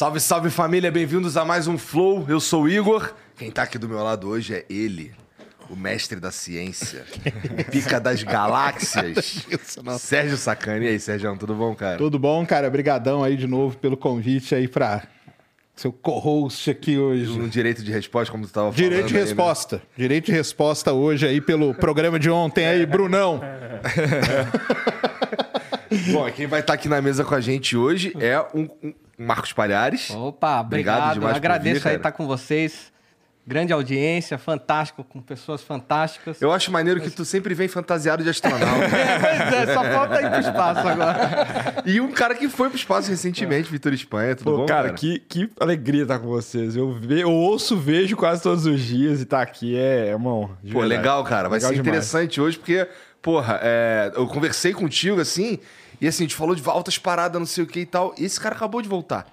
Salve, 0.00 0.18
salve 0.18 0.48
família, 0.48 0.90
bem-vindos 0.90 1.36
a 1.36 1.44
mais 1.44 1.68
um 1.68 1.76
Flow. 1.76 2.24
Eu 2.26 2.40
sou 2.40 2.62
o 2.62 2.68
Igor. 2.70 3.12
Quem 3.36 3.50
tá 3.50 3.64
aqui 3.64 3.76
do 3.76 3.86
meu 3.86 4.02
lado 4.02 4.30
hoje 4.30 4.54
é 4.54 4.64
ele, 4.70 5.12
o 5.68 5.76
mestre 5.76 6.18
da 6.18 6.30
ciência, 6.30 7.04
o 7.44 7.70
pica 7.70 8.00
das 8.00 8.22
galáxias, 8.22 9.44
Sérgio 10.00 10.38
Sacani. 10.38 10.86
E 10.86 10.88
aí, 10.88 10.98
Sérgio, 10.98 11.36
tudo 11.36 11.54
bom, 11.54 11.74
cara? 11.74 11.98
Tudo 11.98 12.18
bom, 12.18 12.46
cara? 12.46 12.66
Obrigadão 12.66 13.22
aí 13.22 13.36
de 13.36 13.46
novo 13.46 13.76
pelo 13.76 13.94
convite 13.94 14.54
aí 14.54 14.66
pra 14.66 15.02
seu 15.76 15.92
co-host 15.92 16.70
aqui 16.70 16.96
hoje. 16.96 17.30
Um 17.32 17.46
direito 17.46 17.84
de 17.84 17.92
resposta, 17.92 18.32
como 18.32 18.46
tu 18.46 18.52
tava 18.54 18.72
falando. 18.72 18.76
Direito 18.76 19.08
de 19.08 19.16
aí, 19.16 19.20
né? 19.20 19.26
resposta. 19.26 19.82
Direito 19.94 20.24
de 20.24 20.32
resposta 20.32 20.94
hoje 20.94 21.26
aí 21.26 21.42
pelo 21.42 21.74
programa 21.74 22.18
de 22.18 22.30
ontem 22.30 22.64
aí, 22.64 22.86
Brunão. 22.86 23.42
Bom, 26.10 26.30
quem 26.30 26.46
vai 26.46 26.60
estar 26.60 26.72
aqui 26.72 26.88
na 26.88 27.02
mesa 27.02 27.22
com 27.22 27.34
a 27.34 27.40
gente 27.40 27.76
hoje 27.76 28.14
é 28.18 28.40
um, 28.54 28.66
um 28.82 28.94
Marcos 29.20 29.52
Palhares. 29.52 30.10
Opa, 30.10 30.60
Obrigado 30.60 31.16
obrigado. 31.18 31.36
Agradeço 31.36 31.80
vir, 31.82 31.88
aí 31.90 31.96
estar 31.96 32.12
com 32.12 32.26
vocês. 32.26 32.90
Grande 33.46 33.72
audiência, 33.72 34.38
fantástico, 34.38 35.02
com 35.02 35.20
pessoas 35.20 35.60
fantásticas. 35.62 36.40
Eu 36.40 36.52
acho 36.52 36.70
maneiro 36.70 37.00
que 37.00 37.10
tu 37.10 37.24
sempre 37.24 37.52
vem 37.52 37.66
fantasiado 37.68 38.22
de 38.22 38.28
astronauta. 38.30 38.64
pois 39.50 39.68
é, 39.68 39.74
só 39.74 39.82
falta 39.82 40.22
ir 40.22 40.30
pro 40.30 40.40
espaço 40.40 40.86
agora. 40.86 41.82
e 41.84 42.00
um 42.00 42.12
cara 42.12 42.34
que 42.34 42.48
foi 42.48 42.68
pro 42.68 42.78
espaço 42.78 43.10
recentemente, 43.10 43.68
Vitor 43.70 43.92
Espanha. 43.92 44.36
Tudo 44.36 44.50
Pô, 44.52 44.56
bom, 44.58 44.66
cara, 44.66 44.88
cara? 44.88 44.94
Que, 44.94 45.18
que 45.20 45.50
alegria 45.58 46.02
estar 46.02 46.18
com 46.20 46.28
vocês. 46.28 46.76
Eu, 46.76 46.92
ve- 46.92 47.22
eu 47.22 47.32
ouço, 47.32 47.76
vejo 47.76 48.16
quase 48.16 48.42
todos 48.42 48.66
os 48.66 48.80
dias 48.80 49.20
e 49.20 49.24
tá 49.24 49.40
aqui 49.42 49.76
é, 49.76 50.08
é 50.10 50.16
uma 50.16 50.32
honra. 50.32 50.58
de 50.62 50.72
Pô, 50.72 50.80
verdade. 50.80 51.00
legal, 51.00 51.24
cara. 51.24 51.48
Vai 51.48 51.58
Legal 51.58 51.70
ser 51.70 51.74
demais. 51.76 51.88
interessante 51.88 52.40
hoje, 52.40 52.58
porque, 52.58 52.86
porra, 53.20 53.58
é, 53.62 54.12
eu 54.14 54.28
conversei 54.28 54.72
contigo 54.72 55.20
assim, 55.20 55.58
e 56.00 56.08
assim, 56.08 56.24
a 56.24 56.26
gente 56.26 56.36
falou 56.36 56.54
de 56.54 56.62
altas 56.68 56.98
paradas, 56.98 57.38
não 57.38 57.46
sei 57.46 57.64
o 57.64 57.66
que 57.66 57.80
e 57.80 57.86
tal. 57.86 58.14
E 58.18 58.24
esse 58.24 58.40
cara 58.40 58.54
acabou 58.54 58.80
de 58.80 58.88
voltar. 58.88 59.26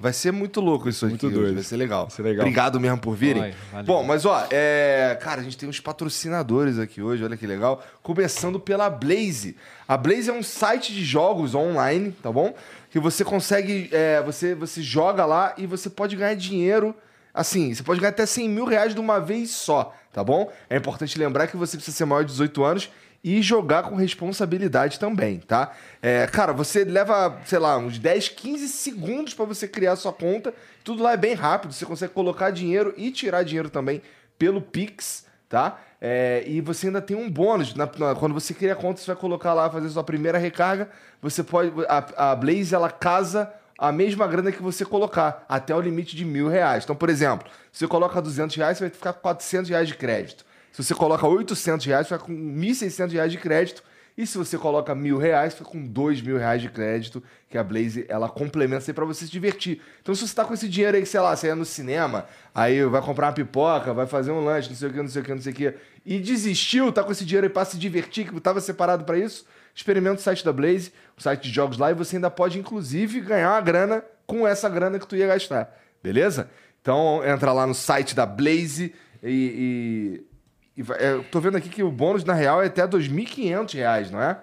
Vai 0.00 0.12
ser 0.12 0.32
muito 0.32 0.60
louco 0.60 0.88
isso 0.88 1.06
Muito 1.06 1.26
aqui. 1.26 1.34
hoje, 1.34 1.44
doido. 1.44 1.54
Vai 1.56 1.62
ser 1.64 1.76
legal. 1.76 2.02
Vai 2.06 2.10
ser 2.10 2.22
legal. 2.22 2.40
Obrigado 2.40 2.80
mesmo 2.80 2.98
por 2.98 3.14
virem. 3.14 3.54
Bom, 3.84 4.02
mas 4.02 4.24
ó, 4.24 4.46
é, 4.50 5.16
cara, 5.20 5.40
a 5.42 5.44
gente 5.44 5.56
tem 5.56 5.68
uns 5.68 5.80
patrocinadores 5.80 6.78
aqui 6.78 7.02
hoje, 7.02 7.22
olha 7.22 7.36
que 7.36 7.46
legal. 7.46 7.84
Começando 8.02 8.58
pela 8.58 8.88
Blaze. 8.88 9.56
A 9.86 9.96
Blaze 9.96 10.30
é 10.30 10.32
um 10.32 10.42
site 10.42 10.92
de 10.94 11.04
jogos 11.04 11.54
online, 11.54 12.12
tá 12.22 12.32
bom? 12.32 12.54
Que 12.90 12.98
você 12.98 13.22
consegue. 13.22 13.90
é, 13.92 14.22
você, 14.22 14.54
você 14.54 14.80
joga 14.82 15.26
lá 15.26 15.54
e 15.58 15.66
você 15.66 15.90
pode 15.90 16.16
ganhar 16.16 16.34
dinheiro. 16.34 16.94
Assim, 17.34 17.74
você 17.74 17.82
pode 17.82 18.00
ganhar 18.00 18.10
até 18.10 18.24
100 18.24 18.48
mil 18.48 18.64
reais 18.64 18.94
de 18.94 19.00
uma 19.00 19.20
vez 19.20 19.50
só, 19.50 19.94
tá 20.10 20.24
bom? 20.24 20.50
É 20.70 20.76
importante 20.78 21.18
lembrar 21.18 21.48
que 21.48 21.56
você 21.56 21.76
precisa 21.76 21.94
ser 21.94 22.06
maior 22.06 22.22
de 22.24 22.30
18 22.30 22.64
anos 22.64 22.90
e 23.28 23.42
jogar 23.42 23.82
com 23.82 23.96
responsabilidade 23.96 25.00
também, 25.00 25.40
tá? 25.40 25.72
É, 26.00 26.28
cara, 26.28 26.52
você 26.52 26.84
leva, 26.84 27.40
sei 27.44 27.58
lá, 27.58 27.76
uns 27.76 27.98
10, 27.98 28.28
15 28.28 28.68
segundos 28.68 29.34
pra 29.34 29.44
você 29.44 29.66
criar 29.66 29.92
a 29.92 29.96
sua 29.96 30.12
conta. 30.12 30.54
Tudo 30.84 31.02
lá 31.02 31.12
é 31.12 31.16
bem 31.16 31.34
rápido, 31.34 31.72
você 31.74 31.84
consegue 31.84 32.12
colocar 32.12 32.50
dinheiro 32.50 32.94
e 32.96 33.10
tirar 33.10 33.42
dinheiro 33.42 33.68
também 33.68 34.00
pelo 34.38 34.62
Pix, 34.62 35.26
tá? 35.48 35.76
É, 36.00 36.44
e 36.46 36.60
você 36.60 36.86
ainda 36.86 37.00
tem 37.02 37.16
um 37.16 37.28
bônus. 37.28 37.74
na- 37.74 37.90
na- 37.98 38.14
quando 38.14 38.32
você 38.32 38.54
cria 38.54 38.74
a 38.74 38.76
conta, 38.76 39.00
você 39.00 39.06
vai 39.08 39.16
colocar 39.16 39.52
lá, 39.54 39.68
fazer 39.68 39.88
sua 39.88 40.04
primeira 40.04 40.38
recarga. 40.38 40.88
Você 41.20 41.42
pode. 41.42 41.72
A, 41.88 42.30
a 42.30 42.36
Blaze 42.36 42.74
ela 42.76 42.90
casa 42.90 43.52
a 43.76 43.90
mesma 43.90 44.26
grana 44.28 44.52
que 44.52 44.62
você 44.62 44.84
colocar, 44.84 45.44
até 45.48 45.74
o 45.74 45.80
limite 45.80 46.14
de 46.14 46.24
mil 46.24 46.48
reais. 46.48 46.84
Então, 46.84 46.94
por 46.94 47.10
exemplo, 47.10 47.48
se 47.72 47.80
você 47.80 47.88
coloca 47.88 48.22
200 48.22 48.54
reais, 48.56 48.78
você 48.78 48.84
vai 48.84 48.90
ficar 48.90 49.12
com 49.14 49.20
400 49.20 49.68
reais 49.68 49.88
de 49.88 49.94
crédito. 49.96 50.44
Se 50.76 50.84
você 50.84 50.94
coloca 50.94 51.26
800 51.26 51.86
reais, 51.86 52.06
vai 52.06 52.18
com 52.18 52.34
1.600 52.34 53.10
reais 53.10 53.32
de 53.32 53.38
crédito. 53.38 53.82
E 54.14 54.26
se 54.26 54.36
você 54.36 54.58
coloca 54.58 54.94
mil 54.94 55.16
reais, 55.16 55.54
fica 55.54 55.64
com 55.70 55.82
dois 55.82 56.20
mil 56.20 56.36
reais 56.36 56.60
de 56.60 56.68
crédito, 56.68 57.22
que 57.48 57.56
a 57.56 57.64
Blaze, 57.64 58.04
ela 58.10 58.28
complementa 58.28 58.82
isso 58.82 58.90
aí 58.90 58.94
pra 58.94 59.06
você 59.06 59.24
se 59.24 59.32
divertir. 59.32 59.80
Então, 60.02 60.14
se 60.14 60.28
você 60.28 60.34
tá 60.34 60.44
com 60.44 60.52
esse 60.52 60.68
dinheiro 60.68 60.98
aí, 60.98 61.06
sei 61.06 61.18
lá, 61.18 61.34
você 61.34 61.48
é 61.48 61.54
no 61.54 61.64
cinema, 61.64 62.26
aí 62.54 62.84
vai 62.84 63.00
comprar 63.00 63.28
uma 63.28 63.32
pipoca, 63.32 63.94
vai 63.94 64.06
fazer 64.06 64.32
um 64.32 64.44
lanche, 64.44 64.68
não 64.68 64.76
sei 64.76 64.88
o 64.88 64.92
que, 64.92 64.98
não 64.98 65.08
sei 65.08 65.22
o 65.22 65.24
que, 65.24 65.34
não 65.34 65.40
sei 65.40 65.52
o 65.52 65.56
que, 65.56 65.74
e 66.04 66.18
desistiu, 66.18 66.92
tá 66.92 67.02
com 67.02 67.10
esse 67.10 67.24
dinheiro 67.24 67.46
aí 67.46 67.52
pra 67.52 67.64
se 67.64 67.78
divertir, 67.78 68.30
que 68.30 68.38
tava 68.38 68.60
separado 68.60 69.04
pra 69.04 69.18
isso, 69.18 69.46
experimenta 69.74 70.16
o 70.16 70.22
site 70.22 70.44
da 70.44 70.52
Blaze, 70.52 70.92
o 71.16 71.22
site 71.22 71.44
de 71.44 71.54
jogos 71.54 71.78
lá, 71.78 71.90
e 71.90 71.94
você 71.94 72.16
ainda 72.16 72.30
pode, 72.30 72.58
inclusive, 72.58 73.20
ganhar 73.22 73.50
uma 73.50 73.62
grana 73.62 74.04
com 74.26 74.46
essa 74.46 74.68
grana 74.68 74.98
que 74.98 75.06
tu 75.06 75.16
ia 75.16 75.26
gastar, 75.26 75.74
beleza? 76.02 76.50
Então, 76.82 77.22
entra 77.26 77.50
lá 77.54 77.66
no 77.66 77.74
site 77.74 78.14
da 78.14 78.26
Blaze 78.26 78.94
e... 79.22 80.20
e 80.32 80.35
eu 80.76 81.24
tô 81.24 81.40
vendo 81.40 81.56
aqui 81.56 81.68
que 81.68 81.82
o 81.82 81.90
bônus, 81.90 82.24
na 82.24 82.34
real, 82.34 82.62
é 82.62 82.66
até 82.66 82.86
2.500 82.86 83.74
reais, 83.74 84.10
não 84.10 84.20
é? 84.22 84.38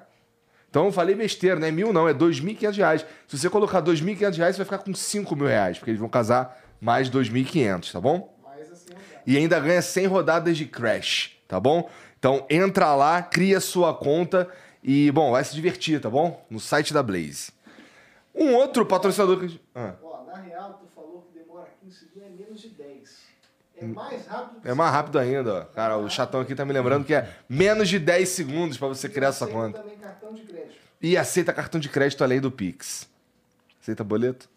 Então 0.70 0.86
eu 0.86 0.92
falei 0.92 1.14
besteira, 1.14 1.60
não 1.60 1.68
é 1.68 1.72
mil 1.72 1.94
não, 1.94 2.10
é 2.10 2.14
2.500 2.14 2.76
reais. 2.78 3.06
Se 3.28 3.38
você 3.38 3.50
colocar 3.50 3.82
2.500 3.82 4.38
reais, 4.38 4.56
você 4.56 4.64
vai 4.64 4.66
ficar 4.66 4.78
com 4.80 4.94
5 4.94 5.36
mil 5.36 5.46
reais, 5.46 5.78
porque 5.78 5.92
eles 5.92 6.00
vão 6.00 6.10
casar 6.10 6.60
mais 6.82 7.10
R$ 7.10 7.20
2.500, 7.20 7.92
tá 7.92 8.02
bom? 8.02 8.34
E 9.26 9.38
ainda 9.38 9.60
ganha 9.60 9.82
100 9.82 10.08
rodadas 10.08 10.58
de 10.58 10.66
Crash, 10.66 11.38
tá 11.48 11.60
bom? 11.60 11.90
Então 12.18 12.46
entra 12.50 12.96
lá, 12.96 13.22
cria 13.22 13.60
sua 13.60 13.94
conta 13.94 14.50
e, 14.84 15.12
bom, 15.12 15.32
vai 15.32 15.44
se 15.44 15.54
divertir, 15.54 16.02
tá 16.02 16.10
bom? 16.10 16.44
No 16.50 16.60
site 16.60 16.94
da 16.94 17.04
Blaze. 17.04 17.52
Um 18.34 18.56
outro 18.56 18.86
patrocinador 18.86 19.40
que... 19.40 19.62
Ah, 19.76 19.94
Ó, 20.02 20.26
na 20.26 20.42
real, 20.42 20.80
tu 20.82 20.88
falou 20.94 21.22
que 21.22 21.38
demora 21.38 21.68
15 21.82 21.96
segundos, 21.96 22.24
é 22.24 22.30
menos 22.30 22.60
de 22.60 22.70
10. 22.70 23.23
É 23.84 23.94
mais 23.94 24.28
rápido 24.28 24.62
é 24.64 24.74
mais 24.74 24.92
rápido 24.92 25.20
ainda, 25.20 25.54
ó. 25.54 25.62
Cara, 25.66 25.98
o 25.98 26.10
chatão 26.10 26.42
aqui 26.42 26.56
tá 26.56 26.66
me 26.66 26.74
lembrando 26.74 27.06
que 27.06 27.14
é 27.14 27.30
menos 27.48 27.90
de 27.90 28.00
10 28.00 28.28
segundos 28.30 28.78
pra 28.78 28.88
você 28.88 29.08
criar 29.10 29.32
sua 29.32 29.48
conta. 29.48 29.80
também 29.80 29.98
cartão 29.98 30.34
de 30.34 30.42
crédito. 30.42 30.76
E 31.02 31.18
aceita 31.18 31.52
cartão 31.54 31.80
de 31.80 31.90
crédito 31.90 32.24
além 32.24 32.40
do 32.40 32.52
Pix. 32.52 33.08
Aceita 33.82 34.04
boleto? 34.04 34.50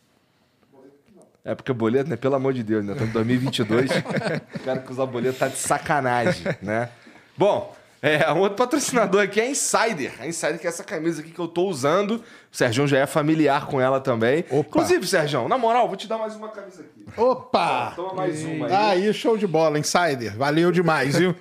É 1.44 1.54
porque 1.54 1.72
boleto, 1.72 2.10
né? 2.10 2.16
Pelo 2.16 2.34
amor 2.34 2.52
de 2.52 2.62
Deus, 2.64 2.84
né? 2.84 2.92
Estamos 2.92 3.10
em 3.10 3.14
2022. 3.14 3.90
o 3.90 4.58
cara 4.64 4.80
que 4.80 4.90
usa 4.90 5.06
boleto 5.06 5.38
tá 5.38 5.48
de 5.48 5.58
sacanagem, 5.58 6.44
né? 6.62 6.88
Bom, 7.36 7.75
é, 8.02 8.30
um 8.32 8.38
outro 8.40 8.56
patrocinador 8.56 9.22
aqui 9.22 9.40
é 9.40 9.44
a 9.44 9.50
Insider. 9.50 10.12
A 10.20 10.26
Insider 10.26 10.58
que 10.58 10.66
é 10.66 10.70
essa 10.70 10.84
camisa 10.84 11.20
aqui 11.22 11.30
que 11.30 11.38
eu 11.38 11.48
tô 11.48 11.66
usando. 11.66 12.22
O 12.52 12.56
Sérgio 12.56 12.86
já 12.86 12.98
é 12.98 13.06
familiar 13.06 13.66
com 13.66 13.80
ela 13.80 14.00
também. 14.00 14.44
Opa. 14.50 14.68
Inclusive, 14.68 15.06
Sérgio, 15.06 15.48
na 15.48 15.58
moral, 15.58 15.88
vou 15.88 15.96
te 15.96 16.06
dar 16.06 16.18
mais 16.18 16.36
uma 16.36 16.48
camisa 16.48 16.82
aqui. 16.82 17.04
Opa! 17.20 17.92
Toma 17.96 18.14
mais 18.14 18.42
uma 18.44 18.66
aí. 18.66 19.04
Aí, 19.06 19.14
show 19.14 19.36
de 19.36 19.46
bola, 19.46 19.78
Insider. 19.78 20.36
Valeu 20.36 20.70
demais, 20.70 21.16
viu? 21.18 21.34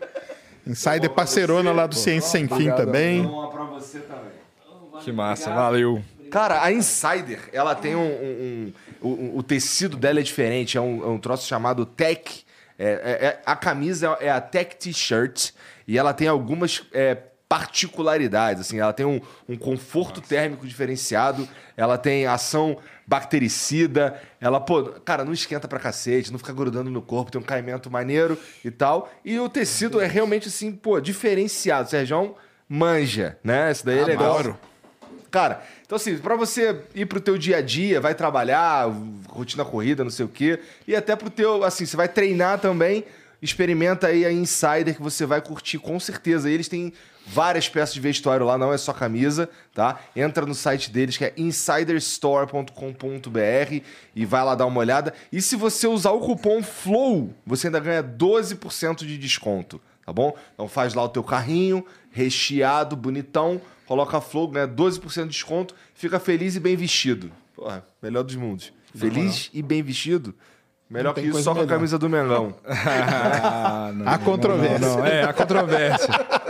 Insider 0.65 1.09
parceirona 1.09 1.71
lá 1.71 1.85
do 1.85 1.95
Ciência 1.95 2.29
Sem 2.31 2.47
Fim 2.47 2.71
também. 2.71 3.25
Uma 3.25 3.49
pra 3.51 3.63
você 3.65 3.99
também. 3.99 4.33
Que 5.01 5.11
massa, 5.11 5.51
valeu. 5.53 6.01
Cara, 6.31 6.63
a 6.63 6.71
Insider, 6.71 7.39
ela 7.53 7.75
tem 7.75 7.95
um. 7.95 8.01
um- 8.01 8.73
um- 9.01 9.07
o, 9.07 9.37
o 9.39 9.43
tecido 9.43 9.95
dela 9.95 10.19
é 10.19 10.23
diferente, 10.23 10.77
é 10.77 10.81
um, 10.81 11.03
é 11.03 11.07
um 11.07 11.19
troço 11.19 11.45
chamado 11.47 11.85
Tech. 11.85 12.43
É, 12.79 12.85
é- 12.87 13.25
é- 13.27 13.41
a 13.45 13.55
camisa 13.55 14.17
é 14.19 14.29
a 14.31 14.41
Tech 14.41 14.75
T-shirt 14.77 15.51
e 15.87 15.97
ela 15.97 16.13
tem 16.13 16.27
algumas 16.27 16.83
é, 16.93 17.17
particularidades. 17.47 18.61
Assim, 18.61 18.79
ela 18.79 18.93
tem 18.93 19.05
um, 19.05 19.21
um 19.47 19.55
conforto 19.55 20.21
térmico 20.21 20.67
diferenciado, 20.67 21.47
ela 21.77 21.97
tem 21.97 22.25
ação 22.25 22.77
bactericida, 23.07 24.19
ela, 24.41 24.59
pô, 24.59 24.83
cara, 25.05 25.23
não 25.23 25.33
esquenta 25.33 25.67
pra 25.67 25.79
cacete, 25.79 26.31
não 26.31 26.39
fica 26.39 26.53
grudando 26.53 26.89
no 26.89 27.01
corpo, 27.01 27.31
tem 27.31 27.39
um 27.39 27.43
caimento 27.43 27.89
maneiro 27.89 28.37
e 28.63 28.71
tal. 28.71 29.11
E 29.23 29.39
o 29.39 29.47
tecido 29.47 30.01
é 30.01 30.07
realmente 30.07 30.47
assim, 30.47 30.71
pô, 30.71 30.99
diferenciado. 30.99 31.87
O 31.87 31.91
Sérgio 31.91 32.35
manja, 32.67 33.37
né? 33.43 33.71
Esse 33.71 33.85
daí 33.85 33.99
é 33.99 34.05
legal. 34.05 34.33
Adoro. 34.33 34.57
Cara, 35.29 35.61
então 35.85 35.97
assim, 35.97 36.17
pra 36.17 36.35
você 36.35 36.81
ir 36.95 37.05
pro 37.05 37.19
teu 37.19 37.37
dia 37.37 37.57
a 37.57 37.61
dia, 37.61 37.99
vai 37.99 38.15
trabalhar, 38.15 38.89
rotina 39.27 39.65
corrida, 39.65 40.03
não 40.03 40.09
sei 40.09 40.25
o 40.25 40.29
quê, 40.29 40.61
e 40.87 40.95
até 40.95 41.13
pro 41.13 41.29
teu, 41.29 41.63
assim, 41.63 41.85
você 41.85 41.97
vai 41.97 42.07
treinar 42.07 42.59
também, 42.59 43.03
experimenta 43.41 44.07
aí 44.07 44.25
a 44.25 44.31
Insider 44.31 44.95
que 44.95 45.01
você 45.01 45.25
vai 45.25 45.41
curtir 45.41 45.77
com 45.77 45.99
certeza. 45.99 46.49
Eles 46.49 46.67
têm 46.67 46.93
várias 47.25 47.67
peças 47.67 47.93
de 47.93 47.99
vestuário 47.99 48.45
lá, 48.45 48.57
não 48.57 48.71
é 48.71 48.77
só 48.77 48.93
camisa, 48.93 49.49
tá? 49.73 49.99
Entra 50.15 50.45
no 50.45 50.53
site 50.53 50.91
deles 50.91 51.17
que 51.17 51.25
é 51.25 51.33
insiderstore.com.br 51.35 53.83
e 54.15 54.25
vai 54.25 54.43
lá 54.43 54.55
dar 54.55 54.65
uma 54.65 54.79
olhada. 54.79 55.13
E 55.31 55.41
se 55.41 55.55
você 55.55 55.87
usar 55.87 56.11
o 56.11 56.19
cupom 56.19 56.61
FLOW, 56.61 57.33
você 57.45 57.67
ainda 57.67 57.79
ganha 57.79 58.03
12% 58.03 59.05
de 59.05 59.17
desconto, 59.17 59.81
tá 60.05 60.13
bom? 60.13 60.35
Então 60.53 60.67
faz 60.67 60.93
lá 60.93 61.03
o 61.03 61.09
teu 61.09 61.23
carrinho, 61.23 61.85
recheado, 62.11 62.95
bonitão, 62.95 63.59
coloca 63.85 64.21
FLOW, 64.21 64.49
ganha 64.49 64.67
12% 64.67 65.23
de 65.23 65.29
desconto, 65.29 65.75
fica 65.93 66.19
feliz 66.19 66.55
e 66.55 66.59
bem 66.59 66.75
vestido. 66.75 67.31
Porra, 67.55 67.85
melhor 68.01 68.23
dos 68.23 68.35
mundos. 68.35 68.73
Feliz 68.93 69.49
e 69.53 69.61
bem 69.61 69.83
vestido. 69.83 70.33
Melhor 70.89 71.15
Não 71.15 71.23
que 71.23 71.29
isso, 71.29 71.41
só 71.41 71.53
com 71.53 71.59
a 71.59 71.63
melhor. 71.63 71.75
camisa 71.75 71.97
do 71.97 72.09
Mengão. 72.09 72.53
Ah, 72.67 73.91
não, 73.93 74.07
Há 74.07 74.17
controvérsia. 74.19 74.79
Não, 74.79 74.97
não, 74.97 75.05
é, 75.05 75.23
a 75.23 75.33
controvérsia. 75.33 76.09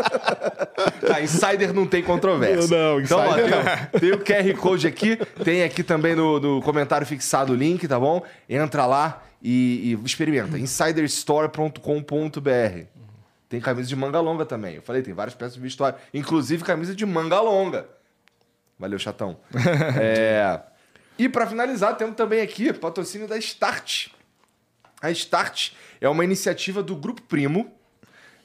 Ah, 1.13 1.21
Insider 1.21 1.73
não 1.73 1.85
tem 1.87 2.03
controvérsia. 2.03 2.77
Não, 2.77 2.99
então, 2.99 3.19
ó, 3.19 3.37
Insider 3.37 3.89
tem, 3.91 3.99
tem 4.01 4.11
o 4.11 4.19
QR 4.19 4.53
Code 4.59 4.87
aqui, 4.87 5.15
tem 5.43 5.63
aqui 5.63 5.83
também 5.83 6.15
no, 6.15 6.39
no 6.39 6.61
comentário 6.61 7.05
fixado 7.07 7.53
o 7.53 7.55
link, 7.55 7.87
tá 7.87 7.99
bom? 7.99 8.21
Entra 8.49 8.85
lá 8.85 9.23
e, 9.41 9.95
e 10.01 10.05
experimenta. 10.05 10.57
insiderstore.com.br 10.57 12.85
Tem 13.47 13.61
camisa 13.61 13.87
de 13.87 13.95
manga 13.95 14.19
longa 14.19 14.45
também. 14.45 14.75
Eu 14.75 14.81
falei, 14.81 15.01
tem 15.01 15.13
várias 15.13 15.35
peças 15.35 15.53
de 15.55 15.59
vestuário. 15.59 15.97
Inclusive 16.13 16.63
camisa 16.63 16.95
de 16.95 17.05
manga 17.05 17.39
longa. 17.39 17.85
Valeu, 18.77 18.99
chatão. 18.99 19.37
É, 20.01 20.59
E 21.17 21.29
pra 21.29 21.47
finalizar, 21.47 21.95
temos 21.95 22.15
também 22.15 22.41
aqui 22.41 22.73
patrocínio 22.73 23.27
da 23.27 23.37
Start. 23.37 24.07
A 25.05 25.11
Start 25.11 25.71
é 26.01 26.09
uma 26.09 26.23
iniciativa 26.23 26.81
do 26.83 26.95
Grupo 26.95 27.21
Primo, 27.21 27.71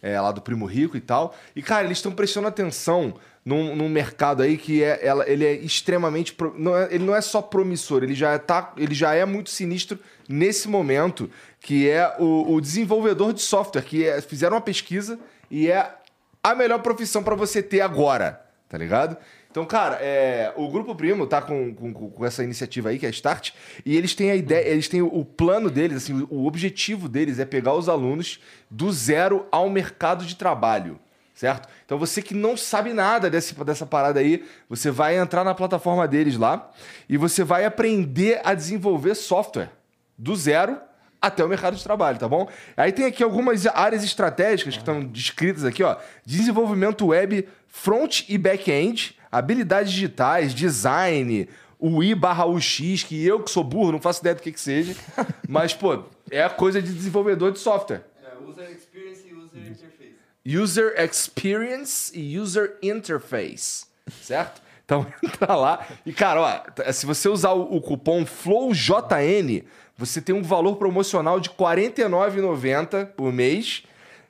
é, 0.02 0.18
lá 0.20 0.32
do 0.32 0.40
Primo 0.40 0.64
Rico 0.66 0.96
e 0.96 1.00
tal. 1.00 1.34
E, 1.54 1.62
cara, 1.62 1.84
eles 1.84 1.98
estão 1.98 2.12
prestando 2.12 2.46
atenção 2.48 3.14
num, 3.44 3.74
num 3.76 3.88
mercado 3.88 4.42
aí 4.42 4.56
que 4.56 4.82
é, 4.82 4.98
ela, 5.04 5.28
ele 5.28 5.44
é 5.44 5.52
extremamente. 5.54 6.32
pro- 6.32 6.54
não 6.58 6.76
é- 6.76 6.88
ele 6.90 7.04
não 7.04 7.14
é 7.14 7.20
só 7.20 7.40
promissor, 7.42 8.02
ele 8.02 8.14
já, 8.14 8.38
tá, 8.38 8.72
ele 8.76 8.94
já 8.94 9.14
é 9.14 9.24
muito 9.24 9.50
sinistro 9.50 9.98
nesse 10.28 10.68
momento, 10.68 11.30
que 11.60 11.88
é 11.88 12.14
o, 12.18 12.54
o 12.54 12.60
desenvolvedor 12.60 13.32
de 13.32 13.42
software, 13.42 13.82
que 13.82 14.06
é- 14.06 14.20
fizeram 14.20 14.56
uma 14.56 14.62
pesquisa 14.62 15.18
e 15.50 15.70
é 15.70 15.94
a 16.42 16.54
melhor 16.54 16.78
profissão 16.80 17.22
para 17.22 17.34
você 17.34 17.62
ter 17.62 17.80
agora, 17.82 18.40
tá 18.68 18.78
ligado? 18.78 19.16
Então, 19.50 19.66
cara, 19.66 19.96
é, 20.00 20.52
o 20.56 20.68
Grupo 20.68 20.94
Primo 20.94 21.26
tá 21.26 21.42
com, 21.42 21.74
com, 21.74 21.92
com 21.92 22.24
essa 22.24 22.44
iniciativa 22.44 22.90
aí, 22.90 22.98
que 23.00 23.04
é 23.04 23.08
a 23.08 23.12
Start, 23.12 23.50
e 23.84 23.96
eles 23.96 24.14
têm 24.14 24.30
a 24.30 24.36
ideia, 24.36 24.68
eles 24.68 24.88
têm 24.88 25.02
o, 25.02 25.08
o 25.08 25.24
plano 25.24 25.68
deles, 25.68 25.96
assim, 25.96 26.24
o 26.30 26.46
objetivo 26.46 27.08
deles 27.08 27.40
é 27.40 27.44
pegar 27.44 27.74
os 27.74 27.88
alunos 27.88 28.40
do 28.70 28.92
zero 28.92 29.46
ao 29.50 29.68
mercado 29.68 30.24
de 30.24 30.36
trabalho, 30.36 31.00
certo? 31.34 31.68
Então, 31.84 31.98
você 31.98 32.22
que 32.22 32.32
não 32.32 32.56
sabe 32.56 32.92
nada 32.92 33.28
desse, 33.28 33.52
dessa 33.64 33.84
parada 33.84 34.20
aí, 34.20 34.44
você 34.68 34.88
vai 34.88 35.18
entrar 35.18 35.42
na 35.42 35.52
plataforma 35.52 36.06
deles 36.06 36.36
lá 36.36 36.70
e 37.08 37.16
você 37.16 37.42
vai 37.42 37.64
aprender 37.64 38.40
a 38.44 38.54
desenvolver 38.54 39.16
software 39.16 39.72
do 40.16 40.36
zero 40.36 40.80
até 41.20 41.44
o 41.44 41.48
mercado 41.48 41.76
de 41.76 41.82
trabalho, 41.82 42.18
tá 42.18 42.28
bom? 42.28 42.48
Aí 42.76 42.92
tem 42.92 43.04
aqui 43.04 43.22
algumas 43.22 43.66
áreas 43.66 44.04
estratégicas 44.04 44.74
que 44.74 44.80
estão 44.80 45.04
descritas 45.04 45.64
aqui, 45.64 45.82
ó. 45.82 45.96
Desenvolvimento 46.24 47.08
web 47.08 47.48
front 47.66 48.24
e 48.28 48.38
back-end, 48.38 49.18
habilidades 49.30 49.92
digitais, 49.92 50.54
design, 50.54 51.48
UI 51.78 52.14
barra 52.14 52.46
UX, 52.46 53.02
que 53.04 53.24
eu 53.24 53.42
que 53.42 53.50
sou 53.50 53.64
burro, 53.64 53.92
não 53.92 54.00
faço 54.00 54.20
ideia 54.20 54.34
do 54.34 54.42
que 54.42 54.52
que 54.52 54.60
seja. 54.60 54.94
Mas, 55.48 55.72
pô, 55.72 56.04
é 56.30 56.42
a 56.42 56.50
coisa 56.50 56.82
de 56.82 56.92
desenvolvedor 56.92 57.52
de 57.52 57.58
software. 57.58 58.04
User 58.46 58.70
Experience 58.70 59.26
e 59.26 59.34
User 59.34 59.66
Interface. 59.66 60.14
User 60.44 60.94
Experience 60.98 62.18
e 62.18 62.38
User 62.38 62.78
Interface, 62.82 63.86
certo? 64.22 64.60
Então 64.84 65.06
entra 65.22 65.54
lá 65.54 65.86
e, 66.04 66.12
cara, 66.12 66.40
ó, 66.40 66.92
se 66.92 67.06
você 67.06 67.28
usar 67.28 67.52
o, 67.52 67.76
o 67.76 67.80
cupom 67.80 68.26
FLOWJN, 68.26 69.62
você 69.96 70.20
tem 70.20 70.34
um 70.34 70.42
valor 70.42 70.76
promocional 70.76 71.38
de 71.38 71.48
R$ 71.50 71.54
49,90 71.56 73.06
por 73.06 73.32
mês, 73.32 73.84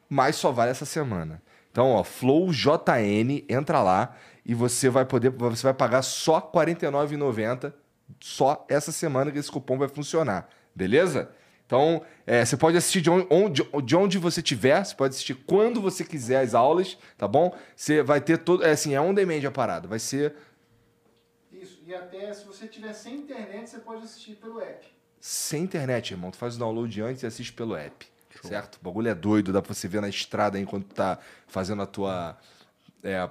mas 0.09 0.37
só 0.37 0.51
vale 0.51 0.71
essa 0.73 0.85
semana. 0.85 1.41
Então, 1.71 1.93
ó, 1.93 2.03
FlowJN, 2.03 3.45
entra 3.49 3.81
lá 3.81 4.17
e 4.51 4.55
você 4.55 4.89
vai 4.89 5.05
poder, 5.05 5.31
você 5.31 5.63
vai 5.63 5.73
pagar 5.73 6.03
só 6.03 6.39
R$ 6.53 6.75
49,90 6.75 7.73
só 8.19 8.67
essa 8.69 8.91
semana 8.91 9.31
que 9.31 9.39
esse 9.39 9.49
cupom 9.49 9.79
vai 9.79 9.87
funcionar, 9.87 10.51
beleza? 10.75 11.31
Então, 11.65 12.03
é, 12.27 12.45
você 12.45 12.57
pode 12.57 12.77
assistir 12.77 13.01
de 13.01 13.09
onde, 13.09 13.63
de 13.85 13.95
onde 13.95 14.19
você 14.19 14.43
tiver, 14.43 14.85
você 14.85 14.93
pode 14.93 15.15
assistir 15.15 15.35
quando 15.35 15.81
você 15.81 16.03
quiser 16.03 16.41
as 16.41 16.53
aulas, 16.53 16.99
tá 17.17 17.29
bom? 17.29 17.57
Você 17.77 18.03
vai 18.03 18.21
ter 18.21 18.39
todo. 18.39 18.65
É 18.65 18.73
assim, 18.73 18.93
é 18.93 19.01
on 19.01 19.15
demand 19.15 19.47
a 19.47 19.53
parada. 19.53 19.87
Vai 19.87 20.01
ser 20.01 20.35
Isso. 21.53 21.81
E 21.87 21.95
até 21.95 22.33
se 22.33 22.45
você 22.45 22.67
tiver 22.67 22.93
sem 22.93 23.19
internet, 23.19 23.71
você 23.71 23.79
pode 23.79 24.03
assistir 24.03 24.35
pelo 24.35 24.61
app. 24.61 24.85
sem 25.21 25.63
internet, 25.63 26.11
irmão. 26.11 26.33
Tu 26.33 26.39
faz 26.39 26.57
o 26.57 26.59
download 26.59 27.01
antes 27.03 27.23
e 27.23 27.27
assiste 27.27 27.53
pelo 27.53 27.77
app. 27.77 28.05
Certo? 28.43 28.81
O 28.81 28.85
bagulho 28.85 29.07
é 29.07 29.15
doido, 29.15 29.53
dá 29.53 29.63
pra 29.63 29.73
você 29.73 29.87
ver 29.87 30.01
na 30.01 30.09
estrada 30.09 30.59
aí 30.59 30.65
enquanto 30.65 30.93
tá 30.93 31.21
fazendo 31.47 31.83
a 31.83 31.87
tua. 31.87 32.37
é, 33.05 33.31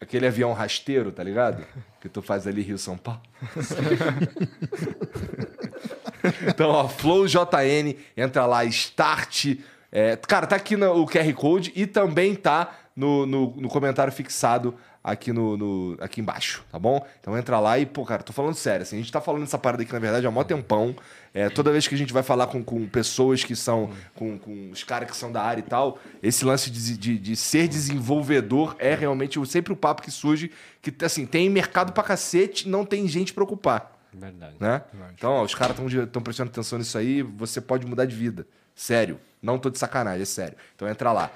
aquele 0.00 0.26
avião 0.26 0.52
rasteiro, 0.52 1.12
tá 1.12 1.22
ligado? 1.22 1.64
Que 2.00 2.08
tu 2.08 2.22
faz 2.22 2.46
ali 2.46 2.62
Rio 2.62 2.78
São 2.78 2.96
Paulo. 2.96 3.20
então, 6.46 6.70
ó, 6.70 6.86
FlowJN, 6.86 7.96
entra 8.16 8.46
lá, 8.46 8.64
start. 8.66 9.56
é, 9.90 10.14
cara, 10.14 10.46
tá 10.46 10.54
aqui 10.54 10.76
no, 10.76 11.02
o 11.02 11.08
QR 11.08 11.34
Code 11.34 11.72
e 11.74 11.88
também 11.88 12.36
tá 12.36 12.72
no, 12.98 13.24
no, 13.26 13.54
no 13.56 13.68
comentário 13.68 14.12
fixado 14.12 14.74
aqui 15.04 15.32
no, 15.32 15.56
no- 15.56 15.96
aqui 16.00 16.20
embaixo, 16.20 16.64
tá 16.70 16.78
bom? 16.78 17.06
Então 17.20 17.38
entra 17.38 17.58
lá 17.60 17.78
e, 17.78 17.86
pô, 17.86 18.04
cara, 18.04 18.22
tô 18.22 18.32
falando 18.32 18.54
sério, 18.54 18.82
assim, 18.82 18.96
a 18.96 18.98
gente 18.98 19.12
tá 19.12 19.20
falando 19.20 19.44
essa 19.44 19.56
parada 19.56 19.82
aqui, 19.82 19.92
na 19.92 19.98
verdade, 20.00 20.26
há 20.26 20.30
mó 20.30 20.42
tempão. 20.42 20.94
É, 21.32 21.48
toda 21.48 21.70
vez 21.70 21.86
que 21.86 21.94
a 21.94 21.98
gente 21.98 22.12
vai 22.12 22.22
falar 22.22 22.48
com, 22.48 22.62
com 22.64 22.86
pessoas 22.88 23.44
que 23.44 23.54
são, 23.54 23.90
com, 24.14 24.36
com 24.38 24.70
os 24.70 24.82
caras 24.82 25.08
que 25.10 25.16
são 25.16 25.30
da 25.30 25.40
área 25.42 25.60
e 25.60 25.62
tal, 25.62 25.98
esse 26.22 26.44
lance 26.44 26.70
de, 26.70 26.96
de, 26.98 27.18
de 27.18 27.36
ser 27.36 27.68
desenvolvedor 27.68 28.74
é 28.78 28.94
realmente 28.94 29.44
sempre 29.46 29.72
o 29.72 29.76
papo 29.76 30.02
que 30.02 30.10
surge, 30.10 30.50
que, 30.82 30.92
assim, 31.04 31.24
tem 31.24 31.48
mercado 31.48 31.92
pra 31.92 32.02
cacete, 32.02 32.68
não 32.68 32.84
tem 32.84 33.06
gente 33.06 33.32
pra 33.32 33.44
ocupar 33.44 33.96
Verdade. 34.12 34.56
né? 34.58 34.82
Então, 35.14 35.30
ó, 35.32 35.42
os 35.44 35.54
caras 35.54 35.76
estão 35.78 36.20
prestando 36.22 36.50
atenção 36.50 36.78
nisso 36.78 36.98
aí, 36.98 37.22
você 37.22 37.60
pode 37.60 37.86
mudar 37.86 38.04
de 38.06 38.16
vida. 38.16 38.46
Sério. 38.74 39.20
Não 39.40 39.58
tô 39.58 39.70
de 39.70 39.78
sacanagem, 39.78 40.22
é 40.22 40.24
sério. 40.24 40.56
Então 40.74 40.88
entra 40.88 41.12
lá. 41.12 41.30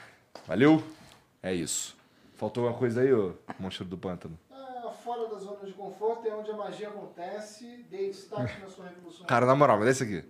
Valeu? 0.48 0.82
É 1.42 1.52
isso. 1.52 1.96
Faltou 2.36 2.64
alguma 2.64 2.78
coisa 2.78 3.00
aí, 3.00 3.12
ô 3.12 3.34
monstro 3.58 3.84
do 3.84 3.96
pântano? 3.98 4.38
Ah, 4.50 4.90
fora 5.04 5.28
da 5.28 5.38
zona 5.38 5.64
de 5.66 5.72
conforto 5.72 6.26
é 6.26 6.34
onde 6.34 6.50
a 6.50 6.56
magia 6.56 6.88
acontece. 6.88 7.84
Dê 7.90 8.08
destaque 8.08 8.60
na 8.60 8.68
sua 8.68 8.86
revolução. 8.88 9.26
Cara, 9.26 9.46
na 9.46 9.54
moral, 9.54 9.80
dá 9.80 9.90
esse 9.90 10.02
aqui. 10.02 10.24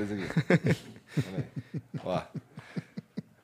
Esse 0.00 0.14
aqui. 0.14 0.76
Ó. 2.04 2.22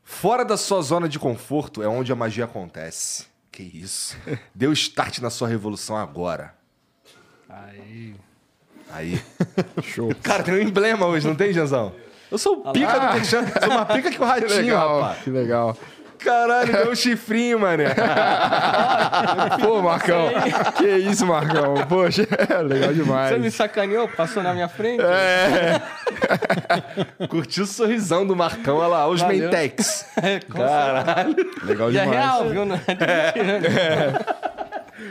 Fora 0.03 0.45
da 0.45 0.57
sua 0.57 0.83
zona 0.83 1.09
de 1.09 1.19
conforto 1.19 1.83
é 1.83 1.89
onde 1.89 2.11
a 2.13 2.17
magia 2.17 2.45
acontece. 2.45 3.27
Que 3.51 3.63
isso. 3.63 4.17
Dê 4.55 4.67
o 4.67 4.73
start 4.73 5.19
na 5.21 5.31
sua 5.31 5.49
revolução 5.49 5.97
agora. 5.97 6.55
Aí. 7.49 8.15
Aí. 8.91 9.23
Show. 9.83 10.15
Cara, 10.23 10.43
tem 10.43 10.55
um 10.55 10.61
emblema 10.61 11.07
hoje, 11.07 11.27
não 11.27 11.35
tem, 11.37 11.53
Janzão? 11.53 11.95
Eu 12.31 12.39
sou 12.39 12.61
o 12.67 12.73
pica 12.73 12.99
do 12.99 13.13
Texan. 13.15 13.45
Sou 13.61 13.71
uma 13.71 13.85
pica 13.87 14.11
que 14.11 14.17
o 14.17 14.21
Que 14.21 14.25
ratinho, 14.25 14.49
legal, 14.57 15.01
rapaz. 15.01 15.23
que 15.25 15.31
legal. 15.31 15.77
Caralho, 16.23 16.73
deu 16.73 16.91
um 16.93 16.95
chifrinho, 16.95 17.59
mané. 17.59 17.87
Pô, 19.61 19.81
Marcão. 19.83 20.29
que 20.77 20.87
isso, 20.99 21.27
Marcão. 21.27 21.75
Poxa, 21.89 22.27
legal 22.67 22.93
demais. 22.93 23.31
Você 23.33 23.39
me 23.39 23.51
sacaneou, 23.51 24.07
passou 24.09 24.43
na 24.43 24.53
minha 24.53 24.69
frente? 24.69 25.03
É, 25.03 25.81
Curtiu 27.29 27.65
o 27.65 27.67
sorrisão 27.67 28.27
do 28.27 28.37
Marcão, 28.37 28.77
olha 28.79 28.89
lá, 28.89 29.09
os 29.09 29.21
Valeu. 29.21 29.39
Mentex. 29.51 30.07
Caralho. 30.53 31.37
legal 31.65 31.91
E 31.91 31.99
é 31.99 32.01
demais. 32.03 32.19
real, 32.21 32.49
viu? 32.49 32.65
Não 32.65 32.77
é 32.77 33.43
né? 33.43 34.19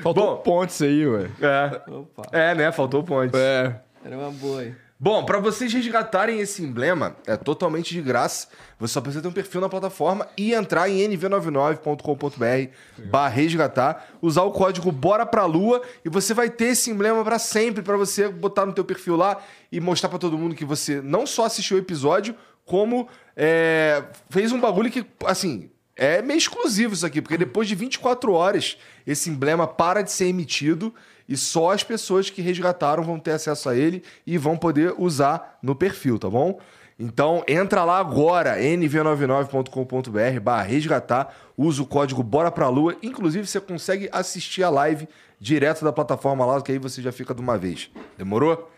Faltou 0.03 0.37
pontos 0.37 0.81
aí, 0.81 1.05
ué. 1.07 1.27
É. 1.41 1.91
Opa, 1.91 2.23
É, 2.31 2.55
né? 2.55 2.71
Faltou 2.71 3.03
ponte. 3.03 3.35
É. 3.35 3.73
era 4.05 4.17
uma 4.17 4.31
boa 4.31 4.61
aí. 4.61 4.73
Bom, 5.01 5.23
pra 5.23 5.39
vocês 5.39 5.71
resgatarem 5.71 6.41
esse 6.41 6.61
emblema, 6.61 7.15
é 7.25 7.37
totalmente 7.37 7.93
de 7.93 8.01
graça. 8.01 8.49
Você 8.77 8.95
só 8.95 8.99
precisa 8.99 9.21
ter 9.21 9.29
um 9.29 9.31
perfil 9.31 9.61
na 9.61 9.69
plataforma 9.69 10.27
e 10.37 10.53
entrar 10.53 10.89
em 10.89 10.97
nv99.com.br 11.07 13.05
barra 13.05 13.29
resgatar, 13.29 14.09
usar 14.21 14.41
o 14.41 14.51
código 14.51 14.91
Bora 14.91 15.25
Pra 15.25 15.45
Lua 15.45 15.81
e 16.03 16.09
você 16.09 16.33
vai 16.33 16.49
ter 16.49 16.65
esse 16.65 16.91
emblema 16.91 17.23
pra 17.23 17.39
sempre, 17.39 17.81
pra 17.81 17.95
você 17.95 18.27
botar 18.27 18.65
no 18.65 18.73
teu 18.73 18.83
perfil 18.83 19.15
lá 19.15 19.41
e 19.71 19.79
mostrar 19.79 20.09
pra 20.09 20.19
todo 20.19 20.37
mundo 20.37 20.53
que 20.53 20.65
você 20.65 20.99
não 21.01 21.25
só 21.25 21.45
assistiu 21.45 21.77
o 21.77 21.79
episódio, 21.79 22.35
como 22.65 23.07
é, 23.37 24.03
fez 24.29 24.51
um 24.51 24.59
bagulho 24.59 24.91
que, 24.91 25.05
assim, 25.25 25.71
é 25.95 26.21
meio 26.21 26.37
exclusivo 26.37 26.93
isso 26.93 27.05
aqui, 27.05 27.21
porque 27.21 27.37
depois 27.37 27.69
de 27.69 27.75
24 27.75 28.33
horas 28.33 28.77
esse 29.07 29.29
emblema 29.29 29.65
para 29.65 30.01
de 30.01 30.11
ser 30.11 30.25
emitido 30.25 30.93
e 31.29 31.37
só 31.37 31.71
as 31.71 31.83
pessoas 31.83 32.31
que 32.31 32.41
resgataram 32.41 33.03
vão 33.03 33.19
ter 33.19 33.31
acesso 33.31 33.69
a 33.69 33.75
ele 33.75 34.03
e 34.25 34.35
vão 34.35 34.57
poder 34.57 34.95
usar 34.97 35.59
no 35.61 35.75
perfil, 35.75 36.17
tá 36.17 36.27
bom? 36.27 36.59
Então 36.99 37.43
entra 37.47 37.85
lá 37.85 37.99
agora, 37.99 38.59
nv99.com.br 38.59 40.39
barra 40.41 40.63
resgatar, 40.63 41.33
usa 41.55 41.83
o 41.83 41.85
código 41.85 42.23
Bora 42.23 42.51
Pra 42.51 42.67
Lua. 42.67 42.97
Inclusive, 43.03 43.45
você 43.45 43.61
consegue 43.61 44.09
assistir 44.11 44.63
a 44.63 44.69
live 44.71 45.07
direto 45.39 45.85
da 45.85 45.93
plataforma 45.93 46.45
lá, 46.45 46.59
que 46.61 46.71
aí 46.71 46.79
você 46.79 47.01
já 47.01 47.11
fica 47.11 47.33
de 47.33 47.41
uma 47.41 47.57
vez. 47.57 47.91
Demorou? 48.17 48.69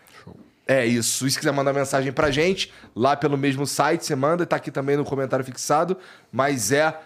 É 0.68 0.86
isso. 0.86 1.26
E 1.26 1.30
se 1.30 1.38
quiser 1.38 1.52
mandar 1.52 1.72
mensagem 1.72 2.12
pra 2.12 2.30
gente, 2.30 2.72
lá 2.94 3.16
pelo 3.16 3.36
mesmo 3.36 3.66
site, 3.66 4.04
você 4.04 4.14
manda, 4.14 4.46
tá 4.46 4.56
aqui 4.56 4.70
também 4.70 4.96
no 4.96 5.04
comentário 5.04 5.44
fixado, 5.44 5.96
mas 6.30 6.70
é 6.70 6.96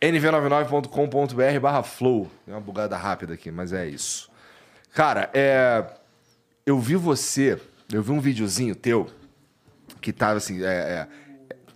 nv99.com.br 0.00 1.60
barra 1.60 1.82
flow. 1.82 2.30
Tem 2.44 2.54
uma 2.54 2.60
bugada 2.60 2.96
rápida 2.96 3.34
aqui, 3.34 3.50
mas 3.50 3.72
é 3.72 3.86
isso. 3.86 4.30
Cara, 4.94 5.30
é... 5.34 5.84
eu 6.64 6.78
vi 6.78 6.96
você, 6.96 7.60
eu 7.92 8.02
vi 8.02 8.12
um 8.12 8.20
videozinho 8.20 8.74
teu 8.74 9.08
que 10.00 10.12
tava 10.12 10.36
assim, 10.38 10.62
é, 10.62 10.66
é, 10.66 11.06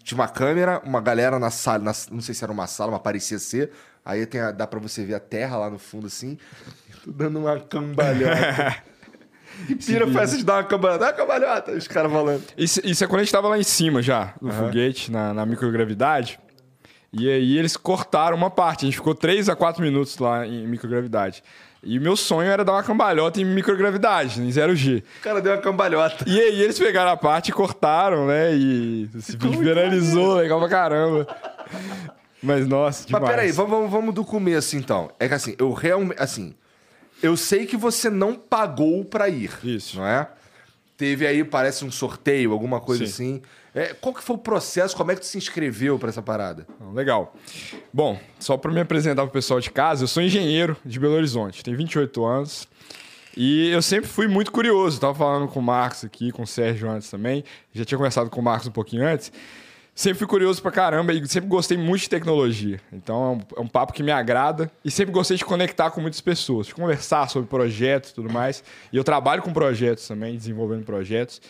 tinha 0.04 0.16
uma 0.18 0.28
câmera, 0.28 0.80
uma 0.84 1.00
galera 1.00 1.38
na 1.38 1.50
sala, 1.50 1.78
na- 1.80 1.92
não 2.10 2.20
sei 2.20 2.34
se 2.34 2.44
era 2.44 2.52
uma 2.52 2.66
sala, 2.66 2.92
mas 2.92 3.00
parecia 3.02 3.38
ser. 3.38 3.70
Aí 4.04 4.24
tem 4.26 4.40
a- 4.40 4.50
dá 4.52 4.66
pra 4.66 4.78
você 4.80 5.04
ver 5.04 5.14
a 5.14 5.20
terra 5.20 5.56
lá 5.56 5.68
no 5.70 5.78
fundo 5.78 6.06
assim, 6.06 6.38
e 6.88 6.92
tu 7.02 7.12
dando 7.12 7.38
uma 7.40 7.58
cambalhota. 7.58 8.76
que 9.66 9.74
pira 9.74 10.06
foi 10.06 10.22
essa 10.22 10.36
de 10.36 10.44
dar 10.44 10.54
uma 10.56 10.64
cambalhota? 10.64 10.98
Dá 11.00 11.06
uma 11.06 11.12
cambalhota, 11.12 11.72
os 11.72 11.88
caras 11.88 12.10
falando. 12.12 12.42
Isso, 12.56 12.80
isso 12.84 13.02
é 13.04 13.06
quando 13.06 13.20
a 13.20 13.24
gente 13.24 13.32
tava 13.32 13.48
lá 13.48 13.58
em 13.58 13.62
cima 13.64 14.00
já, 14.00 14.34
no 14.40 14.52
foguete, 14.52 15.10
na, 15.10 15.34
na 15.34 15.44
microgravidade. 15.44 16.38
E 17.12 17.28
aí 17.28 17.58
eles 17.58 17.76
cortaram 17.76 18.36
uma 18.36 18.50
parte. 18.50 18.84
A 18.84 18.86
gente 18.86 18.96
ficou 18.96 19.14
3 19.14 19.48
a 19.48 19.56
4 19.56 19.82
minutos 19.82 20.18
lá 20.18 20.46
em 20.46 20.66
microgravidade. 20.66 21.42
E 21.82 21.98
o 21.98 22.02
meu 22.02 22.14
sonho 22.14 22.50
era 22.50 22.62
dar 22.64 22.72
uma 22.72 22.82
cambalhota 22.82 23.40
em 23.40 23.44
microgravidade, 23.44 24.40
em 24.40 24.48
0G. 24.48 25.02
O 25.18 25.22
cara 25.22 25.40
deu 25.40 25.52
uma 25.52 25.62
cambalhota. 25.62 26.24
E 26.28 26.38
aí 26.38 26.62
eles 26.62 26.78
pegaram 26.78 27.10
a 27.10 27.16
parte 27.16 27.48
e 27.48 27.52
cortaram, 27.52 28.26
né? 28.26 28.54
E 28.54 29.08
esse 29.16 29.32
vídeo 29.32 29.60
viralizou, 29.60 30.34
legal 30.34 30.58
pra 30.60 30.68
caramba. 30.68 31.26
Mas, 32.42 32.66
nossa, 32.66 33.06
demais. 33.06 33.22
Mas 33.22 33.30
peraí, 33.30 33.52
vamos, 33.52 33.70
vamos, 33.70 33.90
vamos 33.90 34.14
do 34.14 34.24
começo 34.24 34.76
então. 34.76 35.10
É 35.18 35.26
que 35.26 35.34
assim, 35.34 35.54
eu 35.58 35.72
realmente. 35.72 36.20
Assim, 36.20 36.54
eu 37.22 37.36
sei 37.36 37.64
que 37.64 37.76
você 37.76 38.10
não 38.10 38.34
pagou 38.34 39.04
pra 39.04 39.28
ir. 39.28 39.50
Isso. 39.64 39.98
Não 39.98 40.06
é? 40.06 40.28
Teve 40.98 41.26
aí, 41.26 41.42
parece 41.44 41.82
um 41.82 41.90
sorteio, 41.90 42.52
alguma 42.52 42.78
coisa 42.78 43.06
Sim. 43.06 43.10
assim. 43.10 43.42
É, 43.74 43.94
qual 43.94 44.14
que 44.14 44.22
foi 44.22 44.36
o 44.36 44.38
processo? 44.38 44.96
Como 44.96 45.12
é 45.12 45.14
que 45.14 45.20
tu 45.20 45.26
se 45.26 45.38
inscreveu 45.38 45.98
pra 45.98 46.08
essa 46.08 46.22
parada? 46.22 46.66
Legal. 46.92 47.34
Bom, 47.92 48.18
só 48.38 48.56
para 48.56 48.72
me 48.72 48.80
apresentar 48.80 49.22
pro 49.22 49.30
pessoal 49.30 49.60
de 49.60 49.70
casa, 49.70 50.04
eu 50.04 50.08
sou 50.08 50.22
engenheiro 50.22 50.76
de 50.84 50.98
Belo 50.98 51.14
Horizonte, 51.14 51.62
tenho 51.62 51.76
28 51.76 52.24
anos. 52.24 52.68
E 53.36 53.70
eu 53.70 53.80
sempre 53.80 54.08
fui 54.08 54.26
muito 54.26 54.50
curioso. 54.50 55.00
Tava 55.00 55.14
falando 55.14 55.48
com 55.48 55.60
o 55.60 55.62
Marcos 55.62 56.04
aqui, 56.04 56.32
com 56.32 56.42
o 56.42 56.46
Sérgio 56.46 56.90
antes 56.90 57.08
também. 57.08 57.44
Já 57.72 57.84
tinha 57.84 57.96
conversado 57.96 58.28
com 58.28 58.40
o 58.40 58.44
Marcos 58.44 58.66
um 58.66 58.72
pouquinho 58.72 59.06
antes. 59.06 59.32
Sempre 59.94 60.18
fui 60.18 60.26
curioso 60.26 60.62
pra 60.62 60.70
caramba 60.70 61.12
e 61.12 61.28
sempre 61.28 61.48
gostei 61.48 61.76
muito 61.76 62.02
de 62.02 62.08
tecnologia. 62.08 62.80
Então 62.92 63.22
é 63.22 63.28
um, 63.28 63.40
é 63.58 63.64
um 63.64 63.68
papo 63.68 63.92
que 63.92 64.02
me 64.02 64.10
agrada 64.10 64.70
e 64.84 64.90
sempre 64.90 65.12
gostei 65.12 65.36
de 65.36 65.44
conectar 65.44 65.90
com 65.90 66.00
muitas 66.00 66.20
pessoas, 66.20 66.68
de 66.68 66.74
conversar 66.74 67.28
sobre 67.28 67.48
projetos 67.48 68.10
e 68.10 68.14
tudo 68.14 68.32
mais. 68.32 68.64
E 68.92 68.96
eu 68.96 69.04
trabalho 69.04 69.42
com 69.42 69.52
projetos 69.52 70.08
também, 70.08 70.36
desenvolvendo 70.36 70.84
projetos. 70.84 71.40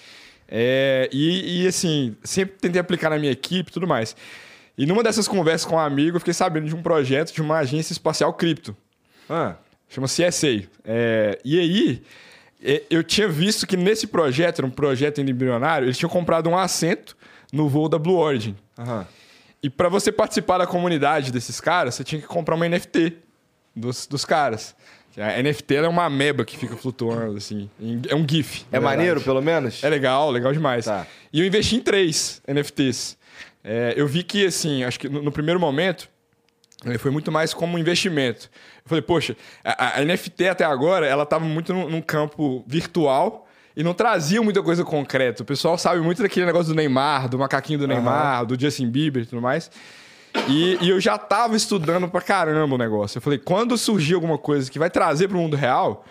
É, 0.51 1.09
e, 1.13 1.63
e, 1.63 1.67
assim, 1.69 2.17
sempre 2.25 2.57
tentei 2.59 2.81
aplicar 2.81 3.11
na 3.11 3.19
minha 3.19 3.31
equipe 3.31 3.71
e 3.71 3.73
tudo 3.73 3.87
mais. 3.87 4.17
E 4.77 4.85
numa 4.85 5.03
dessas 5.03 5.29
conversas 5.29 5.65
com 5.65 5.77
um 5.77 5.79
amigo, 5.79 6.17
eu 6.17 6.21
fiquei 6.21 6.35
sabendo 6.35 6.67
de 6.67 6.75
um 6.75 6.83
projeto 6.83 7.33
de 7.33 7.41
uma 7.41 7.59
agência 7.59 7.93
espacial 7.93 8.33
cripto. 8.35 8.77
Ah, 9.29 9.55
Chama 9.89 10.07
CSA. 10.07 10.69
É, 10.85 11.39
e 11.45 11.59
aí, 11.59 12.03
é, 12.63 12.83
eu 12.91 13.03
tinha 13.05 13.29
visto 13.29 13.67
que 13.67 13.77
nesse 13.77 14.07
projeto, 14.07 14.61
era 14.61 14.67
um 14.67 14.71
projeto 14.71 15.21
ainda 15.21 15.31
embrionário, 15.31 15.87
eles 15.87 15.99
tinham 15.99 16.11
comprado 16.11 16.49
um 16.49 16.57
assento 16.57 17.17
no 17.53 17.69
voo 17.69 17.89
da 17.89 17.99
Blue 17.99 18.17
Origin. 18.17 18.57
aham. 18.79 19.07
E 19.63 19.69
para 19.69 19.91
você 19.91 20.11
participar 20.11 20.57
da 20.57 20.67
comunidade 20.67 21.31
desses 21.31 21.61
caras, 21.61 21.95
você 21.95 22.03
tinha 22.03 22.19
que 22.19 22.27
comprar 22.27 22.55
uma 22.55 22.67
NFT 22.67 23.19
dos, 23.77 24.07
dos 24.07 24.25
caras. 24.25 24.75
A 25.19 25.43
NFT 25.43 25.77
é 25.77 25.89
uma 25.89 26.05
ameba 26.05 26.45
que 26.45 26.57
fica 26.57 26.77
flutuando, 26.77 27.37
assim. 27.37 27.69
É 28.09 28.15
um 28.15 28.27
GIF. 28.29 28.65
É 28.71 28.79
maneiro, 28.79 29.21
pelo 29.21 29.43
menos? 29.43 29.83
É 29.83 29.89
legal, 29.89 30.31
legal 30.31 30.53
demais. 30.53 30.85
Tá. 30.85 31.07
E 31.33 31.41
eu 31.41 31.47
investi 31.47 31.77
em 31.77 31.81
três 31.81 32.41
NFTs. 32.47 33.19
É, 33.63 33.95
eu 33.97 34.07
vi 34.07 34.23
que, 34.23 34.47
assim, 34.47 34.85
acho 34.85 34.99
que 34.99 35.09
no, 35.09 35.23
no 35.23 35.33
primeiro 35.33 35.59
momento, 35.59 36.09
foi 36.99 37.11
muito 37.11 37.31
mais 37.31 37.53
como 37.53 37.77
um 37.77 37.79
investimento. 37.79 38.49
Eu 38.85 38.89
falei, 38.89 39.03
poxa, 39.03 39.37
a, 39.65 40.01
a 40.01 40.05
NFT 40.05 40.49
até 40.49 40.65
agora, 40.65 41.07
ela 41.07 41.25
estava 41.25 41.45
muito 41.45 41.75
num, 41.75 41.89
num 41.89 42.01
campo 42.01 42.65
virtual 42.67 43.47
e 43.77 43.83
não 43.83 43.95
trazia 43.95 44.43
muita 44.43 44.63
coisa 44.63 44.85
concreta. 44.85 45.43
O 45.43 45.47
pessoal 45.47 45.77
sabe 45.77 46.01
muito 46.01 46.23
daquele 46.23 46.47
negócio 46.47 46.73
do 46.73 46.77
Neymar, 46.77 47.29
do 47.29 47.39
macaquinho 47.39 47.79
do 47.79 47.87
Neymar, 47.87 48.47
do 48.47 48.59
Justin 48.59 48.89
Bieber 48.89 49.23
e 49.23 49.27
tudo 49.27 49.43
mais. 49.43 49.71
E, 50.49 50.79
e 50.81 50.91
eu 50.91 51.01
já 51.01 51.17
estava 51.17 51.57
estudando 51.57 52.09
pra 52.09 52.21
caramba 52.21 52.75
o 52.75 52.79
negócio. 52.79 53.19
Eu 53.19 53.23
falei, 53.23 53.39
quando 53.39 53.77
surgir 53.77 54.15
alguma 54.15 54.39
coisa 54.39 54.71
que 54.71 54.79
vai 54.79 54.91
trazer 54.91 55.29
para 55.29 55.37
o 55.37 55.41
mundo 55.41 55.57
real, 55.57 56.05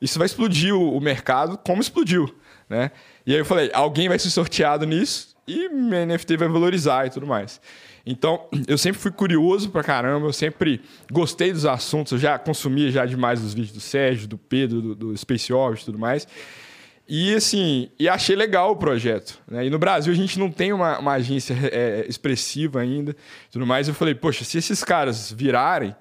isso 0.00 0.18
vai 0.18 0.26
explodir 0.26 0.74
o, 0.74 0.96
o 0.96 1.00
mercado 1.00 1.58
como 1.58 1.80
explodiu, 1.80 2.34
né? 2.68 2.90
E 3.26 3.32
aí 3.32 3.38
eu 3.38 3.44
falei, 3.44 3.70
alguém 3.72 4.08
vai 4.08 4.18
ser 4.18 4.30
sorteado 4.30 4.86
nisso 4.86 5.36
e 5.46 5.68
minha 5.68 6.06
NFT 6.06 6.36
vai 6.36 6.48
valorizar 6.48 7.06
e 7.06 7.10
tudo 7.10 7.26
mais. 7.26 7.60
Então, 8.04 8.48
eu 8.68 8.78
sempre 8.78 9.00
fui 9.00 9.10
curioso 9.10 9.70
pra 9.70 9.82
caramba, 9.82 10.26
eu 10.26 10.32
sempre 10.32 10.80
gostei 11.10 11.52
dos 11.52 11.66
assuntos, 11.66 12.12
eu 12.12 12.18
já 12.18 12.38
consumia 12.38 12.90
já 12.90 13.04
demais 13.04 13.42
os 13.42 13.54
vídeos 13.54 13.72
do 13.72 13.80
Sérgio, 13.80 14.28
do 14.28 14.38
Pedro, 14.38 14.80
do, 14.80 14.94
do 14.94 15.16
Space 15.16 15.52
Orbit 15.52 15.82
e 15.82 15.84
tudo 15.86 15.98
mais. 15.98 16.26
E 17.08 17.34
assim, 17.34 17.88
e 17.98 18.08
achei 18.08 18.34
legal 18.34 18.72
o 18.72 18.76
projeto. 18.76 19.38
Né? 19.48 19.66
E 19.66 19.70
no 19.70 19.78
Brasil 19.78 20.12
a 20.12 20.16
gente 20.16 20.38
não 20.38 20.50
tem 20.50 20.72
uma, 20.72 20.98
uma 20.98 21.12
agência 21.12 21.56
é, 21.72 22.04
expressiva 22.08 22.80
ainda 22.80 23.14
tudo 23.52 23.64
mais. 23.66 23.86
Eu 23.86 23.94
falei, 23.94 24.14
poxa, 24.14 24.44
se 24.44 24.58
esses 24.58 24.82
caras 24.82 25.30
virarem, 25.30 25.94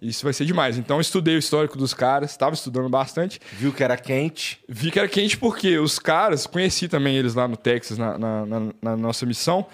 isso 0.00 0.22
vai 0.24 0.32
ser 0.32 0.44
demais. 0.44 0.78
Então 0.78 0.98
eu 0.98 1.00
estudei 1.00 1.34
o 1.34 1.38
histórico 1.38 1.76
dos 1.76 1.92
caras, 1.92 2.30
estava 2.30 2.54
estudando 2.54 2.88
bastante. 2.88 3.40
Viu 3.52 3.72
que 3.72 3.82
era 3.82 3.96
quente. 3.96 4.60
Vi 4.68 4.90
que 4.92 4.98
era 5.00 5.08
quente 5.08 5.36
porque 5.36 5.78
os 5.78 5.98
caras, 5.98 6.46
conheci 6.46 6.86
também 6.88 7.16
eles 7.16 7.34
lá 7.34 7.48
no 7.48 7.56
Texas, 7.56 7.98
na, 7.98 8.16
na- 8.16 8.46
na- 8.46 8.72
na 8.80 8.96
nossa 8.96 9.26
missão. 9.26 9.66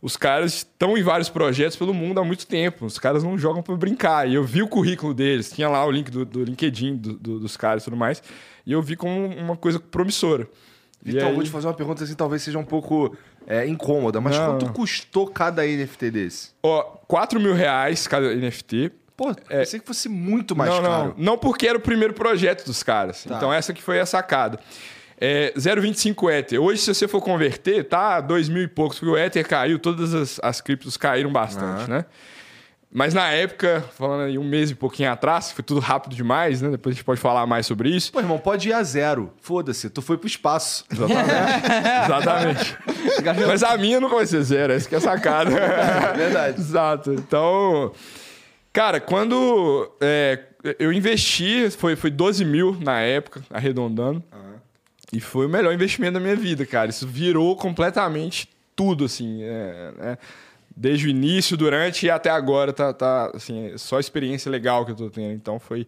Os 0.00 0.16
caras 0.16 0.54
estão 0.58 0.96
em 0.96 1.02
vários 1.02 1.28
projetos 1.28 1.76
pelo 1.76 1.92
mundo 1.92 2.20
há 2.20 2.24
muito 2.24 2.46
tempo. 2.46 2.86
Os 2.86 3.00
caras 3.00 3.24
não 3.24 3.36
jogam 3.36 3.60
para 3.64 3.74
brincar. 3.74 4.28
E 4.28 4.34
eu 4.34 4.44
vi 4.44 4.62
o 4.62 4.68
currículo 4.68 5.12
deles, 5.12 5.50
tinha 5.50 5.68
lá 5.68 5.84
o 5.84 5.90
link 5.90 6.08
do, 6.08 6.24
do 6.24 6.44
LinkedIn 6.44 6.94
do- 6.96 7.14
do- 7.14 7.40
dos 7.40 7.56
caras 7.56 7.82
e 7.82 7.84
tudo 7.86 7.96
mais. 7.96 8.22
E 8.68 8.72
eu 8.72 8.82
vi 8.82 8.96
como 8.96 9.26
uma 9.34 9.56
coisa 9.56 9.80
promissora. 9.80 10.46
Então, 11.04 11.28
aí- 11.28 11.34
vou 11.34 11.42
te 11.42 11.48
fazer 11.48 11.66
uma 11.66 11.72
pergunta 11.72 12.04
assim, 12.04 12.14
talvez 12.14 12.42
seja 12.42 12.58
um 12.58 12.64
pouco 12.64 13.16
é, 13.46 13.66
incômoda, 13.66 14.20
mas 14.20 14.36
Não, 14.36 14.58
quanto 14.58 14.72
custou 14.74 15.26
cada 15.26 15.64
NFT 15.66 16.10
desse? 16.10 16.50
Ó, 16.62 16.82
4 16.82 17.40
mil 17.40 17.54
reais 17.54 18.06
cada 18.06 18.30
NFT. 18.34 18.92
Pô, 19.16 19.34
pensei 19.34 19.80
que 19.80 19.86
fosse 19.86 20.06
muito 20.06 20.54
mais 20.54 20.70
não, 20.70 20.82
caro. 20.82 21.14
não. 21.16 21.24
Não 21.24 21.38
porque 21.38 21.66
era 21.66 21.78
o 21.78 21.80
primeiro 21.80 22.12
projeto 22.12 22.66
dos 22.66 22.82
caras. 22.82 23.24
Tá. 23.24 23.36
Então 23.38 23.50
essa 23.50 23.72
que 23.72 23.82
foi 23.82 24.00
a 24.00 24.04
sacada. 24.06 24.60
É, 25.18 25.52
0,25 25.56 26.30
Ether. 26.30 26.60
Hoje, 26.60 26.82
se 26.82 26.94
você 26.94 27.08
for 27.08 27.22
converter, 27.22 27.84
tá 27.84 28.20
2 28.20 28.50
mil 28.50 28.62
e 28.62 28.68
poucos, 28.68 28.98
porque 28.98 29.10
o 29.10 29.16
Ether 29.16 29.48
caiu, 29.48 29.78
todas 29.78 30.12
as, 30.14 30.38
as 30.42 30.60
criptos 30.60 30.98
caíram 30.98 31.32
bastante, 31.32 31.88
né? 31.88 32.04
Mas 32.90 33.12
na 33.12 33.28
época, 33.28 33.84
falando 33.96 34.22
aí 34.22 34.38
um 34.38 34.44
mês 34.44 34.70
e 34.70 34.74
pouquinho 34.74 35.12
atrás, 35.12 35.52
foi 35.52 35.62
tudo 35.62 35.78
rápido 35.78 36.16
demais, 36.16 36.62
né? 36.62 36.70
Depois 36.70 36.94
a 36.94 36.96
gente 36.96 37.04
pode 37.04 37.20
falar 37.20 37.46
mais 37.46 37.66
sobre 37.66 37.90
isso. 37.90 38.10
Pô, 38.10 38.18
irmão, 38.18 38.38
pode 38.38 38.70
ir 38.70 38.72
a 38.72 38.82
zero. 38.82 39.30
Foda-se, 39.42 39.90
tu 39.90 40.00
foi 40.00 40.16
pro 40.16 40.26
espaço. 40.26 40.86
Exatamente. 40.90 42.78
Mas 43.46 43.62
a 43.62 43.76
minha 43.76 44.00
não 44.00 44.08
vai 44.08 44.24
ser 44.24 44.42
zero, 44.42 44.72
essa 44.72 44.88
que 44.88 44.94
é 44.94 44.98
a 44.98 45.02
sacada. 45.02 45.50
Verdade. 46.16 46.58
Exato. 46.58 47.12
Então, 47.12 47.92
cara, 48.72 49.00
quando 49.00 49.92
é, 50.00 50.40
eu 50.78 50.90
investi, 50.90 51.70
foi, 51.70 51.94
foi 51.94 52.10
12 52.10 52.42
mil 52.46 52.74
na 52.80 53.00
época, 53.00 53.42
arredondando. 53.50 54.24
E 55.12 55.20
foi 55.20 55.46
o 55.46 55.48
melhor 55.48 55.72
investimento 55.72 56.14
da 56.14 56.20
minha 56.20 56.36
vida, 56.36 56.64
cara. 56.64 56.90
Isso 56.90 57.06
virou 57.06 57.54
completamente 57.56 58.48
tudo, 58.74 59.04
assim. 59.04 59.42
é, 59.42 59.92
né? 59.96 60.18
Desde 60.80 61.06
o 61.06 61.10
início, 61.10 61.56
durante 61.56 62.06
e 62.06 62.10
até 62.10 62.30
agora, 62.30 62.72
tá, 62.72 62.92
tá 62.92 63.32
assim, 63.34 63.72
é 63.72 63.76
só 63.78 63.98
experiência 63.98 64.48
legal 64.48 64.84
que 64.86 64.92
eu 64.92 64.96
tô 64.96 65.10
tendo. 65.10 65.32
Então 65.32 65.58
foi, 65.58 65.84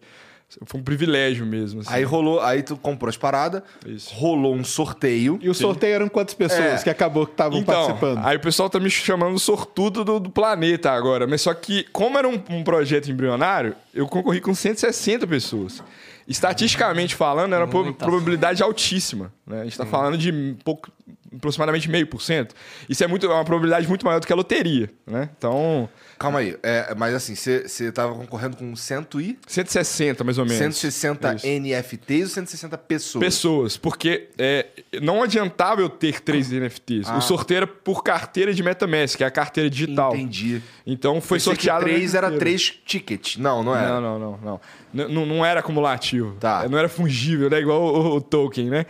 foi 0.65 0.81
um 0.81 0.83
privilégio 0.83 1.45
mesmo. 1.45 1.79
assim. 1.79 1.89
Aí 1.93 2.03
rolou, 2.03 2.41
aí 2.41 2.61
tu 2.61 2.75
comprou 2.75 3.07
as 3.07 3.15
paradas, 3.15 3.61
Isso. 3.85 4.13
rolou 4.13 4.53
um 4.53 4.65
sorteio. 4.65 5.39
E 5.41 5.49
o 5.49 5.53
sorteio 5.53 5.93
eram 5.95 6.09
quantas 6.09 6.33
pessoas 6.33 6.81
É. 6.81 6.83
que 6.83 6.89
acabou 6.89 7.25
que 7.25 7.31
estavam 7.31 7.57
Então, 7.59 7.73
participando? 7.73 8.19
aí 8.25 8.35
o 8.35 8.39
pessoal 8.41 8.69
tá 8.69 8.81
me 8.81 8.89
chamando 8.89 9.39
sortudo 9.39 10.03
do, 10.03 10.19
do 10.19 10.29
planeta 10.29 10.91
agora. 10.91 11.25
Mas 11.25 11.41
só 11.41 11.53
que, 11.53 11.83
como 11.93 12.17
era 12.17 12.27
um, 12.27 12.37
um 12.49 12.61
projeto 12.61 13.09
embrionário, 13.09 13.73
eu 13.93 14.05
concorri 14.09 14.41
com 14.41 14.53
160 14.53 15.25
pessoas. 15.25 15.81
Estatisticamente 16.27 17.15
falando, 17.15 17.53
era 17.55 17.65
uma 17.65 17.93
probabilidade 17.93 18.61
altíssima. 18.61 19.31
né? 19.47 19.61
A 19.61 19.63
gente 19.63 19.77
tá 19.77 19.85
falando 19.85 20.17
de 20.17 20.55
pouco, 20.63 20.89
aproximadamente 21.35 21.89
meio 21.89 22.07
por 22.07 22.21
cento. 22.21 22.55
Isso 22.89 23.03
é, 23.03 23.07
muito, 23.07 23.25
é 23.25 23.29
uma 23.29 23.45
probabilidade 23.45 23.87
muito 23.87 24.05
maior 24.05 24.19
do 24.19 24.27
que 24.27 24.33
a 24.33 24.35
loteria. 24.35 24.89
Né? 25.05 25.29
Então, 25.37 25.89
Calma 26.21 26.37
aí, 26.37 26.55
é, 26.61 26.93
mas 26.95 27.15
assim, 27.15 27.33
você 27.33 27.91
tava 27.91 28.13
concorrendo 28.13 28.55
com 28.55 28.75
100 28.75 29.07
e 29.21 29.39
160 29.47 30.23
mais 30.23 30.37
ou 30.37 30.45
menos. 30.45 30.59
160 30.59 31.33
Isso. 31.33 31.47
NFTs 31.47 32.21
ou 32.21 32.27
160 32.35 32.77
pessoas? 32.77 33.25
pessoas, 33.25 33.77
porque 33.77 34.29
é, 34.37 34.67
não 35.01 35.23
adiantava 35.23 35.81
eu 35.81 35.89
ter 35.89 36.21
três 36.21 36.51
NFTs. 36.51 37.07
Ah. 37.07 37.17
O 37.17 37.21
sorteio 37.21 37.57
era 37.57 37.67
por 37.67 38.03
carteira 38.03 38.53
de 38.53 38.61
MetaMask, 38.61 39.17
que 39.17 39.23
é 39.23 39.27
a 39.27 39.31
carteira 39.31 39.67
digital. 39.67 40.15
Entendi. 40.15 40.61
Então 40.85 41.19
foi 41.19 41.39
Pensei 41.39 41.55
que 41.55 41.63
sorteado. 41.63 41.85
três 41.85 42.11
no 42.11 42.17
era 42.19 42.31
três 42.37 42.69
tickets. 42.85 43.37
Não, 43.37 43.63
não 43.63 43.75
era. 43.75 43.99
Não, 43.99 44.01
não, 44.01 44.19
não, 44.19 44.37
não. 44.37 44.61
Não, 44.93 45.25
não 45.25 45.45
era 45.45 45.61
acumulativo. 45.61 46.35
Tá. 46.39 46.67
Não 46.69 46.77
era 46.77 46.89
fungível, 46.89 47.49
né? 47.49 47.59
Igual 47.61 47.81
o, 47.81 48.15
o 48.17 48.21
token, 48.21 48.69
né? 48.69 48.85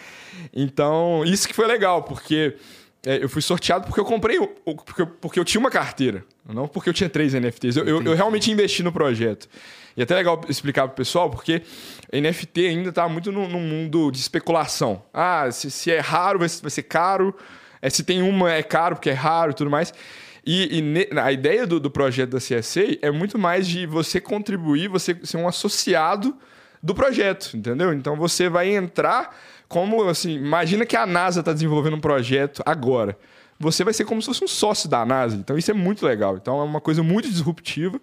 Então, 0.53 1.23
isso 1.25 1.47
que 1.47 1.53
foi 1.53 1.67
legal, 1.67 2.03
porque 2.03 2.55
é, 3.05 3.23
eu 3.23 3.29
fui 3.29 3.41
sorteado 3.41 3.85
porque 3.85 3.99
eu 3.99 4.05
comprei. 4.05 4.37
o- 4.39 4.49
o- 4.65 4.75
porque, 4.75 5.01
eu- 5.01 5.07
porque 5.07 5.39
eu 5.39 5.45
tinha 5.45 5.59
uma 5.59 5.71
carteira. 5.71 6.23
Não 6.47 6.67
porque 6.67 6.89
eu 6.89 6.93
tinha 6.93 7.09
três 7.09 7.33
NFTs. 7.33 7.77
Eu, 7.77 7.85
eu, 7.87 8.03
eu 8.03 8.13
realmente 8.15 8.51
investi 8.51 8.83
no 8.83 8.91
projeto. 8.91 9.47
E 9.95 10.01
é 10.01 10.03
até 10.03 10.15
legal 10.15 10.39
explicar 10.47 10.87
pro 10.87 10.95
pessoal, 10.95 11.29
porque 11.29 11.61
NFT 12.13 12.67
ainda 12.67 12.91
tá 12.93 13.07
muito 13.09 13.31
no, 13.31 13.47
no 13.47 13.59
mundo 13.59 14.09
de 14.11 14.19
especulação. 14.19 15.03
Ah, 15.13 15.49
se, 15.51 15.69
se 15.69 15.91
é 15.91 15.99
raro, 15.99 16.39
vai, 16.39 16.47
vai 16.47 16.71
ser 16.71 16.83
caro. 16.83 17.35
É, 17.81 17.89
se 17.89 18.03
tem 18.03 18.21
uma, 18.21 18.51
é 18.53 18.61
caro 18.63 18.95
porque 18.95 19.09
é 19.09 19.13
raro 19.13 19.51
e 19.51 19.53
tudo 19.55 19.69
mais. 19.69 19.93
E, 20.45 20.77
e 20.77 20.81
ne- 20.81 21.07
a 21.21 21.31
ideia 21.31 21.67
do, 21.67 21.79
do 21.79 21.89
projeto 21.91 22.29
da 22.31 22.39
CSA 22.39 22.97
é 23.01 23.11
muito 23.11 23.37
mais 23.37 23.67
de 23.67 23.85
você 23.85 24.19
contribuir, 24.21 24.87
você 24.87 25.15
ser 25.23 25.37
um 25.37 25.47
associado 25.47 26.35
do 26.81 26.95
projeto, 26.95 27.55
entendeu? 27.55 27.93
Então 27.93 28.15
você 28.15 28.49
vai 28.49 28.69
entrar 28.73 29.35
como 29.71 30.09
assim, 30.09 30.33
imagina 30.33 30.85
que 30.85 30.97
a 30.97 31.05
NASA 31.05 31.39
está 31.39 31.53
desenvolvendo 31.53 31.95
um 31.95 32.01
projeto 32.01 32.61
agora. 32.65 33.17
Você 33.57 33.85
vai 33.85 33.93
ser 33.93 34.03
como 34.03 34.21
se 34.21 34.27
fosse 34.27 34.43
um 34.43 34.47
sócio 34.47 34.89
da 34.89 35.05
NASA. 35.05 35.37
Então 35.37 35.57
isso 35.57 35.71
é 35.71 35.73
muito 35.73 36.05
legal. 36.05 36.35
Então 36.35 36.59
é 36.59 36.63
uma 36.63 36.81
coisa 36.81 37.01
muito 37.01 37.29
disruptiva 37.29 37.97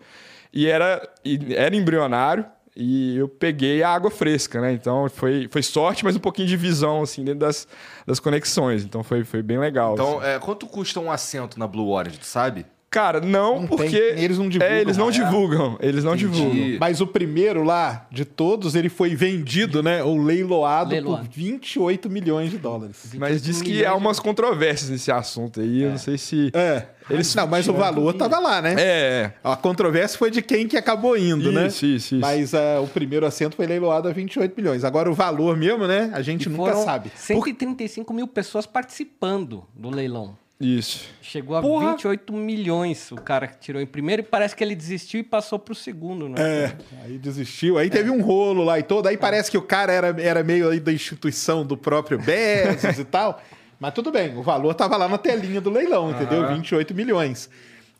e 0.50 0.66
era, 0.66 1.06
e 1.22 1.54
era 1.54 1.76
embrionário 1.76 2.46
e 2.74 3.18
eu 3.18 3.28
peguei 3.28 3.82
a 3.82 3.90
água 3.90 4.10
fresca, 4.10 4.62
né? 4.62 4.72
Então 4.72 5.10
foi, 5.10 5.46
foi 5.50 5.62
sorte, 5.62 6.04
mas 6.06 6.16
um 6.16 6.20
pouquinho 6.20 6.48
de 6.48 6.56
visão 6.56 7.02
assim 7.02 7.22
dentro 7.22 7.40
das, 7.40 7.68
das 8.06 8.18
conexões. 8.18 8.82
Então 8.82 9.04
foi, 9.04 9.22
foi 9.22 9.42
bem 9.42 9.58
legal. 9.58 9.92
Então, 9.92 10.20
assim. 10.20 10.28
é, 10.28 10.38
quanto 10.38 10.66
custa 10.66 10.98
um 11.00 11.12
assento 11.12 11.58
na 11.58 11.66
Blue 11.66 11.90
Orange, 11.90 12.18
tu 12.18 12.24
sabe? 12.24 12.64
Cara, 12.90 13.20
não, 13.20 13.60
Não 13.60 13.66
tem, 13.66 13.76
porque 13.76 13.96
eles 14.16 14.38
não 14.38 14.48
divulgam, 14.48 14.74
É, 14.76 14.80
eles 14.80 14.96
não 14.96 15.06
né? 15.06 15.12
divulgam, 15.12 15.76
eles 15.78 16.02
não 16.04 16.14
Entendi. 16.14 16.32
divulgam. 16.40 16.78
Mas 16.80 17.02
o 17.02 17.06
primeiro 17.06 17.62
lá, 17.62 18.06
de 18.10 18.24
todos, 18.24 18.74
ele 18.74 18.88
foi 18.88 19.14
vendido, 19.14 19.82
né? 19.82 20.02
Ou 20.02 20.16
leiloado, 20.16 20.92
Leiloado. 20.92 21.26
por 21.26 21.30
28 21.34 22.08
milhões 22.08 22.50
de 22.50 22.56
dólares. 22.56 23.10
Mas 23.18 23.42
diz 23.42 23.60
que 23.60 23.84
há 23.84 23.94
umas 23.94 24.18
controvérsias 24.18 24.88
nesse 24.88 25.12
assunto 25.12 25.60
aí. 25.60 25.82
Eu 25.82 25.90
não 25.90 25.98
sei 25.98 26.16
se. 26.16 26.50
É. 26.54 26.86
Eles- 27.10 27.34
não, 27.34 27.46
mas 27.46 27.68
o 27.68 27.72
valor 27.74 28.14
tava 28.14 28.38
lá, 28.38 28.60
né? 28.62 28.74
É, 28.78 29.32
A 29.44 29.54
controvérsia 29.56 30.18
foi 30.18 30.30
de 30.30 30.40
quem 30.40 30.66
que 30.66 30.76
acabou 30.76 31.14
indo, 31.16 31.52
né? 31.52 31.66
Isso, 31.66 31.84
isso, 31.84 32.14
isso. 32.14 32.20
Mas 32.22 32.54
ah, 32.54 32.80
o 32.82 32.86
primeiro 32.88 33.26
assento 33.26 33.54
foi 33.56 33.66
leiloado 33.66 34.08
a 34.08 34.12
28 34.12 34.54
milhões. 34.56 34.82
Agora 34.82 35.10
o 35.10 35.14
valor 35.14 35.56
mesmo, 35.58 35.86
né? 35.86 36.10
A 36.14 36.22
gente 36.22 36.46
E 36.46 36.48
nunca 36.48 36.72
foram 36.72 36.84
sabe. 36.84 37.10
135 37.14 38.14
mil 38.14 38.26
pessoas 38.26 38.64
participando 38.66 39.64
do 39.74 39.90
leilão. 39.90 40.36
Isso. 40.60 41.04
Chegou 41.22 41.56
a 41.56 41.60
Porra! 41.60 41.90
28 41.90 42.32
milhões 42.32 43.12
o 43.12 43.16
cara 43.16 43.46
que 43.46 43.58
tirou 43.58 43.80
em 43.80 43.86
primeiro 43.86 44.22
e 44.22 44.24
parece 44.24 44.56
que 44.56 44.64
ele 44.64 44.74
desistiu 44.74 45.20
e 45.20 45.22
passou 45.22 45.58
pro 45.58 45.74
segundo, 45.74 46.28
né? 46.28 46.36
É, 46.40 46.76
aí 47.04 47.18
desistiu. 47.18 47.78
Aí 47.78 47.88
teve 47.90 48.10
um 48.10 48.20
rolo 48.22 48.64
lá 48.64 48.78
e 48.78 48.82
todo. 48.82 49.06
Aí 49.06 49.16
parece 49.16 49.50
que 49.50 49.58
o 49.58 49.62
cara 49.62 49.92
era, 49.92 50.16
era 50.20 50.42
meio 50.42 50.68
aí 50.68 50.80
da 50.80 50.92
instituição 50.92 51.64
do 51.64 51.76
próprio 51.76 52.18
Bezos 52.18 52.98
e 52.98 53.04
tal. 53.04 53.40
Mas 53.78 53.92
tudo 53.94 54.10
bem, 54.10 54.36
o 54.36 54.42
valor 54.42 54.74
tava 54.74 54.96
lá 54.96 55.08
na 55.08 55.18
telinha 55.18 55.60
do 55.60 55.70
leilão, 55.70 56.10
entendeu? 56.10 56.48
28 56.48 56.94
milhões. 56.94 57.48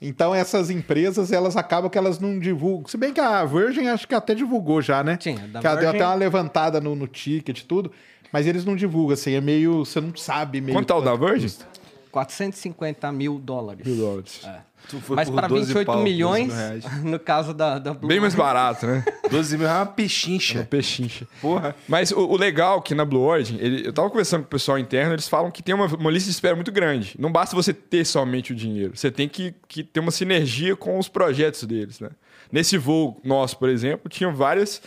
Então 0.01 0.35
essas 0.35 0.71
empresas, 0.71 1.31
elas 1.33 1.57
acabam 1.57 1.89
que 1.91 1.99
elas 1.99 2.19
não 2.19 2.39
divulgam. 2.39 2.89
Se 2.89 2.97
bem 2.97 3.13
que 3.13 3.21
a 3.21 3.45
Virgin 3.45 3.87
acho 3.89 4.07
que 4.09 4.15
até 4.15 4.35
divulgou 4.35 4.81
já, 4.83 5.03
né? 5.05 5.19
Sim, 5.21 5.37
a 5.41 5.47
da 5.47 5.61
que 5.61 5.67
ela 5.67 5.77
deu 5.77 5.85
Virgin- 5.91 5.97
até 6.05 6.07
uma 6.07 6.15
levantada 6.15 6.81
no, 6.81 6.95
no 6.97 7.07
ticket 7.07 7.61
e 7.61 7.65
tudo. 7.65 7.93
Mas 8.33 8.47
eles 8.47 8.65
não 8.65 8.77
divulgam, 8.77 9.15
assim, 9.15 9.33
é 9.35 9.41
meio. 9.41 9.85
Você 9.85 10.01
não 10.01 10.15
sabe 10.17 10.61
meio. 10.61 10.77
Quanto 10.77 10.87
tá 10.89 10.97
o 10.97 11.01
da 11.01 11.15
Virgin? 11.15 11.49
450 12.11 13.11
mil 13.13 13.39
dólares. 13.39 13.87
Mil 13.87 13.97
dólares. 13.97 14.41
Tu 14.89 15.01
foi 15.01 15.17
Mas 15.17 15.29
para 15.29 15.49
12 15.49 15.67
28 15.67 15.87
pau, 15.87 15.97
12 15.97 16.05
milhões, 16.11 16.53
mil 17.03 17.05
no 17.13 17.19
caso 17.19 17.53
da, 17.53 17.79
da 17.79 17.93
Blue 17.93 18.09
Bem 18.09 18.21
mais 18.21 18.35
barato, 18.35 18.87
né? 18.87 19.05
12 19.29 19.59
mil 19.59 19.67
é 19.67 19.71
uma 19.71 19.79
Uma 19.81 19.87
pechincha. 19.87 20.65
pechincha. 20.65 21.27
Porra. 21.43 21.75
Mas 21.89 22.11
o, 22.13 22.21
o 22.21 22.37
legal 22.37 22.81
que 22.81 22.95
na 22.95 23.05
Blue 23.05 23.21
Origin, 23.21 23.59
ele- 23.61 23.87
eu 23.87 23.93
tava 23.93 24.09
conversando 24.09 24.43
com 24.43 24.47
o 24.47 24.51
pessoal 24.51 24.79
interno, 24.79 25.13
eles 25.15 25.29
falam 25.29 25.51
que 25.51 25.63
tem 25.63 25.75
uma, 25.75 25.87
uma 25.87 26.11
lista 26.11 26.27
de 26.29 26.35
espera 26.35 26.55
muito 26.55 26.71
grande. 26.73 27.17
Não 27.19 27.31
basta 27.31 27.55
você 27.57 27.75
ter 27.75 28.05
somente 28.07 28.53
o 28.53 28.55
dinheiro. 28.57 28.97
Você 28.97 29.11
tem 29.11 29.29
que, 29.29 29.53
que 29.67 29.83
ter 29.83 30.01
uma 30.01 30.13
sinergia 30.13 30.75
com 30.77 30.99
os 30.99 31.09
projetos 31.09 31.65
deles, 31.65 31.99
né? 32.01 32.11
Nesse 32.51 32.79
voo 32.79 33.21
nosso, 33.25 33.59
por 33.59 33.69
exemplo, 33.69 34.09
tinha 34.09 34.31
várias, 34.31 34.81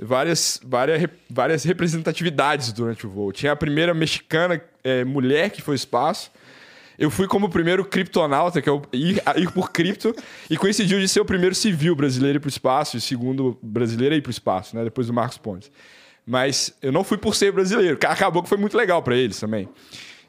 várias, 0.00 0.58
várias, 0.64 1.08
várias 1.30 1.62
representatividades 1.62 2.72
durante 2.72 3.06
o 3.06 3.10
voo. 3.10 3.30
Tinha 3.32 3.52
a 3.52 3.56
primeira 3.56 3.94
mexicana 3.94 4.60
eh, 4.82 5.04
mulher 5.04 5.50
que 5.50 5.62
foi 5.62 5.72
ao 5.74 5.76
espaço. 5.76 6.30
Eu 6.98 7.10
fui 7.10 7.26
como 7.26 7.46
o 7.46 7.48
primeiro 7.50 7.84
criptonauta, 7.84 8.60
que 8.62 8.68
é 8.68 8.72
o 8.72 8.82
ir, 8.92 9.22
ir 9.36 9.50
por 9.50 9.70
cripto, 9.70 10.14
e 10.48 10.56
coincidiu 10.56 10.98
de 10.98 11.06
ser 11.08 11.20
o 11.20 11.24
primeiro 11.24 11.54
civil 11.54 11.94
brasileiro 11.94 12.38
ir 12.38 12.40
para 12.40 12.48
o 12.48 12.50
espaço, 12.50 12.96
e 12.96 12.98
o 12.98 13.00
segundo 13.00 13.58
brasileiro 13.62 14.14
a 14.14 14.18
ir 14.18 14.22
para 14.22 14.30
o 14.30 14.32
espaço, 14.32 14.74
né? 14.76 14.82
Depois 14.84 15.06
do 15.06 15.12
Marcos 15.12 15.38
Pontes. 15.38 15.70
Mas 16.26 16.74
eu 16.82 16.90
não 16.90 17.04
fui 17.04 17.16
por 17.18 17.34
ser 17.34 17.52
brasileiro. 17.52 17.98
Acabou 18.06 18.42
que 18.42 18.48
foi 18.48 18.58
muito 18.58 18.76
legal 18.76 19.02
para 19.02 19.14
eles 19.16 19.38
também. 19.38 19.68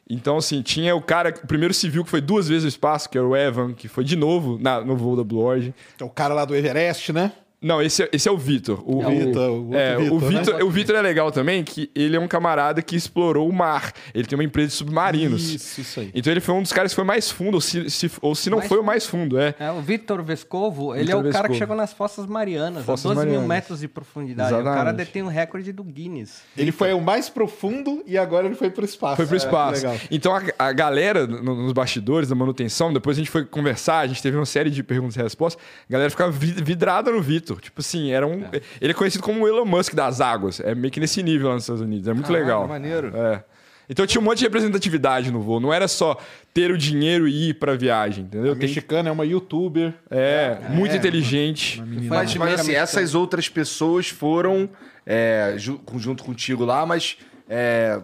Então, 0.10 0.38
assim, 0.38 0.62
tinha 0.62 0.96
o 0.96 1.02
cara, 1.02 1.34
o 1.44 1.48
primeiro 1.48 1.74
civil 1.74 2.04
que 2.04 2.10
foi 2.10 2.22
duas 2.22 2.48
vezes 2.48 2.64
ao 2.64 2.70
espaço, 2.70 3.10
que 3.10 3.18
era 3.18 3.28
o 3.28 3.36
Evan, 3.36 3.74
que 3.74 3.88
foi 3.88 4.04
de 4.04 4.16
novo 4.16 4.58
na- 4.62 4.80
no 4.82 4.96
voo 4.96 5.16
da 5.18 5.24
Blue 5.24 5.42
Origin. 5.44 5.74
O 6.02 6.10
cara 6.10 6.34
lá 6.34 6.46
do 6.46 6.56
Everest, 6.56 7.12
né? 7.12 7.32
Não, 7.60 7.82
esse 7.82 8.04
é, 8.04 8.10
esse 8.14 8.30
é 8.30 8.32
o 8.32 8.38
Vitor. 8.38 8.84
O, 8.86 9.02
É 9.02 9.08
o 9.08 9.10
Vitor, 9.10 9.50
o 9.50 9.76
é, 9.76 9.98
o 9.98 10.20
Vitor, 10.20 10.22
né? 10.32 10.40
Vitor, 10.40 10.62
o 10.64 10.70
Vitor 10.70 10.96
é 10.96 11.02
legal 11.02 11.32
também, 11.32 11.64
que 11.64 11.90
ele 11.96 12.16
é 12.16 12.20
um 12.20 12.28
camarada 12.28 12.84
que 12.84 12.96
explorou 12.96 13.50
o 13.50 13.52
mar. 13.52 13.92
Ele 14.14 14.28
tem 14.28 14.38
uma 14.38 14.44
empresa 14.44 14.68
de 14.70 14.74
submarinos. 14.76 15.54
Isso, 15.56 15.82
isso 15.82 16.00
aí. 16.00 16.12
Então 16.14 16.32
ele 16.32 16.40
foi 16.40 16.54
um 16.54 16.62
dos 16.62 16.72
caras 16.72 16.92
que 16.92 16.96
foi 16.96 17.04
mais 17.04 17.32
fundo, 17.32 17.56
ou 17.56 17.62
se, 17.62 17.90
se- 17.90 18.12
ou 18.22 18.36
se 18.36 18.52
não 18.52 18.60
Mais 18.60 18.68
foi 18.70 18.78
o 18.78 18.82
fundo. 18.82 18.86
mais 18.86 19.06
fundo, 19.08 19.40
é. 19.40 19.56
É, 19.60 19.72
o 19.72 19.82
Victor 19.82 20.22
Vescovo, 20.22 20.94
ele 20.94 21.06
Vitor 21.06 21.26
é 21.26 21.30
o 21.30 21.32
cara 21.32 21.48
que 21.48 21.54
Vescovo. 21.54 21.58
chegou 21.58 21.76
nas 21.76 21.94
Fossas 21.94 22.28
Marianas, 22.28 22.86
Fossas 22.86 23.06
a 23.10 23.14
12 23.16 23.26
mil 23.26 23.34
Marianas. 23.42 23.48
metros 23.48 23.80
de 23.80 23.88
profundidade. 23.88 24.54
O 24.54 24.58
cara 24.58 24.70
Exatamente. 24.72 24.98
detém 24.98 25.24
o 25.24 25.28
recorde 25.28 25.72
do 25.72 25.84
Guinness. 25.84 26.44
Ele 26.56 26.72
foi 26.72 26.94
o 26.94 27.02
mais 27.02 27.28
profundo 27.28 28.04
e 28.06 28.20
agora 28.20 28.46
ele 28.46 28.56
foi 28.56 28.70
pro 28.70 28.86
espaço. 28.86 29.16
Foi 29.16 29.26
pro 29.26 29.36
É, 29.36 29.38
espaço. 29.38 29.82
legal. 29.88 29.98
então 30.12 30.36
a, 30.36 30.44
a 30.60 30.72
galera 30.72 31.26
no- 31.26 31.56
nos 31.56 31.74
bastidores 31.74 32.30
da 32.30 32.36
manutenção, 32.36 32.94
depois 32.94 33.18
a 33.18 33.20
gente 33.20 33.32
foi 33.32 33.44
conversar, 33.46 34.00
a 34.02 34.08
gente 34.08 34.22
teve 34.22 34.38
uma 34.38 34.46
série 34.46 34.70
de 34.70 34.84
perguntas 34.84 35.16
e 35.16 35.22
respostas, 35.24 35.60
a 35.90 35.92
galera 35.92 36.10
ficava 36.12 36.32
vi- 36.32 36.52
vidrada 36.62 37.12
no 37.12 37.20
Vitor. 37.22 37.47
Tipo 37.56 37.80
assim, 37.82 38.12
era 38.12 38.28
um. 38.28 38.44
Ele 38.82 38.92
é 38.92 38.94
conhecido 38.94 39.24
como 39.24 39.44
o 39.44 39.48
Elon 39.48 39.66
Musk 39.66 39.94
das 39.96 40.20
águas. 40.22 40.60
É 40.60 40.76
meio 40.76 40.92
que 40.92 41.00
nesse 41.00 41.24
nível 41.24 41.48
lá 41.48 41.54
nos 41.56 41.64
Estados 41.64 41.82
Unidos. 41.82 42.08
É 42.08 42.14
muito 42.14 42.28
Caralho, 42.28 42.44
legal. 42.46 42.68
maneiro. 42.68 43.12
É. 43.16 43.44
Então 43.90 44.06
tinha 44.06 44.20
um 44.20 44.24
monte 44.26 44.40
de 44.40 44.44
representatividade 44.44 45.32
no 45.32 45.40
voo. 45.42 45.62
Não 45.62 45.74
era 45.74 45.88
só 45.88 46.18
ter 46.54 46.72
o 46.72 46.78
dinheiro 46.78 47.26
e 47.26 47.50
ir 47.50 47.54
pra 47.54 47.74
viagem, 47.76 48.26
entendeu? 48.26 48.52
A 48.52 48.56
Tem- 48.56 48.68
mexicana 48.68 49.08
é 49.08 49.12
uma 49.12 49.26
youtuber. 49.26 49.94
é, 50.12 50.58
muito 50.70 50.94
inteligente. 50.94 51.78
Foi 52.08 52.18
a 52.18 52.20
Mas, 52.22 52.36
mas 52.36 52.60
assim, 52.60 52.74
essas 52.76 53.16
outras 53.16 53.48
pessoas 53.48 54.10
foram 54.10 54.70
é, 55.06 55.54
ju- 55.58 55.80
junto 55.96 56.22
contigo 56.24 56.66
lá, 56.66 56.86
mas 56.86 57.18
é, 57.48 58.02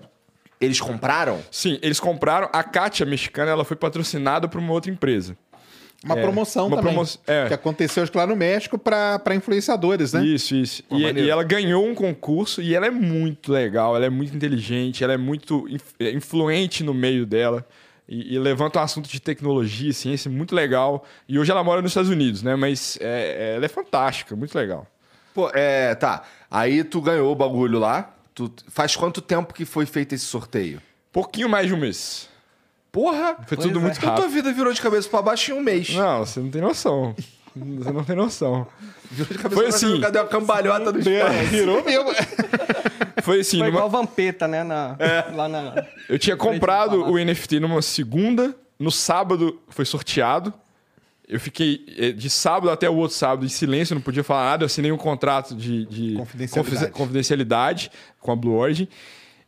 eles 0.62 0.80
compraram? 0.80 1.42
Sim, 1.52 1.78
eles 1.82 2.00
compraram. 2.00 2.50
A 2.54 2.64
Kátia 2.64 3.06
mexicana 3.06 3.52
ela 3.52 3.66
foi 3.66 3.76
patrocinada 3.76 4.48
por 4.48 4.60
uma 4.62 4.72
outra 4.72 4.90
empresa. 4.90 5.36
Uma 6.04 6.18
É, 6.18 6.22
promoção 6.22 6.68
uma 6.68 6.76
também. 6.78 6.94
promo- 6.94 7.10
é. 7.26 7.48
Que 7.48 7.54
aconteceu, 7.54 8.04
acho 8.04 8.12
que 8.12 8.18
lá 8.18 8.28
no 8.28 8.36
México, 8.36 8.78
pra, 8.78 9.18
pra 9.20 9.34
influenciadores, 9.36 10.12
né? 10.14 10.24
Isso, 10.26 10.54
isso. 10.56 10.84
Pô, 10.84 10.98
E, 10.98 11.04
e 11.12 11.30
ela 11.30 11.44
ganhou 11.44 11.86
um 11.88 11.96
concurso 11.96 12.62
e 12.62 12.76
ela 12.76 12.86
é 12.88 12.92
muito 12.92 13.52
legal, 13.52 13.96
ela 13.96 14.06
é 14.06 14.10
muito 14.10 14.36
inteligente, 14.36 15.04
ela 15.04 15.14
é 15.14 15.18
muito 15.18 15.66
inf- 15.70 15.94
é, 16.00 16.12
influente 16.12 16.84
no 16.84 16.94
meio 16.94 17.26
dela. 17.26 17.66
E, 18.08 18.36
e 18.36 18.40
levanta 18.40 18.80
um 18.80 18.84
assunto 18.84 19.08
de 19.10 19.20
tecnologia, 19.22 19.94
ciência, 19.94 20.30
muito 20.30 20.54
legal. 20.54 21.06
E 21.28 21.40
hoje 21.40 21.52
ela 21.52 21.64
mora 21.64 21.82
nos 21.82 21.92
Estados 21.92 22.10
Unidos, 22.10 22.44
né? 22.44 22.54
Mas 22.56 22.98
é- 23.00 23.54
ela 23.56 23.66
é 23.66 23.70
fantástica, 23.70 24.36
muito 24.36 24.54
legal. 24.58 24.86
Pô, 25.34 25.50
é, 25.54 25.96
tá. 25.96 26.24
Aí 26.52 26.84
tu 26.84 27.00
ganhou 27.02 27.32
o 27.32 27.36
bagulho 27.36 27.80
lá. 27.80 28.14
Tu, 28.36 28.52
faz 28.68 28.96
quanto 28.96 29.22
tempo 29.22 29.54
que 29.54 29.64
foi 29.64 29.86
feito 29.86 30.14
esse 30.14 30.26
sorteio? 30.26 30.82
Pouquinho 31.14 31.48
mais 31.48 31.68
de 31.68 31.74
um 31.74 31.78
mês. 31.78 32.28
Porra! 32.94 33.36
Foi 33.48 33.58
tudo 33.58 33.80
é. 33.80 33.82
muito 33.82 33.98
Então 33.98 34.10
tua 34.16 34.24
rápido. 34.24 34.30
vida 34.32 34.54
virou 34.54 34.72
de 34.72 34.80
cabeça 34.80 35.10
pra 35.10 35.22
baixo 35.22 35.52
em 35.52 35.56
um 35.56 35.62
mês. 35.62 35.90
Não, 35.90 36.20
você 36.26 36.40
não 36.40 36.50
tem 36.50 36.62
noção. 36.62 37.14
Você 37.56 37.92
não 37.92 38.04
tem 38.04 38.16
noção. 38.16 38.66
Virou 39.12 39.32
de 39.34 39.38
cabeça 39.40 39.56
Foi 39.62 39.64
pra 39.64 39.72
baixo, 39.72 39.86
assim. 39.88 40.00
Cadê 40.02 40.20
uma 40.20 40.28
cambalhota 40.28 40.92
no 40.92 41.00
espaço? 41.00 41.16
É, 41.34 41.44
virou 41.44 41.84
mesmo. 41.84 42.10
Foi 43.24 43.40
assim, 43.40 43.58
Foi 43.58 43.68
numa- 43.68 43.80
igual 43.80 43.90
Vampeta, 43.90 44.48
né? 44.48 44.64
Na, 44.64 44.96
Lá 45.36 45.48
na. 45.50 45.86
Eu 46.08 46.18
tinha 46.20 46.36
do 46.36 46.40
comprado 46.40 47.04
o 47.06 47.18
NFT 47.18 47.60
numa 47.60 47.82
segunda, 47.82 48.56
no 48.80 48.92
sábado 48.92 49.60
foi 49.70 49.86
sorteado. 49.86 50.54
Eu 51.28 51.40
fiquei 51.40 51.86
eh, 51.98 52.12
de 52.12 52.30
sábado 52.30 52.70
até 52.70 52.90
o 52.90 52.96
outro 52.96 53.16
sábado 53.16 53.46
em 53.46 53.50
silêncio, 53.50 53.96
não 53.96 54.02
podia 54.02 54.24
falar 54.24 54.52
nada. 54.52 54.64
Eu 54.64 54.66
assinei 54.68 54.92
um 54.92 54.98
contrato 54.98 55.56
de, 55.56 55.86
de 55.86 56.16
Confidencialidade. 56.18 56.80
confi- 56.80 56.92
confidencialidade 56.92 57.92
com 58.20 58.32
a 58.32 58.36
Blue 58.36 58.54
Origin. 58.56 58.88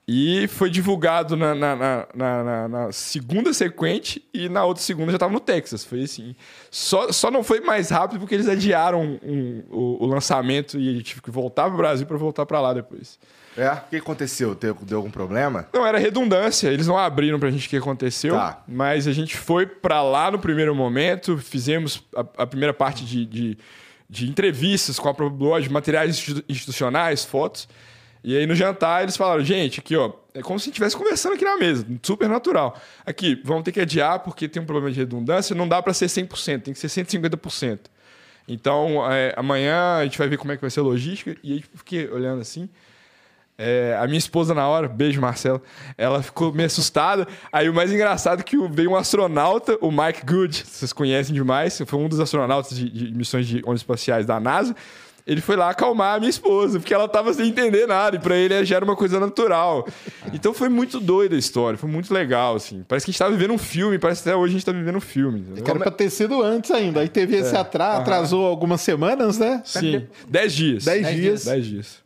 E 0.08 0.48
foi 0.50 0.70
divulgado 0.70 1.36
na, 1.36 1.56
na- 1.56 2.08
na- 2.14 2.68
na- 2.68 2.92
segunda 2.92 3.52
sequente 3.54 4.24
e 4.32 4.48
na 4.48 4.64
outra 4.64 4.84
segunda 4.84 5.12
já 5.12 5.16
estava 5.16 5.34
no 5.34 5.40
Texas. 5.40 5.84
Foi 5.84 6.04
assim. 6.04 6.36
Só, 6.70 7.12
só 7.12 7.32
não 7.32 7.44
foi 7.44 7.60
mais 7.60 7.90
rápido 7.90 8.20
porque 8.20 8.36
eles 8.36 8.48
adiaram 8.48 9.02
um- 9.24 9.64
o, 9.72 10.04
o 10.04 10.06
lançamento 10.06 10.78
e 10.78 10.98
eu 10.98 11.02
tive 11.02 11.22
que 11.24 11.32
voltar 11.32 11.64
para 11.66 11.74
o 11.74 11.78
Brasil 11.78 12.06
para 12.06 12.18
voltar 12.18 12.46
para 12.46 12.62
lá 12.62 12.72
depois. 12.72 13.18
É? 13.58 13.72
O 13.72 13.82
que 13.90 13.96
aconteceu? 13.96 14.54
Deu, 14.54 14.78
deu 14.82 14.98
algum 14.98 15.10
problema? 15.10 15.68
Não, 15.74 15.84
era 15.88 15.98
redundância. 15.98 16.68
Eles 16.68 16.86
não 16.86 16.98
abriram 17.00 17.40
pra 17.40 17.50
gente 17.50 17.66
o 17.66 17.70
que 17.70 17.78
aconteceu. 17.78 18.36
Tá. 18.36 18.62
Mas 18.68 19.08
a 19.08 19.12
gente 19.14 19.36
foi 19.36 19.66
pra 19.66 20.04
lá 20.04 20.30
no 20.30 20.38
primeiro 20.38 20.76
momento, 20.76 21.36
fizemos 21.38 22.04
a, 22.16 22.44
a 22.44 22.46
primeira 22.46 22.74
parte 22.76 23.04
de, 23.06 23.26
de, 23.26 23.58
de 24.08 24.30
entrevistas 24.30 25.00
com 25.00 25.10
a 25.10 25.14
própria 25.16 25.36
Blog, 25.40 25.68
materiais 25.70 26.12
institu- 26.12 26.44
institucionais, 26.48 27.26
fotos. 27.26 27.68
E 28.26 28.36
aí 28.36 28.48
no 28.48 28.56
jantar 28.56 29.04
eles 29.04 29.16
falaram, 29.16 29.44
gente, 29.44 29.80
aqui 29.80 29.96
ó, 29.96 30.12
é 30.34 30.42
como 30.42 30.60
se 30.60 30.70
estivesse 30.70 30.98
conversando 30.98 31.34
aqui 31.34 31.46
na 31.46 31.58
mesa, 31.58 31.86
super 32.02 32.28
natural. 32.28 32.76
Aqui, 33.06 33.40
vamos 33.46 33.64
ter 33.64 33.72
que 33.72 33.80
adiar 33.80 34.18
porque 34.20 34.50
tem 34.50 34.60
um 34.60 34.66
problema 34.66 34.92
de 34.92 35.00
redundância, 35.00 35.56
não 35.56 35.68
dá 35.68 35.80
pra 35.80 35.94
ser 35.94 36.08
100%, 36.08 36.64
tem 36.64 36.74
que 36.74 36.80
ser 36.80 36.88
150%. 36.88 37.82
Então, 38.48 39.12
é, 39.12 39.32
amanhã 39.38 39.98
a 39.98 40.04
gente 40.04 40.18
vai 40.18 40.28
ver 40.28 40.38
como 40.38 40.52
é 40.52 40.56
que 40.56 40.62
vai 40.62 40.72
ser 40.72 40.80
a 40.80 40.84
logística. 40.84 41.36
E 41.44 41.54
aí 41.54 41.60
eu 41.60 41.78
fiquei 41.78 42.10
olhando 42.10 42.42
assim. 42.42 42.68
É, 43.58 43.96
a 44.02 44.06
minha 44.08 44.18
esposa, 44.18 44.56
na 44.56 44.68
hora, 44.68 44.88
beijo, 44.88 45.22
Marcela, 45.22 45.62
ela 45.96 46.24
ficou 46.24 46.52
meio 46.52 46.66
assustada. 46.66 47.28
Aí 47.52 47.70
o 47.70 47.74
mais 47.74 47.92
engraçado 47.92 48.40
é 48.40 48.44
que 48.44 48.58
veio 48.70 48.92
um 48.92 48.96
astronauta, 48.96 49.78
o 49.82 49.92
Mike 49.92 50.26
Good, 50.26 50.66
vocês 50.66 50.92
conhecem 50.92 51.34
demais, 51.34 51.80
foi 51.86 52.00
um 52.00 52.10
dos 52.10 52.20
astronautas 52.20 52.76
de, 52.76 52.90
de 52.90 53.14
missões 53.14 53.48
de 53.48 53.62
ondas 53.66 53.82
espaciais 53.82 54.26
da 54.26 54.40
NASA. 54.40 54.76
Ele 55.26 55.42
foi 55.42 55.56
lá 55.56 55.72
acalmar 55.72 56.16
a 56.16 56.20
minha 56.20 56.30
esposa, 56.30 56.80
porque 56.80 56.94
ela 56.94 57.08
tava 57.08 57.34
sem 57.34 57.48
entender 57.48 57.88
nada, 57.88 58.16
e 58.16 58.20
pra 58.20 58.36
ele 58.36 58.64
já 58.64 58.76
era 58.76 58.86
uma 58.86 58.96
coisa 58.96 59.20
natural. 59.20 59.88
Então 60.32 60.54
foi 60.54 60.70
muito 60.70 61.00
doida 61.00 61.36
a 61.36 61.40
história, 61.40 61.78
foi 61.80 61.90
muito 61.90 62.14
legal, 62.14 62.56
assim. 62.56 62.86
Parece 62.88 63.06
que 63.06 63.10
a 63.10 63.12
gente 63.12 63.20
tava 63.20 63.32
vivendo 63.32 63.52
um 63.52 63.58
filme, 63.58 63.98
parece 63.98 64.22
que 64.22 64.30
até 64.30 64.38
hoje 64.38 64.52
a 64.52 64.58
gente 64.58 64.66
tá 64.66 64.72
vivendo 64.72 64.98
um 64.98 65.02
filme. 65.02 65.40
entendeu? 65.40 65.64
Que 65.64 65.70
era 65.72 65.80
pra 65.80 65.90
ter 65.90 66.12
sido 66.12 66.44
antes 66.44 66.70
ainda. 66.70 67.00
Aí 67.00 67.10
teve 67.10 67.36
esse 67.36 67.56
atrás, 67.56 68.02
atrasou 68.02 68.46
algumas 68.46 68.82
semanas, 68.82 69.40
né? 69.40 69.64
Sim, 69.66 70.08
dez 70.28 70.54
dias. 70.54 70.86
Dez 70.86 71.08
dias. 71.08 71.46
Dez 71.46 71.66
dias. 71.66 72.06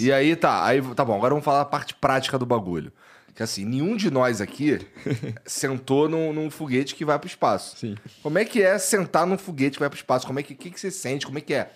E 0.00 0.12
aí 0.12 0.36
tá, 0.36 0.64
aí 0.64 0.80
tá 0.94 1.04
bom, 1.04 1.16
agora 1.16 1.30
vamos 1.30 1.44
falar 1.44 1.62
a 1.62 1.64
parte 1.64 1.94
prática 1.94 2.38
do 2.38 2.46
bagulho. 2.46 2.92
Que 3.34 3.42
assim, 3.42 3.64
nenhum 3.64 3.96
de 3.96 4.10
nós 4.10 4.40
aqui 4.40 4.80
sentou 5.46 6.08
num, 6.08 6.32
num 6.32 6.50
foguete 6.50 6.94
que 6.94 7.04
vai 7.04 7.18
pro 7.18 7.28
espaço. 7.28 7.76
Sim. 7.78 7.96
Como 8.22 8.38
é 8.38 8.44
que 8.44 8.62
é 8.62 8.78
sentar 8.78 9.26
num 9.26 9.38
foguete 9.38 9.74
que 9.74 9.80
vai 9.80 9.88
pro 9.88 9.96
espaço? 9.96 10.26
Como 10.26 10.38
é 10.38 10.42
que, 10.42 10.54
que, 10.54 10.70
que 10.70 10.78
você 10.78 10.90
sente? 10.90 11.24
Como 11.26 11.38
é 11.38 11.40
que 11.40 11.54
é? 11.54 11.70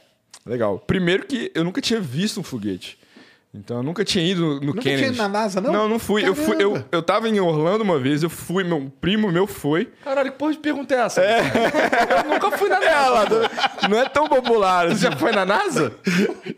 Legal. 0.46 0.78
Primeiro 0.86 1.26
que 1.26 1.50
eu 1.54 1.64
nunca 1.64 1.80
tinha 1.80 2.00
visto 2.00 2.40
um 2.40 2.42
foguete. 2.42 2.98
Então 3.56 3.76
eu 3.76 3.82
nunca 3.84 4.04
tinha 4.04 4.28
ido 4.28 4.58
no 4.58 4.60
Nunca 4.60 4.80
Kennedy. 4.80 5.02
tinha 5.02 5.12
ido 5.12 5.16
na 5.16 5.28
NASA, 5.28 5.60
não? 5.60 5.72
Não, 5.72 5.88
não 5.88 5.98
fui. 6.00 6.26
Eu, 6.26 6.34
fui 6.34 6.56
eu, 6.58 6.84
eu 6.90 7.00
tava 7.00 7.28
em 7.28 7.38
Orlando 7.38 7.84
uma 7.84 8.00
vez, 8.00 8.24
eu 8.24 8.28
fui, 8.28 8.64
meu 8.64 8.90
primo 9.00 9.30
meu 9.30 9.46
foi. 9.46 9.92
Caralho, 10.02 10.32
que 10.32 10.38
porra 10.38 10.50
de 10.54 10.58
pergunta 10.58 10.92
é 10.92 10.98
essa? 10.98 11.22
Eu 11.22 12.30
nunca 12.30 12.50
fui 12.58 12.68
na 12.68 12.78
É, 12.82 12.90
NASA. 12.90 13.10
lá, 13.10 13.24
não 13.88 13.96
é 14.00 14.08
tão 14.08 14.26
popular 14.28 14.86
assim. 14.86 14.96
Você 14.96 15.02
já 15.08 15.16
foi 15.16 15.30
na 15.30 15.46
NASA? 15.46 15.92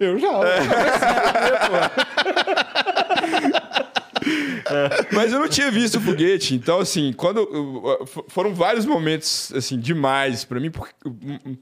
Eu 0.01 0.19
já. 0.19 0.31
Mas 5.13 5.33
eu 5.33 5.39
não 5.39 5.49
tinha 5.49 5.71
visto 5.71 5.97
o 5.97 6.01
foguete. 6.01 6.55
Então, 6.55 6.79
assim, 6.81 7.13
quando. 7.13 7.39
eu- 7.39 7.99
eu- 8.01 8.25
Foram 8.29 8.55
vários 8.55 8.85
momentos, 8.85 9.53
assim, 9.55 9.79
demais 9.79 10.45
pra 10.45 10.59
mim. 10.61 10.71
Porque, 10.71 10.93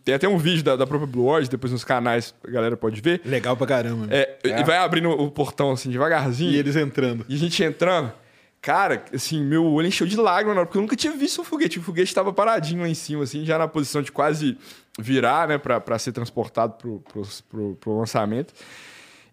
tem 0.05 0.15
até 0.15 0.29
um 0.29 0.39
vídeo 0.39 0.63
da, 0.65 0.77
da 0.77 0.87
própria 0.87 1.07
Blue 1.07 1.27
Origin, 1.27 1.51
depois 1.51 1.73
nos 1.73 1.85
canais 1.85 2.35
a 2.47 2.51
galera 2.51 2.77
pode 2.77 3.01
ver. 3.01 3.21
Legal 3.25 3.57
pra 3.57 3.67
caramba. 3.67 4.07
É, 4.11 4.39
E 4.45 4.65
vai 4.65 4.77
abrindo 4.79 5.11
o 5.11 5.31
portão, 5.31 5.71
assim, 5.73 5.91
devagarzinho. 5.91 6.51
E 6.53 6.57
eles 6.57 6.77
entrando. 6.77 7.25
E 7.29 7.35
a 7.35 7.39
gente 7.39 7.63
entrando, 7.63 8.13
cara, 8.61 9.05
assim, 9.15 9.43
meu 9.45 9.65
olho 9.67 9.87
encheu 9.89 10.07
de 10.07 10.17
lágrimas 10.17 10.55
na 10.55 10.61
hora, 10.61 10.67
porque 10.67 10.79
eu 10.79 10.83
nunca 10.83 10.97
tinha 10.97 11.13
visto 11.13 11.41
um 11.41 11.45
foguete. 11.45 11.79
O 11.79 11.83
foguete 11.83 12.15
tava 12.15 12.33
paradinho 12.33 12.83
lá 12.83 12.89
em 12.89 12.95
cima, 12.95 13.23
assim, 13.25 13.45
já 13.45 13.59
na 13.59 13.69
posição 13.69 14.01
de 14.03 14.11
quase 14.11 14.57
virar, 14.99 15.49
né, 15.49 15.59
pra, 15.59 15.81
pra 15.81 15.99
ser 15.99 16.13
transportado 16.13 16.75
pro, 16.75 17.01
pro, 17.13 17.23
pro, 17.51 17.75
pro 17.81 17.99
lançamento. 17.99 18.55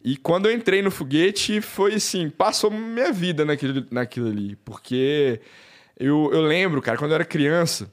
E 0.04 0.18
quando 0.18 0.48
eu 0.48 0.54
entrei 0.54 0.82
no 0.82 0.90
foguete, 0.90 1.62
foi 1.62 1.96
assim, 1.96 2.30
passou 2.30 2.72
minha 2.72 3.12
vida 3.12 3.46
naquilo, 3.46 3.86
naquilo 3.92 4.28
ali. 4.28 4.56
Porque 4.58 5.40
eu, 6.00 6.30
eu 6.34 6.42
lembro, 6.42 6.82
cara, 6.82 6.98
quando 6.98 7.12
eu 7.12 7.16
era 7.16 7.26
criança, 7.26 7.92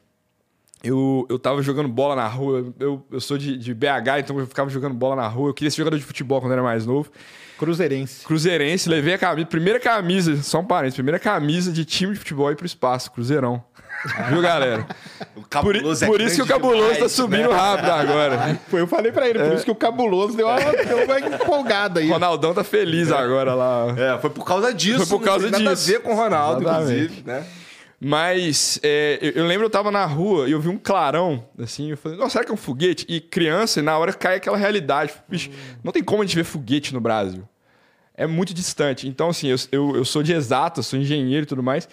eu, 0.83 1.27
eu 1.29 1.38
tava 1.38 1.62
jogando 1.62 1.88
bola 1.88 2.14
na 2.14 2.27
rua. 2.27 2.73
Eu, 2.79 3.05
eu 3.11 3.21
sou 3.21 3.37
de, 3.37 3.57
de 3.57 3.75
BH, 3.75 4.21
então 4.21 4.38
eu 4.38 4.47
ficava 4.47 4.71
jogando 4.71 4.95
bola 4.95 5.17
na 5.17 5.27
rua. 5.27 5.51
Eu 5.51 5.55
queria 5.55 5.71
ser 5.71 5.79
jogador 5.79 5.99
de 5.99 6.05
futebol 6.05 6.41
quando 6.41 6.53
eu 6.53 6.59
era 6.59 6.62
mais 6.62 6.87
novo. 6.87 7.11
Cruzeirense. 7.59 8.25
Cruzeirense, 8.25 8.88
levei 8.88 9.14
a 9.14 9.19
camisa, 9.19 9.47
primeira 9.47 9.81
camisa, 9.81 10.41
só 10.43 10.61
um 10.61 10.64
parênteses, 10.64 10.95
primeira 10.95 11.19
camisa 11.19 11.73
de 11.73 11.85
time 11.85 12.12
de 12.12 12.21
futebol 12.21 12.47
aí 12.47 12.55
pro 12.55 12.64
espaço, 12.64 13.11
Cruzeirão. 13.11 13.62
Viu, 14.29 14.41
galera? 14.41 14.87
O 15.35 15.41
Por, 15.41 15.49
cabuloso 15.49 16.05
é 16.05 16.07
por 16.07 16.21
isso 16.21 16.37
que 16.37 16.43
o 16.43 16.47
cabuloso 16.47 16.91
tá 16.91 16.95
demais, 16.95 17.12
subindo 17.12 17.49
né? 17.49 17.57
rápido 17.57 17.91
agora. 17.91 18.61
Foi, 18.71 18.81
eu 18.81 18.87
falei 18.87 19.11
pra 19.11 19.29
ele, 19.29 19.41
por 19.41 19.55
isso 19.55 19.64
que 19.64 19.71
o 19.73 19.75
cabuloso 19.75 20.37
deu 20.37 20.47
uma, 20.47 20.57
deu 20.61 21.05
uma 21.05 21.19
empolgada 21.19 21.99
aí. 21.99 22.09
O 22.09 22.12
Ronaldão 22.12 22.55
tá 22.55 22.62
feliz 22.62 23.11
agora 23.11 23.55
lá. 23.55 23.87
É, 23.97 24.19
foi 24.21 24.31
por 24.31 24.45
causa 24.45 24.73
disso. 24.73 25.05
Foi 25.05 25.19
por 25.19 25.25
causa 25.25 25.47
não 25.47 25.51
tem 25.51 25.64
nada 25.64 25.75
disso. 25.75 25.91
a 25.91 25.93
ver 25.95 26.01
com 26.01 26.12
o 26.12 26.17
Ronaldo, 26.17 26.62
Exatamente. 26.62 26.93
inclusive, 26.93 27.23
né? 27.27 27.45
Mas 28.01 28.79
é, 28.83 29.19
eu, 29.21 29.31
eu 29.33 29.47
lembro 29.47 29.67
eu 29.67 29.71
tava 29.71 29.91
na 29.91 30.05
rua 30.05 30.49
e 30.49 30.53
eu 30.53 30.61
vi 30.61 30.69
um 30.69 30.79
clarão, 30.79 31.45
assim, 31.59 31.91
eu 31.91 31.97
falei, 31.97 32.17
nossa, 32.17 32.31
será 32.31 32.45
que 32.45 32.51
é 32.51 32.55
um 32.55 32.59
foguete? 32.59 33.05
E 33.09 33.21
criança, 33.21 33.83
na 33.83 33.99
hora 33.99 34.13
cai 34.13 34.37
aquela 34.37 34.57
realidade. 34.57 35.13
Bicho, 35.29 35.51
não 35.83 35.93
tem 35.93 36.03
como 36.03 36.23
a 36.23 36.27
gente 36.27 36.37
ver 36.37 36.45
foguete 36.45 36.95
no 36.95 37.01
Brasil. 37.01 37.43
É 38.15 38.27
muito 38.27 38.55
distante. 38.55 39.09
Então, 39.09 39.31
assim, 39.31 39.49
eu, 39.49 39.57
eu, 39.73 39.97
eu 39.97 40.05
sou 40.05 40.23
de 40.23 40.33
exata, 40.33 40.83
sou 40.83 40.99
engenheiro 40.99 41.43
e 41.43 41.47
tudo 41.47 41.63
mais. 41.63 41.89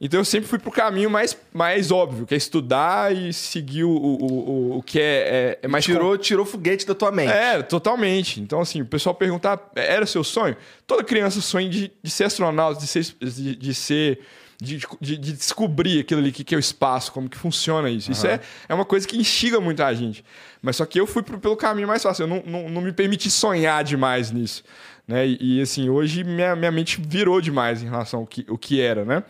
Então 0.00 0.20
eu 0.20 0.24
sempre 0.24 0.48
fui 0.48 0.58
pro 0.58 0.70
caminho 0.70 1.08
mais, 1.08 1.36
mais 1.52 1.90
óbvio, 1.90 2.26
que 2.26 2.34
é 2.34 2.36
estudar 2.36 3.14
e 3.14 3.32
seguir 3.32 3.84
o, 3.84 3.90
o, 3.90 4.24
o, 4.24 4.78
o 4.78 4.82
que 4.82 5.00
é, 5.00 5.02
é, 5.02 5.58
é 5.62 5.68
mais 5.68 5.84
Tirou, 5.84 6.18
tirou 6.18 6.44
foguete 6.44 6.86
da 6.86 6.94
tua 6.94 7.10
mente. 7.10 7.32
É, 7.32 7.62
totalmente. 7.62 8.40
Então, 8.40 8.60
assim, 8.60 8.82
o 8.82 8.86
pessoal 8.86 9.14
perguntar, 9.14 9.70
era 9.74 10.04
seu 10.04 10.22
sonho? 10.22 10.56
Toda 10.86 11.02
criança 11.02 11.40
sonha 11.40 11.68
de, 11.68 11.90
de 12.02 12.10
ser 12.10 12.24
astronauta, 12.24 12.80
de 12.80 12.86
ser. 12.86 13.06
De, 13.18 13.56
de 13.56 13.74
ser 13.74 14.20
de, 14.60 14.78
de- 15.00 15.16
de 15.16 15.32
descobrir 15.32 16.00
aquilo 16.00 16.20
ali, 16.20 16.30
o 16.30 16.32
que, 16.32 16.44
que 16.44 16.54
é 16.54 16.58
o 16.58 16.60
espaço, 16.60 17.12
como 17.12 17.28
que 17.28 17.36
funciona 17.36 17.90
isso. 17.90 18.10
Isso 18.10 18.26
é, 18.26 18.40
é 18.68 18.74
uma 18.74 18.84
coisa 18.84 19.06
que 19.06 19.16
instiga 19.16 19.60
muita 19.60 19.92
gente. 19.94 20.24
Mas 20.62 20.76
só 20.76 20.86
que 20.86 20.98
eu 21.00 21.06
fui 21.06 21.22
pro- 21.22 21.38
pelo 21.38 21.56
caminho 21.56 21.86
mais 21.88 22.02
fácil. 22.02 22.22
Eu 22.24 22.26
não, 22.28 22.42
não, 22.46 22.68
não 22.68 22.80
me 22.80 22.92
permiti 22.92 23.30
sonhar 23.30 23.84
demais 23.84 24.30
nisso. 24.30 24.64
Né? 25.06 25.26
E, 25.26 25.58
e, 25.58 25.60
assim, 25.60 25.88
hoje 25.88 26.24
minha, 26.24 26.56
minha 26.56 26.72
mente 26.72 27.00
virou 27.00 27.40
demais 27.40 27.82
em 27.82 27.86
relação 27.86 28.20
ao 28.20 28.26
que, 28.26 28.44
o 28.48 28.58
que 28.58 28.80
era, 28.80 29.04
né? 29.04 29.22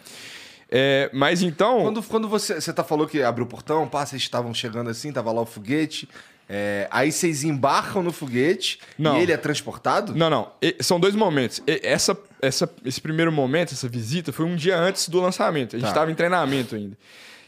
É, 0.71 1.11
mas 1.12 1.43
então. 1.43 1.81
Quando, 1.83 2.03
quando 2.03 2.29
você, 2.29 2.61
você 2.61 2.73
tá 2.73 2.83
falou 2.83 3.07
que 3.07 3.23
abriu 3.23 3.45
o 3.45 3.49
portão, 3.49 3.87
pá, 3.87 4.05
vocês 4.05 4.21
estavam 4.23 4.53
chegando 4.53 4.91
assim, 4.91 5.12
tava 5.12 5.31
lá 5.33 5.43
o 5.43 5.47
foguete. 5.47 6.09
É, 6.48 6.87
aí 6.90 7.11
vocês 7.11 7.42
embarcam 7.44 8.02
no 8.02 8.12
foguete 8.12 8.78
Não. 8.98 9.18
e 9.18 9.22
ele 9.22 9.32
é 9.32 9.37
transportado? 9.37 10.14
Não, 10.14 10.30
não. 10.30 10.50
E- 10.62 10.76
são 10.80 11.00
dois 11.00 11.14
momentos. 11.14 11.62
E- 11.66 11.80
Essa, 11.82 12.16
essa, 12.40 12.70
esse 12.85 13.00
primeiro 13.00 13.32
momento, 13.32 13.72
essa 13.72 13.88
visita, 13.88 14.32
foi 14.32 14.44
um 14.46 14.54
dia 14.56 14.78
antes 14.78 15.09
do 15.09 15.20
lançamento. 15.20 15.74
A 15.74 15.78
gente 15.78 15.87
Tá. 15.87 15.92
estava 15.92 16.11
em 16.11 16.14
treinamento 16.14 16.74
ainda. 16.76 16.96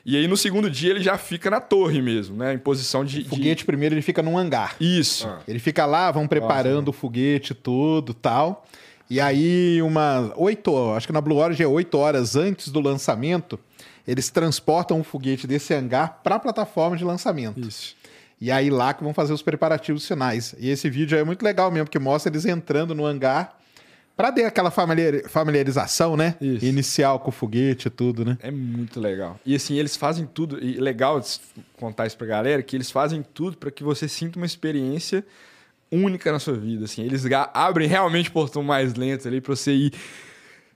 E 0.07 0.17
aí, 0.17 0.27
no 0.27 0.37
segundo 0.37 0.71
dia, 0.71 0.91
ele 0.91 1.03
já 1.03 1.19
fica 1.19 1.51
na 1.51 1.61
torre 1.61 2.01
mesmo, 2.01 2.35
né? 2.37 2.55
Em 2.55 2.59
posição 2.59 3.05
de. 3.05 3.19
O 3.21 3.23
de- 3.25 3.29
foguete 3.29 3.65
primeiro 3.65 3.95
ele 3.95 4.01
fica 4.03 4.23
num 4.23 4.39
hangar. 4.39 4.75
Isso. 4.81 5.29
Ele 5.47 5.59
fica 5.59 5.85
lá, 5.85 6.11
vão 6.11 6.27
preparando 6.27 6.89
o 6.89 6.93
foguete 6.93 7.53
todo 7.55 8.15
tal. 8.15 8.67
E 9.11 9.21
aí, 9.21 9.81
umas 9.83 10.31
oito, 10.37 10.93
acho 10.93 11.07
que 11.07 11.13
na 11.13 11.21
Blue 11.21 11.37
Origin 11.37 11.63
é 11.63 11.67
oito 11.67 11.97
horas 11.99 12.37
antes 12.37 12.69
do 12.69 12.81
lançamento, 12.81 13.59
eles 14.07 14.31
transportam 14.31 14.99
um 14.99 15.05
foguete 15.05 15.47
desse 15.47 15.75
hangar 15.75 16.21
para 16.23 16.37
a 16.37 16.39
plataforma 16.39 16.97
de 16.97 17.05
lançamento. 17.05 17.61
Isso. 17.61 17.95
E 18.41 18.51
aí 18.53 18.71
lá 18.71 18.95
que 18.95 19.03
vão 19.03 19.13
fazer 19.13 19.33
os 19.33 19.43
preparativos 19.43 20.07
finais. 20.07 20.55
E 20.59 20.69
esse 20.71 20.89
vídeo 20.89 21.19
é 21.19 21.25
muito 21.25 21.43
legal 21.43 21.71
mesmo, 21.71 21.87
porque 21.87 21.99
mostra 21.99 22.31
eles 22.31 22.45
entrando 22.45 22.95
no 22.95 23.05
hangar 23.05 23.57
para 24.17 24.33
ter 24.33 24.45
aquela 24.45 24.71
familiar- 24.71 25.29
familiarização, 25.29 26.17
né? 26.17 26.35
Isso. 26.41 26.65
Inicial 26.65 27.21
com 27.21 27.29
o 27.29 27.33
foguete 27.33 27.89
e 27.89 27.91
tudo, 27.91 28.25
né? 28.25 28.37
É 28.41 28.51
muito 28.51 29.01
legal. 29.01 29.39
E 29.47 29.55
assim, 29.55 29.77
eles 29.77 29.97
fazem 29.97 30.27
tudo. 30.27 30.59
E 30.63 30.79
legal 30.81 31.21
contar 31.79 32.07
isso 32.07 32.17
pra 32.17 32.27
galera, 32.27 32.63
que 32.63 32.77
eles 32.77 32.91
fazem 32.91 33.25
tudo 33.35 33.57
para 33.57 33.71
que 33.71 33.83
você 33.85 34.09
sinta 34.09 34.37
uma 34.39 34.47
experiência 34.47 35.25
única 35.91 36.31
na 36.33 36.39
sua 36.39 36.55
vida. 36.55 36.85
Assim, 36.85 37.03
eles 37.05 37.25
abrem 37.55 37.89
realmente 37.89 38.29
o 38.29 38.33
portão 38.33 38.63
mais 38.63 38.95
lento 38.95 39.27
ali 39.27 39.41
pra 39.41 39.55
você 39.57 39.73
ir, 39.73 39.93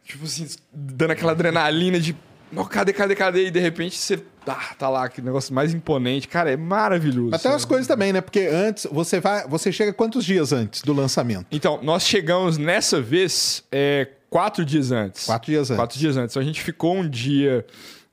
tipo 0.05 0.25
assim, 0.25 0.47
dando 0.73 1.11
aquela 1.11 1.33
adrenalina 1.33 1.99
de. 2.01 2.17
"Não, 2.51 2.65
cadê, 2.65 2.93
cadê, 2.93 3.15
cadê? 3.15 3.47
E 3.47 3.51
de 3.51 3.61
repente 3.61 3.97
você 3.97 4.23
tá, 4.45 4.75
tá 4.79 4.89
lá, 4.89 5.05
aquele 5.05 5.27
negócio 5.27 5.55
mais 5.55 5.73
imponente. 5.75 6.29
Cara, 6.29 6.51
é 6.51 6.57
maravilhoso. 6.57 7.39
Tem 7.39 7.51
umas 7.51 7.65
coisas 7.65 7.87
também, 7.87 8.13
né? 8.13 8.21
Porque 8.21 8.49
antes, 8.53 8.87
você 8.91 9.21
vai. 9.21 9.47
Você 9.49 9.73
chega 9.73 9.93
quantos 9.93 10.25
dias 10.25 10.53
antes 10.53 10.83
do 10.83 10.93
lançamento? 10.93 11.47
Então, 11.51 11.81
nós 11.83 12.05
chegamos 12.05 12.59
nessa 12.59 13.01
vez 13.01 13.63
é, 13.71 14.09
quatro 14.29 14.65
dias 14.65 14.91
antes. 14.93 15.27
Quatro 15.27 15.51
dias 15.51 15.71
antes. 15.71 15.77
Quatro 15.77 15.99
dias 15.99 16.17
antes. 16.17 16.33
Então 16.33 16.43
a 16.43 16.45
gente 16.45 16.61
ficou 16.63 16.97
um 16.97 17.09
dia. 17.09 17.65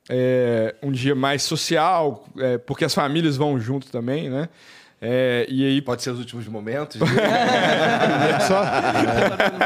é, 0.09 0.75
um 0.81 0.91
dia 0.91 1.13
mais 1.13 1.43
social, 1.43 2.25
é, 2.37 2.57
porque 2.57 2.83
as 2.83 2.93
famílias 2.93 3.37
vão 3.37 3.59
junto 3.59 3.91
também, 3.91 4.29
né? 4.29 4.49
É, 5.01 5.45
e 5.49 5.65
aí. 5.65 5.81
Pode 5.81 6.01
ser 6.01 6.11
os 6.11 6.19
últimos 6.19 6.47
momentos. 6.47 6.99
Só 8.47 8.63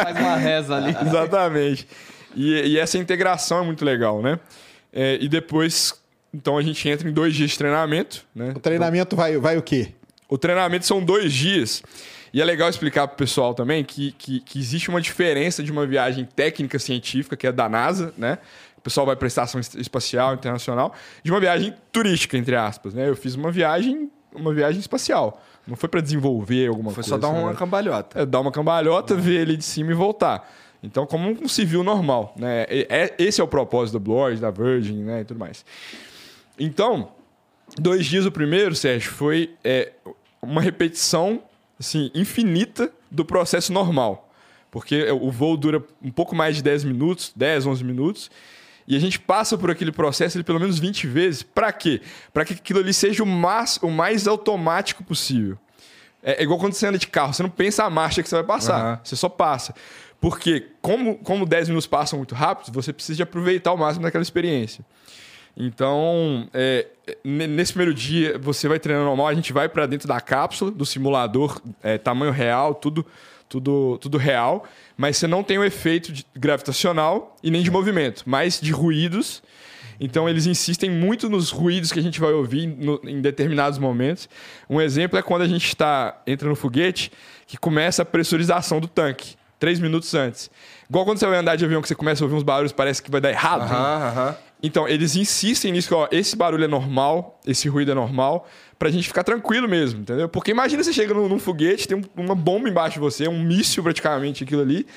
Faz 0.03 0.17
uma 0.19 0.35
reza 0.35 0.75
ali. 0.75 0.95
Exatamente. 1.07 1.87
E, 2.35 2.73
e 2.73 2.79
essa 2.79 2.97
integração 2.97 3.61
é 3.61 3.65
muito 3.65 3.83
legal, 3.85 4.21
né? 4.21 4.39
É, 4.91 5.17
e 5.19 5.27
depois, 5.27 5.93
então 6.33 6.57
a 6.57 6.61
gente 6.61 6.87
entra 6.89 7.07
em 7.07 7.11
dois 7.13 7.35
dias 7.35 7.51
de 7.51 7.57
treinamento, 7.57 8.25
né? 8.35 8.53
o 8.55 8.59
treinamento 8.59 9.15
vai, 9.15 9.37
vai 9.37 9.57
o 9.57 9.61
quê? 9.61 9.89
O 10.27 10.37
treinamento 10.37 10.85
são 10.85 11.03
dois 11.03 11.31
dias. 11.31 11.83
E 12.33 12.41
é 12.41 12.45
legal 12.45 12.67
explicar 12.67 13.07
pro 13.07 13.15
pessoal 13.17 13.53
também 13.53 13.83
que, 13.83 14.11
que, 14.13 14.39
que 14.39 14.57
existe 14.57 14.89
uma 14.89 14.99
diferença 14.99 15.61
de 15.61 15.71
uma 15.71 15.85
viagem 15.85 16.25
técnica 16.25 16.79
científica, 16.79 17.37
que 17.37 17.45
é 17.45 17.51
da 17.51 17.69
NASA, 17.69 18.11
né? 18.17 18.39
O 18.75 18.81
pessoal 18.81 19.05
vai 19.05 19.15
para 19.15 19.25
a 19.25 19.29
Estação 19.29 19.61
Es- 19.61 19.75
Espacial 19.75 20.33
Internacional, 20.33 20.93
de 21.23 21.29
uma 21.31 21.39
viagem 21.39 21.73
turística, 21.91 22.35
entre 22.35 22.55
aspas, 22.55 22.95
né? 22.95 23.07
Eu 23.07 23.15
fiz 23.15 23.35
uma 23.35 23.51
viagem, 23.51 24.09
uma 24.33 24.51
viagem 24.51 24.79
espacial. 24.79 25.39
Não 25.67 25.75
foi 25.75 25.87
para 25.87 26.01
desenvolver 26.01 26.67
alguma 26.67 26.89
Foi 26.89 26.95
coisa. 27.03 27.09
só 27.09 27.17
dar 27.19 27.27
uma 27.29 27.51
né? 27.51 27.55
cambalhota. 27.55 28.19
É, 28.21 28.25
dar 28.25 28.39
uma 28.39 28.51
cambalhota, 28.51 29.13
ver 29.15 29.41
ele 29.41 29.55
de 29.55 29.63
cima 29.63 29.91
e 29.91 29.93
voltar. 29.93 30.51
Então, 30.81 31.05
como 31.05 31.29
um 31.29 31.47
civil 31.47 31.83
normal, 31.83 32.33
né? 32.35 32.65
É- 32.67 33.13
esse 33.19 33.39
é 33.39 33.43
o 33.43 33.47
propósito 33.47 33.99
da 33.99 34.11
Origin, 34.11 34.41
da 34.41 34.49
Virgin, 34.49 35.03
né? 35.03 35.21
E 35.21 35.23
tudo 35.25 35.39
mais. 35.39 35.63
Então, 36.59 37.11
dois 37.77 38.05
dias 38.05 38.25
o 38.25 38.31
primeiro, 38.31 38.75
Sérgio, 38.75 39.11
foi 39.11 39.55
é, 39.63 39.91
uma 40.41 40.61
repetição 40.61 41.41
assim, 41.79 42.11
infinita 42.13 42.91
do 43.09 43.25
processo 43.25 43.71
normal. 43.71 44.29
Porque 44.71 45.11
o 45.11 45.29
voo 45.31 45.55
dura 45.55 45.83
um 46.01 46.09
pouco 46.09 46.35
mais 46.35 46.55
de 46.55 46.63
10 46.63 46.83
minutos, 46.83 47.31
10, 47.35 47.67
11 47.67 47.83
minutos. 47.83 48.31
E 48.87 48.95
a 48.95 48.99
gente 48.99 49.19
passa 49.19 49.57
por 49.57 49.69
aquele 49.69 49.91
processo 49.91 50.35
ele, 50.35 50.43
pelo 50.43 50.59
menos 50.59 50.79
20 50.79 51.07
vezes. 51.07 51.43
Para 51.43 51.71
quê? 51.71 52.01
Para 52.33 52.43
que 52.43 52.53
aquilo 52.53 52.79
ali 52.79 52.93
seja 52.93 53.23
o 53.23 53.25
mais, 53.25 53.77
o 53.81 53.89
mais 53.89 54.27
automático 54.27 55.03
possível. 55.03 55.57
É, 56.23 56.41
é 56.41 56.43
igual 56.43 56.59
quando 56.59 56.73
você 56.73 56.87
anda 56.87 56.97
de 56.97 57.07
carro, 57.07 57.33
você 57.33 57.43
não 57.43 57.49
pensa 57.49 57.83
a 57.83 57.89
marcha 57.89 58.23
que 58.23 58.29
você 58.29 58.35
vai 58.35 58.43
passar, 58.43 58.79
Aham. 58.79 58.99
você 59.03 59.15
só 59.15 59.29
passa. 59.29 59.75
Porque, 60.19 60.69
como, 60.81 61.17
como 61.17 61.45
10 61.45 61.67
minutos 61.67 61.85
passam 61.85 62.17
muito 62.17 62.33
rápido, 62.33 62.73
você 62.73 62.93
precisa 62.93 63.23
aproveitar 63.23 63.71
ao 63.71 63.77
máximo 63.77 64.03
daquela 64.03 64.21
experiência. 64.21 64.83
Então, 65.55 66.47
é, 66.53 66.87
nesse 67.23 67.73
primeiro 67.73 67.93
dia, 67.93 68.37
você 68.39 68.67
vai 68.67 68.79
treinando 68.79 69.05
normal, 69.07 69.27
a 69.27 69.33
gente 69.33 69.53
vai 69.53 69.69
para 69.69 69.85
dentro 69.85 70.07
da 70.07 70.19
cápsula, 70.19 70.71
do 70.71 70.85
simulador, 70.85 71.61
é, 71.83 71.97
tamanho 71.97 72.31
real, 72.31 72.73
tudo, 72.73 73.05
tudo, 73.47 73.97
tudo 73.99 74.17
real, 74.17 74.65
mas 74.97 75.17
você 75.17 75.27
não 75.27 75.43
tem 75.43 75.59
o 75.59 75.63
efeito 75.63 76.11
gravitacional 76.35 77.35
e 77.43 77.51
nem 77.51 77.61
de 77.61 77.69
movimento, 77.69 78.23
mas 78.25 78.59
de 78.59 78.71
ruídos. 78.71 79.43
Então, 79.99 80.27
eles 80.27 80.47
insistem 80.47 80.89
muito 80.89 81.29
nos 81.29 81.51
ruídos 81.51 81.91
que 81.91 81.99
a 81.99 82.03
gente 82.03 82.19
vai 82.19 82.33
ouvir 82.33 82.65
no- 82.65 82.99
em 83.03 83.21
determinados 83.21 83.77
momentos. 83.77 84.27
Um 84.67 84.81
exemplo 84.81 85.19
é 85.19 85.21
quando 85.21 85.43
a 85.43 85.47
gente 85.47 85.67
está 85.67 86.19
entra 86.25 86.49
no 86.49 86.55
foguete, 86.55 87.11
que 87.45 87.57
começa 87.57 88.01
a 88.01 88.05
pressurização 88.05 88.79
do 88.79 88.87
tanque, 88.87 89.35
três 89.59 89.79
minutos 89.79 90.15
antes. 90.15 90.49
Igual 90.89 91.05
quando 91.05 91.17
você 91.19 91.25
vai 91.27 91.37
andar 91.39 91.55
de 91.55 91.65
avião, 91.65 91.81
que 91.81 91.87
você 91.87 91.95
começa 91.95 92.23
a 92.23 92.25
ouvir 92.25 92.35
uns 92.35 92.43
barulhos, 92.43 92.71
parece 92.71 93.01
que 93.01 93.09
vai 93.11 93.21
dar 93.21 93.29
errado. 93.29 93.61
né? 93.61 93.75
Aham, 93.75 94.07
aham. 94.07 94.35
Então, 94.65 94.87
eles 94.87 95.15
insistem 95.17 95.73
nisso, 95.73 95.89
que 95.89 95.93
ó, 95.93 96.07
esse 96.09 96.37
barulho 96.37 96.63
é 96.63 96.67
normal, 96.67 97.37
esse 97.45 97.67
ruído 97.67 97.91
é 97.91 97.93
normal, 97.93 98.47
pra 98.79 98.89
gente 98.89 99.07
ficar 99.09 99.23
tranquilo 99.23 99.67
mesmo, 99.67 99.99
entendeu? 100.01 100.29
Porque 100.29 100.51
imagina 100.51 100.81
você 100.81 100.93
chega 100.93 101.13
num, 101.13 101.27
num 101.27 101.37
foguete, 101.39 101.85
tem 101.87 101.97
um- 101.97 102.03
uma 102.23 102.33
bomba 102.35 102.69
embaixo 102.69 102.93
de 102.93 102.99
você, 103.01 103.27
um 103.27 103.41
míssil 103.43 103.83
praticamente, 103.83 104.43
aquilo 104.45 104.61
ali, 104.61 104.87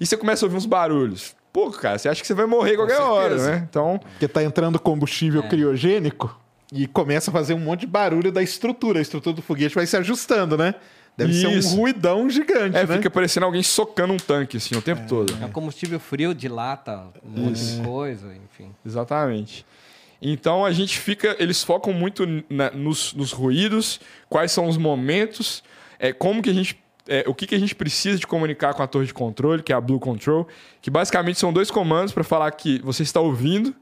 e 0.00 0.06
você 0.06 0.16
começa 0.16 0.44
a 0.44 0.46
ouvir 0.46 0.56
uns 0.56 0.66
barulhos. 0.66 1.34
Pô, 1.52 1.70
cara, 1.72 1.98
você 1.98 2.08
acha 2.08 2.20
que 2.20 2.26
você 2.26 2.34
vai 2.34 2.46
morrer 2.46 2.76
qualquer 2.76 3.00
hora, 3.00 3.30
certeza. 3.30 3.50
né? 3.50 3.66
Então, 3.68 3.98
Porque 3.98 4.28
tá 4.28 4.44
entrando 4.44 4.78
combustível 4.78 5.42
criogênico 5.48 6.38
e 6.72 6.86
começa 6.86 7.30
a 7.30 7.32
fazer 7.32 7.54
um 7.54 7.58
monte 7.58 7.80
de 7.80 7.86
barulho 7.88 8.30
da 8.30 8.42
estrutura. 8.42 8.98
A 9.00 9.02
estrutura 9.02 9.34
do 9.34 9.42
foguete 9.42 9.74
vai 9.74 9.86
se 9.86 9.96
ajustando, 9.96 10.56
né? 10.56 10.74
Deve 11.16 11.32
ser 11.32 11.50
Isso. 11.50 11.74
um 11.74 11.80
ruidão 11.80 12.28
gigante, 12.28 12.76
é, 12.76 12.86
né? 12.86 12.96
fica 12.96 13.08
parecendo 13.08 13.46
alguém 13.46 13.62
socando 13.62 14.12
um 14.12 14.18
tanque, 14.18 14.58
assim, 14.58 14.76
o 14.76 14.82
tempo 14.82 15.08
todo. 15.08 15.34
É 15.40 15.46
um 15.46 15.50
combustível 15.50 15.98
frio, 15.98 16.34
dilata 16.34 17.06
um 17.24 17.40
monte 17.44 17.58
de 17.58 17.82
coisa, 17.82 18.34
enfim. 18.44 18.70
Exatamente. 18.84 19.64
Então 20.20 20.64
a 20.64 20.72
gente 20.72 20.98
fica, 20.98 21.34
eles 21.38 21.62
focam 21.62 21.92
muito 21.92 22.26
na- 22.50 22.70
nos, 22.70 23.14
nos 23.14 23.32
ruídos, 23.32 23.98
quais 24.28 24.52
são 24.52 24.66
os 24.68 24.76
momentos, 24.76 25.62
é, 25.98 26.12
como 26.12 26.42
que 26.42 26.50
a 26.50 26.54
gente, 26.54 26.78
é, 27.08 27.24
o 27.26 27.34
que, 27.34 27.46
que 27.46 27.54
a 27.54 27.58
gente 27.58 27.74
precisa 27.74 28.18
de 28.18 28.26
comunicar 28.26 28.74
com 28.74 28.82
a 28.82 28.86
torre 28.86 29.06
de 29.06 29.14
controle, 29.14 29.62
que 29.62 29.72
é 29.72 29.76
a 29.76 29.80
Blue 29.80 29.98
Control, 30.00 30.46
que 30.82 30.90
basicamente 30.90 31.38
são 31.38 31.52
dois 31.52 31.70
comandos 31.70 32.12
para 32.12 32.24
falar 32.24 32.50
que 32.50 32.78
você 32.82 33.02
está 33.02 33.20
ouvindo 33.20 33.74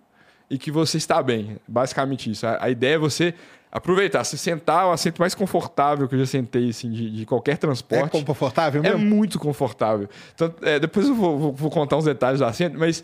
e 0.51 0.59
que 0.59 0.71
você 0.71 0.99
está 0.99 1.23
bem. 1.23 1.57
Basicamente 1.67 2.31
isso. 2.31 2.47
A, 2.47 2.65
a 2.65 2.71
ideia 2.71 2.95
é 2.95 2.99
você 2.99 3.35
aproveitar, 3.75 4.23
se 4.25 4.39
sentar, 4.39 4.87
o 4.87 4.93
assento 4.93 5.19
mais 5.19 5.35
confortável 5.35 6.07
que 6.09 6.15
eu 6.15 6.21
já 6.21 6.27
sentei 6.27 6.71
assim, 6.71 6.91
de, 6.93 7.11
de 7.11 7.27
qualquer 7.27 7.53
É 7.53 7.57
transporte. 7.57 8.25
confortável 8.25 8.81
É 8.85 8.91
mesmo? 8.93 9.05
muito 9.05 9.39
confortável. 9.39 10.09
Tanto- 10.37 10.65
é, 10.65 10.79
depois 10.79 11.09
eu 11.09 11.15
vou, 11.15 11.37
vou- 11.39 11.53
vou 11.53 11.71
contar 11.71 11.97
uns 11.97 12.05
detalhes 12.05 12.39
do 12.39 12.47
assento, 12.47 12.79
mas 12.79 13.03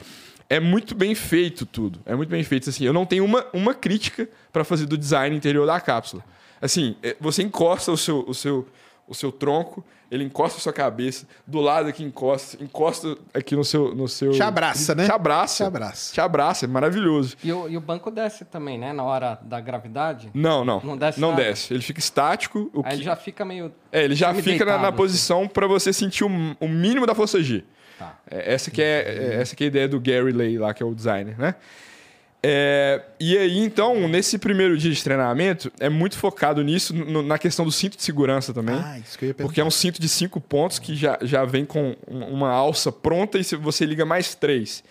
é 0.48 0.60
muito 0.60 0.94
bem 0.94 1.14
feito 1.14 1.66
tudo. 1.66 1.98
É 2.06 2.14
muito 2.14 2.28
bem 2.30 2.42
feito. 2.44 2.70
Assim, 2.70 2.84
eu 2.84 2.92
não 2.92 3.04
tenho 3.04 3.24
uma, 3.24 3.44
uma 3.52 3.74
crítica 3.74 4.28
para 4.52 4.62
fazer 4.64 4.86
do 4.86 4.96
design 4.96 5.36
interior 5.36 5.66
da 5.66 5.80
cápsula. 5.80 6.24
Assim, 6.62 6.94
é, 7.02 7.16
você 7.20 7.42
encosta 7.42 7.90
o 7.90 7.96
seu, 7.96 8.24
o 8.28 8.32
seu, 8.34 8.66
o 9.08 9.14
seu 9.14 9.32
tronco, 9.32 9.84
ele 10.10 10.24
encosta 10.24 10.58
a 10.58 10.60
sua 10.60 10.72
cabeça, 10.72 11.26
do 11.46 11.60
lado 11.60 11.88
aqui 11.88 12.02
encosta, 12.02 12.62
encosta 12.62 13.16
aqui 13.32 13.54
no 13.54 13.64
seu. 13.64 13.94
No 13.94 14.08
seu 14.08 14.32
Te 14.32 14.42
abraça, 14.42 14.94
né? 14.94 15.04
Te 15.04 15.12
abraça. 15.12 15.56
Te 15.64 15.66
abraça. 15.66 16.14
Te 16.14 16.20
abraça, 16.20 16.64
é 16.64 16.68
maravilhoso. 16.68 17.36
E 17.44 17.52
o, 17.52 17.68
e 17.68 17.76
o 17.76 17.80
banco 17.80 18.10
desce 18.10 18.44
também, 18.44 18.76
né? 18.78 18.92
Na 18.92 19.04
hora 19.04 19.38
da 19.42 19.60
gravidade. 19.60 20.30
Não, 20.34 20.64
não. 20.64 20.80
Não 20.82 20.96
desce 20.96 21.20
Não 21.20 21.30
nada? 21.30 21.44
desce. 21.44 21.72
Ele 21.72 21.82
fica 21.82 22.00
estático. 22.00 22.70
O 22.74 22.80
Aí 22.80 22.84
que- 22.90 22.94
ele 22.96 23.02
já 23.04 23.14
fica 23.16 23.44
meio. 23.44 23.72
É, 23.92 24.02
ele 24.04 24.14
já 24.14 24.34
fica 24.34 24.42
na, 24.42 24.48
na 24.48 24.62
semi-deitado, 24.72 24.96
posição 24.96 25.46
para 25.46 25.66
você 25.66 25.92
sentir 25.92 26.24
o, 26.24 26.28
o 26.60 26.68
mínimo 26.68 27.06
da 27.06 27.14
força 27.14 27.42
G. 27.42 27.64
Tá. 27.98 28.18
É, 28.30 28.54
essa, 28.54 28.70
que 28.70 28.80
é, 28.82 29.00
é- 29.36 29.40
essa 29.42 29.54
que 29.54 29.62
é 29.62 29.66
a 29.66 29.68
ideia 29.68 29.88
do 29.88 30.00
Gary 30.00 30.32
Lay 30.32 30.58
lá, 30.58 30.72
que 30.74 30.82
é 30.82 30.86
o 30.86 30.94
designer, 30.94 31.38
né? 31.38 31.54
É, 32.42 33.02
e 33.20 33.36
aí, 33.36 33.58
então, 33.58 34.08
nesse 34.08 34.38
primeiro 34.38 34.76
dia 34.78 34.90
de 34.90 35.02
treinamento, 35.04 35.70
é 35.78 35.90
muito 35.90 36.16
focado 36.16 36.62
nisso, 36.64 36.94
no- 36.94 37.22
na 37.22 37.38
questão 37.38 37.66
do 37.66 37.70
cinto 37.72 37.96
de 37.98 38.02
segurança 38.02 38.54
também. 38.54 38.76
Ah, 38.82 38.98
isso 38.98 39.18
que 39.18 39.26
eu 39.26 39.28
ia 39.28 39.34
perguntar. 39.34 39.48
Porque 39.48 39.60
é 39.60 39.64
um 39.64 39.70
cinto 39.70 40.00
de 40.00 40.08
cinco 40.08 40.40
pontos 40.40 40.78
que 40.78 40.96
já, 40.96 41.18
já 41.20 41.44
vem 41.44 41.66
com 41.66 41.94
um- 42.08 42.24
uma 42.24 42.48
alça 42.50 42.90
pronta 42.90 43.38
e 43.38 43.44
se- 43.44 43.56
você 43.56 43.84
liga 43.84 44.06
mais 44.06 44.34
três. 44.34 44.82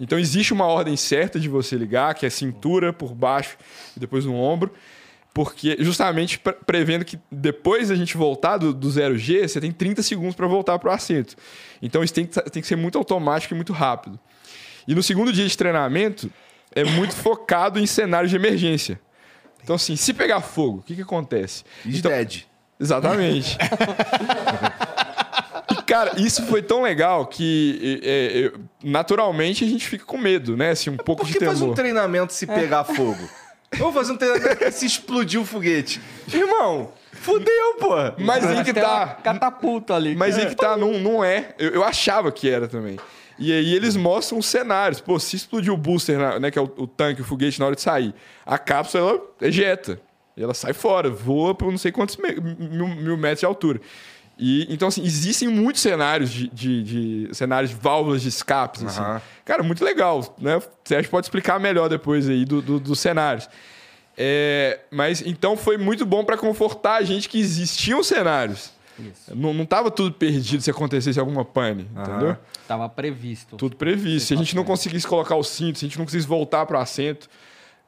Então 0.00 0.18
existe 0.18 0.52
uma 0.52 0.66
ordem 0.66 0.96
certa 0.96 1.38
de 1.38 1.48
você 1.48 1.76
ligar, 1.76 2.12
que 2.14 2.26
é 2.26 2.30
cintura 2.30 2.92
por 2.92 3.14
baixo 3.14 3.56
e 3.96 4.00
depois 4.00 4.24
no 4.24 4.34
ombro. 4.34 4.72
Porque 5.32 5.76
justamente 5.80 6.38
pre- 6.38 6.54
prevendo 6.66 7.04
que 7.04 7.18
depois 7.30 7.88
da 7.90 7.94
gente 7.94 8.16
voltar 8.16 8.56
do, 8.56 8.72
do 8.74 8.88
0G, 8.90 9.46
você 9.46 9.60
tem 9.60 9.70
30 9.70 10.02
segundos 10.02 10.34
para 10.34 10.46
voltar 10.46 10.78
para 10.78 10.90
o 10.90 10.92
assento. 10.92 11.36
Então 11.80 12.02
isso 12.02 12.12
tem 12.14 12.26
que, 12.26 12.40
tem 12.50 12.62
que 12.62 12.66
ser 12.66 12.76
muito 12.76 12.98
automático 12.98 13.52
e 13.52 13.56
muito 13.56 13.72
rápido. 13.72 14.18
E 14.88 14.94
no 14.94 15.02
segundo 15.02 15.32
dia 15.32 15.46
de 15.46 15.56
treinamento, 15.56 16.30
é 16.76 16.84
muito 16.84 17.16
focado 17.16 17.80
em 17.80 17.86
cenários 17.86 18.30
de 18.30 18.36
emergência. 18.36 19.00
Então, 19.64 19.74
assim, 19.74 19.96
se 19.96 20.14
pegar 20.14 20.40
fogo, 20.42 20.78
o 20.78 20.82
que, 20.82 20.94
que 20.94 21.02
acontece? 21.02 21.64
Is 21.84 21.98
Então- 21.98 22.12
dead. 22.12 22.42
Exatamente. 22.78 23.56
e, 25.72 25.82
cara, 25.82 26.12
isso 26.20 26.44
foi 26.46 26.62
tão 26.62 26.82
legal 26.82 27.26
que 27.26 28.00
é, 28.04 28.44
é, 28.44 28.52
naturalmente 28.84 29.64
a 29.64 29.66
gente 29.66 29.88
fica 29.88 30.04
com 30.04 30.18
medo, 30.18 30.56
né? 30.56 30.70
Assim, 30.70 30.90
um 30.90 30.96
pouco 30.96 31.22
Por 31.22 31.26
de 31.26 31.32
que 31.32 31.38
temor. 31.38 31.54
fazer 31.54 31.64
um 31.64 31.74
treinamento 31.74 32.32
se 32.34 32.46
pegar 32.46 32.84
fogo? 32.84 33.28
Eu 33.72 33.78
vou 33.78 33.92
fazer 33.92 34.12
um 34.12 34.16
treinamento 34.16 34.70
se 34.72 34.86
explodir 34.86 35.40
o 35.40 35.44
foguete. 35.44 36.00
Irmão, 36.32 36.92
fudeu, 37.12 37.74
porra. 37.80 38.14
Mas 38.18 38.46
aí 38.46 38.62
que 38.62 38.72
tá. 38.74 39.18
catapulta 39.22 39.94
ali. 39.94 40.14
Mas 40.14 40.38
aí 40.38 40.46
que 40.46 40.54
tá, 40.54 40.76
não, 40.76 40.92
não 40.98 41.24
é. 41.24 41.54
Eu, 41.58 41.70
eu 41.70 41.84
achava 41.84 42.30
que 42.30 42.48
era 42.48 42.68
também. 42.68 42.98
E 43.38 43.52
aí 43.52 43.74
eles 43.74 43.96
mostram 43.96 44.38
os 44.38 44.46
cenários. 44.46 45.00
Pô, 45.00 45.18
se 45.18 45.36
explodir 45.36 45.72
o 45.72 45.76
booster, 45.76 46.18
né, 46.40 46.50
que 46.50 46.58
é 46.58 46.62
o, 46.62 46.70
o 46.76 46.86
tanque, 46.86 47.20
o 47.20 47.24
foguete, 47.24 47.60
na 47.60 47.66
hora 47.66 47.74
de 47.76 47.82
sair, 47.82 48.14
a 48.44 48.56
cápsula 48.58 49.10
ela 49.10 49.20
ejeta. 49.42 50.00
E 50.36 50.42
ela 50.42 50.54
sai 50.54 50.72
fora, 50.72 51.08
voa 51.10 51.54
por 51.54 51.70
não 51.70 51.78
sei 51.78 51.90
quantos 51.92 52.16
me- 52.16 52.34
mil, 52.34 52.88
mil 52.88 53.16
metros 53.16 53.40
de 53.40 53.46
altura. 53.46 53.80
E, 54.38 54.66
então, 54.72 54.88
assim, 54.88 55.02
existem 55.02 55.48
muitos 55.48 55.80
cenários 55.80 56.30
de, 56.30 56.48
de- 56.48 56.82
de- 57.26 57.34
cenários 57.34 57.70
de 57.70 57.76
válvulas 57.76 58.20
de 58.20 58.28
escapes. 58.28 58.82
assim. 58.84 59.00
Aham. 59.00 59.22
Cara, 59.46 59.62
muito 59.62 59.82
legal, 59.82 60.36
né? 60.38 60.56
O 60.58 60.62
Sérgio 60.84 61.10
pode 61.10 61.24
explicar 61.26 61.58
melhor 61.58 61.88
depois 61.88 62.28
aí 62.28 62.44
do- 62.44 62.60
do- 62.60 62.78
dos 62.80 63.00
cenários. 63.00 63.48
É, 64.18 64.80
mas 64.90 65.22
então 65.26 65.56
foi 65.56 65.76
muito 65.76 66.04
bom 66.06 66.24
para 66.24 66.36
confortar 66.38 66.96
a 66.96 67.02
gente 67.02 67.28
que 67.28 67.38
existiam 67.38 68.02
cenários. 68.02 68.72
Não, 69.34 69.52
não 69.54 69.66
tava 69.66 69.90
tudo 69.90 70.12
perdido 70.12 70.62
se 70.62 70.70
acontecesse 70.70 71.18
alguma 71.18 71.44
pane, 71.44 71.88
entendeu? 71.96 72.36
Tava 72.66 72.88
previsto. 72.88 73.56
Tudo 73.56 73.76
previsto. 73.76 74.28
Se 74.28 74.34
a 74.34 74.36
gente 74.36 74.54
não 74.56 74.64
conseguisse 74.64 75.06
colocar 75.06 75.36
o 75.36 75.42
cinto, 75.42 75.78
se 75.78 75.84
a 75.84 75.88
gente 75.88 75.98
não 75.98 76.04
conseguisse 76.04 76.28
voltar 76.28 76.66
para 76.66 76.78
o 76.78 76.80
assento, 76.80 77.28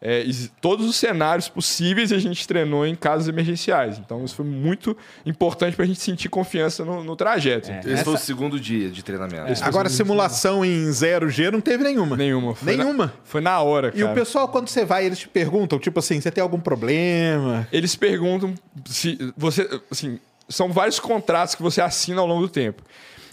é, 0.01 0.25
todos 0.61 0.89
os 0.89 0.95
cenários 0.95 1.49
possíveis 1.49 2.13
a 2.13 2.19
gente 2.19 2.47
treinou 2.47 2.87
em 2.87 2.95
casos 2.95 3.27
emergenciais. 3.27 3.99
Então 3.99 4.25
isso 4.25 4.37
foi 4.37 4.45
muito 4.45 4.97
importante 5.27 5.75
para 5.75 5.85
a 5.85 5.89
gente 5.89 5.99
sentir 5.99 6.29
confiança 6.29 6.85
no, 6.85 7.03
no 7.03 7.17
trajeto. 7.17 7.69
É. 7.69 7.81
Esse 7.81 8.05
foi 8.05 8.13
o 8.13 8.17
Essa- 8.17 8.25
segundo 8.25 8.61
dia 8.61 8.91
de 8.91 9.03
treinamento. 9.03 9.65
Agora, 9.65 9.89
simulação 9.89 10.65
em 10.65 10.89
0G 10.89 11.51
não 11.51 11.61
teve 11.61 11.83
nenhuma. 11.83 12.17
Nenhuma. 12.17 12.55
Foi 12.55 12.77
Nenhuma. 12.77 13.07
Na, 13.07 13.13
foi 13.25 13.41
na 13.41 13.61
hora, 13.61 13.91
cara. 13.91 14.01
E 14.01 14.05
o 14.05 14.15
pessoal, 14.15 14.47
quando 14.47 14.69
você 14.69 14.85
vai, 14.85 15.05
eles 15.05 15.19
te 15.19 15.29
perguntam, 15.29 15.81
tipo 15.81 15.99
assim, 15.99 16.21
você 16.21 16.31
tem 16.31 16.43
algum 16.43 16.61
problema? 16.61 17.67
eles 17.73 17.97
perguntam 17.97 18.55
se 18.87 19.33
você 19.37 19.69
assim 19.91 20.21
são 20.49 20.73
vários 20.73 20.99
contratos 20.99 21.55
que 21.55 21.63
você 21.63 21.81
assina 21.81 22.21
ao 22.21 22.27
longo 22.27 22.43
do 22.43 22.49
tempo 22.49 22.83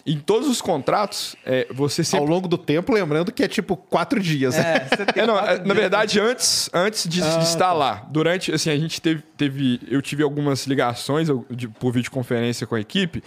em 0.08 0.19
todos 0.19 0.47
os 0.47 0.62
contratos 0.62 1.36
é, 1.43 1.65
você 1.73 2.01
Ao 2.01 2.06
sempre 2.06 2.28
longo 2.30 2.47
do 2.47 2.60
tempo, 2.60 2.93
lembrando 2.93 3.32
que 3.32 3.41
é 3.43 3.47
tipo 3.47 3.75
quatro 3.75 4.19
dias. 4.19 4.54
É, 4.56 4.88
você 4.88 5.04
tem 5.08 5.23
É, 5.23 5.25
não, 5.25 5.34
quatro 5.34 5.51
é, 5.54 5.58
na 5.58 5.63
dias. 5.63 5.78
verdade, 5.78 6.19
antes, 6.19 6.69
antes 6.71 7.10
de, 7.10 7.21
de 7.21 7.43
estar 7.43 7.73
lá, 7.73 8.06
durante, 8.12 8.54
assim, 8.54 8.69
a 8.69 8.78
gente 8.78 9.01
teve, 9.01 9.23
teve 9.36 9.80
eu 9.88 10.04
tive 10.04 10.21
algumas 10.21 10.67
ligações 10.67 11.28
de- 11.49 11.67
por 11.67 11.91
videoconferência 11.91 12.67
com 12.67 12.75
a 12.75 12.80
equipe, 12.80 13.23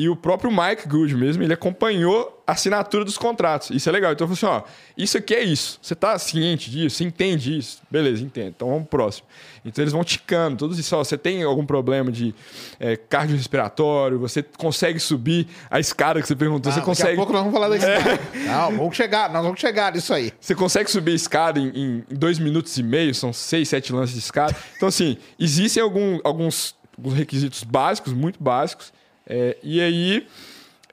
e 0.00 0.08
o 0.08 0.14
próprio 0.14 0.48
Mike 0.50 0.86
Good 0.88 1.14
mesmo, 1.16 1.42
ele 1.42 1.52
acompanhou 1.52 2.40
a 2.46 2.52
assinatura 2.52 3.04
dos 3.04 3.18
contratos. 3.18 3.70
Isso 3.70 3.88
é 3.88 3.92
legal. 3.92 4.12
Então, 4.12 4.26
eu 4.28 4.34
falei 4.36 4.54
assim, 4.58 4.64
ó, 4.64 4.70
isso 4.96 5.18
aqui 5.18 5.34
é 5.34 5.42
isso. 5.42 5.78
Você 5.82 5.94
tá 5.94 6.16
ciente 6.18 6.70
disso? 6.70 6.96
Você 6.96 7.04
entende 7.04 7.58
isso? 7.58 7.82
Beleza, 7.90 8.22
entendo. 8.22 8.48
Então, 8.56 8.68
vamos 8.68 8.84
pro 8.88 8.98
próximo. 9.00 9.26
Então, 9.64 9.82
eles 9.82 9.92
vão 9.92 10.04
ticando, 10.04 10.56
todos 10.56 10.78
isso. 10.78 10.94
Ó, 10.96 11.02
você 11.02 11.18
tem 11.18 11.42
algum 11.42 11.66
problema 11.66 12.12
de 12.12 12.32
é, 12.78 12.96
cardiorrespiratório? 12.96 14.18
Você 14.20 14.42
consegue 14.42 14.98
subir 15.00 15.46
a 15.70 15.80
escada 15.80 16.22
que 16.22 16.28
você 16.28 16.36
perguntou? 16.36 16.70
Ah, 16.70 16.74
você 16.74 16.80
Daqui 16.80 16.90
a 16.90 16.94
consegue... 16.94 17.16
pouco 17.16 17.32
nós 17.32 17.42
vamos 17.42 17.54
falar 17.54 17.68
da 17.68 17.76
escada. 17.76 18.20
Não, 18.46 18.76
vamos 18.78 18.96
chegar, 18.96 19.30
nós 19.32 19.42
vamos 19.42 19.60
chegar 19.60 19.92
nisso 19.92 20.14
aí. 20.14 20.32
Você 20.40 20.54
consegue 20.54 20.90
subir 20.90 21.12
a 21.12 21.16
escada 21.16 21.58
em, 21.58 21.72
em 21.74 22.04
dois 22.10 22.38
minutos 22.38 22.76
e 22.78 22.82
meio, 22.82 23.14
são 23.14 23.32
seis, 23.32 23.68
sete 23.68 23.92
lances 23.92 24.14
de 24.14 24.20
escada. 24.20 24.54
Então, 24.76 24.88
assim, 24.88 25.18
existem 25.38 25.82
algum- 25.82 26.18
alguns, 26.24 26.74
alguns 26.96 27.14
requisitos 27.14 27.62
básicos, 27.64 28.12
muito 28.12 28.42
básicos. 28.42 28.96
É, 29.28 29.56
e 29.62 29.80
aí. 29.80 30.26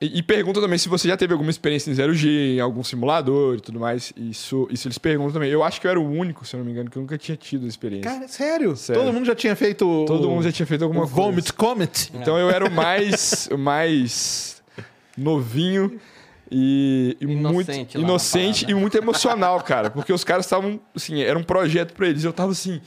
E, 0.02 0.20
e 0.20 0.22
pergunta 0.22 0.60
também 0.60 0.78
se 0.78 0.90
você 0.90 1.08
já 1.08 1.16
teve 1.16 1.32
alguma 1.32 1.50
experiência 1.50 1.90
em 1.90 1.94
0G, 1.94 2.56
em 2.58 2.60
algum 2.60 2.84
simulador 2.84 3.56
e 3.56 3.62
tudo 3.62 3.80
mais. 3.80 4.12
Isso, 4.18 4.68
isso 4.70 4.88
eles 4.90 4.98
perguntam 4.98 5.32
também. 5.32 5.50
Eu 5.50 5.64
acho 5.64 5.80
que 5.80 5.88
eu 5.88 5.92
era 5.92 6.00
o 6.00 6.06
único, 6.12 6.46
se 6.46 6.54
eu 6.54 6.58
não 6.58 6.66
me 6.66 6.72
engano, 6.74 6.90
que 6.90 6.98
eu 6.98 7.02
nunca 7.02 7.18
tinha 7.18 7.38
tido 7.38 7.66
experiência. 7.66 8.12
Cara, 8.12 8.28
sério? 8.28 8.76
Sério. 8.76 9.02
Todo 9.02 9.14
mundo 9.14 9.26
já 9.26 9.34
tinha 9.34 9.56
feito 9.56 9.88
o- 9.90 10.06
Todo 10.06 10.30
mundo 10.30 10.44
já 10.44 10.52
tinha 10.52 10.66
feito 10.66 10.84
alguma 10.84 11.06
o 11.06 11.08
coisa. 11.10 11.16
Vomit 11.30 11.54
Comet? 11.54 12.12
Então 12.14 12.38
eu 12.38 12.50
era 12.50 12.66
o 12.68 12.70
mais, 12.72 13.48
o 13.54 13.58
mais 13.58 14.62
novinho 15.18 15.98
e, 16.52 17.16
e 17.20 17.24
Inocente 17.26 17.98
muito 17.98 17.98
inocente 17.98 18.66
e 18.70 18.74
muito 18.74 18.98
emocional, 18.98 19.62
cara. 19.62 19.90
Porque 19.90 20.12
os 20.12 20.26
caras 20.26 20.46
estavam, 20.46 20.80
assim, 20.94 21.22
era 21.22 21.40
um 21.40 21.44
projeto 21.44 21.94
pra 21.94 22.08
eles. 22.08 22.24
Eu 22.26 22.34
tava 22.34 22.52
assim, 22.52 22.82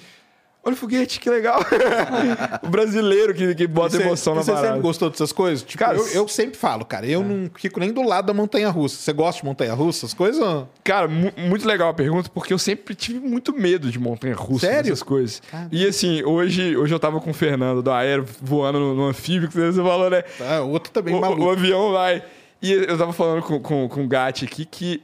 olha 0.68 0.74
o 0.74 0.76
foguete, 0.76 1.18
que 1.18 1.28
legal. 1.30 1.60
o 2.62 2.68
brasileiro 2.68 3.34
que, 3.34 3.54
que 3.54 3.66
bota 3.66 3.96
Você- 3.96 4.02
emoção 4.02 4.34
na 4.34 4.42
você 4.42 4.52
parada. 4.52 4.68
sempre 4.68 4.82
gostou 4.82 5.10
dessas 5.10 5.32
coisas? 5.32 5.62
Tipo, 5.64 5.78
Cara, 5.78 5.96
eu, 5.96 6.06
eu 6.08 6.28
sempre 6.28 6.56
falo, 6.58 6.84
cara, 6.84 7.06
eu 7.06 7.22
não 7.24 7.50
fico 7.56 7.80
nem 7.80 7.92
do 7.92 8.02
lado 8.02 8.26
da 8.26 8.34
montanha-russa. 8.34 8.96
Você 8.96 9.12
gosta 9.12 9.40
de 9.40 9.46
montanha-russa, 9.46 10.00
essas 10.06 10.14
coisas? 10.14 10.42
Cara, 10.84 11.08
mu- 11.08 11.32
muito 11.36 11.66
legal 11.66 11.88
a 11.88 11.94
pergunta, 11.94 12.30
porque 12.32 12.52
eu 12.52 12.58
sempre 12.58 12.94
tive 12.94 13.18
muito 13.20 13.52
medo 13.52 13.90
de 13.90 13.98
montanha-russa, 13.98 14.66
Sério? 14.66 14.88
essas 14.92 15.02
coisas. 15.02 15.42
E 15.72 15.86
assim, 15.86 16.22
hoje, 16.24 16.76
hoje 16.76 16.94
eu 16.94 16.98
tava 17.00 17.20
com 17.20 17.30
o 17.30 17.34
Fernando 17.34 17.82
do 17.82 17.90
Aero 17.90 18.24
voando 18.40 18.78
no, 18.78 18.94
no 18.94 19.06
anfíbio, 19.06 19.48
que 19.48 19.54
você 19.54 19.82
falou, 19.82 20.10
né? 20.10 20.22
Ah, 20.40 20.60
outro 20.60 20.92
também 20.92 21.14
o, 21.14 21.20
maluco. 21.20 21.42
o 21.44 21.50
avião 21.50 21.92
vai. 21.92 22.22
E 22.60 22.72
eu 22.72 22.98
tava 22.98 23.12
falando 23.12 23.42
com, 23.42 23.60
com, 23.60 23.88
com 23.88 24.04
o 24.04 24.08
Gatti 24.08 24.44
aqui 24.44 24.64
que, 24.64 25.00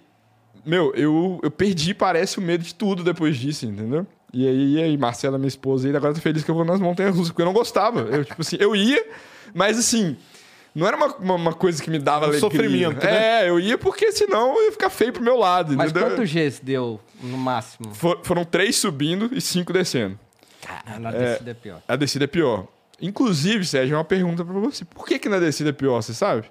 meu, 0.66 0.92
eu, 0.96 1.38
eu 1.42 1.50
perdi, 1.50 1.94
parece, 1.94 2.38
o 2.38 2.42
medo 2.42 2.64
de 2.64 2.74
tudo 2.74 3.04
depois 3.04 3.36
disso, 3.36 3.64
entendeu? 3.66 4.06
E 4.34 4.48
aí, 4.48 4.72
e 4.74 4.82
aí 4.82 4.96
Marcela, 4.98 5.38
minha 5.38 5.48
esposa, 5.48 5.88
e 5.88 5.96
agora 5.96 6.10
eu 6.10 6.14
tô 6.16 6.20
feliz 6.20 6.42
que 6.42 6.50
eu 6.50 6.54
vou 6.54 6.64
nas 6.64 6.80
montanhas 6.80 7.14
russas, 7.14 7.30
porque 7.30 7.42
eu 7.42 7.46
não 7.46 7.52
gostava. 7.52 8.00
Eu, 8.00 8.24
tipo 8.24 8.40
assim, 8.42 8.56
eu 8.60 8.74
ia, 8.76 9.02
mas 9.54 9.78
assim. 9.78 10.16
Não 10.74 10.88
era 10.88 10.96
uma, 10.96 11.06
uma, 11.18 11.34
uma 11.36 11.52
coisa 11.52 11.80
que 11.80 11.88
me 11.88 12.00
dava 12.00 12.26
Um 12.26 12.28
alegria. 12.30 12.40
sofrimento, 12.40 13.04
né? 13.04 13.44
É, 13.44 13.48
eu 13.48 13.60
ia 13.60 13.78
porque 13.78 14.10
senão 14.10 14.56
eu 14.58 14.64
ia 14.64 14.72
ficar 14.72 14.90
feio 14.90 15.12
pro 15.12 15.22
meu 15.22 15.36
lado, 15.36 15.72
Mas 15.76 15.90
entendeu? 15.92 16.10
quantos 16.10 16.32
Gs 16.32 16.60
deu 16.64 16.98
no 17.22 17.38
máximo? 17.38 17.94
For- 17.94 18.18
foram 18.24 18.44
três 18.44 18.74
subindo 18.74 19.30
e 19.32 19.40
cinco 19.40 19.72
descendo. 19.72 20.18
Ah, 20.68 20.98
na 20.98 21.12
descida 21.12 21.50
é 21.52 21.54
pior. 21.54 21.80
A 21.86 21.94
descida 21.94 22.24
é 22.24 22.26
pior. 22.26 22.66
Inclusive, 23.00 23.64
Sérgio, 23.64 23.94
é 23.94 23.98
uma 23.98 24.04
pergunta 24.04 24.44
pra 24.44 24.54
você. 24.54 24.84
Por 24.84 25.06
que 25.06 25.16
que 25.20 25.28
na 25.28 25.38
descida 25.38 25.70
é 25.70 25.72
pior, 25.72 26.02
você 26.02 26.12
sabe? 26.12 26.50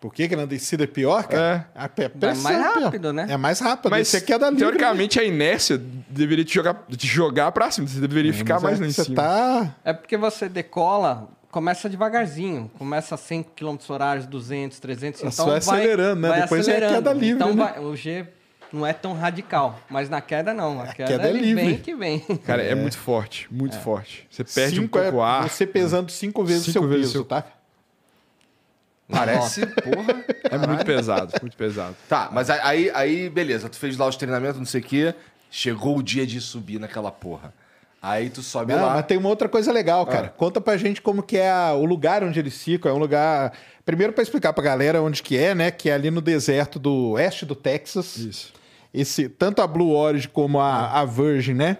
Por 0.00 0.14
que, 0.14 0.26
que 0.28 0.34
na 0.34 0.46
descida 0.46 0.84
é 0.84 0.86
pior, 0.86 1.24
cara? 1.24 1.68
A 1.74 1.86
pe- 1.88 2.08
pressão 2.08 2.42
mais 2.42 2.56
é 2.58 2.80
rápido, 2.80 3.12
né? 3.12 3.26
É 3.28 3.36
mais 3.36 3.60
rápido. 3.60 3.90
Mas, 3.90 4.08
Esse 4.08 4.16
aqui 4.16 4.32
é 4.32 4.38
da 4.38 4.48
livre. 4.48 4.64
teoricamente, 4.64 5.20
a 5.20 5.24
inércia 5.24 5.76
deveria 6.08 6.44
te 6.44 6.54
jogar, 6.54 6.74
te 6.96 7.06
jogar 7.06 7.52
pra 7.52 7.70
cima. 7.70 7.86
Você 7.86 8.00
deveria 8.00 8.32
ficar 8.32 8.54
Mas 8.54 8.62
mais 8.62 8.78
é 8.78 8.80
lá 8.80 8.86
em 8.88 8.92
Você 8.92 9.04
cima. 9.04 9.16
tá... 9.16 9.76
É 9.84 9.92
porque 9.92 10.16
você 10.16 10.48
decola, 10.48 11.28
começa 11.50 11.86
devagarzinho. 11.86 12.70
Começa 12.78 13.14
a 13.14 13.18
100 13.18 13.42
km 13.54 13.76
horários, 13.90 14.24
200, 14.26 14.78
300. 14.80 15.20
Então 15.20 15.30
Só 15.32 15.44
vai 15.46 15.58
acelerando, 15.58 16.20
né? 16.22 16.28
vai 16.30 16.40
Depois 16.42 16.66
é 16.66 16.70
acelerando. 16.72 16.94
queda 16.94 17.12
livre, 17.12 17.34
Então 17.34 17.54
né? 17.54 17.64
vai- 17.74 17.78
o 17.84 17.94
G 17.94 18.26
não 18.72 18.86
é 18.86 18.94
tão 18.94 19.12
radical. 19.12 19.78
Mas 19.90 20.08
na 20.08 20.22
queda, 20.22 20.54
não. 20.54 20.80
A, 20.80 20.86
queda, 20.86 21.10
queda 21.12 21.28
é 21.28 21.32
livre. 21.32 21.62
vem 21.62 21.76
que 21.76 21.94
vem. 21.94 22.20
Cara, 22.46 22.62
é, 22.62 22.74
muito 22.74 22.96
forte, 22.96 23.46
muito 23.50 23.78
forte. 23.78 24.26
Você 24.30 24.44
perde 24.44 24.76
cinco 24.76 24.84
um 24.86 24.88
pouco 25.02 25.18
o 25.18 25.20
é 25.22 25.26
ar. 25.26 25.46
Você 25.50 25.66
pesando 25.66 26.10
cinco 26.10 26.42
vezes 26.42 26.68
o 26.68 26.72
seu 26.72 26.82
vezes 26.88 27.00
peso, 27.02 27.12
seu- 27.12 27.24
tá? 27.26 27.44
Parece, 29.10 29.66
porra. 29.66 30.24
É 30.50 30.58
muito 30.58 30.84
pesado, 30.84 31.32
muito 31.40 31.56
pesado. 31.56 31.96
Tá, 32.08 32.28
mas 32.32 32.48
aí, 32.50 32.90
aí, 32.94 33.28
beleza, 33.28 33.68
tu 33.68 33.76
fez 33.76 33.96
lá 33.96 34.06
os 34.06 34.16
treinamentos, 34.16 34.58
não 34.58 34.66
sei 34.66 34.80
o 34.80 34.84
quê. 34.84 35.14
Chegou 35.50 35.96
o 35.98 36.02
dia 36.02 36.26
de 36.26 36.40
subir 36.40 36.78
naquela 36.78 37.10
porra. 37.10 37.52
Aí 38.02 38.30
tu 38.30 38.40
sobe 38.42 38.72
Não, 38.72 38.86
lá. 38.86 38.94
mas 38.94 39.04
tem 39.06 39.18
uma 39.18 39.28
outra 39.28 39.48
coisa 39.48 39.70
legal, 39.72 40.06
cara. 40.06 40.28
Conta 40.28 40.60
pra 40.60 40.76
gente 40.76 41.02
como 41.02 41.22
que 41.22 41.36
é 41.36 41.50
a- 41.50 41.74
o 41.74 41.84
lugar 41.84 42.24
onde 42.24 42.38
eles 42.38 42.62
ficam. 42.62 42.90
É 42.90 42.94
um 42.94 42.98
lugar... 42.98 43.52
Primeiro 43.84 44.12
pra 44.12 44.22
explicar 44.22 44.52
pra 44.52 44.62
galera 44.64 45.02
onde 45.02 45.22
que 45.22 45.36
é, 45.36 45.54
né? 45.54 45.70
Que 45.70 45.90
é 45.90 45.94
ali 45.94 46.10
no 46.10 46.20
deserto 46.20 46.78
do 46.78 47.10
oeste 47.10 47.44
do 47.44 47.54
Texas. 47.54 48.16
Isso. 48.16 48.52
Esse, 48.94 49.28
tanto 49.28 49.60
a 49.60 49.66
Blue 49.66 49.90
Origin 49.90 50.28
como 50.32 50.60
a, 50.60 51.00
a 51.00 51.04
Virgin, 51.04 51.54
né? 51.54 51.78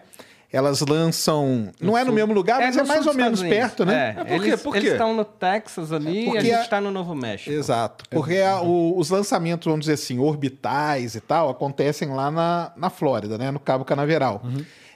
Elas 0.52 0.80
lançam... 0.80 1.70
Não 1.80 1.96
é 1.96 2.02
no 2.04 2.12
mesmo 2.12 2.32
lugar, 2.34 2.58
mas 2.60 2.76
é 2.76 2.82
no 2.82 2.88
mais 2.88 3.06
ou 3.06 3.14
menos 3.14 3.40
Unidos. 3.40 3.56
perto, 3.58 3.84
né? 3.84 4.16
É, 4.18 4.24
por 4.24 4.42
quê? 4.42 4.48
eles, 4.48 4.62
Por 4.62 4.72
quê? 4.72 4.78
eles 4.80 4.92
estão 4.92 5.14
no 5.14 5.24
Texas 5.24 5.92
ali 5.92 6.28
e 6.28 6.36
a 6.36 6.40
gente 6.40 6.60
está 6.62 6.80
no 6.80 6.90
Novo 6.90 7.14
México. 7.14 7.50
Exato. 7.52 8.04
Porque 8.10 8.38
a- 8.38 8.60
o- 8.60 8.98
os 8.98 9.10
lançamentos, 9.10 9.66
vamos 9.66 9.80
dizer 9.86 9.92
assim, 9.92 10.18
orbitais 10.18 11.14
e 11.14 11.20
tal, 11.20 11.48
acontecem 11.50 12.08
lá 12.08 12.30
na, 12.32 12.72
na 12.76 12.90
Flórida, 12.90 13.38
né? 13.38 13.50
No 13.52 13.60
Cabo 13.60 13.84
Canaveral. 13.84 14.42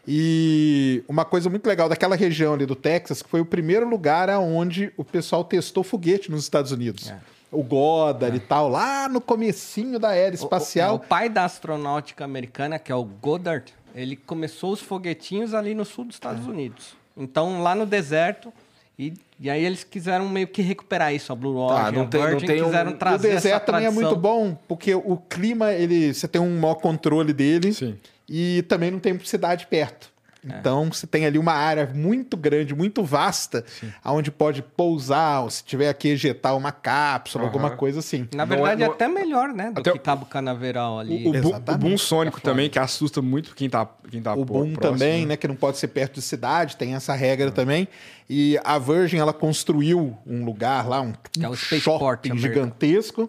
E 0.06 1.02
uma 1.08 1.24
coisa 1.24 1.48
muito 1.48 1.66
legal 1.66 1.88
daquela 1.88 2.14
região 2.16 2.52
ali 2.54 2.66
do 2.66 2.76
Texas, 2.76 3.22
que 3.22 3.28
foi 3.28 3.40
o 3.40 3.44
primeiro 3.46 3.88
lugar 3.88 4.28
aonde 4.28 4.92
o 4.96 5.04
pessoal 5.04 5.42
testou 5.44 5.82
foguete 5.82 6.30
nos 6.30 6.42
Estados 6.42 6.72
Unidos. 6.72 7.12
O 7.50 7.62
Goddard 7.62 8.36
e 8.36 8.40
tal, 8.40 8.68
lá 8.68 9.08
no 9.08 9.20
comecinho 9.20 9.98
da 9.98 10.14
era 10.14 10.32
O- 10.32 10.34
espacial. 10.34 10.94
O, 10.94 10.96
o 10.96 11.00
pai 11.00 11.28
da 11.28 11.44
astronáutica 11.44 12.24
americana, 12.24 12.78
que 12.78 12.90
é 12.92 12.94
o 12.94 13.04
Goddard, 13.04 13.72
ele 13.94 14.16
começou 14.16 14.72
os 14.72 14.80
foguetinhos 14.80 15.54
ali 15.54 15.74
no 15.74 15.84
sul 15.84 16.04
dos 16.04 16.16
Estados 16.16 16.46
Unidos. 16.46 16.96
Então, 17.16 17.62
lá 17.62 17.74
no 17.74 17.86
deserto, 17.86 18.52
e, 18.98 19.14
e 19.38 19.48
aí 19.48 19.64
eles 19.64 19.84
quiseram 19.84 20.28
meio 20.28 20.48
que 20.48 20.62
recuperar 20.62 21.14
isso. 21.14 21.32
A 21.32 21.36
Blue 21.36 21.56
Origin, 21.56 21.92
não 21.96 22.02
a 22.02 22.06
tem- 22.06 22.20
não 22.20 22.28
Virgin, 22.30 22.46
tem 22.46 22.62
um- 22.62 22.64
quiseram 22.66 22.90
o 22.90 22.94
o 22.94 22.96
trazer 22.98 23.28
essa 23.28 23.36
deserto 23.36 23.66
também 23.66 23.86
é 23.86 23.90
muito 23.90 24.16
bom, 24.16 24.56
porque 24.68 24.94
o 24.94 25.16
clima, 25.28 25.72
ele, 25.72 26.12
você 26.12 26.26
tem 26.28 26.40
um 26.40 26.58
maior 26.58 26.74
controle 26.76 27.32
dele 27.32 27.72
Sim. 27.72 27.96
e 28.28 28.62
também 28.68 28.90
não 28.90 28.98
tem 28.98 29.18
cidade 29.20 29.66
perto. 29.66 30.12
É. 30.48 30.58
Então, 30.58 30.90
você 30.92 31.06
tem 31.06 31.24
ali 31.26 31.38
uma 31.38 31.52
área 31.52 31.90
muito 31.94 32.36
grande, 32.36 32.74
muito 32.74 33.02
vasta, 33.02 33.64
onde 34.04 34.30
pode 34.30 34.62
pousar, 34.62 35.42
ou 35.42 35.50
se 35.50 35.64
tiver 35.64 35.92
que 35.94 36.08
ejetar 36.08 36.56
uma 36.56 36.70
cápsula, 36.72 37.44
alguma 37.44 37.70
coisa 37.70 38.00
assim. 38.00 38.28
Na 38.34 38.44
Não 38.44 38.56
verdade, 38.56 38.82
é- 38.82 38.84
é 38.84 38.88
não- 38.88 38.94
até 38.94 39.08
melhor, 39.08 39.48
né? 39.48 39.70
Do 39.70 39.80
Até 39.80 39.92
que 39.92 39.98
Cabo 39.98 40.26
Canaveral 40.26 40.98
ali. 40.98 41.26
O, 41.26 41.30
o, 41.30 41.40
boom, 41.40 41.56
o 41.56 41.78
boom 41.78 41.98
sônico 41.98 42.40
também, 42.40 42.68
que 42.68 42.78
assusta 42.78 43.22
muito 43.22 43.54
quem 43.54 43.70
tá, 43.70 43.88
quem 44.10 44.20
tá 44.20 44.34
O 44.34 44.44
Boom 44.44 44.72
próximo, 44.74 44.80
também, 44.80 45.22
né? 45.22 45.28
né? 45.28 45.36
Que 45.36 45.48
não 45.48 45.56
pode 45.56 45.78
ser 45.78 45.88
perto 45.88 46.14
de 46.14 46.22
cidade, 46.22 46.76
tem 46.76 46.94
essa 46.94 47.14
regra 47.14 47.50
também. 47.50 47.88
E 48.28 48.58
a 48.64 48.78
Virgin, 48.78 49.18
ela 49.18 49.32
construiu 49.32 50.16
um 50.26 50.44
lugar 50.44 50.88
lá, 50.88 51.00
um, 51.00 51.12
é 51.40 51.48
um 51.48 51.54
shopping 51.54 52.36
gigantesco. 52.38 53.28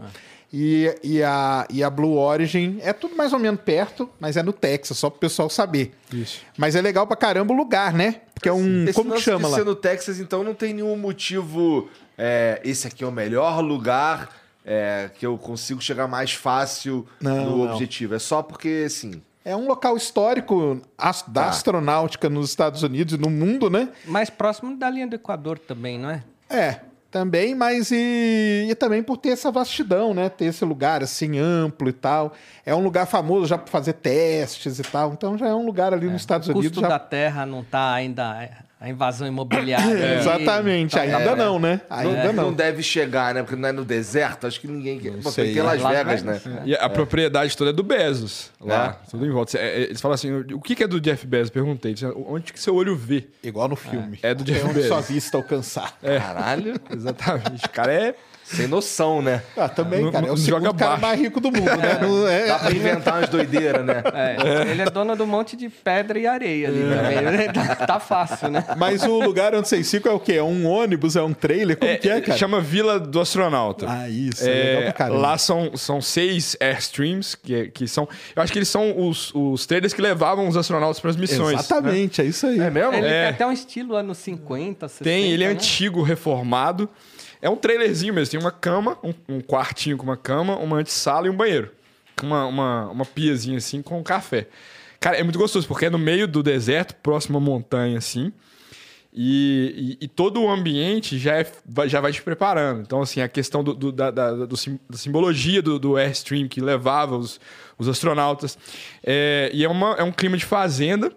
E, 0.57 0.95
e, 1.03 1.21
a, 1.21 1.67
e 1.69 1.83
a 1.83 1.89
Blue 1.89 2.15
Origin 2.17 2.79
é 2.81 2.93
tudo 2.93 3.13
mais 3.13 3.33
ou 3.33 3.39
menos 3.39 3.59
perto, 3.59 4.09
mas 4.21 4.37
é 4.37 4.41
no 4.43 4.53
Texas, 4.53 4.97
só 4.97 5.09
pro 5.09 5.19
pessoal 5.19 5.49
saber. 5.49 5.93
Isso. 6.13 6.39
Mas 6.57 6.77
é 6.77 6.81
legal 6.81 7.05
pra 7.05 7.17
caramba 7.17 7.53
o 7.53 7.57
lugar, 7.57 7.91
né? 7.91 8.21
Porque 8.33 8.47
é 8.47 8.53
um. 8.53 8.85
Esse 8.85 8.93
como 8.93 9.13
que 9.13 9.19
chama 9.19 9.49
lá? 9.49 9.57
ser 9.57 9.65
no 9.65 9.75
Texas, 9.75 10.17
então 10.17 10.45
não 10.45 10.53
tem 10.53 10.73
nenhum 10.73 10.95
motivo. 10.95 11.89
é, 12.17 12.61
esse 12.63 12.87
aqui 12.87 13.03
é 13.03 13.07
o 13.07 13.11
melhor 13.11 13.59
lugar 13.59 14.29
é, 14.63 15.09
que 15.19 15.25
eu 15.25 15.37
consigo 15.37 15.81
chegar 15.81 16.07
mais 16.07 16.31
fácil 16.33 17.05
Não, 17.19 17.35
no 17.49 17.65
não. 17.65 17.71
objetivo. 17.73 18.15
É 18.15 18.19
só 18.19 18.41
porque, 18.41 18.83
assim. 18.85 19.21
É 19.43 19.55
um 19.57 19.67
local 19.67 19.97
histórico 19.97 20.81
da 21.27 21.43
Tá. 21.43 21.49
astronáutica 21.49 22.29
nos 22.29 22.49
Estados 22.49 22.81
Unidos 22.81 23.13
e 23.13 23.17
no 23.17 23.29
mundo, 23.29 23.69
né? 23.69 23.89
Mais 24.05 24.29
próximo 24.29 24.75
da 24.77 24.89
linha 24.89 25.05
do 25.05 25.15
Equador 25.17 25.59
também, 25.59 25.99
não 25.99 26.09
é? 26.09 26.23
É, 26.49 26.79
também, 27.15 27.55
mas 27.55 27.91
e, 27.91 28.67
e 28.69 28.75
também 28.75 29.01
por 29.01 29.15
ter 29.15 29.29
essa 29.29 29.49
vastidão, 29.49 30.13
né? 30.13 30.27
Ter 30.27 30.45
esse 30.47 30.65
lugar 30.65 31.01
assim 31.01 31.39
amplo 31.39 31.87
e 31.87 31.93
tal. 31.93 32.33
É 32.65 32.75
um 32.75 32.83
lugar 32.83 33.05
famoso 33.05 33.45
já 33.45 33.57
para 33.57 33.71
fazer 33.71 33.93
testes 33.93 34.79
e 34.79 34.83
tal. 34.83 35.13
Então 35.13 35.37
já 35.37 35.47
é 35.47 35.55
um 35.55 35.65
lugar 35.65 35.93
ali 35.93 36.07
nos 36.07 36.21
Estados 36.21 36.49
O 36.49 36.51
Unidos. 36.51 36.71
custo 36.71 36.81
Já... 36.81 36.89
da 36.89 36.99
terra 36.99 37.45
não 37.45 37.63
tá 37.63 37.93
ainda 37.93 38.64
a 38.79 38.89
invasão 38.89 39.27
imobiliária. 39.27 39.85
ali. 39.93 40.19
Exatamente, 40.19 40.95
Tá- 40.95 41.01
ainda 41.01 41.17
é, 41.17 41.35
não, 41.35 41.57
né? 41.59 41.81
Ainda 41.89 42.33
não 42.33 42.45
não. 42.45 42.53
deve 42.53 42.83
chegar, 42.83 43.33
né? 43.33 43.41
Porque 43.41 43.55
não 43.55 43.69
é 43.69 43.71
no 43.71 43.85
deserto, 43.85 44.45
acho 44.47 44.59
que 44.59 44.67
ninguém 44.67 44.99
quer. 44.99 45.13
Pô, 45.21 45.31
sei. 45.31 45.53
tem 45.53 45.61
Las 45.63 45.81
Las 45.81 45.97
Vegas, 45.97 46.21
Vegas, 46.21 46.45
né? 46.45 46.61
E 46.65 46.75
a 46.75 46.89
propriedade 46.89 47.55
toda 47.55 47.69
é 47.69 47.73
do 47.73 47.83
Bezos, 47.83 48.51
lá, 48.59 48.99
tudo 49.09 49.25
em 49.25 49.31
volta. 49.31 49.57
É, 49.57 49.65
é, 49.65 49.81
Eles 49.83 50.01
falam 50.01 50.13
assim, 50.15 50.31
o 50.53 50.59
que 50.61 50.83
é 50.83 50.87
do 50.87 50.99
Jeff 50.99 51.25
Bezos? 51.25 51.49
Perguntei. 51.49 51.95
Onde 52.27 52.51
que 52.53 52.59
seu 52.59 52.75
olho 52.75 52.95
vê? 52.95 53.27
Igual 53.43 53.67
no 53.67 53.75
filme. 53.75 54.19
É 54.21 54.33
do 54.33 54.43
Jeff 54.43 54.63
onde 54.65 54.83
sua 54.83 54.97
Bezos. 54.97 55.09
vista 55.11 55.37
alcançar. 55.37 55.97
Caralho. 56.01 56.75
Exatamente. 56.91 57.65
O 57.65 57.69
cara 57.69 57.93
é... 57.93 58.15
Sem 58.45 58.67
noção, 58.67 59.23
né? 59.23 59.41
Ah, 59.57 59.67
também, 59.67 60.03
Não- 60.03 60.11
cara. 60.11 60.27
É 60.27 60.31
o 60.31 60.37
joga 60.37 60.71
cara 60.73 60.91
baixo. 60.91 61.01
mais 61.01 61.19
rico 61.19 61.39
do 61.41 61.51
mundo, 61.51 61.65
né? 61.65 61.97
Não 61.99 62.27
é- 62.27 62.45
Dá 62.47 62.59
pra 62.59 62.71
inventar 62.71 63.17
umas 63.17 63.29
doideiras, 63.29 63.83
né? 63.83 64.03
É, 64.13 64.69
Ele 64.71 64.81
é 64.83 64.85
dono 64.85 65.15
do 65.15 65.25
monte 65.25 65.55
de 65.57 65.67
pedra 65.67 66.19
e 66.19 66.27
areia 66.27 66.67
ali 66.67 66.79
também. 66.79 67.51
tá, 67.51 67.75
tá 67.75 67.99
fácil, 67.99 68.49
né? 68.49 68.63
Mas 68.77 69.01
o 69.03 69.19
lugar 69.19 69.55
onde 69.55 69.67
vocês 69.67 69.89
ficam 69.89 70.11
é 70.11 70.15
o 70.15 70.19
quê? 70.19 70.33
É 70.33 70.43
um 70.43 70.67
ônibus? 70.67 71.15
É 71.15 71.23
um 71.23 71.33
trailer? 71.33 71.75
Como 71.75 71.97
que 71.97 72.07
é, 72.07 72.21
cara? 72.21 72.37
Chama 72.37 72.61
Vila 72.61 72.99
do 72.99 73.19
Astronauta. 73.19 73.87
Ah, 73.89 74.07
isso. 74.07 74.47
É, 74.47 74.75
legal 74.75 74.93
pra 74.93 75.07
lá 75.07 75.37
são, 75.39 75.75
são 75.75 75.99
seis 75.99 76.55
Airstreams, 76.61 77.33
que, 77.33 77.55
é- 77.55 77.65
que 77.67 77.87
são... 77.87 78.07
Eu 78.35 78.43
acho 78.43 78.53
que 78.53 78.59
eles 78.59 78.69
são 78.69 78.95
os, 79.07 79.31
os 79.33 79.65
trailers 79.65 79.91
que 79.93 80.01
levavam 80.01 80.47
os 80.47 80.55
astronautas 80.55 80.99
para 80.99 81.09
as 81.09 81.15
missões. 81.17 81.53
né? 81.55 81.59
Exatamente, 81.61 82.21
é 82.21 82.25
isso 82.25 82.45
aí. 82.45 82.59
É 82.59 82.69
mesmo? 82.69 82.93
Ele 82.93 83.07
É. 83.07 83.21
tem 83.23 83.29
até 83.29 83.47
um 83.47 83.51
estilo 83.51 83.95
anos 83.95 84.19
50, 84.19 84.87
60. 84.87 85.03
Tem, 85.03 85.31
ele 85.31 85.43
é 85.43 85.47
né? 85.47 85.53
antigo, 85.53 86.03
reformado. 86.03 86.87
É 87.41 87.49
um 87.49 87.55
trailerzinho 87.55 88.13
mesmo. 88.13 88.31
Tem 88.31 88.39
uma 88.39 88.51
cama, 88.51 88.97
um, 89.03 89.13
um 89.29 89.41
quartinho 89.41 89.97
com 89.97 90.03
uma 90.03 90.17
cama, 90.17 90.57
uma 90.57 90.77
antessala 90.77 91.27
e 91.27 91.29
um 91.29 91.35
banheiro. 91.35 91.71
Uma, 92.23 92.45
uma, 92.45 92.87
uma 92.91 93.05
piazinha 93.05 93.57
assim 93.57 93.81
com 93.81 93.99
um 93.99 94.03
café. 94.03 94.47
Cara, 94.99 95.17
é 95.17 95.23
muito 95.23 95.37
gostoso, 95.37 95.67
porque 95.67 95.85
é 95.85 95.89
no 95.89 95.99
meio 95.99 96.27
do 96.27 96.41
deserto, 96.41 96.95
próximo 96.95 97.37
à 97.37 97.41
montanha, 97.41 97.97
assim. 97.97 98.31
E, 99.17 99.97
e- 100.01 100.05
e 100.05 100.07
todo 100.09 100.41
o 100.41 100.49
ambiente 100.49 101.17
já, 101.17 101.35
é, 101.37 101.47
já 101.87 102.01
vai 102.01 102.11
te 102.11 102.21
preparando. 102.21 102.81
Então, 102.81 103.01
assim, 103.01 103.21
a 103.21 103.27
questão 103.29 103.63
do, 103.63 103.73
do- 103.73 103.91
da, 103.91 104.11
da- 104.11 104.45
do 104.45 104.57
sim- 104.57 104.79
da 104.89 104.97
simbologia 104.97 105.61
do, 105.61 105.79
do 105.79 105.95
Airstream 105.95 106.47
que 106.49 106.59
levava 106.59 107.15
os, 107.17 107.39
os 107.77 107.87
astronautas. 107.87 108.57
É, 109.03 109.49
e 109.53 109.63
é, 109.63 109.69
uma, 109.69 109.91
é 109.93 110.03
um 110.03 110.11
clima 110.11 110.35
de 110.37 110.43
fazenda. 110.45 111.11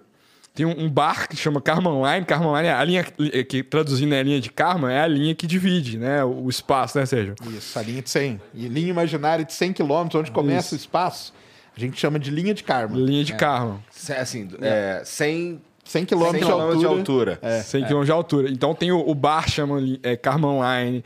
Tem 0.58 0.66
um, 0.66 0.86
um 0.86 0.90
bar 0.90 1.28
que 1.28 1.36
chama 1.36 1.60
Karman 1.60 2.02
Line. 2.02 2.26
Karman 2.26 2.52
Line 2.56 2.66
é 2.66 2.72
a 2.72 2.82
linha 2.82 3.06
eh, 3.32 3.44
que, 3.44 3.62
traduzindo 3.62 4.12
é 4.12 4.18
a 4.18 4.22
linha 4.24 4.40
de 4.40 4.50
Karman, 4.50 4.92
é 4.92 4.98
a 5.00 5.06
linha 5.06 5.32
que 5.32 5.46
divide 5.46 5.96
né, 5.96 6.24
o, 6.24 6.46
o 6.46 6.50
espaço, 6.50 6.98
né, 6.98 7.06
Sérgio? 7.06 7.36
Isso, 7.56 7.78
a 7.78 7.82
linha 7.82 8.02
de 8.02 8.10
100. 8.10 8.40
E 8.52 8.66
linha 8.66 8.88
imaginária 8.88 9.44
de 9.44 9.52
100 9.52 9.72
km, 9.74 10.08
onde 10.16 10.32
começa 10.32 10.74
o 10.74 10.76
espaço, 10.76 11.32
a 11.76 11.78
gente 11.78 11.96
chama 11.96 12.18
de 12.18 12.32
linha 12.32 12.52
de 12.52 12.64
karma. 12.64 12.96
Linha 12.96 13.22
de 13.22 13.34
Karman. 13.34 13.78
Se- 13.92 14.12
Assim, 14.12 14.48
é, 14.60 15.00
100, 15.04 15.60
100 15.88 16.04
km 16.04 16.18
100 16.24 16.32
de 16.32 16.38
quilômetros 16.40 16.78
de 16.80 16.84
altura. 16.86 17.32
altura. 17.32 17.38
É. 17.42 17.62
100 17.62 17.84
km 17.86 18.04
de 18.04 18.10
altura. 18.12 18.50
Então 18.50 18.74
tem 18.74 18.92
o, 18.92 18.98
o 19.08 19.14
bar, 19.14 19.48
chama 19.48 19.78
é, 20.02 20.16
Carman 20.16 20.58
Line. 20.60 21.04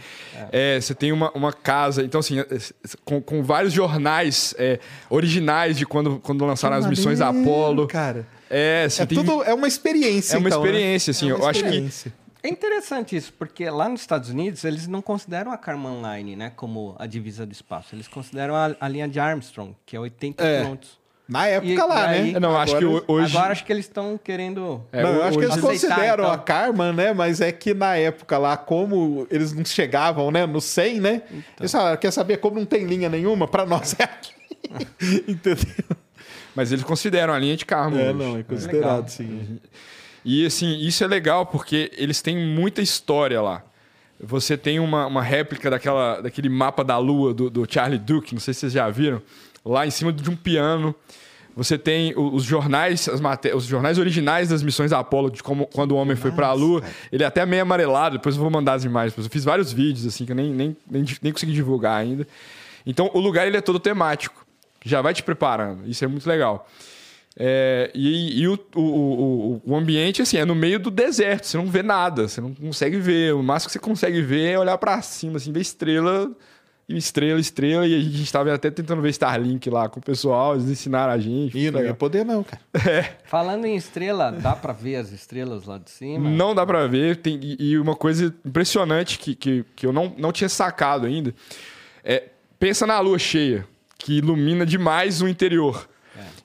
É, 0.51 0.81
você 0.81 0.95
tem 0.95 1.13
uma, 1.13 1.31
uma 1.33 1.53
casa. 1.53 2.03
Então, 2.03 2.19
assim, 2.19 2.41
é, 2.41 2.43
é, 2.43 2.59
com, 3.05 3.21
com 3.23 3.43
vários 3.43 3.73
jornais 3.73 4.55
é, 4.59 4.81
originais 5.09 5.79
de 5.79 5.87
quando, 5.87 6.19
quando 6.19 6.45
lançaram 6.45 6.77
as 6.77 6.87
missões 6.87 7.21
da 7.21 7.29
Apollo. 7.29 7.87
Cara. 7.87 8.27
É, 8.51 8.89
você 8.89 9.03
É, 9.03 9.07
tem. 9.07 9.17
tudo, 9.19 9.43
é 9.45 9.55
uma 9.55 9.69
experiência, 9.69 10.35
É 10.35 10.39
uma 10.39 10.49
então, 10.49 10.61
né? 10.63 10.69
experiência, 10.69 11.11
assim, 11.13 11.31
É 11.31 11.35
uma 11.35 11.45
eu 11.45 11.49
acho 11.49 11.61
que- 11.61 11.67
experiência. 11.67 12.13
É 12.45 12.49
interessante 12.49 13.15
isso, 13.15 13.33
porque 13.39 13.71
lá 13.71 13.89
nos 13.89 14.01
Estados 14.01 14.29
Unidos 14.29 14.65
eles 14.65 14.89
não 14.89 15.01
consideram 15.01 15.53
a 15.53 15.57
Karman 15.57 16.03
Line 16.03 16.35
né, 16.35 16.51
como 16.57 16.97
a 16.99 17.07
divisa 17.07 17.47
do 17.47 17.53
espaço. 17.53 17.95
Eles 17.95 18.09
consideram 18.09 18.57
a, 18.57 18.75
a 18.81 18.89
linha 18.89 19.07
de 19.09 19.21
Armstrong, 19.21 19.77
que 19.87 19.95
é 19.97 20.01
80 20.01 20.43
É. 20.45 20.59
quilômetros. 20.59 20.99
Na 21.33 21.47
época 21.47 21.73
E- 21.73 21.77
lá, 21.77 22.15
e 22.17 22.21
aí- 22.21 22.33
né? 22.33 22.41
Não, 22.41 22.57
acho 22.59 22.77
que 22.77 22.85
Agora- 22.85 23.05
ho- 23.09 23.13
hoje. 23.15 23.37
Agora 23.37 23.53
acho 23.53 23.65
que 23.65 23.73
eles 23.73 23.85
estão 23.87 24.19
querendo. 24.23 24.85
É, 24.93 25.03
não, 25.03 25.15
eu 25.15 25.23
acho 25.25 25.39
que 25.39 25.45
eles 25.45 25.57
consideram 25.61 26.25
então. 26.25 26.31
a 26.33 26.39
Karma, 26.39 26.93
né? 26.93 27.13
Mas 27.13 27.41
é 27.41 27.51
que 27.51 27.73
na 27.75 27.97
época 27.97 28.37
lá, 28.39 28.57
como 28.57 29.27
eles 29.31 29.53
não 29.53 29.65
chegavam, 29.65 30.31
né? 30.31 30.45
No 30.47 30.61
100, 30.61 31.01
né? 31.01 31.23
Então. 31.31 31.43
Eles 31.61 31.73
falaram, 31.73 31.97
quer 31.97 32.11
saber 32.11 32.37
como 32.37 32.59
não 32.59 32.67
tem 32.67 32.85
linha 32.85 33.09
nenhuma? 33.09 33.49
Pra 33.49 33.65
nós 33.65 33.97
é 33.99 34.05
aqui. 34.05 34.33
Entendeu? 35.29 35.65
Mas 36.55 36.71
eles 36.71 36.85
consideram 36.85 37.33
a 37.33 37.39
linha 37.39 37.57
de 37.57 37.65
Karman. 37.65 37.99
É, 38.01 38.11
hoje. 38.11 38.19
não, 38.19 38.39
é 38.39 38.43
considerado, 38.43 39.09
sim. 39.09 39.59
E 40.25 40.45
assim, 40.47 40.79
isso 40.81 41.03
é 41.03 41.07
legal 41.07 41.47
porque 41.47 41.91
eles 41.97 42.21
têm 42.23 42.37
muita 42.37 42.83
história 42.83 43.41
lá. 43.41 43.63
Você 44.21 44.57
tem 44.57 44.79
uma, 44.79 45.07
uma 45.07 45.23
réplica 45.23 45.69
daquela, 45.71 46.21
daquele 46.21 46.49
mapa 46.49 46.85
da 46.85 46.97
Lua 46.99 47.35
do, 47.35 47.51
do 47.51 47.67
Charlie 47.69 47.99
Duke, 47.99 48.35
não 48.35 48.41
sei 48.41 48.55
se 48.55 48.61
vocês 48.61 48.73
já 48.75 48.89
viram, 48.89 49.21
lá 49.65 49.85
em 49.87 49.91
cima 49.91 50.13
de 50.13 50.29
um 50.31 50.37
piano. 50.37 50.95
Você 51.55 51.77
tem 51.77 52.15
os 52.17 52.45
jornais, 52.45 53.09
os 53.55 53.65
jornais 53.65 53.99
originais 53.99 54.49
das 54.49 54.63
missões 54.63 54.91
da 54.91 55.01
Apollo, 55.01 55.31
de 55.31 55.43
como, 55.43 55.67
quando 55.67 55.93
o 55.93 55.97
homem 55.97 56.17
foi 56.17 56.33
para 56.33 56.49
a 56.49 56.53
Lua. 56.53 56.83
Ele 57.11 57.23
é 57.23 57.27
até 57.27 57.45
meio 57.45 57.63
amarelado, 57.63 58.17
depois 58.17 58.37
eu 58.37 58.41
vou 58.41 58.51
mandar 58.51 58.75
as 58.75 58.85
imagens. 58.85 59.17
Eu 59.17 59.31
fiz 59.31 59.45
vários 59.45 59.73
vídeos 59.73 60.07
assim 60.07 60.25
que 60.25 60.33
eu 60.33 60.37
nem, 60.37 60.51
nem, 60.51 60.77
nem, 60.91 61.05
nem 61.21 61.33
consegui 61.33 61.53
divulgar 61.53 62.01
ainda. 62.01 62.27
Então 62.87 63.11
o 63.13 63.21
lugar 63.21 63.47
ele 63.47 63.57
é 63.57 63.61
todo 63.61 63.79
temático, 63.79 64.47
já 64.85 65.03
vai 65.03 65.13
te 65.13 65.23
preparando. 65.23 65.87
Isso 65.87 66.05
é 66.05 66.09
muito 66.09 66.27
legal. 66.27 66.67
É, 67.37 67.91
e 67.95 68.41
e 68.43 68.49
o, 68.49 68.59
o, 68.75 68.81
o, 68.81 69.63
o 69.65 69.77
ambiente, 69.77 70.21
assim, 70.21 70.37
é 70.37 70.45
no 70.45 70.55
meio 70.55 70.79
do 70.79 70.91
deserto. 70.91 71.47
Você 71.47 71.57
não 71.57 71.67
vê 71.67 71.83
nada, 71.83 72.29
você 72.29 72.41
não 72.41 72.55
consegue 72.55 72.99
ver. 72.99 73.35
O 73.35 73.43
máximo 73.43 73.69
que 73.69 73.73
você 73.73 73.79
consegue 73.79 74.21
ver 74.21 74.53
é 74.53 74.59
olhar 74.59 74.77
pra 74.79 75.01
cima, 75.03 75.37
assim, 75.37 75.53
ver 75.53 75.61
estrela, 75.61 76.31
e 76.89 76.97
estrela, 76.97 77.41
estrela. 77.41 77.87
E 77.87 77.95
a 77.95 78.01
gente 78.01 78.23
estava 78.23 78.53
até 78.53 78.71
tentando 78.71 79.03
ver 79.03 79.11
Starlink 79.11 79.69
lá 79.71 79.89
com 79.89 80.01
o 80.01 80.03
pessoal, 80.03 80.55
eles 80.55 80.69
ensinaram 80.69 81.13
a 81.13 81.19
gente. 81.19 81.57
Ih, 81.57 81.71
não 81.71 81.83
ia 81.83 81.95
poder 81.95 82.25
não, 82.25 82.45
cara. 82.45 82.63
Falando 83.25 83.65
em 83.65 83.77
estrela, 83.77 84.33
dá 84.33 84.55
pra 84.55 84.73
ver 84.73 84.97
as 84.97 85.13
estrelas 85.13 85.67
lá 85.67 85.79
de 85.79 85.91
cima? 85.91 86.29
Não 86.31 86.55
dá 86.55 86.67
pra 86.67 86.87
ver. 86.87 87.17
Tem, 87.17 87.39
e, 87.43 87.73
e 87.73 87.79
uma 87.79 87.97
coisa 87.97 88.35
impressionante 88.45 89.19
que, 89.19 89.35
que, 89.35 89.65
que 89.77 89.87
eu 89.87 89.93
não, 89.93 90.13
não 90.17 90.33
tinha 90.33 90.49
sacado 90.49 91.07
ainda 91.07 91.35
é 92.05 92.25
pensa 92.59 92.87
na 92.87 93.01
lua 93.01 93.19
cheia, 93.19 93.67
que 93.99 94.19
ilumina 94.19 94.65
demais 94.65 95.21
o 95.21 95.27
interior. 95.27 95.89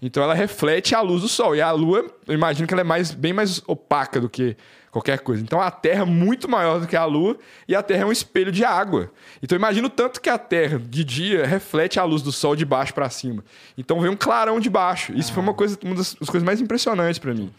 Então 0.01 0.21
ela 0.23 0.33
reflete 0.33 0.95
a 0.95 1.01
luz 1.01 1.21
do 1.21 1.27
sol. 1.27 1.55
E 1.55 1.61
a 1.61 1.71
lua, 1.71 2.05
eu 2.27 2.33
imagino 2.33 2.67
que 2.67 2.73
ela 2.73 2.81
é 2.81 2.83
mais, 2.83 3.11
bem 3.11 3.33
mais 3.33 3.61
opaca 3.67 4.19
do 4.19 4.29
que 4.29 4.55
qualquer 4.97 5.19
coisa. 5.19 5.43
Então 5.43 5.61
a 5.61 5.69
Terra 5.69 6.01
é 6.01 6.05
muito 6.05 6.49
maior 6.49 6.79
do 6.79 6.87
que 6.87 6.95
a 6.95 7.05
lua 7.05 7.37
e 7.67 7.75
a 7.75 7.83
Terra 7.83 8.01
é 8.01 8.05
um 8.05 8.11
espelho 8.11 8.51
de 8.51 8.65
água. 8.65 9.11
Então 9.41 9.55
imagina 9.55 9.85
o 9.85 9.89
tanto 9.89 10.19
que 10.19 10.29
a 10.29 10.37
Terra 10.37 10.79
de 10.79 11.03
dia 11.03 11.45
reflete 11.45 11.99
a 11.99 12.03
luz 12.03 12.23
do 12.23 12.31
sol 12.31 12.55
de 12.55 12.65
baixo 12.65 12.93
para 12.93 13.09
cima. 13.09 13.43
Então 13.77 14.01
vem 14.01 14.09
um 14.09 14.15
clarão 14.15 14.59
de 14.59 14.69
baixo. 14.69 15.13
Isso 15.13 15.31
foi 15.31 15.43
uma 15.43 15.53
coisa, 15.53 15.77
uma 15.83 15.95
das, 15.95 16.15
das 16.15 16.29
coisas 16.29 16.43
mais 16.43 16.59
impressionantes 16.59 17.19
para 17.19 17.33
mim. 17.33 17.53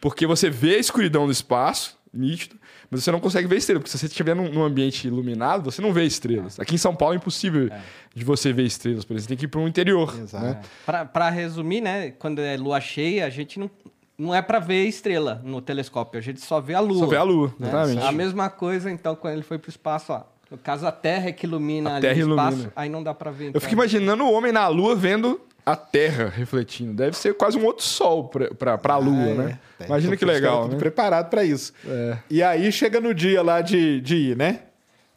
Porque 0.00 0.26
você 0.26 0.50
vê 0.50 0.74
a 0.74 0.78
escuridão 0.78 1.26
do 1.26 1.32
espaço, 1.32 1.96
nítido, 2.12 2.56
mas 2.90 3.04
você 3.04 3.12
não 3.12 3.20
consegue 3.20 3.46
ver 3.46 3.58
estrela. 3.58 3.78
Porque 3.78 3.90
se 3.90 3.98
você 3.98 4.06
estiver 4.06 4.34
num, 4.34 4.50
num 4.50 4.64
ambiente 4.64 5.06
iluminado, 5.06 5.70
você 5.70 5.80
não 5.80 5.92
vê 5.92 6.04
estrelas. 6.04 6.58
Aqui 6.58 6.74
em 6.74 6.78
São 6.78 6.96
Paulo 6.96 7.14
é 7.14 7.16
impossível 7.16 7.70
de 8.12 8.24
você 8.24 8.52
ver 8.52 8.64
estrelas, 8.64 9.04
por 9.04 9.14
exemplo. 9.14 9.22
Você 9.22 9.28
tem 9.28 9.36
que 9.36 9.44
ir 9.44 9.48
para 9.48 9.60
um 9.60 9.68
interior. 9.68 10.18
Exato. 10.20 10.44
Né? 10.44 10.60
Pra, 10.84 11.04
pra 11.04 11.30
resumir, 11.30 11.80
né? 11.80 12.10
Quando 12.10 12.40
é 12.40 12.56
lua 12.56 12.80
cheia, 12.80 13.24
a 13.24 13.30
gente 13.30 13.60
não, 13.60 13.70
não 14.18 14.34
é 14.34 14.40
pra 14.42 14.58
ver 14.58 14.84
estrela 14.86 15.40
no 15.44 15.60
telescópio, 15.60 16.18
a 16.18 16.22
gente 16.22 16.40
só 16.40 16.60
vê 16.60 16.74
a 16.74 16.80
lua. 16.80 16.98
Só 17.00 17.06
vê 17.06 17.16
a 17.16 17.22
lua, 17.22 17.54
né? 17.58 17.68
exatamente. 17.68 18.02
A 18.06 18.12
mesma 18.12 18.50
coisa, 18.50 18.90
então, 18.90 19.14
quando 19.16 19.34
ele 19.34 19.42
foi 19.42 19.58
pro 19.58 19.70
espaço, 19.70 20.12
ó. 20.12 20.22
No 20.50 20.58
caso, 20.58 20.86
a 20.86 20.92
Terra 20.92 21.28
é 21.28 21.32
que 21.32 21.46
ilumina 21.46 21.90
A 21.90 21.96
ali 21.96 22.02
Terra 22.02 22.26
o 22.26 22.30
espaço, 22.30 22.52
ilumina. 22.52 22.72
aí 22.76 22.88
não 22.90 23.02
dá 23.02 23.14
pra 23.14 23.30
ver. 23.30 23.44
Eu 23.44 23.48
então. 23.50 23.60
fico 23.62 23.72
imaginando 23.72 24.22
o 24.24 24.30
homem 24.32 24.52
na 24.52 24.68
lua 24.68 24.94
vendo 24.94 25.40
a 25.64 25.74
Terra 25.74 26.28
refletindo. 26.28 26.92
Deve 26.92 27.16
ser 27.16 27.32
quase 27.34 27.56
um 27.56 27.64
outro 27.64 27.82
sol 27.84 28.30
para 28.58 28.78
a 28.94 28.98
lua, 28.98 29.16
Ah, 29.16 29.28
é. 29.30 29.34
né? 29.34 29.58
Imagina 29.86 30.14
Então, 30.14 30.18
que 30.18 30.24
legal, 30.32 30.68
né? 30.68 30.76
preparado 30.76 31.30
pra 31.30 31.42
isso. 31.42 31.72
É. 31.86 32.18
E 32.28 32.42
aí 32.42 32.70
chega 32.70 33.00
no 33.00 33.14
dia 33.14 33.42
lá 33.42 33.62
de, 33.62 34.00
de 34.02 34.14
ir, 34.16 34.36
né? 34.36 34.60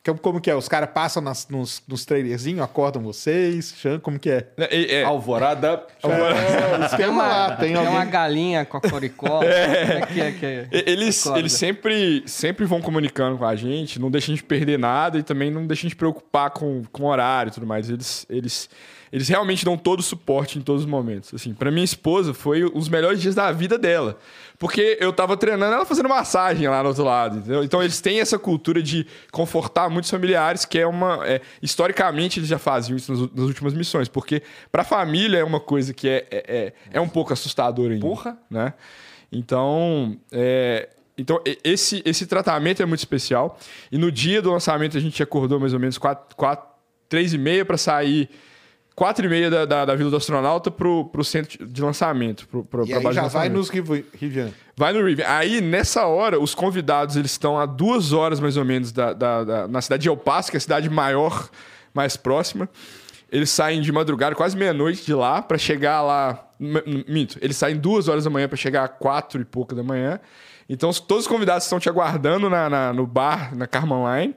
Como, 0.06 0.20
como 0.20 0.40
que 0.42 0.52
é? 0.52 0.56
Os 0.56 0.68
caras 0.70 0.90
passam 0.94 1.22
nas- 1.22 1.48
nos, 1.50 1.82
nos 1.88 2.06
trailerzinhos, 2.06 2.62
acordam 2.62 3.02
vocês? 3.02 3.74
Cham- 3.82 4.00
Como 4.00 4.20
que 4.20 4.30
é? 4.30 4.48
É, 4.58 4.96
é, 4.98 5.04
Alvorada. 5.04 5.84
É, 6.04 6.86
esquema 6.86 7.24
lá, 7.28 7.56
tem 7.56 7.70
Tem 7.70 7.76
alguém... 7.76 7.94
uma 7.94 8.06
galinha 8.06 8.66
com 8.66 8.78
a 8.78 8.82
coricó. 8.82 9.42
É 9.46 10.06
que 10.06 10.22
é 10.22 10.32
que 10.32 10.46
é? 10.46 10.68
Eles, 10.72 11.22
Acorda. 11.22 11.40
eles 11.40 11.54
sempre, 11.54 12.24
sempre 12.28 12.66
vão 12.66 12.82
comunicando 12.82 13.38
com 13.38 13.46
a 13.46 13.56
gente, 13.56 14.00
não 14.00 14.12
deixam 14.12 14.34
a 14.34 14.36
gente 14.36 14.46
perder 14.46 14.78
nada 14.78 15.18
e 15.18 15.24
também 15.24 15.50
não 15.50 15.66
deixam 15.66 15.88
a 15.88 15.90
gente 15.90 15.96
preocupar 15.96 16.50
com, 16.52 16.84
com 16.92 17.06
horário 17.06 17.50
e 17.50 17.54
tudo 17.54 17.66
mais. 17.66 17.90
Eles, 17.90 18.26
eles, 18.30 18.70
eles 19.12 19.28
realmente 19.28 19.66
dão 19.66 19.78
todo 19.78 20.00
o 20.00 20.04
suporte 20.04 20.60
em 20.60 20.62
todos 20.62 20.84
os 20.84 20.90
momentos. 20.90 21.34
Assim, 21.34 21.54
para 21.54 21.72
minha 21.72 21.84
esposa 21.86 22.34
foi 22.34 22.64
os 22.64 22.88
melhores 22.90 23.22
dias 23.22 23.34
da 23.36 23.52
vida 23.52 23.78
dela. 23.78 24.18
Porque 24.58 24.98
eu 25.02 25.12
tava 25.12 25.36
treinando 25.36 25.74
ela 25.76 25.86
fazendo 25.86 26.08
massagem 26.08 26.66
lá 26.70 26.82
no 26.82 26.88
outro 26.90 27.04
lado. 27.04 27.40
entendeu? 27.40 27.62
Então 27.64 27.82
eles 27.84 28.00
têm 28.00 28.22
essa 28.22 28.40
cultura 28.40 28.82
de 28.82 29.06
confortar 29.32 29.90
muitos 29.96 30.12
familiares, 30.12 30.66
que 30.66 30.78
é 30.78 30.86
uma. 30.86 31.26
é, 31.26 31.42
historicamente 31.62 32.40
eles 32.40 32.50
já 32.50 32.60
faziam 32.60 32.96
isso 32.96 33.12
nas, 33.12 33.22
nas 33.32 33.46
últimas 33.46 33.74
missões. 33.74 34.08
Porque 34.08 34.44
pra 34.72 34.84
família 34.84 35.40
é 35.40 35.44
uma 35.44 35.60
coisa 35.60 35.94
que 35.94 36.08
é, 36.08 36.28
é, 36.30 36.44
é, 36.48 36.74
é 36.92 37.02
um 37.02 37.10
pouco 37.10 37.34
assustadora 37.34 37.94
ainda. 37.94 38.06
Porra. 38.06 38.38
Né? 38.50 38.74
Então, 39.32 40.18
é, 40.32 40.90
então 41.18 41.42
esse, 41.64 42.04
esse 42.06 42.28
tratamento 42.28 42.84
é 42.84 42.86
muito 42.86 43.00
especial. 43.00 43.58
E 43.92 43.98
no 43.98 44.12
dia 44.12 44.42
do 44.42 44.52
lançamento 44.52 44.98
a 44.98 45.02
gente 45.02 45.24
acordou 45.24 45.60
mais 45.60 45.74
ou 45.74 45.80
menos 45.80 45.98
4, 45.98 46.36
4, 46.36 46.68
3 47.10 47.34
e 47.34 47.38
meia 47.38 47.66
para 47.66 47.78
sair 47.78 48.30
4 48.96 49.26
e 49.26 49.30
meia 49.30 49.50
da, 49.50 49.66
da, 49.66 49.86
da 49.86 49.96
Vila 49.96 50.10
do 50.10 50.16
Astronauta 50.16 50.72
pro, 50.72 51.06
pro 51.06 51.24
centro 51.24 51.68
de 51.68 51.82
lançamento. 51.82 52.48
Pro, 52.48 52.64
pro, 52.64 52.88
E 52.88 52.94
aí 52.94 53.04
já 53.14 53.28
vai 53.28 53.50
nos 53.50 53.70
Riv- 53.70 54.06
Rivian. 54.18 54.52
Vai 54.78 54.94
no 54.94 55.06
Rivian. 55.06 55.26
Aí, 55.28 55.60
nessa 55.60 56.06
hora, 56.06 56.40
os 56.40 56.56
convidados 56.56 57.16
eles 57.18 57.32
estão 57.32 57.60
a 57.60 57.66
duas 57.66 58.14
horas 58.14 58.40
mais 58.40 58.56
ou 58.56 58.64
menos 58.64 58.92
da, 58.94 59.12
da- 59.12 59.44
da- 59.44 59.68
na 59.68 59.82
cidade 59.82 60.04
de 60.04 60.10
El 60.10 60.16
Paso, 60.16 60.50
que 60.50 60.56
é 60.56 60.60
a 60.60 60.62
cidade 60.62 60.90
maior, 60.90 61.50
mais 61.94 62.16
próxima. 62.16 62.70
Eles 63.32 63.50
saem 63.50 63.82
de 63.82 63.92
madrugada, 63.92 64.34
quase 64.36 64.56
meia-noite 64.56 65.04
de 65.06 65.14
lá, 65.14 65.42
para 65.42 65.58
chegar 65.58 66.02
lá. 66.02 66.48
Minto, 66.58 67.38
eles 67.42 67.58
saem 67.58 67.76
duas 67.76 68.08
horas 68.08 68.24
da 68.24 68.30
manhã 68.30 68.48
para 68.48 68.56
chegar 68.56 68.86
a 68.86 68.88
quatro 68.88 69.42
e 69.42 69.46
pouca 69.46 69.76
da 69.76 69.84
manhã. 69.84 70.22
Então, 70.70 70.90
os- 70.90 71.02
todos 71.02 71.26
os 71.26 71.28
convidados 71.28 71.66
estão 71.66 71.80
te 71.82 71.90
aguardando 71.90 72.50
na, 72.50 72.70
na- 72.70 72.94
no 72.94 73.06
bar, 73.06 73.54
na 73.58 73.68
Carman 73.68 74.04
Line. 74.22 74.36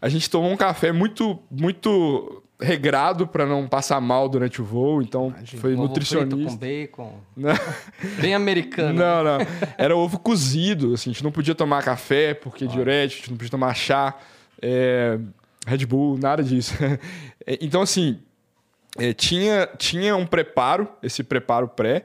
A 0.00 0.08
gente 0.08 0.30
tomou 0.30 0.48
um 0.52 0.56
café 0.56 0.92
muito, 0.92 1.40
muito 1.50 2.43
regrado 2.60 3.26
para 3.26 3.44
não 3.46 3.66
passar 3.66 4.00
mal 4.00 4.28
durante 4.28 4.60
o 4.62 4.64
voo. 4.64 5.02
Então, 5.02 5.34
foi 5.56 5.74
Ovo 5.74 5.82
frito 5.82 5.82
nutricionista. 5.82 6.50
com 6.50 6.56
bacon. 6.56 7.20
Não. 7.36 7.52
Bem 8.20 8.34
americano. 8.34 8.98
Não, 8.98 9.24
não. 9.24 9.38
Era 9.76 9.96
ovo 9.96 10.18
cozido, 10.18 10.94
assim, 10.94 11.10
a 11.10 11.12
gente 11.12 11.24
não 11.24 11.32
podia 11.32 11.54
tomar 11.54 11.82
café 11.82 12.34
porque 12.34 12.64
é 12.64 12.66
diurético, 12.66 13.18
a 13.18 13.20
gente 13.22 13.30
não 13.30 13.36
podia 13.36 13.50
tomar 13.50 13.74
chá, 13.74 14.14
é, 14.62 15.18
Red 15.66 15.84
Bull, 15.86 16.18
nada 16.18 16.42
disso. 16.42 16.74
É, 17.46 17.58
Então, 17.60 17.82
assim, 17.82 18.18
é, 18.98 19.12
tinha, 19.12 19.68
tinha 19.76 20.16
um 20.16 20.24
preparo, 20.24 20.88
esse 21.02 21.22
preparo 21.22 21.68
pré. 21.68 22.04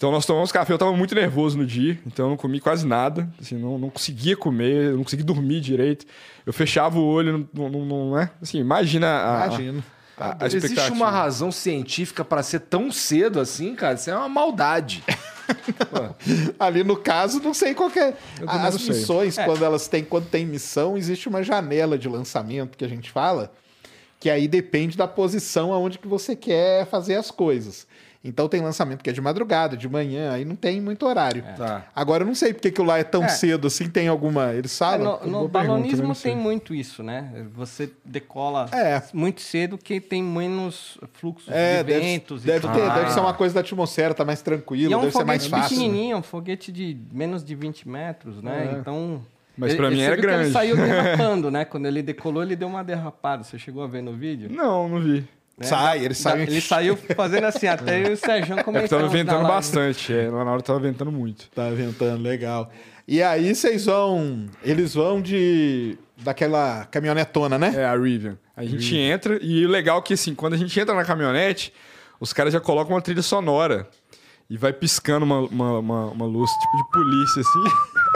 Então 0.00 0.10
nós 0.10 0.24
tomamos 0.24 0.50
café, 0.50 0.72
eu 0.72 0.78
tava 0.78 0.96
muito 0.96 1.14
nervoso 1.14 1.58
no 1.58 1.66
dia, 1.66 2.00
então 2.06 2.24
eu 2.24 2.30
não 2.30 2.36
comi 2.38 2.58
quase 2.58 2.86
nada, 2.86 3.30
assim, 3.38 3.54
não, 3.56 3.76
não 3.76 3.90
conseguia 3.90 4.34
comer, 4.34 4.94
não 4.94 5.04
conseguia 5.04 5.26
dormir 5.26 5.60
direito. 5.60 6.06
Eu 6.46 6.54
fechava 6.54 6.98
o 6.98 7.04
olho, 7.04 7.46
não, 7.52 7.68
não, 7.68 7.84
não 7.84 8.18
é? 8.18 8.30
Assim, 8.40 8.56
imagina 8.56 9.06
a, 9.06 9.46
Imagino. 9.48 9.84
a, 10.16 10.42
a 10.42 10.46
Existe 10.46 10.68
expectativa. 10.68 10.96
uma 10.96 11.10
razão 11.10 11.52
científica 11.52 12.24
pra 12.24 12.42
ser 12.42 12.60
tão 12.60 12.90
cedo 12.90 13.38
assim, 13.38 13.74
cara? 13.74 13.92
Isso 13.92 14.08
é 14.08 14.16
uma 14.16 14.26
maldade. 14.26 15.04
Ali 16.58 16.82
no 16.82 16.96
caso, 16.96 17.38
não 17.38 17.52
sei 17.52 17.74
qual 17.74 17.90
que 17.90 17.98
é. 17.98 18.16
As 18.46 18.76
sei. 18.76 18.94
missões, 18.94 19.36
quando 19.36 19.62
elas 19.62 19.86
têm, 19.86 20.02
quando 20.02 20.30
tem 20.30 20.46
missão, 20.46 20.96
existe 20.96 21.28
uma 21.28 21.42
janela 21.42 21.98
de 21.98 22.08
lançamento 22.08 22.78
que 22.78 22.86
a 22.86 22.88
gente 22.88 23.10
fala, 23.10 23.52
que 24.18 24.30
aí 24.30 24.48
depende 24.48 24.96
da 24.96 25.06
posição 25.06 25.74
aonde 25.74 25.98
que 25.98 26.08
você 26.08 26.34
quer 26.34 26.86
fazer 26.86 27.16
as 27.16 27.30
coisas. 27.30 27.86
Então 28.22 28.46
tem 28.48 28.60
lançamento 28.60 29.02
que 29.02 29.08
é 29.08 29.12
de 29.14 29.20
madrugada, 29.20 29.74
de 29.78 29.88
manhã, 29.88 30.32
aí 30.32 30.44
não 30.44 30.54
tem 30.54 30.78
muito 30.78 31.06
horário. 31.06 31.42
Tá. 31.56 31.86
Agora 31.96 32.22
eu 32.22 32.26
não 32.26 32.34
sei 32.34 32.52
porque 32.52 32.70
que 32.70 32.78
o 32.78 32.84
lá 32.84 32.98
é 32.98 33.02
tão 33.04 33.24
É. 33.24 33.28
cedo 33.28 33.66
assim, 33.66 33.88
tem 33.88 34.08
alguma. 34.08 34.52
Eles 34.52 34.74
É, 34.74 34.84
falam? 34.84 35.20
no 35.24 35.40
no 35.42 35.48
balonismo 35.48 36.02
né? 36.02 36.08
Não 36.08 36.14
sei. 36.14 36.32
tem 36.32 36.40
muito 36.40 36.74
isso, 36.74 37.02
né? 37.02 37.32
Você 37.54 37.90
decola 38.04 38.68
É. 38.72 39.02
muito 39.14 39.40
cedo 39.40 39.78
que 39.78 39.98
tem 40.02 40.22
menos 40.22 40.98
fluxo 41.14 41.50
É, 41.50 41.78
de 41.78 41.84
deve, 41.84 42.00
ventos. 42.04 42.42
e 42.44 42.46
deve 42.46 42.60
tudo 42.60 42.74
ter, 42.74 42.82
mais. 42.82 42.94
deve 43.00 43.10
ser 43.12 43.20
uma 43.20 43.32
coisa 43.32 43.54
da 43.54 43.60
atmosfera, 43.60 44.12
tá 44.12 44.24
mais 44.24 44.42
tranquilo, 44.42 44.90
E 44.90 44.92
é 44.92 44.96
um 44.98 45.00
deve 45.00 45.12
ser 45.16 45.24
mais 45.24 45.46
foguete 45.46 45.62
fácil. 45.62 45.78
pequenininho, 45.78 46.16
um 46.18 46.22
foguete 46.22 46.70
de 46.70 46.98
menos 47.10 47.42
de 47.42 47.54
20 47.54 47.88
metros, 47.88 48.42
né? 48.42 48.76
Então... 48.78 49.22
Mas 49.56 49.70
ele- 49.72 49.78
pra 49.78 49.90
mim 49.90 50.00
era 50.00 50.16
grande. 50.16 50.44
Ele 50.44 50.52
saiu 50.52 50.76
derrapando, 50.76 51.50
né? 51.50 51.64
Quando 51.64 51.86
ele 51.86 52.02
decolou, 52.02 52.42
ele 52.42 52.54
deu 52.56 52.68
uma 52.68 52.84
derrapada. 52.84 53.42
Você 53.44 53.58
chegou 53.58 53.82
a 53.82 53.86
ver 53.86 54.02
no 54.02 54.12
vídeo? 54.12 54.48
Não, 54.50 54.88
não 54.88 55.00
vi. 55.00 55.26
Né? 55.60 55.66
Sai, 55.66 56.04
ele 56.04 56.14
saiu- 56.14 56.42
Ele 56.42 56.60
saiu 56.60 56.96
fazendo 57.14 57.44
assim, 57.44 57.66
até 57.66 58.08
eu 58.08 58.12
o 58.14 58.16
Sérgio 58.16 58.54
É 58.54 58.56
porque 58.56 58.64
comentamos. 58.64 58.90
tava 58.90 59.08
ventando 59.08 59.46
bastante, 59.46 60.12
é, 60.12 60.30
lá 60.30 60.44
na 60.44 60.52
hora 60.52 60.62
tava 60.62 60.80
ventando 60.80 61.12
muito. 61.12 61.48
Tá 61.54 61.68
ventando, 61.70 62.22
legal. 62.22 62.70
E 63.06 63.22
aí 63.22 63.54
vocês 63.54 63.86
vão. 63.86 64.46
Eles 64.62 64.94
vão 64.94 65.20
de. 65.20 65.98
daquela 66.18 66.84
caminhonetona, 66.90 67.58
né? 67.58 67.72
É, 67.76 67.84
a 67.84 67.96
Rivian. 67.96 68.38
A 68.56 68.64
gente 68.64 68.96
entra 68.96 69.38
e 69.42 69.64
o 69.66 69.68
legal 69.68 69.98
é 69.98 70.02
que, 70.02 70.14
assim, 70.14 70.34
quando 70.34 70.52
a 70.54 70.56
gente 70.56 70.78
entra 70.78 70.94
na 70.94 71.04
caminhonete, 71.04 71.72
os 72.20 72.32
caras 72.32 72.52
já 72.52 72.60
colocam 72.60 72.94
uma 72.94 73.00
trilha 73.02 73.22
sonora 73.22 73.88
e 74.48 74.56
vai 74.56 74.72
piscando 74.72 75.24
uma, 75.24 75.40
uma, 75.40 75.78
uma, 75.78 76.04
uma 76.06 76.26
luz 76.26 76.50
tipo 76.50 76.76
de 76.76 76.90
polícia, 76.92 77.40
assim. 77.40 77.64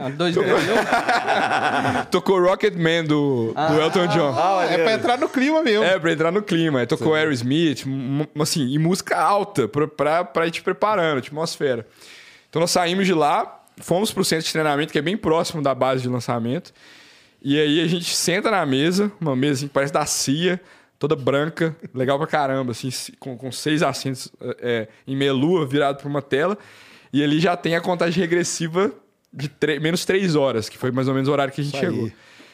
Ah, 0.00 0.08
dois. 0.08 0.34
Tocou 2.10 2.40
Rocketman 2.40 3.04
do, 3.04 3.52
do 3.54 3.80
Elton 3.80 4.06
John. 4.08 4.32
é 4.74 4.78
pra 4.84 4.92
entrar 4.94 5.18
no 5.18 5.28
clima 5.28 5.62
mesmo. 5.62 5.84
É, 5.84 5.98
pra 5.98 6.12
entrar 6.12 6.32
no 6.32 6.42
clima. 6.42 6.80
Aí 6.80 6.86
Tocou 6.86 7.14
Aerosmith, 7.14 7.84
m- 7.86 8.22
m- 8.34 8.42
assim, 8.42 8.66
e 8.68 8.78
música 8.78 9.16
alta 9.20 9.68
pra, 9.68 9.86
pra, 9.88 10.24
pra 10.24 10.46
ir 10.46 10.50
te 10.50 10.62
preparando, 10.62 11.18
atmosfera. 11.18 11.86
Então 12.48 12.60
nós 12.60 12.70
saímos 12.70 13.06
de 13.06 13.14
lá, 13.14 13.62
fomos 13.80 14.10
pro 14.12 14.24
centro 14.24 14.46
de 14.46 14.52
treinamento, 14.52 14.92
que 14.92 14.98
é 14.98 15.02
bem 15.02 15.16
próximo 15.16 15.62
da 15.62 15.74
base 15.74 16.02
de 16.02 16.08
lançamento. 16.08 16.72
E 17.42 17.58
aí 17.58 17.80
a 17.80 17.86
gente 17.86 18.14
senta 18.14 18.50
na 18.50 18.64
mesa, 18.66 19.10
uma 19.20 19.34
mesa 19.36 19.54
assim, 19.54 19.68
que 19.68 19.72
parece 19.72 19.92
da 19.92 20.04
CIA, 20.04 20.60
toda 20.98 21.16
branca, 21.16 21.74
legal 21.94 22.18
pra 22.18 22.26
caramba, 22.26 22.72
assim, 22.72 22.90
com, 23.18 23.36
com 23.36 23.50
seis 23.50 23.82
assentos 23.82 24.30
é, 24.60 24.88
em 25.06 25.16
melua, 25.16 25.66
virado 25.66 25.98
pra 25.98 26.08
uma 26.08 26.20
tela. 26.20 26.58
E 27.12 27.24
ali 27.24 27.40
já 27.40 27.56
tem 27.56 27.74
a 27.74 27.80
contagem 27.80 28.20
regressiva 28.20 28.92
de 29.32 29.50
menos 29.80 30.04
três 30.04 30.34
horas, 30.36 30.68
que 30.68 30.76
foi 30.78 30.90
mais 30.90 31.08
ou 31.08 31.14
menos 31.14 31.28
o 31.28 31.32
horário 31.32 31.52
que 31.52 31.60
a 31.60 31.64
gente 31.64 31.78
chegou. 31.78 32.10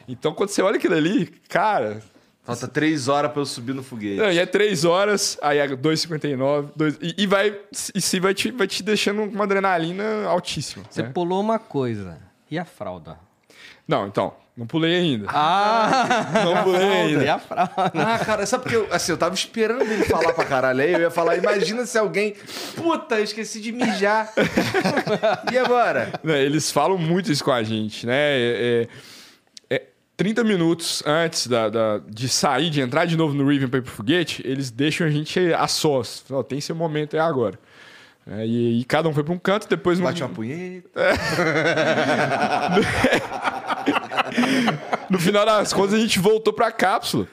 Então, 0.09 0.33
quando 0.35 0.51
você 0.51 0.62
olha 0.62 0.77
aquilo 0.77 0.95
ali, 0.95 1.27
cara, 1.49 2.03
Falta 2.45 2.68
três 2.68 3.09
horas 3.09 3.33
pra 3.33 3.41
eu 3.43 3.47
subir 3.47 3.74
no 3.74 3.83
foguete. 3.83 4.18
não, 4.20 4.31
e 4.31 4.39
é 4.39 4.47
3 4.47 4.85
horas, 4.85 5.37
aí 5.43 5.59
é 5.59 5.66
2,59, 5.66 6.68
dois- 6.77 6.97
e, 7.03 7.22
e 7.24 7.27
vai, 7.27 7.59
e 7.93 8.01
se 8.01 8.20
vai 8.20 8.35
te, 8.35 8.53
vai 8.53 8.68
te 8.68 8.85
deixando 8.85 9.22
com 9.29 9.35
uma 9.35 9.43
adrenalina 9.43 10.27
altíssima. 10.27 10.85
Você 10.89 11.03
né? 11.03 11.11
pulou 11.12 11.41
uma 11.41 11.59
coisa. 11.59 12.18
E 12.49 12.57
a 12.57 12.64
fralda? 12.64 13.18
Não, 13.89 14.07
então, 14.07 14.33
não 14.57 14.67
pulei 14.67 14.97
ainda. 14.97 15.27
Ah! 15.29 16.27
não 16.45 16.63
pulei 16.65 16.83
ainda. 16.91 17.35
a 17.35 17.39
fralda? 17.39 17.93
Ah, 17.95 18.19
cara, 18.25 18.47
sabe 18.47 18.63
porque 18.63 18.77
eu, 18.77 18.89
assim, 18.91 19.13
eu 19.13 19.19
tava 19.19 19.35
esperando 19.35 19.83
ele 19.83 20.05
falar 20.05 20.33
pra 20.33 20.45
caralho. 20.47 20.81
Aí 20.81 20.93
eu 20.95 21.01
ia 21.01 21.11
falar, 21.11 21.37
imagina 21.37 21.85
se 21.85 21.99
alguém. 21.99 22.35
Puta, 22.75 23.17
eu 23.17 23.25
esqueci 23.25 23.61
de 23.61 23.71
mijar. 23.71 24.33
e 25.53 25.59
agora? 25.59 26.11
Né, 26.25 26.43
Eles 26.43 26.71
falam 26.71 26.97
muito 26.97 27.31
isso 27.31 27.45
com 27.45 27.53
a 27.53 27.63
gente, 27.63 28.07
né? 28.07 28.15
É, 28.17 28.89
é- 29.71 29.77
é 29.77 29.83
30 30.17 30.43
minutos 30.43 31.03
antes 31.05 31.47
da, 31.47 31.69
da- 31.69 31.99
de 32.09 32.27
sair, 32.29 32.71
de 32.71 32.81
entrar 32.81 33.05
de 33.05 33.15
novo 33.17 33.35
no 33.35 33.47
Riven 33.47 33.69
para 33.69 33.81
ir 33.81 33.83
pro 33.83 33.93
foguete, 33.93 34.41
eles 34.47 34.71
deixam 34.71 35.07
a 35.07 35.11
gente 35.11 35.39
a 35.53 35.69
sós. 35.69 36.25
Ó, 36.31 36.43
tem 36.43 36.61
seu 36.63 36.75
momento 36.75 37.15
é 37.15 37.21
agora. 37.21 37.59
É, 38.29 38.45
e, 38.45 38.81
e 38.81 38.85
cada 38.85 39.09
um 39.09 39.15
foi 39.15 39.23
para 39.23 39.33
um 39.35 39.39
canto, 39.39 39.69
depois... 39.69 40.01
Bate 40.01 40.21
no, 40.23 40.27
uma 40.27 40.35
punheta. 40.35 40.89
no 45.11 45.18
final 45.18 45.45
das 45.45 45.72
contas, 45.72 45.95
a 45.95 45.99
gente 45.99 46.18
voltou 46.18 46.53
para 46.53 46.68
a 46.68 46.72
cápsula. 46.72 47.28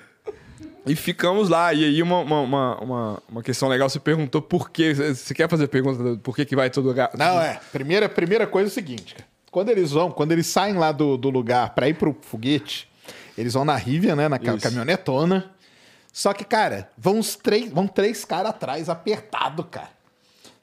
E 0.86 0.96
ficamos 0.96 1.50
lá. 1.50 1.74
E 1.74 1.86
aí, 1.86 2.04
uma, 2.04 2.20
uma, 2.20 2.42
uma, 2.42 2.78
uma, 2.80 3.24
uma 3.30 3.44
questão 3.44 3.70
legal, 3.70 3.90
você 3.90 4.00
perguntou 4.00 4.42
por 4.42 4.70
quê. 4.70 4.94
Você 4.94 5.34
quer 5.34 5.50
fazer 5.50 5.68
pergunta 5.68 6.20
por 6.22 6.36
que, 6.36 6.46
que 6.46 6.56
vai 6.56 6.70
todo 6.70 6.88
lugar? 6.88 7.12
Não, 7.18 7.40
é. 7.40 7.60
Primeira, 7.72 8.10
primeira 8.10 8.46
coisa 8.46 8.68
é 8.68 8.72
o 8.72 8.74
seguinte, 8.74 9.16
cara. 9.16 9.28
Quando 9.50 9.70
eles 9.70 9.92
vão, 9.92 10.12
quando 10.12 10.32
eles 10.32 10.48
saem 10.48 10.74
lá 10.74 10.92
do, 10.92 11.16
do 11.16 11.30
lugar 11.30 11.76
pra 11.76 11.88
ir 11.88 11.94
pro 11.94 12.18
foguete, 12.22 12.90
eles 13.38 13.54
vão 13.54 13.64
na 13.64 13.76
Rivian, 13.76 14.16
né? 14.16 14.28
Naquela 14.28 14.58
Isso. 14.58 14.64
caminhonetona. 14.64 15.52
Só 16.12 16.34
que, 16.34 16.44
cara, 16.44 16.90
vão 16.98 17.20
os 17.20 17.36
três, 17.36 17.72
vão 17.72 17.88
três 17.88 18.26
caras 18.26 18.50
atrás, 18.50 18.90
apertado, 18.90 19.64
cara. 19.64 19.90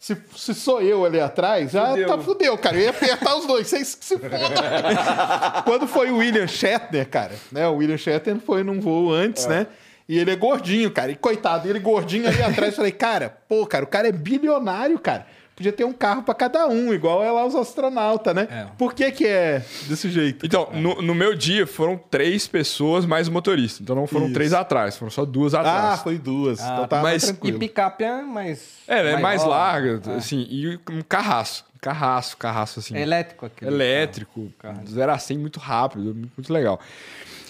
Se, 0.00 0.16
se 0.34 0.54
sou 0.54 0.80
eu 0.80 1.04
ali 1.04 1.20
atrás, 1.20 1.72
já 1.72 1.88
Fudeu. 1.88 2.08
tá 2.08 2.18
fudeu, 2.18 2.56
cara. 2.56 2.74
Eu 2.74 2.84
ia 2.84 2.90
apertar 2.90 3.36
os 3.36 3.44
dois, 3.46 3.66
vocês 3.66 3.94
que 3.94 4.02
se 4.02 4.16
fodam. 4.16 4.30
Quando 5.64 5.86
foi 5.86 6.10
o 6.10 6.16
William 6.16 6.46
Shatner, 6.46 7.06
cara, 7.06 7.34
né? 7.52 7.68
O 7.68 7.74
William 7.74 7.98
Shatner 7.98 8.38
foi 8.38 8.64
num 8.64 8.80
voo 8.80 9.12
antes, 9.12 9.46
né? 9.46 9.66
E 10.08 10.18
ele 10.18 10.30
é 10.30 10.36
gordinho, 10.36 10.90
cara. 10.90 11.12
E 11.12 11.16
coitado, 11.16 11.68
ele 11.68 11.78
gordinho 11.78 12.26
ali 12.26 12.42
atrás. 12.42 12.72
Eu 12.72 12.76
falei, 12.76 12.92
cara, 12.92 13.36
pô, 13.46 13.66
cara, 13.66 13.84
o 13.84 13.86
cara 13.86 14.08
é 14.08 14.12
bilionário, 14.12 14.98
cara. 14.98 15.26
Podia 15.60 15.72
ter 15.72 15.84
um 15.84 15.92
carro 15.92 16.22
pra 16.22 16.32
cada 16.34 16.66
um, 16.68 16.92
igual 16.94 17.22
é 17.22 17.30
lá 17.30 17.44
os 17.44 17.54
astronautas, 17.54 18.34
né? 18.34 18.48
É. 18.50 18.66
Por 18.78 18.94
que 18.94 19.12
que 19.12 19.26
é 19.26 19.62
desse 19.86 20.08
jeito? 20.08 20.46
Então, 20.46 20.70
no, 20.72 21.02
no 21.02 21.14
meu 21.14 21.34
dia 21.36 21.66
foram 21.66 21.98
três 22.10 22.48
pessoas 22.48 23.04
mais 23.04 23.28
o 23.28 23.32
motorista. 23.32 23.82
Então 23.82 23.94
não 23.94 24.06
foram 24.06 24.24
Isso. 24.24 24.34
três 24.34 24.54
atrás, 24.54 24.96
foram 24.96 25.10
só 25.10 25.26
duas 25.26 25.52
Ah, 25.54 25.60
atrás. 25.60 26.00
foi 26.02 26.16
duas. 26.16 26.60
Ah, 26.60 26.70
então 26.72 26.88
tá 26.88 27.02
mas- 27.02 27.24
E 27.24 27.26
tranquilo. 27.26 27.58
picape 27.58 28.04
é 28.04 28.22
mais. 28.22 28.68
É, 28.88 29.12
é 29.12 29.16
mais 29.18 29.44
larga, 29.44 30.00
assim, 30.16 30.46
e 30.48 30.78
um 30.90 31.02
carraço. 31.06 31.66
Um 31.76 31.78
carraço, 31.78 32.36
carraço, 32.38 32.80
assim. 32.80 32.96
É 32.96 33.02
elétrico 33.02 33.44
aquele. 33.44 33.70
elétrico, 33.70 34.50
do 34.82 34.90
0 34.90 35.12
a 35.12 35.18
100 35.18 35.36
muito 35.38 35.60
rápido, 35.60 36.14
muito, 36.14 36.32
muito 36.38 36.52
legal. 36.52 36.80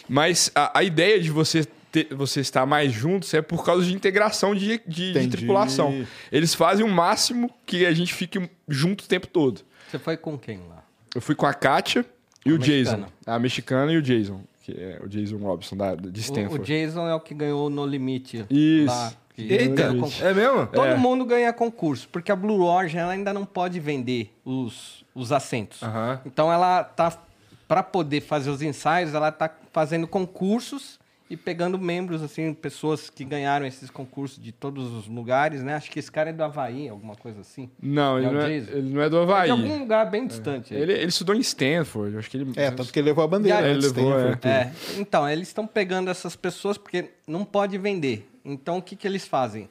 Mas 0.08 0.50
a, 0.54 0.80
a 0.80 0.82
ideia 0.82 1.20
de 1.20 1.30
você 1.30 1.64
ter- 1.90 2.08
você 2.14 2.40
estar 2.40 2.64
mais 2.66 2.92
juntos 2.92 3.32
é 3.34 3.42
por 3.42 3.64
causa 3.64 3.84
de 3.84 3.92
integração 3.94 4.54
de, 4.54 4.80
de- 4.86 5.12
de 5.12 5.28
tripulação. 5.28 6.04
Eles 6.30 6.54
fazem 6.54 6.84
o 6.84 6.88
máximo 6.88 7.50
que 7.66 7.84
a 7.86 7.92
gente 7.92 8.12
fique 8.14 8.48
junto 8.68 9.04
o 9.04 9.06
tempo 9.08 9.26
todo. 9.26 9.62
Você 9.90 9.98
foi 9.98 10.16
com 10.16 10.38
quem 10.38 10.58
lá? 10.68 10.84
Eu 11.14 11.20
fui 11.20 11.34
com 11.34 11.46
a 11.46 11.52
Kátia 11.54 12.04
e 12.46 12.52
o 12.52 12.58
Jason. 12.58 12.92
mexicana. 12.98 13.08
A 13.26 13.38
mexicana 13.38 13.92
e 13.92 13.96
o 13.96 14.02
Jason, 14.02 14.40
que 14.62 14.72
é 14.72 15.00
o 15.04 15.08
Jason 15.08 15.36
Robson 15.38 15.76
da, 15.76 15.94
de 15.96 16.06
O, 16.08 16.10
o 16.12 16.18
Stanford. 16.18 16.64
Jason 16.64 17.08
é 17.08 17.14
o 17.14 17.20
que 17.20 17.34
ganhou 17.34 17.68
no 17.68 17.84
limite. 17.84 18.44
Isso. 18.48 18.86
Lá, 18.86 19.12
Eita, 19.36 19.84
é 20.22 20.34
mesmo? 20.34 20.66
Todo 20.66 20.86
É. 20.86 20.94
mundo 20.96 21.24
ganha 21.24 21.50
concurso, 21.52 22.06
porque 22.12 22.30
a 22.30 22.36
Blue 22.36 22.62
Origin 22.62 22.98
ela 22.98 23.12
ainda 23.12 23.32
não 23.32 23.46
pode 23.46 23.80
vender 23.80 24.30
os, 24.44 25.02
os 25.14 25.32
assentos. 25.32 25.82
Aham. 25.82 26.20
Então 26.26 26.52
ela 26.52 26.84
tá 26.84 27.18
para 27.66 27.82
poder 27.82 28.20
fazer 28.20 28.50
os 28.50 28.60
ensaios, 28.60 29.14
ela 29.14 29.32
tá 29.32 29.50
fazendo 29.72 30.06
concursos 30.06 30.99
e 31.30 31.36
pegando 31.36 31.78
membros 31.78 32.22
assim, 32.24 32.52
pessoas 32.52 33.08
que 33.08 33.24
ganharam 33.24 33.64
esses 33.64 33.88
concursos 33.88 34.42
de 34.42 34.50
todos 34.50 34.92
os 34.92 35.06
lugares, 35.06 35.62
né? 35.62 35.74
Acho 35.74 35.88
que 35.88 36.00
esse 36.00 36.10
cara 36.10 36.30
é 36.30 36.32
do 36.32 36.42
Havaí, 36.42 36.88
alguma 36.88 37.14
coisa 37.14 37.40
assim. 37.40 37.70
Não, 37.80 38.18
ele 38.18 38.26
É 38.26 38.30
não 38.32 38.40
é, 38.40 38.56
ele 38.56 38.90
não 38.94 39.00
é 39.00 39.08
do 39.08 39.16
É 39.18 39.22
Havaí. 39.22 39.44
de 39.46 39.50
algum 39.52 39.78
lugar 39.78 40.10
bem 40.10 40.26
distante. 40.26 40.74
Ele, 40.74 40.92
ele 40.92 41.06
estudou 41.06 41.34
em 41.36 41.40
Stanford. 41.40 42.14
eu 42.14 42.18
Acho 42.18 42.28
que 42.28 42.36
ele. 42.36 42.52
É, 42.56 42.70
tanto 42.72 42.92
que 42.92 42.98
ele 42.98 43.06
levou 43.10 43.22
a 43.22 43.28
bandeira. 43.28 43.58
Aí- 43.58 43.64
né, 43.64 43.70
Ele 43.70 43.80
levou, 43.80 44.10
Stanford. 44.18 44.48
É, 44.48 44.72
então, 44.98 45.28
eles 45.28 45.46
estão 45.46 45.66
pegando 45.68 46.10
essas 46.10 46.34
pessoas 46.34 46.76
porque 46.76 47.10
não 47.28 47.44
pode 47.44 47.78
vender. 47.78 48.28
Então, 48.44 48.78
o 48.78 48.82
que, 48.82 48.96
que 48.96 49.06
eles 49.06 49.24
fazem? 49.24 49.68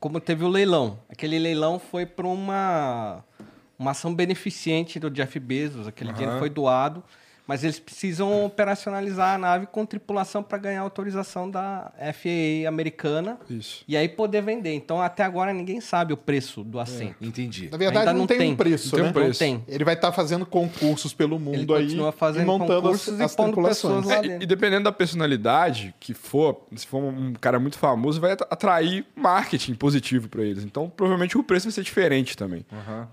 Como 0.00 0.18
teve 0.18 0.44
o 0.44 0.48
leilão. 0.48 0.98
Aquele 1.08 1.38
leilão 1.38 1.78
foi 1.78 2.04
para 2.04 2.26
uma, 2.26 3.24
uma 3.78 3.92
ação 3.92 4.12
beneficente 4.12 4.98
do 4.98 5.08
Jeff 5.08 5.38
Bezos. 5.38 5.86
Aquele 5.86 6.12
dinheiro 6.12 6.38
foi 6.38 6.50
doado. 6.50 7.02
Mas 7.46 7.62
eles 7.62 7.78
precisam 7.78 8.44
operacionalizar 8.44 9.34
a 9.34 9.38
nave 9.38 9.66
com 9.66 9.86
tripulação 9.86 10.42
para 10.42 10.58
ganhar 10.58 10.80
autorização 10.80 11.48
da 11.50 11.92
FAA 12.12 12.68
americana. 12.68 13.38
Isso. 13.48 13.84
E 13.86 13.96
aí 13.96 14.08
poder 14.08 14.42
vender. 14.42 14.74
Então, 14.74 15.00
até 15.00 15.22
agora, 15.22 15.52
ninguém 15.52 15.80
sabe 15.80 16.12
o 16.12 16.16
preço 16.16 16.64
do 16.64 16.80
assento. 16.80 17.14
Entendi. 17.20 17.68
Na 17.70 17.76
verdade, 17.78 17.98
Ainda 18.00 18.12
não, 18.12 18.20
não 18.20 18.26
tem, 18.26 18.38
tem. 18.38 18.52
um 18.52 18.56
preço, 18.56 18.86
Não 18.86 18.92
tem 18.96 19.02
né? 19.04 19.10
um 19.10 19.12
preço. 19.12 19.44
Não 19.44 19.50
tem. 19.58 19.64
Ele 19.68 19.84
vai 19.84 19.94
estar 19.94 20.10
fazendo 20.12 20.44
concursos 20.44 21.14
pelo 21.14 21.38
mundo 21.38 21.54
Ele 21.54 21.82
aí 21.82 21.84
continua 21.84 22.08
e 22.08 22.12
fazendo 22.12 22.46
montando 22.46 22.82
concursos 22.82 23.14
as, 23.14 23.20
e 23.20 23.22
as 23.22 23.36
pondo 23.36 23.46
tripulações. 23.52 23.94
pessoas 23.96 24.06
lá 24.06 24.14
É, 24.16 24.22
dentro. 24.28 24.42
e 24.42 24.46
dependendo 24.46 24.84
da 24.84 24.92
personalidade 24.92 25.94
que 26.00 26.14
for, 26.14 26.62
se 26.74 26.86
for 26.86 26.98
um 27.02 27.32
cara 27.34 27.58
muito 27.58 27.78
famoso, 27.78 28.20
vai 28.20 28.32
at- 28.32 28.42
atrair 28.50 29.04
marketing 29.14 29.74
positivo 29.74 30.28
para 30.28 30.42
eles. 30.42 30.64
Então, 30.64 30.88
provavelmente 30.88 31.36
o 31.38 31.42
preço 31.42 31.66
vai 31.66 31.72
ser 31.72 31.82
diferente 31.82 32.36
também. 32.36 32.64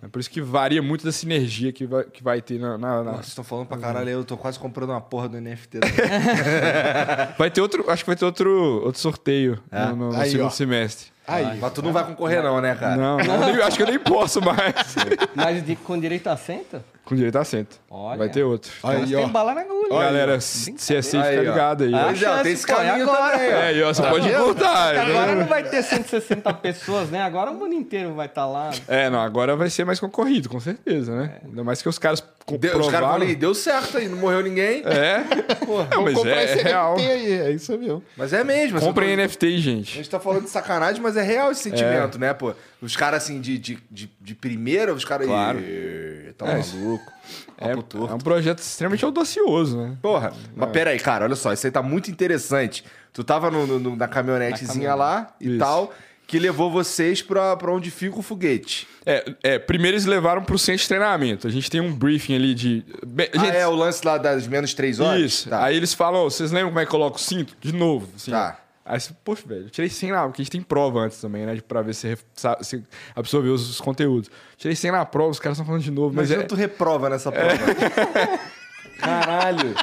É 0.02 0.08
por 0.08 0.20
isso 0.20 0.30
que 0.30 0.42
varia 0.42 0.82
muito 0.82 1.06
da 1.06 1.12
sinergia 1.12 1.72
que 1.72 1.86
vai, 1.86 2.04
que 2.06 2.24
vai 2.24 2.42
ter 2.42 2.60
na. 2.60 2.78
na- 2.78 2.98
na- 2.98 3.04
Nossa, 3.04 3.18
vocês 3.18 3.28
estão 3.30 3.44
falando 3.44 3.68
pra 3.68 3.78
caralho, 3.78 4.10
eu 4.10 4.23
tô 4.26 4.38
quase 4.38 4.58
comprando 4.60 4.90
uma 4.92 5.02
porra 5.02 5.28
do 5.30 5.40
NFT. 5.40 5.80
Vai 7.38 7.50
ter 7.52 7.62
outro. 7.62 7.90
Acho 7.90 8.04
que 8.04 8.10
vai 8.10 8.16
ter 8.16 8.26
outro, 8.26 8.82
outro 8.86 9.00
sorteio 9.02 9.60
no, 9.72 9.96
no- 9.96 10.12
no 10.14 10.20
Aí, 10.22 10.30
segundo 10.32 10.48
ó. 10.48 10.50
semestre. 10.50 11.12
Aí, 11.26 11.58
Mas 11.58 11.72
tu 11.72 11.82
não 11.82 11.94
vai 11.94 12.04
concorrer 12.06 12.44
não, 12.44 12.60
né, 12.60 12.76
cara? 12.76 12.98
Não, 12.98 13.18
não, 13.18 13.40
nem- 13.54 13.62
acho 13.62 13.78
que 13.78 13.84
eu 13.84 13.88
nem 13.88 13.98
posso 13.98 14.42
mais. 14.44 14.74
Mas 15.34 15.66
de- 15.66 15.78
com 15.78 15.98
direito 15.98 16.28
a 16.28 16.34
assento? 16.34 16.84
Com 17.06 17.16
direito 17.16 17.38
a 17.38 17.42
assento. 17.42 17.80
Olha. 17.90 18.18
Vai 18.18 18.30
ter 18.30 18.44
outro. 18.44 18.70
Aí, 18.84 19.06
Tem 19.08 19.16
ó. 19.24 19.28
bala 19.30 19.54
na 19.54 19.62
agulha. 19.62 19.88
Galera, 19.90 20.38
Brincadeira. 20.38 20.38
CSI 20.38 21.02
fica 21.04 21.24
Aí, 21.24 21.38
ó. 21.40 21.42
ligado 21.42 21.84
aí. 21.86 21.94
Ah, 21.94 21.98
ó. 22.02 22.04
Pois 22.08 22.24
é, 22.24 22.44
tem 22.44 22.52
esse 22.52 22.68
caminho 22.68 23.04
agora? 23.04 23.32
também, 23.38 23.54
ó. 23.54 23.58
É, 23.58 23.84
ó, 23.84 23.94
você 23.94 24.02
pode 24.04 24.30
cortar. 24.34 24.98
Agora 24.98 25.36
não 25.36 25.46
vai 25.46 25.64
ter 25.64 25.82
160 25.84 26.54
pessoas, 26.56 27.10
né? 27.10 27.22
Agora 27.22 27.52
o 27.52 27.54
mundo 27.54 27.74
inteiro 27.74 28.14
vai 28.14 28.26
estar 28.26 28.46
lá. 28.46 28.72
É, 28.88 29.10
não, 29.10 29.22
agora 29.22 29.56
vai 29.56 29.70
ser 29.70 29.86
mais 29.86 30.00
concorrido, 30.02 30.50
com 30.50 30.60
certeza, 30.60 31.16
né? 31.16 31.38
Ainda 31.46 31.64
mais 31.64 31.82
que 31.82 31.88
os 31.88 31.98
caras 31.98 32.22
Deu- 32.60 32.78
os 32.80 32.89
caras 32.89 33.22
aí, 33.22 33.36
deu 33.36 33.54
certo 33.56 33.98
aí, 33.98 34.08
não 34.10 34.18
morreu 34.18 34.41
ninguém. 34.44 34.84
É, 34.86 35.24
não, 35.96 36.04
mas 36.04 36.14
comprar 36.14 36.38
é, 36.41 36.44
esse 36.46 36.64
real. 36.64 36.96
NFT 36.96 37.12
aí, 37.12 37.32
é 37.34 37.52
isso 37.52 37.78
mesmo. 37.78 38.04
Mas 38.18 38.34
é 38.34 38.44
mesmo. 38.44 38.80
Comprem 38.80 39.16
tô- 39.16 39.24
NFT, 39.24 39.46
A 39.46 39.58
gente. 39.60 39.96
gente 39.96 40.10
tá 40.10 40.20
falando 40.20 40.44
de 40.44 40.50
sacanagem, 40.50 41.02
mas 41.02 41.16
é 41.16 41.22
real 41.22 41.52
esse 41.52 41.62
sentimento, 41.64 42.20
né, 42.20 42.34
pô? 42.34 42.54
Os 42.82 42.96
caras, 42.98 43.24
assim, 43.24 43.39
de, 43.39 43.58
de, 43.58 43.80
de, 43.89 44.12
de 44.20 44.36
primeira, 44.36 44.94
os 44.94 45.06
caras... 45.06 45.26
Claro. 45.28 45.60
"Ih, 45.60 46.34
Tá 46.38 46.48
É, 46.48 46.58
maluco. 46.58 47.12
É, 47.60 47.72
é 47.72 48.14
um 48.16 48.18
projeto 48.18 48.58
extremamente 48.60 49.06
audacioso, 49.06 49.78
né? 49.78 49.96
Porra, 50.02 50.34
mas 50.56 50.70
pera 50.72 50.89
aí, 50.89 51.00
cara, 51.00 51.26
olha 51.26 51.36
só, 51.36 51.54
isso 51.54 51.66
aí 51.68 51.72
tá 51.72 51.82
muito 51.84 52.10
interessante. 52.12 52.84
Tu 53.14 53.24
tava 53.24 53.52
no- 53.52 53.68
no- 53.68 53.80
no- 53.80 53.96
na 53.96 54.08
caminhonetezinha 54.08 54.89
Na 54.89 54.96
lá 54.96 55.36
e 55.39 55.50
Isso. 55.50 55.60
tal, 55.60 55.94
que 56.28 56.40
levou 56.40 56.72
vocês 56.72 57.22
pra, 57.22 57.56
pra 57.58 57.72
onde 57.72 57.92
fica 57.92 58.18
o 58.18 58.22
foguete. 58.22 58.88
É, 59.06 59.34
é, 59.44 59.60
primeiro 59.60 59.96
eles 59.96 60.06
levaram 60.06 60.44
pro 60.44 60.58
centro 60.58 60.82
de 60.82 60.88
treinamento. 60.88 61.46
A 61.48 61.50
gente 61.52 61.70
tem 61.70 61.82
um 61.82 61.94
briefing 61.94 62.36
ali 62.36 62.54
de. 62.56 62.84
Bem, 63.06 63.30
Ah, 63.36 63.40
gente, 63.40 63.56
é 63.58 63.68
o 63.68 63.76
lance 63.76 64.06
lá 64.06 64.18
das 64.18 64.48
menos 64.48 64.74
três 64.74 65.00
horas? 65.00 65.22
Isso. 65.22 65.50
Tá. 65.50 65.64
Aí 65.66 65.76
eles 65.76 65.94
falam, 65.94 66.22
"Ô, 66.26 66.30
vocês 66.30 66.52
lembram 66.52 66.70
como 66.70 66.80
é 66.80 66.86
que 66.86 66.92
coloca 66.92 67.18
o 67.18 67.20
cinto? 67.20 67.56
De 67.60 67.74
novo. 67.74 68.08
Assim. 68.16 68.32
Tá. 68.32 68.60
Aí 68.86 69.00
você, 69.00 69.12
poxa, 69.24 69.44
velho, 69.48 69.64
eu 69.66 69.70
tirei 69.70 69.90
100 69.90 70.12
lá, 70.12 70.24
porque 70.28 70.42
a 70.42 70.44
gente 70.44 70.52
tem 70.52 70.62
prova 70.62 71.00
antes 71.00 71.20
também, 71.22 71.46
né? 71.46 71.56
de- 71.56 71.62
Pra 71.64 71.82
ver 71.82 71.94
se, 71.96 72.18
se 72.62 72.84
absorveu 73.16 73.54
os, 73.54 73.70
os 73.70 73.80
conteúdos. 73.80 74.30
Tirei 74.58 74.76
100 74.76 74.92
na 74.92 75.06
prova, 75.06 75.32
os 75.32 75.40
caras 75.40 75.58
estão 75.58 75.66
falando 75.66 75.82
de 75.84 75.92
novo, 75.92 76.14
mas 76.14 76.28
Imagina 76.30 76.44
é. 76.44 76.48
tu 76.48 76.56
reprova 76.56 77.10
nessa 77.10 77.32
prova. 77.32 77.54
Caralho. 79.00 79.74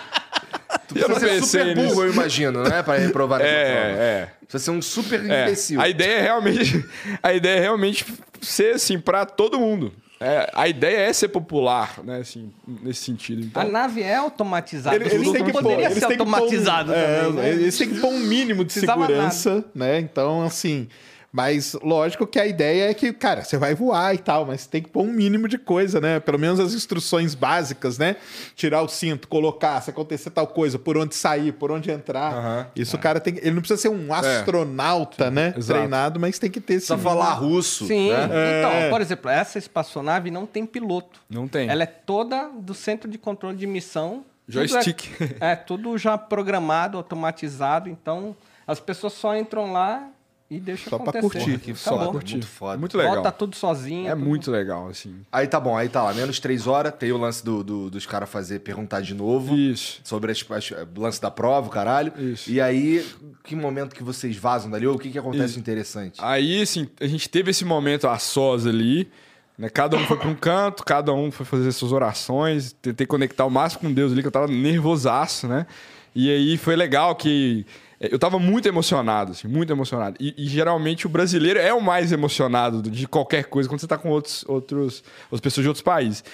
Tu 0.89 0.99
Eu 0.99 1.09
não 1.09 1.17
pensei 1.21 1.41
super 1.43 1.77
nisso. 1.77 1.89
burro, 1.95 2.05
eu 2.05 2.13
imagino, 2.13 2.63
né? 2.63 2.83
Pra 2.83 2.97
reprovar 2.97 3.39
nessa 3.41 3.51
prova. 3.53 3.87
É, 4.03 4.03
é. 4.03 4.29
Precisa 4.47 4.65
ser 4.65 4.71
um 4.71 4.83
super 4.83 5.21
É, 5.31 5.43
imbecil. 5.45 5.81
a 5.81 5.89
ideia 5.89 6.19
é 6.19 6.23
realmente, 6.23 6.85
a 7.23 7.33
ideia 7.33 7.59
é 7.59 7.61
realmente 7.61 8.05
ser 8.41 8.75
assim 8.75 8.99
para 8.99 9.25
todo 9.27 9.59
mundo. 9.59 9.93
É, 10.23 10.51
a 10.53 10.69
ideia 10.69 11.09
é 11.09 11.13
ser 11.15 11.29
popular, 11.29 11.95
né? 12.05 12.19
Assim, 12.19 12.53
nesse 12.83 13.05
sentido. 13.05 13.41
Então, 13.43 13.63
A 13.63 13.65
nave 13.65 14.03
é 14.03 14.17
automatizada. 14.17 14.95
Eles, 14.97 15.13
eles 15.15 15.33
têm 15.33 15.45
que 15.45 15.53
pôr, 15.53 15.63
poderia 15.63 15.87
eles 15.87 15.95
ser 15.99 16.01
pôr 16.09 16.27
um- 16.27 16.35
automatizado 16.35 16.93
é, 16.93 17.21
também. 17.23 17.33
né? 17.43 17.49
Eles 17.53 17.79
têm 17.79 17.89
que 17.89 18.01
pôr 18.01 18.09
um 18.09 18.19
mínimo 18.21 18.63
de 18.65 18.73
Precisava 18.75 19.07
segurança, 19.07 19.65
né? 19.75 19.99
Então, 19.99 20.43
assim. 20.43 20.89
Mas 21.33 21.75
lógico 21.81 22.27
que 22.27 22.41
a 22.41 22.47
ideia 22.47 22.91
é 22.91 22.95
que, 22.95 23.13
cara, 23.13 23.45
você 23.45 23.57
vai 23.57 23.73
voar 23.73 24.13
e 24.15 24.19
tal, 24.19 24.45
mas 24.45 24.67
tem 24.67 24.83
que 24.83 24.91
pôr 24.91 25.05
um 25.05 25.13
mínimo 25.13 25.47
de 25.47 25.59
coisa, 25.59 26.01
né? 26.01 26.19
Pelo 26.19 26.39
menos 26.39 26.59
as 26.59 26.75
instruções 26.75 27.37
básicas, 27.37 27.99
né? 27.99 28.17
Tirar 28.57 28.83
o 28.83 28.89
cinto, 28.89 29.29
colocar, 29.29 29.81
se 29.81 29.91
acontecer 29.91 30.31
tal 30.31 30.49
coisa, 30.49 30.77
por 30.77 30.97
onde 30.97 31.15
sair, 31.15 31.53
por 31.53 31.71
onde 31.71 31.89
entrar. 31.89 32.35
Aham. 32.35 32.67
Isso 32.75 32.97
o 32.97 32.99
cara 32.99 33.21
tem 33.21 33.35
que. 33.35 33.41
Ele 33.41 33.53
não 33.53 33.61
precisa 33.61 33.81
ser 33.81 33.91
um 33.91 34.13
astronauta, 34.13 35.31
né? 35.31 35.55
exato. 35.57 35.79
Treinado, 35.79 36.19
mas 36.19 36.37
tem 36.39 36.51
que 36.51 36.61
ter 36.61 36.75
esse. 36.75 36.89
Precisa 36.89 37.09
falar 37.09 37.35
russo. 37.35 37.87
Sim, 37.87 38.11
né? 38.11 38.25
então, 38.25 38.91
por 38.91 39.01
exemplo, 39.01 39.31
essa 39.31 39.57
espaçonave 39.57 40.33
não 40.33 40.47
tem 40.47 40.67
piloto. 40.67 41.21
Não 41.31 41.47
tem. 41.47 41.69
Ela 41.69 41.85
é 41.85 41.87
toda 41.87 42.49
do 42.49 42.75
centro 42.75 43.09
de 43.09 43.19
controle 43.19 43.57
de 43.57 43.69
missão. 43.69 44.25
Tudo 44.47 44.67
Joystick. 44.67 45.05
É, 45.41 45.53
é, 45.53 45.57
tudo 45.57 45.97
já 45.97 46.19
programado, 46.19 46.97
automatizado. 46.97 47.89
Então, 47.89 48.35
as 48.67 48.81
pessoas 48.81 49.13
só 49.13 49.37
entram 49.37 49.73
lá 49.73 50.09
e 50.51 50.59
deixam 50.59 50.91
Só 50.91 50.99
pra 50.99 51.19
acontecer. 51.19 51.45
curtir. 51.45 51.59
Que 51.61 51.71
Acabou. 51.71 51.99
foda, 51.99 52.11
curtir. 52.13 52.33
muito 52.35 52.47
foda. 52.49 52.79
Muito 52.79 52.99
legal. 52.99 53.15
Volta 53.15 53.31
tudo 53.31 53.55
sozinho. 53.55 54.09
é 54.09 54.15
tudo- 54.15 54.25
muito 54.27 54.51
legal, 54.51 54.89
assim. 54.89 55.15
Aí 55.31 55.47
tá 55.47 55.61
bom, 55.61 55.77
aí 55.77 55.89
tá 55.89 56.03
lá, 56.03 56.13
menos 56.13 56.41
três 56.41 56.67
horas, 56.67 56.93
tem 56.99 57.13
o 57.13 57.17
lance 57.19 57.45
do, 57.45 57.63
do- 57.63 57.89
dos 57.91 58.05
caras 58.05 58.29
fazer 58.29 58.59
perguntar 58.61 59.01
de 59.01 59.15
novo. 59.15 59.55
Isso. 59.57 60.01
Sobre 60.03 60.33
as, 60.33 60.45
as- 60.51 60.71
o 60.73 61.01
lance 61.01 61.21
da 61.23 61.31
prova, 61.31 61.69
o 61.69 61.71
caralho. 61.71 62.13
Isso. 62.19 62.51
E 62.51 62.61
aí, 62.61 63.07
que 63.45 63.55
momento 63.55 63.95
que 63.95 64.03
vocês 64.03 64.37
vazam 64.37 64.71
dali? 64.71 64.87
Ou 64.87 64.97
o 64.97 64.99
que, 64.99 65.11
que 65.11 65.19
acontece 65.19 65.45
Isso. 65.45 65.55
de 65.55 65.61
interessante? 65.61 66.19
Aí, 66.21 66.61
assim, 66.61 66.89
a 67.01 67.07
gente 67.07 67.29
teve 67.29 67.53
esse 67.53 67.65
momento 67.65 68.09
a 68.09 68.19
sós 68.19 68.67
ali, 68.67 69.09
né? 69.57 69.69
Cada 69.69 69.97
um 69.97 70.05
foi 70.07 70.17
para 70.17 70.29
um 70.29 70.35
canto, 70.35 70.83
cada 70.85 71.13
um 71.13 71.31
foi 71.31 71.47
fazer 71.47 71.71
suas 71.71 71.93
orações, 71.93 72.73
tentei 72.83 73.07
conectar 73.07 73.45
o 73.45 73.51
máximo 73.51 73.83
com 73.83 73.93
Deus 73.93 74.11
ali, 74.11 74.21
que 74.21 74.27
eu 74.27 74.33
tava 74.33 74.49
nervosaço, 74.49 75.47
né? 75.47 75.67
E 76.13 76.29
aí 76.29 76.57
foi 76.57 76.75
legal 76.75 77.15
que 77.15 77.65
eh, 77.90 77.90
eu 78.01 78.19
tava 78.19 78.39
muito 78.39 78.67
emocionado, 78.67 79.33
assim, 79.33 79.47
muito 79.47 79.71
emocionado. 79.71 80.17
E, 80.19 80.35
e 80.39 80.47
geralmente 80.47 81.07
o 81.07 81.09
brasileiro 81.09 81.59
é 81.59 81.73
o 81.75 81.83
mais 81.83 82.13
emocionado 82.13 82.81
de 82.83 83.07
qualquer 83.07 83.45
coisa 83.45 83.69
quando 83.69 83.81
você 83.81 83.87
tá 83.87 83.99
com 83.99 84.09
outros, 84.09 84.43
outros, 84.49 85.05
outras 85.25 85.41
pessoas 85.43 85.65
de 85.65 85.69
outros 85.69 85.83
países. 85.83 86.25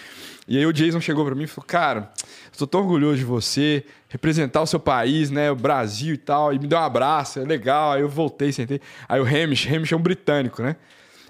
E 0.46 0.56
aí 0.56 0.64
o 0.64 0.72
Jason 0.72 1.00
chegou 1.00 1.24
para 1.24 1.34
mim 1.34 1.42
e 1.42 1.46
falou: 1.48 1.66
Cara, 1.66 2.12
eu 2.52 2.58
tô 2.58 2.68
tão 2.68 2.82
orgulhoso 2.82 3.18
de 3.18 3.24
você, 3.24 3.84
representar 4.08 4.62
o 4.62 4.66
seu 4.66 4.78
país, 4.78 5.28
né? 5.28 5.50
O 5.50 5.56
Brasil 5.56 6.14
e 6.14 6.18
tal. 6.18 6.54
E 6.54 6.58
me 6.58 6.68
deu 6.68 6.78
um 6.78 6.82
abraço, 6.82 7.40
é 7.40 7.44
legal. 7.44 7.92
Aí 7.92 8.00
eu 8.00 8.08
voltei, 8.08 8.52
sentei. 8.52 8.80
Aí 9.08 9.20
o 9.20 9.24
Hamish, 9.24 9.66
Hamish 9.66 9.92
é 9.92 9.96
um 9.96 10.00
britânico, 10.00 10.62
né? 10.62 10.76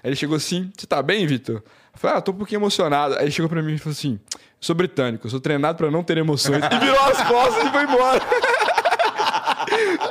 Aí 0.03 0.09
ele 0.09 0.15
chegou 0.15 0.37
assim: 0.37 0.71
Você 0.77 0.85
tá 0.85 1.01
bem, 1.01 1.25
Vitor? 1.25 1.55
Eu 1.55 1.99
falei: 1.99 2.17
Ah, 2.17 2.21
tô 2.21 2.31
um 2.31 2.35
pouquinho 2.35 2.59
emocionado. 2.59 3.15
Aí 3.15 3.23
ele 3.23 3.31
chegou 3.31 3.49
para 3.49 3.63
mim 3.63 3.73
e 3.73 3.77
falou 3.79 3.93
assim: 3.93 4.19
Sou 4.61 4.75
britânico, 4.75 5.25
eu 5.25 5.31
sou 5.31 5.39
treinado 5.39 5.79
para 5.79 5.89
não 5.89 6.03
ter 6.03 6.19
emoções. 6.19 6.61
e 6.71 6.79
virou 6.79 6.99
as 6.99 7.27
costas 7.27 7.65
e 7.65 7.71
foi 7.71 7.83
embora. 7.85 8.21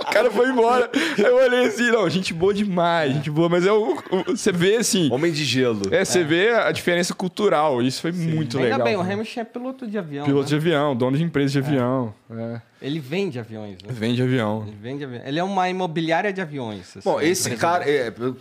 o 0.00 0.04
cara 0.12 0.30
foi 0.30 0.48
embora. 0.48 0.90
Eu 1.18 1.36
olhei 1.36 1.66
assim, 1.66 1.90
não, 1.90 2.08
gente 2.08 2.32
boa 2.34 2.52
demais, 2.54 3.12
gente 3.14 3.30
boa, 3.30 3.48
mas 3.48 3.66
é 3.66 3.72
o, 3.72 3.94
o- 3.94 4.24
você 4.36 4.52
vê 4.52 4.76
assim. 4.76 5.10
Homem 5.12 5.32
de 5.32 5.44
gelo. 5.44 5.82
É, 5.90 6.04
você 6.04 6.22
vê 6.24 6.50
a 6.50 6.70
diferença 6.72 7.14
cultural. 7.14 7.82
Isso 7.82 8.00
foi 8.00 8.12
muito 8.12 8.58
Ainda 8.58 8.70
legal. 8.70 8.84
bem, 8.84 8.96
o 8.96 9.00
Hamilton 9.00 9.40
é 9.40 9.44
piloto 9.44 9.86
de 9.86 9.98
avião. 9.98 10.24
Piloto 10.24 10.44
né? 10.44 10.48
de 10.48 10.54
avião, 10.56 10.96
dono 10.96 11.16
de 11.16 11.22
empresa 11.24 11.52
de 11.52 11.58
avião. 11.58 12.14
é. 12.30 12.60
Ele 12.82 13.00
vende 13.00 13.38
aviões. 13.38 13.78
Né? 13.82 13.88
Vende 13.88 14.22
avião. 14.22 14.64
Ele 14.66 14.76
vende 14.80 15.02
aviões. 15.04 15.22
Ele 15.26 15.38
é 15.38 15.42
uma 15.42 15.68
imobiliária 15.68 16.30
de 16.32 16.42
aviões. 16.42 16.96
Bom, 17.02 17.16
assim, 17.18 17.26
esse 17.28 17.48
empresa 17.48 17.60
cara, 17.60 17.84
dele. 17.84 17.98
é, 17.98 18.10
pelo, 18.10 18.36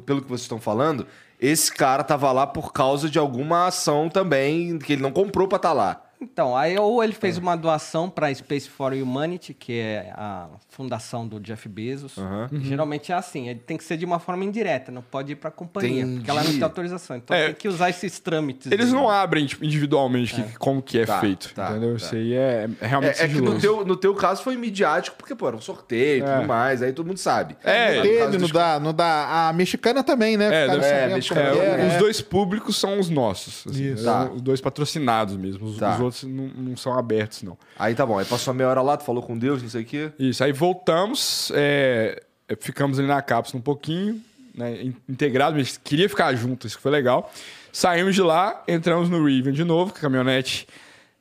pelo 0.00 0.22
que 0.22 0.28
vocês 0.28 0.42
estão 0.42 0.60
falando, 0.60 1.06
esse 1.40 1.72
cara 1.74 2.04
tava 2.04 2.30
lá 2.30 2.46
por 2.46 2.72
causa 2.72 3.10
de 3.10 3.18
alguma 3.18 3.66
ação 3.66 4.08
também 4.08 4.78
que 4.78 4.92
ele 4.92 5.02
não 5.02 5.10
comprou 5.10 5.48
pra 5.48 5.56
estar 5.56 5.72
lá. 5.72 6.00
Então, 6.20 6.54
aí 6.56 6.78
ou 6.78 7.02
ele 7.02 7.12
É. 7.12 7.16
fez 7.16 7.38
uma 7.38 7.56
doação 7.56 8.10
para 8.10 8.32
Space 8.34 8.68
for 8.68 8.92
Humanity, 8.92 9.54
que 9.54 9.72
é 9.78 10.12
a 10.14 10.48
fundação 10.68 11.26
do 11.26 11.40
Jeff 11.40 11.66
Bezos. 11.68 12.18
Aham. 12.18 12.48
E 12.52 12.60
Geralmente 12.60 13.10
é 13.10 13.14
assim, 13.14 13.48
ele 13.48 13.58
tem 13.60 13.76
que 13.78 13.84
ser 13.84 13.96
de 13.96 14.04
uma 14.04 14.18
forma 14.18 14.44
indireta, 14.44 14.92
não 14.92 15.00
pode 15.02 15.32
ir 15.32 15.36
para 15.36 15.48
a 15.48 15.52
companhia, 15.52 16.02
Entendi. 16.02 16.16
porque 16.16 16.30
ela 16.30 16.42
não 16.44 16.52
tem 16.52 16.62
autorização. 16.62 17.16
Então 17.16 17.34
É. 17.36 17.46
tem 17.46 17.54
que 17.54 17.68
usar 17.68 17.88
esses 17.90 18.18
trâmites. 18.20 18.70
Eles 18.70 18.86
aí. 18.88 18.92
não 18.92 19.08
abrem 19.08 19.46
tipo, 19.46 19.64
individualmente 19.64 20.34
que- 20.34 20.58
como 20.58 20.82
que 20.82 20.98
é 20.98 21.06
Tá, 21.06 21.20
feito, 21.20 21.54
tá, 21.54 21.70
entendeu? 21.70 21.90
tá. 21.90 21.96
Isso 21.96 22.14
aí 22.14 22.34
é, 22.34 22.68
é 22.80 22.86
realmente 22.86 23.20
É, 23.20 23.24
é 23.24 23.28
que 23.28 23.40
no 23.40 23.58
teu, 23.58 23.84
no 23.84 23.96
teu 23.96 24.14
caso 24.14 24.42
foi 24.42 24.56
midiático, 24.56 25.16
porque, 25.16 25.34
pô, 25.34 25.48
era 25.48 25.56
um 25.56 25.60
sorteio 25.60 26.24
e 26.24 26.28
É. 26.28 26.36
tudo 26.36 26.46
mais, 26.48 26.82
aí 26.82 26.92
todo 26.92 27.06
mundo 27.06 27.18
sabe. 27.18 27.56
É, 27.64 28.26
No 28.26 28.38
dos- 28.38 28.52
da, 28.52 28.78
no 28.78 28.92
da. 28.92 29.48
A 29.48 29.52
mexicana 29.54 30.04
também, 30.04 30.36
né? 30.36 30.46
É, 30.46 30.68
deve- 30.68 30.84
é, 30.84 30.88
sabendo 31.00 31.14
mexicana, 31.14 31.40
É, 31.62 31.88
os 31.88 31.96
dois 31.96 32.20
públicos 32.20 32.76
são 32.76 32.98
os 32.98 33.08
nossos. 33.08 33.66
assim, 33.66 33.92
Isso. 33.94 34.02
é, 34.02 34.10
Tá. 34.10 34.30
Os 34.30 34.42
dois 34.42 34.60
patrocinados 34.60 35.36
mesmo. 35.36 35.66
Os, 35.66 35.78
Tá. 35.78 35.94
os 35.94 36.00
outros 36.00 36.09
não, 36.24 36.48
não 36.48 36.76
são 36.76 36.96
abertos, 36.98 37.42
não. 37.42 37.56
Aí 37.78 37.94
tá 37.94 38.04
bom, 38.04 38.18
aí 38.18 38.24
passou 38.24 38.50
a 38.52 38.54
meia 38.54 38.68
hora 38.68 38.82
lá, 38.82 38.96
tu 38.96 39.04
falou 39.04 39.22
com 39.22 39.36
Deus, 39.38 39.62
não 39.62 39.68
sei 39.68 39.82
o 39.82 39.84
quê. 39.84 40.12
Isso, 40.18 40.42
aí 40.44 40.52
voltamos, 40.52 41.50
é, 41.54 42.22
é, 42.48 42.56
ficamos 42.56 42.98
ali 42.98 43.08
na 43.08 43.20
cápsula 43.22 43.58
um 43.58 43.62
pouquinho, 43.62 44.20
né, 44.54 44.82
in- 44.82 44.96
integrado, 45.08 45.56
mas 45.56 45.76
queria 45.76 46.08
ficar 46.08 46.34
junto, 46.34 46.66
isso 46.66 46.76
que 46.76 46.82
foi 46.82 46.92
legal. 46.92 47.32
Saímos 47.72 48.14
de 48.14 48.22
lá, 48.22 48.62
entramos 48.66 49.08
no 49.08 49.24
Rivian 49.24 49.52
de 49.52 49.64
novo, 49.64 49.92
com 49.92 49.98
a 49.98 50.00
caminhonete 50.02 50.66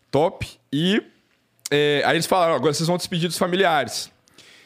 top, 0.09 0.47
e 0.73 1.01
é, 1.71 2.01
aí 2.05 2.15
eles 2.15 2.25
falaram, 2.25 2.55
agora 2.55 2.73
vocês 2.73 2.87
vão 2.87 2.97
despedir 2.97 3.27
dos 3.27 3.37
familiares. 3.37 4.11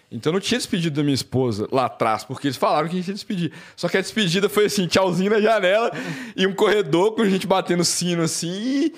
Então 0.09 0.30
eu 0.30 0.34
não 0.36 0.39
tinha 0.39 0.59
despedido 0.59 0.95
da 0.95 1.01
minha 1.03 1.15
esposa 1.15 1.67
lá 1.71 1.86
atrás, 1.86 2.24
porque 2.24 2.45
eles 2.45 2.55
falaram 2.55 2.88
que 2.88 2.93
a 2.93 2.99
gente 2.99 3.07
ia 3.07 3.13
despedir. 3.15 3.51
Só 3.76 3.89
que 3.89 3.97
a 3.97 4.01
despedida 4.01 4.47
foi 4.47 4.65
assim, 4.65 4.86
tchauzinho 4.86 5.32
na 5.32 5.41
janela 5.41 5.91
e 6.36 6.45
um 6.45 6.53
corredor 6.53 7.13
com 7.15 7.26
gente 7.26 7.47
batendo 7.47 7.84
sino 7.84 8.21
assim 8.21 8.47
e, 8.51 8.93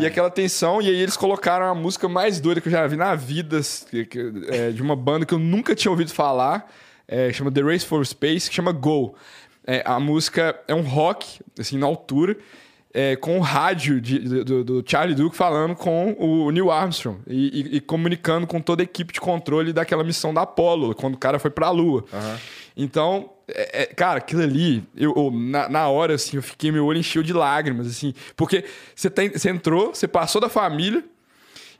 e 0.00 0.06
aquela 0.06 0.30
tensão. 0.30 0.80
E 0.82 0.88
aí 0.88 0.96
eles 0.96 1.16
colocaram 1.16 1.66
a 1.66 1.74
música 1.74 2.08
mais 2.08 2.40
doida 2.40 2.60
que 2.60 2.68
eu 2.68 2.72
já 2.72 2.86
vi 2.86 2.96
na 2.96 3.14
vida, 3.14 3.60
é, 4.48 4.70
de 4.70 4.82
uma 4.82 4.94
banda 4.96 5.24
que 5.26 5.34
eu 5.34 5.38
nunca 5.38 5.74
tinha 5.74 5.90
ouvido 5.90 6.12
falar, 6.12 6.70
é, 7.06 7.32
chama 7.32 7.50
The 7.50 7.62
Race 7.62 7.84
for 7.86 8.04
Space, 8.06 8.48
que 8.48 8.54
chama 8.56 8.72
Go. 8.72 9.14
É, 9.66 9.82
a 9.84 9.98
música 10.00 10.58
é 10.66 10.74
um 10.74 10.82
rock, 10.82 11.40
assim, 11.58 11.76
na 11.78 11.86
altura, 11.86 12.36
é, 12.94 13.16
com 13.16 13.36
o 13.38 13.40
rádio 13.40 14.00
de- 14.00 14.18
do, 14.42 14.64
do 14.64 14.84
Charlie 14.86 15.14
Duke 15.14 15.36
falando 15.36 15.76
com 15.76 16.16
o 16.18 16.50
Neil 16.50 16.70
Armstrong 16.70 17.18
e, 17.26 17.60
e- 17.74 17.76
e 17.76 17.80
comunicando 17.80 18.46
com 18.46 18.62
toda 18.62 18.82
a 18.82 18.84
equipe 18.84 19.12
de 19.12 19.20
controle 19.20 19.74
daquela 19.74 20.02
missão 20.02 20.32
da 20.32 20.40
Apollo, 20.42 20.94
quando 20.94 21.14
o 21.14 21.18
cara 21.18 21.38
foi 21.38 21.50
pra 21.50 21.68
Lua. 21.70 22.04
Então, 22.80 23.30
é- 23.48 23.82
é, 23.82 23.86
cara, 23.86 24.18
aquilo 24.18 24.40
ali, 24.42 24.84
eu, 24.96 25.12
eu- 25.16 25.30
na, 25.32 25.68
na 25.68 25.88
hora, 25.88 26.14
assim, 26.14 26.36
eu 26.36 26.42
fiquei, 26.42 26.70
meu 26.70 26.86
olho 26.86 26.98
encheu 27.00 27.22
de 27.24 27.32
lágrimas, 27.32 27.88
assim, 27.88 28.14
porque 28.36 28.64
você, 28.94 29.10
tem, 29.10 29.28
você 29.30 29.50
entrou, 29.50 29.92
você 29.94 30.06
passou 30.06 30.40
da 30.40 30.48
família, 30.48 31.04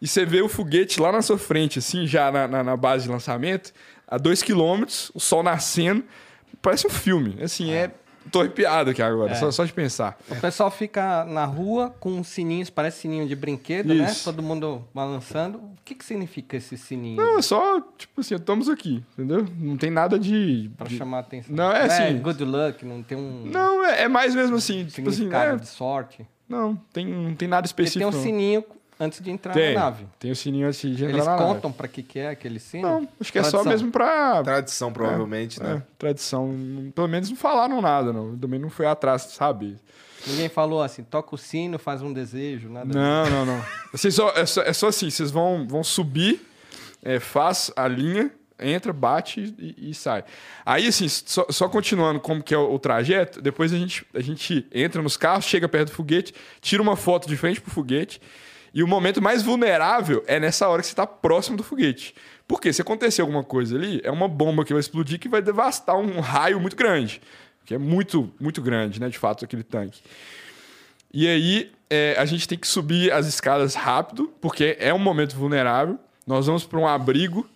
e 0.03 0.07
você 0.09 0.25
vê 0.27 0.43
o 0.43 0.49
foguete 0.49 1.01
lá 1.01 1.11
na 1.13 1.23
sua 1.23 1.39
frente, 1.39 1.79
assim, 1.79 2.07
já 2.07 2.31
na, 2.33 2.49
na- 2.49 2.63
na 2.65 2.77
base 2.77 3.05
de 3.05 3.11
lançamento, 3.11 3.73
a 4.07 4.19
dois 4.19 4.43
quilômetros, 4.43 5.11
o 5.15 5.21
sol 5.21 5.43
nascendo. 5.43 6.03
Parece 6.61 6.87
um 6.87 6.91
filme. 6.91 7.37
Assim, 7.41 7.71
é. 7.73 7.91
Tô 8.31 8.41
arrepiado 8.41 8.91
aqui 8.91 9.03
agora, 9.03 9.35
só, 9.35 9.51
só 9.51 9.65
de 9.65 9.73
pensar. 9.73 10.19
O 10.31 10.37
pessoal 10.37 10.71
fica 10.71 11.25
na 11.25 11.45
rua 11.45 11.95
com 12.01 12.23
sininhos, 12.25 12.71
parece 12.71 13.01
sininho 13.03 13.27
de 13.27 13.35
brinquedo, 13.37 13.95
né? 13.95 14.11
Isso. 14.11 14.25
Todo 14.25 14.43
mundo 14.43 14.85
balançando. 14.95 15.59
O 15.59 15.71
que, 15.85 15.95
que 15.95 16.05
significa 16.05 16.57
esse 16.57 16.77
sininho? 16.77 17.17
Não, 17.17 17.39
é 17.39 17.43
só, 17.43 17.81
tipo 17.97 18.21
assim, 18.21 18.35
estamos 18.35 18.69
aqui, 18.69 19.03
entendeu? 19.15 19.47
Não 19.59 19.77
tem 19.77 19.91
nada 19.91 20.19
de. 20.19 20.71
Pra 20.77 20.87
de- 20.87 20.97
chamar 20.97 21.19
a 21.19 21.21
atenção. 21.21 21.55
Não, 21.57 21.73
é 21.73 21.85
assim- 21.85 22.19
good 22.19 22.45
luck, 22.45 22.85
não 22.85 23.03
tem 23.03 23.17
um 23.17 23.47
Não, 23.47 23.85
é, 23.85 24.03
é 24.03 24.09
mais 24.09 24.35
mesmo 24.35 24.57
assim. 24.57 24.85
Tipo 24.85 25.09
assim, 25.09 25.33
é, 25.33 25.57
de 25.57 25.67
sorte. 25.67 26.27
não, 26.49 26.77
tem, 26.93 27.07
não 27.07 27.35
tem 27.35 27.49
nada 27.49 27.67
Porque 27.69 27.83
específico. 27.83 27.99
tem 27.99 28.07
um 28.07 28.11
não. 28.11 28.23
sininho 28.23 28.65
antes 29.01 29.21
de 29.21 29.31
entrar 29.31 29.53
Tem, 29.55 29.75
na 29.75 29.81
nave. 29.83 30.07
tem 30.19 30.31
o 30.31 30.37
sininho 30.37 30.67
antes 30.69 30.81
de 30.81 30.89
entrar 30.93 31.09
Eles 31.09 31.25
na 31.27 31.37
nave. 31.37 31.45
contam 31.55 31.73
pra 31.73 31.87
que, 31.89 32.03
que 32.03 32.19
é 32.19 32.29
aquele 32.31 32.59
sino? 32.59 32.89
Não, 32.89 33.09
acho 33.21 33.33
que 33.33 33.39
é 33.39 33.43
só 33.43 33.51
Tradição. 33.63 33.73
mesmo 33.73 33.91
pra. 33.93 34.43
Tradição, 34.43 34.93
provavelmente, 34.93 35.61
É, 35.61 35.65
né? 35.65 35.83
tradição. 35.99 36.91
Pelo 36.95 37.09
menos 37.09 37.29
não 37.31 37.37
falaram 37.37 37.81
nada, 37.81 38.13
não. 38.13 38.37
Também 38.37 38.59
não 38.59 38.71
fui 38.71 38.87
atrás, 38.87 39.23
sabe? 39.23 39.77
Ninguém 40.27 40.49
falou 40.49 40.83
assim, 40.83 41.05
toca 41.05 41.35
o 41.35 41.39
sino, 41.39 41.79
faz 41.79 42.03
um 42.03 42.13
desejo, 42.13 42.69
nada 42.69 42.93
Não, 42.93 43.31
não, 43.31 43.47
não. 43.47 43.65
Vocês 43.93 44.15
só, 44.15 44.31
é, 44.31 44.45
só, 44.45 44.63
é 44.63 44.73
só 44.73 44.89
assim, 44.89 45.09
vocês 45.09 45.31
vão, 45.31 45.65
vão 45.67 45.83
subir, 45.85 46.45
é, 47.03 47.21
faz 47.21 47.71
a 47.77 47.87
linha, 47.87 48.31
entra, 48.59 48.93
bate 48.93 49.55
e, 49.57 49.91
e 49.91 49.95
sai. 49.95 50.25
Aí, 50.67 50.89
assim, 50.89 51.09
só, 51.09 51.47
só 51.49 51.69
continuando 51.69 52.19
como 52.19 52.43
que 52.43 52.53
é 52.53 52.59
o, 52.59 52.75
o 52.75 52.79
trajeto, 52.81 53.41
depois 53.41 53.73
a 53.73 53.77
gente, 53.79 54.05
a 54.13 54.21
gente 54.21 54.67
entra 54.75 55.01
nos 55.01 55.17
carros, 55.17 55.45
chega 55.45 55.69
perto 55.69 55.91
do 55.91 55.95
foguete, 55.95 56.35
tira 56.61 56.83
uma 56.83 56.97
foto 56.97 57.29
de 57.29 57.37
frente 57.37 57.61
pro 57.61 57.71
foguete, 57.71 58.21
e 58.73 58.83
o 58.83 58.87
momento 58.87 59.21
mais 59.23 59.43
vulnerável 59.43 60.23
é 60.27 60.39
nessa 60.39 60.69
hora 60.69 60.83
que 60.83 60.87
você 60.89 60.93
está 60.93 61.07
próximo 61.07 61.57
do 61.57 61.63
foguete. 61.63 62.15
Porque 62.47 62.73
se 62.73 62.81
acontecer 62.81 63.21
alguma 63.21 63.45
coisa 63.45 63.77
ali, 63.77 64.01
é 64.03 64.11
uma 64.11 64.29
bomba 64.29 64.65
que 64.65 64.73
vai 64.73 64.81
explodir 64.81 65.19
que 65.19 65.29
vai 65.29 65.43
devastar 65.43 65.97
um 65.97 66.21
raio 66.21 66.59
muito 66.61 66.77
grande. 66.77 67.21
Que 67.65 67.75
é 67.75 67.79
muito, 67.79 68.33
muito 68.41 68.63
grande, 68.63 68.99
né, 69.01 69.09
de 69.09 69.19
fato, 69.19 69.45
aquele 69.45 69.63
tanque. 69.63 70.01
E 71.13 71.27
aí, 71.27 71.71
é, 71.91 72.15
a 72.19 72.25
gente 72.25 72.47
tem 72.47 72.59
que 72.59 72.67
subir 72.67 73.13
as 73.13 73.27
escadas 73.27 73.75
rápido, 73.75 74.33
porque 74.41 74.77
é 74.79 74.93
um 74.93 74.99
momento 74.99 75.37
vulnerável. 75.37 75.99
Nós 76.27 76.47
vamos 76.47 76.65
para 76.65 76.79
um 76.79 76.87
abrigo, 76.87 77.49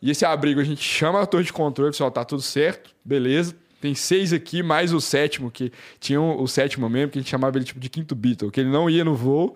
e 0.00 0.10
esse 0.10 0.24
abrigo 0.24 0.60
a 0.60 0.64
gente 0.64 0.82
chama 0.82 1.20
a 1.20 1.26
torre 1.26 1.44
de 1.44 1.52
controle, 1.52 1.90
pessoal, 1.90 2.10
tá 2.10 2.24
tudo 2.24 2.42
certo, 2.42 2.94
beleza. 3.04 3.54
Tem 3.80 3.94
seis 3.94 4.32
aqui, 4.32 4.62
mais 4.62 4.92
o 4.92 5.00
sétimo, 5.00 5.50
que 5.50 5.70
tinha 6.00 6.20
o, 6.20 6.46
sétimo 6.46 6.88
mesmo, 6.88 7.12
que 7.12 7.18
a 7.18 7.22
gente 7.22 7.30
chamava 7.30 7.58
ele 7.58 7.64
tipo 7.64 7.78
de 7.78 7.88
quinto 7.90 8.14
Beatle, 8.14 8.50
que 8.50 8.60
ele 8.60 8.70
não 8.70 8.88
ia 8.88 9.04
no 9.04 9.14
voo, 9.14 9.54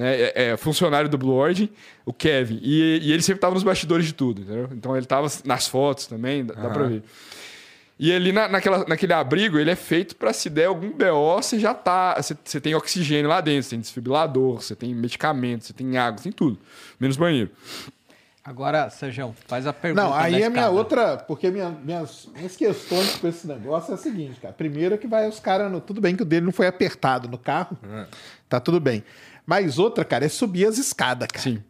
né? 0.00 0.14
É, 0.16 0.50
é 0.52 0.56
funcionário 0.56 1.10
do 1.10 1.18
Blue 1.18 1.34
Origin, 1.34 1.68
o 2.06 2.12
Kevin. 2.12 2.58
E, 2.62 3.00
e 3.02 3.12
ele 3.12 3.22
sempre 3.22 3.36
estava 3.36 3.52
nos 3.52 3.62
bastidores 3.62 4.06
de 4.06 4.14
tudo, 4.14 4.40
entendeu? 4.40 4.68
Então 4.72 4.96
ele 4.96 5.04
estava 5.04 5.28
nas 5.44 5.68
fotos 5.68 6.06
também, 6.06 6.44
dá, 6.44 6.54
dá 6.54 6.70
pra 6.70 6.84
ver. 6.84 7.02
E 7.98 8.10
ali 8.10 8.32
na, 8.32 8.48
naquela, 8.48 8.86
naquele 8.88 9.12
abrigo, 9.12 9.58
ele 9.58 9.70
é 9.70 9.76
feito 9.76 10.16
para 10.16 10.32
se 10.32 10.48
der 10.48 10.66
algum 10.66 10.90
BO, 10.90 11.36
você 11.36 11.58
já 11.58 11.74
tá. 11.74 12.14
Você, 12.16 12.34
você 12.42 12.58
tem 12.58 12.74
oxigênio 12.74 13.28
lá 13.28 13.42
dentro, 13.42 13.64
você 13.64 13.70
tem 13.70 13.80
desfibrilador, 13.80 14.62
você 14.62 14.74
tem 14.74 14.94
medicamento, 14.94 15.66
você 15.66 15.74
tem 15.74 15.98
água, 15.98 16.16
você 16.16 16.24
tem 16.24 16.32
tudo. 16.32 16.58
Menos 16.98 17.18
banheiro. 17.18 17.50
Agora, 18.42 18.88
Sérgio, 18.88 19.34
faz 19.46 19.66
a 19.66 19.72
pergunta. 19.72 20.02
Não, 20.02 20.14
aí 20.14 20.42
é 20.42 20.48
minha 20.48 20.70
outra. 20.70 21.18
Porque 21.18 21.50
minha, 21.50 21.68
minhas, 21.68 22.26
minhas 22.34 22.56
questões 22.56 23.16
com 23.16 23.28
esse 23.28 23.46
negócio 23.46 23.92
é 23.92 23.94
a 23.94 23.98
seguinte, 23.98 24.40
cara. 24.40 24.54
Primeiro 24.54 24.96
que 24.96 25.06
vai 25.06 25.28
os 25.28 25.38
caras. 25.38 25.70
Tudo 25.86 26.00
bem 26.00 26.16
que 26.16 26.22
o 26.22 26.24
dele 26.24 26.46
não 26.46 26.52
foi 26.52 26.66
apertado 26.66 27.28
no 27.28 27.36
carro. 27.36 27.76
Tá 28.48 28.58
tudo 28.58 28.80
bem. 28.80 29.04
Mas 29.50 29.80
outra, 29.80 30.04
cara, 30.04 30.24
é 30.24 30.28
subir 30.28 30.64
as 30.68 30.78
escadas, 30.78 31.26
cara. 31.26 31.42
Sim. 31.42 31.60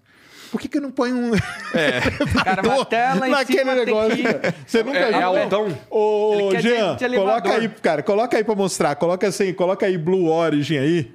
Por 0.53 0.61
que, 0.61 0.69
que 0.69 0.79
não 0.81 0.91
põe 0.91 1.13
um. 1.15 1.31
Cara, 2.45 2.61
vai 2.61 2.81
até 2.81 3.15
lá 3.15 3.29
em 3.29 3.31
naquele 3.31 3.59
cima, 3.61 3.75
tem 3.77 3.85
negócio? 3.87 4.17
que- 4.17 4.23
cara? 4.25 4.55
Você 4.67 4.83
nunca 4.83 4.99
É 4.99 5.13
viu? 5.13 5.23
altão. 5.27 5.79
Ô, 5.89 6.35
Ele 6.35 6.51
quer 6.51 6.61
Jean, 6.63 6.97
de- 6.97 7.09
de 7.09 7.17
coloca 7.17 7.53
aí, 7.55 7.69
cara, 7.69 8.03
coloca 8.03 8.37
aí 8.37 8.43
pra 8.45 8.55
mostrar. 8.57 8.97
Coloca 8.97 9.29
assim, 9.29 9.55
coloca 9.55 9.87
aí 9.87 9.97
Blue 9.97 10.27
Origin 10.29 10.77
aí. 10.77 11.13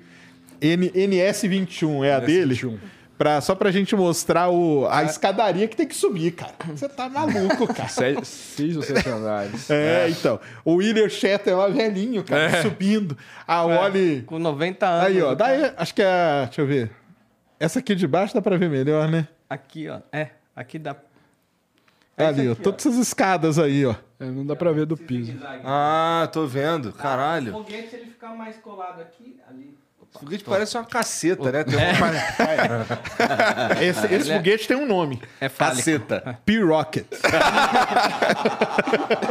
N, 0.61 0.89
NS21 0.89 2.03
é 2.05 2.13
a 2.13 2.20
dele. 2.22 2.80
Pra, 3.18 3.39
só 3.39 3.55
pra 3.55 3.72
gente 3.72 3.95
mostrar 3.95 4.49
o, 4.49 4.86
a 4.89 5.03
escadaria 5.03 5.68
que 5.70 5.76
tem 5.78 5.88
que 5.88 5.95
subir, 5.95 6.32
cara. 6.32 6.51
Você 6.68 6.89
tá 6.89 7.07
maluco, 7.07 7.66
cara. 7.74 7.88
Se- 7.88 8.26
seis 8.26 8.76
ou 8.76 8.84
sete 8.84 9.07
andares. 9.07 9.70
É, 9.70 10.09
então. 10.09 10.38
O 10.66 10.76
William 10.76 11.07
Shatter 11.07 11.55
lá, 11.57 11.68
velhinho, 11.70 12.24
cara, 12.26 12.61
subindo. 12.61 13.18
A 13.47 13.63
Wally. 13.63 14.24
Com 14.24 14.38
90 14.38 14.86
anos. 14.86 15.05
Aí, 15.07 15.22
ó. 15.22 15.30
né? 15.30 15.36
Daí, 15.36 15.74
acho 15.78 15.95
que 15.95 16.01
é. 16.01 16.43
Deixa 16.45 16.61
eu 16.61 16.68
ver. 16.68 16.91
Essa 17.57 17.80
aqui 17.80 17.95
de 17.95 18.05
baixo 18.05 18.34
dá 18.34 18.41
pra 18.41 18.57
ver 18.57 18.70
melhor, 18.70 19.07
né? 19.09 19.30
Aqui, 19.49 19.88
ó. 19.88 19.99
É, 20.11 20.32
aqui 20.53 20.78
dá. 20.78 20.95
É 22.18 22.26
Ali, 22.26 22.41
isso 22.41 22.49
ó. 22.49 22.53
aqui, 22.53 22.61
Todas 22.63 22.86
essas 22.86 22.97
escadas 22.97 23.57
aí, 23.59 23.86
ó. 23.86 23.95
É, 24.20 24.26
não 24.26 24.45
dá 24.45 24.55
pra 24.57 24.72
ver 24.74 24.86
do 24.86 24.97
piso. 24.97 25.34
Ah, 25.63 26.28
tô 26.34 26.45
vendo. 26.45 26.89
O 26.89 26.93
Caralho. 26.93 27.51
foguete 27.53 27.95
ele 27.95 28.05
fica 28.07 28.30
mais 28.30 28.57
colado 28.57 29.01
aqui, 29.01 29.38
ali. 29.49 29.78
O 30.16 30.20
foguete 30.20 30.43
parece 30.43 30.78
uma 30.78 30.86
caceta, 30.86 31.51
né? 31.51 31.63
Tem 31.63 31.76
uma 31.76 32.11
Esse, 33.84 34.13
esse 34.13 34.34
foguete 34.34 34.68
tem 34.68 34.78
um 34.78 34.86
nome: 34.88 35.22
É 35.41 35.49
fálico. 35.49 35.78
caceta. 35.78 36.39
P-Rocket. 36.45 37.05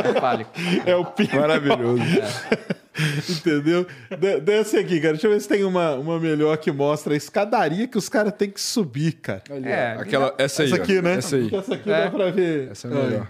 É 0.05 0.21
fálico. 0.21 0.51
É 0.87 0.95
o 0.95 1.05
P. 1.05 1.29
Maravilhoso. 1.35 2.03
Entendeu? 3.29 3.87
De- 4.19 4.41
Desce 4.41 4.77
aqui, 4.77 5.01
cara. 5.01 5.15
Deixa 5.15 5.27
eu 5.27 5.33
ver 5.33 5.41
se 5.41 5.49
tem 5.49 5.65
uma, 5.65 5.95
uma 5.95 6.21
melhor 6.21 6.57
que 6.59 6.71
mostra 6.71 7.15
a 7.15 7.17
escadaria 7.17 7.89
que 7.89 7.99
os 7.99 8.09
caras 8.09 8.33
têm 8.35 8.51
que 8.51 8.61
subir, 8.61 9.13
cara. 9.15 9.43
É, 9.65 9.97
Aquela, 9.99 10.35
essa 10.39 10.63
aí. 10.63 10.69
Essa 10.73 10.81
ó. 10.81 10.83
aqui, 10.85 11.03
né? 11.03 11.15
Essa 11.17 11.37
aí. 11.37 11.51
Essa 11.55 11.75
aqui 11.75 11.91
É. 11.91 12.05
dá 12.05 12.11
pra 12.11 12.31
ver. 12.31 12.71
Essa 12.71 12.87
é 12.87 12.91
melhor. 12.91 13.27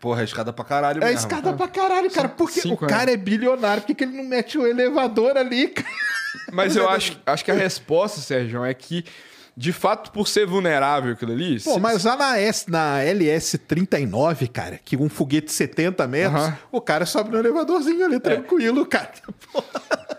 Porra, 0.00 0.22
é 0.22 0.24
escada 0.24 0.52
pra 0.52 0.64
caralho 0.64 0.96
É 1.02 1.06
mesmo. 1.08 1.18
escada 1.18 1.52
pra 1.52 1.68
caralho, 1.68 2.10
cara. 2.10 2.28
Porque 2.28 2.60
cinco, 2.62 2.86
o 2.86 2.88
cara 2.88 3.12
é 3.12 3.16
bilionário. 3.16 3.82
Por 3.82 3.88
que, 3.88 3.94
que 3.94 4.04
ele 4.04 4.16
não 4.16 4.24
mete 4.24 4.56
o 4.58 4.66
elevador 4.66 5.36
ali, 5.36 5.68
cara? 5.68 5.88
Mas 6.52 6.76
eu 6.76 6.88
acho, 6.88 7.18
acho 7.26 7.44
que 7.44 7.50
a 7.50 7.54
resposta, 7.54 8.20
Sérgio, 8.20 8.64
é 8.64 8.72
que, 8.74 9.04
de 9.56 9.72
fato, 9.72 10.10
por 10.12 10.28
ser 10.28 10.46
vulnerável 10.46 11.12
aquilo 11.12 11.32
ali. 11.32 11.60
Pô, 11.60 11.74
se- 11.74 11.80
mas 11.80 12.04
lá 12.04 12.16
na, 12.16 12.38
S, 12.38 12.70
na 12.70 13.00
LS-39, 13.04 14.48
cara, 14.48 14.78
que 14.84 14.96
um 14.96 15.08
foguete 15.08 15.46
de 15.46 15.52
70 15.52 16.06
metros, 16.06 16.40
Aham. 16.42 16.58
o 16.72 16.80
cara 16.80 17.04
sobe 17.06 17.30
no 17.30 17.38
elevadorzinho 17.38 18.04
ali, 18.04 18.20
tranquilo, 18.20 18.86
cara. 18.86 19.10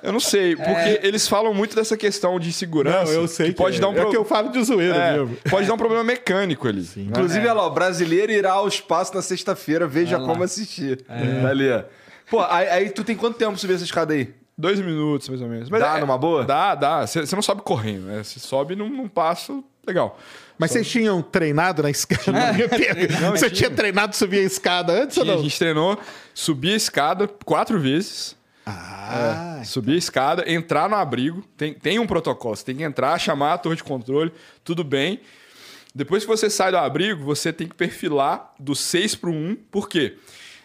Eu 0.03 0.12
não 0.12 0.20
sei, 0.20 0.55
porque 0.55 0.99
eles 1.03 1.28
falam 1.28 1.53
muito 1.53 1.76
dessa 1.76 1.95
questão 1.95 2.39
de 2.39 2.51
segurança. 2.51 3.05
Não, 3.14 3.22
eu 3.22 3.28
sei 3.28 3.47
que 3.49 3.53
pode 3.53 3.78
é. 3.78 3.80
dar 3.80 3.89
um 3.89 3.93
É 3.93 4.01
pro- 4.01 4.09
que 4.09 4.18
eu 4.18 4.26
falo 4.26 4.49
de 4.49 4.64
zoeira 4.64 4.95
É, 4.95 5.12
mesmo. 5.18 5.38
pode 5.49 5.68
dar 5.68 5.74
um 5.74 5.78
problema 5.78 6.03
mecânico 6.03 6.68
ali. 6.68 6.82
né? 6.95 7.03
Inclusive, 7.07 7.45
olha 7.45 7.53
lá, 7.53 7.68
o 7.68 7.72
brasileiro 7.72 8.32
irá 8.32 8.53
ao 8.53 8.68
espaço 8.68 9.14
na 9.14 9.22
sexta-feira, 9.22 9.88
veja 9.88 10.18
como 10.20 10.43
assistir. 10.43 11.03
Tá 11.03 11.14
ali, 11.49 11.70
ó. 11.72 11.84
Pô, 12.30 12.41
aí, 12.41 12.68
aí 12.70 12.89
tu 12.89 13.03
tem 13.03 13.16
quanto 13.16 13.38
tempo 13.38 13.51
pra 13.51 13.59
subir 13.59 13.74
essa 13.76 13.84
escada 13.84 14.14
aí? 14.14 14.34
Dois 14.57 14.79
minutos, 14.79 15.29
mais 15.29 15.41
ou 15.41 15.47
menos. 15.47 15.69
Dá 15.69 15.97
é- 15.97 16.01
numa 16.01 16.17
boa? 16.17 16.43
Dá, 16.43 16.75
dá. 16.75 17.05
Você 17.07 17.35
não 17.35 17.41
sobe 17.41 17.61
correndo, 17.61 18.05
né? 18.05 18.23
Você 18.23 18.39
sobe 18.39 18.75
num, 18.75 18.89
num 18.89 19.07
passo 19.07 19.63
legal. 19.85 20.19
Mas 20.57 20.71
vocês 20.71 20.87
tinham 20.89 21.21
treinado 21.23 21.81
na 21.81 21.89
escada? 21.89 22.31
Não, 23.19 23.31
Você 23.31 23.49
tinha 23.49 23.71
treinado 23.71 24.15
subir 24.15 24.37
a 24.39 24.43
escada 24.43 24.93
antes 24.93 25.17
ou 25.17 25.23
Tinha, 25.23 25.33
a 25.33 25.37
não? 25.37 25.43
gente 25.43 25.57
treinou, 25.57 25.97
subir 26.35 26.73
a 26.73 26.75
escada 26.75 27.27
quatro 27.43 27.79
vezes. 27.79 28.35
Ah, 28.63 29.61
Subir 29.65 29.95
a 29.95 29.97
escada, 29.97 30.43
entrar 30.51 30.87
no 30.87 30.95
abrigo. 30.95 31.43
Tem, 31.57 31.73
tem 31.73 31.97
um 31.97 32.05
protocolo. 32.05 32.55
Você 32.55 32.63
tem 32.63 32.75
que 32.75 32.83
entrar, 32.83 33.17
chamar 33.19 33.53
a 33.53 33.57
torre 33.57 33.75
de 33.77 33.83
controle, 33.83 34.31
tudo 34.63 34.83
bem. 34.83 35.21
Depois 35.95 36.23
que 36.23 36.29
você 36.29 36.47
sai 36.47 36.69
do 36.71 36.77
abrigo, 36.77 37.23
você 37.23 37.51
tem 37.51 37.67
que 37.67 37.73
perfilar 37.75 38.53
do 38.59 38.75
6 38.75 39.15
para 39.15 39.29
o 39.31 39.33
1. 39.33 39.55
Por 39.71 39.89
quê? 39.89 40.15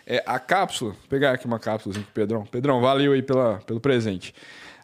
É, 0.07 0.23
a 0.25 0.39
cápsula, 0.39 0.93
vou 0.93 1.09
pegar 1.09 1.33
aqui 1.33 1.47
uma 1.47 1.59
cápsula 1.59 1.97
Pedrão. 2.15 2.47
Pedrão, 2.47 2.81
valeu 2.81 3.13
aí 3.13 3.23
pela, 3.23 3.59
pelo 3.67 3.81
presente. 3.81 4.33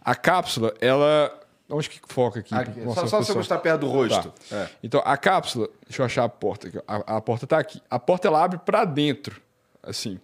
A 0.00 0.14
cápsula, 0.14 0.74
ela. 0.80 1.38
Onde 1.70 1.88
que 1.88 2.00
foca 2.06 2.40
aqui? 2.40 2.54
Aqui, 2.54 2.82
só 2.92 3.06
só 3.06 3.16
pro 3.16 3.26
você 3.26 3.32
mostrar 3.34 3.58
perto 3.58 3.80
do 3.82 3.88
rosto. 3.88 4.34
Tá. 4.50 4.56
É. 4.56 4.68
Então, 4.82 5.00
a 5.04 5.16
cápsula, 5.16 5.68
deixa 5.88 6.02
eu 6.02 6.06
achar 6.06 6.24
a 6.24 6.28
porta 6.28 6.68
aqui. 6.68 6.78
A, 6.86 7.16
a 7.16 7.20
porta 7.20 7.46
tá 7.46 7.58
aqui. 7.58 7.80
A 7.88 7.98
porta 7.98 8.26
ela 8.28 8.42
abre 8.42 8.58
para 8.58 8.84
dentro, 8.84 9.40
assim. 9.82 10.20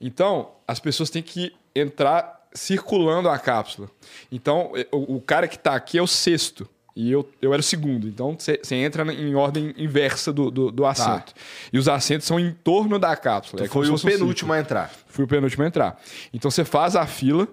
Então, 0.00 0.52
as 0.66 0.78
pessoas 0.78 1.10
têm 1.10 1.22
que 1.22 1.54
entrar 1.74 2.46
circulando 2.54 3.28
a 3.28 3.38
cápsula. 3.38 3.90
Então, 4.30 4.72
eh, 4.74 4.86
o, 4.90 5.16
o 5.16 5.20
cara 5.20 5.48
que 5.48 5.58
tá 5.58 5.74
aqui 5.74 5.98
é 5.98 6.02
o 6.02 6.06
sexto. 6.06 6.68
E 6.96 7.12
eu, 7.12 7.28
eu 7.42 7.52
era 7.52 7.60
o 7.60 7.62
segundo. 7.62 8.08
Então, 8.08 8.34
você 8.38 8.58
entra 8.74 9.04
em 9.12 9.34
ordem 9.34 9.74
inversa 9.76 10.32
do, 10.32 10.50
do, 10.50 10.72
do 10.72 10.86
assento. 10.86 11.34
E 11.70 11.78
os 11.78 11.88
assentos 11.88 12.26
são 12.26 12.40
em 12.40 12.52
torno 12.52 12.98
da 12.98 13.14
cápsula. 13.14 13.62
Tu 13.62 13.66
É 13.66 13.68
foi 13.68 13.86
o 13.86 13.90
fosse 13.90 14.06
um 14.06 14.10
penúltimo 14.10 14.52
a 14.54 14.58
entrar. 14.58 14.90
fui 15.06 15.26
o 15.26 15.28
penúltimo 15.28 15.62
a 15.62 15.66
entrar. 15.66 16.00
Então 16.32 16.50
você 16.50 16.64
faz 16.64 16.96
a 16.96 17.06
fila, 17.06 17.46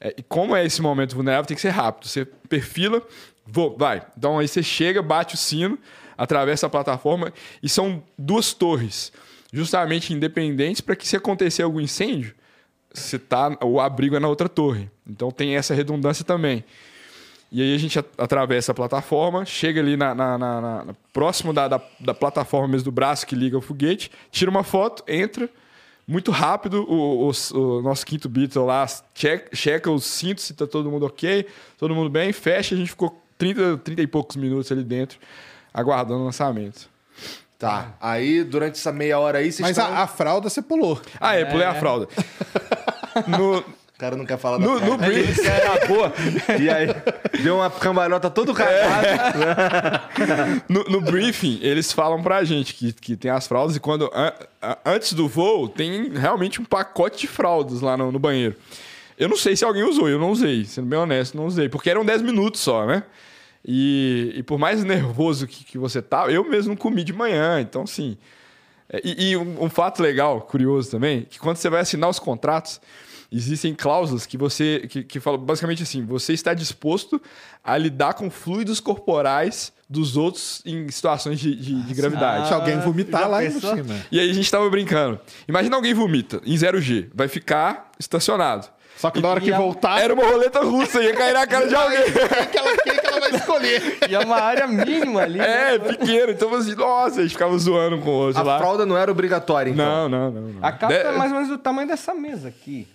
é, 0.00 0.12
e 0.18 0.22
como 0.24 0.56
é 0.56 0.66
esse 0.66 0.82
momento 0.82 1.14
vulnerável, 1.14 1.46
tem 1.46 1.54
que 1.54 1.60
ser 1.60 1.68
rápido. 1.68 2.08
Você 2.08 2.24
perfila, 2.24 3.00
vou, 3.46 3.76
vai. 3.78 4.04
Então 4.18 4.40
aí 4.40 4.48
você 4.48 4.60
chega, 4.60 5.00
bate 5.00 5.36
o 5.36 5.38
sino, 5.38 5.78
atravessa 6.18 6.66
a 6.66 6.70
plataforma, 6.70 7.32
e 7.62 7.68
são 7.68 8.02
duas 8.18 8.52
torres, 8.52 9.12
justamente 9.52 10.12
independentes, 10.12 10.80
para 10.80 10.96
que 10.96 11.06
se 11.06 11.16
acontecer 11.16 11.62
algum 11.62 11.80
incêndio, 11.80 12.34
você 12.92 13.20
tá, 13.20 13.56
o 13.62 13.80
abrigo 13.80 14.16
é 14.16 14.18
na 14.18 14.26
outra 14.26 14.48
torre. 14.48 14.90
Então 15.06 15.30
tem 15.30 15.54
essa 15.54 15.74
redundância 15.74 16.24
também. 16.24 16.64
E 17.52 17.60
aí 17.60 17.74
a 17.74 17.78
gente 17.78 17.98
atravessa 18.16 18.70
a 18.70 18.74
plataforma, 18.74 19.44
chega 19.44 19.80
ali 19.80 19.96
na, 19.96 20.14
na- 20.14 20.38
na- 20.38 20.60
na- 20.60 20.84
na- 20.84 20.94
próximo 21.12 21.52
da, 21.52 21.66
da, 21.66 21.80
da 21.98 22.14
plataforma 22.14 22.68
mesmo 22.68 22.84
do 22.84 22.92
braço 22.92 23.26
que 23.26 23.34
liga 23.34 23.58
o 23.58 23.60
foguete, 23.60 24.10
tira 24.30 24.48
uma 24.50 24.62
foto, 24.62 25.02
entra, 25.08 25.48
muito 26.06 26.30
rápido, 26.30 26.84
o, 26.88 27.28
o- 27.28 27.32
o 27.58 27.82
nosso 27.82 28.06
quinto 28.06 28.28
Beatle 28.28 28.64
lá 28.66 28.86
checa, 29.14 29.54
checa 29.54 29.90
os 29.90 30.04
cintos 30.04 30.44
se 30.44 30.54
tá 30.54 30.64
todo 30.66 30.90
mundo 30.90 31.06
ok, 31.06 31.44
todo 31.76 31.92
mundo 31.94 32.08
bem, 32.08 32.32
fecha, 32.32 32.74
a 32.74 32.78
gente 32.78 32.90
ficou 32.90 33.20
30, 33.36 33.78
30 33.78 34.02
e 34.02 34.06
poucos 34.06 34.36
minutos 34.36 34.70
ali 34.70 34.84
dentro, 34.84 35.18
aguardando 35.74 36.20
o 36.20 36.24
lançamento. 36.26 36.88
Tá. 37.58 37.94
Aí, 38.00 38.42
durante 38.44 38.76
essa 38.78 38.90
meia 38.92 39.18
hora 39.18 39.38
aí, 39.38 39.52
vocês 39.52 39.60
Mas 39.60 39.76
estão... 39.76 39.92
a, 39.92 40.02
a 40.02 40.06
fralda 40.06 40.48
você 40.48 40.62
pulou. 40.62 40.98
Ah, 41.20 41.34
é, 41.36 41.44
pulei 41.44 41.66
a 41.66 41.74
fralda. 41.74 42.08
No, 43.26 43.62
cara 44.00 44.16
não 44.16 44.24
quer 44.24 44.38
falar 44.38 44.56
da 44.58 44.64
no, 44.66 44.80
no 44.80 44.96
brief, 44.96 45.38
Acabou. 45.46 46.10
E 46.58 46.68
aí, 46.70 46.88
deu 47.42 47.56
uma 47.56 47.70
cambalhota 47.70 48.30
todo 48.30 48.54
cagado. 48.54 49.06
No, 50.68 50.84
no 50.84 51.00
briefing, 51.00 51.58
eles 51.62 51.92
falam 51.92 52.22
pra 52.22 52.42
gente 52.44 52.74
que, 52.74 52.92
que 52.92 53.16
tem 53.16 53.30
as 53.30 53.46
fraldas 53.46 53.76
e 53.76 53.80
quando 53.80 54.10
an- 54.14 54.32
antes 54.84 55.12
do 55.12 55.28
voo 55.28 55.68
tem 55.68 56.10
realmente 56.10 56.60
um 56.60 56.64
pacote 56.64 57.18
de 57.20 57.26
fraldas 57.26 57.80
lá 57.80 57.96
no, 57.96 58.10
no 58.10 58.18
banheiro. 58.18 58.56
Eu 59.18 59.28
não 59.28 59.36
sei 59.36 59.54
se 59.56 59.64
alguém 59.64 59.82
usou, 59.82 60.08
eu 60.08 60.18
não 60.18 60.30
usei, 60.30 60.64
sendo 60.64 60.86
bem 60.86 60.98
honesto, 60.98 61.36
não 61.36 61.44
usei, 61.46 61.68
porque 61.68 61.90
eram 61.90 62.04
10 62.04 62.22
minutos 62.22 62.60
só, 62.60 62.86
né? 62.86 63.02
E, 63.64 64.32
e 64.36 64.42
por 64.42 64.58
mais 64.58 64.82
nervoso 64.82 65.46
que, 65.46 65.64
que 65.64 65.76
você 65.76 66.00
tá, 66.00 66.26
eu 66.30 66.42
mesmo 66.48 66.70
não 66.70 66.76
comi 66.76 67.04
de 67.04 67.12
manhã, 67.12 67.60
então 67.60 67.82
assim. 67.82 68.16
é, 68.90 69.00
E, 69.04 69.30
e 69.32 69.36
um, 69.36 69.64
um 69.64 69.68
fato 69.70 70.02
legal, 70.02 70.40
curioso 70.42 70.90
também, 70.90 71.26
que 71.28 71.38
quando 71.38 71.56
você 71.58 71.68
vai 71.68 71.80
assinar 71.82 72.08
os 72.08 72.18
contratos, 72.18 72.80
existem 73.32 73.74
cláusulas 73.74 74.26
que 74.26 74.36
você 74.36 74.86
que, 74.88 75.02
que 75.04 75.20
falam 75.20 75.38
basicamente 75.40 75.82
assim: 75.82 76.04
você 76.04 76.32
está 76.32 76.52
disposto 76.54 77.20
a 77.62 77.76
lidar 77.76 78.14
com 78.14 78.30
fluidos 78.30 78.80
corporais 78.80 79.72
dos 79.88 80.16
outros 80.16 80.62
em 80.64 80.88
situações 80.90 81.38
de, 81.40 81.54
de- 81.54 81.82
de 81.82 81.94
gravidade. 81.94 82.48
Se 82.48 82.54
alguém 82.54 82.78
vomitar 82.80 83.28
lá 83.28 83.44
em 83.44 83.50
cima. 83.50 83.96
E 84.10 84.18
aí 84.20 84.30
a 84.30 84.32
gente 84.34 84.50
tava 84.50 84.68
brincando. 84.70 85.18
Imagina 85.48 85.74
alguém 85.76 85.92
vomita 85.94 86.40
em 86.44 86.54
0G, 86.54 87.08
vai 87.14 87.26
ficar 87.28 87.90
estacionado. 87.98 88.68
Só 88.96 89.10
que 89.10 89.18
na 89.20 89.28
hora 89.28 89.40
que 89.40 89.50
a- 89.50 89.56
voltar, 89.58 89.98
Era 90.00 90.12
uma 90.12 90.24
roleta 90.24 90.60
russa, 90.60 91.02
ia 91.02 91.14
cair 91.16 91.32
na 91.32 91.46
cara 91.46 91.66
de 91.66 91.74
alguém. 91.74 92.02
quem 92.04 92.46
que 92.50 92.58
ela, 92.58 92.76
quem 92.76 92.94
que 92.98 93.06
ela 93.06 93.20
vai 93.20 93.30
escolher? 93.34 93.98
E 94.10 94.14
é 94.14 94.18
uma 94.18 94.36
área 94.36 94.66
mínima 94.66 95.22
ali. 95.22 95.40
É, 95.40 95.78
né? 95.78 95.78
pequeno. 95.78 96.30
Então 96.32 96.54
assim, 96.54 96.74
nossa, 96.74 97.20
a 97.20 97.22
gente 97.22 97.32
ficava 97.32 97.56
zoando 97.58 97.98
com 97.98 98.10
o 98.10 98.12
outro 98.12 98.38
A 98.40 98.44
lá. 98.44 98.58
fralda 98.58 98.84
não 98.84 98.96
era 98.98 99.10
obrigatória, 99.10 99.70
então. 99.70 100.08
Não, 100.08 100.08
não, 100.08 100.30
não. 100.30 100.42
não. 100.52 100.58
A 100.60 100.70
cápsula 100.70 101.02
De- 101.02 101.08
é 101.14 101.18
mais 101.18 101.30
ou 101.32 101.36
menos 101.38 101.48
do 101.50 101.58
tamanho 101.58 101.88
dessa 101.88 102.12
mesa 102.14 102.48
aqui. 102.48 102.86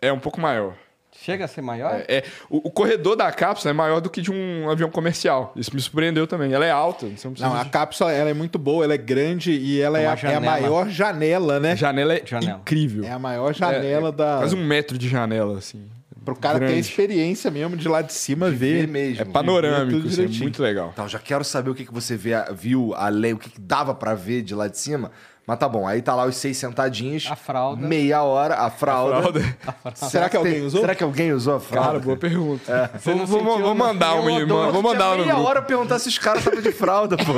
É 0.00 0.12
um 0.12 0.18
pouco 0.18 0.40
maior. 0.40 0.74
Chega 1.20 1.46
a 1.46 1.48
ser 1.48 1.62
maior? 1.62 2.04
É, 2.06 2.22
o, 2.48 2.68
o 2.68 2.70
corredor 2.70 3.16
da 3.16 3.30
cápsula 3.32 3.70
é 3.70 3.72
maior 3.74 4.00
do 4.00 4.08
que 4.08 4.22
de 4.22 4.30
um 4.30 4.70
avião 4.70 4.88
comercial. 4.88 5.52
Isso 5.56 5.74
me 5.74 5.80
surpreendeu 5.80 6.28
também. 6.28 6.52
Ela 6.52 6.64
é 6.64 6.70
alta. 6.70 7.06
Você 7.06 7.26
não 7.26 7.32
precisa 7.32 7.48
Não, 7.52 7.56
a 7.60 7.64
de- 7.64 7.70
cápsula 7.70 8.12
ela 8.12 8.30
é 8.30 8.34
muito 8.34 8.56
boa, 8.58 8.84
ela 8.84 8.94
é 8.94 8.98
grande 8.98 9.50
e 9.50 9.80
ela 9.80 9.98
é, 9.98 10.06
Uma 10.06 10.14
a, 10.14 10.30
é 10.30 10.34
a 10.36 10.40
maior 10.40 10.88
janela, 10.88 11.58
né? 11.58 11.72
A 11.72 11.74
janela 11.74 12.14
é 12.14 12.22
Janela. 12.24 12.60
incrível. 12.60 13.02
É 13.04 13.10
a 13.10 13.18
maior 13.18 13.52
janela 13.52 14.06
É, 14.06 14.10
é 14.10 14.12
da. 14.12 14.36
Quase 14.38 14.54
um 14.54 14.64
metro 14.64 14.96
de 14.96 15.08
janela, 15.08 15.58
assim. 15.58 15.88
Pro 16.24 16.36
cara 16.36 16.58
ter 16.58 16.64
a 16.66 16.68
grande. 16.68 16.80
experiência 16.86 17.50
mesmo 17.50 17.74
de 17.76 17.88
lá 17.88 18.02
de 18.02 18.12
cima 18.12 18.50
Vê 18.50 18.80
ver. 18.82 18.88
mesmo. 18.88 19.22
É 19.22 19.24
panorâmico, 19.24 19.98
tudo 20.02 20.08
assim, 20.08 20.24
é 20.26 20.42
muito 20.42 20.62
legal. 20.62 20.90
Então, 20.92 21.08
já 21.08 21.18
quero 21.18 21.42
saber 21.42 21.70
o 21.70 21.74
que, 21.74 21.86
que 21.86 21.92
você 21.92 22.16
vê, 22.16 22.32
viu 22.54 22.94
além, 22.94 23.32
o 23.32 23.38
que, 23.38 23.48
que 23.50 23.60
dava 23.60 23.94
pra 23.94 24.14
ver 24.14 24.42
de 24.42 24.54
lá 24.54 24.68
de 24.68 24.78
cima. 24.78 25.10
Mas 25.48 25.58
tá 25.58 25.66
bom, 25.66 25.88
aí 25.88 26.02
tá 26.02 26.14
lá 26.14 26.26
os 26.26 26.36
seis 26.36 26.58
sentadinhos. 26.58 27.26
A 27.30 27.34
fralda. 27.34 27.80
Meia 27.88 28.22
hora, 28.22 28.56
a 28.56 28.68
fralda. 28.70 29.18
Fralda. 29.22 29.56
Será 29.94 30.28
que 30.28 30.36
alguém 30.36 30.52
tem- 30.56 30.66
usou? 30.66 30.80
Será 30.82 30.94
que 30.94 31.02
alguém 31.02 31.32
usou 31.32 31.56
a 31.56 31.60
fralda? 31.60 31.88
Cara, 31.88 31.98
boa 32.00 32.16
pergunta. 32.18 32.90
Não 33.06 33.24
Vou, 33.26 33.42
vou, 33.42 33.58
vou 33.58 33.74
mandar 33.74 34.12
uma 34.16 34.30
irmã, 34.30 34.70
vou 34.70 34.82
mandar 34.82 35.12
no 35.16 35.22
meia 35.22 35.32
grupo. 35.34 35.48
hora 35.48 35.62
perguntar 35.62 35.98
se 36.00 36.08
os 36.08 36.18
caras 36.18 36.40
estavam 36.40 36.60
de 36.60 36.70
fralda, 36.70 37.16
pô. 37.16 37.32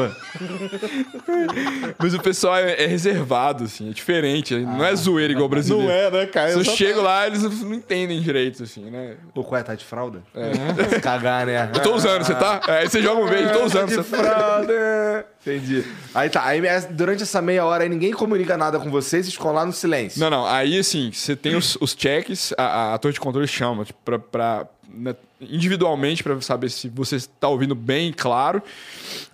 Mas 1.98 2.14
o 2.14 2.20
pessoal 2.20 2.56
é, 2.56 2.82
é 2.82 2.86
reservado, 2.86 3.64
assim, 3.64 3.90
é 3.90 3.92
diferente. 3.92 4.56
Não 4.56 4.84
é 4.84 4.94
zoeira 4.96 5.32
igual 5.32 5.46
o 5.46 5.48
brasileiro. 5.48 5.86
Não 5.86 5.94
é, 5.94 6.10
né, 6.10 6.26
cara? 6.26 6.50
Se 6.50 6.58
eu 6.58 6.64
chego 6.64 7.00
lá, 7.00 7.26
eles 7.26 7.42
não 7.62 7.74
entendem 7.74 8.20
direito, 8.20 8.62
assim, 8.62 8.90
né? 8.90 9.14
Pô, 9.34 9.44
qual 9.44 9.60
é? 9.60 9.62
Tá 9.62 9.74
de 9.74 9.84
fralda? 9.84 10.22
É. 10.34 10.98
Cagar, 11.00 11.46
né? 11.46 11.70
Eu 11.74 11.80
tô 11.80 11.94
usando, 11.94 12.24
você 12.24 12.34
tá? 12.34 12.60
Aí 12.66 12.88
você 12.88 13.00
joga 13.00 13.20
um 13.22 13.28
beijo, 13.28 13.52
tô 13.52 13.64
usando. 13.64 13.88
de 13.88 13.94
Você... 13.94 14.16
fralda. 14.16 15.26
Entendi. 15.40 15.84
Aí 16.14 16.28
tá, 16.28 16.44
aí 16.44 16.64
é- 16.66 16.80
durante 16.80 17.22
essa 17.22 17.40
meia 17.40 17.64
hora 17.64 17.82
aí 17.82 17.88
ninguém 18.00 18.12
comunica 18.14 18.56
nada 18.56 18.80
com 18.80 18.90
vocês, 18.90 19.30
ficam 19.30 19.52
lá 19.52 19.66
no 19.66 19.72
silêncio. 19.72 20.18
Não, 20.18 20.30
não. 20.30 20.46
Aí, 20.46 20.78
assim, 20.78 21.12
você 21.12 21.36
tem 21.36 21.54
os, 21.54 21.76
os 21.80 21.94
checks, 21.96 22.54
a, 22.56 22.62
a, 22.64 22.94
a 22.94 22.98
torre 22.98 23.12
de 23.12 23.20
controle 23.20 23.46
chama 23.46 23.84
tipo, 23.84 23.98
pra, 24.02 24.18
pra, 24.18 24.66
né, 24.88 25.14
individualmente 25.40 26.22
pra 26.22 26.40
saber 26.40 26.70
se 26.70 26.88
você 26.88 27.16
está 27.16 27.48
ouvindo 27.48 27.74
bem, 27.74 28.10
claro. 28.12 28.62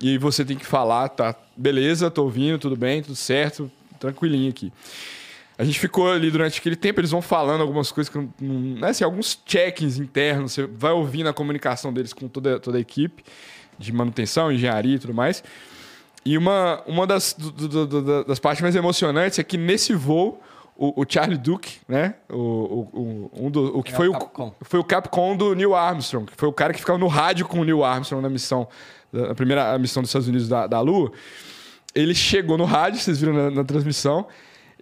E 0.00 0.18
você 0.18 0.44
tem 0.44 0.56
que 0.56 0.66
falar, 0.66 1.08
tá? 1.10 1.34
Beleza, 1.56 2.10
tô 2.10 2.24
ouvindo, 2.24 2.58
tudo 2.58 2.76
bem, 2.76 3.02
tudo 3.02 3.14
certo, 3.14 3.70
tranquilinho 4.00 4.50
aqui. 4.50 4.72
A 5.58 5.64
gente 5.64 5.78
ficou 5.78 6.10
ali 6.12 6.30
durante 6.30 6.58
aquele 6.58 6.76
tempo, 6.76 7.00
eles 7.00 7.12
vão 7.12 7.22
falando 7.22 7.60
algumas 7.62 7.90
coisas, 7.92 8.12
que, 8.12 8.18
não- 8.18 8.30
né, 8.80 8.88
assim, 8.90 9.04
alguns 9.04 9.40
check-ins 9.46 9.96
internos, 9.98 10.52
você 10.52 10.66
vai 10.66 10.92
ouvindo 10.92 11.28
a 11.28 11.32
comunicação 11.32 11.92
deles 11.92 12.12
com 12.12 12.26
toda, 12.28 12.58
toda 12.60 12.76
a 12.76 12.80
equipe 12.80 13.22
de 13.78 13.92
manutenção, 13.92 14.50
engenharia 14.50 14.96
e 14.96 14.98
tudo 14.98 15.14
mais. 15.14 15.42
E 16.26 16.36
uma, 16.36 16.82
uma 16.86 17.06
das, 17.06 17.32
do- 17.38 17.86
do- 17.86 18.24
das 18.24 18.38
partes 18.40 18.60
mais 18.60 18.74
emocionantes 18.74 19.38
é 19.38 19.44
que 19.44 19.56
nesse 19.56 19.94
voo, 19.94 20.42
o, 20.76 21.02
o 21.02 21.06
Charlie 21.08 21.38
Duke, 21.38 21.78
né? 21.88 22.14
O, 22.28 22.34
o, 22.36 22.80
o- 22.92 23.46
um 23.46 23.50
do, 23.50 23.78
o 23.78 23.82
que 23.82 23.92
É 23.92 23.96
foi 23.96 24.08
o 24.08 24.12
Capcom. 24.12 24.54
foi 24.62 24.80
o 24.80 24.84
Capcom 24.84 25.36
do 25.36 25.54
Neil 25.54 25.74
Armstrong, 25.74 26.26
que 26.26 26.36
foi 26.36 26.48
o 26.48 26.52
cara 26.52 26.72
que 26.72 26.80
ficava 26.80 26.98
no 26.98 27.06
rádio 27.06 27.46
com 27.46 27.60
o 27.60 27.64
Neil 27.64 27.84
Armstrong 27.84 28.20
na 28.22 28.28
missão, 28.28 28.66
na 29.12 29.34
primeira 29.36 29.78
missão 29.78 30.02
dos 30.02 30.10
Estados 30.10 30.26
Unidos 30.28 30.48
da, 30.48 30.66
da 30.66 30.80
Lua. 30.80 31.12
Ele 31.94 32.14
chegou 32.14 32.58
no 32.58 32.64
rádio, 32.64 32.98
vocês 33.00 33.18
viram 33.20 33.32
na, 33.32 33.50
na 33.50 33.64
transmissão, 33.64 34.26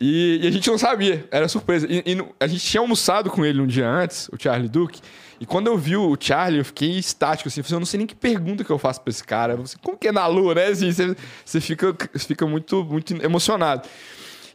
e, 0.00 0.40
e 0.42 0.46
a 0.46 0.50
gente 0.50 0.68
não 0.68 0.78
sabia, 0.78 1.28
era 1.30 1.46
surpresa. 1.46 1.86
E, 1.88 2.02
e 2.06 2.24
a 2.40 2.46
gente 2.46 2.64
tinha 2.64 2.80
almoçado 2.80 3.30
com 3.30 3.44
ele 3.44 3.60
um 3.60 3.66
dia 3.66 3.88
antes, 3.88 4.28
o 4.32 4.36
Charlie 4.36 4.68
Duke, 4.68 5.00
e 5.44 5.46
quando 5.46 5.66
eu 5.66 5.76
vi 5.76 5.94
o 5.94 6.16
Charlie, 6.18 6.60
eu 6.60 6.64
fiquei 6.64 6.92
estático, 6.96 7.50
assim, 7.50 7.60
eu 7.70 7.78
não 7.78 7.84
sei 7.84 7.98
nem 7.98 8.06
que 8.06 8.14
pergunta 8.14 8.64
que 8.64 8.70
eu 8.70 8.78
faço 8.78 9.02
pra 9.02 9.10
esse 9.10 9.22
cara. 9.22 9.58
Como 9.82 9.98
que 9.98 10.08
é 10.08 10.12
na 10.12 10.26
Lua, 10.26 10.54
né? 10.54 10.68
Assim, 10.68 10.90
você, 10.90 11.14
você 11.44 11.60
fica, 11.60 11.94
fica 12.18 12.46
muito, 12.46 12.82
muito 12.82 13.12
emocionado. 13.22 13.86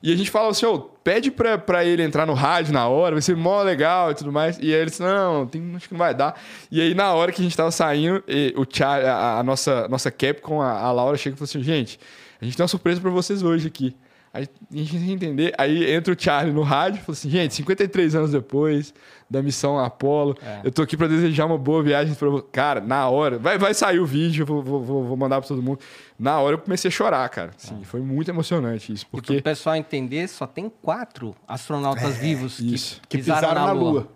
E 0.01 0.11
a 0.11 0.15
gente 0.15 0.31
falava 0.31 0.49
assim, 0.49 0.65
ô, 0.65 0.79
pede 0.79 1.29
pra, 1.29 1.59
pra 1.59 1.85
ele 1.85 2.01
entrar 2.01 2.25
no 2.25 2.33
rádio 2.33 2.73
na 2.73 2.87
hora, 2.87 3.13
vai 3.13 3.21
ser 3.21 3.35
mó 3.35 3.61
legal 3.61 4.09
e 4.09 4.15
tudo 4.15 4.31
mais. 4.31 4.57
E 4.57 4.73
aí 4.73 4.81
ele 4.81 4.89
disse, 4.89 5.03
não, 5.03 5.45
tem, 5.45 5.75
acho 5.75 5.87
que 5.87 5.93
não 5.93 5.99
vai 5.99 6.15
dar. 6.15 6.41
E 6.71 6.81
aí 6.81 6.95
na 6.95 7.13
hora 7.13 7.31
que 7.31 7.39
a 7.39 7.43
gente 7.43 7.55
tava 7.55 7.69
saindo, 7.69 8.23
o 8.55 8.65
Char, 8.67 9.05
a, 9.05 9.37
a 9.37 9.43
nossa, 9.43 9.87
nossa 9.89 10.09
Capcom, 10.09 10.59
a, 10.59 10.71
a 10.71 10.91
Laura 10.91 11.17
chega 11.17 11.35
e 11.35 11.37
falou 11.37 11.47
assim, 11.47 11.61
gente, 11.61 11.99
a 12.41 12.45
gente 12.45 12.57
tem 12.57 12.63
uma 12.63 12.67
surpresa 12.67 12.99
pra 12.99 13.11
vocês 13.11 13.43
hoje 13.43 13.67
aqui. 13.67 13.95
Aí 14.31 14.43
a 14.71 14.75
gente 14.77 14.91
tem 14.91 15.05
que 15.07 15.11
entender. 15.13 15.55
Aí 15.57 15.91
entra 15.91 16.13
o 16.13 16.19
Charlie 16.19 16.53
no 16.53 16.61
rádio 16.61 16.99
e 16.99 17.01
fala 17.03 17.13
assim, 17.17 17.29
gente, 17.31 17.55
53 17.55 18.13
anos 18.15 18.31
depois 18.31 18.93
da 19.27 19.41
missão 19.41 19.79
Apollo, 19.79 20.37
eu 20.63 20.71
tô 20.71 20.83
aqui 20.83 20.95
pra 20.95 21.07
desejar 21.07 21.45
uma 21.45 21.57
boa 21.57 21.81
viagem 21.81 22.13
pra 22.13 22.29
você. 22.29 22.45
Cara, 22.51 22.79
na 22.79 23.09
hora, 23.09 23.39
vai, 23.39 23.57
vai 23.57 23.73
sair 23.73 23.99
o 23.99 24.05
vídeo, 24.05 24.45
vou, 24.45 24.61
vou, 24.61 24.83
vou- 25.03 25.17
mandar 25.17 25.39
pra 25.39 25.47
todo 25.47 25.61
mundo. 25.63 25.79
Na 26.17 26.39
hora 26.39 26.55
eu 26.55 26.59
comecei 26.59 26.89
a 26.89 26.91
chorar, 26.91 27.27
cara. 27.29 27.51
Assim, 27.57 27.83
Foi 27.83 28.01
muito 28.01 28.29
emocionante 28.29 28.93
isso, 28.93 29.03
E 29.03 29.07
para 29.07 29.21
porque... 29.21 29.37
o 29.37 29.43
pessoal 29.43 29.75
entender, 29.75 30.27
só 30.27 30.45
tem 30.45 30.71
quatro 30.81 31.35
astronautas 31.47 32.17
vivos 32.17 32.57
que, 32.57 32.75
isso. 32.75 33.01
Que 33.09 33.17
pisaram, 33.17 33.53
na, 33.55 33.71
Lua. 33.71 34.07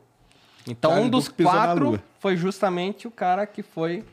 Então, 0.68 0.92
Charlie 0.92 1.08
um 1.08 1.10
dos 1.10 1.28
quatro 1.28 1.86
Lua. 1.90 2.04
foi 2.20 2.36
justamente 2.38 3.08
o 3.08 3.12
cara 3.12 3.46
que 3.48 3.64
foi 3.64 4.04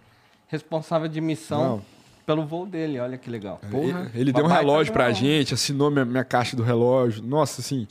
responsável 0.49 1.09
de 1.09 1.21
missão 1.21 1.63
Não. 1.65 1.83
Pelo 2.31 2.47
voo 2.47 2.65
dele. 2.67 2.99
Olha 3.01 3.19
que 3.19 3.29
legal. 3.29 3.61
Ele, 3.73 3.95
ele 4.15 4.33
deu 4.33 4.45
um 4.45 4.49
relógio 4.49 4.93
pra 4.93 5.11
gente, 5.11 5.53
assinou 5.55 5.91
minha, 5.91 6.05
minha 6.05 6.25
caixa 6.25 6.57
do 6.57 6.63
relógio. 6.63 7.23
Nossa, 7.23 7.61
assim. 7.61 7.89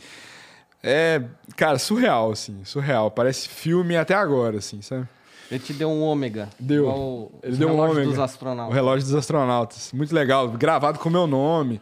É, 0.81 1.21
cara, 1.57 1.77
surreal, 1.77 2.31
assim, 2.31 2.63
surreal. 2.63 3.11
Parece 3.11 3.49
filme 3.49 3.97
até 3.97 4.13
agora, 4.13 4.59
assim, 4.59 4.81
sabe? 4.81 5.05
Ele 5.51 5.59
te 5.59 5.73
deu 5.73 5.89
um 5.89 6.01
ômega. 6.01 6.47
Deu. 6.59 7.31
Ele 7.43 7.57
deu 7.57 7.69
um 7.69 7.79
ômega. 7.79 8.05
dos 8.05 8.17
O 8.17 8.21
astronautas. 8.21 8.73
relógio 8.75 9.05
dos 9.07 9.15
astronautas. 9.15 9.91
Muito 9.91 10.15
legal, 10.15 10.47
gravado 10.49 10.99
com 10.99 11.09
o 11.09 11.11
meu 11.11 11.27
nome. 11.27 11.81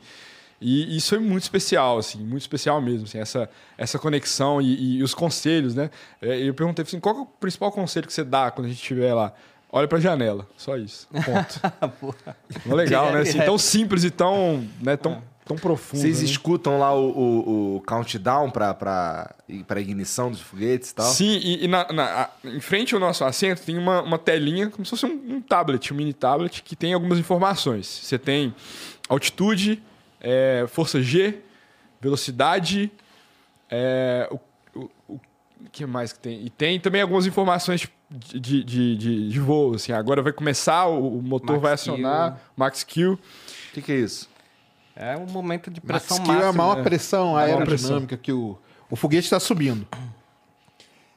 E 0.60 0.97
isso 0.97 1.10
foi 1.10 1.20
muito 1.20 1.43
especial, 1.43 1.99
assim, 1.99 2.18
muito 2.18 2.41
especial 2.41 2.82
mesmo, 2.82 3.03
assim, 3.03 3.20
essa, 3.20 3.47
essa 3.78 3.99
conexão 3.99 4.60
e, 4.60 4.97
e 4.97 5.03
os 5.03 5.14
conselhos, 5.14 5.76
né? 5.76 5.91
É, 6.20 6.39
Eu 6.41 6.53
perguntei 6.55 6.82
assim, 6.84 6.99
qual 6.99 7.16
é 7.18 7.20
o 7.20 7.26
principal 7.28 7.72
conselho 7.72 8.08
que 8.08 8.14
você 8.14 8.24
dá 8.24 8.49
quando 8.49 8.66
a 8.66 8.70
gente 8.70 8.80
estiver 8.82 9.14
lá? 9.14 9.32
Olha 9.78 9.88
pra 9.88 10.00
janela, 10.00 10.48
só 10.58 10.76
isso, 10.78 11.08
ponto. 11.10 12.06
Mó 12.66 12.76
legal, 12.76 13.12
né? 13.12 13.22
Assim, 13.22 13.40
tão 13.40 13.58
simples 13.58 14.04
e 14.04 14.10
tão, 14.10 14.68
né, 14.82 14.98
tão, 14.98 15.22
tão 15.46 15.56
profundo. 15.58 16.02
Vocês 16.02 16.20
né? 16.20 16.26
escutam 16.26 16.80
lá 16.80 16.94
o, 16.96 17.10
o, 17.10 17.76
o 17.78 17.82
countdown 17.82 18.50
pra, 18.50 18.74
pra, 18.74 19.36
pra 19.68 19.80
ignição 19.80 20.32
dos 20.32 20.42
foguetes 20.42 20.90
e 20.92 20.96
tal? 20.96 21.06
Sim, 21.06 21.38
e, 21.44 21.66
e 21.66 21.68
na, 21.68 21.88
na- 21.94 22.22
a- 22.24 22.30
em 22.46 22.60
frente 22.60 22.94
ao 22.94 23.00
nosso 23.00 23.24
assento 23.24 23.62
tem 23.64 23.78
uma, 23.78 24.02
uma 24.02 24.18
telinha, 24.18 24.70
como 24.70 24.86
se 24.86 24.90
fosse 24.92 25.06
um, 25.06 25.36
um 25.36 25.42
tablet, 25.42 25.94
um 25.94 25.96
mini 25.98 26.14
tablet, 26.14 26.64
que 26.64 26.76
tem 26.76 26.94
algumas 26.94 27.20
informações. 27.20 27.86
Você 27.88 28.18
tem 28.18 28.54
altitude, 29.08 29.82
é, 30.20 30.66
força 30.68 31.02
G, 31.02 31.36
velocidade, 32.02 32.92
é, 33.70 34.28
o 34.32 34.40
que 35.72 35.86
mais 35.86 36.14
que 36.14 36.20
tem? 36.20 36.45
E 36.45 36.49
tem 36.49 36.80
também 36.80 37.01
algumas 37.01 37.26
informações 37.26 37.88
de, 38.10 38.39
de, 38.39 38.64
de, 38.64 39.30
de- 39.30 39.39
voo. 39.39 39.76
Assim, 39.76 39.91
agora 39.91 40.22
vai 40.22 40.32
começar, 40.34 40.88
o, 40.88 41.22
motor 41.22 41.51
Max 41.53 41.62
vai 41.62 41.74
acionar, 41.74 42.39
Max 42.55 42.84
Q. 42.84 43.05
O 43.14 43.20
que, 43.74 43.82
que 43.82 43.91
é 43.91 43.95
isso? 43.97 44.30
É 44.95 45.16
um 45.18 45.28
momento 45.28 45.70
de 45.70 45.80
Max 45.86 46.05
pressão 46.05 46.26
Q 46.26 46.32
é 46.32 46.34
a 46.34 46.38
máxima. 46.38 46.53
maior 46.53 46.84
pressão 46.84 47.34
maior 47.34 47.62
aerodinâmica 47.62 48.18
que 48.18 48.32
o, 48.32 48.58
o 48.89 48.95
foguete 48.95 49.26
está 49.26 49.39
subindo. 49.39 49.88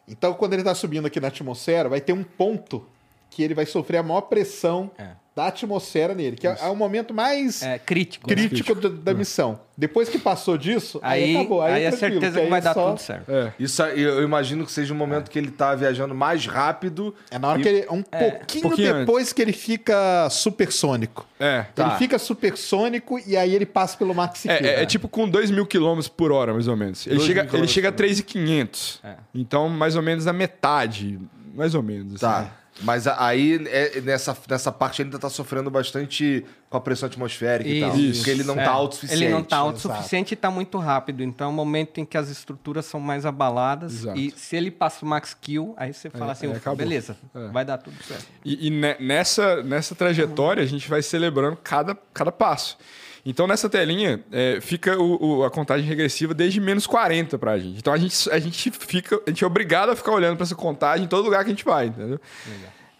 Então, 0.06 0.34
quando 0.34 0.54
ele 0.54 0.62
está 0.62 0.74
subindo 0.74 1.06
aqui 1.06 1.20
na 1.20 1.28
atmosfera, 1.28 1.88
vai 1.88 2.00
ter 2.00 2.12
um 2.12 2.22
ponto 2.24 2.84
que 3.30 3.42
ele 3.42 3.54
vai 3.54 3.64
sofrer 3.64 3.98
a 3.98 4.02
maior 4.02 4.22
pressão 4.22 4.90
É. 4.98 5.10
da 5.34 5.46
atmosfera 5.46 6.14
nele, 6.14 6.36
que 6.36 6.46
é, 6.46 6.56
é 6.60 6.66
o 6.68 6.74
momento 6.76 7.14
mais 7.14 7.62
É 7.62 7.78
crítico. 7.78 8.28
né? 8.28 8.34
crítico 8.34 8.74
da, 8.74 8.88
da 8.88 9.14
missão. 9.14 9.60
Depois 9.76 10.08
que 10.10 10.18
passou 10.18 10.58
disso, 10.58 10.98
aí, 11.02 11.24
Aí, 11.24 11.36
acabou. 11.36 11.62
Aí, 11.62 11.72
aí 11.74 11.84
é 11.84 11.90
tranquilo, 11.90 12.12
certeza 12.20 12.38
que 12.38 12.44
que 12.44 12.50
vai 12.50 12.58
é 12.58 12.62
dar 12.62 12.74
só- 12.74 12.88
tudo 12.90 12.98
certo. 13.00 13.30
É. 13.32 13.52
Isso 13.58 13.82
aí, 13.82 14.00
eu 14.02 14.22
imagino 14.22 14.66
que 14.66 14.72
seja 14.72 14.92
um 14.92 14.96
momento 14.96 15.30
que 15.30 15.38
ele 15.38 15.50
tá 15.50 15.74
viajando 15.74 16.14
mais 16.14 16.44
rápido. 16.44 17.14
É 17.30 17.38
na 17.38 17.48
hora 17.48 17.60
E- 17.60 17.62
que 17.62 17.68
ele. 17.68 17.86
Um 17.90 18.02
pouquinho, 18.02 18.62
pouquinho 18.68 18.94
depois 18.98 19.32
que 19.32 19.40
ele 19.40 19.52
fica 19.54 20.28
supersônico. 20.28 21.26
É. 21.38 21.62
Tá. 21.74 21.86
Ele 21.86 21.94
fica 21.96 22.18
supersônico 22.18 23.18
e 23.26 23.36
aí 23.36 23.54
ele 23.54 23.64
passa 23.66 23.96
pelo 23.96 24.14
Max. 24.14 24.44
É, 24.46 24.58
é, 24.58 24.82
é 24.82 24.86
tipo 24.86 25.08
com 25.08 25.28
2 25.28 25.50
mil 25.50 25.64
quilômetros 25.64 26.08
por 26.08 26.32
hora, 26.32 26.52
mais 26.52 26.68
ou 26.68 26.76
menos. 26.76 27.06
Ele 27.06 27.16
2 27.16 27.26
chega, 27.26 27.48
ele 27.56 27.68
chega 27.68 27.88
a 27.88 27.92
por 27.92 27.98
3,500. 27.98 29.00
É. 29.04 29.14
Então, 29.34 29.68
mais 29.68 29.96
ou 29.96 30.02
menos 30.02 30.26
a 30.26 30.32
metade. 30.32 31.18
Mais 31.54 31.74
ou 31.74 31.82
menos. 31.82 32.22
assim. 32.22 32.48
Mas 32.82 33.06
aí, 33.06 33.60
é, 33.68 34.00
nessa, 34.00 34.36
nessa 34.48 34.72
parte, 34.72 35.02
ele 35.02 35.08
ainda 35.08 35.18
tá 35.18 35.28
sofrendo 35.28 35.70
bastante 35.70 36.44
com 36.68 36.76
a 36.76 36.80
pressão 36.80 37.06
atmosférica 37.08 37.68
e 37.68 37.80
tal. 37.80 37.96
Isso. 37.96 38.18
Porque 38.20 38.30
ele 38.30 38.44
não 38.44 38.58
É, 38.58 38.64
tá 38.64 38.70
autossuficiente. 38.70 39.24
Ele 39.24 39.32
não 39.32 39.42
tá 39.42 39.56
Exato. 39.56 39.68
autossuficiente 39.68 40.34
e 40.34 40.36
tá 40.36 40.50
muito 40.50 40.78
rápido. 40.78 41.22
Então 41.22 41.48
é 41.48 41.50
um 41.50 41.54
momento 41.54 41.98
em 42.00 42.04
que 42.04 42.16
as 42.16 42.28
estruturas 42.30 42.86
são 42.86 42.98
mais 43.00 43.26
abaladas. 43.26 43.92
Exato. 43.92 44.18
E 44.18 44.30
se 44.36 44.56
ele 44.56 44.70
passa 44.70 45.04
o 45.04 45.08
max 45.08 45.36
kill, 45.38 45.74
aí 45.76 45.92
você 45.92 46.08
fala 46.10 46.32
assim, 46.32 46.46
aí 46.46 46.52
"Ufa, 46.52 46.60
acabou." 46.60 46.76
beleza, 46.78 47.16
É. 47.34 47.48
vai 47.48 47.64
dar 47.64 47.78
tudo 47.78 47.96
certo. 48.02 48.26
E, 48.44 48.68
e 48.68 48.70
ne- 48.70 48.96
nessa, 49.00 49.62
nessa 49.62 49.94
trajetória, 49.94 50.62
a 50.62 50.66
gente 50.66 50.88
vai 50.88 51.02
celebrando 51.02 51.56
cada, 51.62 51.94
cada 52.14 52.32
passo. 52.32 52.78
Então, 53.24 53.46
nessa 53.46 53.68
telinha, 53.68 54.20
é, 54.32 54.58
fica 54.60 54.98
o- 54.98 55.38
o- 55.40 55.44
a 55.44 55.50
contagem 55.50 55.86
regressiva 55.86 56.32
desde 56.32 56.60
menos 56.60 56.86
40 56.86 57.38
pra 57.38 57.58
gente. 57.58 57.78
Então, 57.78 57.92
a 57.92 57.98
gente, 57.98 58.30
a 58.30 58.38
gente 58.38 58.70
fica... 58.70 59.20
A 59.26 59.30
gente 59.30 59.44
é 59.44 59.46
obrigado 59.46 59.90
a 59.90 59.96
ficar 59.96 60.12
olhando 60.12 60.36
pra 60.36 60.44
essa 60.44 60.54
contagem 60.54 61.04
em 61.04 61.08
todo 61.08 61.24
lugar 61.24 61.44
que 61.44 61.50
a 61.50 61.54
gente 61.54 61.64
vai, 61.64 61.86
entendeu? 61.86 62.20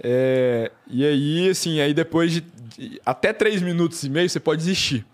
É, 0.02 0.70
e 0.88 1.04
aí, 1.06 1.48
assim, 1.50 1.80
aí 1.80 1.92
depois 1.94 2.32
de, 2.32 2.40
de- 2.76 3.00
até 3.04 3.32
3 3.32 3.60
minutos 3.62 4.02
e 4.02 4.08
meio, 4.10 4.28
você 4.28 4.40
pode 4.40 4.58
desistir. 4.60 5.04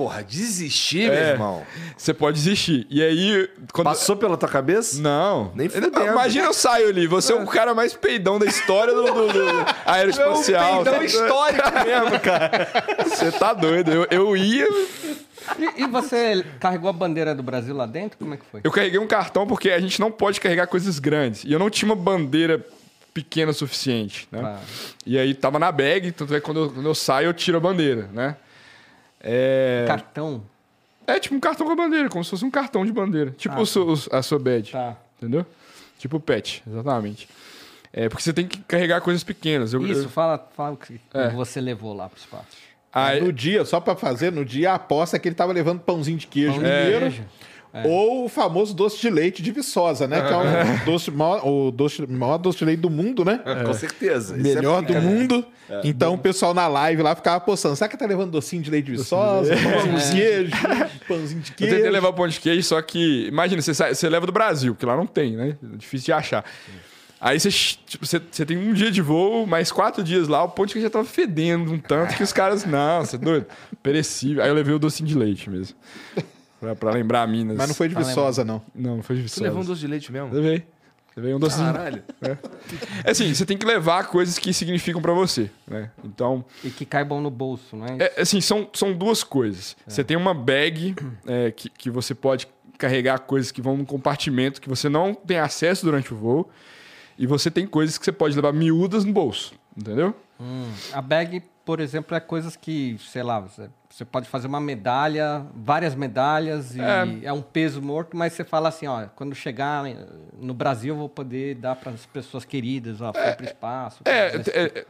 Porra, 0.00 0.24
desistir, 0.24 1.10
É. 1.10 1.14
meu 1.14 1.28
irmão. 1.32 1.66
Você 1.94 2.14
pode 2.14 2.38
desistir. 2.38 2.86
E 2.88 3.02
aí... 3.02 3.50
Quando... 3.70 3.84
Passou 3.84 4.16
pela 4.16 4.34
tua 4.34 4.48
cabeça? 4.48 4.98
Não. 4.98 5.52
Nem 5.54 5.68
fudendo. 5.68 6.00
Imagina 6.00 6.46
eu 6.46 6.54
saio 6.54 6.88
ali. 6.88 7.06
Você 7.06 7.34
é 7.34 7.36
o 7.36 7.46
cara 7.46 7.74
mais 7.74 7.92
peidão 7.92 8.38
da 8.38 8.46
história 8.46 8.94
do, 8.94 9.02
do, 9.04 9.28
do 9.30 9.66
aeroespacial. 9.84 10.82
peidão 10.82 11.02
histórico 11.04 11.68
mesmo, 11.84 12.18
cara. 12.18 12.66
Você 13.06 13.30
tá 13.30 13.52
doido. 13.52 13.92
Eu, 13.92 14.06
eu 14.10 14.34
ia... 14.38 14.66
E, 15.58 15.82
e 15.82 15.86
você 15.86 16.46
carregou 16.58 16.88
a 16.88 16.94
bandeira 16.94 17.34
do 17.34 17.42
Brasil 17.42 17.76
lá 17.76 17.84
dentro? 17.84 18.16
Como 18.16 18.32
é 18.32 18.38
que 18.38 18.46
foi? 18.50 18.62
Eu 18.64 18.70
carreguei 18.70 18.98
um 18.98 19.06
cartão 19.06 19.46
porque 19.46 19.68
a 19.68 19.80
gente 19.80 20.00
não 20.00 20.10
pode 20.10 20.40
carregar 20.40 20.66
coisas 20.66 20.98
grandes. 20.98 21.44
E 21.44 21.52
eu 21.52 21.58
não 21.58 21.68
tinha 21.68 21.90
uma 21.90 21.96
bandeira 21.96 22.64
pequena 23.12 23.50
o 23.50 23.54
suficiente, 23.54 24.26
né? 24.32 24.40
Ah. 24.42 24.60
E 25.04 25.18
aí 25.18 25.34
tava 25.34 25.58
na 25.58 25.70
bag, 25.70 26.10
tanto 26.12 26.34
é 26.34 26.40
que 26.40 26.46
quando 26.46 26.60
eu, 26.60 26.70
quando 26.70 26.86
eu 26.86 26.94
saio 26.94 27.26
eu 27.26 27.34
tiro 27.34 27.58
a 27.58 27.60
bandeira, 27.60 28.08
né? 28.14 28.36
É... 29.20 29.84
Cartão? 29.86 30.42
é 31.06 31.18
tipo 31.18 31.34
um 31.34 31.40
cartão 31.40 31.66
com 31.66 31.72
a 31.72 31.76
bandeira, 31.76 32.08
como 32.08 32.22
se 32.24 32.30
fosse 32.30 32.44
um 32.44 32.50
cartão 32.50 32.84
de 32.86 32.92
bandeira. 32.92 33.32
Tipo 33.32 33.56
Ah, 33.56 33.60
o 33.60 33.66
seu- 33.66 33.94
a 34.12 34.22
sua 34.22 34.38
badge. 34.38 34.72
Tá. 34.72 34.96
Entendeu? 35.18 35.44
Tipo 35.98 36.16
o 36.18 36.20
pet, 36.20 36.62
exatamente. 36.66 37.28
É 37.92 38.08
porque 38.08 38.22
você 38.22 38.32
tem 38.32 38.46
que 38.46 38.58
carregar 38.60 39.00
coisas 39.00 39.24
pequenas. 39.24 39.72
Eu, 39.74 39.84
Isso, 39.86 40.02
eu- 40.04 40.08
fala, 40.08 40.38
fala 40.56 40.72
o 40.74 40.76
que 40.76 41.00
É. 41.12 41.28
você 41.30 41.60
levou 41.60 41.92
lá 41.92 42.08
pro 42.08 42.18
espaço. 42.18 42.46
Aí- 42.92 43.20
No 43.20 43.32
dia, 43.32 43.64
só 43.64 43.80
pra 43.80 43.94
fazer, 43.96 44.30
no 44.32 44.44
dia 44.44 44.72
a 44.72 44.74
aposta 44.76 45.16
é 45.16 45.18
que 45.20 45.28
ele 45.28 45.34
tava 45.34 45.52
levando 45.52 45.80
pãozinho 45.80 46.16
de 46.18 46.26
queijo 46.28 46.52
Pão 46.54 46.62
de 46.62 46.68
mineiro. 46.68 47.24
Queijo. 47.72 47.88
Ou 47.88 48.24
o 48.24 48.28
famoso 48.28 48.74
doce 48.74 49.00
de 49.00 49.08
leite 49.10 49.42
de 49.42 49.50
Viçosa, 49.52 50.06
né? 50.06 50.20
Que 50.20 50.32
é 50.32 50.36
o 50.36 50.84
doce, 50.86 51.10
maior, 51.10 51.46
o 51.46 51.70
doce, 51.70 52.06
maior 52.06 52.38
doce 52.38 52.58
de 52.58 52.64
leite 52.64 52.80
do 52.80 52.90
mundo, 52.90 53.24
né? 53.24 53.40
Com 53.66 53.72
certeza. 53.74 54.34
Isso 54.36 54.42
Melhor 54.42 54.82
é 54.82 54.86
do 54.86 54.94
mundo. 54.94 55.44
Então 55.84 56.14
o 56.14 56.18
pessoal 56.18 56.52
na 56.52 56.66
live 56.66 57.00
lá 57.02 57.14
ficava 57.14 57.36
apostando. 57.36 57.76
Será 57.76 57.88
que 57.88 57.96
tá 57.96 58.04
levando 58.06 58.32
docinho 58.32 58.60
de 58.62 58.70
leite 58.70 58.86
de 58.86 58.92
Viçosa? 58.92 59.54
Pãozinho 59.56 59.98
de 59.98 60.10
queijo, 60.12 60.52
pãozinho 61.06 61.40
de 61.42 61.50
Eu 61.52 61.56
queijo. 61.56 61.74
tentei 61.76 61.90
levar 61.90 62.08
o 62.08 62.12
pão 62.12 62.26
de 62.26 62.40
queijo, 62.40 62.62
só 62.64 62.82
que. 62.82 63.26
Imagina, 63.28 63.62
você, 63.62 63.72
sai- 63.72 63.94
você 63.94 64.08
leva 64.08 64.26
do 64.26 64.32
Brasil, 64.32 64.74
porque 64.74 64.84
lá 64.86 64.96
não 64.96 65.06
tem, 65.06 65.36
né? 65.36 65.56
É 65.62 65.76
difícil 65.76 66.06
de 66.06 66.12
achar. 66.12 66.44
Aí 67.20 67.38
você, 67.38 67.50
tipo, 67.50 68.04
você, 68.06 68.18
você 68.30 68.46
tem 68.46 68.56
um 68.56 68.72
dia 68.72 68.90
de 68.90 69.02
voo, 69.02 69.46
mais 69.46 69.70
quatro 69.70 70.02
dias 70.02 70.26
lá, 70.26 70.42
o 70.42 70.48
pão 70.48 70.64
de 70.64 70.72
queijo 70.72 70.86
já 70.86 70.90
tava 70.90 71.04
fedendo 71.04 71.70
um 71.70 71.78
tanto 71.78 72.16
que 72.16 72.22
os 72.22 72.32
caras. 72.32 72.64
Não, 72.64 73.04
você 73.04 73.16
é 73.16 73.18
doido? 73.18 73.46
Perecível. 73.82 74.42
Aí 74.42 74.48
eu 74.48 74.54
levei 74.54 74.74
o 74.74 74.78
docinho 74.78 75.06
de 75.08 75.14
leite 75.16 75.48
mesmo. 75.50 75.76
Pra, 76.60 76.76
pra 76.76 76.90
lembrar 76.92 77.22
a 77.22 77.26
Minas. 77.26 77.56
Mas 77.56 77.68
não 77.68 77.74
foi 77.74 77.88
de 77.88 77.94
Viçosa, 77.94 78.44
não. 78.44 78.62
Não, 78.74 78.96
não 78.96 79.02
foi 79.02 79.16
de 79.16 79.22
Tu 79.22 79.24
Viçosa. 79.24 79.42
levou 79.44 79.62
um 79.62 79.64
doce 79.64 79.80
de 79.80 79.86
leite 79.86 80.12
mesmo? 80.12 80.32
Levei. 80.32 80.64
Levei 81.16 81.34
um 81.34 81.40
docinho. 81.40 81.72
Caralho. 81.72 82.04
É 83.04 83.10
assim, 83.10 83.34
você 83.34 83.44
tem 83.44 83.56
que 83.58 83.66
levar 83.66 84.06
coisas 84.06 84.38
que 84.38 84.52
significam 84.52 85.02
pra 85.02 85.12
você, 85.12 85.50
né? 85.66 85.90
Então, 86.04 86.44
E 86.62 86.70
que 86.70 86.84
caibam 86.84 87.20
no 87.20 87.30
bolso, 87.30 87.74
não 87.76 87.84
é? 87.86 87.96
é, 87.98 88.20
assim, 88.20 88.40
são, 88.40 88.68
são 88.72 88.92
duas 88.92 89.24
coisas. 89.24 89.76
Você 89.86 90.04
tem 90.04 90.16
uma 90.16 90.32
bag 90.32 90.94
é, 91.26 91.50
que, 91.50 91.68
que 91.68 91.90
você 91.90 92.14
pode 92.14 92.46
carregar 92.78 93.18
coisas 93.20 93.50
que 93.50 93.60
vão 93.60 93.76
num 93.76 93.84
compartimento 93.84 94.60
que 94.60 94.68
você 94.68 94.88
não 94.88 95.12
tem 95.14 95.38
acesso 95.38 95.84
durante 95.84 96.14
o 96.14 96.16
voo. 96.16 96.48
E 97.18 97.26
você 97.26 97.50
tem 97.50 97.66
coisas 97.66 97.98
que 97.98 98.04
você 98.04 98.12
pode 98.12 98.34
levar 98.36 98.52
miúdas 98.52 99.04
no 99.04 99.12
bolso, 99.12 99.52
entendeu? 99.76 100.14
A 100.92 101.02
bag, 101.02 101.42
por 101.66 101.80
exemplo, 101.80 102.16
é 102.16 102.20
coisas 102.20 102.56
que, 102.56 102.96
sei 103.10 103.22
lá, 103.22 103.40
você, 103.40 103.68
você 103.92 104.04
pode 104.04 104.28
fazer 104.28 104.46
uma 104.46 104.60
medalha, 104.60 105.44
várias 105.52 105.96
medalhas, 105.96 106.76
e 106.76 106.80
É. 106.80 107.24
é. 107.24 107.32
um 107.32 107.42
peso 107.42 107.82
morto, 107.82 108.16
mas 108.16 108.32
você 108.32 108.44
fala 108.44 108.68
assim, 108.68 108.86
ó, 108.86 109.06
quando 109.16 109.34
chegar 109.34 109.82
no 110.38 110.54
Brasil, 110.54 110.94
eu 110.94 110.98
vou 110.98 111.08
poder 111.08 111.56
dar 111.56 111.74
para 111.74 111.90
as 111.90 112.06
pessoas 112.06 112.44
queridas, 112.44 113.00
ó, 113.00 113.12
foi 113.12 113.32
pro 113.32 113.44
espaço. 113.46 114.02
É, 114.04 114.36
é, 114.36 114.40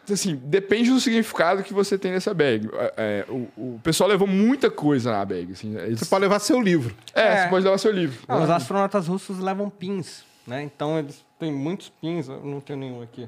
é, 0.06 0.12
assim, 0.12 0.36
depende 0.36 0.90
do 0.90 1.00
significado 1.00 1.62
que 1.62 1.72
você 1.72 1.96
tem 1.96 2.12
nessa 2.12 2.34
bag. 2.34 2.68
É, 2.74 3.24
é, 3.28 3.32
o, 3.32 3.48
o 3.56 3.80
pessoal 3.82 4.08
levou 4.10 4.28
muita 4.28 4.70
coisa 4.70 5.10
na 5.10 5.24
bag. 5.24 5.52
Assim, 5.52 5.74
eles- 5.76 6.00
Você 6.00 6.04
pode 6.06 6.20
levar 6.22 6.38
seu 6.38 6.60
livro. 6.60 6.94
É, 7.14 7.22
É. 7.22 7.42
você 7.44 7.48
pode 7.48 7.64
levar 7.64 7.78
seu 7.78 7.90
livro. 7.92 8.20
Não, 8.28 8.42
os 8.42 8.50
astronautas 8.50 9.08
russos 9.08 9.38
levam 9.38 9.70
pins, 9.70 10.22
né? 10.46 10.62
Então 10.62 10.98
eles 10.98 11.24
têm 11.38 11.50
muitos 11.50 11.88
pins, 11.88 12.28
eu 12.28 12.44
não 12.44 12.60
tenho 12.60 12.78
nenhum 12.78 13.00
aqui. 13.02 13.26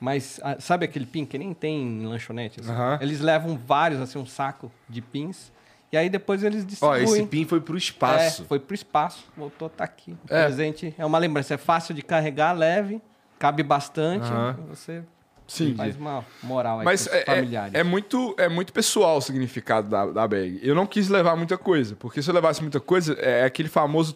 Mas 0.00 0.40
ah, 0.42 0.56
sabe 0.60 0.84
aquele 0.84 1.06
pin 1.06 1.24
que 1.24 1.36
nem 1.36 1.52
tem 1.52 1.82
em 1.82 2.06
lanchonete? 2.06 2.60
assim? 2.60 2.70
Aham. 2.70 2.98
Eles 3.00 3.20
levam 3.20 3.58
vários, 3.58 4.00
assim, 4.00 4.18
um 4.18 4.26
saco 4.26 4.70
de 4.88 5.00
pins. 5.00 5.50
E 5.90 5.96
aí 5.96 6.08
depois 6.08 6.42
eles 6.42 6.62
Ó, 6.62 6.66
distribuem. 6.66 7.04
esse 7.04 7.26
pin 7.26 7.44
foi 7.46 7.60
pro 7.60 7.76
espaço. 7.76 8.42
É, 8.42 8.44
foi 8.44 8.60
pro 8.60 8.74
espaço, 8.74 9.24
voltou, 9.36 9.68
tá 9.68 9.84
aqui. 9.84 10.16
É. 10.28 10.44
presente 10.44 10.94
é 10.98 11.04
uma 11.04 11.18
lembrança, 11.18 11.54
é 11.54 11.56
fácil 11.56 11.94
de 11.94 12.02
carregar, 12.02 12.52
leve, 12.52 13.00
cabe 13.38 13.62
bastante. 13.62 14.26
E 14.26 14.68
Você 14.68 15.02
Sim. 15.46 15.74
faz 15.74 15.96
uma 15.96 16.24
moral 16.42 16.80
aí 16.80 16.84
Mas 16.84 17.08
pros 17.08 17.20
é, 17.20 17.24
familiares. 17.24 17.74
é, 17.74 17.78
é 17.80 17.82
muito, 17.82 18.34
é 18.38 18.48
muito 18.50 18.70
pessoal 18.70 19.16
o 19.16 19.20
significado 19.22 19.88
da, 19.88 20.06
da 20.06 20.28
bag. 20.28 20.60
Eu 20.62 20.74
não 20.74 20.86
quis 20.86 21.08
levar 21.08 21.34
muita 21.36 21.56
coisa, 21.56 21.96
porque 21.96 22.20
se 22.22 22.28
eu 22.30 22.34
levasse 22.34 22.60
muita 22.60 22.80
coisa, 22.80 23.14
é 23.14 23.44
aquele 23.44 23.68
famoso 23.70 24.14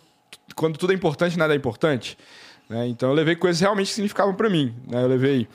quando 0.54 0.78
tudo 0.78 0.92
é 0.92 0.94
importante, 0.94 1.38
nada 1.38 1.54
é 1.54 1.56
importante. 1.56 2.18
Né? 2.72 2.86
Então 2.88 3.10
eu 3.10 3.14
levei 3.14 3.36
coisas 3.36 3.60
realmente 3.60 3.88
que 3.88 3.94
significavam 3.94 4.34
para 4.34 4.48
mim. 4.48 4.74
né? 4.88 5.02
Eu 5.02 5.08
levei. 5.08 5.46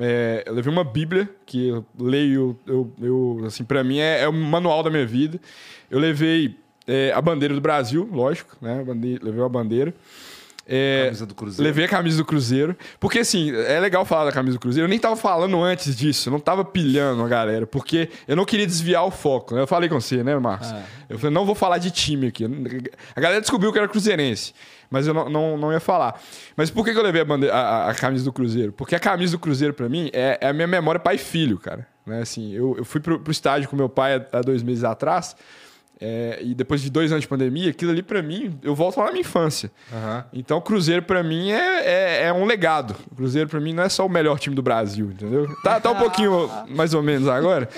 é, 0.00 0.42
eu 0.46 0.52
levei 0.54 0.72
uma 0.72 0.84
Bíblia 0.84 1.28
que 1.46 1.68
eu 1.68 1.86
leio, 1.98 2.58
eu, 2.66 2.92
eu, 3.00 3.42
assim, 3.46 3.64
para 3.64 3.82
mim 3.82 3.98
é, 3.98 4.22
é 4.22 4.28
o 4.28 4.32
manual 4.32 4.82
da 4.82 4.90
minha 4.90 5.06
vida. 5.06 5.40
Eu 5.90 5.98
levei 5.98 6.56
é, 6.86 7.12
a 7.14 7.20
bandeira 7.22 7.54
do 7.54 7.60
Brasil, 7.60 8.08
lógico, 8.12 8.56
né? 8.60 8.82
Bande- 8.84 9.18
Levei 9.22 9.42
a 9.44 9.48
bandeira. 9.48 9.94
É, 10.68 11.04
Camisa 11.04 11.26
do 11.26 11.34
Cruzeiro. 11.34 11.62
Levei 11.62 11.84
a 11.84 11.88
camisa 11.88 12.16
do 12.16 12.24
Cruzeiro. 12.24 12.76
Porque, 12.98 13.20
assim, 13.20 13.54
é 13.54 13.78
legal 13.78 14.04
falar 14.04 14.24
da 14.24 14.32
camisa 14.32 14.56
do 14.56 14.60
Cruzeiro. 14.60 14.86
Eu 14.86 14.88
nem 14.90 14.98
tava 14.98 15.14
falando 15.14 15.62
antes 15.62 15.94
disso. 15.96 16.28
Eu 16.28 16.32
não 16.32 16.40
tava 16.40 16.64
pilhando 16.64 17.22
a 17.22 17.28
galera. 17.28 17.68
Porque 17.68 18.08
eu 18.26 18.34
não 18.34 18.44
queria 18.44 18.66
desviar 18.66 19.04
o 19.06 19.12
foco. 19.12 19.54
né? 19.54 19.60
Eu 19.62 19.66
falei 19.68 19.88
com 19.88 20.00
você, 20.00 20.24
né, 20.24 20.36
Marcos? 20.40 20.74
Eu 21.08 21.20
falei, 21.20 21.32
não 21.32 21.46
vou 21.46 21.54
falar 21.54 21.78
de 21.78 21.92
time 21.92 22.26
aqui. 22.26 22.44
A 23.14 23.20
galera 23.20 23.40
descobriu 23.40 23.72
que 23.72 23.78
era 23.78 23.86
cruzeirense. 23.86 24.52
Mas 24.90 25.06
eu 25.06 25.14
não, 25.14 25.28
não, 25.28 25.56
não 25.58 25.72
ia 25.72 25.80
falar. 25.80 26.20
Mas 26.56 26.70
por 26.70 26.84
que, 26.84 26.92
que 26.92 26.98
eu 26.98 27.02
levei 27.02 27.22
a, 27.22 27.24
bande- 27.24 27.50
a- 27.50 27.88
a- 27.88 27.94
camisa 27.94 28.24
do 28.24 28.32
Cruzeiro? 28.32 28.72
Porque 28.72 28.94
a 28.94 29.00
camisa 29.00 29.32
do 29.32 29.38
Cruzeiro, 29.38 29.74
pra 29.74 29.88
mim, 29.88 30.10
é, 30.12 30.38
é 30.40 30.48
a 30.48 30.52
minha 30.52 30.66
memória 30.66 30.98
pai 31.00 31.16
e 31.16 31.18
filho, 31.18 31.58
cara. 31.58 31.86
Né? 32.06 32.20
Assim, 32.22 32.52
eu, 32.54 32.76
eu 32.78 32.84
fui 32.84 33.00
pro, 33.00 33.18
pro 33.18 33.32
estádio 33.32 33.68
com 33.68 33.74
meu 33.76 33.88
pai 33.88 34.14
há, 34.16 34.38
há 34.38 34.40
dois 34.40 34.62
meses 34.62 34.84
atrás. 34.84 35.34
é, 36.00 36.38
e 36.42 36.54
depois 36.54 36.80
de 36.82 36.90
dois 36.90 37.10
anos 37.10 37.22
de 37.22 37.28
pandemia, 37.28 37.70
aquilo 37.70 37.90
ali, 37.90 38.02
pra 38.02 38.22
mim, 38.22 38.58
eu 38.62 38.74
volto 38.74 38.98
lá 38.98 39.06
na 39.06 39.10
minha 39.12 39.22
infância. 39.22 39.70
Aham. 39.92 40.24
Então, 40.32 40.58
o 40.58 40.60
Cruzeiro, 40.62 41.02
pra 41.02 41.22
mim, 41.22 41.50
é, 41.50 41.80
é, 41.84 42.22
é 42.26 42.32
um 42.32 42.44
legado. 42.44 42.94
O 43.10 43.14
Cruzeiro, 43.16 43.48
pra 43.48 43.58
mim, 43.58 43.72
não 43.72 43.82
é 43.82 43.88
só 43.88 44.04
o 44.04 44.08
melhor 44.08 44.38
time 44.38 44.54
do 44.54 44.62
Brasil, 44.62 45.06
entendeu? 45.10 45.48
Tá, 45.64 45.80
tá 45.80 45.90
um 45.90 45.96
pouquinho 45.96 46.48
mais 46.68 46.92
ou 46.94 47.02
menos 47.02 47.26
agora. 47.28 47.68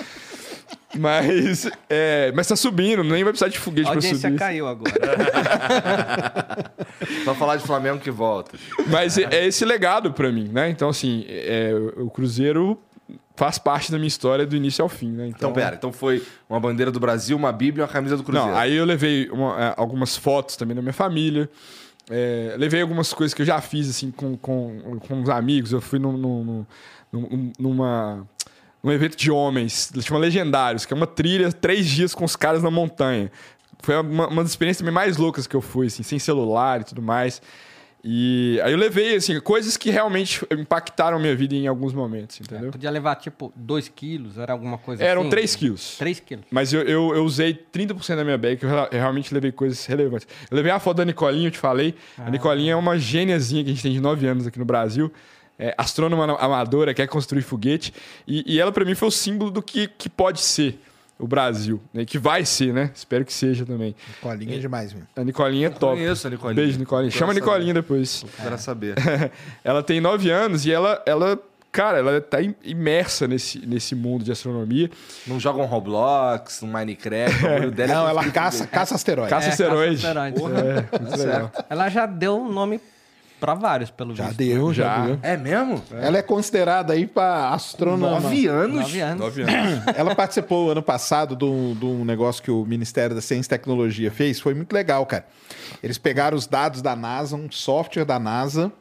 Mas, 0.97 1.69
é, 1.89 2.31
mas 2.35 2.47
tá 2.47 2.55
subindo, 2.55 3.03
nem 3.03 3.23
vai 3.23 3.31
precisar 3.31 3.49
de 3.49 3.59
foguete 3.59 3.87
A 3.87 3.91
pra 3.91 3.97
audiência 3.97 4.29
subir. 4.29 4.39
caiu 4.39 4.67
agora. 4.67 4.91
Só 7.23 7.33
falar 7.35 7.55
de 7.57 7.63
Flamengo 7.63 7.99
que 7.99 8.11
volta. 8.11 8.57
Mas 8.87 9.17
é, 9.17 9.23
é 9.31 9.47
esse 9.47 9.63
legado 9.65 10.11
pra 10.13 10.31
mim, 10.31 10.49
né? 10.51 10.69
Então, 10.69 10.89
assim, 10.89 11.25
é, 11.27 11.71
o 11.97 12.09
Cruzeiro 12.09 12.79
faz 13.35 13.57
parte 13.57 13.91
da 13.91 13.97
minha 13.97 14.07
história 14.07 14.45
do 14.45 14.55
início 14.55 14.81
ao 14.83 14.89
fim, 14.89 15.11
né? 15.11 15.27
Então, 15.27 15.53
pera. 15.53 15.75
Então 15.75 15.91
foi 15.93 16.23
uma 16.49 16.59
bandeira 16.59 16.91
do 16.91 16.99
Brasil, 16.99 17.37
uma 17.37 17.51
Bíblia 17.51 17.83
e 17.83 17.85
uma 17.85 17.91
camisa 17.91 18.17
do 18.17 18.23
Cruzeiro. 18.23 18.51
Não, 18.51 18.57
aí 18.57 18.75
eu 18.75 18.85
levei 18.85 19.29
uma- 19.29 19.61
é, 19.63 19.73
algumas 19.77 20.17
fotos 20.17 20.55
também 20.55 20.75
da 20.75 20.81
minha 20.81 20.93
família. 20.93 21.49
É, 22.09 22.55
levei 22.57 22.81
algumas 22.81 23.13
coisas 23.13 23.33
que 23.33 23.41
eu 23.43 23.45
já 23.45 23.61
fiz, 23.61 23.89
assim, 23.89 24.11
com, 24.11 24.35
com, 24.35 24.99
com 25.07 25.21
os 25.21 25.29
amigos. 25.29 25.71
Eu 25.71 25.79
fui 25.79 25.99
num, 25.99 26.17
num- 26.17 26.65
num- 27.13 27.51
numa, 27.59 28.27
num 28.83 28.91
evento 28.91 29.17
de 29.17 29.29
homens, 29.29 29.91
chama 30.01 30.19
Legendários, 30.19 30.85
que 30.85 30.93
é 30.93 30.95
uma 30.95 31.07
trilha, 31.07 31.51
três 31.51 31.87
dias 31.87 32.13
com 32.15 32.23
os 32.23 32.35
caras 32.35 32.63
na 32.63 32.71
montanha. 32.71 33.31
Foi 33.81 33.95
uma, 33.99 34.27
uma 34.27 34.43
das 34.43 34.51
experiências 34.51 34.79
também 34.79 34.93
mais 34.93 35.17
loucas 35.17 35.47
que 35.47 35.55
eu 35.55 35.61
fui, 35.61 35.87
assim, 35.87 36.03
sem 36.03 36.19
celular 36.19 36.81
e 36.81 36.83
tudo 36.83 37.01
mais. 37.01 37.41
E 38.01 38.59
aí 38.63 38.71
eu 38.71 38.77
levei, 38.77 39.15
assim, 39.15 39.37
coisas 39.41 39.75
que 39.75 39.89
realmente 39.89 40.45
impactaram 40.51 41.17
a 41.17 41.19
minha 41.19 41.35
vida 41.35 41.53
em 41.53 41.67
alguns 41.67 41.93
momentos, 41.93 42.39
entendeu? 42.39 42.71
Podia 42.71 42.89
levar, 42.89 43.15
tipo, 43.15 43.51
2 43.55 43.89
quilos, 43.89 44.37
era 44.37 44.53
alguma 44.53 44.77
coisa 44.77 45.03
Eram 45.03 45.21
assim? 45.23 45.29
3 45.31 45.55
quilos. 45.57 45.97
3 45.97 46.19
quilos. 46.21 46.45
Mas 46.49 46.71
eu, 46.71 46.81
eu, 46.83 47.13
eu 47.13 47.25
usei 47.25 47.53
30% 47.53 48.15
da 48.15 48.23
minha 48.23 48.37
bag, 48.37 48.57
que 48.57 48.65
eu, 48.65 48.69
eu 48.69 48.87
realmente 48.91 49.33
levei 49.33 49.51
coisas 49.51 49.85
relevantes. 49.85 50.27
Eu 50.49 50.55
levei 50.55 50.71
a 50.71 50.79
foto 50.79 50.97
da 50.97 51.05
Nicolinha, 51.05 51.47
eu 51.47 51.51
te 51.51 51.57
falei. 51.57 51.93
A 52.17 52.29
Nicolinha 52.29 52.71
é 52.71 52.75
uma 52.75 52.97
gêniazinha 52.97 53.63
que 53.65 53.69
a 53.69 53.73
gente 53.73 53.83
tem 53.83 53.91
de 53.91 53.99
9 53.99 54.25
anos 54.25 54.47
aqui 54.47 54.57
no 54.57 54.65
Brasil. 54.65 55.11
É, 55.59 55.75
astrônoma 55.77 56.37
amadora, 56.39 56.93
quer 56.93 57.05
construir 57.07 57.41
foguete. 57.41 57.93
E, 58.25 58.55
e 58.55 58.59
ela, 58.59 58.71
pra 58.71 58.85
mim, 58.85 58.95
foi 58.95 59.09
o 59.09 59.11
símbolo 59.11 59.51
do 59.51 59.61
que, 59.61 59.87
que 59.89 60.07
pode 60.09 60.39
ser 60.39 60.79
o 61.19 61.27
Brasil. 61.27 61.81
Né? 61.93 62.05
Que 62.05 62.17
vai 62.17 62.45
ser, 62.45 62.73
né? 62.73 62.91
Espero 62.95 63.25
que 63.25 63.33
seja 63.33 63.65
também. 63.65 63.93
Colinha 64.21 64.55
é 64.55 64.59
demais, 64.59 64.93
meu. 64.93 65.03
A 65.17 65.23
Nicolinha 65.23 65.67
é 65.67 65.69
top. 65.69 65.97
conheço 65.97 66.27
a 66.27 66.29
Nicolinha. 66.29 66.55
Beijo, 66.55 66.79
Nicolinha. 66.79 67.11
Chama 67.11 67.33
a. 67.33 67.35
Nicolinha 67.35 67.73
depois. 67.73 68.23
Quero 68.41 68.57
saber. 68.57 68.95
ela 69.61 69.83
tem 69.83 69.99
9 69.99 70.29
anos 70.31 70.65
e 70.65 70.71
ela, 70.71 71.03
ela 71.05 71.37
cara, 71.73 71.97
ela 71.97 72.21
tá 72.21 72.41
im- 72.41 72.55
imersa 72.63 73.27
nesse, 73.27 73.59
nesse 73.67 73.93
mundo 73.95 74.23
de 74.23 74.31
astronomia. 74.31 74.89
Não 75.27 75.41
joga 75.41 75.61
um 75.61 75.65
Roblox, 75.65 76.63
um 76.63 76.67
Minecraft, 76.67 77.45
o 77.67 77.71
dela 77.75 77.91
é 77.91 77.95
Não, 77.95 78.07
ela 78.07 78.21
construir 78.21 78.31
caça, 78.31 78.65
caça 78.65 78.95
asteroide. 78.95 79.29
Caça 79.29 79.47
É, 79.47 79.49
asteroide. 79.51 80.01
caça 80.01 80.19
asteroide. 80.21 81.21
É, 81.21 81.25
legal. 81.25 81.51
Ela 81.69 81.89
já 81.89 82.05
deu 82.05 82.37
um 82.39 82.49
nome 82.49 82.79
pra 83.39 83.53
vários, 83.53 83.89
pelo 83.89 84.13
Já 84.15 84.25
visto. 84.25 84.37
deu, 84.37 84.73
já, 84.73 84.83
Já. 84.83 85.05
deu. 85.05 85.19
É 85.21 85.37
mesmo? 85.37 85.81
Ela 85.91 86.17
é 86.17 86.21
considerada 86.21 86.93
aí 86.93 87.07
pra 87.07 87.49
astrônoma. 87.49 88.19
Nove 88.19 88.47
anos? 88.47 88.81
9 88.81 89.01
anos. 89.01 89.19
9 89.19 89.41
anos. 89.49 89.83
Ela 89.95 90.13
participou 90.15 90.71
ano 90.71 90.83
passado 90.83 91.35
de 91.35 91.45
um, 91.45 91.73
de 91.73 91.85
um 91.85 92.03
negócio 92.05 92.43
que 92.43 92.51
o 92.51 92.65
Ministério 92.65 93.15
da 93.15 93.21
Ciência 93.21 93.47
e 93.47 93.57
Tecnologia 93.57 94.11
fez. 94.11 94.39
Foi 94.39 94.53
muito 94.53 94.73
legal, 94.73 95.05
cara. 95.05 95.25
Eles 95.81 95.97
pegaram 95.97 96.37
os 96.37 96.45
dados 96.47 96.81
da 96.81 96.95
NASA, 96.95 97.35
um 97.35 97.49
software 97.51 98.05
da 98.05 98.19
NASA, 98.19 98.71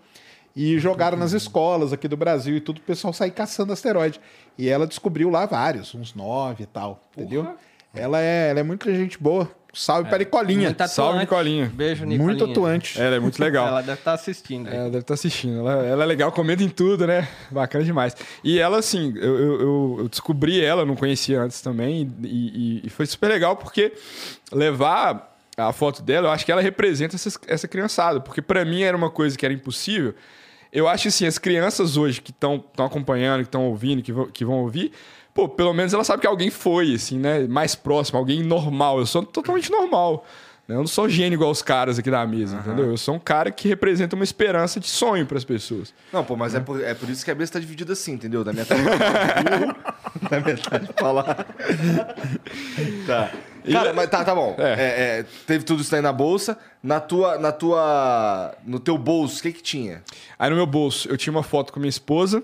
e 0.56 0.78
jogaram 0.78 1.16
nas 1.16 1.32
escolas 1.32 1.92
aqui 1.92 2.08
do 2.08 2.16
Brasil 2.16 2.56
e 2.56 2.60
tudo, 2.60 2.78
o 2.78 2.82
pessoal 2.82 3.12
sair 3.12 3.30
caçando 3.30 3.72
asteroide. 3.72 4.20
E 4.56 4.68
ela 4.68 4.86
descobriu 4.88 5.30
lá 5.30 5.46
vários, 5.46 5.94
uns 5.94 6.14
nove 6.14 6.64
e 6.64 6.66
tal, 6.66 7.04
entendeu? 7.16 7.46
Ela 7.94 8.20
é, 8.20 8.50
ela 8.50 8.60
é 8.60 8.62
muito 8.64 8.92
gente 8.92 9.16
boa. 9.22 9.48
Salve 9.72 10.08
para 10.08 10.18
Nicolinha. 10.18 10.68
Muito 10.68 10.88
Salve. 10.88 11.18
Nicolinha. 11.20 11.70
Beijo, 11.74 12.04
Nicolinha. 12.04 12.24
Muito 12.38 12.44
atuante. 12.50 13.00
Ela 13.00 13.16
é 13.16 13.20
muito 13.20 13.38
legal. 13.38 13.68
Ela 13.68 13.80
deve 13.82 13.98
estar 13.98 14.12
assistindo. 14.14 14.66
aí. 14.68 14.74
Ela 14.74 14.84
deve 14.86 14.98
estar 15.00 15.14
assistindo. 15.14 15.58
Ela, 15.60 15.86
ela 15.86 16.02
é 16.02 16.06
legal, 16.06 16.32
comenta 16.32 16.62
em 16.62 16.68
tudo, 16.68 17.06
né? 17.06 17.28
Bacana 17.50 17.84
demais. 17.84 18.16
E 18.42 18.58
ela, 18.58 18.78
assim, 18.78 19.12
eu, 19.16 19.38
eu- 19.38 19.98
eu- 20.00 20.08
descobri 20.08 20.60
ela, 20.64 20.84
não 20.84 20.96
conhecia 20.96 21.40
antes 21.42 21.60
também, 21.60 22.10
e, 22.22 22.26
e- 22.26 22.86
e 22.86 22.90
foi 22.90 23.06
super 23.06 23.28
legal 23.28 23.56
porque 23.56 23.92
levar 24.52 25.36
a 25.56 25.72
foto 25.72 26.02
dela, 26.02 26.28
eu 26.28 26.32
acho 26.32 26.44
que 26.44 26.52
ela 26.52 26.62
representa 26.62 27.16
essas- 27.16 27.38
essa 27.46 27.66
criançada, 27.68 28.20
porque 28.20 28.40
pra 28.40 28.64
mim 28.64 28.82
era 28.82 28.96
uma 28.96 29.10
coisa 29.10 29.36
que 29.36 29.44
era 29.44 29.52
impossível. 29.52 30.14
Eu 30.72 30.86
acho 30.86 31.08
assim, 31.08 31.26
as 31.26 31.38
crianças 31.38 31.96
hoje 31.96 32.20
que 32.20 32.30
estão 32.30 32.62
acompanhando, 32.78 33.40
que 33.40 33.48
estão 33.48 33.64
ouvindo, 33.66 34.02
que 34.02 34.12
vão, 34.12 34.26
que 34.26 34.44
vão 34.44 34.56
ouvir, 34.60 34.92
pô, 35.38 35.48
pelo 35.48 35.72
menos 35.72 35.94
ela 35.94 36.02
sabe 36.02 36.20
que 36.20 36.26
alguém 36.26 36.50
foi, 36.50 36.94
assim, 36.94 37.16
né? 37.16 37.46
Mais 37.46 37.76
próximo, 37.76 38.18
alguém 38.18 38.42
normal. 38.42 38.98
Eu 38.98 39.06
sou 39.06 39.22
totalmente 39.22 39.70
normal. 39.70 40.24
né? 40.66 40.74
Eu 40.74 40.80
não 40.80 40.86
sou 40.88 41.08
gênio 41.08 41.36
igual 41.36 41.52
os 41.52 41.62
caras 41.62 41.96
aqui 41.96 42.10
da 42.10 42.26
mesa, 42.26 42.56
entendeu? 42.56 42.86
Eu 42.86 42.96
sou 42.96 43.14
um 43.14 43.20
cara 43.20 43.52
que 43.52 43.68
representa 43.68 44.16
uma 44.16 44.24
esperança 44.24 44.80
de 44.80 44.88
sonho 44.88 45.24
pras 45.26 45.44
pessoas. 45.44 45.94
Não, 46.12 46.24
pô, 46.24 46.34
mas 46.34 46.56
é 46.56 46.60
por, 46.60 46.82
é 46.82 46.92
por 46.92 47.08
isso 47.08 47.24
que 47.24 47.30
a 47.30 47.36
mesa 47.36 47.52
tá 47.52 47.60
dividida 47.60 47.92
assim, 47.92 48.14
entendeu? 48.14 48.42
Da 48.42 48.52
metade 48.52 48.82
pra 48.82 50.26
da 50.28 50.40
metade 50.44 50.92
pra 50.92 51.12
lá. 51.12 51.24
Tá. 53.06 53.30
Cara, 53.70 53.92
mas 53.92 54.10
tá, 54.10 54.24
tá 54.24 54.34
bom. 54.34 54.56
É. 54.58 54.72
É, 54.72 55.18
é, 55.20 55.24
teve 55.46 55.62
tudo 55.64 55.82
isso 55.82 55.94
aí 55.94 56.02
na 56.02 56.12
bolsa. 56.12 56.58
Na 56.82 56.98
tua, 56.98 57.38
na 57.38 57.52
tua, 57.52 58.54
no 58.66 58.80
teu 58.80 58.98
bolso, 58.98 59.38
o 59.38 59.42
que 59.42 59.52
que 59.52 59.62
tinha? 59.62 60.02
Aí 60.36 60.50
no 60.50 60.56
meu 60.56 60.66
bolso 60.66 61.08
eu 61.08 61.16
tinha 61.16 61.30
uma 61.32 61.42
foto 61.44 61.72
com 61.72 61.78
minha 61.78 61.88
esposa, 61.88 62.42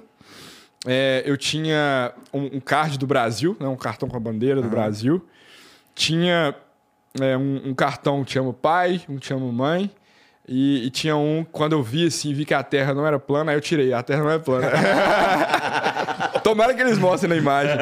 é, 0.87 1.23
eu 1.25 1.37
tinha 1.37 2.13
um, 2.33 2.57
um 2.57 2.61
card 2.61 2.99
do 2.99 3.07
Brasil, 3.07 3.57
né, 3.59 3.67
um 3.67 3.77
cartão 3.77 4.09
com 4.09 4.17
a 4.17 4.21
bandeira 4.21 4.61
do 4.61 4.69
Brasil, 4.69 5.25
tinha 5.95 6.55
é, 7.21 7.37
um, 7.37 7.71
um 7.71 7.75
cartão 7.75 8.25
que 8.25 8.33
chama 8.33 8.53
pai, 8.53 9.01
um 9.09 9.17
que 9.17 9.27
chama 9.27 9.51
mãe, 9.51 9.91
e, 10.47 10.87
e 10.87 10.91
tinha 10.91 11.17
um, 11.17 11.45
quando 11.51 11.73
eu 11.73 11.83
vi 11.83 12.07
assim, 12.07 12.35
vi 12.35 12.45
que 12.45 12.53
a 12.53 12.63
Terra 12.63 12.93
não 12.93 13.07
era 13.07 13.19
plana, 13.19 13.53
aí 13.53 13.57
eu 13.57 13.63
tirei, 13.63 13.93
a 13.95 14.03
Terra 14.03 14.23
não 14.23 14.31
é 14.31 14.39
plana. 14.39 14.71
Tomara 16.45 16.75
que 16.75 16.83
eles 16.83 16.99
mostrem 16.99 17.31
na 17.31 17.37
imagem. 17.37 17.77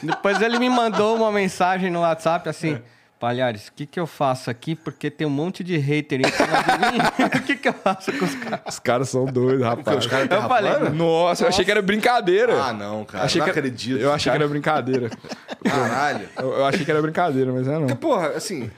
Depois 0.00 0.40
ele 0.40 0.58
me 0.60 0.68
mandou 0.68 1.16
uma 1.16 1.32
mensagem 1.32 1.90
no 1.90 2.00
WhatsApp 2.00 2.48
assim: 2.48 2.80
Palhares, 3.22 3.68
o 3.68 3.72
que, 3.72 3.86
que 3.86 4.00
eu 4.00 4.06
faço 4.08 4.50
aqui? 4.50 4.74
Porque 4.74 5.08
tem 5.08 5.24
um 5.24 5.30
monte 5.30 5.62
de 5.62 5.76
hater 5.76 6.22
em 6.22 6.24
cima 6.24 6.58
de 6.60 6.92
mim. 6.92 6.98
O 7.38 7.42
que, 7.44 7.54
que 7.54 7.68
eu 7.68 7.72
faço 7.72 8.12
com 8.18 8.24
os 8.24 8.34
caras? 8.34 8.60
Os 8.66 8.78
caras 8.80 9.08
são 9.10 9.24
doidos, 9.26 9.64
rapaz. 9.64 9.98
Os 9.98 10.06
caras 10.08 10.28
Eu 10.28 10.42
falei, 10.42 10.72
terraplanas? 10.72 10.98
Nossa, 10.98 11.44
eu 11.44 11.48
achei 11.48 11.64
que 11.64 11.70
era 11.70 11.80
brincadeira. 11.80 12.60
Ah, 12.60 12.72
não, 12.72 13.04
cara. 13.04 13.22
achei 13.22 13.38
não 13.38 13.44
que, 13.44 13.50
acredito. 13.52 14.00
Eu 14.00 14.12
achei 14.12 14.32
que 14.32 14.36
era 14.36 14.48
brincadeira. 14.48 15.08
Caralho. 15.64 16.28
Eu, 16.36 16.52
eu 16.52 16.66
achei 16.66 16.84
que 16.84 16.90
era 16.90 17.00
brincadeira, 17.00 17.52
mas 17.52 17.68
é 17.68 17.70
não. 17.70 17.82
Porque, 17.82 17.94
porra, 17.94 18.30
assim. 18.30 18.68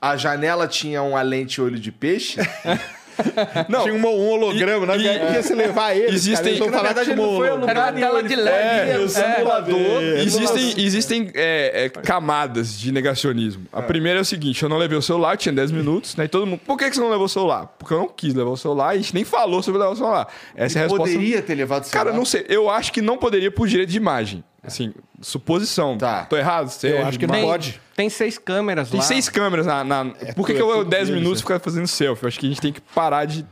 A 0.00 0.16
janela 0.16 0.68
tinha 0.68 1.02
uma 1.02 1.20
lente 1.22 1.60
olho 1.60 1.80
de 1.80 1.90
peixe. 1.90 2.38
Não, 3.68 3.82
Tinha 3.82 3.94
um, 3.94 3.98
um 4.06 4.28
holograma, 4.30 4.86
né? 4.86 4.96
E- 4.96 5.00
Que 5.00 5.34
ia 5.34 5.42
se 5.42 5.54
levar 5.54 5.94
eles. 5.96 6.14
Existem- 6.14 6.58
cara, 6.58 6.64
eles 6.66 6.72
na 6.72 6.82
verdade, 6.82 7.10
ele 7.10 7.20
não 7.20 7.36
foi 7.36 7.50
holograma. 7.50 7.70
Era 7.70 7.80
uma 7.90 7.92
tela 7.92 8.22
de 8.22 8.36
LED. 8.36 8.56
É, 8.58 8.90
é, 8.94 8.98
o 8.98 9.08
simulador. 9.08 9.76
Existem, 10.18 10.74
existem 10.84 11.30
é, 11.34 11.84
é, 11.84 11.88
camadas 11.88 12.78
de 12.78 12.92
negacionismo. 12.92 13.66
A 13.72 13.82
primeira 13.82 14.18
é 14.18 14.22
o 14.22 14.24
seguinte: 14.24 14.62
eu 14.62 14.68
não 14.68 14.78
levei 14.78 14.96
o 14.98 15.02
celular, 15.02 15.36
tinha 15.36 15.52
10 15.52 15.70
minutos, 15.70 16.16
né? 16.16 16.24
E 16.24 16.28
todo 16.28 16.46
mundo. 16.46 16.60
Por 16.66 16.76
que, 16.76 16.88
que 16.88 16.94
você 16.96 17.00
não 17.00 17.10
levou 17.10 17.26
o 17.26 17.28
celular? 17.28 17.66
Porque 17.78 17.92
eu 17.94 17.98
não 17.98 18.08
quis 18.08 18.34
levar 18.34 18.50
o 18.50 18.56
celular 18.56 18.94
e 18.94 18.98
a 18.98 19.02
gente 19.02 19.14
nem 19.14 19.24
falou 19.24 19.62
sobre 19.62 19.80
levar 19.80 19.92
o 19.92 19.96
celular. 19.96 20.28
Essa 20.54 20.78
é 20.78 20.80
a 20.80 20.82
resposta. 20.84 21.12
Poderia 21.12 21.42
ter 21.42 21.54
levado 21.54 21.84
o 21.86 21.90
Cara, 21.90 22.04
celular. 22.06 22.18
não 22.18 22.24
sei. 22.24 22.44
Eu 22.48 22.70
acho 22.70 22.92
que 22.92 23.00
não 23.02 23.16
poderia 23.16 23.50
por 23.50 23.66
direito 23.68 23.90
de 23.90 23.96
imagem. 23.96 24.44
Assim, 24.68 24.94
suposição. 25.20 25.98
Tá. 25.98 26.24
Tô 26.24 26.36
errado? 26.36 26.68
Você 26.70 26.92
Eu 26.92 27.06
acho 27.06 27.18
que 27.18 27.26
não 27.26 27.34
Tem, 27.34 27.44
pode. 27.44 27.80
tem 27.96 28.08
seis 28.08 28.38
câmeras 28.38 28.90
Tem 28.90 29.00
lá. 29.00 29.04
seis 29.06 29.28
câmeras 29.28 29.66
na. 29.66 29.82
na... 29.84 30.04
Por 30.36 30.46
que, 30.46 30.54
que 30.54 30.60
é 30.60 30.62
eu 30.62 30.68
tudo 30.78 30.84
10 30.90 31.06
deles, 31.08 31.20
minutos 31.22 31.40
né? 31.42 31.46
ficar 31.46 31.58
fazendo 31.60 31.86
selfie? 31.86 32.24
Eu 32.24 32.28
acho 32.28 32.38
que 32.38 32.46
a 32.46 32.48
gente 32.48 32.60
tem 32.60 32.72
que 32.72 32.80
parar 32.80 33.24
de. 33.24 33.44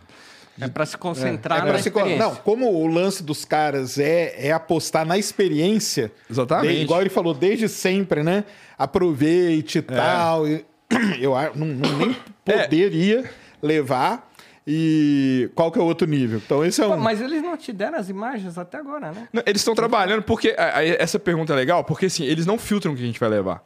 É 0.59 0.69
pra 0.69 0.87
se 0.87 0.97
concentrar 0.97 1.59
É 1.59 1.61
na 1.63 1.67
pra 1.69 1.79
se- 1.83 1.89
experiência. 1.91 2.19
Não, 2.25 2.35
como 2.37 2.73
o 2.73 2.87
lance 2.87 3.23
dos 3.23 3.45
caras 3.45 3.99
é, 3.99 4.47
é 4.49 4.53
apostar 4.53 5.05
na 5.05 5.19
experiência. 5.19 6.11
Exatamente. 6.31 6.77
de- 6.77 6.83
igual 6.83 7.03
ele 7.03 7.11
falou, 7.11 7.35
desde 7.35 7.69
sempre, 7.69 8.23
né? 8.23 8.45
Aproveite 8.79 9.79
e 9.79 9.81
É. 9.81 9.83
tal. 9.83 10.49
e- 10.49 10.65
Eu 11.21 11.33
não, 11.55 11.67
não- 11.67 11.97
nem 11.99 12.17
poderia 12.45 13.29
levar. 13.63 14.33
E 14.67 15.49
qual 15.55 15.71
que 15.71 15.79
é 15.79 15.83
o 15.83 15.85
outro 15.85 16.07
nível? 16.09 16.41
Então, 16.45 16.65
esse 16.65 16.83
é 16.83 16.87
Pô, 16.87 16.95
um. 16.95 16.97
Mas 16.99 17.21
eles 17.21 17.41
não 17.43 17.57
te 17.57 17.73
deram 17.73 17.99
as 17.99 18.09
imagens 18.09 18.59
até 18.59 18.79
agora, 18.79 19.13
né? 19.13 19.29
Não, 19.33 19.43
eles 19.47 19.61
estão 19.61 19.75
trabalhando 19.75 20.23
porque 20.23 20.55
a- 20.59 20.79
a- 20.79 20.85
essa 20.85 21.19
pergunta 21.21 21.53
é 21.53 21.57
legal, 21.57 21.85
porque 21.85 22.07
assim, 22.07 22.25
eles 22.25 22.47
não 22.47 22.59
filtram 22.59 22.93
o 22.93 22.97
que 22.97 23.03
a 23.03 23.07
gente 23.07 23.21
vai 23.21 23.29
levar. 23.29 23.63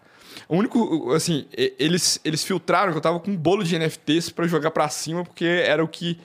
O 0.46 0.56
único, 0.56 1.12
assim, 1.12 1.46
eles, 1.78 2.20
eles 2.24 2.44
filtraram 2.44 2.92
que 2.92 2.98
eu 2.98 3.02
tava 3.02 3.18
com 3.18 3.30
um 3.30 3.36
bolo 3.36 3.64
de 3.64 3.74
NFTs 3.76 4.30
pra 4.30 4.46
jogar 4.46 4.70
pra 4.72 4.88
cima, 4.88 5.24
porque 5.24 5.44
era 5.44 5.82
o 5.82 5.88
que 5.88 6.18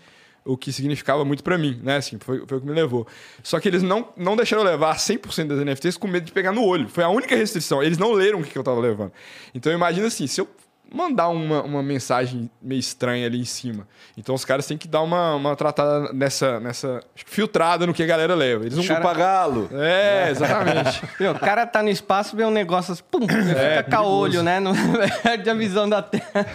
o 0.48 0.56
que 0.56 0.72
significava 0.72 1.26
muito 1.26 1.44
pra 1.44 1.58
mim, 1.58 1.80
né? 1.82 1.96
Assim, 1.98 2.20
foi, 2.20 2.46
foi 2.46 2.58
o 2.60 2.62
que 2.62 2.68
me 2.68 2.74
levou. 2.74 3.08
Só 3.42 3.60
que 3.60 3.68
eles 3.68 3.82
não, 3.82 4.10
não 4.16 4.36
deixaram 4.36 4.62
eu 4.64 4.70
levar 4.70 4.96
100% 4.96 5.48
das 5.48 5.58
NFTs 5.60 5.98
com 5.98 6.08
medo 6.08 6.24
de 6.24 6.32
pegar 6.32 6.52
no 6.52 6.64
olho. 6.64 6.88
Foi 6.88 7.04
a 7.04 7.10
única 7.10 7.36
restrição. 7.36 7.82
Eles 7.82 7.98
não 7.98 8.12
leram 8.12 8.42
o 8.42 8.44
que 8.44 8.52
que 8.52 8.58
eu 8.58 8.64
tava 8.64 8.80
levando. 8.80 9.12
Então 9.56 9.74
imagina 9.74 10.06
assim, 10.06 10.28
se 10.28 10.40
eu 10.40 10.48
mandar 10.96 11.28
uma, 11.30 11.62
uma 11.64 11.84
mensagem 11.84 12.50
meio 12.62 12.80
estranha 12.80 13.28
ali 13.28 13.40
em 13.40 13.46
cima. 13.46 13.88
Então 14.18 14.34
os 14.34 14.46
caras 14.46 14.66
têm 14.66 14.78
que 14.78 14.88
dar 14.88 15.02
uma, 15.02 15.36
uma 15.36 15.56
tratada 15.56 16.14
nessa, 16.14 16.60
nessa 16.60 17.02
filtrada 17.16 17.86
no 17.86 17.94
que 17.94 18.02
a 18.02 18.06
galera 18.06 18.34
leva. 18.34 18.64
Eles 18.64 18.78
não 18.78 18.84
Chupa 18.84 19.14
galo. 19.14 19.70
É, 19.74 20.30
exatamente. 20.30 21.02
Meu, 21.20 21.34
o 21.34 21.40
cara 21.40 21.66
tá 21.68 21.84
no 21.84 21.90
espaço, 21.90 22.36
vê 22.36 22.46
um 22.46 22.52
negócio 22.52 22.94
assim, 22.94 23.04
pum, 23.12 23.26
É, 23.30 23.78
fica 23.78 23.84
caolho, 23.84 24.42
né? 24.42 24.60
Não 24.60 24.74
perde 25.22 25.50
a 25.50 25.54
visão 25.54 25.88
da 25.90 26.02
Terra. 26.02 26.46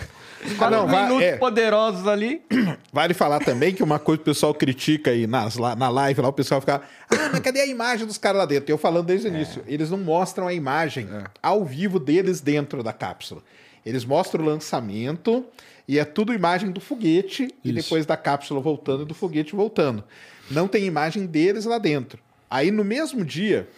Os 0.42 0.54
quatro 0.54 0.74
não, 0.74 0.86
vai- 0.86 1.02
minutos 1.02 1.22
é. 1.26 1.36
poderosos 1.36 2.08
ali. 2.08 2.40
Vale 2.90 3.12
falar 3.12 3.40
também 3.40 3.74
que 3.74 3.82
uma 3.82 3.98
coisa 3.98 4.16
que 4.18 4.22
o 4.22 4.32
pessoal 4.32 4.54
critica 4.54 5.10
aí 5.10 5.26
nas, 5.26 5.56
lá- 5.56 5.76
na 5.76 5.90
live 5.90 6.22
lá, 6.22 6.28
o 6.28 6.32
pessoal 6.32 6.60
fica, 6.62 6.80
ah, 7.10 7.28
mas 7.30 7.40
cadê 7.40 7.60
a 7.60 7.66
imagem 7.66 8.06
dos 8.06 8.16
caras 8.16 8.38
lá 8.38 8.46
dentro? 8.46 8.72
Eu 8.72 8.78
falando 8.78 9.04
desde 9.04 9.28
o 9.28 9.28
início, 9.28 9.62
eles 9.66 9.90
não 9.90 9.98
mostram 9.98 10.48
a 10.48 10.54
imagem 10.54 11.06
ao 11.42 11.62
vivo 11.62 12.00
deles 12.00 12.40
dentro 12.40 12.82
da 12.82 12.92
cápsula. 12.92 13.42
Eles 13.84 14.04
mostram 14.04 14.44
o 14.44 14.46
lançamento 14.46 15.44
e 15.88 15.98
é 15.98 16.04
tudo 16.04 16.32
imagem 16.32 16.70
do 16.70 16.80
foguete 16.80 17.52
e 17.64 17.72
depois 17.72 18.06
da 18.06 18.16
cápsula 18.16 18.60
voltando 18.60 19.02
e 19.02 19.06
do 19.06 19.14
foguete 19.14 19.54
voltando. 19.54 20.04
Não 20.50 20.68
tem 20.68 20.84
imagem 20.84 21.26
deles 21.26 21.64
lá 21.64 21.78
dentro. 21.78 22.18
Aí 22.50 22.70
no 22.70 22.84
mesmo 22.84 23.24
dia, 23.24 23.68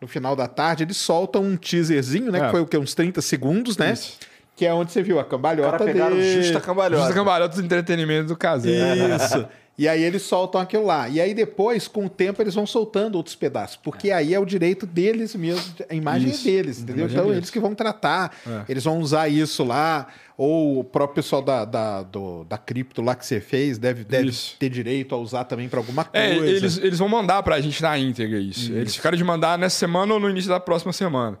no 0.00 0.08
final 0.08 0.34
da 0.34 0.48
tarde, 0.48 0.84
eles 0.84 0.96
soltam 0.96 1.42
um 1.42 1.56
teaserzinho, 1.56 2.32
né? 2.32 2.38
É. 2.40 2.44
Que 2.44 2.50
foi 2.50 2.60
o 2.60 2.66
quê? 2.66 2.78
Uns 2.78 2.94
30 2.94 3.20
segundos, 3.20 3.76
né? 3.76 3.92
Isso. 3.92 4.18
Que 4.56 4.66
é 4.66 4.74
onde 4.74 4.92
você 4.92 5.02
viu 5.02 5.18
a 5.18 5.24
cambalhota 5.24 5.78
Cara, 5.78 5.84
pegaram 5.84 6.16
dele. 6.16 6.42
justa 6.42 6.60
cambalhota. 6.60 7.02
Justa 7.02 7.14
cambalhota 7.14 7.56
do 7.56 7.64
entretenimento 7.64 8.28
do 8.28 8.36
caseiro. 8.36 9.14
Isso. 9.14 9.46
E 9.80 9.88
aí 9.88 10.02
eles 10.02 10.20
soltam 10.20 10.60
aquilo 10.60 10.84
lá. 10.84 11.08
E 11.08 11.18
aí 11.18 11.32
depois, 11.32 11.88
com 11.88 12.04
o 12.04 12.08
tempo, 12.10 12.42
eles 12.42 12.54
vão 12.54 12.66
soltando 12.66 13.14
outros 13.14 13.34
pedaços. 13.34 13.76
Porque 13.76 14.10
aí 14.10 14.34
é 14.34 14.38
o 14.38 14.44
direito 14.44 14.84
deles 14.84 15.34
mesmo. 15.34 15.62
A 15.88 15.94
imagem 15.94 16.28
Isso. 16.28 16.46
é 16.46 16.50
deles, 16.52 16.78
entendeu? 16.80 17.06
imagem 17.06 17.16
é 17.16 17.20
Então 17.22 17.32
eles 17.34 17.48
que 17.48 17.58
vão 17.58 17.74
tratar. 17.74 18.36
É. 18.46 18.64
Eles 18.68 18.84
vão 18.84 18.98
usar 19.00 19.28
isso 19.28 19.64
lá. 19.64 20.08
Ou 20.36 20.80
o 20.80 20.84
próprio 20.84 21.14
pessoal 21.14 21.40
da, 21.40 21.64
da, 21.64 22.02
do- 22.02 22.44
da 22.44 22.58
cripto 22.58 23.00
lá 23.00 23.14
que 23.14 23.24
você 23.24 23.40
fez 23.40 23.78
deve, 23.78 24.04
deve 24.04 24.28
Isso. 24.28 24.54
ter 24.58 24.68
direito 24.68 25.14
a 25.14 25.18
usar 25.18 25.44
também 25.44 25.66
para 25.68 25.78
alguma 25.80 26.04
coisa. 26.04 26.26
É, 26.26 26.36
eles, 26.36 26.76
eles 26.76 26.98
vão 26.98 27.08
mandar 27.08 27.42
pra 27.42 27.58
gente 27.60 27.80
na 27.82 27.98
íntegra 27.98 28.38
isso. 28.38 28.70
Eles 28.72 28.94
ficaram 28.94 29.16
de 29.16 29.24
mandar 29.24 29.58
nessa 29.58 29.78
semana 29.78 30.12
ou 30.12 30.20
no 30.20 30.28
início 30.28 30.50
da 30.50 30.60
próxima 30.60 30.92
semana. 30.92 31.38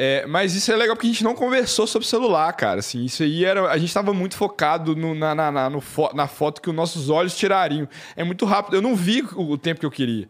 É, 0.00 0.24
mas 0.26 0.54
isso 0.54 0.70
é 0.70 0.76
legal 0.76 0.94
porque 0.94 1.08
a 1.08 1.10
gente 1.10 1.24
não 1.24 1.34
conversou 1.34 1.84
sobre 1.84 2.06
celular, 2.06 2.52
cara. 2.52 2.78
Assim, 2.78 3.04
isso 3.04 3.20
aí 3.24 3.44
era. 3.44 3.68
A 3.68 3.76
gente 3.76 3.92
tava 3.92 4.14
muito 4.14 4.36
focado 4.36 4.94
no- 4.94 5.12
na, 5.12 5.34
na, 5.34 5.50
na, 5.50 5.68
no 5.68 5.80
fo- 5.80 6.14
na 6.14 6.28
foto 6.28 6.62
que 6.62 6.70
os 6.70 6.76
nossos 6.76 7.10
olhos 7.10 7.36
tirariam. 7.36 7.88
É 8.14 8.22
muito 8.22 8.44
rápido. 8.46 8.74
Eu 8.76 8.80
não 8.82 8.94
vi 8.94 9.22
o, 9.34 9.50
o 9.52 9.58
tempo 9.58 9.80
que 9.80 9.86
eu 9.86 9.90
queria. 9.90 10.28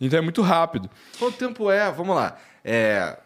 Então 0.00 0.16
é 0.16 0.22
muito 0.22 0.42
rápido. 0.42 0.88
Quanto 1.18 1.36
tempo 1.36 1.68
é? 1.72 1.90
Vamos 1.90 2.14
lá. 2.14 2.36
É. 2.64 3.16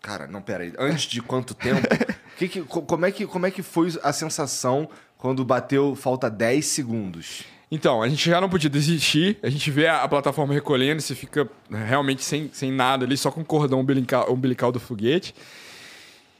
Cara, 0.00 0.26
não, 0.26 0.40
pera 0.40 0.64
aí. 0.64 0.72
Antes 0.78 1.04
de 1.04 1.20
quanto 1.20 1.52
tempo? 1.54 1.86
que 2.38 2.48
que- 2.48 2.62
co- 2.62 2.80
como, 2.80 3.04
é 3.04 3.12
que, 3.12 3.26
como 3.26 3.44
é 3.44 3.50
que 3.50 3.62
foi 3.62 3.88
a 4.02 4.10
sensação 4.10 4.88
quando 5.18 5.44
bateu 5.44 5.94
falta 5.94 6.30
10 6.30 6.64
segundos? 6.64 7.42
Então, 7.70 8.02
a 8.02 8.08
gente 8.08 8.28
já 8.28 8.40
não 8.40 8.48
podia 8.48 8.70
desistir. 8.70 9.38
A 9.42 9.50
gente 9.50 9.70
vê 9.70 9.86
a, 9.88 10.08
plataforma 10.08 10.54
recolhendo, 10.54 11.02
você 11.02 11.14
fica 11.14 11.48
né, 11.68 11.84
realmente 11.86 12.24
sem, 12.24 12.50
sem 12.52 12.72
nada 12.72 13.04
ali, 13.04 13.16
só 13.16 13.30
com 13.30 13.42
o 13.42 13.44
cordão 13.44 13.80
umbilical, 13.80 14.32
umbilical 14.32 14.72
do 14.72 14.80
foguete. 14.80 15.34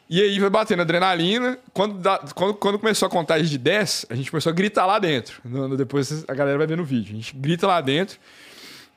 E 0.09 0.23
aí 0.23 0.39
vai 0.39 0.49
batendo 0.49 0.81
adrenalina. 0.81 1.59
Quando, 1.75 1.99
dá- 1.99 2.19
quando, 2.35 2.55
quando 2.55 2.79
começou 2.79 3.07
a 3.07 3.11
contagem 3.11 3.47
de 3.47 3.59
10, 3.59 4.07
a 4.09 4.15
gente 4.15 4.31
começou 4.31 4.51
a 4.51 4.55
gritar 4.55 4.87
lá 4.87 4.99
dentro. 4.99 5.43
Depois 5.77 6.25
a 6.27 6.35
galera 6.35 6.57
vai 6.57 6.67
ver 6.67 6.79
no 6.79 6.85
vídeo. 6.85 7.13
A 7.13 7.17
gente 7.17 7.37
grita 7.37 7.67
lá 7.67 7.81
dentro. 7.83 8.19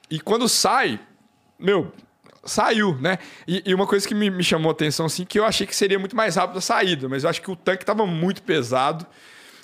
E 0.09 0.19
quando 0.19 0.47
sai, 0.47 0.97
meu, 1.59 1.91
saiu, 2.45 2.97
né? 2.99 3.17
E, 3.45 3.61
e 3.65 3.73
uma 3.73 3.85
coisa 3.85 4.07
que 4.07 4.15
me, 4.15 4.29
me 4.29 4.43
chamou 4.43 4.69
a 4.69 4.71
atenção, 4.71 5.05
assim, 5.05 5.25
que 5.25 5.37
eu 5.37 5.45
achei 5.45 5.67
que 5.67 5.75
seria 5.75 5.99
muito 5.99 6.15
mais 6.15 6.37
rápido 6.37 6.57
a 6.57 6.61
saída, 6.61 7.09
mas 7.09 7.25
eu 7.25 7.29
acho 7.29 7.41
que 7.41 7.51
o 7.51 7.57
tanque 7.57 7.83
estava 7.83 8.05
muito 8.05 8.41
pesado. 8.41 9.05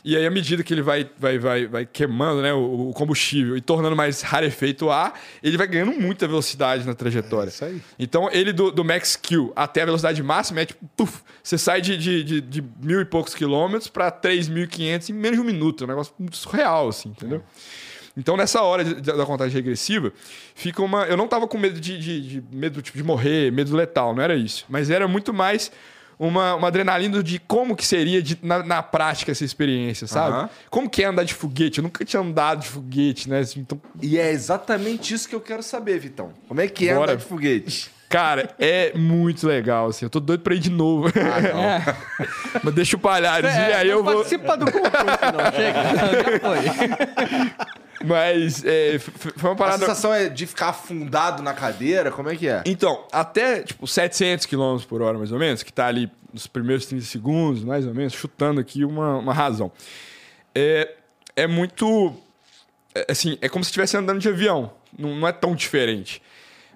E 0.10 0.16
aí, 0.16 0.26
à 0.26 0.32
medida 0.32 0.64
que 0.64 0.74
ele 0.74 0.82
vai, 0.82 1.06
vai, 1.20 1.38
vai, 1.38 1.68
vai 1.68 1.86
queimando 1.86 2.42
né, 2.42 2.54
o, 2.54 2.92
o 2.92 2.94
combustível 2.94 3.58
e 3.58 3.62
tornando 3.62 3.94
mais 3.94 4.22
rarefeito 4.22 4.86
o 4.86 4.90
ar, 4.90 5.20
ele 5.44 5.58
vai 5.58 5.68
ganhando 5.68 5.92
muita 5.92 6.26
velocidade 6.26 6.88
na 6.88 6.94
trajetória. 6.94 7.50
É 7.50 7.52
isso 7.52 7.66
aí. 7.66 7.82
Então, 8.00 8.30
ele 8.32 8.54
do, 8.54 8.72
do 8.72 8.86
max 8.86 9.18
Q 9.18 9.52
até 9.54 9.82
a 9.82 9.86
velocidade 9.86 10.24
máxima 10.24 10.62
é 10.62 10.66
tipo, 10.66 10.80
puf, 10.96 11.22
você 11.44 11.58
sai 11.58 11.82
de, 11.82 11.98
de, 11.98 12.24
de, 12.24 12.40
de 12.40 12.64
mil 12.82 13.02
e 13.02 13.06
poucos 13.06 13.36
quilômetros 13.36 13.90
para 13.90 14.10
3.500 14.10 15.10
em 15.10 15.14
menos 15.14 15.38
de 15.38 15.42
um 15.42 15.46
minuto. 15.46 15.84
É 15.84 15.86
um 15.86 15.90
negócio 15.90 16.14
muito 16.18 16.38
surreal, 16.38 16.88
assim, 16.88 17.10
entendeu? 17.10 17.44
Então, 18.16 18.38
nessa 18.38 18.62
hora 18.62 18.86
da 18.86 19.26
contagem 19.26 19.54
regressiva, 19.54 20.14
fica 20.56 20.82
uma. 20.82 21.04
Eu 21.04 21.18
não 21.18 21.28
tava 21.28 21.50
com 21.50 21.58
medo 21.58 21.82
de, 21.82 22.00
de, 22.00 22.22
de- 22.42 22.44
medo 22.56 22.82
tipo, 22.82 22.98
de 22.98 23.04
morrer, 23.04 23.52
medo 23.52 23.76
letal, 23.76 24.16
não 24.16 24.24
era 24.24 24.36
isso. 24.38 24.64
Mas 24.70 24.90
era 24.90 25.06
muito 25.06 25.34
mais 25.34 25.70
uma, 26.20 26.56
uma 26.56 26.68
adrenalina 26.68 27.22
de 27.22 27.40
como 27.40 27.76
que 27.76 27.86
seria 27.86 28.22
de- 28.22 28.38
na, 28.42 28.64
na 28.64 28.82
prática 28.84 29.32
essa 29.32 29.46
experiência, 29.46 30.08
sabe? 30.08 30.36
Aham. 30.36 30.50
Como 30.70 30.90
que 30.90 31.04
é 31.04 31.08
andar 31.08 31.24
de 31.24 31.34
foguete? 31.34 31.80
Eu 31.80 31.84
nunca 31.84 32.04
tinha 32.04 32.22
andado 32.22 32.62
de 32.62 32.68
foguete, 32.68 33.30
né? 33.30 33.40
Assim, 33.40 33.60
Então, 33.60 33.80
E 34.02 34.18
é 34.18 34.32
exatamente 34.32 35.14
isso 35.14 35.28
que 35.30 35.36
eu 35.36 35.42
quero 35.42 35.62
saber, 35.62 36.00
Vitão. 36.00 36.32
Como 36.48 36.60
é 36.62 36.68
que 36.68 36.88
é 36.90 36.94
Bora. 36.96 37.12
andar 37.14 37.22
de 37.22 37.26
foguete? 37.28 37.92
cara, 38.10 38.50
é 38.60 38.94
muito 38.98 39.48
legal, 39.48 39.88
assim. 39.88 40.06
Eu 40.06 40.10
tô 40.10 40.20
doido 40.20 40.42
pra 40.42 40.54
ir 40.56 40.60
de 40.60 40.70
novo. 40.70 41.10
Mas 42.64 42.74
deixa 42.74 42.96
o 42.96 43.00
palhares 43.00 43.50
e 43.54 43.58
aí 43.58 43.88
não 43.90 43.94
eu 43.98 44.04
vou. 44.04 44.16
participa 44.16 44.58
do 44.58 44.72
concurso, 44.72 44.96
não. 45.34 45.52
Chega, 45.52 45.84
já 45.96 46.40
foi. 46.40 47.68
Mas 48.06 48.64
é, 48.64 49.00
foi 49.00 49.32
uma 49.42 49.52
A 49.54 49.56
parada. 49.56 49.80
sensação 49.80 50.14
é 50.14 50.30
de 50.30 50.46
ficar 50.46 50.70
afundado 50.70 51.42
na 51.42 51.54
cadeira? 51.54 52.12
Como 52.12 52.30
é 52.30 52.36
que 52.36 52.48
é? 52.48 52.62
Então, 52.66 53.04
até 53.12 53.62
tipo 53.64 53.88
700 53.88 54.46
km 54.46 54.78
por 54.88 55.02
hora, 55.02 55.18
mais 55.18 55.32
ou 55.32 55.40
menos, 55.40 55.64
que 55.64 55.74
tá 55.74 55.88
ali 55.88 56.10
nos 56.32 56.46
primeiros 56.46 56.86
30 56.86 57.06
segundos, 57.06 57.64
mais 57.64 57.88
ou 57.88 57.94
menos, 57.94 58.14
chutando 58.14 58.60
aqui 58.62 58.86
uma, 58.86 59.16
uma 59.18 59.34
razão. 59.34 59.72
É, 60.54 60.94
é 61.36 61.48
muito. 61.48 62.14
é, 62.94 63.08
assim, 63.10 63.38
é 63.42 63.50
como 63.50 63.64
se 63.64 63.70
estivesse 63.70 63.98
andando 63.98 64.20
de 64.20 64.30
avião. 64.30 64.72
Não, 64.98 65.16
não 65.16 65.28
é 65.28 65.32
tão 65.32 65.56
diferente. 65.56 66.22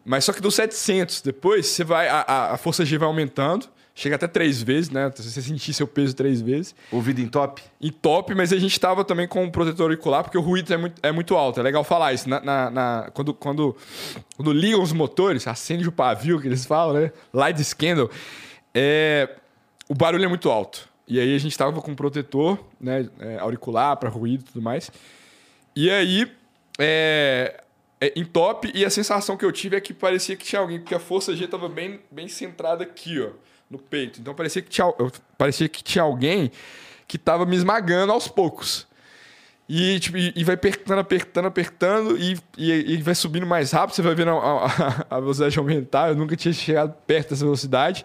Mas 0.03 0.25
só 0.25 0.33
que 0.33 0.41
dos 0.41 0.55
700, 0.55 1.21
depois 1.21 1.67
você 1.67 1.83
vai. 1.83 2.07
A, 2.07 2.53
a- 2.53 2.57
força 2.57 2.83
G 2.85 2.97
vai 2.97 3.07
aumentando. 3.07 3.67
Chega 3.93 4.15
até 4.15 4.25
três 4.25 4.63
vezes, 4.63 4.89
né? 4.89 5.11
Você 5.13 5.41
sentir 5.41 5.73
seu 5.73 5.85
peso 5.85 6.15
três 6.15 6.41
vezes. 6.41 6.73
Ouvido 6.91 7.19
em 7.19 7.27
top? 7.27 7.61
E 7.79 7.91
top, 7.91 8.33
mas 8.33 8.53
a 8.53 8.57
gente 8.57 8.79
tava 8.79 9.03
também 9.03 9.27
com 9.27 9.43
um 9.43 9.51
protetor 9.51 9.83
auricular, 9.83 10.23
porque 10.23 10.37
o 10.37 10.41
ruído 10.41 10.73
é 10.73 10.77
muito, 10.77 10.99
é 11.03 11.11
muito 11.11 11.35
alto. 11.35 11.59
É 11.59 11.63
legal 11.63 11.83
falar 11.83 12.13
isso. 12.13 12.27
Na, 12.29 12.39
na- 12.39 12.69
na- 12.71 13.09
quando, 13.13 13.33
quando, 13.33 13.75
quando 14.37 14.53
ligam 14.53 14.81
os 14.81 14.93
motores, 14.93 15.45
acende 15.45 15.87
o 15.89 15.91
pavio, 15.91 16.39
que 16.39 16.47
eles 16.47 16.65
falam, 16.65 16.93
né? 17.01 17.11
Light 17.33 17.61
scandal. 17.63 18.09
É, 18.73 19.29
o 19.89 19.93
barulho 19.93 20.23
é 20.23 20.27
muito 20.27 20.49
alto. 20.49 20.87
E 21.05 21.19
aí 21.19 21.35
a 21.35 21.39
gente 21.39 21.57
tava 21.57 21.79
com 21.81 21.91
um 21.91 21.95
protetor, 21.95 22.57
né, 22.79 23.09
é, 23.19 23.37
auricular 23.39 23.97
para 23.97 24.09
ruído 24.09 24.41
e 24.41 24.43
tudo 24.53 24.61
mais. 24.61 24.89
E 25.75 25.89
aí, 25.91 26.31
é, 26.79 27.61
em 28.15 28.25
top, 28.25 28.71
e 28.73 28.83
a 28.83 28.89
sensação 28.89 29.37
que 29.37 29.45
eu 29.45 29.51
tive 29.51 29.75
é 29.75 29.81
que 29.81 29.93
parecia 29.93 30.35
que 30.35 30.43
tinha 30.45 30.59
alguém, 30.61 30.79
porque 30.79 30.95
a 30.95 30.99
força 30.99 31.35
G 31.35 31.47
tava 31.47 31.69
bem, 31.69 31.99
bem 32.09 32.27
centrada 32.27 32.83
aqui, 32.83 33.19
ó, 33.19 33.29
no 33.69 33.77
peito. 33.77 34.19
Então 34.19 34.33
parecia 34.33 34.61
que 34.61 34.69
tinha, 34.69 34.87
parecia 35.37 35.69
que 35.69 35.83
tinha 35.83 36.03
alguém 36.03 36.51
que 37.07 37.17
tava 37.17 37.45
me 37.45 37.55
esmagando 37.55 38.11
aos 38.11 38.27
poucos. 38.27 38.87
E, 39.69 39.99
tipo, 40.01 40.17
e, 40.17 40.43
vai 40.43 40.55
apertando, 40.55 40.99
apertando, 40.99 41.45
apertando, 41.45 42.17
e, 42.17 42.37
e, 42.57 42.93
e 42.95 42.97
vai 43.01 43.15
subindo 43.15 43.45
mais 43.45 43.71
rápido, 43.71 43.95
você 43.95 44.01
vai 44.01 44.13
vendo 44.13 44.31
a, 44.31 44.65
a- 44.65 45.05
a 45.09 45.19
velocidade 45.19 45.57
aumentar. 45.57 46.09
Eu 46.09 46.15
nunca 46.15 46.35
tinha 46.35 46.53
chegado 46.53 46.93
perto 47.07 47.29
dessa 47.29 47.45
velocidade. 47.45 48.03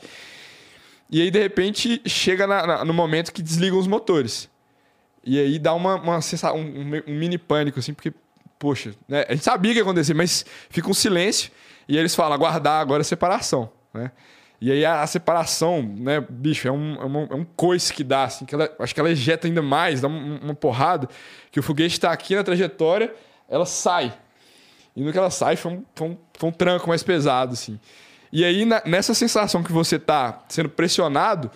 E 1.11 1.21
aí, 1.23 1.31
de 1.31 1.41
repente, 1.41 2.01
chega 2.07 2.47
na- 2.47 2.67
na- 2.67 2.85
no 2.85 2.93
momento 2.95 3.33
que 3.33 3.43
desligam 3.43 3.79
os 3.79 3.87
motores. 3.89 4.49
E 5.25 5.41
aí 5.41 5.59
dá 5.59 5.75
uma, 5.75 5.97
uma 5.97 6.21
sensa- 6.21 6.53
um, 6.53 6.61
um- 6.61 7.03
um 7.09 7.15
mini 7.19 7.37
pânico, 7.39 7.81
assim, 7.81 7.93
porque, 7.95 8.13
poxa, 8.59 8.95
né? 9.09 9.25
a 9.29 9.33
gente 9.33 9.45
sabia 9.45 9.73
que 9.73 9.79
ia 9.79 9.83
acontecer, 9.83 10.15
mas 10.15 10.45
fica 10.71 10.89
um 10.91 10.95
silêncio. 10.95 11.51
E 11.89 11.97
eles 11.97 12.15
falam, 12.15 12.33
aguardar 12.35 12.81
agora 12.81 13.03
a 13.03 13.05
separação, 13.05 13.71
né? 13.95 14.11
E 14.61 14.73
aí 14.73 14.85
a, 14.85 15.03
a 15.03 15.07
separação, 15.07 15.83
né, 15.83 16.19
bicho, 16.29 16.67
é 16.67 16.73
um, 16.73 16.95
é, 16.95 17.05
um, 17.05 17.27
é 17.31 17.35
um 17.35 17.45
coice 17.45 17.93
que 17.93 18.03
dá, 18.03 18.25
assim, 18.25 18.47
que 18.47 18.55
ela, 18.55 18.69
acho 18.79 18.95
que 18.95 18.99
ela 18.99 19.11
ejeta 19.11 19.47
ainda 19.47 19.61
mais, 19.61 20.01
dá 20.01 20.09
um- 20.09 20.39
uma 20.43 20.55
porrada, 20.55 21.09
que 21.53 21.61
o 21.61 21.63
foguete 21.63 21.93
está 21.95 22.11
aqui 22.11 22.35
na 22.35 22.43
trajetória, 22.43 23.15
ela 23.49 23.67
sai. 23.67 24.13
E 24.97 25.03
no 25.03 25.13
que 25.13 25.19
ela 25.19 25.29
sai, 25.31 25.57
foi 25.57 25.73
um, 25.73 25.85
foi 25.95 26.09
um, 26.09 26.17
foi 26.39 26.49
um 26.49 26.53
tranco 26.53 26.89
mais 26.89 27.03
pesado, 27.03 27.53
assim. 27.53 27.79
E 28.33 28.45
aí, 28.45 28.65
na- 28.65 28.83
nessa 28.87 29.13
sensação 29.13 29.63
que 29.63 29.71
você 29.73 29.99
tá 29.99 30.43
sendo 30.49 30.71
pressionado 30.71 31.51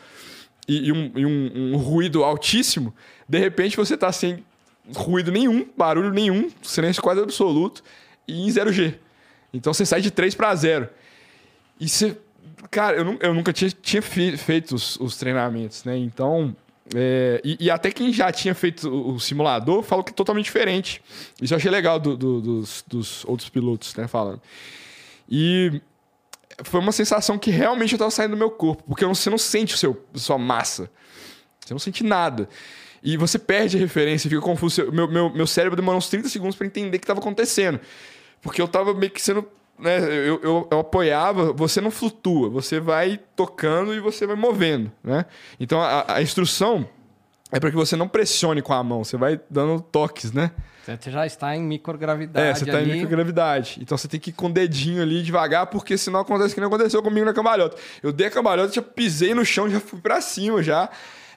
e, 0.68 0.88
e 0.88 0.92
um, 0.92 1.12
e 1.16 1.24
um- 1.26 1.72
um 1.74 1.76
ruído 1.78 2.22
altíssimo, 2.22 2.94
de 3.26 3.38
repente 3.38 3.78
você 3.78 3.96
tá 3.96 4.12
sem 4.12 4.44
ruído 4.96 5.30
nenhum, 5.32 5.66
barulho 5.76 6.10
nenhum, 6.10 6.50
silêncio 6.62 7.02
quase 7.02 7.20
absoluto 7.20 7.82
e 8.26 8.42
em 8.46 8.48
0G. 8.48 8.94
Então 9.52 9.72
você 9.74 9.84
sai 9.84 10.00
de 10.00 10.10
3 10.10 10.34
para 10.34 10.54
0. 10.54 10.88
E 11.78 11.88
você. 11.88 12.16
Cara, 12.70 12.96
eu, 12.98 13.18
eu 13.20 13.34
nunca 13.34 13.52
tinha, 13.52 13.70
tinha 13.70 14.02
fe- 14.02 14.36
feito 14.36 14.74
os, 14.74 14.96
os 15.00 15.16
treinamentos, 15.16 15.82
né? 15.84 15.96
Então. 15.96 16.54
é, 16.94 17.40
e, 17.44 17.56
e 17.66 17.70
até 17.70 17.90
quem 17.90 18.12
já 18.12 18.30
tinha 18.30 18.54
feito 18.54 18.88
o, 18.88 19.14
o 19.14 19.20
simulador 19.20 19.82
falou 19.82 20.04
que 20.04 20.12
é 20.12 20.14
totalmente 20.14 20.44
diferente. 20.44 21.02
Isso 21.40 21.52
eu 21.54 21.56
achei 21.56 21.70
legal 21.70 21.98
do- 21.98 22.16
do- 22.16 22.40
dos, 22.40 22.84
dos 22.86 23.24
outros 23.24 23.48
pilotos, 23.48 23.94
né? 23.96 24.06
Falando. 24.06 24.40
E 25.28 25.80
foi 26.62 26.78
uma 26.80 26.92
sensação 26.92 27.38
que 27.38 27.50
realmente 27.50 27.92
eu 27.94 27.98
tava 27.98 28.10
saindo 28.10 28.32
do 28.32 28.36
meu 28.36 28.50
corpo, 28.50 28.84
porque 28.86 29.04
você 29.06 29.30
não 29.30 29.38
sente 29.38 29.74
o 29.74 29.78
seu, 29.78 30.04
sua 30.14 30.36
massa. 30.36 30.90
Você 31.64 31.72
não 31.72 31.78
sente 31.78 32.04
nada. 32.04 32.48
E 33.02 33.16
você 33.16 33.38
perde 33.38 33.76
a 33.76 33.80
referência, 33.80 34.28
fica 34.28 34.42
confuso. 34.42 34.90
Meu, 34.92 35.08
meu, 35.08 35.30
meu 35.30 35.46
cérebro 35.46 35.76
demorou 35.76 35.98
uns 35.98 36.08
30 36.08 36.28
segundos 36.28 36.56
para 36.56 36.66
entender 36.66 36.96
o 36.96 37.00
que 37.00 37.04
estava 37.04 37.20
acontecendo. 37.20 37.80
Porque 38.42 38.60
eu 38.60 38.68
tava 38.68 38.92
meio 38.94 39.10
que 39.10 39.20
sendo. 39.20 39.46
Né, 39.78 39.98
eu, 39.98 40.38
eu, 40.42 40.68
eu 40.70 40.78
apoiava, 40.80 41.54
você 41.54 41.80
não 41.80 41.90
flutua, 41.90 42.50
você 42.50 42.78
vai 42.78 43.18
tocando 43.34 43.94
e 43.94 44.00
você 44.00 44.26
vai 44.26 44.36
movendo. 44.36 44.92
Né? 45.02 45.24
Então 45.58 45.80
a, 45.80 46.16
a 46.16 46.22
instrução 46.22 46.86
é 47.50 47.58
para 47.58 47.70
que 47.70 47.76
você 47.76 47.96
não 47.96 48.06
pressione 48.06 48.60
com 48.60 48.74
a 48.74 48.84
mão, 48.84 49.02
você 49.02 49.16
vai 49.16 49.40
dando 49.48 49.80
toques, 49.80 50.32
né? 50.32 50.50
Você 50.86 51.10
já 51.10 51.24
está 51.24 51.54
em 51.54 51.62
microgravidade 51.62 52.46
É, 52.46 52.54
você 52.54 52.66
tá 52.66 52.78
ali. 52.78 52.90
em 52.90 52.94
microgravidade. 52.94 53.78
Então 53.80 53.96
você 53.96 54.08
tem 54.08 54.18
que 54.18 54.30
ir 54.30 54.32
com 54.32 54.46
o 54.46 54.52
dedinho 54.52 55.02
ali 55.02 55.22
devagar, 55.22 55.66
porque 55.66 55.96
senão 55.96 56.20
acontece 56.20 56.52
o 56.52 56.54
que 56.54 56.60
não 56.60 56.68
aconteceu 56.68 57.02
comigo 57.02 57.24
na 57.24 57.32
cambalhota. 57.32 57.76
Eu 58.02 58.12
dei 58.12 58.26
a 58.26 58.30
cambalhota, 58.30 58.72
já 58.72 58.82
pisei 58.82 59.34
no 59.34 59.44
chão, 59.44 59.68
já 59.68 59.80
fui 59.80 60.00
pra 60.00 60.20
cima 60.20 60.62
já. 60.62 60.90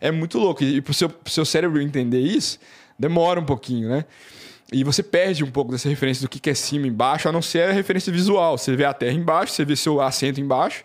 É 0.03 0.11
muito 0.11 0.38
louco. 0.38 0.61
E 0.63 0.81
pro 0.81 0.93
seu, 0.93 1.07
pro 1.07 1.31
seu 1.31 1.45
cérebro 1.45 1.81
entender 1.81 2.19
isso, 2.19 2.59
demora 2.99 3.39
um 3.39 3.45
pouquinho, 3.45 3.88
né? 3.88 4.03
E 4.71 4.84
você 4.84 5.01
perde 5.01 5.43
um 5.45 5.51
pouco 5.51 5.71
dessa 5.71 5.88
referência 5.88 6.21
do 6.21 6.30
que 6.30 6.49
é 6.49 6.53
cima 6.53 6.85
e 6.85 6.89
embaixo, 6.89 7.30
a 7.30 7.31
não 7.31 7.41
ser 7.41 7.69
a 7.69 7.71
referência 7.71 8.11
visual. 8.11 8.57
Você 8.57 8.75
vê 8.75 8.84
a 8.84 8.93
terra 8.93 9.13
embaixo, 9.13 9.53
você 9.53 9.63
vê 9.63 9.75
seu 9.77 10.01
assento 10.01 10.41
embaixo. 10.41 10.84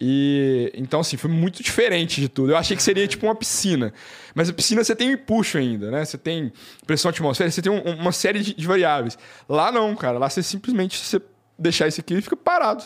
E 0.00 0.70
então, 0.74 1.00
assim, 1.00 1.16
foi 1.16 1.30
muito 1.30 1.62
diferente 1.62 2.20
de 2.20 2.28
tudo. 2.28 2.52
Eu 2.52 2.56
achei 2.56 2.76
que 2.76 2.82
seria 2.82 3.06
tipo 3.08 3.26
uma 3.26 3.34
piscina. 3.34 3.92
Mas 4.34 4.48
a 4.48 4.52
piscina 4.52 4.84
você 4.84 4.94
tem 4.94 5.10
um 5.10 5.12
empuxo 5.14 5.58
ainda, 5.58 5.90
né? 5.90 6.04
Você 6.04 6.16
tem 6.16 6.52
pressão 6.86 7.10
atmosférica, 7.10 7.52
você 7.54 7.62
tem 7.62 7.72
um- 7.72 7.82
uma 8.00 8.12
série 8.12 8.40
de, 8.40 8.54
de 8.54 8.66
variáveis. 8.66 9.18
Lá 9.48 9.72
não, 9.72 9.94
cara. 9.96 10.18
Lá 10.18 10.30
você 10.30 10.42
simplesmente 10.42 10.96
você 10.96 11.20
deixar 11.58 11.88
isso 11.88 12.00
aqui, 12.00 12.14
ele 12.14 12.22
fica 12.22 12.36
parado 12.36 12.84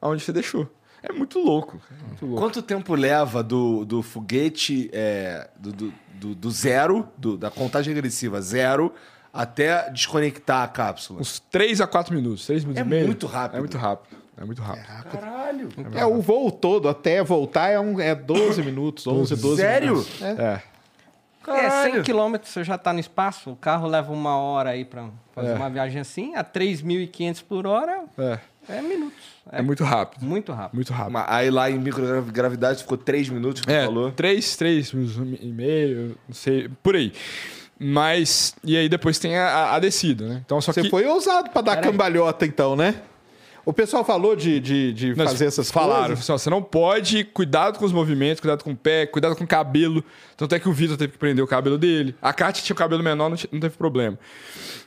aonde 0.00 0.22
você 0.22 0.32
deixou. 0.32 0.68
É 1.08 1.12
muito 1.12 1.38
louco. 1.38 1.80
É 1.90 2.06
muito 2.08 2.26
louco. 2.26 2.40
Quanto 2.40 2.62
tempo 2.62 2.94
leva 2.94 3.42
do, 3.42 3.84
do 3.84 4.02
foguete 4.02 4.88
é, 4.92 5.48
do, 5.58 5.72
do, 5.72 5.94
do- 6.14 6.34
do 6.34 6.50
zero, 6.50 7.06
do- 7.18 7.36
da 7.36 7.50
contagem 7.50 7.92
regressiva 7.92 8.40
zero, 8.40 8.92
até 9.32 9.90
desconectar 9.90 10.62
a 10.62 10.68
cápsula? 10.68 11.20
Uns 11.20 11.40
3 11.50 11.80
a 11.80 11.86
4 11.86 12.14
minutos. 12.14 12.46
3 12.46 12.64
minutos 12.64 12.80
É 12.82 12.84
e 12.86 12.88
meio. 12.88 13.06
muito 13.06 13.26
rápido. 13.26 13.56
É 13.56 13.60
muito 13.60 13.76
rápido. 13.78 14.16
É 14.36 14.44
muito 14.44 14.62
rápido. 14.62 14.86
Caralho. 15.12 15.68
É, 15.94 16.04
o 16.06 16.20
voo 16.20 16.50
todo 16.50 16.88
até 16.88 17.22
voltar 17.22 17.68
é, 17.68 17.78
um, 17.78 18.00
é 18.00 18.14
12 18.14 18.62
minutos, 18.62 19.06
11, 19.06 19.36
12 19.36 19.60
Sério? 19.60 19.88
minutos. 19.92 20.22
É. 20.22 20.30
É. 20.42 20.62
É, 21.66 21.70
100 21.90 22.02
km 22.02 22.36
você 22.42 22.64
já 22.64 22.76
está 22.76 22.90
no 22.92 22.98
espaço, 22.98 23.50
o 23.50 23.56
carro 23.56 23.86
leva 23.86 24.10
uma 24.10 24.34
hora 24.38 24.70
aí 24.70 24.82
para 24.84 25.10
fazer 25.34 25.50
É. 25.50 25.54
uma 25.54 25.68
viagem 25.68 26.00
assim, 26.00 26.34
a 26.34 26.42
3.500 26.42 27.44
por 27.44 27.66
hora 27.66 28.04
É. 28.16 28.38
é 28.68 28.80
minutos. 28.82 29.34
É 29.52 29.60
muito 29.62 29.84
rápido. 29.84 30.24
muito 30.24 30.52
rápido. 30.52 30.74
Muito 30.76 30.92
rápido. 30.92 31.12
Mas 31.12 31.24
Aí 31.28 31.50
lá 31.50 31.70
em 31.70 31.78
microgravidade 31.78 32.80
ficou 32.82 32.96
3 32.96 33.28
minutos 33.28 33.60
que 33.62 33.70
É, 33.70 33.80
você 33.80 33.86
falou. 33.86 34.10
três, 34.12 34.56
três 34.56 34.92
minutos 34.92 35.16
e 35.40 35.46
meio, 35.46 36.16
não 36.28 36.34
sei, 36.34 36.70
por 36.82 36.96
aí. 36.96 37.12
Mas, 37.78 38.54
e 38.64 38.76
aí 38.76 38.88
depois 38.88 39.18
tem 39.18 39.36
a, 39.36 39.74
a- 39.74 39.78
descida, 39.78 40.26
né? 40.28 40.42
Então, 40.44 40.60
só 40.60 40.72
Você 40.72 40.82
que... 40.82 40.90
foi 40.90 41.04
ousado 41.06 41.50
pra 41.50 41.60
dar 41.60 41.76
Peraí. 41.76 41.90
cambalhota, 41.90 42.46
então, 42.46 42.76
né? 42.76 43.02
O 43.66 43.72
pessoal 43.72 44.04
falou 44.04 44.36
de, 44.36 44.60
de, 44.60 44.92
de 44.92 45.14
Não, 45.16 45.24
fazer 45.24 45.46
essas 45.46 45.70
falaram, 45.70 46.08
coisas. 46.08 46.20
assim, 46.24 46.32
ó, 46.32 46.38
você 46.38 46.50
não 46.50 46.62
pode, 46.62 47.24
cuidado 47.24 47.78
com 47.78 47.84
os 47.86 47.92
movimentos, 47.92 48.38
cuidado 48.40 48.62
com 48.62 48.72
o 48.72 48.76
pé, 48.76 49.06
cuidado 49.06 49.34
com 49.34 49.42
o 49.44 49.46
cabelo. 49.46 50.04
Tanto 50.36 50.54
é 50.54 50.60
que 50.60 50.68
o 50.68 50.72
Vitor 50.72 50.98
teve 50.98 51.12
que 51.12 51.18
prender 51.18 51.42
o 51.42 51.46
cabelo 51.48 51.78
dele. 51.78 52.14
A 52.20 52.32
Kátia 52.32 52.62
tinha 52.62 52.74
o 52.74 52.76
cabelo 52.78 53.02
menor, 53.02 53.28
não, 53.30 53.36
tinha- 53.36 53.48
não 53.50 53.60
teve 53.60 53.74
problema. 53.76 54.18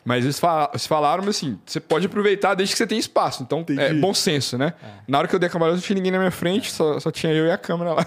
Mas 0.08 0.24
eles, 0.24 0.40
fala- 0.40 0.70
eles 0.72 0.88
falaram 0.88 1.22
mas 1.26 1.36
assim, 1.36 1.60
você 1.66 1.82
pode 1.82 2.06
aproveitar 2.06 2.54
desde 2.56 2.74
que 2.74 2.78
você 2.78 2.88
tenha 2.88 2.98
espaço. 2.98 3.44
Então, 3.44 3.66
é 3.78 3.94
bom 3.94 4.14
senso, 4.14 4.58
né? 4.58 4.74
Na 5.06 5.18
hora 5.18 5.28
que 5.28 5.36
eu 5.36 5.40
dei 5.40 5.50
a 5.50 5.52
cambalhota, 5.52 5.76
não 5.76 5.84
tinha 5.84 5.96
ninguém 5.96 6.14
na 6.14 6.18
minha 6.18 6.32
frente, 6.32 6.72
só, 6.72 6.98
só 6.98 7.12
tinha 7.12 7.34
eu 7.34 7.46
e 7.46 7.52
a 7.52 7.58
câmera 7.58 7.92
lá. 7.92 8.06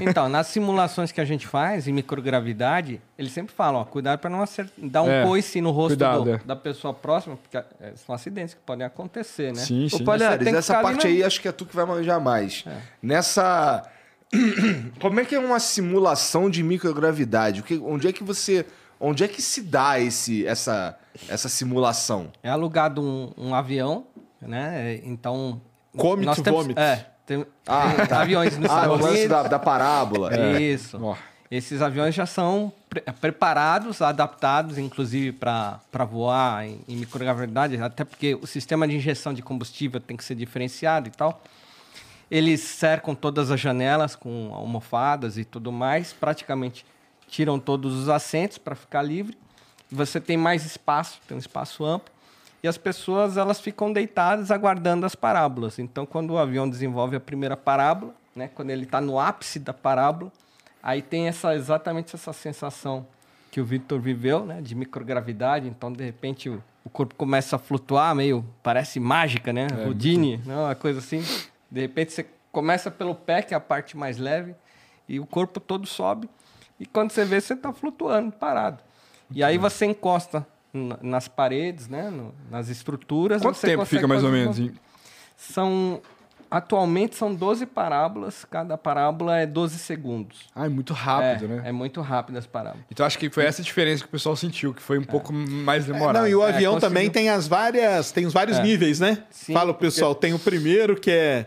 Então, 0.00 0.26
nas 0.26 0.46
simulações 0.46 1.12
que 1.12 1.20
a 1.20 1.24
gente 1.26 1.46
faz 1.46 1.86
em 1.86 1.92
microgravidade, 1.92 2.98
eles 3.18 3.30
sempre 3.30 3.54
falam, 3.54 3.82
ó, 3.82 3.84
cuidado 3.84 4.20
para 4.20 4.30
não 4.30 4.40
acer- 4.40 4.70
dar 4.78 5.02
um 5.02 5.10
É, 5.10 5.22
coice 5.22 5.60
no 5.60 5.70
rosto 5.70 5.88
cuidado, 5.98 6.24
do- 6.24 6.30
é. 6.30 6.40
da 6.46 6.56
pessoa 6.56 6.94
próxima, 6.94 7.36
porque 7.36 7.58
é, 7.58 7.92
são 7.96 8.14
acidentes 8.14 8.54
que 8.54 8.60
podem 8.64 8.86
acontecer, 8.86 9.52
né? 9.52 9.60
sim, 9.60 9.84
Ô, 9.92 9.98
sim. 9.98 10.04
Palhares, 10.04 10.42
tem 10.42 10.56
essa 10.56 10.80
parte 10.80 11.04
na- 11.06 11.10
aí 11.12 11.22
acho 11.22 11.42
que 11.42 11.46
é 11.48 11.52
tu 11.52 11.66
que 11.66 11.76
vai 11.76 11.84
manjar 11.84 12.20
mais. 12.22 12.64
Nessa. 13.02 13.82
Como 14.98 15.20
é 15.20 15.26
que 15.26 15.34
é 15.34 15.38
uma 15.38 15.60
simulação 15.60 16.48
de 16.48 16.62
microgravidade? 16.62 17.60
O 17.60 17.64
que, 17.64 17.76
onde 17.84 18.08
é 18.08 18.12
que 18.14 18.24
você. 18.24 18.64
Onde 19.04 19.24
é 19.24 19.28
que 19.28 19.42
se 19.42 19.62
dá 19.62 19.98
esse, 19.98 20.46
essa, 20.46 20.96
essa 21.28 21.48
simulação? 21.48 22.30
É 22.42 22.48
alugado 22.48 23.02
um, 23.02 23.32
um 23.36 23.54
avião, 23.54 24.06
né? 24.40 25.00
Então. 25.04 25.60
Come 25.96 26.24
nós 26.24 26.36
to 26.36 26.42
temos, 26.44 26.62
vomit. 26.62 26.78
É, 26.78 27.06
tem, 27.26 27.44
Ah, 27.66 27.92
tem 27.96 28.06
tá. 28.06 28.20
aviões 28.22 28.56
nos 28.56 28.70
Ah, 28.70 28.74
o 28.74 28.94
Estados 28.94 29.00
lance 29.06 29.28
da, 29.28 29.42
da 29.42 29.58
parábola. 29.58 30.30
Isso. 30.58 30.98
Ó. 31.02 31.16
Esses 31.50 31.82
aviões 31.82 32.14
já 32.14 32.24
são 32.24 32.72
pre- 32.88 33.02
preparados, 33.20 34.00
adaptados, 34.00 34.78
inclusive, 34.78 35.32
para 35.32 35.80
voar 36.08 36.64
em, 36.66 36.80
em 36.88 36.96
microgravidade, 36.96 37.76
até 37.82 38.04
porque 38.04 38.34
o 38.40 38.46
sistema 38.46 38.88
de 38.88 38.96
injeção 38.96 39.34
de 39.34 39.42
combustível 39.42 40.00
tem 40.00 40.16
que 40.16 40.24
ser 40.24 40.34
diferenciado 40.34 41.08
e 41.08 41.10
tal. 41.10 41.42
Eles 42.30 42.60
cercam 42.62 43.14
todas 43.14 43.50
as 43.50 43.60
janelas 43.60 44.16
com 44.16 44.50
almofadas 44.54 45.36
e 45.36 45.44
tudo 45.44 45.70
mais, 45.70 46.14
praticamente 46.14 46.86
tiram 47.32 47.58
todos 47.58 47.94
os 47.94 48.10
assentos 48.10 48.58
para 48.58 48.74
ficar 48.74 49.00
livre. 49.00 49.38
Você 49.90 50.20
tem 50.20 50.36
mais 50.36 50.66
espaço, 50.66 51.18
tem 51.26 51.34
um 51.34 51.40
espaço 51.40 51.82
amplo. 51.82 52.12
E 52.62 52.68
as 52.68 52.76
pessoas 52.76 53.38
elas 53.38 53.58
ficam 53.58 53.90
deitadas 53.90 54.50
aguardando 54.50 55.06
as 55.06 55.14
parábolas. 55.14 55.78
Então, 55.78 56.04
quando 56.04 56.32
o 56.32 56.38
avião 56.38 56.68
desenvolve 56.68 57.16
a 57.16 57.20
primeira 57.20 57.56
parábola, 57.56 58.14
né, 58.36 58.50
quando 58.54 58.68
ele 58.68 58.84
está 58.84 59.00
no 59.00 59.18
ápice 59.18 59.58
da 59.58 59.72
parábola, 59.72 60.30
aí 60.82 61.00
tem 61.00 61.26
essa 61.26 61.54
exatamente 61.54 62.14
essa 62.14 62.34
sensação 62.34 63.06
que 63.50 63.62
o 63.62 63.64
Victor 63.64 63.98
viveu, 63.98 64.44
né, 64.44 64.60
de 64.60 64.74
microgravidade. 64.74 65.66
Então, 65.66 65.90
de 65.90 66.04
repente, 66.04 66.50
o, 66.50 66.62
o 66.84 66.90
corpo 66.90 67.14
começa 67.14 67.56
a 67.56 67.58
flutuar, 67.58 68.14
meio 68.14 68.44
parece 68.62 69.00
mágica, 69.00 69.54
né, 69.54 69.68
Houdini, 69.86 70.38
não, 70.44 70.64
uma 70.64 70.74
coisa 70.74 70.98
assim. 70.98 71.24
De 71.70 71.80
repente, 71.80 72.12
você 72.12 72.26
começa 72.52 72.90
pelo 72.90 73.14
pé, 73.14 73.40
que 73.40 73.54
é 73.54 73.56
a 73.56 73.60
parte 73.60 73.96
mais 73.96 74.18
leve, 74.18 74.54
e 75.08 75.18
o 75.18 75.24
corpo 75.24 75.58
todo 75.58 75.86
sobe. 75.86 76.28
E 76.82 76.86
quando 76.86 77.12
você 77.12 77.24
vê, 77.24 77.40
você 77.40 77.54
está 77.54 77.72
flutuando, 77.72 78.32
parado. 78.32 78.82
E 79.32 79.42
aí 79.44 79.56
você 79.56 79.86
encosta 79.86 80.44
na- 80.74 80.98
nas 81.00 81.28
paredes, 81.28 81.86
né, 81.86 82.10
no- 82.10 82.34
nas 82.50 82.68
estruturas. 82.68 83.40
Quanto 83.40 83.54
você 83.56 83.68
tempo 83.68 83.84
fica 83.84 84.08
mais 84.08 84.24
ou 84.24 84.30
menos? 84.32 84.58
hein? 84.58 84.72
São 85.36 86.00
Atualmente 86.50 87.16
são 87.16 87.34
12 87.34 87.64
parábolas, 87.64 88.44
cada 88.44 88.76
parábola 88.76 89.38
é 89.38 89.46
12 89.46 89.78
segundos. 89.78 90.50
Ah, 90.54 90.66
é 90.66 90.68
muito 90.68 90.92
rápido, 90.92 91.46
é, 91.46 91.48
né? 91.48 91.62
É 91.64 91.72
muito 91.72 92.02
rápido 92.02 92.36
as 92.36 92.46
parábolas. 92.46 92.84
Então 92.90 93.06
acho 93.06 93.18
que 93.18 93.30
foi 93.30 93.46
essa 93.46 93.62
diferença 93.62 94.02
que 94.02 94.08
o 94.10 94.12
pessoal 94.12 94.36
sentiu, 94.36 94.74
que 94.74 94.82
foi 94.82 94.98
um 94.98 95.02
pouco 95.02 95.32
mais 95.32 95.88
É, 95.88 95.92
demorado. 95.94 96.18
não, 96.18 96.28
e 96.28 96.34
o 96.34 96.44
É, 96.46 96.50
avião 96.50 96.74
conseguiu. 96.74 96.90
também 96.90 97.08
tem 97.08 97.30
as 97.30 97.48
várias, 97.48 98.12
tem 98.12 98.26
os 98.26 98.34
vários 98.34 98.58
níveis, 98.58 99.00
né? 99.00 99.24
Sim, 99.30 99.54
Fala 99.54 99.70
o 99.70 99.74
pessoal, 99.74 100.14
tem 100.14 100.34
o 100.34 100.38
primeiro 100.38 100.94
que 100.94 101.10
é 101.10 101.46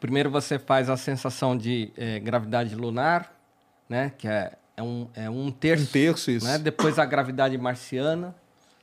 Primeiro 0.00 0.28
você 0.32 0.58
faz 0.58 0.90
a 0.90 0.96
sensação 0.96 1.56
de 1.56 1.92
eh, 1.96 2.18
gravidade 2.18 2.74
lunar, 2.74 3.32
né? 3.88 4.10
Que 4.18 4.26
é, 4.26 4.50
é, 4.76 4.82
um, 4.82 5.08
é 5.14 5.28
um 5.30 5.50
terço. 5.50 5.84
um 5.84 5.86
terço 5.86 6.30
isso. 6.30 6.46
né? 6.46 6.58
Depois 6.58 6.98
a 6.98 7.04
gravidade 7.04 7.56
marciana, 7.58 8.34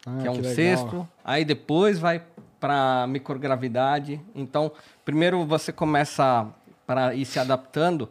Ah, 0.06 0.20
que 0.22 0.28
é 0.28 0.32
um 0.32 0.42
que 0.42 0.54
sexto. 0.54 1.08
Aí 1.24 1.44
depois 1.46 2.00
vai 2.00 2.22
para 2.60 3.06
microgravidade. 3.08 4.20
Então, 4.34 4.72
primeiro 5.06 5.46
você 5.46 5.72
começa 5.72 6.48
para 6.86 7.14
ir 7.14 7.26
se 7.26 7.40
adaptando. 7.40 8.10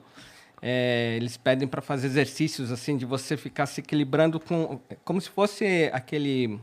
eh, 0.63 1.17
eles 1.17 1.37
pedem 1.37 1.69
para 1.69 1.83
fazer 1.83 2.07
exercícios 2.07 2.73
assim 2.73 2.97
de 2.97 3.05
você 3.05 3.37
ficar 3.37 3.67
se 3.67 3.81
equilibrando 3.81 4.41
com 4.41 4.81
como 5.05 5.21
se 5.21 5.29
fosse 5.29 5.91
aquele 5.93 6.59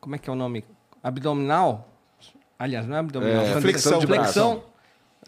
como 0.00 0.14
é 0.14 0.18
que 0.18 0.30
é 0.30 0.32
o 0.32 0.36
nome 0.36 0.64
abdominal. 1.02 1.88
Aliás, 2.58 2.86
não 2.86 2.96
é 2.96 3.00
abdominal. 3.00 3.44
É, 3.44 3.60
flexão 3.60 3.92
você- 3.92 4.00
de 4.00 4.06
flexão 4.06 4.62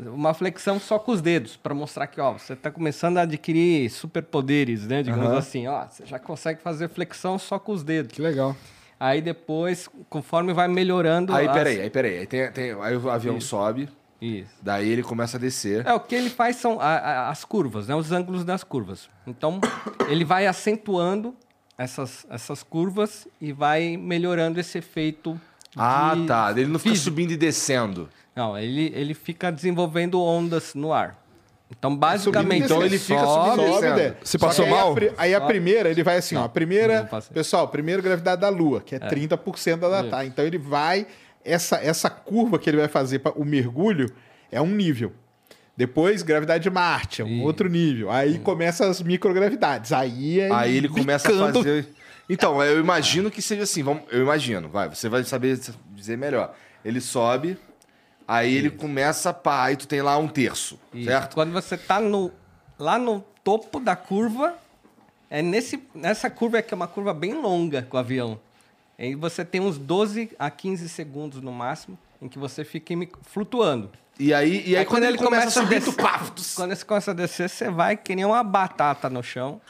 uma 0.08 0.32
flexão 0.34 0.78
só 0.80 0.98
com 0.98 1.12
os 1.12 1.20
dedos, 1.20 1.56
para 1.56 1.74
mostrar 1.74 2.06
que, 2.06 2.20
ó, 2.20 2.32
você 2.32 2.52
está 2.54 2.70
começando 2.70 3.18
a 3.18 3.22
adquirir 3.22 3.88
superpoderes, 3.90 4.86
né? 4.86 5.02
Digamos 5.02 5.30
assim, 5.32 5.66
ó, 5.66 5.86
você 5.86 6.04
já 6.06 6.18
consegue 6.18 6.60
fazer 6.62 6.88
flexão 6.88 7.38
só 7.38 7.58
com 7.58 7.72
os 7.72 7.82
dedos. 7.82 8.12
Que 8.12 8.22
legal. 8.22 8.56
Aí 8.98 9.20
depois, 9.22 9.88
conforme 10.08 10.52
vai 10.52 10.68
melhorando. 10.68 11.34
Aí, 11.34 11.46
as- 11.48 11.54
peraí, 11.54 11.80
aí, 11.80 11.90
peraí. 11.90 12.18
Aí, 12.18 12.26
tem, 12.26 12.52
tem- 12.52 12.72
aí 12.82 12.96
o 12.96 13.08
avião 13.10 13.40
sobe, 13.40 13.88
Isso. 14.20 14.50
daí 14.62 14.88
ele 14.90 15.02
começa 15.02 15.36
a 15.38 15.40
descer. 15.40 15.86
É, 15.86 15.92
o 15.94 16.00
que 16.00 16.14
ele 16.14 16.28
faz 16.28 16.56
são 16.56 16.78
a- 16.80 16.84
a- 16.98 17.30
as 17.30 17.44
curvas, 17.44 17.88
né? 17.88 17.94
Os 17.94 18.12
ângulos 18.12 18.44
das 18.44 18.62
curvas. 18.62 19.08
Então, 19.26 19.58
ele 20.08 20.24
vai 20.24 20.46
acentuando 20.46 21.34
essas, 21.78 22.26
essas 22.28 22.62
curvas 22.62 23.26
e 23.40 23.52
vai 23.52 23.96
melhorando 23.96 24.60
esse 24.60 24.76
efeito. 24.76 25.40
Ah, 25.74 26.14
de- 26.14 26.26
tá. 26.26 26.50
Ele 26.54 26.66
não 26.66 26.78
fica 26.78 26.90
físico. 26.90 27.04
subindo 27.10 27.30
e 27.30 27.36
descendo. 27.38 28.08
Não, 28.34 28.56
ele, 28.56 28.92
ele 28.94 29.14
fica 29.14 29.50
desenvolvendo 29.50 30.20
ondas 30.22 30.74
no 30.74 30.92
ar. 30.92 31.18
Então, 31.70 31.94
basicamente, 31.96 32.64
Então 32.64 32.82
ele 32.82 32.98
fica 32.98 33.24
sobe, 33.24 33.50
subindo 33.50 33.72
Sobe, 33.74 34.14
Só 34.24 34.38
passou 34.38 34.64
aí 34.64 34.70
a 34.72 34.74
mal? 34.74 34.94
pri- 34.94 35.12
Aí 35.16 35.34
a, 35.34 35.40
primeira, 35.40 35.88
ele 35.88 36.02
vai 36.02 36.16
assim, 36.16 36.34
ó. 36.34 36.44
A 36.44 36.48
primeira, 36.48 37.08
não 37.12 37.20
pessoal, 37.32 37.68
primeiro 37.68 38.02
gravidade 38.02 38.40
da 38.40 38.48
Lua, 38.48 38.80
que 38.80 38.96
é, 38.96 38.98
30% 38.98 39.76
da 39.78 40.02
Tá. 40.04 40.24
Então 40.24 40.44
ele 40.44 40.58
vai, 40.58 41.06
essa, 41.44 41.76
essa 41.76 42.10
curva 42.10 42.58
que 42.58 42.68
ele 42.68 42.76
vai 42.78 42.88
fazer 42.88 43.20
para 43.20 43.32
o 43.38 43.44
mergulho 43.44 44.12
é 44.50 44.60
um 44.60 44.66
nível. 44.66 45.12
Depois, 45.76 46.22
gravidade 46.22 46.64
de 46.64 46.70
Marte, 46.70 47.22
é 47.22 47.24
um 47.24 47.42
outro 47.44 47.68
nível. 47.68 48.10
Aí 48.10 48.38
começa 48.40 48.86
as 48.86 49.00
microgravidades. 49.00 49.92
Aí, 49.92 50.40
é 50.40 50.52
Aí 50.52 50.76
ele 50.76 50.88
começa 50.88 51.32
a 51.32 51.52
fazer. 51.52 51.88
Então, 52.28 52.62
eu 52.62 52.78
imagino 52.80 53.30
que 53.30 53.40
seja 53.40 53.62
assim. 53.62 53.82
Vamos, 53.82 54.02
eu 54.10 54.20
imagino, 54.20 54.68
vai, 54.68 54.88
você 54.88 55.08
vai 55.08 55.22
saber 55.24 55.58
dizer 55.94 56.18
melhor. 56.18 56.54
Ele 56.84 57.00
sobe, 57.00 57.56
aí 58.30 58.54
ele 58.54 58.70
começa, 58.70 59.32
pá, 59.32 59.64
aí 59.64 59.76
tu 59.76 59.88
tem 59.88 60.00
lá 60.02 60.16
um 60.16 60.28
terço, 60.28 60.78
Isso. 60.94 61.06
certo? 61.06 61.34
Quando 61.34 61.52
você 61.52 61.74
está 61.74 62.00
no, 62.00 62.30
lá 62.78 62.98
no 62.98 63.24
topo 63.42 63.80
da 63.80 63.96
curva, 63.96 64.54
é 65.28 65.42
nesse, 65.42 65.82
nessa 65.94 66.30
curva 66.30 66.58
é 66.58 66.62
que 66.62 66.72
é 66.72 66.76
uma 66.76 66.86
curva 66.86 67.12
bem 67.12 67.34
longa 67.34 67.82
com 67.82 67.96
o 67.96 68.00
avião. 68.00 68.38
Aí 68.98 69.14
você 69.14 69.44
tem 69.44 69.60
uns 69.60 69.78
12 69.78 70.30
a 70.38 70.50
15 70.50 70.88
segundos 70.88 71.42
no 71.42 71.52
máximo 71.52 71.98
em 72.22 72.28
que 72.28 72.38
você 72.38 72.64
fica 72.64 72.94
flutuando. 73.22 73.90
E 74.18 74.34
aí, 74.34 74.62
e 74.66 74.76
aí, 74.76 74.84
quando, 74.84 75.04
ele 75.04 75.16
começa, 75.16 75.48
a 75.48 75.50
subir, 75.50 75.82
tu 75.82 75.92
pá, 75.94 76.18
tu- 76.18 76.42
quando 76.54 76.76
você 76.76 76.84
começa 76.84 77.10
a 77.10 77.14
descer, 77.14 77.48
você 77.48 77.70
vai 77.70 77.96
que 77.96 78.14
nem 78.14 78.24
uma 78.26 78.44
batata 78.44 79.08
no 79.08 79.22
chão. 79.22 79.60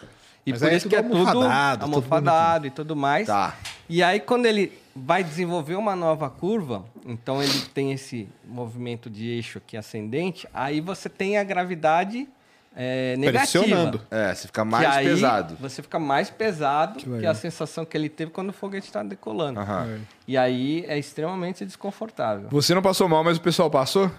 E 0.45 0.53
Mas 0.53 0.61
por 0.61 0.73
é 0.73 0.77
isso 0.77 0.89
que 0.89 0.97
é 0.97 1.03
tudo 1.03 1.15
tudo 1.15 1.29
almofadado, 1.29 1.85
tudo 1.85 1.95
almofadado 1.95 2.67
e 2.67 2.71
tudo 2.71 2.97
mais. 2.97 3.27
Tá. 3.27 3.57
E 3.89 4.03
aí, 4.03 4.21
quando 4.21 4.47
ele 4.47 4.73
vai 4.95 5.23
desenvolver 5.23 5.75
uma 5.75 5.95
nova 5.95 6.31
curva, 6.31 6.85
então 7.05 7.43
ele 7.43 7.61
tem 7.75 7.93
esse 7.93 8.29
movimento 8.45 9.11
de 9.11 9.29
eixo 9.29 9.59
aqui 9.59 9.77
ascendente, 9.77 10.49
aí 10.53 10.81
você 10.81 11.09
tem 11.09 11.39
a 11.39 11.45
gravidade 11.45 12.29
é, 12.75 13.17
negativa. 13.17 13.65
Pressionando. 13.65 14.01
É, 14.11 14.35
você 14.35 14.47
fica 14.47 14.62
Que 14.62 14.71
mais 14.71 14.87
aí 14.87 15.07
pesado. 15.07 15.57
Você 15.61 15.83
fica 15.83 15.99
mais 15.99 16.31
pesado 16.31 16.99
que, 17.01 17.09
legal. 17.09 17.33
a 17.33 17.35
sensação 17.35 17.85
que 17.85 17.97
ele 17.97 18.09
teve 18.09 18.31
quando 18.31 18.51
o 18.51 18.53
foguete 18.53 18.87
está 18.87 19.03
decolando. 19.03 19.61
Aham. 19.61 20.01
E 20.27 20.37
aí 20.37 20.85
é 20.87 20.99
extremamente 20.99 21.65
desconfortável. 21.65 22.49
Você 22.51 22.75
não 22.75 22.83
passou 22.83 23.09
mal, 23.09 23.25
mas 23.25 23.37
o 23.39 23.41
pessoal 23.41 23.71
passou? 23.71 24.11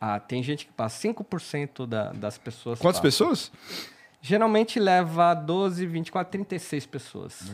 Ah, 0.00 0.20
tem 0.20 0.42
gente 0.42 0.66
que 0.66 0.72
passa 0.72 1.08
5% 1.08 1.86
da, 1.86 2.12
das 2.12 2.36
pessoas. 2.36 2.78
Quantas 2.78 3.00
passam. 3.00 3.28
pessoas? 3.28 3.52
Geralmente 4.26 4.80
leva 4.80 5.34
12, 5.34 5.84
24, 5.84 6.30
36 6.32 6.86
pessoas. 6.86 7.52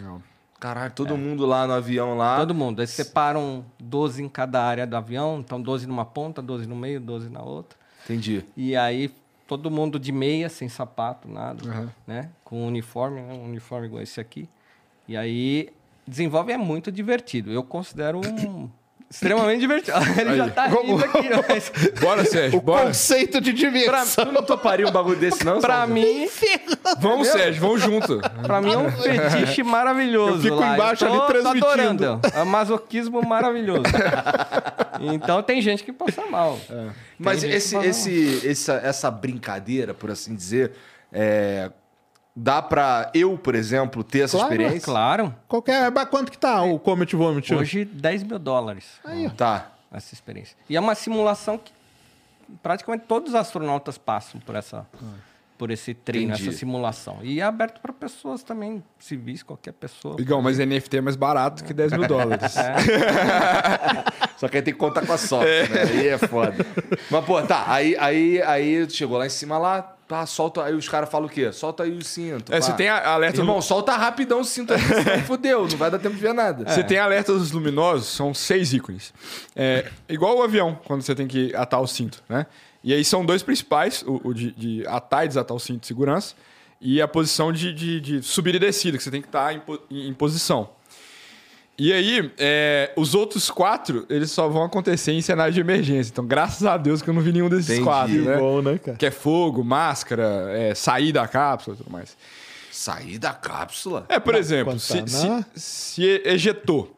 Caralho, 0.61 0.93
todo 0.93 1.17
mundo 1.17 1.45
lá 1.45 1.67
no 1.67 1.73
avião 1.73 2.17
lá. 2.17 2.37
Todo 2.37 2.55
mundo. 2.55 2.79
Eles 2.79 2.91
separam 2.91 3.65
12 3.81 4.23
em 4.23 4.29
cada 4.29 4.63
área 4.63 4.87
do 4.87 4.97
avião. 4.97 5.41
Então, 5.41 5.61
12 5.61 5.89
numa 5.89 6.05
ponta, 6.05 6.41
12 6.41 6.69
no 6.69 6.77
meio, 6.77 7.01
12 7.01 7.29
na 7.29 7.43
outra. 7.43 7.77
Entendi. 8.05 8.45
E 8.57 8.77
aí, 8.77 9.13
todo 9.49 9.69
mundo 9.69 9.99
de 9.99 10.13
meia, 10.13 10.49
sem 10.49 10.69
sapato, 10.69 11.29
nada. 11.29 11.91
Né? 12.07 12.31
Com 12.45 12.65
uniforme, 12.65 13.21
né? 13.21 13.33
um 13.33 13.47
uniforme 13.47 13.89
igual 13.89 14.01
esse 14.01 14.21
aqui. 14.21 14.49
E 15.09 15.17
aí, 15.17 15.71
desenvolve 16.07 16.53
é 16.53 16.57
muito 16.57 16.93
divertido. 16.93 17.51
Eu 17.51 17.65
considero 17.65 18.21
um... 18.21 18.71
extremamente 19.11 19.61
divertido. 19.61 19.97
Ele 20.19 20.37
já 20.37 20.49
tá 20.49 20.67
rindo 20.67 21.05
aqui, 21.05 21.29
mas... 21.49 21.73
Bora, 22.01 22.25
Sérgio, 22.25 22.59
O 22.59 22.63
bora. 22.63 22.87
conceito 22.87 23.41
de 23.41 23.53
diversão. 23.53 24.25
Tu 24.27 24.33
não 24.33 24.43
toparia 24.43 24.87
um 24.87 24.93
bagulho 24.93 25.17
desse, 25.17 25.45
não? 25.45 25.61
Pra 25.61 25.87
Sérgio? 25.87 25.95
mim, 25.95 26.29
Vamos, 27.01 27.29
Sérgio, 27.29 27.61
vamos 27.61 27.83
junto. 27.83 28.21
Pra 28.43 28.61
mim 28.61 28.73
é 28.73 28.79
um 28.79 28.91
fetiche 28.93 29.63
maravilhoso. 29.65 30.37
Eu 30.39 30.43
fico 30.43 30.55
lá. 30.57 30.75
embaixo 30.75 31.05
tô, 31.05 31.11
ali 31.11 31.21
tô 31.21 31.27
transmitindo. 31.27 31.67
adorando. 31.67 32.21
É 32.35 32.43
um 32.43 32.47
masoquismo 32.47 33.21
maravilhoso. 33.23 33.83
então 35.01 35.43
tem 35.43 35.61
gente 35.61 35.83
que 35.83 35.93
passa 35.93 36.25
mal. 36.27 36.59
Mas 37.19 37.41
Tem 37.41 37.51
gente 37.51 37.57
esse, 37.57 37.77
esse, 37.77 38.49
essa, 38.49 38.75
essa 38.75 39.11
brincadeira, 39.11 39.93
por 39.93 40.11
assim 40.11 40.35
dizer, 40.35 40.73
é, 41.13 41.71
dá 42.35 42.63
pra 42.63 43.11
eu, 43.15 43.37
por 43.39 43.55
exemplo, 43.55 44.03
ter 44.05 44.21
essa 44.21 44.37
Claro, 44.39 44.53
experiência? 44.53 44.85
Claro. 44.85 45.35
Qualquer, 45.49 45.91
quanto 46.11 46.31
que 46.31 46.39
tá 46.39 46.63
o 46.63 46.79
Comet 46.79 47.15
Vomit? 47.17 47.55
Hoje, 47.55 47.85
10 47.85 48.23
mil 48.25 48.39
dólares 48.39 48.87
Tá. 49.37 49.71
essa 49.93 50.15
experiência. 50.15 50.57
E 50.69 50.77
é 50.77 50.81
uma 50.81 50.95
simulação 50.95 51.59
que 51.59 51.73
praticamente 52.63 53.05
todos 53.07 53.31
os 53.31 53.35
astronautas 53.35 53.97
passam 53.99 54.41
por 54.41 54.55
essa. 54.55 54.87
Por 55.59 55.71
esse 55.71 55.93
treino, 55.93 56.33
Entendi. 56.33 56.49
essa 56.49 56.57
simulação. 56.59 57.19
E 57.23 57.39
é 57.39 57.43
aberto 57.43 57.83
para 57.83 57.93
pessoas 57.93 58.43
também, 58.43 58.83
civis, 58.99 59.43
qualquer 59.43 59.73
pessoa. 59.75 60.17
Igão, 60.19 60.41
mas 60.41 60.59
NFT 60.59 60.97
é 60.97 61.01
mais 61.03 61.17
barato 61.17 61.63
que 61.63 61.75
10 61.75 61.93
mil 61.93 62.09
dólares. 62.09 62.55
Só 64.39 64.49
que 64.49 64.57
aí 64.57 64.63
tem 64.63 64.73
que 64.73 64.81
contar 64.81 65.05
com 65.07 65.13
a 65.13 65.19
sorte, 65.19 65.71
né? 65.71 65.83
Aí 65.83 66.09
é 66.09 66.17
foda. 66.17 66.65
Mas, 67.11 67.25
pô, 67.27 67.43
tá. 67.43 67.65
Aí, 67.69 67.95
aí, 67.99 68.41
aí 68.43 68.89
chegou 68.91 69.19
lá 69.19 69.27
em 69.27 69.31
cima 69.31 69.59
lá, 69.59 69.95
pá, 70.11 70.27
solta. 70.27 70.65
Aí 70.65 70.75
os 70.75 70.89
caras 70.89 71.09
falam 71.09 71.29
o 71.29 71.31
quê? 71.31 71.53
Solta 71.53 71.85
aí 71.85 71.97
o 71.97 72.03
cinto. 72.05 72.53
É, 72.53 72.59
pá. 72.59 72.67
você 72.67 72.73
tem 72.73 72.89
alerta... 72.89 73.39
Irmão, 73.39 73.63
solta 73.63 73.97
rapidão 73.97 74.41
o 74.41 74.45
cinto 74.45 74.75
aí, 74.75 74.81
fudeu, 75.25 75.69
não 75.69 75.77
vai 75.77 75.89
dar 75.89 76.01
tempo 76.01 76.17
de 76.17 76.21
ver 76.21 76.35
nada. 76.35 76.69
Você 76.69 76.83
tem 76.83 76.99
alertas 76.99 77.53
luminosos, 77.53 78.09
são 78.09 78.35
seis 78.35 78.73
ícones. 78.73 79.15
É, 79.55 79.89
igual 80.09 80.37
o 80.37 80.43
avião, 80.43 80.77
quando 80.85 81.03
você 81.03 81.15
tem 81.15 81.29
que 81.29 81.55
atar 81.55 81.81
o 81.81 81.87
cinto, 81.87 82.23
né? 82.29 82.47
E 82.83 82.93
aí 82.93 83.05
são 83.05 83.25
dois 83.25 83.43
principais, 83.43 84.03
o, 84.03 84.21
o 84.25 84.35
de, 84.35 84.51
de 84.53 84.87
atar 84.89 85.25
e 85.25 85.29
desatar 85.29 85.57
o 85.57 85.61
cinto 85.61 85.81
de 85.83 85.87
segurança, 85.87 86.35
e 86.81 87.01
a 87.01 87.07
posição 87.07 87.53
de, 87.53 87.73
de, 87.73 88.01
de 88.01 88.23
subida 88.23 88.57
e 88.57 88.61
descida, 88.61 88.97
que 88.97 89.05
você 89.05 89.11
tem 89.11 89.21
que 89.23 89.29
estar 89.29 89.59
po- 89.61 89.79
em- 89.91 90.09
em 90.09 90.15
posição. 90.15 90.71
E 91.79 91.93
aí, 91.95 92.31
é, 92.39 92.93
os 92.95 93.15
outros 93.15 93.51
quatro, 93.51 94.05
eles 94.11 94.31
só 94.31 94.49
vão 94.49 94.63
acontecer 94.65 95.13
em 95.13 95.23
cenário 95.23 95.53
de 95.55 95.61
emergência. 95.61 96.11
Então, 96.11 96.27
graças 96.27 96.67
a 96.67 96.77
Deus 96.77 97.01
que 97.01 97.09
eu 97.09 97.15
não 97.15 97.23
vi 97.23 97.33
nenhum 97.33 97.49
desses 97.49 97.71
Entendi. 97.71 97.85
quatro, 97.85 98.23
né? 98.23 98.37
Bom, 98.37 98.61
né, 98.61 98.79
cara? 98.79 98.97
Que 98.99 99.07
é 99.07 99.11
fogo, 99.11 99.65
máscara, 99.65 100.47
é, 100.51 100.75
sair 100.75 101.11
da 101.11 101.27
cápsula 101.27 101.75
e 101.75 101.79
tudo 101.79 101.91
mais. 101.91 102.15
Sair 102.71 103.19
da 103.19 103.33
cápsula? 103.33 104.05
É, 104.11 104.21
por 104.21 104.35
exemplo, 104.35 104.73
quando 104.73 104.79
se, 104.81 105.01
tá 105.01 105.07
se, 105.07 105.27
na- 105.27 105.45
se 105.55 106.23
ejetou, 106.25 106.95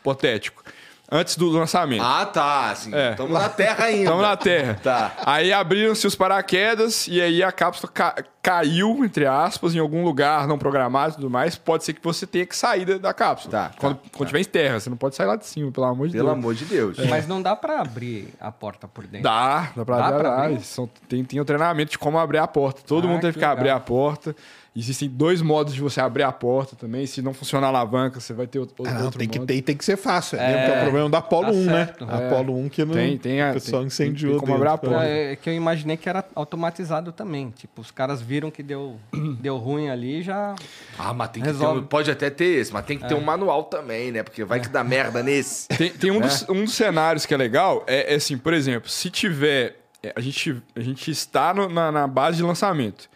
hipotético, 0.00 0.62
antes 1.10 1.36
do 1.36 1.48
lançamento. 1.50 2.02
Ah, 2.02 2.26
tá. 2.26 2.70
Assim, 2.70 2.94
É. 2.94 3.10
Estamos 3.12 3.32
na 3.32 3.48
Terra 3.48 3.84
ainda. 3.86 4.02
Estamos 4.02 4.22
na 4.22 4.36
Terra. 4.36 4.80
Tá. 4.82 5.12
Aí 5.24 5.52
abriram-se 5.52 6.06
os 6.06 6.14
paraquedas 6.14 7.06
e 7.08 7.20
aí 7.20 7.42
a 7.42 7.50
cápsula 7.52 7.90
ca- 7.92 8.16
caiu, 8.42 9.04
entre 9.04 9.26
aspas, 9.26 9.74
em 9.74 9.78
algum 9.80 10.04
lugar 10.04 10.46
não 10.46 10.56
programado 10.56 11.12
e 11.12 11.16
tudo 11.16 11.28
mais, 11.30 11.56
pode 11.56 11.84
ser 11.84 11.92
que 11.94 12.02
você 12.02 12.26
tenha 12.26 12.46
que 12.46 12.56
sair 12.56 12.84
da, 12.84 12.98
da 12.98 13.12
cápsula. 13.14 13.50
Tá, 13.50 13.70
Quando, 13.76 13.96
tá, 13.96 14.08
quando 14.16 14.28
tiver 14.28 14.40
em 14.40 14.44
terra, 14.44 14.78
você 14.78 14.88
não 14.88 14.96
pode 14.96 15.16
sair 15.16 15.26
lá 15.26 15.34
de 15.36 15.46
cima, 15.46 15.72
pelo 15.72 15.86
amor 15.86 16.06
de 16.06 16.12
Pelo 16.12 16.26
Deus. 16.28 16.38
amor 16.38 16.54
de 16.54 16.64
Deus. 16.64 16.96
Mas 17.08 17.26
não 17.26 17.42
dá 17.42 17.56
pra 17.56 17.80
abrir 17.80 18.28
a 18.40 18.52
porta 18.52 18.86
por 18.86 19.04
dentro. 19.04 19.22
Dá, 19.24 19.70
dá 19.74 19.84
pra 19.84 19.96
Dá 19.96 20.06
abrir. 20.06 20.18
pra 20.20 20.44
abrir? 20.44 20.60
São- 20.60 20.88
tem, 21.08 21.24
tem 21.24 21.40
o 21.40 21.44
treinamento 21.44 21.90
de 21.92 21.98
como 21.98 22.18
abrir 22.18 22.38
a 22.38 22.46
porta. 22.46 22.82
Todo 22.86 23.06
Ah, 23.06 23.10
mundo 23.10 23.20
teve 23.20 23.32
que 23.34 23.38
que, 23.40 23.44
abrir 23.44 23.70
a 23.70 23.80
porta. 23.80 24.34
Existem 24.76 25.08
dois 25.08 25.40
modos 25.40 25.72
de 25.74 25.80
você 25.80 26.00
abrir 26.02 26.22
a 26.22 26.30
porta 26.30 26.76
também. 26.76 27.06
Se 27.06 27.22
não 27.22 27.32
funcionar 27.32 27.68
a 27.68 27.70
alavanca, 27.70 28.20
você 28.20 28.34
vai 28.34 28.46
ter 28.46 28.58
outro, 28.58 28.74
Ah, 28.86 28.90
não, 28.92 29.04
outro 29.06 29.18
tem 29.18 29.26
que 29.28 29.38
modo. 29.38 29.48
ter, 29.48 29.62
tem 29.62 29.74
que 29.74 29.84
ser 29.84 29.96
fácil. 29.96 30.38
É, 30.38 30.52
É, 30.52 30.66
que 30.66 30.72
é 30.72 30.78
o 30.78 30.82
problema 30.82 31.08
da 31.08 31.18
Apollo 31.18 31.46
tá 31.46 31.52
1, 31.52 31.64
certo. 31.64 32.04
né? 32.06 32.12
A 32.12 32.16
Apollo 32.26 32.58
1 32.58 32.68
que 32.68 32.84
não, 32.84 32.92
Tem- 32.94 33.16
tem 33.16 33.40
a- 33.40 33.50
o 33.50 33.54
pessoal 33.54 33.80
tem- 33.80 33.86
incendiou 33.86 34.32
tem 34.32 34.40
como 34.40 34.54
abrir 34.54 34.68
a 34.68 34.72
dentro. 34.72 34.90
porta. 34.90 35.04
É, 35.06 35.32
é 35.32 35.36
que 35.36 35.48
eu 35.48 35.54
imaginei 35.54 35.96
que 35.96 36.08
era 36.08 36.22
automatizado 36.34 37.10
também. 37.10 37.50
Tipo, 37.56 37.80
os 37.80 37.90
caras 37.90 38.20
viram 38.20 38.50
que 38.50 38.62
deu, 38.62 38.96
deu 39.40 39.56
ruim 39.56 39.88
ali 39.88 40.22
já. 40.22 40.54
Ah, 40.98 41.14
mas 41.14 41.30
tem 41.30 41.42
que 41.42 41.48
ter 41.48 41.54
Resolve. 41.54 41.86
pode 41.88 42.10
até 42.10 42.28
ter 42.28 42.44
esse, 42.60 42.70
mas 42.72 42.84
tem 42.84 42.98
que 42.98 43.08
ter 43.08 43.14
um 43.14 43.20
manual 43.22 43.64
também, 43.64 44.12
né? 44.12 44.22
Porque 44.22 44.44
vai 44.44 44.60
que 44.60 44.68
dá 44.68 44.84
merda 44.84 45.22
nesse. 45.22 45.68
Tem, 45.76 45.90
tem 45.90 46.10
um, 46.10 46.20
dos, 46.20 46.46
um 46.48 46.64
dos 46.64 46.74
cenários 46.74 47.24
que 47.24 47.32
é 47.32 47.36
legal, 47.36 47.82
é, 47.86 48.12
é 48.12 48.16
assim, 48.16 48.36
por 48.36 48.52
exemplo, 48.52 48.88
se 48.90 49.08
tiver. 49.10 49.76
é, 50.02 50.12
A 50.14 50.20
gente, 50.20 50.62
a 50.74 50.80
gente 50.80 51.10
está 51.10 51.54
no- 51.54 51.68
na, 51.68 51.90
na 51.90 52.06
base 52.06 52.36
de 52.36 52.42
lançamento. 52.42 53.08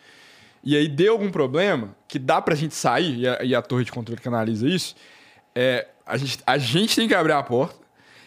E 0.62 0.76
aí 0.76 0.88
deu 0.88 1.12
algum 1.12 1.30
problema 1.30 1.94
que 2.06 2.18
dá 2.18 2.40
pra 2.42 2.54
gente 2.54 2.74
sair, 2.74 3.18
e 3.20 3.28
a, 3.28 3.42
e 3.42 3.54
a 3.54 3.62
torre 3.62 3.84
de 3.84 3.92
controle 3.92 4.20
que 4.20 4.28
analisa 4.28 4.68
isso, 4.68 4.94
é, 5.54 5.86
a, 6.06 6.16
gente, 6.16 6.38
a 6.46 6.58
gente 6.58 6.94
tem 6.96 7.08
que 7.08 7.14
abrir 7.14 7.32
a 7.32 7.42
porta. 7.42 7.76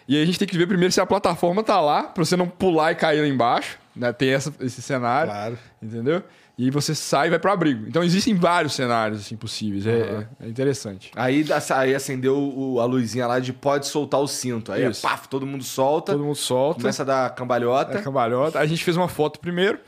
E 0.08 0.16
aí 0.18 0.24
a 0.24 0.26
gente 0.26 0.38
tem 0.40 0.48
que 0.48 0.58
ver 0.58 0.68
primeiro 0.68 0.92
se 0.92 1.00
a 1.00 1.06
plataforma 1.06 1.64
tá 1.64 1.80
lá, 1.80 2.04
pra 2.04 2.26
você 2.26 2.36
não 2.36 2.48
pular 2.48 2.92
e 2.92 2.96
cair 2.96 3.22
lá 3.22 3.28
embaixo. 3.28 3.78
Né? 3.96 4.12
Tem 4.12 4.32
essa- 4.34 4.54
esse 4.60 4.82
cenário. 4.82 5.32
Claro. 5.32 5.60
Entendeu? 5.82 6.24
E 6.58 6.66
aí 6.66 6.70
você 6.72 6.94
sai 6.94 7.28
e 7.28 7.30
vai 7.30 7.40
pro 7.40 7.52
abrigo. 7.52 7.88
Então 7.88 8.04
existem 8.04 8.36
vários 8.36 8.74
cenários 8.74 9.22
assim, 9.22 9.36
possíveis. 9.38 9.86
É, 9.88 10.28
é 10.42 10.48
interessante. 10.48 11.12
Aí, 11.16 11.46
aí 11.76 11.96
acendeu 11.96 12.38
o- 12.38 12.80
a 12.80 12.86
luzinha 12.86 13.26
lá 13.28 13.40
de 13.40 13.54
pode 13.54 13.88
soltar 13.88 14.20
o 14.20 14.28
cinto. 14.28 14.72
Aí, 14.72 14.86
Isso. 14.90 15.02
paf, 15.02 15.28
todo 15.30 15.46
mundo 15.46 15.64
solta. 15.64 16.12
Todo 16.12 16.24
mundo 16.24 16.36
solta. 16.36 16.82
Começa 16.82 17.04
a 17.04 17.06
dar 17.06 17.30
cambalhota. 17.36 17.98
É, 17.98 18.02
cambalhota. 18.02 18.60
A 18.60 18.66
gente 18.66 18.84
fez 18.84 18.98
uma 18.98 19.08
foto 19.08 19.40
primeiro. 19.40 19.80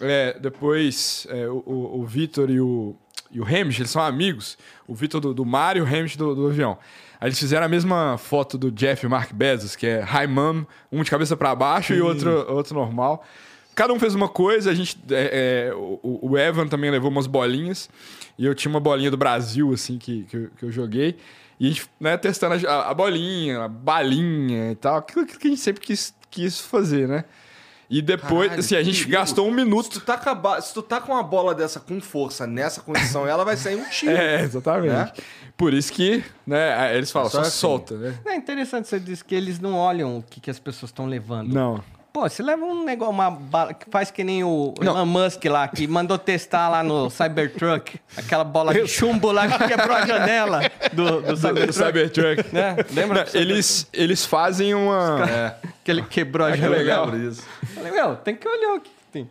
É, 0.00 0.38
depois 0.38 1.26
é, 1.30 1.48
o, 1.48 1.62
o, 1.64 2.00
o 2.00 2.04
Vitor 2.04 2.50
e 2.50 2.60
o, 2.60 2.96
e 3.30 3.40
o 3.40 3.44
Hamish, 3.44 3.78
eles 3.78 3.90
são 3.90 4.02
amigos. 4.02 4.58
O 4.86 4.94
Vitor 4.94 5.20
do, 5.20 5.34
do 5.34 5.44
mar 5.44 5.76
e 5.76 5.80
o 5.80 5.86
Hamish 5.86 6.16
do, 6.16 6.34
do 6.34 6.46
avião. 6.48 6.78
Aí 7.20 7.28
eles 7.28 7.38
fizeram 7.38 7.64
a 7.64 7.68
mesma 7.68 8.18
foto 8.18 8.58
do 8.58 8.70
Jeff 8.70 9.04
e 9.06 9.08
Mark 9.08 9.32
Bezos, 9.32 9.76
que 9.76 9.86
é 9.86 10.00
High 10.00 10.26
Mom, 10.26 10.64
um 10.90 11.02
de 11.02 11.10
cabeça 11.10 11.36
para 11.36 11.54
baixo 11.54 11.94
e 11.94 12.00
outro, 12.00 12.30
outro 12.52 12.74
normal. 12.74 13.24
Cada 13.74 13.92
um 13.92 13.98
fez 13.98 14.14
uma 14.14 14.28
coisa, 14.28 14.70
a 14.70 14.74
gente. 14.74 14.96
é, 15.10 15.68
é, 15.68 15.74
o, 15.74 16.30
o 16.30 16.38
Evan 16.38 16.68
também 16.68 16.90
levou 16.90 17.10
umas 17.10 17.26
bolinhas. 17.26 17.88
E 18.38 18.44
eu 18.44 18.54
tinha 18.54 18.70
uma 18.70 18.80
bolinha 18.80 19.10
do 19.10 19.16
Brasil, 19.16 19.72
assim, 19.72 19.98
que, 19.98 20.24
que, 20.24 20.36
eu, 20.36 20.50
que 20.56 20.64
eu 20.64 20.70
joguei. 20.70 21.16
E 21.58 21.66
a 21.66 21.68
gente, 21.70 21.88
né, 21.98 22.16
testando 22.16 22.68
a, 22.68 22.90
a 22.90 22.94
bolinha, 22.94 23.64
a 23.64 23.68
balinha 23.68 24.72
e 24.72 24.74
tal. 24.74 24.96
Aquilo 24.96 25.26
que 25.26 25.46
a 25.46 25.50
gente 25.50 25.60
sempre 25.60 25.80
quis, 25.82 26.14
quis 26.30 26.60
fazer, 26.60 27.08
né? 27.08 27.24
E 27.96 28.02
depois, 28.02 28.48
Caralho, 28.48 28.58
assim, 28.60 28.74
a 28.74 28.82
gente 28.82 28.98
perigo. 29.04 29.12
gastou 29.12 29.46
um 29.46 29.50
Se 29.50 29.56
minuto. 29.56 29.88
tu, 29.88 30.00
tá 30.00 30.18
com 30.18 30.48
a 30.48 30.60
se 30.60 30.74
tu 30.74 30.82
tá 30.82 31.00
com 31.00 31.12
uma 31.12 31.22
bola 31.22 31.54
dessa 31.54 31.78
com 31.78 32.00
força 32.00 32.44
nessa 32.44 32.80
condição, 32.80 33.24
ela 33.24 33.44
vai 33.44 33.56
sair 33.56 33.76
um 33.76 33.88
tiro. 33.88 34.10
É, 34.16 34.40
exatamente. 34.42 34.88
Né? 34.92 35.12
Por 35.56 35.72
isso 35.72 35.92
que, 35.92 36.24
né, 36.44 36.96
eles 36.96 37.12
falam, 37.12 37.30
Só 37.30 37.36
só, 37.38 37.42
assim. 37.42 37.50
solta, 37.58 37.96
né? 37.96 38.18
É 38.26 38.34
interessante 38.34 38.88
você 38.88 38.98
dizer 38.98 39.22
que 39.22 39.32
eles 39.34 39.60
não 39.60 39.74
olham 39.74 40.18
o 40.18 40.22
que, 40.22 40.40
que 40.40 40.50
as 40.50 40.58
pessoas 40.58 40.90
estão 40.90 41.06
levando. 41.06 41.54
Não. 41.54 41.80
Pô, 42.14 42.28
você 42.28 42.44
leva 42.44 42.64
um 42.64 42.84
negócio, 42.84 43.12
uma 43.12 43.28
bala 43.28 43.74
que 43.74 43.90
faz 43.90 44.08
que 44.08 44.22
nem 44.22 44.44
o 44.44 44.72
Não. 44.80 44.92
Elon 44.94 45.04
Musk 45.04 45.44
lá, 45.46 45.66
que 45.66 45.84
mandou 45.88 46.16
testar 46.16 46.68
lá 46.68 46.80
no 46.80 47.10
Cybertruck, 47.10 47.98
aquela 48.16 48.44
bola 48.44 48.72
de 48.72 48.86
chumbo 48.86 49.32
lá 49.32 49.48
que 49.48 49.66
quebrou 49.66 49.96
a 49.96 50.06
janela 50.06 50.60
do, 50.92 51.20
do 51.20 51.22
Do 51.32 51.36
Cybertruck. 51.36 51.72
Cybertruck. 51.72 52.54
Né? 52.54 52.76
Lembra? 52.92 53.26
Não, 53.34 53.40
eles, 53.40 53.88
eles 53.92 54.24
fazem 54.24 54.74
uma. 54.76 55.56
Que 55.82 55.90
ele 55.90 56.02
quebrou 56.02 56.46
a 56.46 56.50
É 56.52 56.56
janela. 56.56 56.76
legal. 56.76 57.06
Falei, 57.74 57.90
meu, 57.90 58.14
tem 58.14 58.36
que 58.36 58.46
olhar 58.48 58.74
o 58.76 58.80
que 58.80 58.90
tem. 59.10 59.28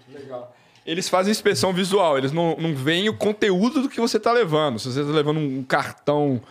Eles 0.86 1.08
fazem 1.08 1.32
inspeção 1.32 1.72
visual, 1.72 2.18
eles 2.18 2.34
não, 2.34 2.58
não 2.60 2.76
veem 2.76 3.08
o 3.08 3.14
conteúdo 3.16 3.82
do 3.84 3.88
que 3.88 4.02
você 4.02 4.20
tá 4.20 4.34
levando. 4.34 4.78
Se 4.78 4.92
você 4.92 5.02
tá 5.06 5.10
levando 5.12 5.40
um 5.40 5.64
cartão, 5.64 6.42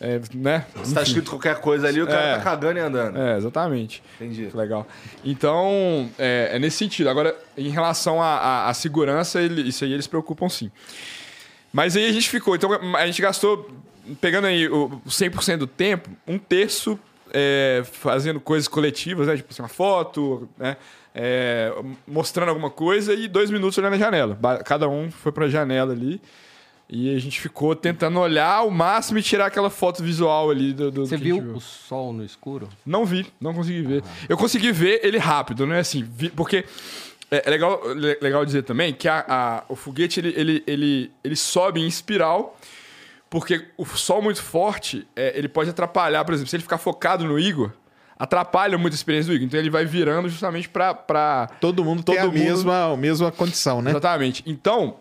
é, 0.00 0.20
né? 0.34 0.64
Se 0.84 0.94
tá 0.94 1.02
escrito 1.02 1.30
qualquer 1.30 1.60
coisa 1.60 1.88
ali, 1.88 2.00
o 2.00 2.06
cara 2.06 2.20
É. 2.20 2.36
tá 2.36 2.42
cagando 2.42 2.78
e 2.78 2.82
andando. 2.82 3.18
É, 3.18 3.36
exatamente. 3.36 4.02
Entendi. 4.20 4.48
Legal. 4.54 4.86
Então, 5.24 6.08
é, 6.18 6.50
é 6.52 6.58
nesse 6.58 6.76
sentido. 6.78 7.08
Agora, 7.10 7.36
em 7.56 7.68
relação 7.68 8.22
à, 8.22 8.72
segurança, 8.74 9.40
ele- 9.40 9.68
isso 9.68 9.84
aí 9.84 9.92
eles 9.92 10.06
preocupam 10.06 10.48
sim. 10.48 10.70
Mas 11.72 11.96
aí 11.96 12.06
a 12.06 12.12
gente 12.12 12.28
ficou. 12.28 12.54
Então, 12.56 12.70
a 12.96 13.06
gente 13.06 13.20
gastou, 13.20 13.68
pegando 14.20 14.46
aí 14.46 14.68
o 14.68 15.00
100% 15.06 15.58
do 15.58 15.66
tempo, 15.66 16.08
um 16.26 16.38
terço 16.38 16.98
é, 17.32 17.82
fazendo 17.84 18.40
coisas 18.40 18.66
coletivas, 18.68 19.26
né? 19.26 19.36
Tipo 19.36 19.52
assim, 19.52 19.60
uma 19.62 19.68
foto, 19.68 20.48
né? 20.56 20.76
É, 21.14 21.72
mostrando 22.06 22.48
alguma 22.48 22.70
coisa 22.70 23.12
e 23.12 23.26
dois 23.28 23.50
minutos 23.50 23.76
olhando 23.76 23.94
a 23.94 23.98
janela. 23.98 24.38
Cada 24.64 24.88
um 24.88 25.10
foi 25.10 25.32
pra 25.32 25.48
janela 25.48 25.92
ali. 25.92 26.20
E 26.90 27.14
a 27.14 27.18
gente 27.18 27.38
ficou 27.38 27.76
tentando 27.76 28.18
olhar 28.18 28.50
ao 28.56 28.70
máximo 28.70 29.18
e 29.18 29.22
tirar 29.22 29.46
aquela 29.46 29.68
foto 29.68 30.02
visual 30.02 30.50
ali 30.50 30.72
do, 30.72 30.90
do 30.90 31.06
Você 31.06 31.16
a 31.16 31.18
viu 31.18 31.36
gente 31.36 31.48
o 31.48 31.60
sol 31.60 32.12
no 32.14 32.24
escuro? 32.24 32.68
não 32.84 33.04
vi, 33.04 33.26
não 33.38 33.52
consegui 33.52 33.82
ver. 33.82 34.02
Eu 34.28 34.38
consegui 34.38 34.72
ver 34.72 35.00
ele 35.04 35.18
rápido, 35.18 35.66
não 35.66 35.74
é 35.74 35.80
assim. 35.80 36.02
vi- 36.02 36.30
porque 36.30 36.64
é, 37.30 37.42
é 37.46 37.50
legal, 37.50 37.82
le- 37.94 38.16
legal 38.22 38.42
dizer 38.42 38.62
também 38.62 38.94
que 38.94 39.06
a- 39.06 39.22
a- 39.28 39.64
o 39.68 39.76
foguete 39.76 40.18
ele, 40.18 40.32
ele, 40.34 40.64
ele, 40.66 41.10
ele 41.22 41.36
sobe 41.36 41.78
em 41.82 41.86
espiral, 41.86 42.58
porque 43.28 43.66
o 43.76 43.84
sol 43.84 44.22
muito 44.22 44.42
forte 44.42 45.06
é, 45.14 45.36
ele 45.38 45.48
pode 45.48 45.68
atrapalhar, 45.68 46.24
por 46.24 46.32
exemplo, 46.32 46.48
se 46.48 46.56
ele 46.56 46.62
ficar 46.62 46.78
focado 46.78 47.22
no 47.26 47.38
Igor, 47.38 47.70
atrapalha 48.18 48.78
muito 48.78 48.94
a 48.94 48.96
experiência 48.96 49.30
do 49.30 49.34
Igor. 49.36 49.46
Então 49.46 49.60
ele 49.60 49.68
vai 49.68 49.84
virando 49.84 50.26
justamente 50.30 50.66
para. 50.70 50.94
Pra... 50.94 51.50
Todo 51.60 51.84
mundo 51.84 52.02
Todo 52.02 52.14
tem 52.14 52.22
a 52.22 52.26
mundo- 52.26 52.34
mesma, 52.38 52.92
a 52.92 52.96
mesma 52.96 53.30
condição, 53.30 53.82
né? 53.82 53.90
Exatamente. 53.90 54.42
Então, 54.46 54.96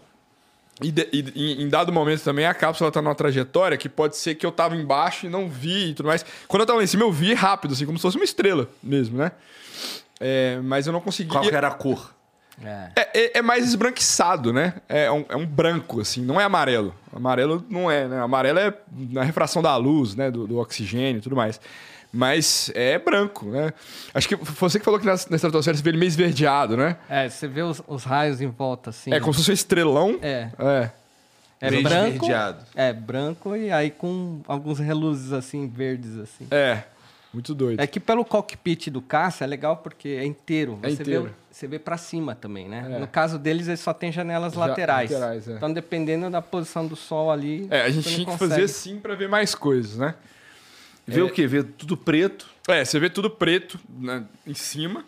e, 0.81 0.91
de- 0.91 1.07
e- 1.11 1.31
em- 1.35 1.61
em 1.63 1.69
dado 1.69 1.91
momento 1.91 2.23
também, 2.23 2.45
a 2.45 2.53
cápsula 2.53 2.91
tá 2.91 3.01
numa 3.01 3.15
trajetória 3.15 3.77
que 3.77 3.89
pode 3.89 4.15
ser 4.17 4.35
que 4.35 4.45
eu 4.45 4.51
tava 4.51 4.75
embaixo 4.75 5.25
e 5.25 5.29
não 5.29 5.49
vi 5.49 5.89
e 5.89 5.93
tudo 5.93 6.05
mais. 6.07 6.25
Quando 6.47 6.61
eu 6.61 6.65
tava 6.67 6.77
lá 6.77 6.83
em 6.83 6.87
cima, 6.87 7.03
eu 7.03 7.11
vi 7.11 7.33
rápido, 7.33 7.73
assim, 7.73 7.85
como 7.85 7.97
se 7.97 8.01
fosse 8.03 8.17
uma 8.17 8.23
estrela 8.25 8.69
mesmo, 8.83 9.17
né? 9.17 9.31
É, 10.19 10.59
mas 10.63 10.87
eu 10.87 10.93
não 10.93 11.01
consegui. 11.01 11.29
Qual 11.31 11.43
era 11.45 11.67
a 11.67 11.71
cor? 11.71 12.13
É. 12.63 12.89
É, 12.95 13.09
é- 13.13 13.37
é 13.37 13.41
mais 13.41 13.65
esbranquiçado, 13.67 14.51
né? 14.51 14.75
É 14.89 15.11
um, 15.11 15.23
é 15.29 15.35
um 15.35 15.45
branco, 15.45 16.01
assim, 16.01 16.21
não 16.23 16.41
é 16.41 16.43
amarelo. 16.43 16.93
Amarelo 17.15 17.63
não 17.69 17.89
é, 17.89 18.07
né? 18.07 18.19
Amarelo 18.19 18.57
é 18.59 18.73
na 19.11 19.21
refração 19.23 19.61
da 19.61 19.75
luz, 19.75 20.15
né? 20.15 20.31
Do, 20.31 20.47
do 20.47 20.57
oxigênio 20.57 21.19
e 21.19 21.21
tudo 21.21 21.35
mais. 21.35 21.59
Mas 22.11 22.71
é 22.73 22.97
branco, 22.97 23.45
né? 23.47 23.73
Acho 24.13 24.27
que 24.27 24.37
foi 24.37 24.69
você 24.69 24.79
que 24.79 24.85
falou 24.85 24.99
que 24.99 25.05
na, 25.05 25.13
na 25.29 25.35
estratosfera 25.35 25.75
você 25.77 25.83
vê 25.83 25.89
ele 25.91 25.97
meio 25.97 26.07
esverdeado, 26.07 26.77
né? 26.77 26.95
É, 27.09 27.29
você 27.29 27.47
vê 27.47 27.61
os, 27.61 27.81
os 27.87 28.03
raios 28.03 28.39
em 28.41 28.47
volta, 28.47 28.89
assim. 28.91 29.13
É 29.13 29.19
como 29.19 29.33
se 29.33 29.39
fosse 29.39 29.51
um 29.51 29.53
estrelão. 29.53 30.17
É. 30.21 30.49
É. 30.57 30.89
É 31.59 31.71
Meio 31.71 31.83
branco. 31.83 32.07
esverdeado. 32.15 32.63
É, 32.75 32.93
branco 32.93 33.55
e 33.55 33.71
aí 33.71 33.89
com 33.91 34.41
alguns 34.47 34.77
reluzes 34.79 35.31
assim, 35.33 35.67
verdes, 35.67 36.15
assim. 36.17 36.47
É. 36.51 36.83
Muito 37.33 37.53
doido. 37.53 37.79
É 37.81 37.85
que 37.87 37.99
pelo 37.99 38.23
cockpit 38.23 38.87
do 38.89 39.01
caça 39.01 39.43
é 39.43 39.47
legal 39.47 39.77
porque 39.77 40.07
é 40.09 40.23
inteiro. 40.25 40.79
É 40.81 40.89
Você, 40.89 41.01
inteiro. 41.01 41.23
Vê, 41.25 41.29
você 41.51 41.67
vê 41.67 41.77
pra 41.79 41.97
cima 41.97 42.33
também, 42.35 42.69
né? 42.69 42.87
É. 42.95 42.99
No 42.99 43.07
caso 43.07 43.37
deles, 43.37 43.67
ele 43.67 43.75
só 43.77 43.91
tem 43.93 44.11
janelas 44.11 44.53
Ja- 44.53 44.59
laterais. 44.65 45.11
laterais, 45.11 45.47
é. 45.47 45.53
Então, 45.53 45.71
dependendo 45.73 46.29
da 46.29 46.41
posição 46.41 46.87
do 46.87 46.95
sol 46.95 47.29
ali. 47.29 47.67
É, 47.69 47.81
a 47.81 47.89
gente 47.89 48.05
tinha 48.07 48.19
que 48.19 48.25
consegue. 48.31 48.49
fazer 48.51 48.63
assim 48.63 48.99
pra 48.99 49.13
ver 49.13 49.27
mais 49.27 49.53
coisas, 49.53 49.97
né? 49.97 50.15
Vê 51.07 51.21
o 51.21 51.29
quê? 51.29 51.47
Vê 51.47 51.63
tudo 51.63 51.95
preto. 51.95 52.45
É, 52.67 52.83
você 52.83 52.99
vê 52.99 53.09
tudo 53.09 53.29
preto 53.29 53.79
né, 53.97 54.25
em 54.45 54.53
cima. 54.53 55.05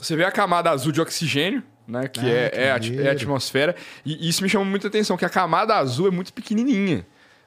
Você 0.00 0.16
vê 0.16 0.24
a 0.24 0.30
camada 0.32 0.70
azul 0.70 0.90
de 0.92 1.00
oxigênio, 1.00 1.62
né? 1.86 2.08
Que, 2.08 2.20
Ah, 2.20 2.28
é, 2.28 2.48
que 2.50 2.56
é, 2.58 2.70
a, 3.02 3.04
é 3.06 3.08
a 3.10 3.12
atmosfera. 3.12 3.76
E 4.06 4.28
isso 4.28 4.42
me 4.42 4.48
chama 4.48 4.64
muita 4.64 4.86
atenção, 4.88 5.16
que 5.16 5.24
a 5.24 5.28
camada 5.28 5.74
azul 5.76 6.06
é 6.08 6.10
muito 6.10 6.32
pequenininha. 6.32 7.06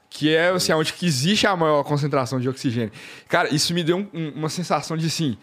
Que 0.09 0.35
é 0.35 0.49
assim, 0.49 0.73
onde 0.73 0.91
que 0.93 1.05
existe 1.05 1.47
a 1.47 1.55
maior 1.55 1.83
concentração 1.83 2.39
de 2.39 2.47
oxigênio. 2.49 2.91
Cara, 3.29 3.53
isso 3.53 3.73
me 3.73 3.81
deu 3.83 3.97
um- 3.97 4.09
um- 4.13 4.29
uma 4.35 4.49
sensação 4.49 4.95
de 4.97 5.07
assim. 5.07 5.37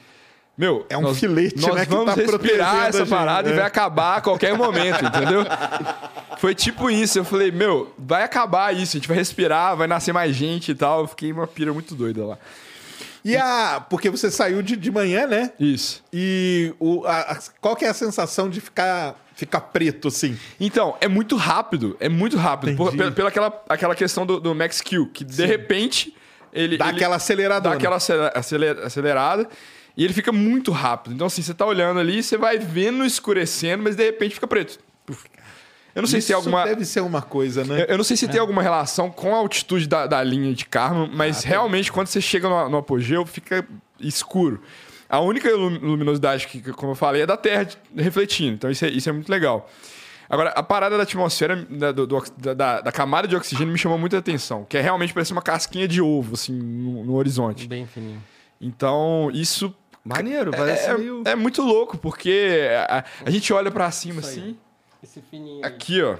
Meu, 0.59 0.85
É 0.91 0.99
um 0.99 1.15
filete, 1.15 1.57
nós 1.61 1.73
né, 1.77 1.85
que 1.87 1.91
vamos 1.93 2.13
tá 2.13 2.21
respirar 2.21 2.87
essa 2.89 2.99
gente, 2.99 3.09
parada 3.11 3.49
e 3.49 3.53
né? 3.53 3.59
vai 3.59 3.67
acabar 3.67 4.17
a 4.17 4.21
qualquer 4.21 4.57
momento, 4.59 5.05
entendeu? 5.05 5.45
Foi 6.39 6.53
tipo 6.53 6.91
isso. 6.91 7.17
Eu 7.19 7.25
falei, 7.25 7.53
meu, 7.53 7.95
vai 7.97 8.25
acabar 8.25 8.75
isso, 8.75 8.97
a 8.97 8.99
gente 8.99 9.07
vai 9.07 9.17
respirar, 9.17 9.77
vai 9.77 9.87
nascer 9.87 10.13
mais 10.13 10.35
gente 10.35 10.73
e 10.73 10.75
tal. 10.75 11.03
Eu 11.03 11.07
fiquei 11.07 11.31
uma 11.33 11.47
pira 11.47 11.73
muito 11.73 11.95
doida 11.95 12.25
lá. 12.27 12.39
E 13.25 13.37
a. 13.37 13.85
Porque 13.89 14.11
você 14.11 14.31
saiu 14.33 14.61
de, 14.61 14.75
de 14.77 14.91
manhã, 14.91 15.27
né? 15.29 15.53
Isso. 15.61 16.03
E 16.13 16.75
o, 16.81 17.05
a- 17.07 17.21
a- 17.21 17.39
qual 17.61 17.77
que 17.77 17.85
é 17.85 17.89
a 17.89 17.95
sensação 17.95 18.49
de 18.51 18.61
ficar, 18.61 19.15
ficar 19.37 19.61
preto, 19.61 20.09
assim? 20.09 20.37
Então, 20.59 20.97
é 21.01 21.07
muito 21.07 21.37
rápido, 21.37 21.97
é 22.01 22.09
muito 22.09 22.37
rápido. 22.37 22.77
Por- 22.77 22.97
pela 22.97 23.11
pela 23.13 23.29
aquela, 23.29 23.63
aquela 23.69 23.95
questão 23.95 24.27
do, 24.27 24.41
do 24.41 24.55
Max 24.57 24.81
Q, 24.81 25.07
que 25.13 25.25
de 25.25 25.45
repente 25.47 26.15
ele. 26.53 26.77
Dá 26.79 26.89
ele 26.89 26.97
aquela 26.97 27.17
aceleradona. 27.17 27.75
Dá 27.75 27.79
aquela 27.79 27.97
acele- 27.97 28.31
acele- 28.35 28.81
acelerada 28.85 29.49
e 29.99 30.05
ele 30.05 30.15
fica 30.15 30.31
muito 30.33 30.71
rápido. 30.73 31.15
Então, 31.15 31.27
assim, 31.27 31.43
você 31.43 31.53
tá 31.53 31.67
olhando 31.67 31.99
ali, 32.01 32.23
você 32.23 32.39
vai 32.39 32.57
vendo 32.59 33.05
escurecendo, 33.05 33.83
mas 33.83 33.97
de 33.97 34.05
repente 34.05 34.35
fica 34.35 34.47
preto. 34.47 34.79
Eu 35.95 36.03
não 36.03 36.07
sei 36.09 36.21
se 36.21 36.29
tem 36.29 36.39
Isso 36.39 36.49
alguma. 36.49 36.65
deve 36.65 36.85
ser 36.85 37.01
uma 37.01 37.21
coisa, 37.21 37.65
né? 37.65 37.83
Eu, 37.83 37.87
eu 37.87 37.97
não 37.97 38.05
sei 38.05 38.17
se 38.17 38.29
tem 38.29 38.39
alguma 38.39 38.63
relação 38.63 39.11
com 39.11 39.35
a 39.35 39.39
altitude 39.39 39.89
da, 39.89 40.07
da 40.07 40.23
linha 40.23 40.55
de 40.55 40.65
Karman, 40.65 41.11
mas 41.13 41.43
realmente 41.43 41.91
quando 41.91 42.07
você 42.07 42.21
chega 42.21 42.49
no, 42.49 42.69
no 42.69 42.77
apogeu 42.77 43.27
fica 43.27 43.67
escuro. 43.99 44.63
A 45.09 45.19
única 45.21 45.51
lu- 45.51 45.69
luminosidade 45.81 46.47
que, 46.47 46.61
que, 46.61 46.73
como 46.73 46.93
eu 46.93 46.95
falei, 46.95 47.23
é 47.23 47.27
da 47.27 47.37
Terra 47.37 47.67
refletindo. 47.97 48.55
Então 48.55 48.71
isso 48.71 48.85
é, 48.85 48.89
isso 48.91 49.09
é 49.09 49.13
muito 49.13 49.29
legal. 49.31 49.69
Agora, 50.31 50.51
a 50.51 50.63
parada 50.63 50.97
da 50.97 51.03
atmosfera, 51.05 51.57
da, 51.57 51.91
do- 51.91 52.07
da- 52.55 52.81
da 52.83 52.93
camada 52.93 53.27
de 53.27 53.35
oxigênio 53.35 53.73
me 53.73 53.79
chamou 53.79 53.99
muita 53.99 54.19
atenção, 54.19 54.65
que 54.69 54.77
é 54.77 54.81
realmente 54.83 55.13
parece 55.13 55.33
uma 55.33 55.43
casquinha 55.43 55.89
de 55.89 56.01
ovo, 56.03 56.35
assim, 56.35 56.53
no, 56.53 57.03
no 57.03 57.15
horizonte. 57.15 57.67
Bem 57.67 57.87
fininho. 57.87 58.23
Então, 58.61 59.31
isso 59.33 59.75
Maneiro, 60.09 60.51
parece 60.51 60.89
é, 60.89 60.97
meio... 60.99 61.23
é 61.25 61.35
muito 61.35 61.63
louco, 61.63 61.97
porque 61.99 62.69
a, 62.89 63.05
a 63.25 63.31
gente 63.31 63.53
olha 63.53 63.71
pra 63.71 63.91
cima 63.91 64.21
Isso 64.21 64.31
aí. 64.31 64.39
assim, 64.39 64.57
Esse 65.03 65.21
fininho. 65.23 65.65
aí. 65.65 65.73
aqui, 65.73 66.03
ó. 66.03 66.17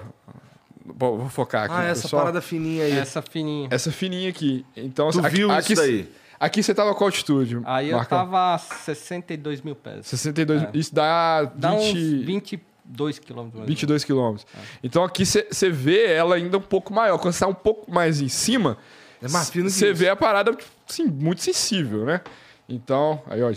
Bom, 0.85 1.17
vou 1.17 1.29
focar 1.29 1.65
aqui, 1.65 1.73
Ah, 1.75 1.83
essa 1.85 2.03
pessoal. 2.03 2.21
parada 2.23 2.41
fininha 2.41 2.83
aí. 2.85 2.97
Essa 2.97 3.21
fininha. 3.21 3.67
Essa 3.71 3.91
fininha 3.91 4.29
aqui. 4.29 4.65
Então, 4.75 5.09
Tu 5.11 5.19
aqui, 5.19 5.35
viu 5.35 5.51
aqui, 5.51 5.73
isso 5.73 5.81
daí? 5.81 6.11
Aqui 6.39 6.63
você 6.63 6.73
tava 6.73 6.95
com 6.95 7.03
altitude? 7.03 7.59
Aí 7.65 7.89
eu 7.89 7.97
Marcão? 7.97 8.17
tava 8.19 8.55
a 8.55 8.57
62 8.57 9.61
mil 9.61 9.75
pés. 9.75 10.07
62. 10.07 10.63
É. 10.63 10.69
Isso 10.73 10.95
dá, 10.95 11.43
20, 11.43 11.51
Dá 11.59 11.73
uns 11.73 11.91
22 11.91 13.19
quilômetros. 13.19 13.25
mais 13.35 13.53
ou 13.53 13.59
menos. 13.59 13.67
22 13.67 14.03
quilômetros. 14.05 14.47
Então 14.81 15.03
aqui 15.03 15.25
você 15.25 15.69
vê 15.69 16.05
ela 16.13 16.35
ainda 16.35 16.57
um 16.57 16.61
pouco 16.61 16.93
maior. 16.93 17.17
Quando 17.19 17.33
você 17.33 17.41
tá 17.41 17.47
um 17.47 17.53
pouco 17.53 17.91
mais 17.91 18.21
em 18.21 18.29
cima, 18.29 18.77
É 19.21 19.27
mais 19.27 19.49
fino 19.49 19.65
que 19.65 19.71
você 19.71 19.91
vê 19.93 20.07
a 20.09 20.15
parada 20.15 20.57
assim, 20.89 21.05
muito 21.05 21.41
sensível, 21.43 22.05
né? 22.05 22.21
Então, 22.69 23.21
aí, 23.27 23.43
ó. 23.43 23.51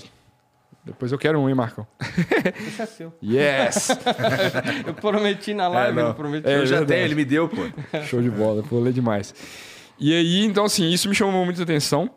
Depois 0.84 1.12
eu 1.12 1.18
quero 1.18 1.38
um, 1.38 1.48
hein, 1.48 1.54
Marcão? 1.54 1.86
Esse 2.66 2.82
é 2.82 2.86
seu. 2.86 3.12
Yes! 3.22 3.88
Eu 4.84 4.94
prometi 4.94 5.54
na 5.54 5.68
live, 5.68 5.96
não. 5.96 6.08
não 6.08 6.14
prometi. 6.14 6.48
É 6.48 6.56
Eu 6.56 6.66
já 6.66 6.84
tenho, 6.84 7.04
ele 7.04 7.14
me 7.14 7.24
deu, 7.24 7.48
pô. 7.48 7.62
Show 8.04 8.20
de 8.20 8.28
bola, 8.28 8.62
vou 8.62 8.80
ler 8.80 8.92
demais. 8.92 9.32
E 9.96 10.12
aí, 10.12 10.44
então, 10.44 10.64
assim, 10.64 10.90
isso 10.90 11.08
me 11.08 11.14
chamou 11.14 11.44
muita 11.44 11.62
atenção. 11.62 12.10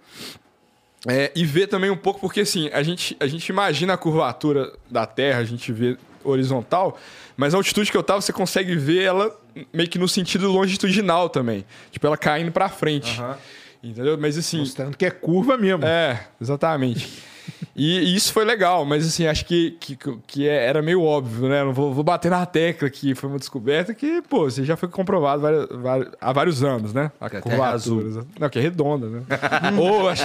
É, 1.08 1.32
e 1.36 1.46
ver 1.46 1.68
também 1.68 1.92
um 1.92 1.98
pouco, 1.98 2.20
porque 2.20 2.40
assim, 2.40 2.68
a 2.74 2.82
gente, 2.82 3.16
a 3.20 3.28
gente 3.28 3.48
imagina 3.50 3.94
a 3.94 3.98
curvatura 3.98 4.74
da 4.90 5.06
Terra, 5.06 5.40
a 5.40 5.44
gente 5.44 5.72
vê 5.72 5.96
horizontal, 6.24 6.98
mas 7.38 7.54
a 7.54 7.58
altitude 7.58 7.92
que 7.92 7.98
eu 7.98 8.02
tava, 8.02 8.22
você 8.22 8.34
consegue 8.34 8.76
ver 8.76 9.04
ela 9.04 9.40
meio 9.72 9.88
que 9.88 10.00
no 10.00 10.08
sentido 10.08 10.52
longitudinal 10.52 11.30
também. 11.30 11.64
Tipo, 11.92 12.08
ela 12.08 12.18
caindo 12.18 12.52
pra 12.52 12.70
frente. 12.70 13.22
Entendeu? 13.84 14.18
Mas 14.18 14.36
assim. 14.36 14.58
Mostrando 14.58 14.98
que 14.98 15.06
é 15.06 15.12
curva 15.12 15.56
mesmo. 15.56 15.86
É, 15.86 16.26
exatamente. 16.42 17.24
E, 17.76 18.00
e 18.00 18.16
isso 18.16 18.32
foi 18.32 18.46
legal, 18.46 18.86
mas 18.86 19.06
assim, 19.06 19.28
acho 19.28 19.46
que, 19.46 19.72
que, 19.80 19.98
que 20.26 20.48
é- 20.48 20.66
era 20.66 20.82
meio 20.82 21.02
óbvio, 21.04 21.50
né? 21.50 21.64
Não 21.64 21.74
vou, 21.74 21.94
vou 21.94 22.04
bater 22.04 22.32
na 22.32 22.46
tecla 22.46 22.90
que 22.90 23.14
foi 23.14 23.30
uma 23.30 23.38
descoberta 23.38 23.94
que, 23.94 24.22
pô, 24.22 24.50
você 24.50 24.64
já 24.64 24.78
foi 24.78 24.88
comprovado 24.88 25.42
várias- 25.42 25.68
várias- 25.70 26.12
há 26.22 26.32
vários 26.32 26.64
anos, 26.64 26.94
né? 26.94 27.12
A 27.20 27.30
Que 27.30 27.38
é 27.38 27.42
curvatura. 27.42 28.26
Não, 28.40 28.50
que 28.50 28.60
é 28.60 28.62
redonda, 28.62 29.08
né? 29.10 29.24
Ou, 29.78 30.08
acho... 30.10 30.24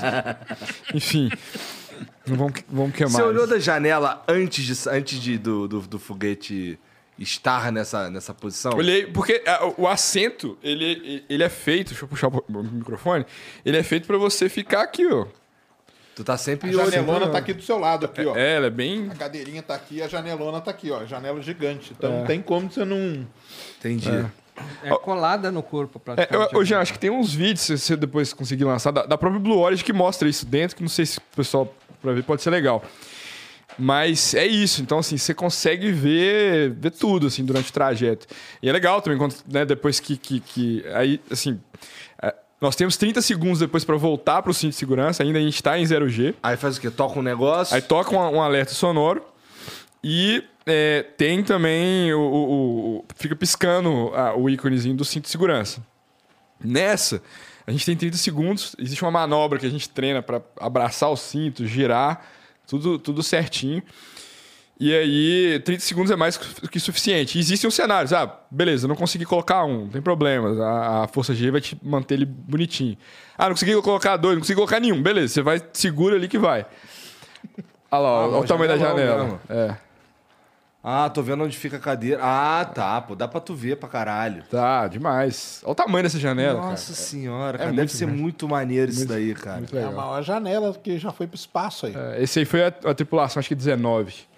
enfim. 0.95 1.29
Vamos, 2.27 2.53
vamos 2.69 2.95
queimar. 2.95 3.13
Você 3.15 3.23
olhou 3.23 3.47
da 3.47 3.59
janela 3.59 4.23
antes, 4.29 4.65
de, 4.65 4.89
antes 4.89 5.19
de, 5.21 5.37
do, 5.39 5.67
do, 5.67 5.81
do 5.81 5.99
foguete 5.99 6.79
estar 7.19 7.71
nessa, 7.73 8.09
nessa 8.09 8.33
posição? 8.33 8.73
Olhei, 8.77 9.07
porque 9.07 9.43
ah, 9.47 9.73
o- 9.77 9.87
assento, 9.89 10.57
ele, 10.63 11.25
ele 11.29 11.43
é 11.43 11.49
feito, 11.49 11.89
deixa 11.89 12.05
eu 12.05 12.09
puxar 12.09 12.29
o 12.29 12.63
microfone, 12.63 13.27
ele 13.65 13.77
é 13.77 13.83
feito 13.83 14.07
pra 14.07 14.17
você 14.17 14.49
ficar 14.49 14.83
aqui, 14.83 15.07
ó. 15.13 15.27
Tu 16.15 16.25
tá 16.25 16.37
sempre 16.37 16.69
A 16.71 16.73
janelona 16.73 17.29
tá 17.29 17.39
aqui 17.39 17.53
do 17.55 17.63
seu 17.63 17.79
lado, 17.79 18.05
aqui, 18.07 18.25
ó. 18.27 18.37
É, 18.37 18.57
ela 18.57 18.67
é 18.67 18.71
bem... 18.71 19.09
A 19.11 19.15
cadeirinha 19.15 19.63
tá 19.63 19.75
aqui, 19.75 20.03
a 20.03 20.09
janelona 20.09 20.61
tá 20.61 20.71
aqui, 20.71 20.91
ó. 20.91 21.05
Janela 21.07 21.41
gigante. 21.41 21.93
Então 21.97 22.19
não 22.21 22.27
tem 22.27 22.43
como 22.43 22.71
você 22.71 22.85
não. 22.85 23.27
Entendi. 23.79 24.09
É 24.85 24.91
colada 24.91 25.51
no 25.51 25.63
corpo, 25.63 25.99
É, 25.99 26.15
praticamente. 26.17 26.53
eu, 26.55 26.61
eu 26.61 26.65
já 26.67 26.81
acho 26.81 26.93
que 26.93 26.99
tem 26.99 27.09
uns 27.11 27.33
vídeos, 27.33 27.61
se 27.61 27.79
você 27.79 27.97
depois 27.97 28.33
conseguir 28.35 28.65
lançar, 28.65 28.91
da, 28.91 29.07
da 29.07 29.17
própria 29.17 29.41
Blue 29.41 29.59
Origin 29.59 29.83
que 29.83 29.93
mostra 29.93 30.29
isso 30.29 30.45
dentro, 30.45 30.77
que 30.77 30.83
não 30.83 30.89
sei 30.91 31.07
se 31.07 31.19
o 31.19 31.23
pessoal 31.35 31.75
pra 32.03 32.13
ver 32.13 32.23
pode 32.25 32.43
ser 32.43 32.51
legal. 32.51 32.85
Mas 33.79 34.35
é 34.35 34.47
isso, 34.47 34.83
então 34.83 34.99
assim, 34.99 35.17
você 35.17 35.33
consegue 35.33 35.91
ver, 35.93 36.71
ver 36.73 36.91
tudo 36.91 37.29
assim 37.29 37.45
durante 37.45 37.71
o 37.71 37.73
trajeto. 37.73 38.27
E 38.63 38.69
é 38.69 38.73
legal 38.73 39.01
também, 39.01 39.17
quando, 39.19 39.35
né, 39.51 39.65
depois 39.65 39.99
que, 40.01 40.17
que, 40.17 40.41
que- 40.41 40.85
Aí, 40.93 41.21
assim. 41.31 41.59
Nós 42.61 42.77
temos 42.77 42.97
30 42.97 43.23
segundos 43.23 43.59
depois 43.61 43.85
pra 43.85 43.97
voltar 43.97 44.43
pro 44.43 44.53
cinto 44.53 44.71
de 44.73 44.77
segurança, 44.77 45.23
ainda 45.23 45.39
a 45.39 45.43
gente 45.43 45.63
tá 45.63 45.79
em 45.79 45.85
0G. 45.85 46.35
Aí 46.43 46.57
faz 46.57 46.77
o 46.77 46.81
quê? 46.81 46.91
Toca 46.91 47.19
um 47.19 47.23
negócio. 47.23 47.75
Aí 47.75 47.81
toca 47.83 48.15
um, 48.15 48.37
um 48.37 48.43
alerta 48.43 48.73
sonoro 48.75 49.25
e 50.05 50.45
é, 50.67 51.03
tem 51.17 51.43
também 51.43 52.13
o, 52.13 52.21
o- 52.21 52.97
o- 52.99 53.05
fica 53.17 53.35
piscando 53.35 54.13
a- 54.15 54.35
o 54.37 54.49
íconezinho 54.51 54.95
do 54.97 55.05
cinto 55.05 55.25
de 55.25 55.31
segurança. 55.31 55.83
Nessa, 56.63 57.23
a 57.67 57.71
gente 57.73 57.87
tem 57.87 57.97
30 57.97 58.17
segundos, 58.19 58.77
existe 58.79 59.03
uma 59.03 59.11
manobra 59.11 59.59
que 59.59 59.67
a 59.67 59.71
gente 59.71 59.89
treina 59.89 60.21
para 60.23 60.43
abraçar 60.59 61.11
o 61.11 61.17
cinto, 61.17 61.67
girar, 61.67 62.27
tudo, 62.67 62.99
tudo 62.99 63.23
certinho. 63.23 63.83
E 64.83 64.95
aí, 64.97 65.61
30 65.63 65.81
segundos 65.85 66.11
é 66.11 66.17
mais 66.17 66.39
que 66.39 66.81
suficiente. 66.81 67.39
Existem 67.39 67.69
os 67.69 67.75
cenários. 67.75 68.15
Ah, 68.15 68.35
beleza, 68.51 68.89
não 68.89 68.97
consegui 68.97 69.27
colocar 69.27 69.63
um, 69.67 69.83
não 69.83 69.89
tem 69.89 70.01
problema. 70.01 70.65
A, 70.65 71.05
a 71.05 71.07
força 71.07 71.35
G 71.35 71.51
vai 71.51 71.61
te 71.61 71.79
manter 71.83 72.15
ele 72.15 72.25
bonitinho. 72.25 72.97
Ah, 73.37 73.45
não 73.45 73.51
consegui 73.55 73.75
colocar 73.83 74.17
dois, 74.17 74.37
não 74.37 74.41
consegui 74.41 74.57
colocar 74.57 74.81
nenhum. 74.81 75.03
Beleza, 75.03 75.35
você 75.35 75.43
vai, 75.43 75.61
segura 75.75 76.17
ali 76.17 76.27
que 76.29 76.39
vai. 76.39 76.65
Olha 77.91 78.01
lá, 78.01 78.09
Ah, 78.09 78.29
olha 78.29 78.37
o 78.39 78.45
tamanho 78.47 78.71
da 78.71 78.79
janela. 78.79 79.39
É, 79.51 79.75
Ah, 80.83 81.11
tô 81.11 81.23
vendo 81.23 81.45
onde 81.45 81.59
fica 81.59 81.77
a 81.77 81.81
cadeira. 81.81 82.19
Ah, 82.23 82.65
tá, 82.65 83.03
pô. 83.03 83.15
Dá 83.15 83.29
pra 83.29 83.39
tu 83.39 83.55
ver 83.55 83.77
pra 83.77 83.87
caralho. 83.87 84.43
tá, 84.51 84.89
demais. 84.89 85.61
Olha 85.63 85.73
o 85.73 85.75
tamanho 85.75 86.05
dessa 86.05 86.19
janela, 86.19 86.59
Nossa 86.59 86.95
senhora, 86.95 87.57
É 87.57 87.59
cara. 87.59 87.67
muito 87.69 87.77
Deve 87.81 87.93
ser 87.93 88.07
grande. 88.07 88.23
muito 88.23 88.49
maneiro 88.49 88.91
isso 88.91 89.07
daí, 89.07 89.35
cara. 89.35 89.59
Muito 89.59 89.77
É 89.77 89.85
a 89.85 89.91
maior 89.91 90.23
janela 90.23 90.73
que 90.73 90.97
já 90.99 91.13
foi 91.13 91.27
pro 91.27 91.37
espaço 91.37 91.85
aí. 91.85 91.95
É, 91.95 92.23
esse 92.23 92.39
aí 92.39 92.47
foi 92.47 92.65
a, 92.65 92.69
a 92.69 92.95
tripulação, 92.95 93.41
acho 93.41 93.49
que 93.51 93.55
19. 93.55 94.30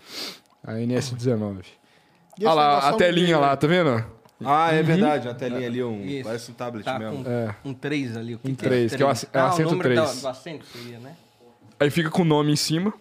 A 0.64 0.72
NS-19. 0.74 1.60
E 1.60 1.64
esse 2.38 2.46
Olha 2.46 2.54
lá, 2.54 2.88
a 2.88 2.90
no 2.92 2.96
telinha 2.96 3.38
lá, 3.38 3.50
né? 3.50 3.56
tá 3.56 3.66
vendo? 3.66 4.04
Ah, 4.44 4.72
é 4.72 4.82
verdade. 4.82 5.28
Uma 5.28 5.34
telinha 5.34 5.66
ali, 5.66 5.82
um, 5.84 6.04
Isso. 6.04 6.24
parece 6.24 6.50
um 6.50 6.54
tablet 6.54 6.84
Tá 6.84 6.98
mesmo. 6.98 7.22
com 7.24 7.30
É. 7.30 7.54
um 7.64 7.72
3 7.74 8.16
ali. 8.16 8.34
O 8.34 8.38
que 8.38 8.50
Um 8.50 8.54
que 8.54 8.64
é 8.66 8.68
três, 8.68 8.94
que 8.94 9.02
é 9.02 9.06
o 9.06 9.08
três? 9.08 9.24
ass- 9.24 9.30
é 9.32 9.38
o 9.38 9.40
Ah, 9.42 9.48
assento 9.48 9.70
número 9.70 9.94
três. 9.94 10.20
do 10.22 10.28
assento 10.28 10.66
seria, 10.66 10.98
né? 10.98 11.12
Aí 11.78 11.90
fica 11.90 12.10
com 12.10 12.22
o 12.22 12.24
nome 12.24 12.52
em 12.52 12.56
cima, 12.56 12.92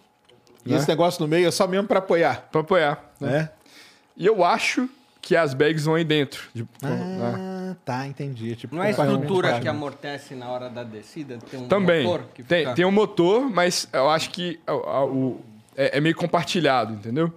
E 0.64 0.72
esse 0.74 0.86
negócio 0.88 1.20
no 1.20 1.26
meio 1.28 1.48
é 1.48 1.50
só 1.50 1.66
mesmo 1.66 1.88
pra 1.88 1.98
apoiar. 1.98 2.48
pra 2.52 2.60
apoiar. 2.60 3.12
Né? 3.20 3.50
E 4.16 4.24
eu 4.26 4.44
acho 4.44 4.88
que 5.20 5.34
as 5.36 5.54
bags 5.54 5.84
vão 5.84 5.94
aí 5.96 6.04
dentro. 6.04 6.42
de- 6.54 6.62
né? 6.80 7.20
Ah, 7.22 7.76
tá, 7.84 8.06
entendi. 8.06 8.54
Tipo, 8.54 8.76
Não 8.76 8.82
é 8.82 8.88
a 8.88 8.90
estrutura 8.90 9.54
de 9.54 9.60
que 9.62 9.68
amortece 9.68 10.34
na 10.36 10.48
hora 10.48 10.68
da 10.68 10.84
descida? 10.84 11.38
Tem 11.50 11.58
um 11.60 11.66
Também. 11.68 12.04
motor 12.04 12.26
que 12.34 12.42
tem, 12.44 12.60
fica... 12.60 12.74
tem 12.74 12.84
um 12.84 12.90
motor, 12.92 13.48
mas 13.50 13.88
eu 13.92 14.08
acho 14.10 14.30
que 14.30 14.60
a- 14.66 14.72
a- 14.72 15.04
o, 15.04 15.40
é, 15.76 15.98
é 15.98 16.00
meio 16.00 16.14
compartilhado, 16.14 16.94
entendeu? 16.94 17.32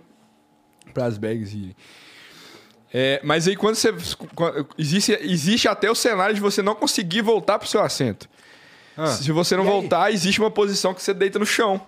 Para 0.94 1.06
as 1.06 1.18
bags 1.18 1.54
irem. 1.54 1.76
É, 2.94 3.20
mas 3.24 3.48
aí 3.48 3.56
quando 3.56 3.76
você. 3.76 3.94
quando- 4.34 4.68
existe, 4.78 5.12
existe 5.22 5.68
até 5.68 5.90
o 5.92 5.96
cenário 5.96 6.34
de 6.34 6.40
você 6.42 6.62
não 6.62 6.76
conseguir 6.76 7.22
voltar 7.22 7.60
pro 7.60 7.68
seu 7.68 7.82
assento. 7.82 8.30
Se 9.18 9.30
você 9.34 9.58
não 9.58 9.66
voltar, 9.66 10.10
existe 10.14 10.40
uma 10.40 10.50
posição 10.50 10.94
que 10.94 11.02
você 11.04 11.14
deita 11.14 11.38
no 11.38 11.46
chão. 11.46 11.82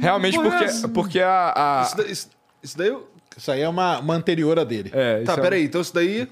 Realmente, 0.00 0.36
porra 0.38 0.46
é 0.46 0.50
porque, 0.50 0.64
essa? 0.64 0.88
porque 0.88 1.20
a. 1.20 1.52
a- 1.54 1.82
Isso, 1.82 1.96
daí, 1.98 2.10
isso, 2.12 2.30
isso 2.62 2.78
daí. 2.78 2.96
Isso 3.36 3.52
aí 3.52 3.60
é 3.60 3.68
uma, 3.68 3.98
uma 4.00 4.14
anterior 4.14 4.58
a 4.58 4.64
dele. 4.64 4.90
é, 4.94 5.22
Tá, 5.24 5.34
é- 5.34 5.36
peraí. 5.36 5.64
Então 5.64 5.80
isso 5.82 5.92
daí. 5.92 6.26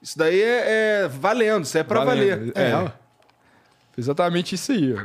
Isso 0.00 0.16
daí 0.16 0.40
é, 0.40 1.02
é 1.04 1.08
valendo, 1.08 1.64
isso 1.64 1.76
é 1.76 1.82
pra 1.82 2.02
valendo. 2.04 2.52
valer. 2.52 2.52
É, 2.56 2.74
ó. 2.74 2.88
exatamente 3.98 4.54
isso 4.54 4.72
aí. 4.72 4.94
ó. 4.94 5.00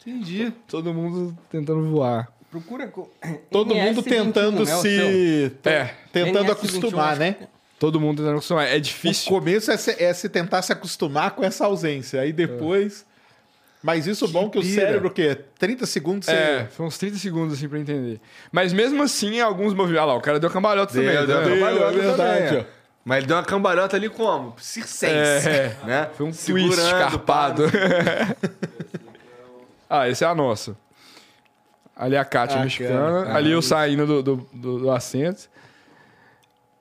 Entendi. 0.00 0.50
Todo 0.66 0.94
mundo 0.94 1.36
tentando 1.50 1.84
voar. 1.90 2.28
Procura... 2.50 2.90
Todo 3.50 3.74
NS21, 3.74 3.84
mundo 3.84 4.02
tentando 4.02 4.56
né, 4.56 4.62
o 4.62 4.66
seu? 4.66 4.80
se. 4.80 5.52
É, 5.64 5.90
Tentando 6.12 6.46
NS21, 6.46 6.52
acostumar, 6.52 7.10
acho 7.12 7.20
né? 7.20 7.36
todo 7.78 8.00
mundo 8.00 8.18
tentando 8.18 8.36
acostumar. 8.36 8.68
É 8.68 8.76
O 8.76 8.80
difícil. 8.80 9.28
começo 9.28 9.70
é 9.70 9.76
se, 9.76 10.02
é 10.02 10.12
se 10.12 10.28
tentar 10.28 10.62
se 10.62 10.72
acostumar 10.72 11.32
com 11.32 11.44
essa 11.44 11.66
ausência. 11.66 12.20
Aí 12.20 12.32
depois. 12.32 13.06
Mas 13.80 14.08
isso 14.08 14.26
bom 14.26 14.50
que 14.50 14.58
o 14.58 14.62
pira. 14.62 14.86
cérebro, 14.86 15.08
o 15.08 15.10
quê? 15.10 15.38
30 15.58 15.86
segundos 15.86 16.26
você. 16.26 16.32
É, 16.32 16.66
foi 16.68 16.84
uns 16.84 16.98
30 16.98 17.16
segundos 17.18 17.54
assim 17.54 17.68
pra 17.68 17.78
entender. 17.78 18.20
Mas 18.50 18.72
mesmo 18.72 19.02
assim, 19.02 19.40
alguns 19.40 19.72
movimentos. 19.72 20.02
Ah 20.02 20.06
lá, 20.06 20.14
o 20.16 20.20
cara 20.20 20.40
deu 20.40 20.50
cambalhota 20.50 20.92
também. 20.92 21.10
Deu, 21.10 21.26
deu 21.26 21.36
tá 21.36 21.42
uma 21.42 21.48
vendo? 21.48 21.60
cambalhota 21.60 21.96
é 21.96 22.00
verdade, 22.00 22.46
também, 22.48 22.60
ó. 22.60 22.64
Mas 23.04 23.18
ele 23.18 23.26
deu 23.28 23.36
uma 23.36 23.44
cambalhota 23.44 23.96
ali 23.96 24.08
como? 24.08 24.54
Circense. 24.58 25.48
É, 25.48 25.76
né? 25.84 26.10
Foi 26.14 26.26
um 26.26 26.32
Segurando, 26.32 26.74
twist 26.74 26.86
escarpado. 26.86 27.64
ah, 29.88 30.08
esse 30.08 30.24
é 30.24 30.26
a 30.26 30.34
nossa. 30.34 30.76
Ali 31.98 32.16
a 32.16 32.24
Kátia 32.24 32.60
Ah, 32.60 32.62
mexicana. 32.62 33.24
cara. 33.24 33.36
ali 33.36 33.50
eu 33.50 33.60
saindo 33.60 34.06
do, 34.06 34.22
do, 34.22 34.36
do- 34.52 34.78
do 34.78 34.90
assento. 34.90 35.50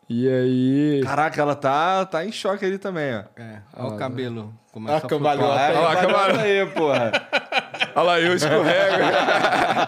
E 0.09 0.29
aí. 0.29 1.01
Caraca, 1.03 1.41
ela 1.41 1.55
tá, 1.55 2.05
tá 2.05 2.23
em 2.23 2.31
choque 2.31 2.63
ali 2.63 2.77
também, 2.77 3.15
ó. 3.15 3.23
É, 3.35 3.59
olha 3.75 3.93
o 3.93 3.97
cabelo. 3.97 4.53
Ah, 4.55 4.67
Começa 4.71 5.05
a 5.05 5.09
cambalhota. 5.09 5.53
Olha 5.53 5.79
lá, 5.79 5.95
cambalhota 5.95 6.41
aí, 6.41 6.65
porra. 6.67 7.11
Olha 7.95 8.03
lá, 8.05 8.19
eu 8.21 8.33
escorrego. 8.35 9.03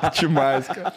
Demais, 0.19 0.67
cara. 0.67 0.93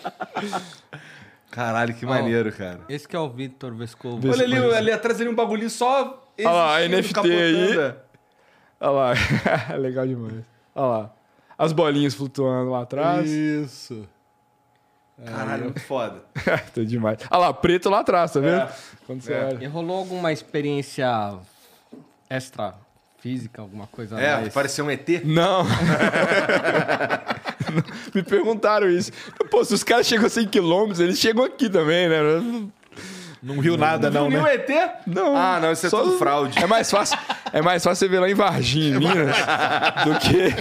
Caralho, 1.50 1.94
que 1.94 2.06
maneiro, 2.06 2.50
cara. 2.52 2.80
Esse 2.88 3.06
que 3.06 3.14
é 3.14 3.18
o 3.18 3.28
Vitor 3.28 3.74
Vescovo. 3.74 4.26
Olha 4.30 4.44
ali, 4.44 4.56
ali 4.74 4.90
atrás 4.90 5.20
ali 5.20 5.28
um 5.28 5.34
bagulhinho 5.34 5.68
só. 5.70 6.24
Olha 6.38 6.50
lá, 6.50 6.80
existindo, 6.82 6.96
NFT 6.96 7.14
capotando. 7.14 7.80
aí. 7.82 7.94
Olha 8.80 8.90
lá. 8.90 9.76
Legal 9.76 10.06
demais. 10.06 10.44
Olha 10.74 10.86
lá. 10.86 11.10
As 11.58 11.72
bolinhas 11.72 12.14
flutuando 12.14 12.70
lá 12.70 12.80
atrás. 12.82 13.30
Isso. 13.30 14.08
Caralho, 15.24 15.64
muito 15.64 15.80
foda. 15.80 16.22
tá 16.74 16.82
demais. 16.84 17.18
Olha 17.30 17.40
lá, 17.40 17.52
preto 17.54 17.88
lá 17.90 18.00
atrás, 18.00 18.32
tá 18.32 18.40
vendo? 18.40 18.68
Quando 19.06 19.20
você 19.22 19.32
É. 19.32 19.44
olha. 19.44 19.64
E 19.64 19.66
rolou 19.66 19.98
alguma 19.98 20.32
experiência 20.32 21.34
extra 22.28 22.74
física, 23.20 23.62
alguma 23.62 23.86
coisa 23.86 24.18
É, 24.20 24.36
mais? 24.36 24.52
parecia 24.52 24.82
um 24.82 24.90
ET. 24.90 25.08
Não. 25.24 25.64
Me 28.14 28.22
perguntaram 28.22 28.88
isso. 28.88 29.10
Pô, 29.50 29.64
se 29.64 29.74
os 29.74 29.82
caras 29.84 30.06
chegam 30.06 30.26
a 30.26 30.30
100 30.30 30.48
km, 30.48 30.92
eles 31.00 31.18
chegam 31.18 31.44
aqui 31.44 31.68
também, 31.70 32.08
né? 32.08 32.18
Não 33.42 33.60
viu 33.60 33.76
nada, 33.76 34.08
não, 34.10 34.30
Viu 34.30 34.40
né? 34.42 34.54
ET? 34.54 34.68
Não. 35.06 35.36
Ah, 35.36 35.58
não, 35.60 35.72
isso 35.72 35.86
é 35.86 35.90
Só- 35.90 36.02
tudo 36.02 36.16
fraude. 36.18 36.56
É 36.62 36.66
mais 36.66 36.88
fácil, 36.90 37.18
é 37.52 37.60
mais 37.60 37.82
fácil 37.82 38.06
você 38.06 38.08
ver 38.08 38.20
lá 38.20 38.30
em 38.30 38.34
Varginha, 38.34 38.94
em 38.96 38.98
Minas, 39.00 39.36
do 40.04 40.18
que 40.20 40.52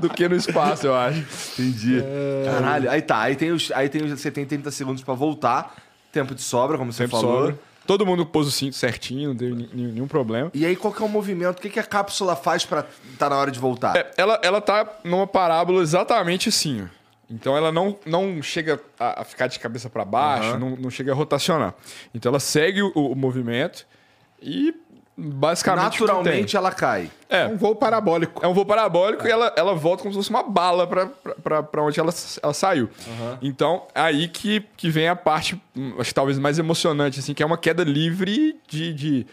do 0.00 0.08
que 0.10 0.28
no 0.28 0.36
espaço, 0.36 0.86
eu 0.86 0.94
acho. 0.94 1.20
Entendi. 1.52 2.02
Caralho, 2.44 2.90
aí 2.90 3.02
tá. 3.02 3.20
Aí 3.20 3.36
tem 3.36 3.52
os, 3.52 3.70
aí 3.72 3.88
tem 3.88 4.02
os, 4.04 4.18
você 4.20 4.30
tem 4.30 4.44
30 4.44 4.70
segundos 4.70 5.02
pra 5.02 5.14
voltar. 5.14 5.74
Tempo 6.12 6.34
de 6.34 6.42
sobra, 6.42 6.78
como 6.78 6.92
você 6.92 7.04
Sempre 7.04 7.20
falou. 7.20 7.40
sobra. 7.46 7.58
Todo 7.86 8.06
mundo 8.06 8.24
pôs 8.24 8.46
o 8.46 8.50
cinto 8.50 8.74
certinho, 8.76 9.30
não 9.30 9.36
teve 9.36 9.68
nenhum, 9.74 10.06
problema. 10.06 10.50
E 10.54 10.64
aí, 10.64 10.74
qual 10.74 10.92
que 10.94 11.02
é 11.02 11.04
o 11.04 11.08
movimento? 11.08 11.58
O 11.58 11.60
que, 11.60 11.68
que 11.68 11.78
a 11.78 11.82
cápsula 11.82 12.34
faz 12.34 12.64
pra 12.64 12.84
tá 13.18 13.28
na 13.28 13.36
hora 13.36 13.50
de 13.50 13.58
voltar? 13.58 13.94
É, 13.96 14.10
ela, 14.16 14.40
ela 14.42 14.60
tá 14.60 14.88
numa 15.04 15.26
parábola 15.26 15.82
exatamente 15.82 16.48
assim, 16.48 16.82
ó. 16.84 17.03
Então 17.30 17.56
ela 17.56 17.72
não, 17.72 17.96
não 18.04 18.42
chega 18.42 18.80
a, 18.98 19.22
a 19.22 19.24
ficar 19.24 19.46
de 19.46 19.58
cabeça 19.58 19.88
para 19.88 20.04
baixo, 20.04 20.50
Aham. 20.50 20.58
não, 20.58 20.70
não 20.76 20.90
chega 20.90 21.12
a 21.12 21.14
rotacionar. 21.14 21.74
Então 22.14 22.30
ela 22.30 22.40
segue 22.40 22.82
o, 22.82 22.90
o 22.94 23.14
movimento 23.16 23.86
e 24.40 24.74
basicamente. 25.16 26.00
Naturalmente 26.00 26.56
ela 26.56 26.70
cai. 26.72 27.10
tem. 27.28 27.38
É 27.40 27.46
um 27.46 27.56
voo 27.56 27.74
parabólico. 27.74 28.44
É 28.44 28.48
um 28.48 28.52
voo 28.52 28.66
parabólico 28.66 29.26
e 29.26 29.30
ela, 29.30 29.52
ela 29.56 29.74
volta 29.74 30.02
como 30.02 30.12
se 30.12 30.18
fosse 30.18 30.30
uma 30.30 30.42
bala 30.42 30.86
pra 30.86 31.82
onde 31.82 31.98
ela, 31.98 32.12
ela 32.42 32.52
saiu. 32.52 32.90
Então, 33.40 33.86
aí 33.94 34.28
que, 34.28 34.60
que 34.76 34.90
vem 34.90 35.08
a 35.08 35.16
parte, 35.16 35.60
hum, 35.76 35.94
acho 35.98 36.10
que 36.10 36.14
talvez 36.14 36.38
mais 36.38 36.58
emocionante, 36.58 37.20
assim, 37.20 37.32
que 37.32 37.42
é 37.42 37.46
uma 37.46 37.58
queda 37.58 37.84
livre 37.84 38.58
de, 38.68 38.92
de 38.92 39.26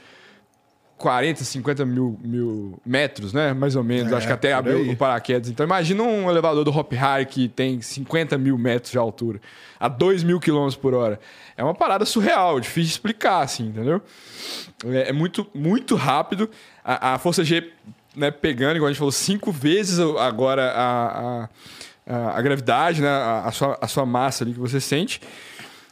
40, 1.02 1.44
50 1.44 1.86
mil, 1.86 2.18
mil 2.24 2.80
metros, 2.86 3.34
né? 3.34 3.54
Mais 3.54 3.76
ou 3.76 3.84
menos. 3.84 4.12
É, 4.12 4.16
acho 4.16 4.28
que 4.28 4.34
até 4.34 4.54
abriu 4.54 4.92
o 4.92 4.96
paraquedas. 4.96 5.50
Então, 5.50 5.66
imagina 5.66 6.04
um 6.04 6.30
elevador 6.30 6.64
do 6.64 6.72
Hop 6.72 6.94
Hari 6.94 7.26
que 7.26 7.50
tem 7.50 7.82
50 7.82 8.38
mil 8.38 8.58
metros 8.58 8.92
de 8.92 8.98
altura, 8.98 9.42
a 9.80 9.88
2 9.88 10.24
mil 10.24 10.40
quilômetros 10.40 10.76
por 10.76 10.94
hora. 10.94 11.20
É 11.58 11.64
uma 11.64 11.74
parada 11.74 12.06
surreal, 12.06 12.60
difícil 12.60 12.84
de 12.84 12.92
explicar, 12.92 13.42
assim, 13.42 13.68
entendeu? 13.68 14.02
É, 14.86 15.10
é 15.10 15.12
muito, 15.12 15.48
muito 15.54 15.96
rápido. 15.96 16.50
A, 16.84 17.16
a 17.16 17.18
força 17.18 17.44
G 17.44 17.72
né, 18.16 18.30
pegando, 18.30 18.76
igual 18.76 18.88
a 18.88 18.92
gente 18.92 19.00
falou, 19.00 19.12
cinco 19.12 19.52
vezes 19.52 20.00
agora 20.00 20.72
a, 20.76 21.50
a, 22.08 22.38
a, 22.38 22.42
gravidade, 22.42 23.02
né, 23.02 23.10
a, 23.10 23.46
a 23.46 23.52
sua, 23.52 23.78
a 23.82 23.88
sua 23.88 24.06
massa 24.06 24.44
ali 24.44 24.54
que 24.54 24.60
você 24.60 24.80
sente. 24.80 25.20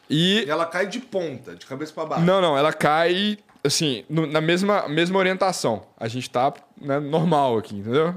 E. 0.10 0.44
E 0.46 0.50
ela 0.50 0.66
cai 0.66 0.88
de 0.88 1.00
ponta, 1.00 1.56
de 1.56 1.66
cabeça 1.66 1.94
pra 1.94 2.06
baixo. 2.06 2.26
Não, 2.26 2.42
não, 2.42 2.58
ela 2.58 2.74
cai 2.74 3.38
assim, 3.70 4.04
no- 4.10 4.28
na 4.28 4.42
mesma, 4.42 4.88
mesma 4.90 5.18
orientação. 5.18 5.84
A 5.98 6.08
gente 6.08 6.30
tá 6.30 6.54
né, 6.80 7.00
normal 7.00 7.58
aqui, 7.58 7.76
entendeu? 7.78 8.16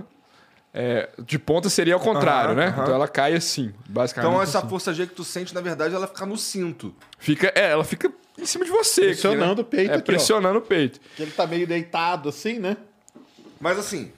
É, 0.74 1.10
de 1.26 1.38
ponta 1.38 1.68
seria 1.68 1.94
ao 1.94 2.00
contrário, 2.00 2.54
né? 2.54 2.68
Então 2.76 2.94
ela 2.94 3.06
cai 3.06 3.34
assim, 3.34 3.72
basicamente. 3.86 4.30
Então 4.30 4.42
essa 4.42 4.58
assim. 4.58 4.68
força 4.68 4.92
G 4.94 5.06
que 5.06 5.14
tu 5.14 5.22
sente, 5.22 5.54
na 5.54 5.60
verdade, 5.60 5.94
ela 5.94 6.06
fica 6.08 6.24
no 6.24 6.36
cinto. 6.36 6.94
Fica, 7.18 7.52
é, 7.54 7.70
ela 7.70 7.84
fica 7.84 8.10
em 8.38 8.46
cima 8.46 8.64
de 8.64 8.70
você. 8.70 9.00
aqui, 9.02 9.10
Pressionando 9.10 9.56
né? 9.56 9.60
o 9.60 9.64
peito 9.64 9.90
É, 9.90 9.94
aqui, 9.96 10.02
ó. 10.02 10.06
pressionando 10.06 10.58
o 10.58 10.62
peito. 10.62 10.98
Que 11.14 11.22
ele 11.22 11.30
tá 11.30 11.46
meio 11.46 11.66
deitado 11.66 12.30
assim, 12.30 12.58
né? 12.58 12.76
Mas 13.60 13.78
assim, 13.78 14.10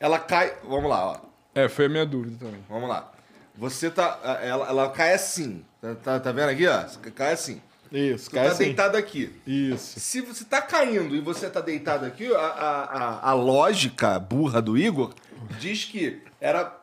ela 0.00 0.18
cai. 0.18 0.54
Vamos 0.66 0.88
lá, 0.88 1.04
ó. 1.12 1.16
É, 1.54 1.68
foi 1.68 1.84
a 1.84 1.88
minha 1.90 2.06
dúvida 2.06 2.36
também. 2.38 2.64
Vamos 2.70 2.88
lá. 2.88 3.12
Você 3.56 3.90
tá. 3.90 4.18
Ela, 4.42 4.66
ela 4.68 4.90
cai 4.90 5.12
assim. 5.12 5.62
Tá, 5.82 5.94
tá, 5.94 6.20
tá 6.20 6.32
vendo 6.32 6.48
aqui, 6.48 6.66
ó? 6.66 6.84
Cai 7.14 7.34
assim. 7.34 7.60
Isso, 7.90 8.30
cai 8.30 8.46
tá 8.46 8.52
assim. 8.52 8.64
deitado 8.64 8.96
aqui. 8.96 9.32
Isso. 9.46 9.98
Se 9.98 10.20
você 10.20 10.44
tá 10.44 10.60
caindo 10.60 11.16
e 11.16 11.20
você 11.20 11.48
tá 11.48 11.60
deitado 11.60 12.04
aqui, 12.04 12.32
a, 12.34 12.38
a, 12.38 13.30
a, 13.30 13.32
lógica 13.32 14.18
burra 14.18 14.60
do 14.60 14.76
Igor 14.76 15.14
diz 15.58 15.84
que 15.84 16.22
era. 16.40 16.76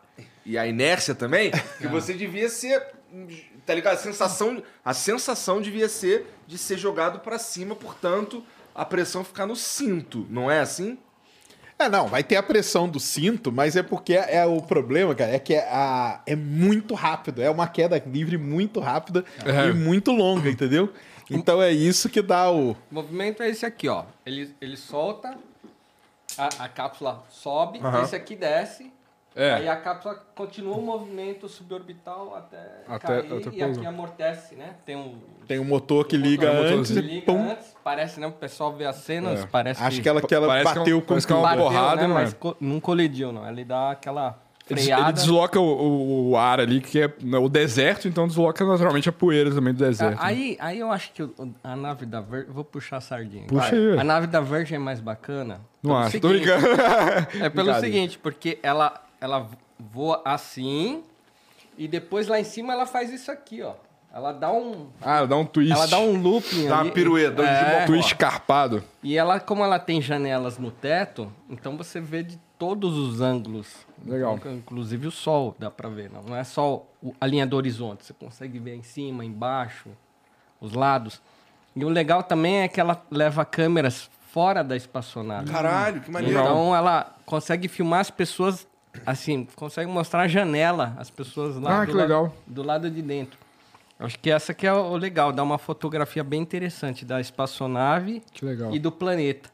E 0.45 0.57
a 0.57 0.67
inércia 0.67 1.15
também, 1.15 1.51
que 1.79 1.87
você 1.87 2.13
devia 2.13 2.49
ser. 2.49 2.81
Tá 3.65 3.73
ligado? 3.73 3.93
A 3.95 3.97
sensação, 3.97 4.61
a 4.83 4.93
sensação 4.93 5.61
devia 5.61 5.89
ser 5.89 6.27
de 6.45 6.57
ser 6.57 6.77
jogado 6.77 7.19
pra 7.19 7.39
cima, 7.39 7.75
portanto, 7.75 8.43
a 8.73 8.85
pressão 8.85 9.23
ficar 9.23 9.47
no 9.47 9.55
cinto, 9.55 10.27
não 10.29 10.51
é 10.51 10.59
assim? 10.59 10.97
É, 11.77 11.89
não, 11.89 12.07
vai 12.07 12.23
ter 12.23 12.37
a 12.37 12.43
pressão 12.43 12.87
do 12.87 12.99
cinto, 12.99 13.51
mas 13.51 13.75
é 13.75 13.83
porque 13.83 14.13
é, 14.13 14.37
é 14.37 14.45
o 14.45 14.61
problema, 14.61 15.13
cara, 15.13 15.31
é 15.33 15.39
que 15.39 15.53
é, 15.53 15.67
a, 15.69 16.21
é 16.25 16.35
muito 16.35 16.93
rápido, 16.93 17.41
é 17.41 17.49
uma 17.49 17.67
queda 17.67 18.01
livre 18.07 18.37
muito 18.37 18.79
rápida 18.79 19.25
É. 19.45 19.69
e 19.69 19.73
muito 19.73 20.11
longa, 20.11 20.49
entendeu? 20.49 20.93
Então 21.29 21.61
é 21.61 21.71
isso 21.71 22.07
que 22.07 22.21
dá 22.21 22.49
o. 22.49 22.71
O 22.71 22.77
movimento 22.91 23.43
é 23.43 23.49
esse 23.49 23.65
aqui, 23.65 23.89
ó. 23.89 24.05
Ele, 24.25 24.55
ele 24.61 24.77
solta, 24.77 25.35
a, 26.37 26.65
a 26.65 26.69
cápsula 26.69 27.23
sobe, 27.29 27.79
esse 28.03 28.15
aqui 28.15 28.35
desce. 28.35 28.91
É. 29.35 29.53
Aí 29.55 29.67
a 29.67 29.75
cápsula 29.75 30.15
continua 30.33 30.77
o 30.77 30.81
movimento 30.81 31.49
suborbital 31.49 32.33
até, 32.35 32.57
Até- 32.87 33.07
cair 33.21 33.33
até 33.47 33.55
e 33.57 33.63
aqui 33.63 33.85
amortece, 33.85 34.55
né? 34.55 34.75
Tem 34.85 34.95
um 34.95 35.15
Tem 35.45 35.59
um 35.59 35.65
motor 35.65 36.05
que 36.07 36.15
liga 36.15 36.47
motor- 36.53 36.65
antes 36.65 36.91
motorzinho. 36.91 36.99
e 36.99 37.15
liga 37.19 37.25
pum. 37.25 37.51
antes, 37.51 37.75
parece, 37.83 38.19
né? 38.19 38.27
O 38.27 38.31
pessoal 38.31 38.73
vê 38.73 38.85
as 38.85 38.95
cenas, 38.95 39.43
É. 39.43 39.45
parece 39.45 39.83
Acho 39.83 39.97
que, 39.97 40.03
que 40.03 40.09
ela, 40.09 40.21
que 40.21 40.33
ela 40.33 40.47
Parece 40.47 40.63
que 40.71 40.77
é 40.77 40.81
um- 40.81 40.83
bateu 40.83 41.01
com 41.01 41.17
que 41.19 41.33
é 41.33 41.35
uma 41.35 41.55
porrada, 41.57 42.01
né? 42.03 42.07
não 42.07 42.17
é? 42.17 42.23
Mas 42.23 42.33
co- 42.33 42.55
não 42.61 42.79
colidiu, 42.79 43.31
não. 43.33 43.47
Ele 43.47 43.65
dá 43.65 43.91
aquela 43.91 44.39
freada. 44.65 45.03
ele 45.03 45.11
desloca 45.13 45.59
o, 45.59 45.63
o- 45.63 46.29
o 46.31 46.37
ar 46.37 46.59
ali, 46.59 46.81
que 46.81 46.99
é 47.01 47.13
né, 47.21 47.37
o 47.37 47.47
deserto, 47.47 48.07
então 48.07 48.25
desloca 48.27 48.65
naturalmente 48.65 49.07
a 49.07 49.11
poeira 49.11 49.53
também 49.53 49.73
do 49.73 49.77
deserto. 49.83 50.11
né? 50.13 50.17
Ah, 50.19 50.25
aí, 50.27 50.57
aí 50.59 50.79
eu 50.79 50.91
acho 50.91 51.11
que 51.11 51.29
a 51.63 51.75
nave 51.75 52.05
da. 52.07 52.21
Vou 52.21 52.63
puxar 52.63 52.97
a 52.97 53.01
sardinha. 53.01 53.45
Puxa 53.47 53.75
aí. 53.75 53.99
A 53.99 54.03
nave 54.03 54.25
da 54.27 54.39
Virgin 54.39 54.75
é 54.75 54.79
mais 54.79 54.99
bacana. 55.01 55.59
Não 55.83 55.95
acho, 55.95 56.19
tô 56.19 56.29
seguinte- 56.29 56.45
brincando. 56.49 56.67
É 57.45 57.49
pelo 57.49 57.73
seguinte, 57.75 58.17
porque 58.17 58.57
ela, 58.63 59.04
ela 59.19 59.47
voa 59.79 60.21
assim 60.25 61.03
e 61.77 61.87
depois 61.87 62.27
lá 62.27 62.39
em 62.39 62.43
cima 62.43 62.73
ela 62.73 62.85
faz 62.85 63.11
isso 63.11 63.31
aqui, 63.31 63.61
ó. 63.61 63.73
Ela 64.13 64.31
dá 64.31 64.49
um, 64.49 64.87
Ah, 65.01 65.25
dá 65.25 65.35
um 65.35 65.45
twist. 65.45 65.73
ela 65.73 65.87
dá 65.87 65.99
um 65.99 66.15
looping 66.21 66.67
Dá 66.69 66.75
uma 66.75 66.81
ali. 66.83 66.91
pirueta, 66.91 67.41
um 67.41 67.45
É, 67.45 67.81
de 67.81 67.85
twist 67.87 68.15
carpado. 68.15 68.81
e 69.03 69.17
ela, 69.17 69.41
como 69.41 69.61
ela 69.61 69.77
tem 69.77 70.01
janelas 70.01 70.57
no 70.57 70.71
teto, 70.71 71.29
então 71.49 71.75
você 71.75 71.99
vê 71.99 72.23
de 72.23 72.39
todos 72.57 72.97
os 72.97 73.19
ângulos. 73.19 73.67
Legal. 74.05 74.39
Inclusive 74.45 75.07
o 75.07 75.11
sol, 75.11 75.53
dá 75.59 75.69
pra 75.69 75.89
ver. 75.89 76.09
Não, 76.09 76.23
não 76.23 76.35
é 76.37 76.45
só 76.45 76.85
a 77.19 77.27
linha 77.27 77.45
do 77.45 77.57
horizonte. 77.57 78.05
Você 78.05 78.13
consegue 78.13 78.57
ver 78.57 78.75
em 78.75 78.83
cima, 78.83 79.25
embaixo, 79.25 79.89
os 80.61 80.71
lados. 80.71 81.21
E 81.75 81.83
o 81.83 81.89
legal 81.89 82.23
também 82.23 82.59
é 82.61 82.69
que 82.69 82.79
ela 82.79 83.03
leva 83.11 83.43
câmeras 83.43 84.09
fora 84.31 84.63
da 84.63 84.77
espaçonave. 84.77 85.51
Caralho, 85.51 85.99
que 85.99 86.09
maneiro. 86.09 86.39
Então 86.39 86.73
ela 86.73 87.13
consegue 87.25 87.67
filmar 87.67 87.99
as 87.99 88.09
pessoas 88.09 88.65
assim, 89.05 89.47
consegue 89.55 89.89
mostrar 89.89 90.21
a 90.23 90.27
janela, 90.27 90.93
as 90.97 91.09
pessoas 91.09 91.55
lá 91.57 91.77
Ah, 91.77 91.85
do, 91.85 91.87
que 91.87 91.93
lado- 91.93 92.01
legal. 92.07 92.35
do 92.45 92.63
lado 92.63 92.89
de 92.89 93.01
dentro. 93.01 93.37
Acho 93.97 94.19
que 94.19 94.29
essa 94.29 94.53
que 94.53 94.67
é 94.67 94.73
o 94.73 94.95
legal, 94.97 95.31
dá 95.31 95.41
uma 95.41 95.57
fotografia 95.57 96.23
bem 96.23 96.41
interessante 96.41 97.05
da 97.05 97.21
espaçonave 97.21 98.21
Que 98.33 98.43
legal. 98.45 98.73
e 98.75 98.79
do 98.79 98.91
planeta. 98.91 99.49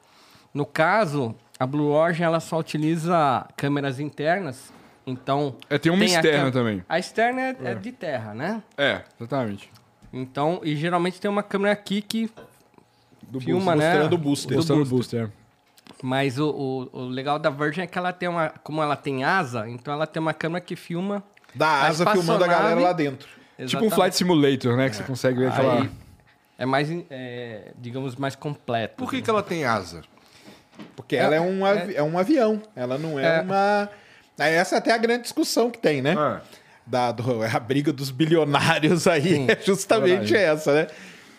No 0.54 0.66
caso, 0.66 1.36
a 1.60 1.66
Blue 1.68 1.92
Origin 1.92 2.24
ela 2.24 2.40
só 2.40 2.58
utiliza 2.58 3.46
câmeras 3.56 4.00
internas, 4.00 4.74
então 5.06 5.56
É, 5.70 5.78
tem 5.78 5.92
uma 5.92 6.02
a 6.04 6.06
externa 6.08 6.44
cam- 6.46 6.52
também. 6.52 6.84
A 6.90 6.98
externa 7.00 7.42
é, 7.42 7.56
é 7.66 7.76
de 7.76 7.92
terra, 7.92 8.34
né? 8.34 8.64
É, 8.78 9.02
exatamente. 9.20 9.70
Então, 10.12 10.60
e 10.64 10.76
geralmente 10.76 11.22
tem 11.22 11.30
uma 11.30 11.44
câmera 11.44 11.72
aqui 11.72 12.02
que 12.02 12.30
Do 13.22 13.40
filma, 13.40 13.74
booster, 13.74 13.78
né? 13.78 13.90
mostrando 13.94 14.14
o 14.14 14.18
booster. 14.18 14.58
Mostrando 14.58 14.82
o 14.82 14.86
booster. 14.86 15.30
Mas 16.04 16.40
o, 16.40 16.50
o, 16.50 17.00
o 17.00 17.06
legal 17.06 17.38
da 17.38 17.50
Virgin 17.50 17.82
é 17.82 17.88
que 17.88 17.98
ela 17.98 18.12
tem 18.12 18.28
uma. 18.28 18.50
Como 18.64 18.82
ela 18.82 18.96
tem 18.96 19.24
asa, 19.24 19.70
então 19.70 19.94
ela 19.94 20.08
tem 20.08 20.20
uma 20.22 20.34
câmera 20.34 20.60
que 20.64 20.76
filma. 20.76 21.24
Da 21.54 21.84
asa 21.84 22.10
filmando 22.12 22.44
a 22.44 22.48
galera 22.48 22.80
lá 22.80 22.94
dentro. 22.94 23.28
Tipo 23.28 23.42
um 23.54 23.64
Exatamente. 23.66 23.96
Flight 23.96 24.16
Simulator, 24.16 24.78
né? 24.78 24.90
Que 24.90 24.96
você 24.96 25.04
consegue 25.04 25.40
ver 25.40 25.48
aquela... 25.50 25.82
Aí 25.82 25.90
é 26.58 26.66
mais, 26.66 26.88
é, 27.10 27.72
digamos, 27.78 28.16
mais 28.16 28.36
completo. 28.36 28.96
Por 28.96 29.10
que, 29.10 29.22
que 29.22 29.30
ela 29.30 29.44
tem 29.44 29.66
asa? 29.66 30.02
Porque 30.96 31.16
ela 31.16 31.36
é 31.36 31.42
um, 31.42 31.66
avi- 31.66 31.96
é 31.96 32.02
um 32.02 32.18
avião, 32.18 32.62
ela 32.76 32.98
não 32.98 33.20
é, 33.20 33.38
É. 33.40 33.42
uma. 33.42 33.90
Essa 34.40 34.76
é 34.76 34.78
até 34.78 34.92
a 34.94 34.98
grande 34.98 35.24
discussão 35.24 35.70
que 35.70 35.78
tem, 35.78 36.02
né? 36.02 36.16
Da, 36.88 37.12
do- 37.12 37.44
a 37.44 37.60
briga 37.60 37.92
dos 37.94 38.10
bilionários 38.10 39.06
aí 39.08 39.22
Sim, 39.36 39.48
é 39.50 39.58
justamente 39.64 40.32
verdade. 40.32 40.36
essa, 40.38 40.74
né? 40.74 40.88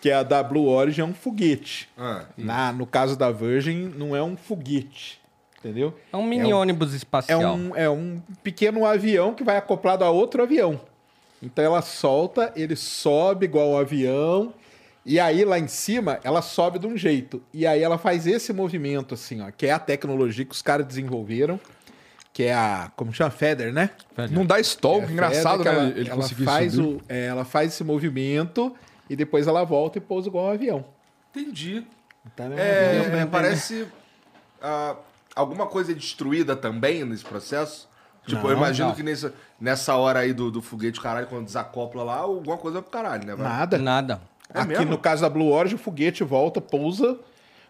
Que 0.02 0.10
a 0.10 0.22
da 0.24 0.42
Blue 0.42 0.66
Origin 0.68 1.00
é 1.00 1.04
um 1.04 1.14
foguete. 1.14 1.88
Ah. 1.96 2.24
Na, 2.36 2.72
no 2.72 2.84
caso 2.86 3.16
da 3.16 3.30
Virgin, 3.30 3.90
não 3.96 4.14
é 4.14 4.22
um 4.22 4.36
foguete. 4.36 5.18
Entendeu? 5.60 5.94
É 6.12 6.16
um 6.16 6.24
mini 6.26 6.50
É 6.50 6.54
um- 6.54 6.58
ônibus 6.58 6.92
É 6.92 6.96
espacial. 6.96 7.54
um, 7.54 7.76
é 7.76 7.88
um 7.88 8.20
pequeno 8.42 8.84
avião 8.84 9.32
que 9.32 9.44
vai 9.44 9.56
acoplado 9.56 10.02
a 10.04 10.10
outro 10.10 10.42
avião. 10.42 10.80
Então 11.40 11.64
ela 11.64 11.80
solta, 11.82 12.52
ele 12.56 12.74
sobe 12.74 13.44
igual 13.46 13.70
um 13.70 13.78
avião, 13.78 14.52
e 15.06 15.20
aí 15.20 15.44
lá 15.44 15.56
em 15.58 15.68
cima 15.68 16.18
ela 16.24 16.42
sobe 16.42 16.80
de 16.80 16.86
um 16.88 16.96
jeito. 16.96 17.40
E 17.54 17.64
aí 17.64 17.80
ela 17.80 17.96
faz 17.96 18.26
esse 18.26 18.52
movimento 18.52 19.14
assim, 19.14 19.40
ó, 19.40 19.52
que 19.56 19.66
é 19.66 19.70
a 19.72 19.78
tecnologia 19.78 20.44
que 20.44 20.52
os 20.52 20.62
caras 20.62 20.84
desenvolveram, 20.84 21.60
que 22.32 22.42
é 22.44 22.54
a, 22.54 22.90
como 22.96 23.12
chama, 23.12 23.30
Feather, 23.30 23.72
né? 23.72 23.90
Não 24.32 24.44
dá 24.44 24.58
stall, 24.58 25.02
É, 25.02 25.06
que 25.06 25.12
engraçado, 25.12 25.62
Feather, 25.62 25.82
né? 25.84 25.92
que 25.92 26.00
ele 26.00 26.08
ela, 26.10 26.18
ela 26.24 26.28
faz 26.44 26.72
subir. 26.72 26.86
o, 26.88 27.00
é, 27.08 27.26
ela 27.26 27.44
faz 27.44 27.72
esse 27.72 27.84
movimento 27.84 28.74
e 29.12 29.16
depois 29.16 29.46
ela 29.46 29.62
volta 29.62 29.98
e 29.98 30.00
pousa 30.00 30.28
igual 30.28 30.46
um 30.46 30.50
avião. 30.52 30.84
Entendi. 31.30 31.86
Então, 32.26 32.52
É, 32.56 33.20
é, 33.20 33.26
parece 33.26 33.86
ah, 34.62 34.96
alguma 35.36 35.66
coisa 35.66 35.94
destruída 35.94 36.56
também 36.56 37.04
nesse 37.04 37.24
processo. 37.24 37.88
Tipo, 38.26 38.46
eu 38.46 38.50
Não, 38.52 38.58
imagino 38.58 38.88
não. 38.88 38.94
que 38.94 39.02
nessa, 39.02 39.34
nessa 39.60 39.96
hora 39.96 40.20
aí 40.20 40.32
do, 40.32 40.50
do 40.50 40.62
foguete, 40.62 41.00
caralho, 41.00 41.26
quando 41.26 41.44
desacopla 41.44 42.02
lá, 42.04 42.18
alguma 42.18 42.56
coisa 42.56 42.74
vai 42.80 42.82
pro 42.82 42.90
caralho, 42.92 43.26
né? 43.26 43.34
vai? 43.34 43.46
nada. 43.46 43.78
Nada. 43.78 44.22
É 44.54 44.60
Aqui 44.60 44.68
mesmo? 44.68 44.86
no 44.86 44.98
caso 44.98 45.22
da 45.22 45.28
Blue 45.28 45.50
Origin, 45.50 45.74
o 45.74 45.78
foguete 45.78 46.22
volta, 46.24 46.60
pousa. 46.60 47.18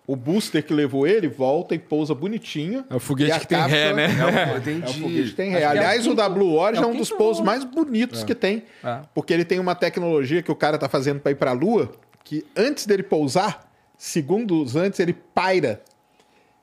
O 0.06 0.16
booster 0.16 0.64
que 0.64 0.74
levou 0.74 1.06
ele 1.06 1.28
volta 1.28 1.74
e 1.74 1.78
pousa 1.78 2.12
bonitinho. 2.14 2.84
É 2.90 2.96
o 2.96 2.98
foguete 2.98 3.38
que 3.40 3.46
tem 3.46 3.58
ré, 3.60 3.92
né? 3.92 4.04
É, 4.06 4.24
um- 4.24 4.28
É, 4.28 4.54
o 4.54 4.58
entendi. 4.58 5.00
foguete 5.00 5.30
que 5.30 5.36
tem 5.36 5.50
ré. 5.50 5.58
que 5.58 5.64
é 5.64 5.66
o 5.66 5.70
Aliás, 5.70 6.06
o, 6.06 6.14
da 6.14 6.28
Blue 6.28 6.54
Origin 6.54 6.82
é 6.82 6.84
é, 6.84 6.88
o 6.88 6.90
um 6.90 6.96
dos 6.96 7.10
pousos 7.10 7.44
mais 7.44 7.62
bonitos 7.64 8.24
que 8.24 8.34
tem. 8.34 8.64
É. 8.82 9.00
Porque 9.14 9.32
ele 9.32 9.44
tem 9.44 9.60
uma 9.60 9.74
tecnologia 9.76 10.42
que 10.42 10.50
o 10.50 10.56
cara 10.56 10.76
tá 10.76 10.88
fazendo 10.88 11.20
para 11.20 11.30
ir 11.30 11.36
para 11.36 11.52
a 11.52 11.54
Lua, 11.54 11.92
que 12.24 12.44
antes 12.56 12.84
dele 12.84 13.04
pousar, 13.04 13.70
segundos 13.96 14.74
antes, 14.74 14.98
ele 14.98 15.12
paira. 15.12 15.80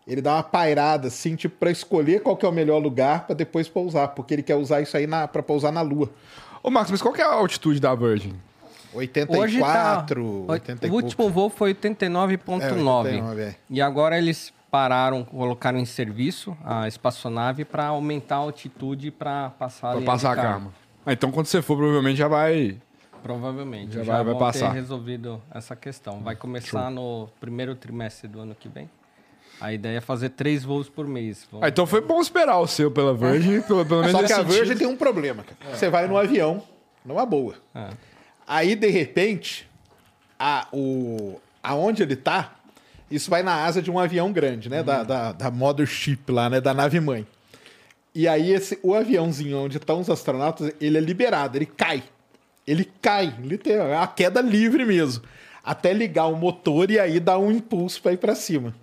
Ele 0.05 0.21
dá 0.21 0.33
uma 0.35 0.43
pairada, 0.43 1.07
assim, 1.07 1.35
tipo, 1.35 1.55
para 1.57 1.71
escolher 1.71 2.21
qual 2.21 2.35
que 2.35 2.45
é 2.45 2.49
o 2.49 2.51
melhor 2.51 2.79
lugar 2.79 3.25
para 3.27 3.35
depois 3.35 3.69
pousar. 3.69 4.09
Porque 4.09 4.33
ele 4.33 4.43
quer 4.43 4.55
usar 4.55 4.81
isso 4.81 4.97
aí 4.97 5.07
para 5.07 5.41
pousar 5.43 5.71
na 5.71 5.81
Lua. 5.81 6.09
Ô, 6.61 6.69
Marcos, 6.69 6.91
mas 6.91 7.01
qual 7.01 7.13
que 7.13 7.21
é 7.21 7.23
a 7.23 7.31
altitude 7.31 7.79
da 7.79 7.95
Virgin? 7.95 8.33
84, 8.93 9.41
Hoje 9.41 9.59
tá, 9.59 10.05
80 10.53 10.71
e 10.85 10.89
o 10.89 10.91
pouco. 10.91 11.05
último 11.05 11.29
voo 11.29 11.49
foi 11.49 11.73
89.9. 11.73 12.61
É, 12.61 12.71
89, 12.71 13.41
é. 13.41 13.55
E 13.69 13.81
agora 13.81 14.17
eles 14.17 14.53
pararam, 14.71 15.23
colocaram 15.23 15.79
em 15.79 15.85
serviço 15.85 16.55
a 16.63 16.87
espaçonave 16.87 17.65
para 17.65 17.85
aumentar 17.87 18.35
a 18.35 18.39
altitude 18.39 19.11
para 19.11 19.49
passar 19.51 19.99
passar 20.01 20.31
a 20.33 20.35
karma. 20.35 20.73
Ah, 21.05 21.13
então 21.13 21.31
quando 21.31 21.47
você 21.47 21.61
for, 21.61 21.75
provavelmente 21.77 22.17
já 22.17 22.27
vai. 22.27 22.77
Provavelmente. 23.23 23.93
Já 23.95 24.03
Já, 24.03 24.13
vai- 24.23 24.33
vai 24.33 24.35
passar. 24.35 24.69
ter 24.69 24.75
resolvido 24.75 25.41
essa 25.51 25.75
questão. 25.75 26.19
Vai 26.21 26.35
começar 26.35 26.89
no 26.89 27.27
primeiro 27.39 27.75
trimestre 27.75 28.27
do 28.27 28.39
ano 28.39 28.55
que 28.57 28.69
vem. 28.69 28.89
A 29.59 29.73
ideia 29.73 29.97
é 29.97 30.01
fazer 30.01 30.29
três 30.29 30.63
voos 30.63 30.87
por 30.87 31.05
mês. 31.05 31.47
Ah, 31.61 31.67
então 31.67 31.85
foi 31.85 31.99
bom 31.99 32.21
esperar 32.21 32.59
o 32.59 32.67
seu 32.67 32.89
pela 32.89 33.13
Virgin, 33.13 33.59
pelo, 33.61 33.85
pelo 33.85 34.01
menos 34.01 34.13
Só 34.13 34.23
que 34.25 34.31
a 34.31 34.41
Virgin 34.41 34.77
tem 34.77 34.87
um 34.87 34.95
problema, 34.95 35.43
cara. 35.43 35.75
Você 35.75 35.89
vai 35.89 36.07
no 36.07 36.17
avião, 36.17 36.63
numa 37.03 37.25
boa. 37.25 37.55
É. 37.75 37.89
Aí, 38.49 38.73
de 38.73 38.89
repente, 38.89 39.69
a, 40.39 40.67
o, 40.73 41.39
aonde 41.61 42.01
ele 42.01 42.15
tá, 42.15 42.55
isso 43.11 43.29
vai 43.29 43.43
na 43.43 43.63
asa 43.63 43.79
de 43.79 43.91
um 43.91 43.99
avião 43.99 44.31
grande, 44.31 44.67
né? 44.69 44.81
Da, 44.81 45.03
da, 45.03 45.31
da 45.31 45.51
mothership 45.51 46.31
lá, 46.31 46.49
né? 46.49 46.59
Da 46.59 46.73
nave 46.73 46.99
mãe. 46.99 47.27
E 48.15 48.27
aí, 48.27 48.51
esse, 48.51 48.79
o 48.81 48.95
aviãozinho 48.95 49.55
onde 49.55 49.77
estão 49.77 49.99
os 49.99 50.09
astronautas, 50.09 50.73
ele 50.81 50.97
é 50.97 51.01
liberado, 51.01 51.59
ele 51.59 51.67
cai. 51.67 52.01
Ele 52.65 52.89
cai, 52.99 53.35
literalmente, 53.39 53.93
é 53.93 53.97
uma 53.97 54.07
queda 54.07 54.41
livre 54.41 54.83
mesmo. 54.83 55.23
Até 55.63 55.93
ligar 55.93 56.25
o 56.25 56.35
motor 56.35 56.89
e 56.89 56.99
aí 56.99 57.19
dar 57.19 57.37
um 57.37 57.51
impulso 57.51 58.01
para 58.01 58.13
ir 58.13 58.17
para 58.17 58.33
cima. 58.33 58.73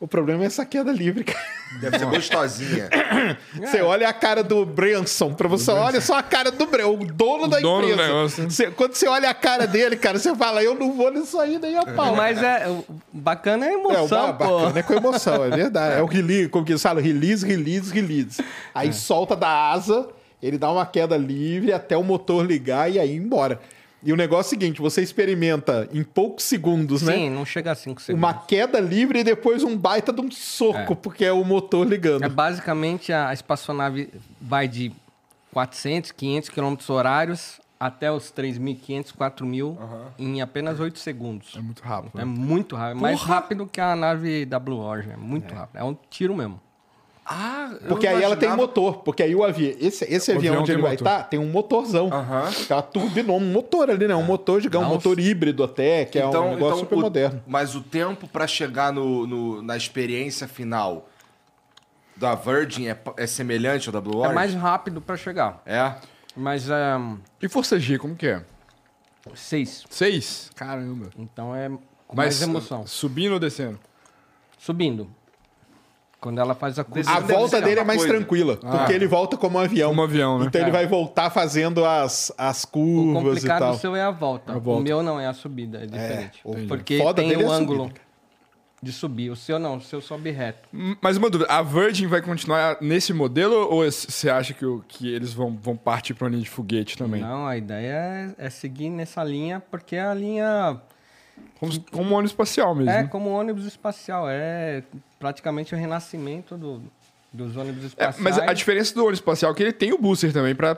O 0.00 0.08
problema 0.08 0.44
é 0.44 0.46
essa 0.46 0.64
queda 0.64 0.90
livre, 0.90 1.24
cara. 1.24 1.38
Deve 1.78 1.98
ser 1.98 2.06
gostosinha. 2.06 2.88
Você 3.60 3.82
olha 3.82 4.08
a 4.08 4.12
cara 4.14 4.42
do 4.42 4.64
Branson, 4.64 5.34
pra 5.34 5.46
você 5.46 5.70
olha 5.70 6.00
só 6.00 6.16
a 6.16 6.22
cara 6.22 6.50
do 6.50 6.66
Branson, 6.66 6.94
o 6.94 7.04
dono 7.04 7.46
da 7.46 7.60
dono 7.60 7.86
do 7.86 7.92
empresa. 7.92 8.08
negócio. 8.08 8.50
Você- 8.50 8.70
quando 8.70 8.94
você 8.94 9.06
olha 9.06 9.28
a 9.28 9.34
cara 9.34 9.66
dele, 9.66 9.96
cara, 9.96 10.18
você 10.18 10.34
fala, 10.34 10.62
eu 10.62 10.74
não 10.74 10.92
vou 10.94 11.12
nisso 11.12 11.38
aí 11.38 11.58
nem 11.58 11.76
a 11.76 11.84
pau. 11.84 12.16
Mas 12.16 12.42
é 12.42 12.66
o 12.66 12.82
bacana 13.12 13.66
é 13.66 13.68
a 13.68 13.72
É, 13.72 13.76
o 13.76 13.80
emoção, 13.80 14.32
pô. 14.38 14.60
bacana 14.60 14.78
é 14.78 14.82
com 14.82 14.94
emoção, 14.94 15.44
é 15.44 15.50
verdade. 15.50 15.98
É 15.98 16.02
o 16.02 16.06
release, 16.06 16.48
como 16.48 16.64
que 16.64 16.72
eles 16.72 16.82
falam? 16.82 17.02
Release, 17.02 17.44
release, 17.46 17.92
release. 17.92 18.42
Aí 18.74 18.94
solta 18.94 19.36
da 19.36 19.70
asa, 19.70 20.08
ele 20.42 20.56
dá 20.56 20.72
uma 20.72 20.86
queda 20.86 21.16
livre 21.18 21.74
até 21.74 21.94
o 21.96 22.02
motor 22.02 22.42
ligar 22.44 22.90
e 22.90 22.98
aí 22.98 23.14
embora. 23.14 23.60
E 24.02 24.12
o 24.12 24.16
negócio 24.16 24.54
é 24.54 24.56
o 24.56 24.60
seguinte, 24.60 24.80
você 24.80 25.02
experimenta 25.02 25.88
em 25.92 26.02
poucos 26.02 26.44
segundos, 26.44 27.02
né? 27.02 27.14
Sim, 27.14 27.30
não 27.30 27.44
chega 27.44 27.72
a 27.72 27.74
cinco 27.74 28.00
segundos. 28.00 28.26
Uma 28.26 28.34
queda 28.34 28.80
livre 28.80 29.20
e 29.20 29.24
depois 29.24 29.62
um 29.62 29.76
baita 29.76 30.12
de 30.12 30.20
um 30.20 30.30
soco, 30.30 30.96
porque 30.96 31.24
é 31.24 31.32
o 31.32 31.44
motor 31.44 31.86
ligando. 31.86 32.24
É 32.24 32.28
basicamente 32.28 33.12
a 33.12 33.32
espaçonave 33.32 34.10
vai 34.40 34.66
de 34.66 34.92
400, 35.52 36.12
500 36.12 36.48
km 36.48 36.76
horários 36.88 37.60
até 37.78 38.10
os 38.12 38.32
3.500, 38.32 39.14
4.000 39.16 39.76
em 40.18 40.40
apenas 40.40 40.80
8 40.80 40.98
segundos. 40.98 41.54
É 41.56 41.60
muito 41.60 41.82
rápido. 41.82 42.20
É 42.20 42.24
muito 42.24 42.76
rápido. 42.76 43.00
Mais 43.00 43.20
rápido 43.20 43.66
que 43.66 43.80
a 43.80 43.96
nave 43.96 44.44
da 44.46 44.58
Blue 44.58 44.80
Origin. 44.80 45.10
É 45.12 45.16
muito 45.16 45.54
rápido. 45.54 45.76
É 45.76 45.84
um 45.84 45.96
tiro 46.08 46.34
mesmo. 46.34 46.60
Ah, 47.24 47.74
Porque 47.88 48.06
aí 48.06 48.22
ela 48.22 48.36
tem 48.36 48.48
imaginava- 48.48 48.56
motor. 48.56 48.98
Porque 49.04 49.22
aí 49.22 49.34
o 49.34 49.44
avião. 49.44 49.74
Esse, 49.78 50.04
esse 50.04 50.32
O 50.32 50.36
avião 50.36 50.52
avião 50.54 50.62
onde 50.62 50.72
ele 50.72 50.82
vai 50.82 50.92
motor. 50.92 51.06
estar 51.06 51.22
tem 51.24 51.38
um 51.38 51.48
motorzão. 51.48 52.08
Aham. 52.12 52.48
Aquela 52.48 52.82
turbina, 52.82 53.32
um 53.32 53.38
motor 53.52 53.88
ali, 53.90 54.08
né? 54.08 54.16
Um 54.16 54.22
motor, 54.22 54.60
digamos, 54.60 54.88
um 54.88 54.92
motor 54.94 55.18
híbrido 55.20 55.62
até, 55.62 56.04
que 56.04 56.18
é 56.18 56.26
um 56.26 56.50
negócio 56.54 56.80
super 56.80 56.96
o- 56.98 57.00
moderno. 57.02 57.42
Mas 57.46 57.74
o 57.76 57.80
tempo 57.82 58.26
pra 58.26 58.46
chegar 58.46 58.92
no, 58.92 59.26
no- 59.26 59.62
na 59.62 59.76
experiência 59.76 60.48
final 60.48 61.08
da 62.16 62.34
Virgin 62.34 62.88
é, 62.88 62.98
é 63.16 63.26
semelhante 63.26 63.88
ao 63.88 63.92
da 63.92 64.00
Blue 64.00 64.16
É 64.16 64.18
Origin? 64.20 64.34
mais 64.34 64.54
rápido 64.54 65.00
para 65.00 65.16
chegar. 65.16 65.62
É? 65.64 65.94
Mas 66.36 66.68
é. 66.68 66.96
E 67.40 67.48
Força 67.48 67.78
G, 67.78 67.96
como 67.98 68.16
que 68.16 68.26
é? 68.26 68.42
6. 69.34 69.84
Seis? 69.88 70.50
Caramba. 70.56 71.10
Então 71.16 71.54
é 71.54 71.68
com 71.68 72.16
Mas 72.16 72.40
mais 72.40 72.42
emoção. 72.42 72.86
subindo 72.86 73.32
ou 73.34 73.38
descendo? 73.38 73.78
Subindo. 74.58 75.08
Quando 76.20 76.38
ela 76.38 76.54
faz 76.54 76.78
a 76.78 76.84
curva. 76.84 77.10
A 77.10 77.20
volta 77.20 77.62
dele 77.62 77.80
é 77.80 77.84
mais 77.84 78.00
coisa. 78.00 78.14
tranquila, 78.14 78.56
porque 78.58 78.92
ele 78.92 79.06
volta 79.06 79.36
como 79.38 79.56
um 79.58 79.62
avião. 79.62 79.88
Como 79.88 80.02
avião, 80.02 80.38
né? 80.38 80.46
Então 80.48 80.60
ele 80.60 80.68
É. 80.68 80.72
vai 80.72 80.86
voltar 80.86 81.30
fazendo 81.30 81.84
as, 81.84 82.30
as 82.36 82.64
O 82.64 82.68
curvas 82.68 83.22
e 83.22 83.24
complicado 83.36 83.58
tal. 83.60 83.74
seu 83.76 83.96
é 83.96 84.02
a 84.02 84.10
volta. 84.10 84.52
A 84.52 84.58
volta. 84.58 84.80
O 84.80 84.84
meu 84.84 85.02
não, 85.02 85.18
é 85.18 85.26
a 85.26 85.32
subida, 85.32 85.78
é 85.78 85.86
diferente. 85.86 86.40
o 86.44 86.54
Porque 86.68 86.98
foda 86.98 87.22
tem 87.22 87.30
dele 87.30 87.42
é 87.42 87.46
um 87.46 87.50
ângulo 87.50 87.84
subida. 87.84 88.00
de 88.82 88.92
subir. 88.92 89.30
O 89.30 89.36
seu 89.36 89.58
não, 89.58 89.76
o 89.78 89.80
seu 89.80 90.02
sobe 90.02 90.30
reto. 90.30 90.68
Mas 91.00 91.16
uma 91.16 91.30
dúvida, 91.30 91.50
a 91.50 91.62
Virgin 91.62 92.06
vai 92.06 92.20
continuar 92.20 92.76
nesse 92.82 93.14
modelo 93.14 93.54
ou 93.70 93.82
você 93.90 94.28
acha 94.28 94.52
que, 94.52 94.66
o- 94.66 94.84
que 94.86 95.10
eles 95.10 95.32
vão, 95.32 95.58
vão 95.58 95.74
partir 95.74 96.12
para 96.12 96.26
uma 96.26 96.30
linha 96.32 96.42
de 96.42 96.50
foguete 96.50 96.98
também? 96.98 97.22
Não, 97.22 97.46
a 97.46 97.56
ideia 97.56 98.34
é, 98.38 98.46
é 98.46 98.50
seguir 98.50 98.90
nessa 98.90 99.24
linha, 99.24 99.62
porque 99.70 99.96
é 99.96 100.02
a 100.02 100.12
linha 100.12 100.78
Como, 101.58 101.80
como 101.90 102.14
ônibus 102.14 102.30
espacial 102.32 102.74
mesmo. 102.74 102.90
é 102.90 103.02
né? 103.02 103.08
como 103.08 103.30
ônibus 103.30 103.66
espacial, 103.66 104.26
é 104.28 104.82
praticamente 105.18 105.74
o 105.74 105.78
renascimento 105.78 106.56
do, 106.56 106.82
dos 107.32 107.56
ônibus 107.56 107.84
É, 107.84 107.86
espaciais. 107.88 108.18
mas 108.18 108.38
a 108.38 108.52
diferença 108.52 108.94
do 108.94 109.00
ônibus 109.00 109.18
espacial 109.18 109.52
é 109.52 109.54
que 109.54 109.62
ele 109.62 109.72
tem 109.72 109.92
o 109.92 109.98
booster 109.98 110.32
também 110.32 110.54
para 110.54 110.76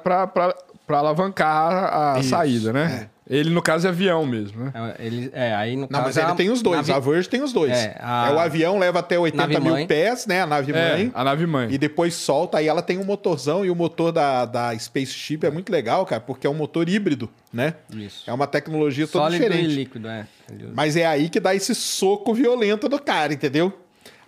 alavancar 0.89 2.15
a 2.17 2.21
Isso, 2.21 2.31
saída, 2.31 2.73
né? 2.73 3.09
Ele, 3.35 3.51
no 3.51 3.63
caso, 3.63 3.87
é 3.87 3.91
avião 3.91 4.27
mesmo, 4.27 4.65
né? 4.65 4.73
É, 4.99 5.07
ele, 5.07 5.31
é, 5.33 5.55
aí 5.55 5.75
no 5.75 5.83
Não, 5.83 5.89
caso 5.89 6.03
mas 6.05 6.17
ele 6.17 6.27
a 6.27 6.35
tem 6.35 6.51
os 6.51 6.61
dois. 6.61 6.77
nave- 6.77 6.93
A 6.93 6.99
Virgin 6.99 7.29
tem 7.31 7.43
os 7.43 7.53
dois. 7.53 7.73
É, 7.73 7.85
É, 7.85 7.97
a- 8.01 8.33
o 8.35 8.39
avião 8.39 8.79
leva 8.79 8.99
até 8.99 9.19
80 9.19 9.59
mil 9.61 9.87
pés, 9.87 10.27
né? 10.27 10.43
A 10.43 10.47
nave 10.47 10.73
É, 10.73 10.93
mãe. 10.97 11.11
a 11.15 11.25
nave 11.25 11.47
mãe. 11.47 11.69
E 11.71 11.79
depois 11.79 12.15
solta, 12.15 12.59
aí 12.59 12.69
ela 12.69 12.83
tem 12.83 12.99
um 12.99 13.05
motorzão 13.05 13.65
e 13.65 13.71
o 13.71 13.75
motor 13.75 14.13
da, 14.13 14.45
da 14.45 14.79
Spaceship 14.79 15.41
é 15.47 15.51
muito 15.51 15.71
legal, 15.73 16.05
cara, 16.05 16.21
porque 16.21 16.47
é 16.47 16.51
um 16.51 16.55
motor 16.55 16.89
híbrido, 16.89 17.29
né? 17.53 17.75
Isso. 17.95 18.29
É 18.29 18.33
uma 18.33 18.47
tecnologia 18.47 19.07
toda 19.07 19.25
Sólido 19.25 19.43
diferente. 19.43 19.71
e 19.73 19.75
líquido, 19.75 20.09
é. 20.09 20.27
Mas 20.75 20.97
é 20.97 21.07
aí 21.07 21.31
que 21.31 21.41
dá 21.41 21.55
esse 21.55 21.75
soco 21.75 22.35
violento 22.35 22.89
do 22.89 22.99
cara, 23.01 23.33
entendeu? 23.33 23.73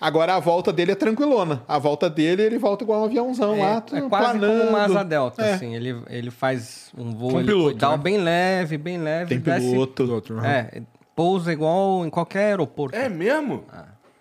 Agora 0.04 0.34
a 0.34 0.38
volta 0.40 0.70
dele 0.70 0.92
é 0.92 0.94
tranquilona. 0.94 1.62
A 1.66 1.78
volta 1.78 2.10
dele, 2.10 2.42
ele 2.42 2.58
volta 2.58 2.84
igual 2.84 3.00
um 3.00 3.04
aviãozão 3.04 3.58
lá, 3.58 3.76
É, 3.76 3.80
tudo 3.80 4.04
é 4.04 4.08
quase 4.08 4.38
planando. 4.38 4.58
como 4.58 4.68
uma 4.70 4.82
asa 4.84 5.02
delta, 5.02 5.42
É. 5.42 5.54
assim. 5.54 5.74
Ele, 5.74 6.02
ele 6.10 6.30
faz 6.30 6.92
um 6.96 7.10
voo 7.12 7.30
Com 7.30 7.38
piloto, 7.38 7.50
helicoidal 7.52 7.96
né? 7.96 8.02
bem 8.02 8.18
leve, 8.18 8.76
bem 8.76 8.98
leve. 8.98 9.28
Tem 9.30 9.38
desce- 9.38 9.70
piloto. 9.70 10.12
Outro, 10.12 10.38
aham. 10.38 10.46
É, 10.46 10.82
pousa 11.16 11.52
igual 11.52 12.04
em 12.04 12.10
qualquer 12.10 12.48
aeroporto. 12.50 12.94
É 12.96 13.08
mesmo? 13.08 13.64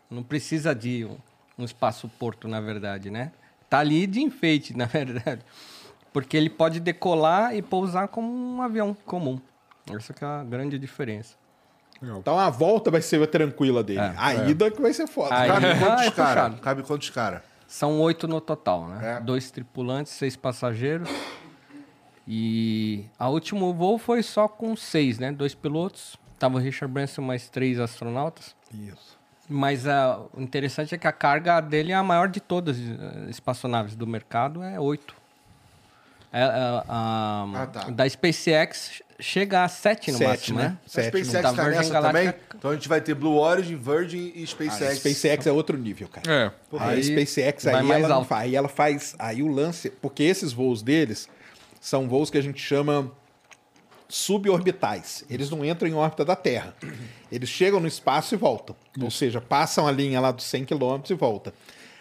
Não 0.10 0.24
precisa 0.24 0.74
de 0.74 1.04
um, 1.04 1.18
um 1.62 1.66
espaço-porto, 1.66 2.48
na 2.48 2.62
verdade, 2.62 3.10
né? 3.10 3.32
Tá 3.70 3.80
ali 3.80 4.08
de 4.08 4.22
enfeite, 4.22 4.72
na 4.78 4.86
verdade. 4.86 5.42
Porque 6.14 6.38
ele 6.38 6.50
pode 6.50 6.80
decolar 6.80 7.56
e 7.56 7.62
pousar 7.62 8.08
como 8.08 8.32
um 8.32 8.62
avião 8.62 8.96
comum. 9.06 9.38
Essa 9.94 10.14
que 10.14 10.24
é 10.24 10.28
a 10.28 10.44
grande 10.44 10.80
diferença. 10.80 11.36
Então 12.18 12.38
a 12.38 12.50
volta 12.50 12.92
vai 12.92 13.02
ser 13.02 13.26
tranquila 13.28 13.84
dele. 13.84 14.00
É. 14.00 14.14
a 14.18 14.34
ida 14.50 14.70
que 14.70 14.82
vai 14.82 14.94
ser 14.94 15.08
foda. 15.08 15.36
Aí- 15.36 15.48
Cabe 15.50 15.66
Ah, 15.68 15.76
quantos 15.80 16.06
é 16.06 16.12
cara? 16.12 16.50
Cabe 16.62 16.84
quantos 16.84 17.10
cara? 17.10 17.44
São 17.68 18.00
oito 18.02 18.28
no 18.28 18.40
total, 18.42 18.88
né? 18.88 19.18
É. 19.18 19.20
Dois 19.22 19.50
tripulantes, 19.50 20.12
seis 20.14 20.36
passageiros. 20.36 21.10
E 22.28 23.06
a 23.20 23.30
último 23.30 23.74
voo 23.74 23.98
foi 23.98 24.24
só 24.24 24.48
com 24.48 24.76
seis, 24.76 25.20
né? 25.20 25.32
Dois 25.32 25.54
pilotos. 25.54 26.16
Tava 26.40 26.56
o 26.58 26.60
Richard 26.60 26.92
Branson 26.94 27.22
mais 27.22 27.50
três 27.50 27.80
astronautas. 27.80 28.56
Isso. 28.74 29.18
Mas 29.50 29.86
ah, 29.88 30.22
o 30.34 30.42
interessante 30.42 30.96
é 30.96 30.98
que 30.98 31.08
a 31.08 31.12
carga 31.12 31.60
dele 31.60 31.92
é 31.92 31.96
a 31.96 32.04
maior 32.04 32.28
de 32.30 32.40
todas 32.40 32.78
as 33.24 33.30
espaçonaves 33.30 33.96
do 33.96 34.08
mercado, 34.08 34.64
é 34.64 34.80
oito. 34.80 35.16
É, 36.32 36.42
é, 36.42 36.46
a- 36.88 37.46
Ah, 37.56 37.68
tá. 37.72 37.90
Da 37.90 38.08
SpaceX 38.10 39.02
chega 39.24 39.64
a 39.64 39.68
7 39.68 40.12
no 40.12 40.18
Sete, 40.18 40.28
máximo, 40.30 40.58
né? 40.60 40.68
né? 40.70 40.78
A 40.86 40.90
Sete 40.90 41.08
SpaceX 41.08 41.42
tá 41.42 41.52
Virgin 41.52 41.78
nessa 41.78 41.94
Galactic. 41.94 42.22
também? 42.22 42.42
Então 42.56 42.72
a 42.72 42.74
gente 42.76 42.90
vai 42.90 43.02
ter 43.02 43.14
Blue 43.16 43.38
Origin, 43.38 43.76
Virgin 43.76 44.32
e 44.36 44.44
A 44.44 44.48
SpaceX. 44.48 44.98
SpaceX 45.00 45.48
é 45.48 45.52
outro 45.52 45.78
nível, 45.78 46.08
cara. 46.08 46.32
É. 46.32 46.78
a 46.78 46.90
Aí 46.90 47.04
SpaceX 47.04 47.64
vai 47.64 47.76
aí 47.76 47.84
mais 47.84 48.04
ela, 48.04 48.16
alto. 48.16 48.34
aí 48.34 48.56
ela 48.56 48.68
faz. 48.68 49.16
Aí 49.18 49.42
o 49.42 49.48
lance. 49.48 49.90
Porque 49.90 50.24
esses 50.24 50.52
voos 50.54 50.82
deles 50.82 51.28
são 51.80 52.08
voos 52.08 52.30
que 52.30 52.38
a 52.38 52.42
gente 52.42 52.62
chama 52.62 53.12
suborbitais. 54.10 55.24
Eles 55.30 55.50
não 55.50 55.66
entram 55.66 55.88
em 55.88 55.94
órbita 55.94 56.24
da 56.24 56.36
Terra. 56.36 56.76
Eles 57.32 57.50
chegam 57.50 57.80
no 57.80 57.88
espaço 57.88 58.36
e 58.36 58.38
voltam. 58.38 58.76
Ou 59.02 59.10
seja, 59.10 59.42
passam 59.42 59.88
a 59.88 59.92
linha 59.92 60.20
lá 60.20 60.32
dos 60.32 60.46
100 60.46 60.66
km 60.66 61.02
e 61.10 61.14
voltam. 61.14 61.52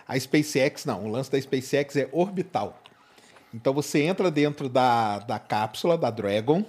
A 0.07 0.19
SpaceX 0.19 0.85
não. 0.85 1.05
O 1.05 1.09
lance 1.09 1.31
da 1.31 1.41
SpaceX 1.41 1.97
é 1.97 2.09
orbital. 2.13 2.79
Então 3.55 3.73
você 3.73 4.03
entra 4.03 4.31
dentro 4.31 4.69
da, 4.69 5.19
da 5.21 5.39
cápsula 5.39 5.97
da 5.97 6.11
Dragon, 6.11 6.65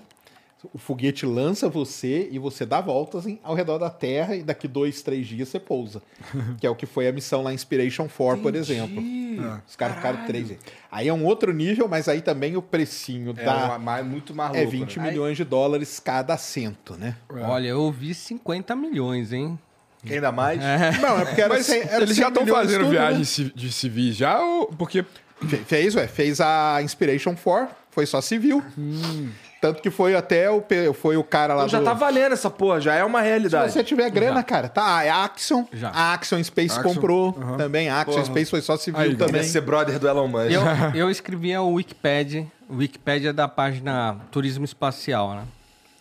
o 0.72 0.78
foguete 0.78 1.26
lança 1.26 1.68
você 1.68 2.30
e 2.32 2.40
você 2.40 2.66
dá 2.66 2.80
voltas 2.80 3.26
em- 3.26 3.40
ao 3.44 3.54
redor 3.56 3.78
da 3.78 3.90
Terra 3.90 4.36
e 4.36 4.44
daqui 4.44 4.68
dois, 4.68 5.02
três 5.02 5.28
dias 5.28 5.50
você 5.50 5.60
pousa. 5.60 6.02
que 6.62 6.66
é 6.66 6.70
o 6.70 6.76
que 6.76 6.86
foi 6.86 7.08
a 7.08 7.12
missão 7.12 7.42
lá 7.44 7.54
Inspiration 7.54 8.08
4, 8.08 8.42
por 8.42 8.56
exemplo. 8.56 9.04
Os 9.68 9.76
caras 9.76 9.96
ficaram 9.98 10.26
três 10.26 10.48
dias. 10.48 10.60
Aí 10.92 11.08
é 11.08 11.14
um 11.14 11.26
outro 11.26 11.52
nível, 11.52 11.88
mas 11.88 12.08
aí 12.08 12.22
também 12.22 12.56
o 12.56 12.62
precinho 12.62 13.32
É 13.38 13.44
dá, 13.44 13.66
uma- 13.66 13.80
mais- 13.80 14.06
muito 14.06 14.34
mais 14.34 14.54
é 14.56 14.60
louco, 14.62 14.72
20 14.72 15.00
né? 15.00 15.10
milhões 15.10 15.36
de 15.36 15.44
dólares 15.44 16.00
cada 16.00 16.36
assento, 16.36 16.96
né? 16.96 17.16
Olha, 17.30 17.68
eu 17.70 17.92
vi 17.92 18.14
50 18.14 18.76
milhões, 18.76 19.34
hein? 19.34 19.58
Ainda 20.10 20.32
mais? 20.32 20.60
Não, 21.02 21.20
é 21.20 21.26
porque 21.26 21.42
era 21.42 21.54
Mas 21.54 21.66
cem- 21.66 21.82
era 21.82 22.04
eles 22.04 22.16
já 22.16 22.26
100 22.26 22.28
estão 22.34 22.48
fazendo 22.48 22.82
tudo, 22.82 22.90
viagens 22.92 23.30
ci- 23.30 23.52
de 23.56 23.72
civis 23.72 24.16
já? 24.18 24.40
Ou... 24.42 24.68
Porque 24.68 25.04
Fe- 25.48 25.58
Fez, 25.66 25.96
ué. 25.96 26.08
Fez 26.08 26.40
a 26.42 26.82
Inspiration 26.82 27.36
4, 27.36 27.74
foi 27.90 28.06
só 28.06 28.20
civil. 28.22 28.62
Tanto 29.64 29.82
que 29.82 29.90
foi 29.90 30.14
até 30.14 30.52
o, 30.52 30.62
foi 30.94 31.16
o 31.16 31.24
cara 31.24 31.54
lá 31.54 31.62
Então 31.62 31.70
já 31.70 31.80
do... 31.80 31.86
tá 31.86 31.94
valendo 31.94 32.34
essa 32.34 32.50
porra, 32.50 32.82
já 32.82 32.96
é 32.96 33.04
uma 33.06 33.22
Se 33.22 33.26
realidade. 33.30 33.72
você 33.72 33.82
tiver 33.82 34.10
grana, 34.10 34.44
cara, 34.44 34.68
tá. 34.68 34.84
A 34.84 35.24
Axion, 35.24 35.64
Já. 35.72 35.88
a 35.88 36.14
Axion 36.14 36.44
Space 36.44 36.78
Axion, 36.78 36.84
comprou 36.94 37.32
também. 37.56 37.88
A 37.88 38.02
Axion 38.02 38.16
Porra. 38.16 38.26
Space 38.26 38.52
foi 38.52 38.60
só 38.60 38.76
civil 38.76 39.00
Aí, 39.00 39.16
também. 39.16 39.42
ser 39.44 39.62
brother 39.62 39.98
do 39.98 40.06
Elon 40.06 40.28
Musk. 40.28 40.52
Eu, 40.52 40.64
eu 40.94 41.10
escrevi 41.10 41.58
o 41.58 41.76
Wikipedia, 41.76 42.46
o 42.70 42.76
Wikipedia 42.76 43.32
da 43.32 43.48
página 43.48 44.18
Turismo 44.32 44.66
Espacial, 44.66 45.34
né? 45.34 45.44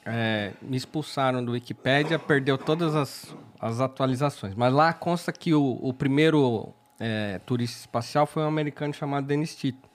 É, 0.04 0.50
me 0.60 0.76
expulsaram 0.76 1.44
do 1.44 1.52
Wikipedia, 1.52 2.18
perdeu 2.18 2.58
todas 2.58 2.96
as, 2.96 3.32
as 3.60 3.80
atualizações. 3.80 4.54
Mas 4.56 4.74
lá 4.74 4.92
consta 4.92 5.30
que 5.32 5.54
o, 5.54 5.78
o 5.80 5.94
primeiro 5.94 6.74
é, 6.98 7.38
turista 7.46 7.78
espacial 7.78 8.26
foi 8.26 8.42
um 8.42 8.48
americano 8.48 8.92
chamado 8.92 9.24
Dennis 9.24 9.54
Tito. 9.54 9.91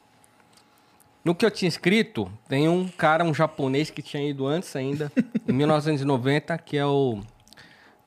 No 1.27 1.35
que 1.35 1.45
eu 1.45 1.51
tinha 1.51 1.67
escrito, 1.67 2.31
tem 2.47 2.69
um 2.69 2.87
cara, 2.87 3.21
um 3.21 3.33
japonês 3.33 3.89
que 3.89 4.01
tinha 4.01 4.29
ido 4.29 4.47
antes 4.47 4.73
ainda, 4.77 5.11
em 5.45 5.51
1990, 5.51 6.57
que 6.59 6.77
é 6.77 6.85
o 6.85 7.19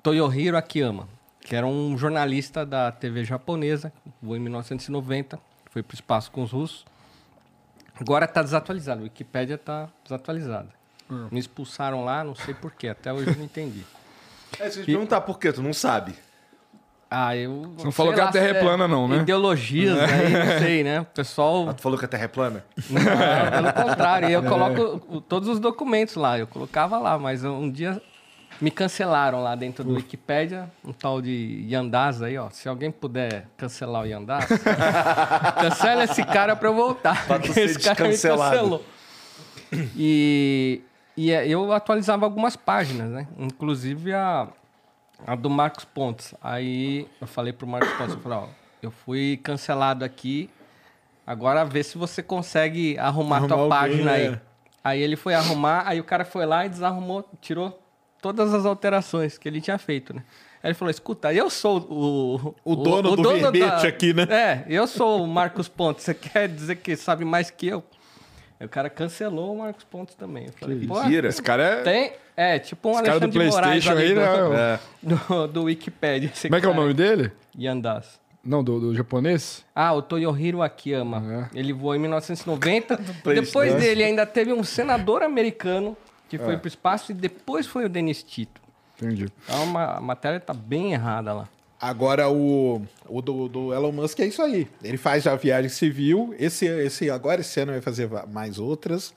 Toyohiro 0.03 0.57
Akiyama, 0.57 1.07
que 1.39 1.55
era 1.55 1.67
um 1.67 1.99
jornalista 1.99 2.65
da 2.65 2.91
TV 2.91 3.23
japonesa, 3.23 3.93
voou 4.23 4.39
em 4.39 4.41
1990, 4.41 5.39
foi 5.67 5.83
para 5.83 5.93
o 5.93 5.97
espaço 5.97 6.31
com 6.31 6.43
os 6.43 6.51
russos. 6.51 6.87
Agora 8.01 8.25
está 8.25 8.43
desatualizado, 8.43 9.03
a 9.03 9.05
Wikipédia 9.05 9.57
está 9.57 9.91
desatualizada. 10.03 10.71
Me 11.31 11.39
expulsaram 11.39 12.03
lá, 12.07 12.25
não 12.25 12.35
sei 12.35 12.55
porquê, 12.55 12.89
até 12.89 13.13
hoje 13.13 13.33
eu 13.33 13.37
não 13.37 13.45
entendi. 13.45 13.85
É, 14.59 14.71
se 14.71 14.79
eu 14.79 14.85
te 14.85 14.87
perguntar 14.87 15.21
por 15.21 15.39
quê, 15.39 15.53
tu 15.53 15.63
não 15.63 15.75
sabe. 15.75 16.15
Ah, 17.13 17.37
eu. 17.37 17.73
Você 17.77 17.85
não 17.87 17.91
falou 17.93 18.15
que 18.15 18.21
a 18.21 18.27
lá, 18.27 18.31
Terra 18.31 18.47
é 18.51 18.55
se 18.55 18.61
plana, 18.61 18.87
não, 18.87 19.09
né? 19.09 19.17
Ideologias 19.17 19.99
aí, 19.99 20.31
não 20.33 20.59
sei, 20.61 20.85
né? 20.85 21.01
O 21.01 21.05
pessoal. 21.07 21.69
Ah, 21.69 21.75
tu 21.75 21.83
falou 21.83 21.99
que 21.99 22.05
a 22.05 22.09
Terra 22.09 22.25
é 22.25 22.29
plana? 22.29 22.65
Não, 22.89 23.01
pelo 23.73 23.89
contrário, 23.89 24.29
eu 24.29 24.43
coloco 24.45 25.03
o- 25.09 25.21
todos 25.21 25.49
os 25.49 25.59
documentos 25.59 26.15
lá, 26.15 26.39
eu 26.39 26.47
colocava 26.47 26.99
lá, 26.99 27.19
mas 27.19 27.45
um 27.45 27.69
dia 27.69 28.01
me 28.61 28.71
cancelaram 28.71 29.43
lá 29.43 29.57
dentro 29.57 29.83
do 29.83 29.95
Wikipédia, 29.95 30.71
um 30.85 30.93
tal 30.93 31.21
de 31.21 31.67
Yandaz 31.69 32.23
aí, 32.23 32.39
ó. 32.39 32.49
Se 32.51 32.69
alguém 32.69 32.91
puder 32.93 33.47
cancelar 33.57 34.03
o 34.03 34.07
Yandaz, 34.07 34.47
cancela 35.61 36.05
esse 36.05 36.23
cara 36.25 36.55
pra 36.55 36.69
eu 36.69 36.75
voltar. 36.75 37.27
Pra 37.27 37.39
tu 37.41 37.47
esse 37.59 37.79
cara 37.81 38.05
me 38.05 38.11
cancelou. 38.11 38.85
E, 39.97 40.83
e 41.17 41.33
é, 41.33 41.47
eu 41.49 41.73
atualizava 41.73 42.25
algumas 42.25 42.55
páginas, 42.57 43.09
né? 43.11 43.27
Inclusive 43.39 44.13
a, 44.13 44.49
a 45.27 45.35
do 45.35 45.49
Marcos 45.51 45.85
Pontes. 45.85 46.35
Aí 46.43 47.07
eu 47.21 47.27
falei 47.27 47.53
pro 47.53 47.67
Marcos 47.67 47.93
Pontes, 47.93 48.15
eu 48.15 48.21
falei, 48.21 48.39
ó, 48.39 48.47
eu 48.83 48.91
fui 48.91 49.39
cancelado 49.43 50.05
aqui, 50.05 50.49
agora 51.27 51.65
vê 51.65 51.83
se 51.83 51.99
você 51.99 52.23
consegue 52.23 52.99
arrumar, 52.99 53.37
Arrumar 53.37 53.49
tua 53.55 53.57
alguém, 53.65 53.79
página 53.79 54.13
aí. 54.13 54.27
é. 54.27 54.41
Aí 54.83 55.01
ele 55.03 55.17
foi 55.17 55.35
arrumar, 55.35 55.83
aí 55.87 56.01
o 56.01 56.05
cara 56.05 56.25
foi 56.25 56.47
lá 56.47 56.65
e 56.65 56.69
desarrumou, 56.69 57.29
tirou 57.41 57.79
todas 58.23 58.55
as 58.55 58.65
alterações 58.65 59.37
que 59.37 59.47
ele 59.49 59.61
tinha 59.61 59.77
feito, 59.77 60.15
né? 60.15 60.23
Aí 60.63 60.69
ele 60.69 60.75
falou, 60.75 60.91
escuta, 60.91 61.33
eu 61.33 61.49
sou 61.51 61.79
o... 61.91 62.55
O 62.65 62.77
dono 62.77 63.17
do 63.17 63.23
verbete 63.31 63.87
aqui, 63.87 64.13
né? 64.13 64.23
É, 64.31 64.65
eu 64.69 64.87
sou 64.87 65.23
o 65.23 65.27
Marcos 65.27 65.69
Pontes, 65.69 66.05
você 66.05 66.15
quer 66.15 66.49
dizer 66.49 66.77
que 66.77 66.97
sabe 66.97 67.25
mais 67.25 67.51
que 67.51 67.67
eu? 67.69 67.85
Aí 68.61 68.67
o 68.67 68.69
cara 68.69 68.91
cancelou 68.91 69.55
o 69.55 69.59
Marcos 69.59 69.85
Pontes 69.85 70.15
também. 70.15 70.47
Eu 70.47 70.53
falei, 70.53 70.77
Mentira. 70.77 71.29
esse 71.29 71.43
cara 71.43 71.63
é. 71.63 71.83
tem, 71.83 72.13
é, 72.37 72.59
tipo 72.59 72.91
um 72.91 72.93
Esse 72.93 73.03
cara 73.05 73.19
do 73.19 73.25
Alexandre 73.25 73.49
de 73.49 73.51
Moraes 73.51 73.85
PlayStation 73.85 73.99
aí, 73.99 74.15
do, 74.15 74.51
né? 74.51 74.81
do, 75.03 75.49
do 75.49 75.63
Wikipedia. 75.65 76.31
Como 76.43 76.55
é 76.55 76.61
que 76.61 76.67
é 76.67 76.69
o 76.69 76.73
cara. 76.73 76.83
nome 76.83 76.93
dele? 76.93 77.33
Yandas. 77.59 78.21
Não, 78.45 78.63
do, 78.63 78.79
do 78.79 78.95
japonês? 78.95 79.65
Ah, 79.75 79.95
o 79.95 80.03
Toyohiro 80.03 80.61
Akiyama. 80.61 81.49
É. 81.55 81.59
Ele 81.59 81.73
voou 81.73 81.95
em 81.95 81.99
1990. 81.99 82.97
PlayStation. 83.25 83.41
depois 83.41 83.75
dele 83.75 84.05
ainda 84.05 84.27
teve 84.27 84.53
um 84.53 84.63
senador 84.63 85.23
americano 85.23 85.97
que 86.29 86.39
foi 86.39 86.57
pro 86.59 86.69
espaço 86.69 87.13
e 87.13 87.15
depois 87.15 87.67
foi 87.67 87.87
o 87.87 87.89
Denis 87.89 88.23
Tito. 88.23 88.61
Entendi. 88.97 89.27
Então 89.45 89.79
a 89.79 90.01
matéria 90.01 90.39
tá 90.39 90.53
bem 90.53 90.93
errada 90.93 91.33
lá. 91.33 91.49
Agora, 91.81 92.29
o, 92.29 92.83
o 93.09 93.23
do, 93.23 93.49
do 93.49 93.73
Elon 93.75 93.93
Musk 93.93 94.21
é 94.21 94.27
isso 94.27 94.43
aí. 94.43 94.69
Ele 94.85 94.99
faz 94.99 95.25
já 95.25 95.35
viagem 95.35 95.71
civil. 95.71 96.35
Esse, 96.39 96.67
esse, 96.67 97.09
agora, 97.11 97.41
esse 97.41 97.59
ano, 97.61 97.73
vai 97.73 97.81
fazer 97.81 98.09
mais 98.31 98.59
outras. 98.59 99.15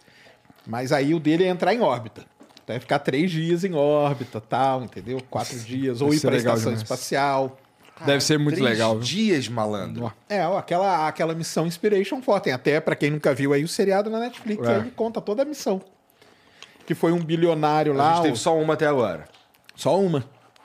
Mas 0.66 0.92
aí 0.94 1.14
o 1.14 1.20
dele 1.20 1.44
é 1.44 1.48
entrar 1.50 1.74
em 1.74 1.82
órbita. 1.82 2.22
Então, 2.64 2.74
Vai 2.76 2.80
ficar 2.80 3.00
três 3.00 3.30
dias 3.30 3.66
em 3.66 3.74
órbita, 3.74 4.40
tal, 4.40 4.84
entendeu? 4.84 5.20
Quatro 5.30 5.60
dias. 5.60 6.00
Ou 6.02 6.14
ir 6.14 6.22
para 6.22 6.36
a 6.36 6.38
estação 6.38 6.60
demais. 6.72 6.82
espacial. 6.82 7.60
Deve 8.06 8.24
ser 8.24 8.40
muito 8.40 8.56
Três 8.56 8.70
legal. 8.72 8.94
viu? 8.94 9.02
dias, 9.02 9.48
malandro. 9.50 10.12
É, 10.30 10.48
ó, 10.48 10.58
aquela, 10.58 11.08
aquela 11.08 11.36
missão 11.36 11.68
Inspiration 11.68 12.22
4. 12.22 12.44
Tem 12.46 12.54
até, 12.54 12.80
pra 12.80 12.96
quem 12.96 13.12
nunca 13.12 13.34
viu 13.34 13.52
aí, 13.54 13.64
o 13.64 13.68
seriado 13.68 14.10
na 14.10 14.20
Netflix. 14.20 14.66
É. 14.66 14.72
Aí 14.76 14.80
ele 14.80 14.92
conta 14.92 15.20
toda 15.22 15.42
a 15.42 15.46
missão. 15.46 15.82
Que 16.88 16.96
foi 16.96 17.12
um 17.12 17.20
bilionário 17.24 17.92
A 17.94 17.96
lá. 17.96 18.14
gente 18.16 18.22
teve 18.24 18.34
o- 18.34 18.38
só 18.38 18.58
uma 18.58 18.74
até 18.74 18.88
agora. 18.88 19.26
Só 19.76 20.00
uma. 20.00 20.24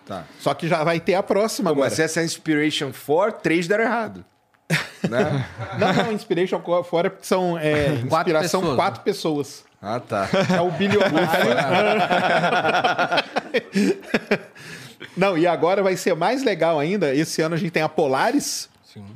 Tá. 0.08 0.24
Só 0.40 0.54
que 0.54 0.66
já 0.66 0.82
vai 0.82 0.98
ter 0.98 1.14
a 1.14 1.22
próxima 1.22 1.68
Pô, 1.68 1.74
agora. 1.74 1.90
mas 1.90 1.98
essa 2.00 2.20
é 2.20 2.22
a 2.22 2.24
Inspiration 2.24 2.90
4, 3.06 3.40
três 3.42 3.68
deram 3.68 3.84
errado. 3.84 4.24
né? 5.08 5.46
Não, 5.78 5.92
não, 5.92 6.12
Inspiration 6.12 6.60
fora 6.82 7.10
porque 7.10 7.26
são 7.26 7.56
é, 7.58 7.98
Quatro 8.08 8.30
inspiração 8.30 8.60
pessoas, 8.62 8.76
quatro 8.76 9.02
pessoas. 9.02 9.64
Ah, 9.80 10.00
tá. 10.00 10.28
É 10.56 10.60
o 10.60 10.70
bilionário. 10.72 11.54
não, 15.16 15.38
e 15.38 15.46
agora 15.46 15.82
vai 15.82 15.96
ser 15.96 16.14
mais 16.16 16.42
legal 16.42 16.80
ainda. 16.80 17.14
Esse 17.14 17.40
ano 17.42 17.54
a 17.54 17.58
gente 17.58 17.70
tem 17.70 17.82
a 17.82 17.88
Polaris, 17.88 18.68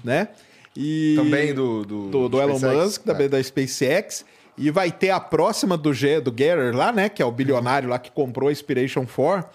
né? 0.04 0.28
E 0.76 1.14
Também 1.16 1.52
do... 1.52 1.84
Do, 1.84 2.08
do, 2.08 2.28
do 2.28 2.40
Elon. 2.40 2.58
Musk, 2.58 3.02
também 3.02 3.28
da 3.28 3.42
SpaceX. 3.42 4.24
E 4.56 4.70
vai 4.70 4.92
ter 4.92 5.10
a 5.10 5.18
próxima 5.18 5.76
do, 5.76 5.92
Ge- 5.92 6.20
do 6.20 6.30
Getter 6.30 6.76
lá, 6.76 6.92
né? 6.92 7.08
Que 7.08 7.22
é 7.22 7.26
o 7.26 7.32
bilionário 7.32 7.88
lá 7.88 7.98
que 7.98 8.10
comprou 8.10 8.48
a 8.48 8.52
Inspiration 8.52 9.04
4, 9.06 9.48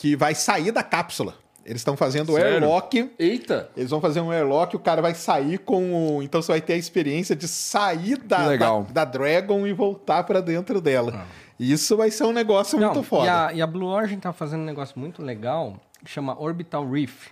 que 0.00 0.16
vai 0.16 0.34
sair 0.34 0.72
da 0.72 0.82
cápsula. 0.82 1.34
Eles 1.62 1.82
estão 1.82 1.94
fazendo 1.94 2.30
o 2.32 2.36
Sério? 2.36 2.52
airlock. 2.54 3.10
Eita! 3.18 3.70
Eles 3.76 3.90
vão 3.90 4.00
fazer 4.00 4.20
um 4.22 4.30
airlock, 4.32 4.74
o 4.74 4.78
cara 4.78 5.02
vai 5.02 5.14
sair 5.14 5.58
com 5.58 6.16
o. 6.16 6.22
Então 6.22 6.40
você 6.40 6.52
vai 6.52 6.60
ter 6.60 6.72
a 6.72 6.76
experiência 6.76 7.36
de 7.36 7.46
sair 7.46 8.16
da, 8.16 8.56
da, 8.56 8.80
da 8.80 9.04
Dragon 9.04 9.66
e 9.66 9.72
voltar 9.74 10.24
pra 10.24 10.40
dentro 10.40 10.80
dela. 10.80 11.26
Isso 11.58 11.98
vai 11.98 12.10
ser 12.10 12.24
um 12.24 12.32
negócio 12.32 12.78
muito 12.78 12.94
Não, 12.94 13.02
foda. 13.02 13.26
E 13.26 13.28
a, 13.28 13.52
e 13.56 13.60
a 13.62 13.66
Blue 13.66 13.88
Origin 13.88 14.18
tá 14.18 14.32
fazendo 14.32 14.62
um 14.62 14.64
negócio 14.64 14.98
muito 14.98 15.22
legal 15.22 15.76
que 16.02 16.10
chama 16.10 16.34
Orbital 16.40 16.88
Reef. 16.90 17.28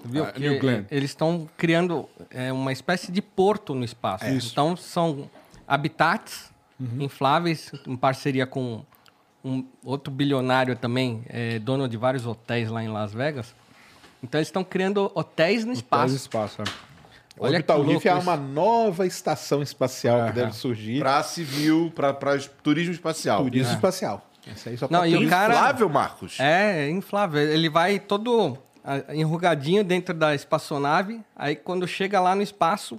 Você 0.00 0.08
viu? 0.08 0.24
Ah, 0.24 0.32
New 0.38 0.58
Glenn. 0.58 0.84
eles 0.90 1.10
estão 1.10 1.46
criando 1.58 2.08
é, 2.30 2.50
uma 2.50 2.72
espécie 2.72 3.12
de 3.12 3.20
porto 3.20 3.74
no 3.74 3.84
espaço. 3.84 4.24
Então 4.26 4.74
são 4.74 5.30
habitats 5.68 6.50
Uhum. 6.78 7.04
infláveis 7.04 7.72
em 7.86 7.96
parceria 7.96 8.46
com 8.46 8.84
um 9.44 9.64
outro 9.84 10.12
bilionário 10.12 10.74
também, 10.76 11.22
é, 11.28 11.58
dono 11.58 11.88
de 11.88 11.96
vários 11.96 12.26
hotéis 12.26 12.68
lá 12.70 12.82
em 12.82 12.88
Las 12.88 13.12
Vegas. 13.12 13.54
Então 14.22 14.38
eles 14.38 14.48
estão 14.48 14.64
criando 14.64 15.10
hotéis 15.14 15.64
no 15.64 15.72
espaço. 15.72 16.14
espaço. 16.14 16.62
é. 16.62 16.64
Olha 17.38 17.52
Orbital 17.56 17.84
que 17.84 17.92
Reef 17.92 18.06
é 18.06 18.12
isso. 18.12 18.20
uma 18.22 18.36
nova 18.36 19.06
estação 19.06 19.62
espacial 19.62 20.26
que 20.28 20.32
deve 20.32 20.52
surgir. 20.52 20.98
Pra 21.00 21.22
civil, 21.22 21.92
pra, 21.94 22.14
pra 22.14 22.38
turismo 22.62 22.92
espacial. 22.94 23.42
Turismo 23.42 23.74
espacial. 23.74 24.26
Essa 24.50 24.70
aí 24.70 24.76
só 24.78 24.88
Não, 24.90 25.00
tá 25.00 25.06
e 25.08 25.16
o 25.16 25.28
cara- 25.28 25.54
Inflável, 25.54 25.88
Marcos? 25.90 26.40
É, 26.40 26.86
é 26.86 26.90
inflável. 26.90 27.40
Ele 27.42 27.68
vai 27.68 27.98
todo 27.98 28.56
enrugadinho 29.12 29.84
dentro 29.84 30.14
da 30.14 30.34
espaçonave. 30.34 31.20
Aí 31.34 31.54
quando 31.56 31.86
chega 31.86 32.20
lá 32.20 32.34
no 32.34 32.42
espaço, 32.42 32.98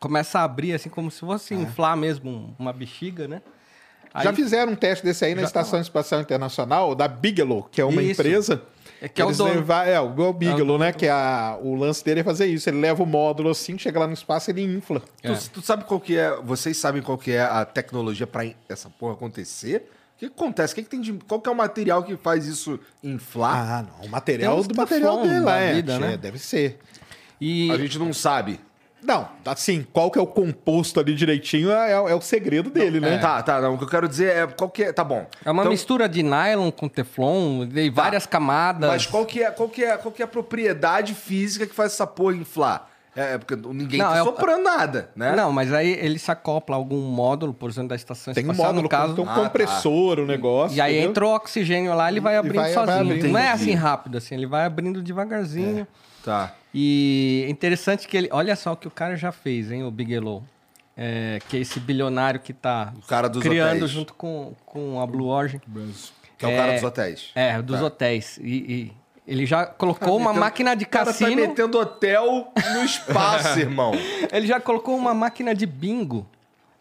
começa 0.00 0.40
a 0.40 0.44
abrir 0.44 0.72
assim 0.72 0.88
como 0.88 1.10
se 1.10 1.20
fosse 1.20 1.54
inflar 1.54 1.96
mesmo 1.96 2.28
um- 2.30 2.54
uma 2.58 2.72
bexiga, 2.72 3.28
né? 3.28 3.40
Já 4.22 4.30
Aí- 4.30 4.36
fizeram 4.36 4.72
um 4.72 4.76
teste 4.76 5.04
desse 5.04 5.24
aí 5.24 5.34
na 5.34 5.42
Estação 5.42 5.80
Espacial 5.80 6.20
Internacional, 6.20 6.94
da 6.94 7.06
Bigelow, 7.08 7.68
que 7.70 7.80
é 7.80 7.84
uma 7.84 8.02
Isso. 8.02 8.20
empresa. 8.20 8.62
É 9.00 9.08
que 9.08 9.20
é 9.20 9.24
o 9.24 9.28
Eles 9.28 9.36
dono. 9.38 9.72
é, 9.84 10.00
o 10.00 10.06
o 10.06 10.32
Bigelow, 10.32 10.78
né? 10.78 10.90
Que 10.92 11.06
é 11.06 11.10
a, 11.10 11.58
o 11.60 11.74
lance 11.74 12.02
dele 12.02 12.20
é 12.20 12.24
fazer 12.24 12.46
isso. 12.46 12.68
Ele 12.70 12.80
leva 12.80 13.02
o 13.02 13.06
módulo 13.06 13.50
assim, 13.50 13.76
chega 13.78 14.00
lá 14.00 14.06
no 14.06 14.14
espaço 14.14 14.50
ele 14.50 14.62
infla. 14.62 15.02
Tu, 15.22 15.50
tu 15.50 15.62
sabe 15.62 15.84
qual 15.84 16.00
que 16.00 16.16
é? 16.16 16.34
Vocês 16.42 16.78
sabem 16.78 17.02
qual 17.02 17.18
que 17.18 17.32
é 17.32 17.42
a 17.42 17.64
tecnologia 17.66 18.26
pra 18.26 18.46
essa 18.68 18.88
porra 18.88 19.12
acontecer? 19.12 19.90
O 20.16 20.18
que, 20.18 20.28
que 20.30 20.34
acontece? 20.34 20.72
O 20.72 20.76
que, 20.76 20.82
que 20.82 20.88
tem 20.88 21.02
de, 21.02 21.12
qual 21.28 21.38
que 21.38 21.48
é 21.48 21.52
o 21.52 21.54
material 21.54 22.02
que 22.02 22.16
faz 22.16 22.46
isso 22.46 22.80
inflar? 23.04 23.54
Ah, 23.54 23.82
não. 24.00 24.06
O 24.06 24.10
material 24.10 24.62
do 24.62 24.74
material 24.74 25.20
dele 25.22 25.46
é. 25.50 25.74
vida, 25.74 25.98
né? 25.98 26.14
É, 26.14 26.16
Deve 26.16 26.38
ser. 26.38 26.78
E 27.38 27.70
A 27.70 27.76
gente 27.76 27.98
não 27.98 28.14
sabe. 28.14 28.58
Não, 29.06 29.28
assim, 29.44 29.86
qual 29.92 30.10
que 30.10 30.18
é 30.18 30.22
o 30.22 30.26
composto 30.26 30.98
ali 30.98 31.14
direitinho 31.14 31.70
é, 31.70 31.92
é 31.92 32.14
o 32.14 32.20
segredo 32.20 32.68
dele, 32.70 32.98
né? 32.98 33.18
Tá, 33.18 33.40
tá. 33.42 33.60
Não, 33.60 33.74
o 33.74 33.78
que 33.78 33.84
eu 33.84 33.88
quero 33.88 34.08
dizer 34.08 34.34
é 34.36 34.46
qual 34.48 34.68
que 34.68 34.82
é. 34.82 34.92
Tá 34.92 35.04
bom. 35.04 35.24
é 35.44 35.50
uma 35.50 35.62
Então, 35.62 35.70
mistura 35.70 36.08
de 36.08 36.22
nylon 36.24 36.70
com 36.72 36.88
teflon, 36.88 37.66
de 37.66 37.88
várias 37.90 38.26
camadas. 38.26 38.90
Mas 38.90 39.06
qual 39.06 39.24
que, 39.24 39.42
é, 39.44 39.50
qual, 39.52 39.68
que 39.68 39.84
é, 39.84 39.96
qual 39.96 40.10
que 40.12 40.22
é 40.22 40.24
a 40.24 40.28
propriedade 40.28 41.14
física 41.14 41.66
que 41.66 41.74
faz 41.74 41.92
essa 41.92 42.06
porra 42.06 42.34
inflar? 42.34 42.90
É, 43.14 43.34
é 43.34 43.38
porque 43.38 43.56
ninguém 43.56 43.98
Não, 44.00 44.10
tá 44.10 44.16
é 44.18 44.22
o- 44.22 44.24
soprando 44.26 44.64
nada, 44.64 45.10
né? 45.16 45.34
Não, 45.34 45.50
mas 45.50 45.72
aí 45.72 45.90
ele 45.92 46.18
se 46.18 46.30
acopla 46.30 46.76
a 46.76 46.78
algum 46.78 47.00
módulo, 47.00 47.54
por 47.54 47.70
exemplo, 47.70 47.88
da 47.90 47.94
estação 47.96 48.34
Tem 48.34 48.44
um 48.44 48.50
espacial, 48.50 48.66
módulo, 48.74 48.82
no 48.82 48.88
caso. 48.90 49.14
tem 49.14 49.24
um 49.24 49.30
Ah, 49.30 49.34
tá. 49.34 49.40
compressor, 49.40 50.18
o 50.18 50.26
negócio. 50.26 50.76
E 50.76 50.80
aí 50.82 50.92
entendeu? 50.94 51.10
entra 51.10 51.26
o 51.26 51.34
oxigênio 51.34 51.94
lá, 51.94 52.10
ele 52.10 52.20
vai 52.20 52.36
abrindo 52.36 52.56
vai- 52.60 52.74
vai 52.74 52.84
sozinho. 52.86 53.14
abrindo. 53.14 53.32
Não 53.32 53.38
é 53.40 53.50
assim 53.52 53.72
rápido, 53.74 54.18
assim, 54.18 54.34
ele 54.34 54.46
vai 54.46 54.66
abrindo 54.66 55.00
devagarzinho. 55.02 55.86
Tá. 56.26 56.52
E 56.74 57.44
é 57.46 57.50
interessante 57.50 58.06
que 58.06 58.16
ele. 58.16 58.28
Olha 58.32 58.54
só 58.56 58.72
o 58.72 58.76
que 58.76 58.86
o 58.86 58.90
cara 58.90 59.16
já 59.16 59.30
fez, 59.32 59.70
hein, 59.70 59.82
o 59.84 59.90
Bigelow. 59.90 60.42
É, 60.98 61.38
que 61.48 61.56
é 61.58 61.60
esse 61.60 61.78
bilionário 61.78 62.40
que 62.40 62.52
tá 62.54 62.92
O 62.96 63.06
cara 63.06 63.28
dos 63.28 63.42
criando 63.42 63.76
hotéis. 63.76 63.90
junto 63.90 64.12
com, 64.14 64.54
com 64.64 65.00
a 65.00 65.06
Blue 65.06 65.28
Origin. 65.28 65.60
Que 66.38 66.44
é 66.46 66.48
o 66.48 66.56
cara 66.56 66.72
É. 66.72 66.74
dos 66.74 66.82
hotéis. 66.84 67.30
É, 67.34 67.62
dos 67.62 67.80
hotéis. 67.82 68.38
E, 68.38 68.42
e 68.46 68.92
ele 69.26 69.44
já 69.46 69.66
colocou 69.66 70.16
uma 70.16 70.30
Metendo- 70.30 70.40
máquina 70.40 70.74
de 70.74 70.84
O 70.84 70.88
cara 70.88 71.04
tá 71.06 71.12
cassino. 71.12 71.36
metendo 71.36 71.78
hotel 71.78 72.50
no 72.74 72.82
espaço, 72.84 73.58
irmão. 73.60 73.92
Ele 74.32 74.46
já 74.46 74.58
colocou 74.58 74.96
uma 74.96 75.12
máquina 75.14 75.54
de 75.54 75.66
bingo 75.66 76.26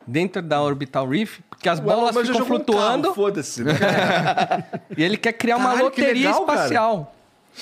dentro 0.07 0.41
da 0.41 0.61
Orbital 0.61 1.07
Reef, 1.09 1.39
porque 1.49 1.67
as 1.67 1.79
Ué, 1.79 1.83
bolas 1.85 2.15
ficam 2.15 2.41
um 2.41 2.45
flutuando. 2.45 3.03
carro, 3.03 3.15
Foda-se, 3.15 3.63
né? 3.65 3.73
E 4.97 5.03
ele 5.03 5.17
quer 5.17 5.33
criar 5.33 5.57
uma 5.57 5.71
Caralho, 5.71 5.91
que 5.91 6.01
loteria 6.01 6.29
legal, 6.29 6.45
cara. 6.45 7.07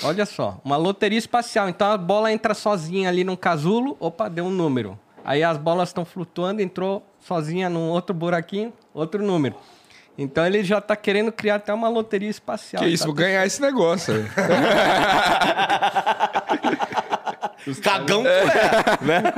Olha 0.02 0.26
só, 0.26 0.60
uma 0.66 0.76
loteria 0.78 1.20
espacial. 1.20 1.70
Então 1.70 1.92
a 1.92 1.98
bola 1.98 2.32
entra 2.32 2.54
sozinha 2.54 3.10
ali 3.10 3.24
num 3.24 3.36
casulo, 3.36 3.96
opa, 4.00 4.28
deu 4.30 4.46
um 4.46 4.50
número. 4.50 4.98
Aí 5.24 5.44
as 5.44 5.58
bolas 5.58 5.90
estão 5.90 6.04
flutuando, 6.04 6.62
entrou 6.62 7.06
sozinha 7.20 7.70
num 7.70 7.90
outro 7.90 8.14
buraquinho, 8.16 8.74
outro 8.94 9.24
número. 9.24 9.56
Então 10.18 10.46
ele 10.46 10.64
já 10.64 10.80
tá 10.82 10.96
querendo 10.96 11.32
criar 11.32 11.56
até 11.56 11.74
uma 11.74 11.90
loteria 11.90 12.30
espacial. 12.30 12.84
Que 12.84 12.90
isso, 12.90 13.04
Tá 13.04 13.08
vou 13.08 13.16
ganhar 13.16 13.46
esse 13.46 13.62
negócio. 13.62 14.14
aí. 14.16 14.24
Cagão 17.82 18.24
é, 18.28 18.44
né? 19.02 19.24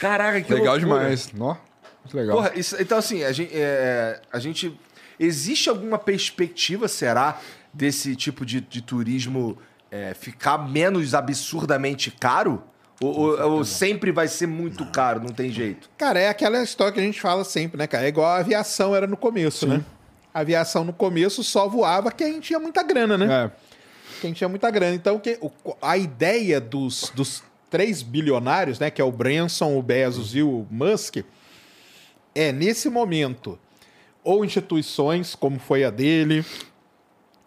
Caraca, 0.00 0.40
que 0.40 0.52
legal 0.54 0.76
loucura. 0.76 1.00
demais. 1.00 1.32
Nó, 1.32 1.56
muito 2.04 2.16
legal. 2.16 2.36
Porra, 2.36 2.52
isso- 2.54 2.76
então 2.80 2.98
assim, 2.98 3.24
a 3.24 3.32
gente, 3.32 3.50
é, 3.54 4.20
a 4.32 4.38
gente- 4.38 4.78
Existe 5.18 5.70
alguma 5.70 5.96
perspectiva, 5.98 6.88
será, 6.88 7.38
desse 7.76 8.16
tipo 8.16 8.44
de, 8.46 8.60
de 8.60 8.80
turismo 8.80 9.58
é, 9.90 10.14
ficar 10.14 10.58
menos 10.58 11.14
absurdamente 11.14 12.10
caro? 12.10 12.62
Ou, 13.00 13.14
ou- 13.18 13.50
ou 13.52 13.64
sempre 13.64 14.10
vai 14.10 14.26
ser 14.26 14.46
muito 14.46 14.86
caro, 14.86 15.20
não 15.20 15.28
tem 15.28 15.50
jeito? 15.52 15.90
Cara, 15.98 16.18
é 16.18 16.28
aquela 16.30 16.62
história 16.62 16.92
que 16.94 17.00
a 17.00 17.02
gente 17.02 17.20
fala 17.20 17.44
sempre, 17.44 17.76
né, 17.78 17.86
cara? 17.86 18.04
É 18.06 18.08
igual 18.08 18.26
a 18.26 18.38
aviação 18.38 18.96
era 18.96 19.06
no 19.06 19.16
começo, 19.18 19.66
né? 19.66 19.84
A 20.32 20.40
aviação 20.40 20.82
no 20.84 20.92
começo 20.94 21.44
só 21.44 21.68
voava 21.68 22.10
quem 22.10 22.40
tinha 22.40 22.58
muita 22.58 22.82
grana, 22.82 23.18
né? 23.18 23.44
É. 23.44 23.50
Quem 24.22 24.32
tinha 24.32 24.48
muita 24.48 24.70
grana. 24.70 24.94
Então, 24.94 25.18
que, 25.18 25.38
a 25.82 25.98
ideia 25.98 26.58
dos, 26.58 27.12
dos 27.14 27.42
três 27.70 28.00
bilionários, 28.02 28.78
né? 28.78 28.90
Que 28.90 29.02
é 29.02 29.04
o 29.04 29.12
Branson, 29.12 29.76
o 29.78 29.82
Bezos 29.82 30.34
e 30.34 30.42
o 30.42 30.66
Musk, 30.70 31.16
é, 32.34 32.50
nesse 32.50 32.88
momento, 32.88 33.58
ou 34.24 34.42
instituições, 34.44 35.34
como 35.34 35.58
foi 35.58 35.84
a 35.84 35.90
dele, 35.90 36.44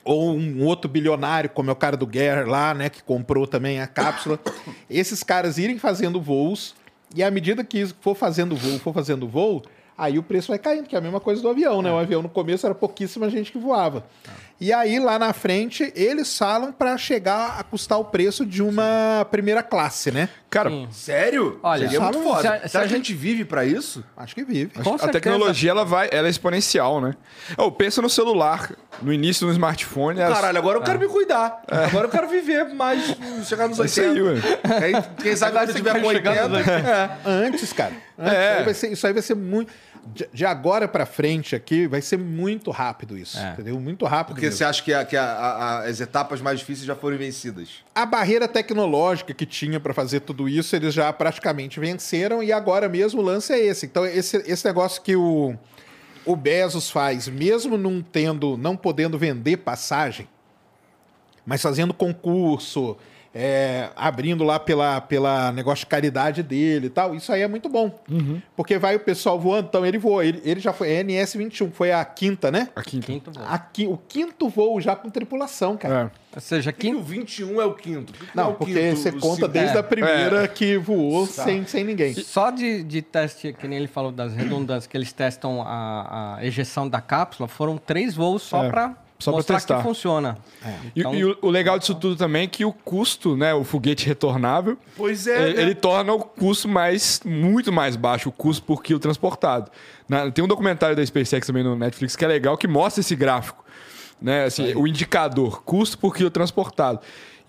ou 0.10 0.36
um 0.36 0.66
outro 0.66 0.90
bilionário, 0.90 1.52
como 1.52 1.70
é 1.70 1.74
o 1.74 1.76
cara 1.76 1.96
do 1.96 2.08
Guerra 2.08 2.44
lá, 2.44 2.74
né, 2.74 2.90
que 2.90 3.04
comprou 3.04 3.46
também 3.46 3.80
a 3.80 3.86
cápsula. 3.86 4.40
Esses 4.90 5.22
caras 5.22 5.60
irem 5.60 5.78
fazendo 5.78 6.20
voos, 6.20 6.74
e 7.16 7.22
à 7.22 7.30
medida 7.30 7.64
que 7.64 7.86
for 8.02 8.16
fazendo 8.16 8.56
voo, 8.56 8.80
for 8.80 8.92
fazendo 8.92 9.28
voo, 9.28 9.62
aí 9.96 10.18
o 10.18 10.24
preço 10.24 10.48
vai 10.48 10.58
caindo, 10.58 10.88
que 10.88 10.96
é 10.96 10.98
a 10.98 11.02
mesma 11.02 11.20
coisa 11.20 11.44
do 11.44 11.50
avião, 11.50 11.84
né? 11.84 11.92
O 11.92 11.98
avião 11.98 12.24
no 12.24 12.30
começo 12.30 12.66
era 12.66 12.74
pouquíssima 12.74 13.30
gente 13.30 13.52
que 13.52 13.60
voava. 13.60 14.04
E 14.62 14.74
aí 14.74 15.00
lá 15.00 15.18
na 15.18 15.32
frente, 15.32 15.90
eles 15.96 16.38
falam 16.38 16.72
para 16.74 16.98
chegar 16.98 17.58
a 17.58 17.64
custar 17.64 17.98
o 17.98 18.04
preço 18.04 18.46
de 18.46 18.62
uma 18.62 19.26
primeira 19.32 19.64
classe, 19.64 20.12
né? 20.12 20.28
Cara, 20.50 20.70
Sim. 20.70 20.88
Sério? 20.92 21.60
Olha, 21.64 21.88
Seria 21.88 22.02
muito 22.02 22.16
se 22.16 22.20
a- 22.20 22.24
foda. 22.24 22.42
se 22.42 22.48
a 22.50 22.70
que 22.70 22.78
a 22.78 22.82
gente- 22.88 22.96
gente 23.10 23.14
vive 23.14 23.46
pra 23.46 23.64
isso? 23.64 24.04
Acho 24.18 24.36
que 24.36 24.44
vive. 24.44 24.72
Com 24.74 24.82
a 24.96 24.98
certeza. 24.98 25.12
tecnologia 25.12 25.72
ela 25.72 25.86
vai, 25.86 26.10
ela 26.12 26.28
é 26.28 26.30
exponencial, 26.30 27.00
né? 27.00 27.14
Oh, 27.56 27.72
pensa 27.72 28.02
no 28.02 28.10
celular, 28.10 28.72
no 29.02 29.14
início 29.14 29.46
no 29.48 29.54
smartphone. 29.54 30.22
as- 30.22 30.34
Caralho, 30.34 30.58
agora 30.58 30.78
eu 30.78 30.82
quero 30.84 31.00
me 31.00 31.08
cuidar. 31.08 31.62
Agora 31.68 32.08
eu 32.08 32.12
quero 32.12 32.28
viver 32.28 32.66
mais, 32.74 33.16
chegar 33.48 33.70
nos 33.70 33.80
É 33.80 33.86
isso 33.86 34.02
80. 34.02 34.42
aí, 34.84 34.94
quem 35.24 35.36
sabe 35.38 35.54
quando 35.54 35.70
eu 35.70 35.76
tiver 35.76 36.02
com 36.02 36.08
80. 36.08 36.60
É. 36.72 37.10
Antes, 37.26 37.72
cara. 37.72 37.94
Antes, 38.18 38.34
É. 38.34 38.50
isso, 38.52 38.58
aí 38.60 38.64
vai 38.66 38.74
ser, 38.74 38.92
isso 38.92 39.08
aí 39.08 39.14
vai 39.14 39.22
ser 39.22 39.36
muito. 39.36 39.72
De, 40.08 40.28
de 40.34 40.46
agora 40.46 40.88
pra 40.88 41.06
frente 41.06 41.56
aqui, 41.56 41.86
vai 41.88 42.02
ser 42.02 42.18
muito 42.18 42.72
rápido 42.72 43.18
isso. 43.18 43.38
É. 43.38 43.52
Entendeu? 43.52 43.80
Muito 43.80 44.06
rápido. 44.06 44.36
Porque 44.36 44.48
mesmo. 44.48 44.58
você 44.58 44.64
acha 44.64 44.82
que, 44.84 44.94
a- 44.94 45.06
que 45.06 45.16
a- 45.16 45.24
a- 45.24 45.84
as 45.86 46.00
etapas 46.02 46.42
mais 46.42 46.60
difíceis 46.60 46.86
já 46.86 46.96
foram 46.96 47.18
vencidas? 47.18 47.84
A 47.94 48.06
barreira 48.06 48.48
tecnológica 48.48 49.34
que 49.34 49.46
tinha 49.46 49.80
pra 49.80 49.94
fazer 49.94 50.22
tudo 50.22 50.50
isso, 50.50 50.76
eles 50.76 50.94
já 50.94 51.12
praticamente 51.14 51.80
venceram 51.80 52.42
e 52.42 52.52
agora 52.52 52.90
mesmo 52.90 53.22
o 53.22 53.24
lance 53.24 53.54
é 53.54 53.60
esse. 53.60 53.86
Então, 53.86 54.06
esse, 54.06 54.38
esse 54.48 54.66
negócio 54.66 55.02
que 55.02 55.16
o, 55.16 55.56
o 56.26 56.36
Bezos 56.36 56.90
faz, 56.90 57.28
mesmo 57.28 57.78
não 57.78 58.02
tendo, 58.02 58.58
não 58.58 58.76
podendo 58.76 59.18
vender 59.18 59.58
passagem, 59.58 60.28
mas 61.46 61.62
fazendo 61.62 61.94
concurso, 61.94 62.98
é, 63.34 63.90
abrindo 63.96 64.44
lá 64.44 64.60
pela, 64.60 65.00
pela 65.02 65.52
negócio 65.52 65.84
de 65.86 65.90
caridade 65.90 66.42
dele 66.42 66.88
e 66.88 66.90
tal, 66.90 67.14
isso 67.14 67.32
aí 67.32 67.42
é 67.42 67.48
muito 67.48 67.70
bom. 67.70 68.00
Porque 68.56 68.78
vai 68.78 68.96
o 68.96 69.00
pessoal 69.00 69.40
voando, 69.40 69.68
então 69.70 69.86
ele 69.86 69.98
voa. 69.98 70.26
Ele, 70.26 70.42
ele 70.44 70.60
já 70.60 70.74
foi 70.74 70.90
é 70.92 71.04
NS-21, 71.04 71.72
foi 71.72 71.92
a 71.92 72.04
quinta, 72.04 72.52
né? 72.52 72.70
A 72.76 72.82
quinta. 72.82 73.06
Quinto 73.08 73.32
voo. 73.32 73.44
A 73.48 73.58
qui- 73.60 73.88
o 73.88 73.98
quinto 74.08 74.50
voo 74.50 74.82
já 74.82 74.96
com 74.96 75.10
tripulação, 75.10 75.78
cara. 75.78 76.12
É. 76.16 76.20
Ou 76.36 76.42
seja, 76.42 76.72
quinto. 76.72 77.00
o 77.00 77.04
21 77.04 77.60
é 77.62 77.66
o 77.66 77.74
quinto? 77.74 78.14
Por 78.14 78.20
que 78.20 78.32
é 78.32 78.32
Não, 78.36 78.52
o 78.52 78.54
porque 78.56 78.74
quinto, 78.74 78.98
você 78.98 79.12
conta 79.12 79.36
segundo? 79.36 79.48
desde 79.48 79.78
É. 79.78 79.80
a 79.80 79.84
primeira 79.84 80.48
que 80.48 80.78
voou 80.78 81.26
sem, 81.26 81.66
sem 81.66 81.84
ninguém. 81.84 82.14
Só 82.14 82.52
de, 82.52 82.84
de 82.84 83.02
teste, 83.02 83.54
que 83.54 83.68
nem 83.68 83.80
ele 83.80 83.88
falou 83.88 84.12
das 84.12 84.34
redundâncias, 84.34 84.86
que 84.88 84.96
eles 84.96 85.12
testam 85.12 85.62
a, 85.66 86.36
a 86.38 86.46
ejeção 86.46 86.88
da 86.88 87.02
cápsula, 87.02 87.48
foram 87.48 87.78
três 87.78 88.16
voos 88.16 88.44
só 88.44 88.64
É, 88.66 88.70
para 88.70 88.96
só 89.20 89.32
mostrar 89.32 89.58
testar. 89.58 89.78
que 89.78 89.84
funciona. 89.84 90.38
E, 90.96 91.00
Então- 91.02 91.14
e 91.14 91.26
o, 91.26 91.38
o 91.42 91.50
legal 91.50 91.78
disso 91.78 91.94
tudo 91.94 92.16
também 92.16 92.44
é 92.44 92.48
que 92.48 92.64
o 92.66 92.72
custo, 92.72 93.36
né, 93.36 93.54
o 93.54 93.64
foguete 93.64 94.06
retornável, 94.08 94.78
Pois 94.96 95.28
é. 95.28 95.50
ele, 95.50 95.54
né? 95.58 95.62
ele 95.62 95.76
torna 95.76 96.14
o 96.14 96.20
custo 96.20 96.68
mais 96.70 97.22
muito 97.26 97.72
mais 97.72 97.96
baixo, 97.96 98.30
o 98.30 98.32
custo 98.32 98.64
por 98.64 98.82
quilo 98.82 99.00
transportado. 99.00 99.70
Na- 100.08 100.32
tem 100.32 100.44
um 100.44 100.48
documentário 100.48 100.96
da 100.96 101.06
SpaceX 101.06 101.46
também 101.46 101.64
no 101.64 101.76
Netflix 101.76 102.16
que 102.16 102.24
é 102.24 102.28
legal 102.28 102.58
que 102.58 102.68
mostra 102.68 103.02
esse 103.02 103.16
gráfico, 103.16 103.64
né, 104.22 104.46
assim, 104.46 104.74
o 104.74 104.88
indicador 104.88 105.62
custo 105.64 105.98
por 105.98 106.16
quilo 106.16 106.30
transportado. 106.32 107.00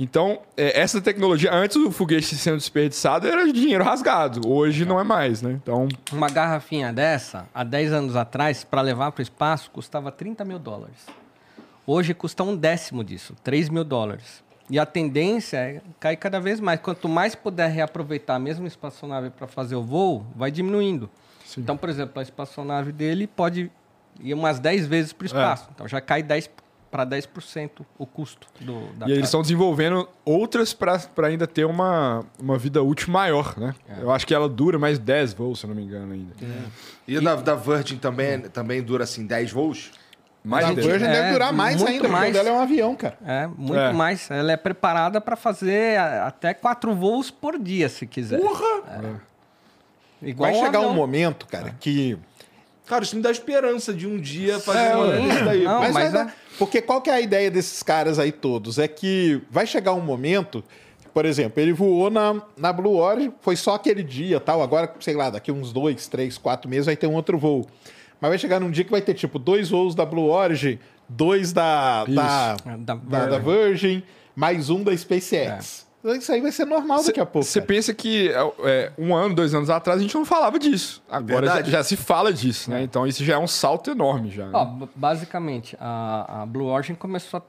Então, 0.03 0.41
é, 0.57 0.81
essa 0.81 0.99
tecnologia, 0.99 1.53
antes 1.53 1.77
o 1.77 1.91
foguete 1.93 2.35
sendo 2.35 2.57
desperdiçado 2.57 3.29
era 3.29 3.53
dinheiro 3.53 3.85
rasgado, 3.85 4.41
hoje 4.49 4.87
não 4.87 4.99
é 4.99 5.05
mais, 5.05 5.43
né? 5.43 5.53
Então, 5.63 5.87
Uma 6.11 6.31
garrafinha 6.31 6.91
dessa, 6.91 7.47
há 7.55 7.63
10 7.63 7.93
anos 7.93 8.17
atrás, 8.17 8.65
para 8.65 8.81
levar 8.81 9.13
para 9.13 9.21
o 9.21 9.23
espaço, 9.23 9.71
custava 9.71 10.11
30 10.11 10.43
mil 10.43 10.59
dólares. 10.59 10.97
Hoje 11.93 12.15
custa 12.15 12.45
um 12.45 12.57
décimo 12.57 13.03
disso, 13.03 13.35
3 13.43 13.69
mil 13.69 13.83
dólares. 13.83 14.45
E 14.71 14.79
a 14.79 14.87
tendência 14.87 15.57
é 15.57 15.83
cair 15.99 16.17
cada 16.17 16.39
vez 16.39 16.61
mais. 16.61 16.79
Quanto 16.79 17.09
mais 17.09 17.35
puder 17.35 17.69
reaproveitar 17.69 18.37
a 18.37 18.39
mesma 18.39 18.69
espaçonave 18.69 19.29
para 19.31 19.49
fazer 19.49 19.75
o 19.75 19.83
voo, 19.83 20.25
vai 20.37 20.53
diminuindo. 20.53 21.11
Então, 21.59 21.77
por 21.77 21.89
exemplo, 21.89 22.21
a 22.21 22.23
espaçonave 22.23 22.93
dele 22.93 23.27
pode 23.27 23.73
ir 24.21 24.35
umas 24.35 24.61
10 24.61 24.87
vezes 24.87 25.13
para 25.13 25.25
o 25.25 25.27
espaço. 25.27 25.69
Então 25.75 25.89
já 25.89 26.01
cai 26.01 26.23
10 26.23 26.49
para 26.93 27.05
10% 27.05 27.85
o 27.99 28.07
custo 28.07 28.47
do, 28.61 28.87
da 28.93 29.07
e 29.07 29.11
eles 29.11 29.15
casa. 29.17 29.25
estão 29.25 29.43
desenvolvendo 29.43 30.09
outras 30.25 30.73
para 30.73 31.01
ainda 31.25 31.49
ter 31.49 31.65
uma, 31.65 32.25
uma 32.39 32.57
vida 32.57 32.81
útil 32.85 33.11
maior, 33.13 33.59
né? 33.59 33.75
Eu 34.01 34.13
acho 34.13 34.25
que 34.25 34.35
ela 34.35 34.49
dura 34.49 34.79
mais 34.79 34.97
10 34.97 35.33
voos, 35.33 35.59
se 35.59 35.67
eu 35.67 35.69
não 35.69 35.75
me 35.75 35.83
engano 35.83 36.13
ainda. 36.13 36.35
E 37.09 37.19
da, 37.19 37.35
da 37.35 37.57
Virgin 37.57 37.97
também, 37.97 38.43
também 38.43 38.81
dura 38.81 39.03
assim 39.03 39.27
10 39.27 39.51
voos? 39.51 39.91
Mais 40.43 40.65
a 40.65 40.69
gente- 40.69 40.81
Virgin 40.81 41.05
é, 41.05 41.13
deve 41.13 41.33
durar 41.33 41.53
mais 41.53 41.77
muito 41.77 41.89
ainda, 41.89 42.01
porque 42.03 42.15
o 42.15 42.19
mais. 42.19 42.33
dela 42.33 42.49
é 42.49 42.53
um 42.53 42.61
avião, 42.61 42.95
cara. 42.97 43.19
É, 43.27 43.47
muito 43.47 43.79
É. 43.79 43.93
mais. 43.93 44.31
Ela 44.31 44.53
é 44.53 44.57
preparada 44.57 45.21
para 45.21 45.37
fazer 45.37 45.99
até 45.99 46.55
quatro 46.55 46.95
voos 46.95 47.31
por 47.31 47.59
dia, 47.59 47.89
se 47.89 48.07
quiser. 48.07 48.41
Porra! 48.41 49.21
Igual 50.23 50.51
Vai 50.51 50.61
um 50.61 50.65
chegar 50.65 50.81
um 50.81 50.85
avião. 50.85 50.95
momento, 50.95 51.47
cara, 51.47 51.75
que... 51.81 52.17
Cara, 52.87 53.05
isso 53.05 53.15
me 53.17 53.23
dá 53.23 53.31
esperança 53.31 53.93
de 53.95 54.07
um 54.07 54.19
dia 54.19 54.59
fazer 54.59 54.79
É, 54.81 54.97
uma 54.97 55.17
isso 55.17 55.45
daí. 55.45 55.63
Não, 55.65 55.79
mas 55.81 55.93
mas 55.93 56.13
vai 56.13 56.23
é- 56.23 56.25
dar- 56.27 56.35
Porque 56.59 56.83
qual 56.83 57.01
que 57.01 57.09
é 57.09 57.15
a 57.15 57.21
ideia 57.21 57.51
desses 57.51 57.83
caras 57.83 58.19
aí 58.19 58.33
todos? 58.33 58.79
É 58.79 58.89
que 58.89 59.41
vai 59.51 59.65
chegar 59.67 59.93
um 59.95 60.01
momento, 60.01 60.63
por 61.15 61.25
exemplo, 61.25 61.63
ele 61.63 61.73
voou 61.73 62.11
na, 62.11 62.43
na 62.57 62.73
Blue 62.73 62.97
Origin, 62.97 63.33
foi 63.41 63.55
só 63.57 63.75
aquele 63.77 64.03
dia 64.03 64.41
tal, 64.41 64.61
agora, 64.61 64.93
sei 65.01 65.15
lá, 65.15 65.31
daqui 65.31 65.53
uns 65.53 65.73
dois, 65.73 66.09
três, 66.09 66.37
quatro 66.37 66.69
meses 66.69 66.87
vai 66.87 66.97
ter 66.97 67.07
um 67.07 67.15
outro 67.15 67.39
voo. 67.39 67.67
Mas 68.21 68.29
vai 68.31 68.39
chegar 68.39 68.61
num 68.61 68.71
dia 68.71 68.85
que 68.85 68.91
vai 68.91 69.01
ter, 69.01 69.15
tipo, 69.15 69.39
dois 69.39 69.71
voos 69.71 69.95
da 69.95 70.05
Blue 70.05 70.29
Origin, 70.29 70.79
dois 71.09 71.53
da, 71.53 72.05
da, 72.05 72.57
É, 72.67 72.77
Da 72.77 72.95
da, 72.95 73.27
da 73.27 73.39
Virgin, 73.39 74.03
mais 74.37 74.69
um 74.71 74.83
da 74.83 74.97
SpaceX. 74.97 75.87
Isso 76.03 76.33
aí 76.33 76.41
vai 76.41 76.51
ser 76.51 76.65
normal 76.65 77.05
daqui 77.05 77.21
a 77.21 77.27
pouco. 77.27 77.47
Você 77.47 77.61
pensa 77.61 77.93
que 77.93 78.31
é, 78.65 78.91
um 78.97 79.15
ano, 79.15 79.35
dois 79.35 79.55
anos 79.55 79.69
atrás, 79.69 79.99
a 79.99 80.03
gente 80.03 80.15
não 80.15 80.25
falava 80.25 80.59
disso. 80.59 81.03
Agora 81.11 81.47
já, 81.47 81.63
já 81.63 81.83
se 81.85 81.95
fala 81.95 82.33
disso, 82.33 82.71
né? 82.71 82.83
Então 82.83 83.07
isso 83.07 83.23
já 83.23 83.35
é 83.35 83.39
um 83.39 83.47
salto 83.47 83.91
enorme 83.91 84.31
já. 84.31 84.47
né? 84.47 84.51
Ó, 84.55 84.87
basicamente, 84.95 85.77
a, 85.79 86.43
a 86.43 86.47
Blue 86.47 86.67
Origin 86.69 86.95
começou 86.95 87.43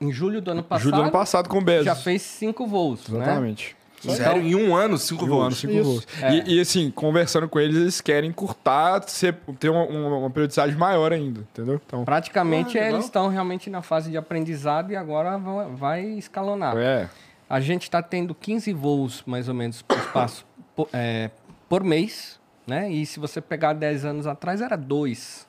em 0.00 0.10
julho 0.10 0.40
do 0.40 0.50
ano 0.50 0.62
passado. 0.62 0.82
Julho 0.82 0.96
do 0.96 1.02
ano 1.02 1.10
passado 1.10 1.48
com 1.50 1.58
o 1.58 1.60
Bezos. 1.62 1.84
Já 1.84 1.94
fez 1.94 2.22
cinco 2.22 2.66
voos, 2.66 3.06
né? 3.08 3.20
Exatamente. 3.22 3.76
Sério, 4.00 4.42
em 4.42 4.54
um 4.54 4.74
ano, 4.74 4.96
cinco 4.96 5.24
Um 5.24 5.28
voos. 5.28 5.44
ano, 5.46 5.54
cinco 5.54 5.72
Isso. 5.74 5.84
voos. 5.84 6.06
É. 6.22 6.34
E, 6.36 6.56
e, 6.56 6.60
assim, 6.60 6.90
conversando 6.90 7.48
com 7.48 7.60
eles, 7.60 7.76
eles 7.76 8.00
querem 8.00 8.30
encurtar, 8.30 9.02
ser, 9.08 9.34
ter 9.58 9.68
uma, 9.68 9.84
uma, 9.84 10.16
uma 10.18 10.30
periodicidade 10.30 10.74
maior 10.76 11.12
ainda, 11.12 11.40
entendeu? 11.40 11.80
Então, 11.86 12.04
Praticamente 12.04 12.78
Ah, 12.78 12.88
eles 12.88 13.04
estão 13.04 13.28
realmente 13.28 13.68
na 13.68 13.82
fase 13.82 14.10
de 14.10 14.16
aprendizado 14.16 14.90
e 14.92 14.96
agora 14.96 15.36
vão- 15.36 15.76
vai 15.76 16.02
escalonar. 16.04 16.76
é. 16.76 17.08
A 17.48 17.58
gente 17.58 17.82
está 17.82 18.00
tendo 18.00 18.32
15 18.32 18.72
voos, 18.72 19.24
mais 19.26 19.48
ou 19.48 19.54
menos, 19.54 19.84
o 19.88 19.94
espaço 19.94 20.46
por, 20.76 20.88
é, 20.92 21.30
por 21.68 21.82
mês, 21.82 22.38
né? 22.64 22.88
E 22.88 23.04
se 23.04 23.18
você 23.18 23.40
pegar 23.40 23.72
10 23.72 24.04
anos 24.04 24.24
atrás, 24.26 24.60
era 24.60 24.76
dois. 24.76 25.48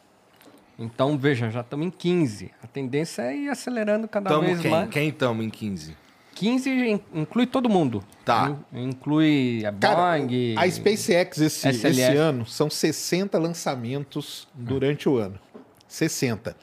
Então, 0.80 1.16
veja, 1.16 1.52
já 1.52 1.62
estamos 1.62 1.86
em 1.86 1.92
15. 1.92 2.52
A 2.64 2.66
tendência 2.66 3.22
é 3.22 3.36
ir 3.38 3.50
acelerando 3.50 4.08
cada 4.08 4.32
Tamo 4.32 4.42
vez 4.48 4.60
quem? 4.60 4.72
mais. 4.72 4.90
Quem 4.90 5.12
tamo 5.12 5.44
em 5.44 5.50
15? 5.52 5.96
15 6.42 6.70
in- 6.72 7.00
inclui 7.14 7.46
todo 7.46 7.70
mundo. 7.70 8.04
Tá. 8.26 8.58
In- 8.74 8.90
Inclui 8.90 9.64
a 9.64 9.72
Boeing. 9.72 10.56
a 10.58 10.68
SpaceX 10.70 11.38
esse, 11.40 11.68
esse 11.70 12.02
ano 12.18 12.46
são 12.48 12.68
60 12.68 13.38
lançamentos 13.38 14.48
durante 14.56 15.08
o 15.08 15.18
ano. 15.18 15.40
60. 15.88 16.56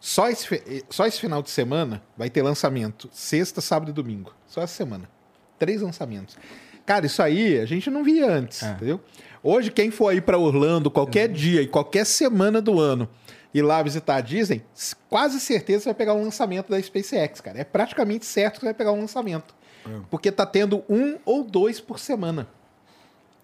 Só 0.00 0.28
esse, 0.30 0.84
só 0.88 1.06
esse 1.06 1.20
final 1.20 1.42
de 1.42 1.50
semana 1.50 2.02
vai 2.16 2.30
ter 2.30 2.40
lançamento. 2.42 3.10
Sexta, 3.12 3.60
sábado 3.60 3.90
e 3.90 3.92
domingo. 3.92 4.32
Só 4.46 4.62
essa 4.62 4.74
semana. 4.74 5.06
Três 5.58 5.82
lançamentos. 5.82 6.38
Cara, 6.86 7.04
isso 7.04 7.20
aí 7.22 7.58
a 7.58 7.66
gente 7.66 7.90
não 7.90 8.02
via 8.04 8.30
antes, 8.30 8.62
entendeu? 8.62 9.00
Hoje, 9.42 9.70
quem 9.70 9.90
for 9.90 10.08
aí 10.08 10.20
para 10.20 10.38
Orlando 10.38 10.90
qualquer 10.90 11.28
dia 11.28 11.60
e 11.60 11.66
qualquer 11.66 12.06
semana 12.06 12.62
do 12.62 12.80
ano 12.80 13.06
e 13.56 13.62
lá 13.62 13.82
visitar 13.82 14.16
a 14.16 14.20
Disney, 14.20 14.62
quase 15.08 15.40
certeza 15.40 15.84
você 15.84 15.88
vai 15.88 15.94
pegar 15.94 16.12
um 16.12 16.22
lançamento 16.22 16.68
da 16.68 16.78
SpaceX, 16.78 17.40
cara. 17.40 17.58
É 17.58 17.64
praticamente 17.64 18.26
certo 18.26 18.56
que 18.56 18.60
você 18.60 18.66
vai 18.66 18.74
pegar 18.74 18.92
um 18.92 19.00
lançamento. 19.00 19.54
Porque 20.10 20.30
tá 20.30 20.44
tendo 20.44 20.84
um 20.90 21.16
ou 21.24 21.42
dois 21.42 21.80
por 21.80 21.98
semana. 21.98 22.46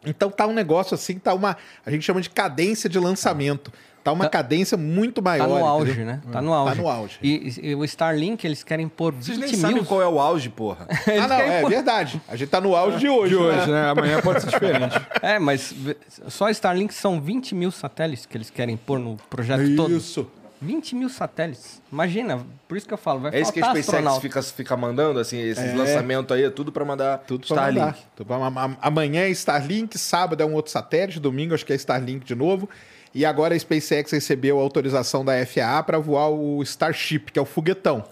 Então 0.05 0.31
tá 0.31 0.47
um 0.47 0.53
negócio 0.53 0.95
assim, 0.95 1.19
tá 1.19 1.33
uma. 1.33 1.57
A 1.87 1.91
gente 1.91 2.05
chama 2.05 2.21
de 2.21 2.29
cadência 2.29 2.91
de 2.91 2.99
lançamento. 2.99 3.73
Tá 4.05 4.11
uma 4.13 4.29
cadência 4.29 4.77
muito 4.77 5.23
maior. 5.23 5.47
Tá 5.49 5.55
no 5.55 5.65
auge, 5.65 5.91
entendeu? 5.93 6.07
né? 6.07 6.21
Tá 6.33 6.43
no 6.43 6.53
auge. 6.53 6.81
no 6.81 6.89
auge. 6.89 7.19
E, 7.23 7.55
e 7.63 7.75
o 7.75 7.85
Starlink, 7.85 8.45
eles 8.47 8.65
querem 8.65 8.89
pôr 8.89 9.13
20 9.13 9.25
Vocês 9.25 9.39
nem 9.39 9.51
mil. 9.51 9.61
sabem 9.61 9.85
qual 9.85 10.03
é 10.03 10.09
o 10.09 10.19
auge, 10.19 10.49
porra. 10.49 10.87
Ah, 11.23 11.29
não, 11.29 11.37
é 11.37 11.61
pôr- 11.61 11.71
verdade. 11.71 12.21
A 12.29 12.35
gente 12.35 12.49
tá 12.49 12.61
no 12.61 12.75
auge 12.75 12.99
de 12.99 13.09
hoje. 13.09 13.29
De 13.31 13.37
hoje, 13.37 13.71
né? 13.71 13.83
né? 13.85 13.91
Amanhã 13.91 14.21
pode 14.21 14.41
ser 14.43 14.51
diferente. 14.51 15.01
É, 15.23 15.39
mas 15.39 15.73
só 16.29 16.51
Starlink 16.51 16.93
são 16.93 17.21
20 17.21 17.55
mil 17.55 17.71
satélites 17.71 18.27
que 18.27 18.37
eles 18.37 18.51
querem 18.51 18.77
pôr 18.77 18.99
no 18.99 19.17
projeto 19.31 19.77
todo. 19.77 19.97
Isso. 19.97 20.29
20 20.61 20.95
mil 20.95 21.09
satélites. 21.09 21.81
Imagina, 21.93 22.41
por 22.69 22.77
isso 22.77 22.87
que 22.87 22.95
eu 22.95 22.99
falo, 22.99 23.19
vai 23.21 23.35
É 23.35 23.41
isso 23.41 23.53
que 23.53 23.59
a 23.61 23.65
faltar 23.67 23.83
SpaceX 23.83 24.19
fica, 24.19 24.43
fica 24.43 24.77
mandando, 24.77 25.19
assim, 25.19 25.39
esses 25.41 25.71
É. 25.73 25.75
lançamentos 25.75 26.37
aí, 26.37 26.45
é 26.45 26.51
tudo 26.51 26.71
pra 26.71 26.85
mandar 26.85 27.19
Tudo 27.19 27.45
Starlink. 27.45 27.97
mandar. 28.29 28.61
Am- 28.61 28.77
Amanhã 28.81 29.23
é 29.23 29.31
Starlink, 29.31 29.99
sábado 29.99 30.41
é 30.41 30.47
um 30.47 30.55
outro 30.55 30.71
satélite, 30.71 31.19
domingo 31.19 31.53
acho 31.55 31.67
que 31.67 31.73
é 31.73 31.77
Starlink 31.77 32.25
de 32.25 32.35
novo. 32.37 32.69
E 33.15 33.25
agora 33.27 33.55
a 33.55 33.59
SpaceX 33.59 34.11
recebeu 34.11 34.59
a 34.59 34.63
autorização 34.63 35.25
da 35.25 35.35
FAA 35.45 35.83
para 35.83 35.99
voar 35.99 36.31
o 36.31 36.63
Starship, 36.63 37.31
que 37.33 37.39
é 37.39 37.43
o 37.43 37.45
foguetão. 37.45 38.03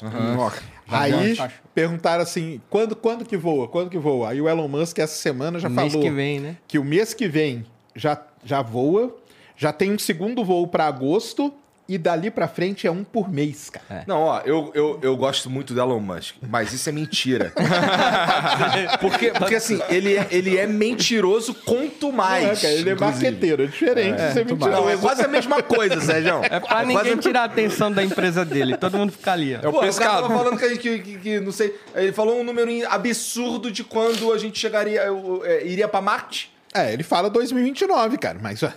Aí 0.89 1.36
Tá. 1.36 1.51
perguntaram 1.74 2.22
assim, 2.22 2.60
quando, 2.68 2.94
quando 2.97 3.24
que 3.24 3.36
voa? 3.36 3.68
Quando 3.68 3.89
que 3.89 3.98
voa? 3.98 4.31
Aí 4.31 4.40
o 4.40 4.48
Elon 4.48 4.68
Musk 4.68 4.98
essa 4.98 5.14
semana 5.14 5.59
já 5.59 5.68
Mês 5.68 5.93
falou 5.93 6.06
que 6.06 6.10
vem, 6.10 6.40
né? 6.40 6.56
que 6.66 6.78
o 6.78 6.85
mês 6.85 7.14
que 7.14 7.28
vem 7.28 7.64
já, 7.94 8.20
já 8.44 8.60
voa, 8.60 9.16
já 9.56 9.72
tem 9.72 9.93
um 9.93 9.98
segundo 9.98 10.44
voo 10.44 10.66
para 10.66 10.86
agosto 10.86 11.55
e 11.93 11.99
dali 11.99 12.31
para 12.31 12.47
frente 12.47 12.87
é 12.87 12.91
um 12.91 13.03
por 13.03 13.29
mês, 13.29 13.69
cara. 13.69 14.05
Não, 14.07 14.21
ó, 14.23 14.41
eu, 14.45 14.71
eu, 14.75 14.99
eu 15.03 15.17
gosto 15.17 15.51
muito 15.51 15.75
do 15.75 15.81
Elon 15.81 15.99
Musk, 16.01 16.37
mas 16.49 16.73
isso 16.73 16.89
é 16.89 16.93
mentira. 16.93 17.53
porque, 19.01 19.31
porque 19.33 19.55
assim, 19.57 19.81
ele 19.89 20.17
é, 20.17 20.27
ele 20.31 20.57
é 20.57 20.67
mentiroso 20.67 21.55
quanto 21.55 22.12
mais. 22.12 22.45
É, 22.59 22.62
cara, 22.62 22.75
ele 22.75 22.91
é 22.91 22.93
inclusive. 22.93 23.23
marqueteiro, 23.25 23.62
é 23.65 23.67
diferente 23.67 24.17
de 24.17 24.33
ser 24.33 24.45
mentiroso. 24.47 24.71
Não, 24.71 24.89
é 24.91 24.97
quase 24.97 25.23
a 25.23 25.29
mesma 25.29 25.62
coisa, 25.62 26.01
Sérgio. 26.01 26.41
É 26.45 26.61
pra 26.61 26.85
ninguém 26.85 27.17
tirar 27.17 27.43
a 27.43 27.45
atenção 27.45 27.91
da 27.91 28.03
empresa 28.03 28.45
dele. 28.45 28.77
Todo 28.77 28.97
mundo 28.97 29.12
fica 29.12 29.33
ali, 29.33 29.55
ó. 29.57 29.59
É 29.61 29.69
o 29.69 29.73
Pô, 29.73 29.79
o 29.79 29.81
cara 29.81 29.87
pescado. 29.87 30.23
tava 30.23 30.35
falando 30.39 30.59
que, 30.59 30.65
a 30.65 30.69
gente- 30.69 30.81
que, 30.81 30.99
que- 31.01 31.19
que, 31.19 31.41
não 31.41 31.53
sei, 31.53 31.75
ele 31.95 32.12
falou 32.12 32.41
um 32.41 32.45
número 32.45 32.71
absurdo 32.89 33.71
de 33.71 33.83
quando 33.83 34.33
a 34.33 34.39
gente 34.39 34.59
chegaria, 34.59 35.03
eu, 35.03 35.43
é, 35.45 35.67
iria 35.67 35.89
pra 35.89 36.01
Marte. 36.01 36.53
É, 36.73 36.93
ele 36.93 37.03
fala 37.03 37.29
2029, 37.29 38.17
cara, 38.19 38.39
mas... 38.41 38.62
ó, 38.62 38.73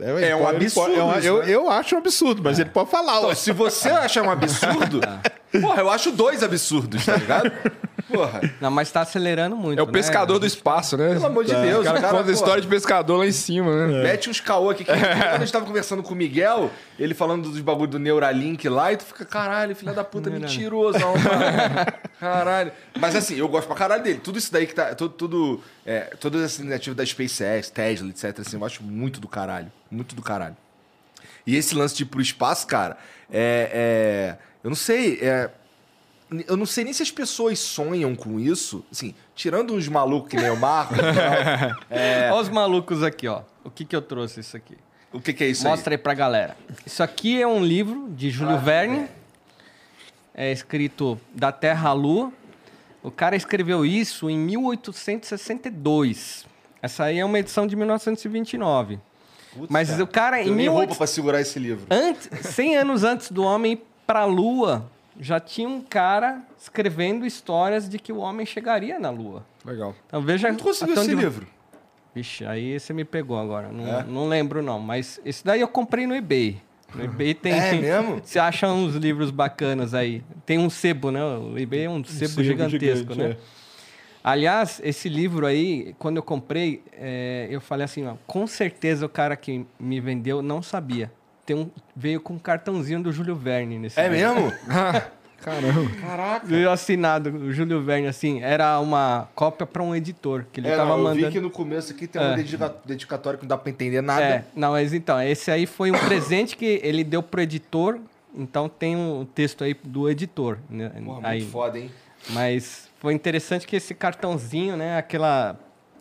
É 0.00 0.34
um 0.34 0.40
pode- 0.40 0.56
ele 0.56 0.64
absurdo 0.64 0.86
pode- 0.88 0.98
é 0.98 1.04
um- 1.04 1.18
isso, 1.18 1.26
eu, 1.28 1.38
né? 1.38 1.50
eu 1.54 1.70
acho 1.70 1.94
um 1.94 1.98
absurdo, 1.98 2.42
mas 2.42 2.58
ele 2.58 2.70
pode 2.70 2.90
falar. 2.90 3.18
Então, 3.18 3.34
se 3.34 3.52
você 3.52 3.88
achar 3.90 4.22
um 4.22 4.30
absurdo, 4.30 5.00
porra, 5.60 5.82
eu 5.82 5.90
acho 5.90 6.12
dois 6.12 6.42
absurdos, 6.42 7.04
tá 7.04 7.16
ligado? 7.16 7.52
Porra, 8.12 8.40
Não, 8.60 8.70
mas 8.70 8.90
tá 8.90 9.00
acelerando 9.00 9.56
muito. 9.56 9.78
É 9.78 9.82
o 9.82 9.86
né? 9.86 9.92
pescador 9.92 10.38
do 10.38 10.46
espaço, 10.46 10.96
né? 10.96 11.14
pelo 11.14 11.26
amor 11.26 11.44
de 11.44 11.54
Deus, 11.54 11.80
O 11.80 11.84
cara, 11.84 12.00
conta 12.00 12.22
pô, 12.24 12.30
a 12.30 12.32
história 12.32 12.62
de 12.62 12.68
pescador 12.68 13.16
lá 13.18 13.26
em 13.26 13.32
cima, 13.32 13.86
né? 13.86 14.02
Mete 14.02 14.28
uns 14.28 14.40
caô 14.40 14.70
aqui. 14.70 14.84
Que, 14.84 14.92
quando 14.92 15.02
a 15.02 15.38
gente 15.38 15.52
tava 15.52 15.64
conversando 15.64 16.02
com 16.02 16.12
o 16.12 16.16
Miguel, 16.16 16.70
ele 16.98 17.14
falando 17.14 17.50
dos 17.50 17.60
bagulho 17.60 17.90
do 17.90 17.98
Neuralink 17.98 18.68
lá, 18.68 18.92
e 18.92 18.96
tu 18.96 19.04
fica, 19.04 19.24
caralho, 19.24 19.74
filha 19.74 19.92
da 19.92 20.04
puta, 20.04 20.28
mentirosão, 20.30 21.14
mano. 21.14 21.92
Caralho. 22.20 22.72
Mas 22.98 23.16
assim, 23.16 23.36
eu 23.36 23.48
gosto 23.48 23.66
pra 23.66 23.76
caralho 23.76 24.02
dele. 24.02 24.20
Tudo 24.22 24.38
isso 24.38 24.52
daí 24.52 24.66
que 24.66 24.74
tá. 24.74 24.94
Tudo. 24.94 25.14
tudo 25.14 25.60
é, 25.86 26.00
todas 26.20 26.42
essas 26.42 26.60
iniciativas 26.60 26.96
da 26.96 27.04
SpaceX, 27.06 27.70
Tesla, 27.70 28.08
etc. 28.08 28.38
Assim, 28.40 28.56
eu 28.56 28.64
acho 28.64 28.82
muito 28.82 29.20
do 29.20 29.28
caralho. 29.28 29.70
Muito 29.90 30.14
do 30.14 30.22
caralho. 30.22 30.56
E 31.46 31.56
esse 31.56 31.74
lance 31.74 31.94
de 31.94 32.02
ir 32.04 32.06
pro 32.06 32.20
espaço, 32.20 32.66
cara, 32.66 32.96
é. 33.30 34.36
é- 34.40 34.53
eu 34.64 34.70
não 34.70 34.76
sei. 34.76 35.18
é, 35.20 35.50
eu 36.48 36.56
não 36.56 36.66
sei 36.66 36.82
nem 36.84 36.92
se 36.92 37.02
as 37.02 37.10
pessoas 37.10 37.58
sonham 37.58 38.14
com 38.16 38.40
isso. 38.40 38.82
Assim, 38.90 39.14
tirando 39.34 39.74
uns 39.74 39.86
malucos 39.86 40.30
que 40.30 40.36
nem 40.36 40.50
o 40.50 40.56
Marco. 40.56 40.94
tal, 41.88 42.32
Olha 42.32 42.42
os 42.42 42.48
malucos 42.48 43.02
aqui, 43.02 43.28
ó. 43.28 43.42
O 43.62 43.70
que 43.70 43.84
que 43.84 43.94
eu 43.94 44.02
trouxe 44.02 44.40
isso 44.40 44.56
aqui? 44.56 44.76
o 45.12 45.20
que, 45.20 45.32
que 45.32 45.44
é 45.44 45.46
isso 45.46 45.62
Mostra 45.62 45.94
aí 45.94 45.98
pra 45.98 46.12
galera. 46.12 46.56
Isso 46.84 47.00
aqui 47.02 47.40
é 47.40 47.46
um 47.46 47.64
livro 47.64 48.08
de 48.10 48.30
Júlio 48.30 48.58
Verne. 48.58 49.06
É 50.34 50.50
escrito 50.50 51.20
Da 51.32 51.52
Terra 51.52 51.90
à 51.90 51.92
Lua. 51.92 52.32
O 53.02 53.10
cara 53.12 53.36
escreveu 53.36 53.86
isso 53.86 54.28
em 54.28 54.36
1862. 54.38 56.46
Essa 56.82 57.04
aí 57.04 57.18
é 57.18 57.24
uma 57.24 57.38
edição 57.38 57.64
de 57.66 57.76
1929. 57.76 58.94
aí? 58.94 59.00
Mas 59.70 60.00
o 60.00 60.06
cara, 60.06 60.42
Eu 60.42 60.52
em 60.52 60.56
nem 60.56 60.66
roupa 60.68 60.86
18... 60.86 60.98
pra 60.98 61.06
segurar 61.06 61.40
esse 61.40 61.58
livro. 61.60 61.86
antes, 61.90 62.28
100 62.48 62.76
anos 62.78 63.04
antes 63.04 63.30
do 63.30 63.44
homem 63.44 63.80
ir 64.04 64.06
pra 64.06 64.24
Lua, 64.24 64.90
já 65.18 65.40
tinha 65.40 65.68
um 65.68 65.80
cara 65.80 66.42
escrevendo 66.58 67.24
histórias 67.26 67.88
de 67.88 67.98
que 67.98 68.12
o 68.12 68.18
homem 68.18 68.44
chegaria 68.44 68.98
na 68.98 69.10
Lua. 69.10 69.44
Legal. 69.64 69.94
Então 70.06 70.20
veja... 70.20 70.52
Tu 70.54 70.62
conseguiu 70.62 70.94
esse 70.94 71.04
onde- 71.04 71.14
livro? 71.14 71.46
Vixe, 72.14 72.44
aí 72.46 72.78
você 72.78 72.92
me 72.92 73.04
pegou 73.04 73.36
agora. 73.38 73.72
Não, 73.72 73.86
É? 74.00 74.04
não 74.04 74.28
lembro, 74.28 74.62
não. 74.62 74.78
Mas 74.78 75.20
esse 75.24 75.44
daí 75.44 75.60
eu 75.60 75.66
comprei 75.68 76.06
no 76.06 76.14
eBay. 76.14 76.60
No 76.94 77.02
eBay 77.02 77.34
tem. 77.34 77.52
É 77.52 77.72
mesmo? 77.74 78.20
Você 78.22 78.38
acha 78.38 78.68
uns 78.70 78.94
livros 78.94 79.32
bacanas 79.32 79.94
aí. 79.94 80.22
Tem 80.46 80.56
um 80.58 80.70
sebo, 80.70 81.10
né? 81.10 81.24
O 81.24 81.58
eBay 81.58 81.86
é 81.86 81.90
um 81.90 82.04
sebo, 82.04 82.28
sebo 82.30 82.44
gigantesco, 82.44 83.12
gigante, 83.14 83.18
né? 83.18 83.30
é. 83.30 83.36
Aliás, 84.22 84.80
esse 84.84 85.08
livro 85.08 85.44
aí, 85.44 85.94
quando 85.98 86.16
eu 86.18 86.22
comprei, 86.22 86.82
é, 86.92 87.48
eu 87.50 87.60
falei 87.60 87.84
assim, 87.84 88.06
ó, 88.06 88.14
com 88.28 88.46
certeza 88.46 89.04
o 89.04 89.08
cara 89.08 89.36
que 89.36 89.66
me 89.78 90.00
vendeu 90.00 90.40
não 90.40 90.62
sabia. 90.62 91.12
Tem 91.46 91.54
um, 91.56 91.70
veio 91.94 92.20
com 92.20 92.34
um 92.34 92.38
cartãozinho 92.38 93.02
do 93.02 93.12
Júlio 93.12 93.34
Verne 93.36 93.78
nesse 93.78 93.98
É 94.00 94.08
livro. 94.08 94.34
mesmo? 94.34 94.52
Caramba. 95.44 95.90
Caraca. 96.00 96.46
Veio 96.46 96.70
assinado, 96.70 97.28
o 97.28 97.52
Júlio 97.52 97.82
Verne, 97.82 98.06
assim, 98.06 98.42
era 98.42 98.80
uma 98.80 99.28
cópia 99.34 99.66
para 99.66 99.82
um 99.82 99.94
editor, 99.94 100.46
que 100.50 100.58
ele 100.58 100.68
É, 100.68 100.76
tava 100.76 100.88
não, 100.90 100.96
eu 100.98 101.04
mandando. 101.04 101.26
vi 101.26 101.32
que 101.32 101.38
no 101.40 101.50
começo 101.50 101.92
aqui 101.92 102.06
tem 102.06 102.20
uma 102.22 102.32
É. 102.32 102.36
dedica- 102.36 102.74
dedicatória 102.82 103.36
que 103.38 103.44
não 103.44 103.48
dá 103.50 103.58
pra 103.58 103.68
entender 103.70 104.00
nada. 104.00 104.24
É, 104.24 104.44
não, 104.56 104.70
mas 104.72 104.94
então, 104.94 105.20
esse 105.20 105.50
aí 105.50 105.66
foi 105.66 105.90
um 105.90 105.98
presente 105.98 106.56
que 106.56 106.80
ele 106.82 107.04
deu 107.04 107.22
pro 107.22 107.40
editor 107.42 107.98
Então 108.36 108.68
tem 108.68 108.96
um 108.96 109.24
texto 109.24 109.62
aí 109.62 109.74
do 109.84 110.10
editor. 110.10 110.58
Né? 110.68 110.88
Porra, 110.88 111.02
muito 111.02 111.26
aí. 111.26 111.42
foda, 111.42 111.78
hein? 111.78 111.88
Mas 112.30 112.88
foi 112.98 113.12
interessante 113.14 113.64
que 113.64 113.76
esse 113.76 113.94
cartãozinho, 113.94 114.76
né? 114.76 114.98
Aquela, 114.98 115.56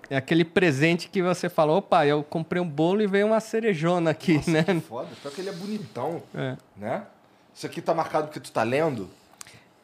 é 0.09 0.17
aquele 0.17 0.43
presente 0.45 1.09
que 1.09 1.21
você 1.21 1.49
falou, 1.49 1.77
opa, 1.77 2.05
eu 2.05 2.23
comprei 2.23 2.61
um 2.61 2.67
bolo 2.67 3.01
e 3.01 3.07
veio 3.07 3.27
uma 3.27 3.39
cerejona 3.39 4.11
aqui, 4.11 4.41
né? 4.49 4.63
Que 4.63 4.79
foda. 4.81 5.09
Pior 5.21 5.31
que 5.33 5.41
ele 5.41 5.49
é 5.49 5.53
bonitão, 5.53 6.21
É. 6.35 6.55
né? 6.77 7.03
Isso 7.55 7.65
aqui 7.65 7.81
tá 7.81 7.93
marcado 7.93 8.27
porque 8.27 8.39
tu 8.39 8.51
tá 8.51 8.63
lendo? 8.63 9.09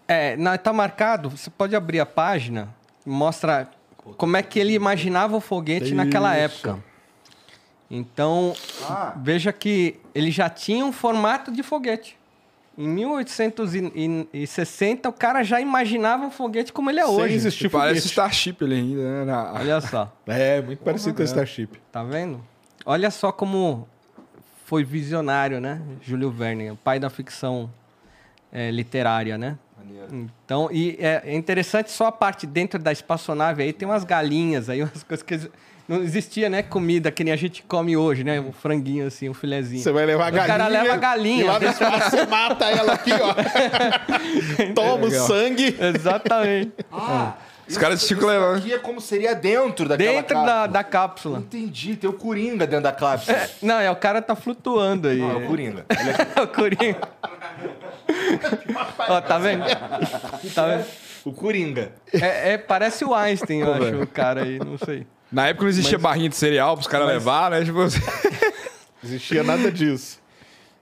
É, 0.08 0.36
na, 0.38 0.58
tá 0.58 0.74
marcado, 0.74 1.30
você 1.30 1.50
pode 1.50 1.76
abrir 1.76 2.00
a 2.00 2.06
página, 2.06 2.68
mostra 3.06 3.70
como 4.18 4.36
é 4.38 4.42
que 4.44 4.58
ele 4.60 4.74
imaginava 4.74 5.38
o 5.38 5.40
foguete 5.42 5.94
naquela 5.94 6.34
Isso. 6.36 6.68
época. 6.68 6.84
Então, 7.92 8.54
Ah. 8.88 9.14
veja 9.18 9.52
que 9.52 10.00
ele 10.14 10.30
já 10.32 10.50
tinha 10.50 10.86
um 10.86 10.92
formato 10.92 11.52
de 11.52 11.64
foguete. 11.64 12.18
Em 12.82 12.88
1860, 12.88 15.10
o 15.10 15.14
cara 15.14 15.44
já 15.44 15.60
imaginava 15.60 16.28
o 16.28 16.32
foguete 16.32 16.72
como 16.72 16.90
ele 16.90 17.02
é 17.02 17.06
Sem 17.06 17.14
hoje. 17.16 17.34
existir 17.36 17.70
Parece 17.70 17.96
foguete. 18.00 18.08
Starship 18.08 18.64
ali 18.64 18.76
ainda, 18.76 19.02
né? 19.02 19.26
Na- 19.26 19.52
Olha 19.54 19.82
só, 19.82 20.16
É, 20.26 20.62
muito 20.62 20.82
parecido 20.82 21.14
com 21.16 21.22
o 21.22 21.26
Starship. 21.26 21.78
tá 21.92 22.02
vendo? 22.04 22.42
Olha 22.86 23.12
só 23.12 23.30
como 23.32 23.86
foi 24.66 24.84
visionário, 24.86 25.60
né? 25.60 25.82
Júlio 26.02 26.32
Verne, 26.32 26.72
o 26.72 26.78
pai 26.78 26.98
da 27.00 27.10
ficção 27.10 27.70
eh, 28.52 28.72
literária, 28.72 29.38
né? 29.38 29.58
Maneiro. 29.78 30.30
Então, 30.46 30.70
e 30.72 30.96
é 31.00 31.22
é 31.26 31.36
interessante 31.36 31.92
só 31.92 32.06
a 32.08 32.12
parte 32.12 32.48
dentro 32.48 32.80
da 32.80 32.92
espaçonave 32.92 33.62
aí, 33.64 33.74
tem 33.74 33.88
umas 33.88 34.04
galinhas 34.06 34.70
aí, 34.70 34.82
umas 34.84 35.04
coisas 35.04 35.24
que 35.26 35.52
não 35.90 36.02
existia, 36.04 36.50
né? 36.50 36.62
Comida 36.64 37.12
que 37.12 37.24
nem 37.24 37.34
a 37.34 37.36
gente 37.36 37.64
come 37.64 37.98
hoje, 37.98 38.24
né? 38.24 38.40
Um 38.40 38.54
franguinho 38.54 39.08
assim, 39.08 39.28
um 39.28 39.34
filezinho. 39.34 39.82
Você 39.84 39.92
vai 39.92 40.06
levar 40.06 40.26
a 40.26 40.30
O 40.30 40.32
galinha. 40.32 40.48
cara 40.48 40.68
leva 40.68 40.94
a 40.94 40.98
galinha. 40.98 41.42
E 41.42 41.48
lá 41.48 41.60
no 41.60 41.68
espaço 41.68 42.10
você 42.12 42.26
mata 42.26 42.66
ela 42.70 42.94
aqui, 42.94 43.12
ó. 43.12 43.34
Toma 44.74 45.08
o 45.08 45.12
sangue. 45.12 45.76
Exatamente. 45.80 46.72
Ah, 46.92 47.36
Os 47.68 47.78
caras 47.78 48.02
ficam 48.02 48.28
isso 48.30 48.40
levando. 48.40 48.58
aqui 48.58 48.74
é 48.74 48.80
como 48.80 49.00
seria 49.00 49.36
dentro 49.36 49.88
daquela 49.88 50.12
dentro 50.14 50.34
da, 50.36 50.42
cápsula. 50.44 50.68
da 50.68 50.84
cápsula. 50.84 51.40
Entendi, 51.40 51.96
tem 51.96 52.10
o 52.10 52.14
Coringa 52.14 52.66
dentro 52.66 52.84
da 52.84 52.92
cápsula. 52.92 53.38
Não, 53.62 53.80
é 53.80 53.92
o 53.92 53.96
cara 53.96 54.22
tá 54.24 54.36
flutuando 54.36 55.08
aí. 55.08 55.20
Não, 55.20 55.32
é 55.32 55.36
o 55.36 55.48
Coringa. 55.48 55.86
Ele 55.90 56.10
é- 56.10 56.28
É 56.36 56.42
o 56.42 56.48
Coringa. 56.48 56.98
Ó, 59.08 59.22
tá 59.22 59.38
vendo? 59.38 59.64
Tá 60.54 60.66
vendo? 60.68 60.86
o 61.26 61.32
Coringa. 61.32 61.92
É, 62.14 62.54
é- 62.54 62.58
parece 62.58 63.06
o 63.06 63.14
Einstein, 63.14 63.60
eu 63.62 63.74
acho, 63.74 64.02
o 64.02 64.08
cara 64.08 64.44
aí, 64.44 64.58
não 64.60 64.78
sei. 64.78 65.06
Na 65.32 65.48
época 65.48 65.64
não 65.64 65.70
existia 65.70 65.98
barrinha 65.98 66.30
de 66.30 66.36
cereal 66.36 66.76
pros 66.76 66.88
caras 66.88 67.08
levar, 67.08 67.52
né? 67.52 67.64
Tipo, 67.64 67.82
assim. 67.82 68.00
Não 69.02 69.10
existia 69.10 69.44
nada 69.44 69.72
disso. 69.72 70.20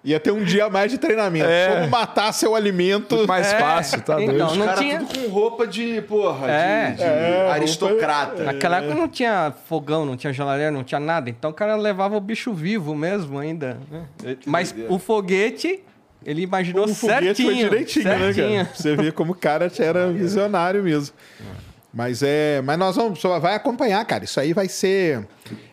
Ia 0.03 0.19
ter 0.19 0.31
um 0.31 0.43
dia 0.43 0.65
a 0.65 0.69
mais 0.69 0.89
de 0.91 0.97
treinamento. 0.97 1.45
É. 1.49 1.67
Como 1.81 1.89
matar 1.89 2.31
seu 2.31 2.55
alimento. 2.55 3.15
muito 3.15 3.27
mais 3.27 3.45
É, 3.53 3.59
fácil, 3.59 4.01
tá 4.01 4.19
então, 4.21 4.35
doido. 4.35 4.45
Os 4.51 4.57
não 4.57 4.65
caras 4.65 4.79
tinha- 4.79 4.99
tudo 4.99 5.19
com 5.19 5.27
roupa 5.29 5.67
de, 5.67 6.01
porra, 6.01 6.49
É. 6.49 6.91
de, 6.91 6.97
de 6.97 7.03
É, 7.03 7.51
aristocrata. 7.51 8.43
Naquela 8.43 8.77
época 8.77 8.95
não 8.95 9.07
tinha 9.07 9.53
fogão, 9.67 10.03
não 10.05 10.15
tinha 10.17 10.31
geladeira, 10.33 10.71
não 10.71 10.83
tinha 10.83 10.99
nada. 10.99 11.29
Então 11.29 11.51
o 11.51 11.53
cara 11.53 11.75
levava 11.75 12.15
o 12.17 12.21
bicho 12.21 12.53
vivo 12.53 12.95
mesmo 12.95 13.37
ainda. 13.37 13.77
né? 13.91 14.37
Mas 14.47 14.73
o 14.89 14.97
foguete, 14.97 15.83
ele 16.25 16.41
imaginou 16.41 16.85
O 16.85 16.95
foguete 16.95 17.25
certinho. 17.25 17.49
foi 17.49 17.55
direitinho, 17.57 18.03
certinho. 18.03 18.47
né, 18.49 18.63
cara? 18.63 18.69
Você 18.75 18.95
vê 18.95 19.11
como 19.11 19.33
o 19.33 19.35
cara 19.35 19.69
era 19.77 20.07
visionário 20.13 20.81
mesmo. 20.83 21.13
Mas 21.93 22.21
é, 22.21 22.61
mas 22.61 22.77
nós 22.77 22.95
vamos, 22.95 23.19
só 23.19 23.39
vai 23.39 23.55
acompanhar, 23.55 24.03
cara. 24.05 24.23
Isso 24.23 24.39
aí 24.39 24.53
vai 24.53 24.67
ser 24.69 25.27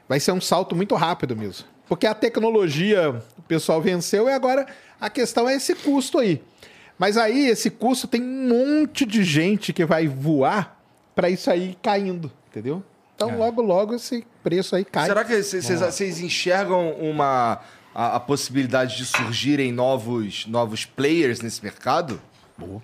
vai 0.08 0.20
ser 0.20 0.32
um 0.32 0.40
salto 0.40 0.74
muito 0.76 0.94
rápido 0.94 1.36
mesmo. 1.36 1.66
Porque 1.88 2.06
a 2.06 2.14
tecnologia, 2.14 3.10
o 3.38 3.42
pessoal 3.42 3.80
venceu 3.80 4.28
e 4.28 4.32
agora 4.32 4.66
a 5.00 5.10
questão 5.10 5.48
é 5.48 5.54
esse 5.56 5.74
custo 5.74 6.18
aí. 6.18 6.42
Mas 6.98 7.16
aí 7.16 7.48
esse 7.48 7.68
custo 7.70 8.06
tem 8.06 8.22
um 8.22 8.48
monte 8.48 9.04
de 9.04 9.24
gente 9.24 9.72
que 9.72 9.84
vai 9.84 10.06
voar 10.06 10.80
para 11.14 11.28
isso 11.28 11.50
aí 11.50 11.76
caindo, 11.82 12.30
entendeu? 12.48 12.82
Então 13.16 13.36
logo 13.38 13.60
logo 13.62 13.94
esse 13.94 14.24
preço 14.42 14.74
aí 14.76 14.84
cai. 14.84 15.06
Será 15.06 15.24
que 15.24 15.42
vocês- 15.42 16.20
enxergam 16.20 16.90
uma 16.92 17.60
a, 17.94 18.16
a 18.16 18.20
possibilidade 18.20 18.96
de 18.96 19.04
surgirem 19.06 19.70
novos, 19.72 20.46
novos 20.46 20.84
players 20.84 21.40
nesse 21.40 21.62
mercado? 21.62 22.20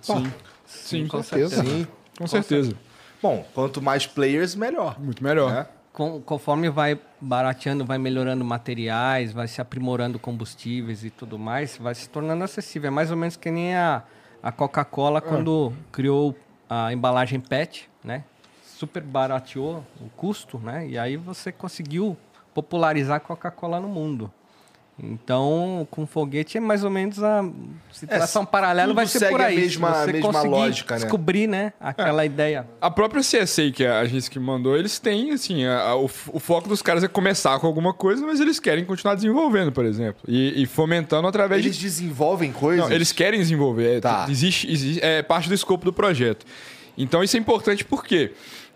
Sim, 0.01 0.31
Sim, 0.65 1.07
com 1.07 1.21
certeza. 1.23 1.63
Sim. 1.63 1.87
com 2.17 2.27
certeza. 2.27 2.73
Bom, 3.21 3.45
quanto 3.53 3.81
mais 3.81 4.07
players, 4.07 4.55
melhor. 4.55 4.99
Muito 4.99 5.23
melhor. 5.23 5.51
né? 5.51 5.67
Com- 5.93 6.21
conforme 6.21 6.69
vai 6.69 6.97
barateando, 7.19 7.85
vai 7.85 7.97
melhorando 7.97 8.43
materiais, 8.45 9.31
vai 9.33 9.47
se 9.47 9.59
aprimorando 9.61 10.17
combustíveis 10.17 11.03
e 11.03 11.09
tudo 11.09 11.37
mais, 11.37 11.77
vai 11.77 11.93
se 11.93 12.07
tornando 12.09 12.43
acessível. 12.43 12.87
É 12.87 12.91
mais 12.91 13.11
ou 13.11 13.17
menos 13.17 13.35
que 13.35 13.51
nem 13.51 13.75
a, 13.75 14.01
a 14.41 14.51
Coca-Cola 14.51 15.19
quando 15.21 15.73
criou 15.91 16.35
a 16.69 16.93
embalagem 16.93 17.39
PET, 17.39 17.89
né? 18.03 18.23
Super 18.63 19.03
barateou 19.03 19.83
o 19.99 20.09
custo, 20.15 20.57
né? 20.59 20.87
E 20.87 20.97
aí 20.97 21.17
você 21.17 21.51
conseguiu 21.51 22.17
popularizar 22.53 23.17
a 23.17 23.19
Coca-Cola 23.19 23.79
no 23.79 23.87
mundo. 23.89 24.31
Então, 25.03 25.87
com 25.89 26.05
foguete 26.05 26.57
é 26.57 26.61
mais 26.61 26.83
ou 26.83 26.89
menos 26.91 27.21
a 27.23 27.43
situação 27.91 28.45
paralela 28.45 28.89
tudo 28.89 28.95
vai 28.95 29.07
ser 29.07 29.29
por 29.29 29.41
a 29.41 29.45
aí. 29.45 29.55
Se 29.55 29.61
mesma- 29.61 29.93
você 30.05 30.11
mesma 30.13 30.31
conseguir 30.31 30.47
lógica, 30.49 30.93
né? 30.95 31.01
descobrir, 31.01 31.47
né, 31.47 31.73
aquela 31.79 32.23
ideia. 32.25 32.67
A 32.79 32.91
própria 32.91 33.21
CSA, 33.23 33.71
que 33.71 33.83
é 33.83 33.89
a 33.89 33.99
agência 34.01 34.29
que 34.29 34.39
mandou, 34.39 34.77
eles 34.77 34.99
têm, 34.99 35.31
assim, 35.31 35.65
a- 35.65 35.81
a- 35.81 35.95
o, 35.95 36.05
o 36.05 36.39
foco 36.39 36.69
dos 36.69 36.81
caras 36.81 37.03
é 37.03 37.07
começar 37.07 37.57
com 37.59 37.65
alguma 37.67 37.93
coisa, 37.93 38.25
mas 38.25 38.39
eles 38.39 38.59
querem 38.59 38.85
continuar 38.85 39.15
desenvolvendo, 39.15 39.71
por 39.71 39.85
exemplo. 39.85 40.21
E, 40.27 40.61
e 40.61 40.65
fomentando 40.67 41.27
através 41.27 41.65
Eles 41.65 41.75
de. 41.77 41.83
desenvolvem 41.83 42.51
coisas. 42.51 42.85
Não, 42.87 42.93
eles 42.95 43.11
querem 43.11 43.39
desenvolver. 43.39 43.97
É, 43.97 43.99
Tá. 44.01 44.27
Existe, 44.29 44.71
existe- 44.71 45.03
é 45.03 45.21
parte 45.23 45.47
do 45.49 45.55
escopo 45.55 45.83
do 45.85 45.93
projeto. 45.93 46.45
Então 46.97 47.23
isso 47.23 47.35
é 47.37 47.39
importante 47.39 47.83
porque 47.85 48.33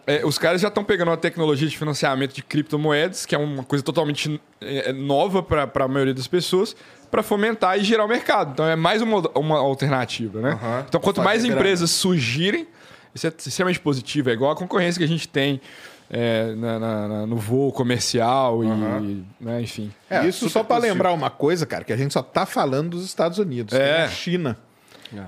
é, 0.08 0.26
os 0.26 0.38
caras 0.38 0.62
já 0.62 0.68
estão 0.68 0.84
pegando 0.84 1.10
uma 1.10 1.18
tecnologia 1.18 1.68
de 1.68 1.78
financiamento 1.78 2.34
de 2.34 2.44
criptomoedas, 2.44 3.26
que 3.26 3.34
é 3.34 3.38
uma 3.38 3.64
coisa 3.64 3.84
totalmente 3.84 4.40
é, 4.62 4.90
é, 4.90 4.94
nova 4.94 5.42
para 5.42 5.70
a 5.74 5.88
maioria 5.88 6.14
das 6.14 6.28
pessoas, 6.28 6.76
para 7.10 7.24
fomentar 7.24 7.80
e 7.80 7.84
gerar 7.84 8.06
o 8.06 8.08
mercado. 8.08 8.52
Então 8.52 8.66
é 8.68 8.76
mais 8.76 9.02
uma, 9.02 9.20
uma 9.38 9.58
alternativa, 9.58 10.42
né? 10.42 10.52
Aham. 10.52 10.86
Então 10.88 11.00
quanto 11.02 11.22
mais 11.22 11.44
empresas 11.46 11.90
surgirem, 11.92 12.68
isso 13.14 13.26
é 13.28 13.34
extremamente 13.38 13.80
positivo. 13.80 14.30
É 14.30 14.34
igual 14.34 14.52
a 14.52 14.56
concorrência 14.56 15.00
que 15.00 15.06
a 15.06 15.08
gente 15.08 15.28
tem 15.28 15.62
é, 16.10 16.54
na- 16.56 16.78
na- 16.80 17.08
na- 17.08 17.26
no 17.26 17.36
voo 17.38 17.72
comercial 17.72 18.64
e, 18.64 18.68
né, 19.42 19.60
enfim. 19.62 19.92
É, 20.08 20.28
Isso 20.28 20.48
só 20.50 20.64
para 20.64 20.78
lembrar 20.78 21.12
uma 21.14 21.32
coisa, 21.32 21.66
cara, 21.66 21.84
que 21.84 21.92
a 21.92 21.98
gente 21.98 22.14
só 22.14 22.22
tá 22.22 22.46
falando 22.46 22.92
dos 22.92 23.04
Estados 23.06 23.40
Unidos, 23.40 23.74
É. 23.74 24.04
a 24.04 24.08
China. 24.08 24.56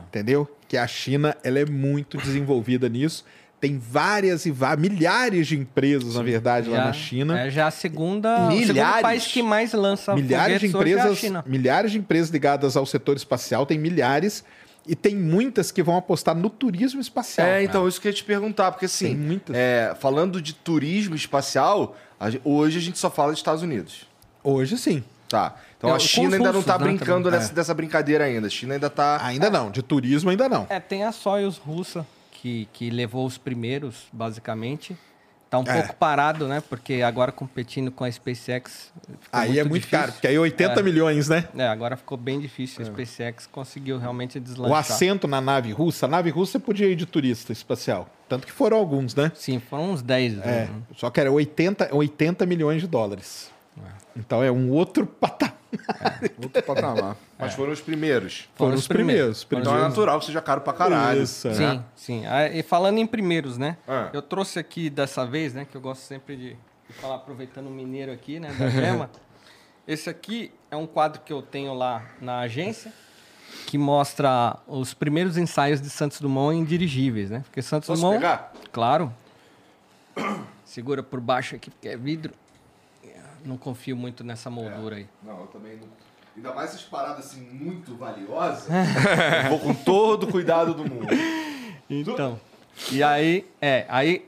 Entendeu? 0.10 0.48
Que 0.68 0.76
a 0.78 0.86
China, 0.86 1.36
ela 1.44 1.60
é 1.60 1.66
muito 1.66 2.18
desenvolvida 2.18 2.90
nisso. 2.90 3.24
Tem 3.60 3.80
várias 3.80 4.46
e 4.46 4.52
várias, 4.52 4.88
milhares 4.88 5.48
de 5.48 5.58
empresas, 5.58 6.14
na 6.16 6.22
verdade, 6.22 6.70
lá 6.70 6.86
na 6.86 6.94
China. 6.94 7.40
É 7.40 7.50
já 7.50 7.68
a 7.68 7.72
segunda, 7.72 8.48
o 8.50 8.52
segundo 8.52 8.68
Milhares? 8.68 9.02
país 9.02 9.26
que 9.28 9.42
mais 9.42 9.74
lança 9.74 10.14
milhares 10.14 10.60
de 10.60 10.66
é 10.66 10.70
a 10.70 10.72
empresas, 10.72 11.18
China. 11.18 11.44
milhares 11.48 11.92
de 11.92 11.98
empresas 11.98 12.30
ligadas 12.30 12.78
ao 12.78 12.86
setor 12.86 13.16
espacial, 13.18 13.66
tem 13.66 13.80
milhares 13.80 14.44
e 14.88 14.96
tem 14.96 15.16
muitas 15.16 15.72
que 15.72 15.82
vão 15.82 15.98
apostar 15.98 16.36
no 16.36 16.52
turismo 16.52 17.02
espacial. 17.02 17.48
É, 17.48 17.64
então, 17.64 17.88
isso 17.88 18.00
que 18.00 18.08
eu 18.08 18.12
ia 18.12 18.16
te 18.16 18.24
perguntar, 18.24 18.72
porque 18.72 18.86
assim, 18.86 19.08
Tem 19.08 19.16
muitas. 19.18 19.56
é, 19.56 19.96
falando 20.00 20.40
de 20.40 20.54
turismo 20.54 21.16
espacial, 21.16 21.98
hoje 22.44 22.78
a 22.78 22.82
gente 22.82 23.00
só 23.00 23.10
fala 23.10 23.32
dos 23.32 23.40
Estados 23.40 23.64
Unidos. 23.64 24.06
Hoje 24.44 24.78
sim. 24.78 25.04
Tá. 25.28 25.56
Então 25.78 25.90
É, 25.90 25.94
a 25.94 26.00
China 26.00 26.36
ainda 26.38 26.54
não 26.54 26.62
russos, 26.62 26.66
tá 26.66 26.78
né, 26.78 26.86
brincando 26.86 27.24
também. 27.26 27.40
dessa, 27.40 27.54
dessa 27.54 27.74
brincadeira 27.74 28.24
ainda. 28.24 28.48
A 28.48 28.50
China 28.50 28.76
ainda 28.76 28.90
tá. 28.90 29.20
Ainda 29.26 29.50
não, 29.50 29.70
de 29.72 29.82
turismo 29.82 30.30
ainda 30.30 30.48
não. 30.48 30.66
É, 30.70 30.80
tem 30.80 31.04
a 31.04 31.12
Soyuz 31.12 31.58
russa, 31.58 32.06
que, 32.48 32.68
que 32.72 32.90
levou 32.90 33.26
os 33.26 33.38
primeiros, 33.38 34.06
basicamente. 34.14 34.96
Tá 35.50 35.60
um 35.60 35.64
É. 35.66 35.80
pouco 35.82 35.96
parado, 35.96 36.46
né? 36.46 36.62
Porque 36.70 37.02
agora 37.02 37.32
competindo 37.32 37.90
com 37.90 38.04
a 38.04 38.12
SpaceX. 38.12 38.92
Aí 39.32 39.58
é 39.60 39.64
muito 39.64 39.84
difícil. 39.84 39.98
caro, 40.00 40.12
porque 40.12 40.28
aí 40.28 40.38
80 40.38 40.80
É. 40.80 40.84
milhões, 40.84 41.30
né? 41.30 41.48
É, 41.58 41.66
agora 41.68 41.96
ficou 41.96 42.18
bem 42.18 42.38
difícil. 42.40 42.82
A 42.82 42.86
SpaceX 42.86 43.48
conseguiu 43.48 43.98
realmente 43.98 44.38
O 44.38 44.42
deslanchar. 44.42 44.78
assento 44.80 45.26
na 45.26 45.40
nave 45.40 45.72
russa, 45.72 46.06
a 46.06 46.10
nave 46.10 46.30
russa 46.30 46.60
podia 46.60 46.88
ir 46.88 46.96
de 46.98 47.06
turista 47.06 47.54
espacial. 47.54 48.10
Tanto 48.28 48.46
que 48.46 48.52
foram 48.52 48.76
alguns, 48.78 49.16
né? 49.16 49.32
Sim, 49.36 49.60
foram 49.60 49.92
uns 49.92 50.02
10. 50.02 50.34
É, 50.40 50.66
né? 50.66 50.70
só 50.98 51.10
que 51.10 51.20
era 51.22 51.32
80, 51.32 51.96
80 51.96 52.46
milhões 52.46 52.82
de 52.82 52.88
dólares. 52.88 53.50
Então 54.18 54.44
é 54.44 54.52
um 54.52 54.72
outro 54.72 55.06
patamar. 55.06 55.56
Outro 56.42 56.64
patamar. 56.64 57.16
Mas 57.38 57.54
foram 57.54 57.72
os 57.72 57.82
primeiros. 57.82 58.50
Foram 58.56 58.76
os 58.76 58.88
primeiros. 58.88 59.44
Então 59.46 59.60
é 59.60 59.62
primeiros. 59.64 59.90
natural 59.90 60.20
que 60.20 60.26
seja 60.26 60.42
caro 60.42 60.62
pra 60.62 60.74
caralho. 60.74 61.22
Isso, 61.22 61.48
é. 61.50 61.54
Sim, 61.54 61.84
sim. 61.96 62.26
Ah, 62.26 62.48
E 62.48 62.64
falando 62.64 62.98
em 62.98 63.06
primeiros, 63.06 63.58
né? 63.58 63.78
Ah. 63.88 64.10
Eu 64.14 64.22
trouxe 64.22 64.58
aqui 64.60 64.90
dessa 64.90 65.26
vez, 65.26 65.54
né? 65.54 65.66
Que 65.70 65.76
eu 65.78 65.82
gosto 65.82 66.02
sempre 66.02 66.36
de, 66.36 66.50
de 66.88 66.94
falar, 66.94 67.16
aproveitando 67.16 67.68
o 67.68 67.72
mineiro 67.72 68.12
aqui, 68.12 68.40
né? 68.40 68.50
Da 68.58 68.70
gema. 68.70 69.10
Esse 69.88 70.10
aqui 70.10 70.52
é 70.72 70.76
um 70.76 70.86
quadro 70.88 71.22
que 71.22 71.32
eu 71.32 71.42
tenho 71.42 71.74
lá 71.74 72.04
na 72.20 72.40
agência, 72.40 72.92
que 73.68 73.78
mostra 73.78 74.58
os 74.68 74.94
primeiros 74.94 75.38
ensaios 75.38 75.80
de 75.82 75.90
Santos 75.90 76.20
Dumont 76.20 76.58
em 76.58 76.66
dirigíveis, 76.66 77.30
né? 77.30 77.42
Porque 77.46 77.62
Santos 77.62 77.88
Posso 77.88 78.02
Dumont. 78.02 78.18
pegar? 78.20 78.52
Claro. 78.72 79.14
Segura 80.66 81.02
por 81.02 81.22
baixo 81.22 81.56
aqui, 81.56 81.70
porque 81.70 81.88
é 81.88 81.96
vidro. 81.96 82.34
Não 83.48 83.58
confio 83.58 83.96
muito 83.96 84.24
nessa 84.24 84.50
moldura 84.50 84.98
aí. 84.98 85.08
Não, 85.24 85.40
eu 85.42 85.48
também 85.48 85.78
não. 85.78 85.88
Ainda 86.36 86.54
mais 86.54 86.70
essas 86.72 86.84
paradas 86.84 87.26
assim 87.26 87.42
muito 87.42 87.96
valiosas. 87.96 88.68
eu 89.46 89.50
vou 89.50 89.60
com 89.60 89.74
todo 89.74 90.24
o 90.26 90.28
cuidado 90.32 90.74
do 90.74 90.84
mundo. 90.84 91.08
Então. 91.90 92.40
E 92.92 93.02
aí, 93.02 93.46
é, 93.62 93.86
aí 93.90 94.26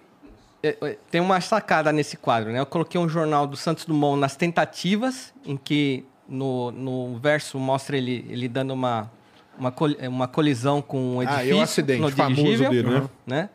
é, 0.64 0.76
é, 0.82 0.98
tem 1.12 1.22
uma 1.22 1.40
sacada 1.42 1.92
nesse 1.92 2.18
quadro, 2.18 2.52
né? 2.52 2.60
Eu 2.60 2.66
coloquei 2.66 3.00
um 3.00 3.08
jornal 3.08 3.46
do 3.46 3.56
Santos 3.56 3.86
Dumont 3.86 4.20
nas 4.20 4.36
tentativas, 4.36 5.34
em 5.46 5.56
que 5.58 6.04
no, 6.28 6.72
no 6.72 7.18
verso 7.20 7.60
mostra 7.60 7.96
ele, 7.98 8.26
ele 8.30 8.48
dando 8.48 8.72
uma, 8.74 9.12
uma, 9.58 9.72
col- 9.72 9.96
uma 10.08 10.28
colisão 10.28 10.82
com 10.82 11.18
um 11.18 11.20
Ah, 11.20 11.24
edifício. 11.26 11.52
e 11.52 11.54
o 11.54 11.62
acidente 11.62 12.02
no 12.02 12.10
famoso 12.12 12.70
dele, 12.70 12.84
né? 12.90 13.10
né? 13.28 13.50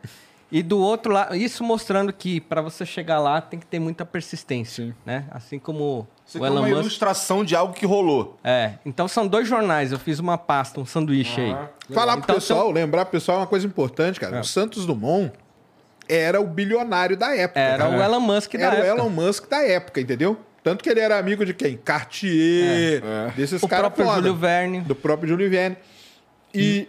E 0.51 0.61
do 0.61 0.79
outro 0.79 1.11
lado, 1.11 1.35
isso 1.35 1.63
mostrando 1.63 2.13
que 2.13 2.39
para 2.39 2.61
você 2.61 2.85
chegar 2.85 3.19
lá 3.19 3.41
tem 3.41 3.59
que 3.59 3.65
ter 3.65 3.79
muita 3.79 4.05
persistência, 4.05 4.95
né? 5.05 5.25
Assim 5.31 5.57
como 5.57 6.07
Isso 6.25 6.37
o 6.39 6.43
aqui 6.43 6.45
é 6.45 6.47
Elon 6.55 6.61
uma 6.61 6.69
Musk. 6.69 6.81
ilustração 6.81 7.43
de 7.43 7.55
algo 7.55 7.73
que 7.73 7.85
rolou. 7.85 8.37
É, 8.43 8.73
então 8.85 9.07
são 9.07 9.27
dois 9.27 9.47
jornais, 9.47 9.91
eu 9.91 9.97
fiz 9.99 10.19
uma 10.19 10.37
pasta, 10.37 10.79
um 10.79 10.85
sanduíche 10.85 11.41
aí. 11.41 11.55
Falar 11.93 12.13
pro 12.13 12.23
Então, 12.23 12.35
pessoal, 12.35 12.71
lembrar 12.71 13.05
pro 13.05 13.13
pessoal 13.13 13.39
uma 13.39 13.47
coisa 13.47 13.65
importante, 13.65 14.19
cara. 14.19 14.39
O 14.39 14.43
Santos 14.43 14.85
Dumont 14.85 15.31
era 16.07 16.39
o 16.39 16.45
bilionário 16.45 17.17
da 17.17 17.35
época. 17.35 17.59
Era 17.59 17.85
cara. 17.85 17.97
o 17.97 18.01
Elon 18.01 18.19
Musk 18.19 18.53
da 18.53 18.59
Era 18.59 18.75
o 18.75 18.77
época. 18.85 19.01
Elon 19.01 19.09
Musk 19.09 19.49
da 19.49 19.63
época, 19.67 19.99
entendeu? 19.99 20.37
Tanto 20.63 20.83
que 20.83 20.89
ele 20.89 20.99
era 20.99 21.17
amigo 21.17 21.43
de 21.45 21.53
quem? 21.53 21.75
Cartier, 21.77 23.01
desses 23.35 23.61
O 23.61 23.67
caras 23.67 23.85
próprio 23.87 24.05
foda. 24.05 24.17
Júlio 24.17 24.35
Verne. 24.35 24.81
Do 24.81 24.95
próprio 24.95 25.29
Júlio 25.29 25.49
Verne. 25.49 25.77
E 26.53 26.87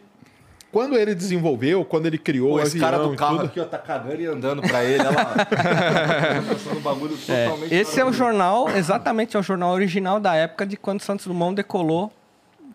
quando 0.76 0.98
ele 0.98 1.14
desenvolveu, 1.14 1.86
quando 1.86 2.04
ele 2.04 2.18
criou 2.18 2.50
Pô, 2.50 2.56
o 2.56 2.60
esse 2.60 2.78
cara 2.78 2.98
do 2.98 3.16
carro 3.16 3.38
tudo, 3.38 3.46
aqui, 3.46 3.60
ó, 3.60 3.64
tá 3.64 3.78
cagando 3.78 4.20
e 4.20 4.26
andando 4.26 4.60
pra 4.60 4.84
ele. 4.84 5.02
Olha 5.06 5.10
lá. 5.10 5.34
Um 6.76 7.32
É, 7.32 7.74
esse 7.74 7.98
é 7.98 8.04
o 8.04 8.12
jornal, 8.12 8.68
exatamente, 8.68 9.38
é 9.38 9.40
o 9.40 9.42
jornal 9.42 9.72
original 9.72 10.20
da 10.20 10.34
época 10.34 10.66
de 10.66 10.76
quando 10.76 11.00
Santos 11.00 11.26
Dumont 11.26 11.54
decolou 11.54 12.12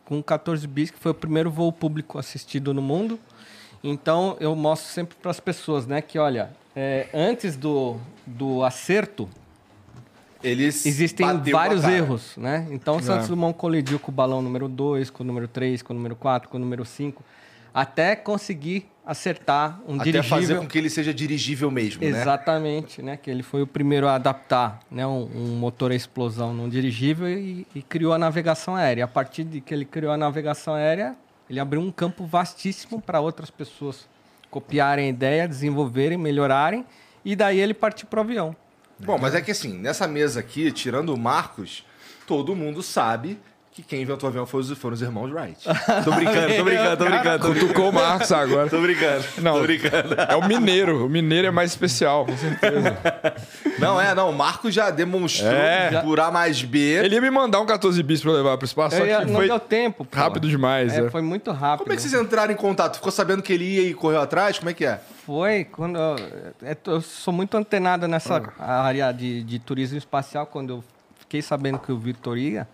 com 0.03 0.19
14 0.23 0.65
bis, 0.65 0.89
que 0.89 0.97
foi 0.97 1.11
o 1.11 1.13
primeiro 1.13 1.51
voo 1.51 1.71
público 1.71 2.17
assistido 2.17 2.73
no 2.73 2.81
mundo. 2.81 3.19
Então, 3.83 4.35
eu 4.39 4.55
mostro 4.55 4.91
sempre 4.91 5.15
para 5.21 5.29
as 5.29 5.39
pessoas, 5.39 5.85
né, 5.85 6.01
que 6.01 6.17
olha, 6.17 6.49
é, 6.75 7.07
antes 7.13 7.55
do, 7.55 7.97
do 8.25 8.63
acerto, 8.63 9.29
Eles 10.43 10.87
existem 10.87 11.27
vários 11.51 11.83
erros, 11.83 12.35
né? 12.35 12.67
Então, 12.71 12.99
Santos 12.99 13.27
Dumont 13.27 13.55
colidiu 13.55 13.99
com 13.99 14.11
o 14.11 14.15
balão 14.15 14.41
número 14.41 14.67
2, 14.67 15.11
com 15.11 15.21
o 15.21 15.25
número 15.27 15.47
3, 15.47 15.83
com 15.83 15.93
o 15.93 15.95
número 15.95 16.15
4, 16.15 16.49
com 16.49 16.57
o 16.57 16.59
número 16.59 16.83
5, 16.83 17.23
até 17.73 18.15
conseguir 18.15 18.91
acertar 19.05 19.81
um 19.87 19.95
Até 19.95 20.05
dirigível. 20.05 20.37
fazer 20.37 20.57
com 20.59 20.67
que 20.67 20.77
ele 20.77 20.89
seja 20.89 21.13
dirigível 21.13 21.71
mesmo, 21.71 22.01
né? 22.01 22.09
Exatamente, 22.09 23.01
né? 23.01 23.17
Que 23.17 23.31
ele 23.31 23.43
foi 23.43 23.61
o 23.61 23.67
primeiro 23.67 24.07
a 24.07 24.15
adaptar 24.15 24.79
né, 24.91 25.05
um, 25.05 25.29
um 25.35 25.55
motor 25.55 25.91
a 25.91 25.95
explosão 25.95 26.53
num 26.53 26.69
dirigível 26.69 27.27
e, 27.27 27.65
e 27.73 27.81
criou 27.81 28.13
a 28.13 28.17
navegação 28.17 28.75
aérea. 28.75 29.05
A 29.05 29.07
partir 29.07 29.43
de 29.43 29.59
que 29.59 29.73
ele 29.73 29.85
criou 29.85 30.11
a 30.11 30.17
navegação 30.17 30.75
aérea, 30.75 31.15
ele 31.49 31.59
abriu 31.59 31.81
um 31.81 31.91
campo 31.91 32.25
vastíssimo 32.25 33.01
para 33.01 33.19
outras 33.19 33.49
pessoas 33.49 34.07
copiarem 34.49 35.07
a 35.07 35.09
ideia, 35.09 35.47
desenvolverem, 35.47 36.17
melhorarem, 36.17 36.85
e 37.23 37.35
daí 37.35 37.59
ele 37.59 37.73
partiu 37.73 38.07
para 38.07 38.19
o 38.19 38.21
avião. 38.21 38.55
Bom, 38.99 39.17
mas 39.17 39.33
é 39.33 39.41
que 39.41 39.51
assim, 39.51 39.73
nessa 39.73 40.07
mesa 40.07 40.41
aqui, 40.41 40.71
tirando 40.71 41.13
o 41.13 41.17
Marcos, 41.17 41.83
todo 42.27 42.55
mundo 42.55 42.83
sabe 42.83 43.39
que 43.73 43.81
quem 43.83 44.01
inventou 44.01 44.27
o 44.27 44.29
avião 44.29 44.45
foram 44.45 44.65
os, 44.65 44.77
foram 44.77 44.93
os 44.95 45.01
irmãos 45.01 45.31
Wright. 45.31 45.57
Tô 46.03 46.11
brincando, 46.11 46.55
tô 46.55 46.63
brincando, 46.65 46.97
tô 46.97 47.05
brincando. 47.05 47.43
Tô 47.43 47.49
brincando, 47.49 47.59
Cutucou 47.59 47.89
o 47.89 47.93
Marcos 47.93 48.29
agora. 48.33 48.69
tô 48.69 48.81
brincando. 48.81 49.23
Não. 49.37 49.53
Tô 49.53 49.61
brincando. 49.61 50.13
É 50.29 50.35
o 50.35 50.45
mineiro. 50.45 51.05
O 51.05 51.09
mineiro 51.09 51.47
é 51.47 51.51
mais 51.51 51.71
especial, 51.71 52.25
com 52.25 52.35
certeza. 52.35 52.97
Não, 53.79 53.99
é, 53.99 54.13
não. 54.13 54.29
O 54.29 54.33
Marcos 54.35 54.73
já 54.73 54.89
demonstrou 54.89 55.49
É. 55.51 56.01
por 56.01 56.19
A 56.19 56.29
mais 56.29 56.61
B. 56.61 56.79
Ele 56.79 57.15
ia 57.15 57.21
me 57.21 57.31
mandar 57.31 57.61
um 57.61 57.65
14 57.65 58.03
bis 58.03 58.21
pra 58.21 58.31
eu 58.31 58.35
levar 58.35 58.57
pro 58.57 58.65
espaço, 58.65 58.97
só 58.97 59.05
ia- 59.05 59.19
que 59.19 59.25
não 59.27 59.35
foi 59.35 59.47
deu 59.47 59.59
tempo. 59.59 60.03
pô. 60.03 60.17
rápido 60.17 60.49
demais. 60.49 60.93
É, 60.93 61.05
é. 61.05 61.09
foi 61.09 61.21
muito 61.21 61.49
rápido. 61.51 61.83
Como 61.85 61.93
é 61.93 61.95
que 61.95 62.01
vocês 62.01 62.13
entraram 62.13 62.51
em 62.51 62.57
contato? 62.57 62.95
Ficou 62.97 63.11
sabendo 63.11 63.41
que 63.41 63.53
ele 63.53 63.63
ia 63.63 63.83
e 63.89 63.93
correu 63.93 64.19
atrás? 64.19 64.59
Como 64.59 64.69
é 64.69 64.73
que 64.73 64.85
é? 64.85 64.99
Foi 65.25 65.63
quando 65.63 65.97
eu, 65.97 66.15
é, 66.63 66.75
eu 66.87 66.99
sou 66.99 67.33
muito 67.33 67.55
antenado 67.55 68.05
nessa 68.05 68.41
Ah. 68.59 68.81
área 68.83 69.11
de, 69.13 69.43
de 69.43 69.59
turismo 69.59 69.97
espacial. 69.97 70.45
Quando 70.45 70.71
eu 70.73 70.83
fiquei 71.19 71.41
sabendo 71.41 71.79
que 71.79 71.91
o 71.91 71.97
Vitor 71.97 72.37
ia, 72.37 72.67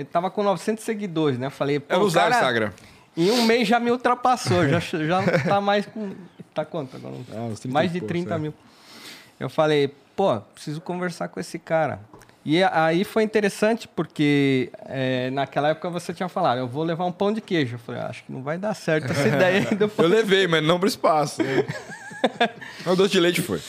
ele, 0.00 0.04
tava 0.04 0.30
com 0.30 0.42
900 0.42 0.84
seguidores, 0.84 1.38
né? 1.38 1.46
Eu 1.46 1.50
falei, 1.50 1.80
pô, 1.80 1.94
Eu 1.94 2.00
não 2.00 2.06
o 2.06 2.12
cara, 2.12 2.34
Instagram. 2.34 2.72
Em 3.16 3.30
um 3.30 3.42
mês 3.44 3.66
já 3.66 3.80
me 3.80 3.90
ultrapassou, 3.90 4.68
já, 4.68 4.78
já 4.78 5.22
tá 5.46 5.60
mais 5.60 5.86
com. 5.86 6.12
Tá 6.54 6.64
quanto 6.64 6.96
agora? 6.96 7.14
Ah, 7.32 7.42
uns 7.42 7.60
30 7.60 7.72
mais 7.72 7.92
de 7.92 8.00
poucos, 8.00 8.14
30 8.14 8.34
é. 8.34 8.38
mil. 8.38 8.54
Eu 9.38 9.48
falei, 9.48 9.94
pô, 10.16 10.40
preciso 10.54 10.80
conversar 10.80 11.28
com 11.28 11.38
esse 11.38 11.58
cara. 11.58 12.00
E 12.44 12.62
aí 12.64 13.04
foi 13.04 13.24
interessante 13.24 13.86
porque 13.86 14.70
é, 14.86 15.30
naquela 15.30 15.68
época 15.68 15.90
você 15.90 16.14
tinha 16.14 16.28
falado, 16.28 16.58
eu 16.58 16.66
vou 16.66 16.82
levar 16.82 17.04
um 17.04 17.12
pão 17.12 17.32
de 17.32 17.40
queijo. 17.40 17.74
Eu 17.74 17.78
falei, 17.78 18.00
"Ah, 18.00 18.06
acho 18.06 18.24
que 18.24 18.32
não 18.32 18.42
vai 18.42 18.56
dar 18.56 18.74
certo 18.74 19.10
essa 19.10 19.26
ideia 19.28 19.68
aí 19.68 19.76
do 19.76 19.88
pão 19.88 20.04
Eu 20.06 20.10
levei, 20.10 20.46
mas 20.46 20.62
não 20.62 20.78
pro 20.78 20.88
espaço. 20.88 21.42
né? 21.42 21.66
Mas 22.84 22.94
o 22.94 22.96
doce 22.96 23.12
de 23.12 23.20
leite 23.20 23.42
foi. 23.42 23.60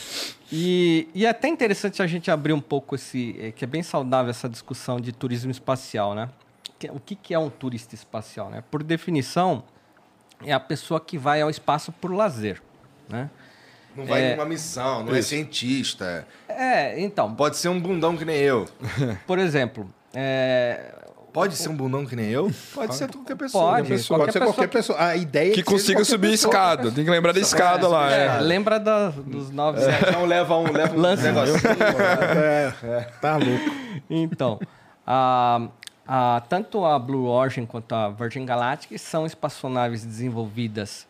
E, 0.52 1.08
e 1.14 1.26
é 1.26 1.30
até 1.30 1.48
interessante 1.48 2.02
a 2.02 2.08
gente 2.08 2.32
abrir 2.32 2.54
um 2.54 2.62
pouco 2.62 2.96
esse. 2.96 3.36
é, 3.40 3.52
que 3.52 3.64
é 3.64 3.68
bem 3.68 3.84
saudável 3.84 4.30
essa 4.32 4.50
discussão 4.50 5.00
de 5.00 5.12
turismo 5.12 5.52
espacial, 5.52 6.16
né? 6.16 6.30
Que- 6.80 6.90
O 6.90 7.00
que, 7.00 7.16
que 7.16 7.34
é 7.34 7.40
um 7.40 7.50
turista 7.50 7.94
espacial? 7.96 8.50
Né? 8.50 8.64
Por 8.72 8.82
definição, 8.82 9.64
é 10.44 10.52
a 10.54 10.60
pessoa 10.60 11.00
que 11.00 11.18
vai 11.18 11.42
ao 11.42 11.50
espaço 11.50 11.92
por 11.92 12.12
lazer. 12.12 12.62
Né? 13.08 13.30
Não 13.96 14.06
vai 14.06 14.24
É. 14.24 14.36
numa 14.36 14.46
missão, 14.46 15.04
não 15.04 15.14
é 15.14 15.22
cientista. 15.22 16.26
É, 16.48 17.00
então, 17.02 17.34
Pode 17.36 17.58
ser 17.58 17.70
um 17.70 17.80
bundão 17.80 18.16
que 18.16 18.24
nem 18.26 18.38
eu. 18.38 18.68
por 19.28 19.38
exemplo, 19.40 19.90
é, 20.14 20.96
Pode 21.32 21.56
ser 21.56 21.70
um 21.70 21.76
bundão 21.76 22.06
que 22.06 22.16
nem 22.16 22.28
eu? 22.30 22.52
Pode 22.74 22.96
ser 22.96 23.12
qualquer 23.12 23.36
pessoa. 23.36 23.64
Pode. 23.64 23.82
Qualquer 23.82 23.96
pessoa. 23.96 24.20
Pode 24.20 24.32
ser 24.34 24.40
Qualquer 24.40 24.68
pessoa. 24.68 25.04
A 25.04 25.16
ideia 25.16 25.48
é 25.52 25.54
Que 25.54 25.64
que 25.64 25.64
consiga 25.64 26.04
subir 26.04 26.28
a 26.28 26.32
pessoa. 26.32 26.52
escada. 26.52 26.92
Tem 26.92 27.04
que 27.06 27.12
lembrar 27.12 27.32
da 27.34 27.40
escada 27.40 27.88
lá. 27.88 28.12
é, 28.12 28.26
é. 28.26 28.40
lembra 28.42 28.80
da- 28.80 29.10
dos 29.10 29.50
nove 29.52 29.80
Não 30.12 30.26
leva 30.26 30.58
um, 30.58 30.72
leva 30.72 30.96
um 30.96 31.00
Lance. 31.00 31.24
negocinho. 31.24 31.62
né? 31.78 32.74
É, 32.84 33.02
tá 33.22 33.38
louco. 33.38 33.76
Então, 34.10 34.60
a, 35.06 35.68
a- 36.08 36.42
tanto 36.50 36.84
a 36.86 36.98
Blue 36.98 37.26
Origin 37.28 37.66
quanto 37.66 37.94
a 37.94 38.10
Virgin 38.10 38.46
Galactic 38.46 38.98
são 38.98 39.26
espaçonaves 39.26 40.04
desenvolvidas 40.04 41.08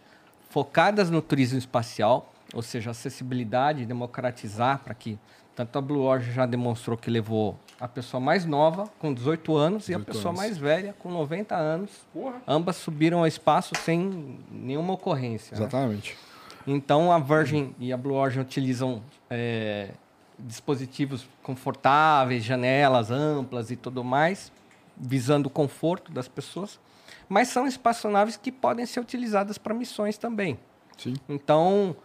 focadas 0.49 1.09
no 1.09 1.21
turismo 1.21 1.59
espacial, 1.59 2.33
ou 2.53 2.61
seja, 2.61 2.91
acessibilidade, 2.91 3.85
democratizar 3.85 4.79
para 4.79 4.93
que 4.93 5.17
tanto 5.55 5.77
a 5.77 5.81
Blue 5.81 6.01
Origin 6.03 6.31
já 6.31 6.45
demonstrou 6.45 6.97
que 6.97 7.09
levou 7.09 7.57
a 7.79 7.87
pessoa 7.87 8.19
mais 8.19 8.45
nova 8.45 8.89
com 8.99 9.13
18 9.13 9.55
anos 9.55 9.89
e 9.89 9.93
a 9.93 9.99
pessoa 9.99 10.33
mais 10.33 10.57
velha 10.57 10.93
com 10.99 11.09
90 11.09 11.55
anos. 11.55 11.89
Ambas 12.47 12.75
subiram 12.75 13.19
ao 13.19 13.27
espaço 13.27 13.73
sem 13.83 14.39
nenhuma 14.51 14.93
ocorrência. 14.93 15.55
né? 15.55 15.61
Exatamente. 15.61 16.17
Então 16.67 17.11
a 17.11 17.19
Virgin 17.19 17.73
e 17.79 17.93
a 17.93 17.97
Blue 17.97 18.15
Origin 18.15 18.41
utilizam 18.41 19.01
é, 19.29 19.91
dispositivos 20.37 21.27
confortáveis, 21.41 22.43
janelas 22.43 23.11
amplas 23.11 23.71
e 23.71 23.75
tudo 23.75 24.03
mais, 24.03 24.51
visando 24.97 25.47
o 25.47 25.49
conforto 25.49 26.11
das 26.11 26.27
pessoas. 26.27 26.79
Mas 27.27 27.47
são 27.47 27.65
espaçonaves 27.65 28.35
que 28.35 28.51
podem 28.51 28.85
ser 28.85 28.99
utilizadas 28.99 29.57
para 29.57 29.73
missões 29.73 30.17
também. 30.17 30.59
Sim. 30.97 31.13
Então 31.29 31.95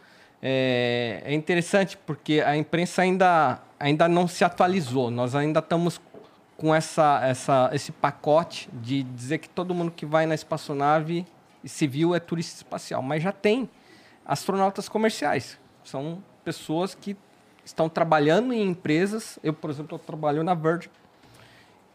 é, 0.46 1.22
é 1.24 1.34
interessante 1.34 1.96
porque 1.96 2.40
a 2.40 2.56
imprensa 2.56 3.02
ainda, 3.02 3.58
ainda 3.78 4.08
não 4.08 4.26
se 4.26 4.44
atualizou. 4.44 5.10
Nós 5.10 5.34
ainda 5.34 5.60
estamos 5.60 6.00
com 6.56 6.74
essa, 6.74 7.20
essa, 7.24 7.70
esse 7.72 7.92
pacote 7.92 8.68
de 8.72 9.02
dizer 9.02 9.38
que 9.38 9.48
todo 9.48 9.74
mundo 9.74 9.90
que 9.90 10.06
vai 10.06 10.26
na 10.26 10.34
espaçonave 10.34 11.26
civil 11.64 12.14
é 12.14 12.20
turista 12.20 12.56
espacial. 12.56 13.02
Mas 13.02 13.22
já 13.22 13.32
tem 13.32 13.68
astronautas 14.24 14.88
comerciais. 14.88 15.58
São 15.82 16.22
pessoas 16.44 16.94
que 16.94 17.16
estão 17.64 17.88
trabalhando 17.88 18.52
em 18.52 18.68
empresas. 18.68 19.38
Eu, 19.42 19.52
por 19.52 19.70
exemplo, 19.70 19.98
trabalho 19.98 20.42
na 20.42 20.54
Virgin. 20.54 20.88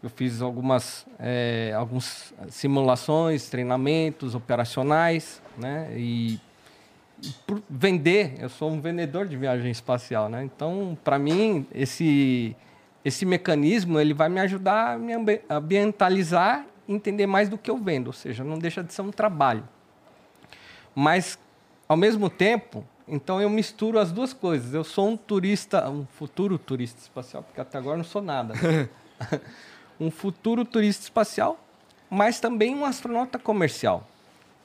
Eu 0.02 0.10
fiz 0.10 0.42
algumas 0.42 1.06
é, 1.20 1.74
alguns 1.76 2.34
simulações, 2.50 3.50
treinamentos 3.50 4.34
operacionais, 4.34 5.42
né? 5.58 5.92
E 5.98 6.40
por 7.46 7.62
vender, 7.70 8.36
eu 8.40 8.50
sou 8.50 8.72
um 8.72 8.80
vendedor 8.80 9.28
de 9.28 9.36
viagem 9.36 9.72
espacial, 9.72 10.30
né? 10.30 10.44
Então, 10.44 10.98
para 11.04 11.20
mim, 11.20 11.66
esse 11.74 12.56
esse 13.04 13.26
mecanismo 13.26 14.00
ele 14.00 14.14
vai 14.14 14.28
me 14.28 14.40
ajudar 14.42 14.94
a 14.94 14.98
me 14.98 15.14
ambi- 15.14 15.42
ambientalizar, 15.50 16.66
entender 16.88 17.26
mais 17.26 17.48
do 17.48 17.58
que 17.58 17.72
eu 17.72 17.78
vendo, 17.78 18.08
ou 18.08 18.14
seja, 18.14 18.44
não 18.44 18.60
deixa 18.60 18.84
de 18.84 18.94
ser 18.94 19.02
um 19.02 19.12
trabalho. 19.12 19.64
Mas 20.94 21.40
ao 21.88 21.96
mesmo 21.96 22.30
tempo, 22.30 22.86
então 23.08 23.42
eu 23.42 23.50
misturo 23.50 24.00
as 24.00 24.12
duas 24.12 24.34
coisas. 24.34 24.74
Eu 24.74 24.84
sou 24.84 25.10
um 25.10 25.18
turista, 25.18 25.90
um 25.90 26.06
futuro 26.06 26.58
turista 26.58 27.02
espacial, 27.02 27.42
porque 27.42 27.62
até 27.62 27.78
agora 27.78 27.98
não 27.98 28.04
sou 28.04 28.22
nada. 28.22 28.54
né? 28.54 28.90
um 30.00 30.10
futuro 30.10 30.64
turista 30.64 31.04
espacial, 31.04 31.60
mas 32.10 32.40
também 32.40 32.76
um 32.76 32.86
astronauta 32.86 33.38
comercial, 33.38 34.08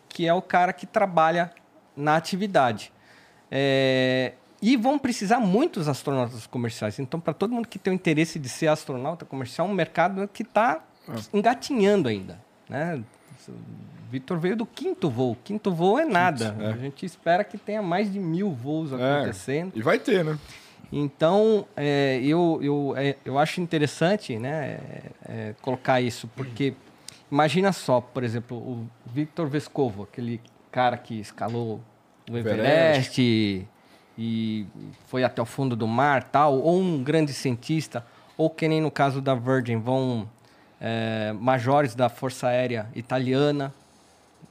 que 0.08 0.26
é 0.26 0.32
o 0.34 0.42
cara 0.42 0.72
que 0.72 0.86
trabalha 0.86 1.52
na 1.96 2.16
atividade. 2.16 2.92
É, 3.50 4.32
E 4.62 4.76
vão 4.76 4.98
precisar 4.98 5.40
muitos 5.40 5.88
astronautas 5.88 6.46
comerciais. 6.46 6.98
Então, 6.98 7.20
para 7.20 7.34
todo 7.34 7.52
mundo 7.52 7.68
que 7.68 7.78
tem 7.78 7.92
o 7.92 7.94
interesse 7.94 8.38
de 8.38 8.48
ser 8.48 8.68
astronauta 8.68 9.24
comercial, 9.24 9.68
é 9.68 9.70
um 9.70 9.74
mercado 9.74 10.26
que 10.28 10.42
está 10.42 10.82
engatinhando 11.32 12.08
ainda, 12.08 12.40
né? 12.68 13.02
Vitor 14.10 14.38
veio 14.38 14.56
do 14.56 14.64
quinto 14.64 15.10
voo. 15.10 15.36
Quinto 15.44 15.70
voo 15.72 15.98
é 15.98 16.04
nada. 16.06 16.56
é. 16.60 16.66
A 16.68 16.76
gente 16.76 17.04
espera 17.04 17.44
que 17.44 17.58
tenha 17.58 17.82
mais 17.82 18.10
de 18.12 18.18
mil 18.18 18.52
voos 18.52 18.92
É, 18.92 18.94
acontecendo. 18.96 19.72
e 19.74 19.82
vai 19.82 19.98
ter, 19.98 20.24
né? 20.24 20.38
Então, 20.92 21.66
é, 21.76 22.20
eu, 22.22 22.58
eu, 22.62 22.94
é, 22.96 23.16
eu 23.24 23.38
acho 23.38 23.60
interessante 23.60 24.38
né, 24.38 24.78
é, 24.80 25.02
é, 25.28 25.54
colocar 25.60 26.00
isso, 26.00 26.28
porque 26.36 26.74
imagina 27.30 27.72
só, 27.72 28.00
por 28.00 28.22
exemplo, 28.22 28.56
o 28.56 28.88
Victor 29.06 29.48
Vescovo, 29.48 30.04
aquele 30.04 30.40
cara 30.74 30.98
que 30.98 31.20
escalou 31.20 31.80
o 32.28 32.36
Everest 32.36 33.22
e, 33.22 33.64
e 34.18 34.66
foi 35.06 35.22
até 35.22 35.40
o 35.40 35.46
fundo 35.46 35.76
do 35.76 35.86
mar, 35.86 36.24
tal, 36.24 36.58
ou 36.58 36.80
um 36.80 37.00
grande 37.00 37.32
cientista, 37.32 38.04
ou 38.36 38.50
que 38.50 38.66
nem 38.66 38.80
no 38.80 38.90
caso 38.90 39.20
da 39.20 39.36
Virgin, 39.36 39.76
vão 39.76 40.28
é, 40.80 41.32
majores 41.32 41.94
da 41.94 42.08
Força 42.08 42.48
Aérea 42.48 42.88
Italiana 42.92 43.72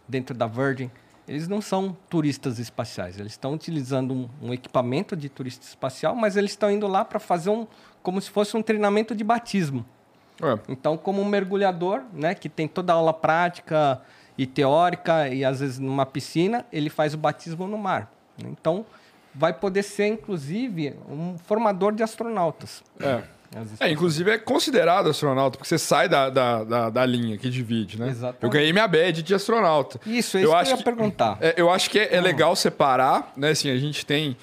dentro 0.08 0.34
da 0.34 0.48
Virgin, 0.48 0.90
eles 1.28 1.50
não 1.50 1.62
são 1.62 1.94
turistas 2.10 2.58
espaciais. 2.58 3.20
Eles 3.20 3.34
estão 3.34 3.52
utilizando 3.52 4.14
um, 4.14 4.30
um 4.42 4.54
equipamento 4.54 5.18
de 5.18 5.28
turista 5.28 5.66
espacial, 5.66 6.16
mas 6.16 6.38
eles 6.38 6.52
estão 6.52 6.72
indo 6.72 6.88
lá 6.88 7.04
para 7.04 7.20
fazer 7.20 7.50
um, 7.50 7.68
como 8.02 8.22
se 8.22 8.30
fosse 8.30 8.56
um 8.56 8.62
treinamento 8.62 9.14
de 9.14 9.26
batismo. 9.26 9.86
É. 10.42 10.58
Então, 10.70 10.96
como 10.96 11.22
um 11.22 11.26
mergulhador, 11.26 12.02
né, 12.14 12.34
que 12.34 12.48
tem 12.48 12.66
toda 12.66 12.94
a 12.94 12.96
aula 12.96 13.14
prática 13.14 14.02
e 14.38 14.46
teórica 14.46 15.28
e 15.30 15.46
às 15.46 15.60
vezes 15.60 15.80
numa 15.80 16.06
piscina, 16.06 16.66
ele 16.72 16.90
faz 16.90 17.14
o 17.14 17.18
batismo 17.18 17.68
no 17.68 17.78
mar. 17.78 18.12
Então, 18.38 18.86
vai 19.34 19.54
poder 19.54 19.84
ser 19.84 20.08
inclusive 20.08 20.96
um 21.10 21.38
formador 21.38 21.94
de 21.94 22.04
astronautas. 22.04 22.84
É. 23.00 23.24
É, 23.80 23.92
inclusive 23.92 24.32
é 24.32 24.38
considerado 24.40 25.10
astronauta, 25.10 25.58
porque 25.58 25.70
você 25.70 25.78
sai 25.78 26.10
da, 26.10 26.30
da, 26.30 26.64
da, 26.64 26.90
da 26.90 27.06
linha 27.06 27.38
que 27.38 27.50
divide, 27.50 28.00
né? 28.00 28.10
Exatamente. 28.10 28.44
Eu 28.44 28.50
ganhei 28.50 28.74
minha 28.74 28.88
badge 28.88 29.22
de 29.22 29.36
astronauta. 29.36 30.00
Isso, 30.08 30.38
é 30.38 30.42
isso 30.42 30.52
que 30.52 30.72
eu 30.72 30.78
ia 30.78 30.84
perguntar. 30.84 31.38
É, 31.40 31.54
eu 31.56 31.70
acho 31.70 31.88
que 31.90 32.00
é, 32.00 32.16
é 32.16 32.20
legal 32.20 32.56
separar, 32.56 33.32
né? 33.38 33.52
Assim, 33.52 33.70
a 33.70 33.78
gente 33.78 34.06
tem. 34.06 34.36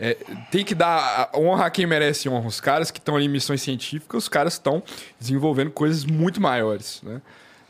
é, 0.00 0.16
tem 0.50 0.64
que 0.64 0.74
dar 0.74 1.30
honra 1.32 1.66
a 1.66 1.70
quem 1.70 1.86
merece 1.86 2.28
honra. 2.28 2.48
Os 2.48 2.60
caras 2.60 2.90
que 2.90 2.98
estão 2.98 3.14
ali 3.14 3.26
em 3.26 3.28
missões 3.28 3.62
científicas, 3.62 4.24
os 4.24 4.28
caras 4.28 4.54
estão 4.54 4.82
desenvolvendo 5.20 5.70
coisas 5.70 6.04
muito 6.04 6.40
maiores, 6.40 7.00
né? 7.04 7.22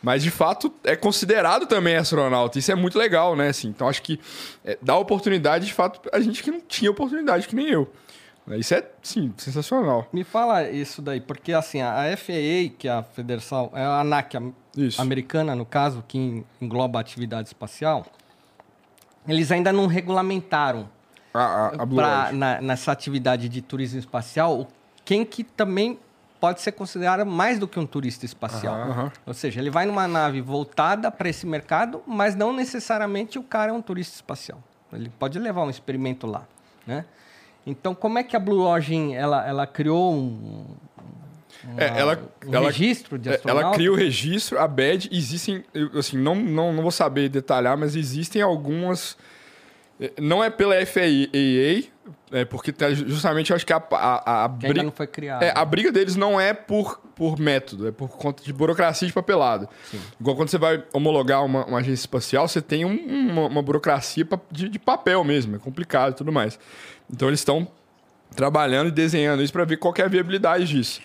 Mas, 0.06 0.22
de 0.22 0.30
fato, 0.30 0.72
é 0.84 0.94
considerado 0.94 1.66
também 1.66 1.96
astronauta. 1.96 2.60
Isso 2.60 2.70
é 2.70 2.76
muito 2.76 2.96
legal, 2.96 3.34
né? 3.34 3.48
Assim, 3.48 3.66
então, 3.66 3.88
acho 3.88 4.00
que 4.02 4.20
é, 4.64 4.78
dá 4.80 4.96
oportunidade, 4.96 5.66
de 5.66 5.74
fato, 5.74 6.00
a 6.12 6.20
gente 6.20 6.44
que 6.44 6.50
não 6.52 6.60
tinha 6.60 6.88
oportunidade, 6.92 7.48
que 7.48 7.56
nem 7.56 7.66
eu. 7.66 7.90
né? 8.46 8.56
Isso 8.56 8.72
é, 8.72 8.88
sim, 9.02 9.34
sensacional. 9.36 10.06
Me 10.12 10.22
fala 10.22 10.62
isso 10.70 11.02
daí, 11.02 11.20
porque 11.20 11.52
assim, 11.52 11.82
a 11.82 12.04
FAA, 12.16 12.70
que 12.78 12.86
é 12.86 12.92
a 12.92 13.02
Federação, 13.02 13.68
é 13.74 13.82
a 13.82 13.98
ANAC 13.98 14.34
Isso. 14.76 15.02
americana, 15.02 15.56
no 15.56 15.66
caso, 15.66 16.04
que 16.06 16.16
en- 16.16 16.44
engloba 16.60 17.00
a 17.00 17.00
atividade 17.00 17.48
espacial, 17.48 18.06
eles 19.26 19.50
ainda 19.50 19.72
não 19.72 19.88
regulamentaram 19.88 20.88
A, 21.34 21.40
a, 21.40 21.66
a 21.82 21.86
pra, 21.86 22.30
na, 22.32 22.60
nessa 22.60 22.92
atividade 22.92 23.48
de 23.48 23.60
turismo 23.60 23.98
espacial 23.98 24.68
quem 25.04 25.24
que 25.24 25.42
também 25.42 25.98
pode 26.46 26.60
ser 26.60 26.70
considerado 26.72 27.26
mais 27.26 27.58
do 27.58 27.66
que 27.66 27.76
um 27.78 27.84
turista 27.86 28.24
espacial. 28.24 28.74
Aham. 28.76 29.12
Ou 29.26 29.34
seja, 29.34 29.60
ele 29.60 29.68
vai 29.68 29.84
numa 29.84 30.06
nave 30.06 30.40
voltada 30.40 31.10
para 31.10 31.28
esse 31.28 31.44
mercado, 31.44 32.00
mas 32.06 32.36
não 32.36 32.52
necessariamente 32.52 33.36
o 33.36 33.42
cara 33.42 33.72
é 33.72 33.74
um 33.74 33.82
turista 33.82 34.14
espacial. 34.14 34.62
Ele 34.92 35.10
pode 35.18 35.38
levar 35.40 35.64
um 35.64 35.70
experimento 35.70 36.24
lá, 36.24 36.46
né? 36.86 37.04
Então, 37.66 37.96
como 37.96 38.16
é 38.18 38.22
que 38.22 38.36
a 38.36 38.38
Blue 38.38 38.60
Origin 38.60 39.12
ela, 39.14 39.44
ela 39.44 39.66
criou 39.66 40.14
um, 40.14 40.64
uma- 41.64 41.82
É, 41.82 41.98
ela, 41.98 42.22
um 42.46 42.54
ela, 42.54 42.66
registro 42.66 43.18
de 43.18 43.28
é, 43.28 43.34
astronauta? 43.34 43.66
ela 43.66 43.74
cria 43.74 43.90
o 43.92 43.96
registro, 43.96 44.56
a 44.60 44.68
BED, 44.68 45.08
existem, 45.10 45.64
assim, 45.98 46.16
não, 46.16 46.36
não, 46.36 46.72
não 46.72 46.80
vou 46.82 46.92
saber 46.92 47.28
detalhar, 47.28 47.76
mas 47.76 47.96
existem 47.96 48.40
algumas. 48.40 49.16
eh, 50.00 50.12
Não 50.20 50.44
é 50.44 50.48
pela 50.48 50.76
FAA, 50.86 51.88
é 52.32 52.44
porque 52.44 52.72
tá 52.72 52.90
justamente 52.92 53.50
eu 53.50 53.56
acho 53.56 53.64
que 53.64 53.72
a, 53.72 53.82
a, 53.92 54.44
a 54.44 54.48
Que 54.48 54.66
briga. 54.68 54.82
não 54.82 54.90
foi 54.92 55.06
criado. 55.06 55.42
É, 55.42 55.52
a 55.54 55.64
briga 55.64 55.92
deles 55.92 56.16
não 56.16 56.40
é 56.40 56.52
por, 56.52 56.98
por 57.14 57.38
método, 57.38 57.86
é 57.88 57.92
por 57.92 58.08
conta 58.08 58.42
de 58.42 58.52
burocracia 58.52 59.06
de 59.06 59.14
papelado. 59.14 59.68
Igual 60.20 60.34
quando 60.36 60.48
você 60.48 60.58
vai 60.58 60.82
homologar 60.92 61.44
uma, 61.44 61.64
uma 61.66 61.78
agência 61.78 62.00
espacial, 62.02 62.48
você 62.48 62.60
tem 62.60 62.84
um- 62.84 63.30
uma, 63.30 63.46
uma 63.46 63.62
burocracia 63.62 64.26
de, 64.50 64.68
de 64.68 64.78
papel 64.78 65.22
mesmo, 65.22 65.54
é 65.56 65.58
complicado 65.58 66.12
e 66.12 66.16
tudo 66.16 66.32
mais. 66.32 66.58
Então 67.08 67.28
eles 67.28 67.40
estão 67.40 67.68
trabalhando 68.34 68.88
e 68.88 68.90
desenhando 68.90 69.42
isso 69.42 69.52
para 69.52 69.64
ver 69.64 69.76
qual 69.76 69.94
é 69.96 70.02
a 70.02 70.08
viabilidade 70.08 70.66
disso. 70.66 71.00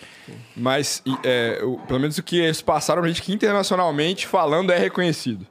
Mas, 0.56 1.02
e, 1.06 1.16
é, 1.22 1.60
o- 1.62 1.78
pelo 1.86 2.00
menos 2.00 2.18
o 2.18 2.22
que 2.22 2.38
eles 2.38 2.60
passaram 2.60 3.00
pra 3.00 3.08
gente 3.08 3.22
que 3.22 3.32
internacionalmente 3.32 4.26
falando 4.26 4.72
é 4.72 4.78
reconhecido. 4.78 5.46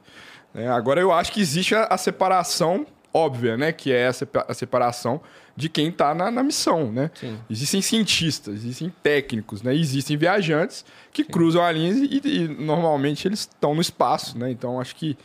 né? 0.54 0.68
agora 0.70 1.00
eu 1.00 1.10
acho 1.10 1.32
que 1.32 1.40
existe 1.40 1.74
a, 1.74 1.84
a 1.84 1.96
separação 1.96 2.86
óbvia, 3.12 3.56
né? 3.56 3.72
Que 3.72 3.90
é 3.92 4.06
a, 4.08 4.12
a 4.48 4.54
separação 4.54 5.20
de 5.56 5.68
quem 5.68 5.88
está 5.88 6.14
na, 6.14 6.30
na 6.30 6.42
missão, 6.42 6.90
né? 6.90 7.10
Sim. 7.14 7.38
Existem 7.50 7.82
cientistas, 7.82 8.54
existem 8.56 8.92
técnicos, 9.02 9.62
né? 9.62 9.74
Existem 9.74 10.16
viajantes 10.16 10.84
que 11.12 11.24
cruzam 11.24 11.62
a 11.62 11.70
linha 11.70 11.92
e, 11.92 12.20
e 12.24 12.48
normalmente 12.48 13.28
eles 13.28 13.40
estão 13.40 13.74
no 13.74 13.80
espaço, 13.80 14.38
né? 14.38 14.50
Então 14.50 14.80
acho 14.80 14.96
que 14.96 15.16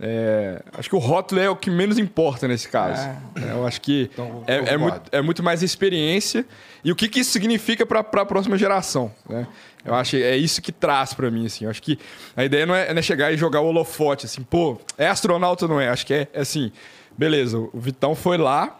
é, 0.00 0.62
acho 0.74 0.88
que 0.88 0.94
o 0.94 0.98
rótulo 0.98 1.40
é 1.40 1.50
o 1.50 1.56
que 1.56 1.68
menos 1.70 1.98
importa 1.98 2.46
nesse 2.46 2.68
caso. 2.68 3.02
É, 3.02 3.50
Eu 3.50 3.66
acho 3.66 3.80
que 3.80 4.08
Então, 4.12 4.44
é, 4.46 4.74
é 4.74 4.76
muito, 4.76 5.00
é 5.10 5.20
muito 5.20 5.42
mais 5.42 5.62
experiência 5.62 6.46
e 6.84 6.92
o 6.92 6.96
que, 6.96 7.08
que 7.08 7.20
isso 7.20 7.32
significa 7.32 7.84
para 7.84 8.00
a 8.00 8.26
próxima 8.26 8.56
geração, 8.56 9.12
né? 9.28 9.46
Eu 9.84 9.94
acho 9.94 10.10
que 10.12 10.22
é 10.22 10.36
isso 10.36 10.62
que 10.62 10.70
traz 10.70 11.14
para 11.14 11.30
mim, 11.30 11.46
assim. 11.46 11.64
Eu 11.64 11.70
acho 11.70 11.82
que 11.82 11.98
a 12.36 12.44
ideia 12.44 12.64
não 12.64 12.74
é, 12.74 12.92
não 12.92 12.98
é 12.98 13.02
chegar 13.02 13.32
e 13.32 13.36
jogar 13.36 13.60
o 13.60 13.66
holofote, 13.66 14.26
assim, 14.26 14.42
pô, 14.42 14.78
é 14.96 15.08
astronauta 15.08 15.64
ou 15.64 15.70
não 15.70 15.80
é? 15.80 15.88
Acho 15.88 16.06
que 16.06 16.14
é, 16.14 16.28
é 16.32 16.40
assim, 16.42 16.70
beleza, 17.16 17.58
o 17.58 17.80
Vitão 17.80 18.14
foi 18.14 18.36
lá 18.36 18.77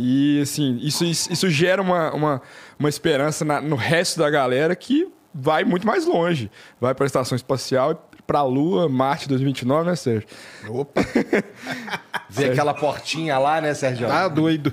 e, 0.00 0.40
assim, 0.42 0.78
isso, 0.80 1.04
isso, 1.04 1.50
gera 1.50 1.82
uma, 1.82 2.12
uma, 2.14 2.42
uma 2.78 2.88
esperança 2.88 3.44
na- 3.44 3.60
no 3.60 3.74
resto 3.74 4.18
da 4.20 4.30
galera 4.30 4.76
que 4.76 5.08
vai 5.34 5.64
muito 5.64 5.84
mais 5.86 6.06
longe. 6.06 6.50
Vai 6.80 6.94
para 6.94 7.04
a 7.04 7.08
estação 7.08 7.34
espacial, 7.34 8.08
para 8.26 8.38
a 8.40 8.42
Lua, 8.44 8.88
Marte 8.88 9.26
2029, 9.28 9.88
né, 9.90 9.96
Sérgio? 9.96 10.28
Opa, 10.68 11.00
Ver 12.30 12.52
aquela 12.52 12.74
portinha 12.74 13.38
lá, 13.38 13.60
né, 13.60 13.74
Sérgio? 13.74 14.06
tá 14.06 14.28
doido. 14.28 14.72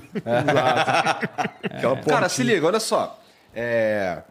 Aquela 1.64 1.96
Cara, 2.02 2.28
se 2.28 2.42
liga, 2.42 2.66
olha 2.66 2.80
só. 2.80 3.18
É, 3.54 4.22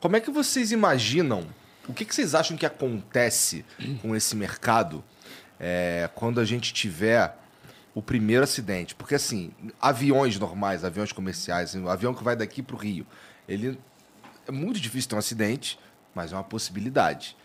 Como 0.00 0.16
é 0.16 0.20
que 0.20 0.30
vocês 0.30 0.72
imaginam? 0.72 1.44
O 1.88 1.92
que, 1.92 2.04
que 2.04 2.14
vocês 2.14 2.34
acham 2.34 2.56
que 2.56 2.64
acontece 2.64 3.64
com 4.00 4.14
esse 4.16 4.34
mercado 4.36 5.04
é, 5.60 6.08
quando 6.14 6.40
a 6.40 6.44
gente 6.44 6.72
tiver 6.72 7.36
o 7.94 8.02
primeiro 8.02 8.44
acidente? 8.44 8.94
Porque, 8.94 9.14
assim, 9.14 9.52
aviões 9.80 10.38
normais, 10.38 10.84
aviões 10.84 11.12
comerciais, 11.12 11.74
o 11.74 11.88
avião 11.88 12.14
que 12.14 12.24
vai 12.24 12.36
daqui 12.36 12.62
para 12.62 12.76
o 12.76 12.78
Rio, 12.78 13.06
ele 13.48 13.78
é 14.46 14.52
muito 14.52 14.80
difícil 14.80 15.10
ter 15.10 15.16
um 15.16 15.18
acidente, 15.18 15.78
mas 16.14 16.32
é 16.32 16.36
uma 16.36 16.44
possibilidade. 16.44 17.36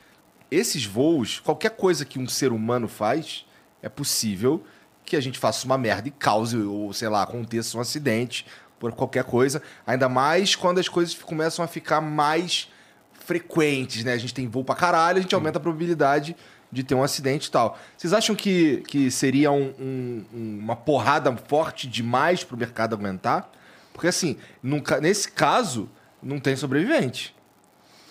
Esses 0.50 0.86
voos, 0.86 1.40
qualquer 1.40 1.72
coisa 1.72 2.06
que 2.06 2.18
um 2.18 2.28
ser 2.28 2.52
humano 2.52 2.88
faz, 2.88 3.46
é 3.82 3.90
possível 3.90 4.64
que 5.06 5.16
a 5.16 5.22
gente 5.22 5.40
faça 5.40 5.66
uma 5.66 5.78
merda 5.78 6.08
e 6.08 6.12
cause, 6.12 6.58
ou 6.58 6.92
sei 6.94 7.10
lá, 7.10 7.24
aconteça 7.24 7.78
um 7.78 7.82
acidente 7.82 8.46
por 8.80 8.92
qualquer 8.92 9.24
coisa. 9.24 9.62
Ainda 9.86 10.08
mais 10.10 10.56
quando 10.56 10.80
as 10.80 10.88
coisas 10.88 11.14
começam 11.16 11.64
a 11.64 11.68
ficar 11.68 12.02
mais 12.02 12.70
frequentes, 13.12 14.04
né? 14.04 14.14
A 14.14 14.18
gente 14.18 14.34
tem 14.34 14.48
voo 14.48 14.64
pra 14.64 14.76
caralho, 14.76 15.20
a 15.20 15.22
gente 15.22 15.36
aumenta 15.36 15.58
a 15.58 15.62
probabilidade 15.62 16.36
de 16.72 16.84
ter 16.84 16.96
um 16.96 17.04
acidente 17.04 17.48
e 17.48 17.52
tal. 17.52 17.78
Vocês 17.98 18.12
acham 18.14 18.36
que, 18.36 18.78
que 18.88 19.10
seria 19.10 19.52
um- 19.52 19.74
um- 19.80 20.26
um- 20.34 20.60
uma 20.62 20.76
porrada 20.76 21.36
forte 21.48 21.88
demais 21.88 22.44
pro 22.44 22.58
mercado 22.58 22.94
aguentar? 22.94 23.50
Porque 23.94 24.08
assim, 24.08 24.38
num 24.62 24.80
ca- 24.80 25.00
nesse 25.00 25.32
caso, 25.32 25.90
não 26.22 26.40
tem 26.40 26.56
sobrevivente. 26.56 27.34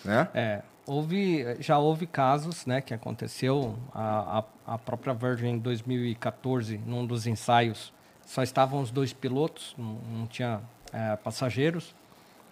Né? 0.05 0.29
É, 0.35 0.63
houve, 0.87 1.57
já 1.61 1.79
houve 1.79 2.07
casos, 2.07 2.65
né, 2.67 2.81
que 2.81 2.95
aconteceu. 2.95 3.77
A, 3.95 4.39
a, 4.67 4.75
a 4.75 4.79
própria 4.79 5.13
Virgin 5.13 5.49
em 5.49 5.59
2014, 5.59 6.79
num 6.79 7.05
dos 7.07 7.27
ensaios, 7.27 7.93
só 8.25 8.43
estavam 8.43 8.81
os 8.81 8.91
dois 8.91 9.13
pilotos, 9.13 9.75
não, 9.79 9.99
não 10.13 10.27
tinha 10.27 10.61
é, 10.93 11.15
passageiros. 11.17 11.95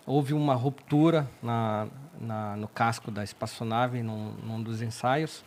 Houve 0.07 0.35
uma 0.35 0.55
ruptura 0.55 1.29
na, 1.43 1.87
na- 2.21 2.57
no 2.57 2.69
casco 2.69 3.11
da 3.11 3.25
espaçonave 3.25 4.03
num, 4.03 4.33
num 4.45 4.63
dos 4.63 4.83
ensaios 4.83 5.43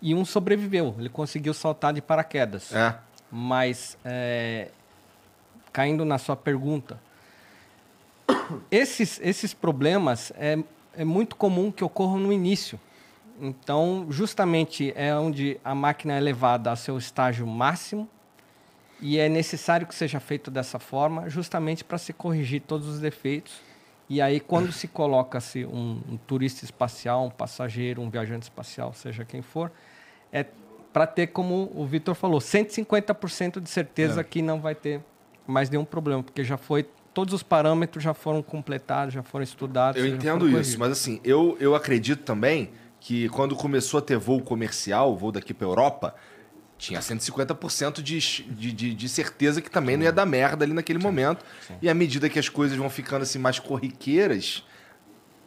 e 0.00 0.14
um 0.14 0.24
sobreviveu. 0.24 0.94
Ele 0.98 1.08
conseguiu 1.08 1.54
saltar 1.54 1.92
de 1.92 2.00
paraquedas. 2.00 2.74
É. 2.74 2.96
Mas, 3.30 3.96
é, 4.04 4.70
caindo 5.72 6.04
na 6.04 6.18
sua 6.18 6.36
pergunta, 6.36 7.00
esses, 8.70 9.20
esses 9.22 9.52
problemas 9.52 10.32
é, 10.36 10.58
é 10.96 11.04
muito 11.04 11.36
comum 11.36 11.70
que 11.70 11.84
ocorram 11.84 12.18
no 12.18 12.32
início. 12.32 12.78
Então, 13.40 14.06
justamente 14.08 14.92
é 14.96 15.14
onde 15.14 15.60
a 15.64 15.74
máquina 15.74 16.14
é 16.14 16.20
levada 16.20 16.70
ao 16.70 16.76
seu 16.76 16.96
estágio 16.96 17.46
máximo 17.46 18.08
e 19.00 19.18
é 19.18 19.28
necessário 19.28 19.86
que 19.86 19.94
seja 19.94 20.18
feito 20.18 20.50
dessa 20.50 20.78
forma, 20.78 21.28
justamente 21.28 21.84
para 21.84 21.98
se 21.98 22.14
corrigir 22.14 22.62
todos 22.62 22.88
os 22.88 22.98
defeitos 22.98 23.65
E 24.08 24.20
aí, 24.20 24.38
quando 24.38 24.70
se 24.70 24.86
coloca-se 24.86 25.64
um, 25.64 26.00
um 26.08 26.16
turista 26.16 26.64
espacial, 26.64 27.26
um 27.26 27.30
passageiro, 27.30 28.00
um 28.00 28.08
viajante 28.08 28.44
espacial, 28.44 28.92
seja 28.92 29.24
quem 29.24 29.42
for, 29.42 29.72
é 30.32 30.46
para 30.92 31.06
ter, 31.06 31.26
como 31.26 31.70
o 31.74 31.84
Vitor 31.84 32.14
falou, 32.14 32.40
150% 32.40 33.60
de 33.60 33.68
certeza 33.68 34.24
que 34.24 34.40
não 34.40 34.60
vai 34.60 34.74
ter 34.74 35.00
mais 35.46 35.68
nenhum 35.68 35.84
problema, 35.84 36.22
porque 36.22 36.42
já 36.42 36.56
foi. 36.56 36.86
Todos 37.12 37.34
os 37.34 37.42
parâmetros 37.42 38.02
já 38.02 38.14
foram 38.14 38.42
completados, 38.42 39.12
já 39.12 39.22
foram 39.22 39.42
estudados. 39.42 40.00
Eu 40.00 40.06
entendo 40.06 40.48
isso, 40.48 40.78
mas 40.78 40.92
assim, 40.92 41.20
eu, 41.24 41.56
eu 41.60 41.74
acredito 41.74 42.22
também 42.22 42.70
que 43.00 43.28
quando 43.28 43.54
começou 43.54 43.98
a 43.98 44.02
ter 44.02 44.16
voo 44.16 44.40
comercial, 44.40 45.16
voo 45.16 45.30
daqui 45.30 45.52
pra 45.52 45.66
Europa, 45.66 46.14
tinha 46.78 47.00
150% 47.00 48.02
de, 48.02 48.18
de, 48.20 48.72
de, 48.72 48.94
de 48.94 49.08
certeza 49.08 49.62
que 49.62 49.70
também 49.70 49.96
não 49.96 50.04
ia 50.04 50.12
dar 50.12 50.26
merda 50.26 50.64
ali 50.64 50.72
naquele 50.74 50.98
momento. 50.98 51.44
E 51.80 51.88
à 51.88 51.94
medida 51.94 52.28
que 52.28 52.38
as 52.38 52.48
coisas 52.48 52.76
vão 52.76 52.90
ficando 52.90 53.22
assim 53.22 53.38
mais 53.38 53.58
corriqueiras, 53.58 54.62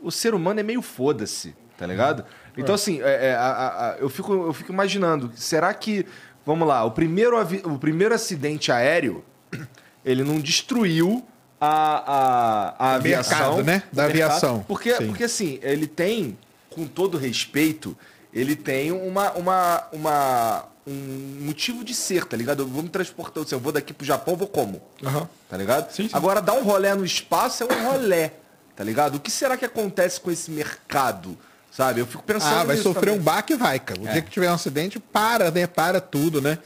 o 0.01 0.11
ser 0.11 0.33
humano 0.33 0.59
é 0.59 0.63
meio 0.63 0.81
foda-se, 0.81 1.55
tá 1.77 1.85
ligado? 1.85 2.25
Então, 2.57 2.73
assim, 2.75 2.99
é, 3.01 3.27
é, 3.27 3.35
a- 3.35 3.93
a- 3.93 3.97
eu, 3.99 4.09
fico, 4.09 4.33
eu 4.33 4.53
fico 4.53 4.71
imaginando, 4.73 5.31
será 5.35 5.73
que, 5.73 6.05
vamos 6.45 6.67
lá, 6.67 6.83
o 6.83 6.91
primeiro, 6.91 7.37
o 7.65 7.77
primeiro 7.77 8.13
acidente 8.15 8.71
aéreo, 8.71 9.23
ele 10.03 10.23
não 10.23 10.39
destruiu 10.39 11.25
a, 11.61 11.67
a, 11.69 12.95
a 12.95 12.99
O 12.99 13.03
mercado, 13.03 13.33
aviação. 13.33 13.63
né? 13.63 13.83
Da 13.93 14.03
o 14.03 14.07
mercado, 14.07 14.09
aviação. 14.09 14.65
Porque, 14.67 14.95
Sim. 14.95 15.07
porque, 15.07 15.23
assim, 15.25 15.59
ele 15.61 15.85
tem, 15.87 16.37
com 16.69 16.87
todo 16.87 17.17
respeito, 17.17 17.95
ele 18.39 18.55
tem 18.55 18.91
uma, 18.91 19.31
uma, 19.33 19.83
uma, 19.91 20.65
um 20.87 21.37
motivo 21.41 21.83
de 21.83 21.93
ser, 21.93 22.25
tá 22.25 22.35
ligado? 22.37 22.63
Eu 22.63 22.67
vou 22.67 22.83
me 22.83 22.89
transportar, 22.89 23.43
assim, 23.43 23.55
eu 23.55 23.59
vou 23.59 23.71
daqui 23.71 23.93
pro 23.93 24.05
Japão, 24.05 24.35
vou 24.35 24.47
como? 24.47 24.81
Aham. 25.03 25.27
Tá 25.49 25.57
ligado? 25.57 25.91
Sim, 25.91 26.03
sim. 26.07 26.15
Agora, 26.15 26.41
dar 26.41 26.53
um 26.53 26.63
rolé 26.63 26.93
no 26.95 27.03
espaço 27.05 27.63
é 27.63 27.67
um 27.73 27.89
rolé, 27.91 28.33
tá 28.75 28.83
ligado? 28.83 29.15
O 29.15 29.19
que 29.19 29.31
será 29.31 29.57
que 29.57 29.65
acontece 29.65 30.19
com 30.21 30.31
esse 30.31 30.49
mercado? 30.51 31.37
Sabe? 31.71 32.01
Eu 32.01 32.07
fico 32.07 32.23
pensando 32.23 32.55
Ah, 32.55 32.63
vai 32.63 32.77
sofrer 32.77 33.01
também. 33.11 33.19
um 33.19 33.23
baque, 33.23 33.55
vai, 33.55 33.79
cara. 33.79 33.99
O 34.01 34.07
dia 34.07 34.21
que 34.21 34.31
tiver 34.31 34.49
um 34.49 34.53
acidente, 34.55 34.99
para, 34.99 35.51
né? 35.51 35.67
Para 35.67 36.01
tudo, 36.01 36.41
né? 36.41 36.57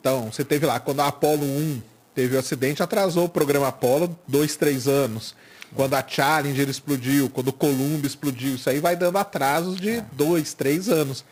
Então, 0.00 0.30
você 0.32 0.44
teve 0.44 0.64
lá, 0.66 0.78
quando 0.80 1.00
a 1.00 1.08
Apollo 1.08 1.44
1 1.44 1.82
teve 2.14 2.36
o 2.36 2.38
acidente, 2.38 2.82
atrasou 2.82 3.24
o 3.24 3.28
programa 3.28 3.68
Apollo 3.68 4.16
dois, 4.26 4.54
três 4.56 4.86
anos. 4.88 5.34
Quando 5.74 5.94
a 5.94 6.06
Challenger 6.06 6.68
explodiu, 6.68 7.30
quando 7.30 7.48
o 7.48 7.52
Columbia 7.52 8.06
explodiu, 8.06 8.56
isso 8.56 8.68
aí 8.68 8.78
vai 8.78 8.94
dando 8.94 9.16
atrasos 9.18 9.80
de 9.80 10.00
dois, 10.12 10.52
três 10.52 10.88
anos. 10.88 11.24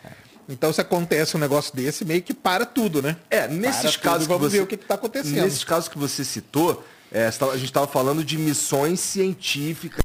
Então, 0.49 0.73
se 0.73 0.81
acontece 0.81 1.37
um 1.37 1.41
negócio 1.41 1.75
desse, 1.77 2.05
meio 2.05 2.23
que 2.23 2.35
para 2.35 2.65
tudo, 2.67 3.01
né? 3.03 3.17
É, 3.31 3.47
nesses 3.47 3.97
Para 3.97 4.11
casos 4.11 4.27
tudo, 4.27 4.37
vamos 4.39 4.51
você, 4.51 4.57
ver 4.59 4.63
o 4.65 4.67
que 4.67 4.75
está 4.75 4.95
acontecendo. 4.95 5.35
Nesses 5.43 5.63
casos 5.63 5.89
que 5.89 5.99
você 5.99 6.25
citou, 6.25 6.83
é, 7.13 7.27
a 7.27 7.31
gente 7.57 7.65
estava 7.67 7.87
falando 7.87 8.25
de 8.25 8.37
missões 8.39 8.99
científicas. 8.99 10.01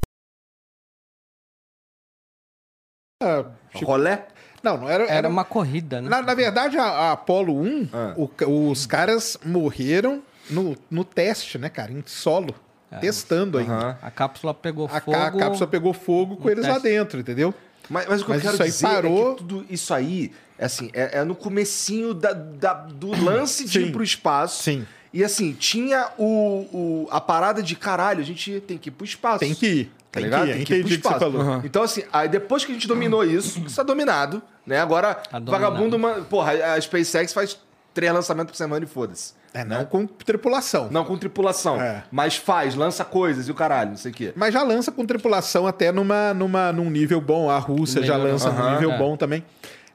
Ah, 3.24 3.46
tipo, 3.74 3.86
Rolé? 3.86 4.28
não, 4.62 4.78
não 4.78 4.90
era, 4.90 5.06
Era 5.06 5.30
uma 5.30 5.46
corrida, 5.46 6.02
né? 6.02 6.10
Na, 6.10 6.22
na 6.22 6.34
verdade, 6.34 6.78
a, 6.78 6.84
a 6.84 7.12
Apollo 7.14 7.60
1, 7.62 7.90
Ah. 7.94 8.14
o 8.18 8.70
os 8.70 8.86
caras 8.86 9.38
morreram 9.44 10.22
no, 10.50 10.78
no 10.92 11.04
teste, 11.06 11.58
né, 11.58 11.70
cara? 11.70 11.92
Em 11.92 12.04
solo. 12.06 12.54
Testando 13.00 13.58
ainda. 13.58 13.74
Aham. 13.74 13.98
A 14.02 14.12
cápsula 14.12 14.54
pegou 14.54 14.86
A, 14.92 15.00
fogo. 15.02 15.18
a 15.18 15.32
cápsula 15.32 15.68
pegou 15.68 15.94
fogo 15.94 16.38
com 16.38 16.50
eles 16.50 16.66
lá 16.66 16.74
teste. 16.76 16.90
dentro, 16.90 17.20
entendeu? 17.20 17.54
Mas, 17.90 18.08
mas 18.08 18.22
o 18.22 18.26
que 18.26 18.32
Mas 18.32 18.44
eu 18.44 18.52
quero 18.52 18.54
isso 18.56 18.64
aí 18.64 18.70
dizer 18.70 18.88
parou- 18.88 19.32
é 19.32 19.32
que 19.32 19.38
tudo 19.38 19.66
isso 19.70 19.94
aí, 19.94 20.32
é 20.58 20.66
assim, 20.66 20.90
é, 20.94 21.20
é 21.20 21.24
no 21.24 21.36
comecinho 21.36 22.14
da, 22.14 22.34
da- 22.34 22.74
do 22.74 23.12
lance 23.24 23.66
de 23.66 23.80
Sim. 23.80 23.86
ir 23.88 23.92
pro 23.92 24.04
espaço. 24.04 24.64
Sim. 24.64 24.86
E 25.14 25.24
assim, 25.24 25.54
tinha 25.54 26.10
o, 26.18 26.26
o- 26.26 27.08
a 27.12 27.22
parada 27.22 27.62
de 27.64 27.76
caralho, 27.76 28.22
a 28.22 28.26
gente 28.26 28.60
tem 28.62 28.78
que 28.78 28.90
ir 28.90 28.92
pro 28.92 29.06
espaço. 29.06 29.40
Tem 29.40 29.54
que 29.54 29.66
ir. 29.68 29.86
Tá 30.12 30.20
Tem 30.20 30.24
ligado? 30.26 30.46
que 30.46 30.50
ir. 30.52 30.56
Tem 30.56 30.66
que 30.66 30.74
ir 30.76 30.84
pro 30.84 30.94
espaço. 30.94 31.20
falou. 31.20 31.42
Aham. 31.42 31.62
Então, 31.64 31.84
assim, 31.84 32.04
aí 32.12 32.28
depois 32.28 32.66
que 32.66 32.72
a 32.72 32.76
gente 32.76 32.88
dominou 32.88 33.24
isso, 33.24 33.60
isso 33.66 33.76
tá 33.76 33.84
dominado, 33.84 34.42
né? 34.66 34.80
Agora, 34.80 35.14
Tá 35.16 35.38
dominado. 35.40 35.52
vagabundo, 35.52 36.26
porra, 36.26 36.54
a 36.74 36.82
SpaceX 36.82 37.32
faz 37.34 37.58
três 37.94 38.12
lançamentos 38.14 38.52
por 38.52 38.58
semana 38.58 38.84
e 38.84 38.88
foda-se. 38.88 39.34
É, 39.56 39.64
não 39.64 39.86
com 39.86 40.06
tripulação. 40.06 40.90
Não 40.92 41.06
com 41.06 41.18
tripulação. 41.18 41.82
É. 41.82 42.04
Mas 42.12 42.36
faz, 42.36 42.76
lança 42.76 43.06
coisas 43.06 43.48
e 43.48 43.52
o 43.52 43.56
caralho, 43.56 43.92
não 43.92 43.98
sei 43.98 44.12
o 44.12 44.14
quê. 44.14 44.34
Mas 44.36 44.54
já 44.54 44.62
lança 44.62 44.92
com 44.92 45.06
tripulação 45.06 45.66
até 45.66 45.94
numa, 45.94 46.34
numa, 46.34 46.74
num 46.74 46.90
nível 46.90 47.22
bom. 47.22 47.50
A 47.50 47.58
Rússia 47.58 48.04
já 48.04 48.18
lança 48.18 48.52
num 48.52 48.60
Aham, 48.60 48.74
nível 48.74 48.92
é. 48.92 48.98
bom 48.98 49.16
também. 49.16 49.46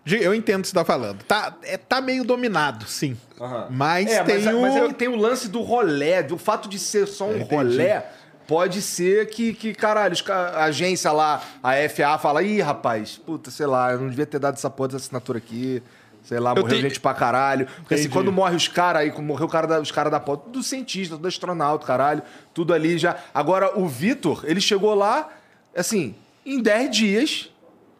Eu 0.07 0.35
entendo 0.35 0.61
o 0.61 0.63
que 0.63 0.69
você 0.69 0.75
tá 0.75 0.83
falando. 0.83 1.23
Tá, 1.25 1.55
é, 1.63 1.77
tá 1.77 2.01
meio 2.01 2.25
dominado, 2.25 2.87
sim. 2.87 3.15
Mas 3.69 4.11
É, 4.11 4.25
tem 4.25 4.43
mas, 4.43 4.55
o... 4.55 4.61
mas 4.63 4.77
é 4.77 4.89
que 4.89 4.95
tem 4.95 5.09
o 5.09 5.17
lance 5.17 5.47
do 5.47 5.61
rolé, 5.61 6.23
do 6.23 6.39
fato 6.39 6.67
de 6.67 6.79
ser 6.79 7.07
só 7.07 7.27
um 7.27 7.37
Entendi. 7.37 7.55
rolé. 7.55 8.07
Pode 8.47 8.81
ser 8.81 9.29
que, 9.29 9.53
que 9.53 9.75
caralho, 9.75 10.17
a 10.27 10.65
agência 10.65 11.13
lá, 11.13 11.43
a 11.63 11.73
FAA, 11.89 12.19
fala: 12.19 12.43
ih, 12.43 12.63
rapaz, 12.63 13.21
puta, 13.25 13.51
sei 13.51 13.67
lá, 13.67 13.93
eu 13.93 14.01
não 14.01 14.09
devia 14.09 14.27
ter 14.27 14.39
dado 14.39 14.55
essa 14.55 14.71
porra 14.71 14.89
dessa 14.89 15.05
assinatura 15.05 15.37
aqui. 15.37 15.83
Sei 16.31 16.39
lá, 16.39 16.51
Eu 16.53 16.63
morreu 16.63 16.69
tenho- 16.69 16.83
gente 16.83 17.01
pra 17.01 17.13
caralho. 17.13 17.67
Porque 17.67 17.95
assim, 17.95 18.05
Entendi. 18.05 18.15
quando 18.15 18.31
morre 18.31 18.55
os 18.55 18.69
caras 18.69 19.03
aí, 19.03 19.21
morreu 19.21 19.47
o 19.47 19.51
cara 19.51 19.67
da, 19.67 19.81
os 19.81 19.91
caras 19.91 20.13
da 20.13 20.21
porta, 20.21 20.45
tudo 20.45 20.63
cientista, 20.63 21.17
tudo 21.17 21.27
astronauta, 21.27 21.85
caralho, 21.85 22.23
tudo 22.55 22.73
ali 22.73 22.97
já. 22.99 23.17
Agora, 23.35 23.77
o 23.77 23.89
Vitor, 23.89 24.45
ele 24.47 24.61
chegou 24.61 24.95
lá, 24.95 25.29
assim, 25.77 26.15
em 26.47 26.63
10 26.63 26.89
dias, 26.97 27.51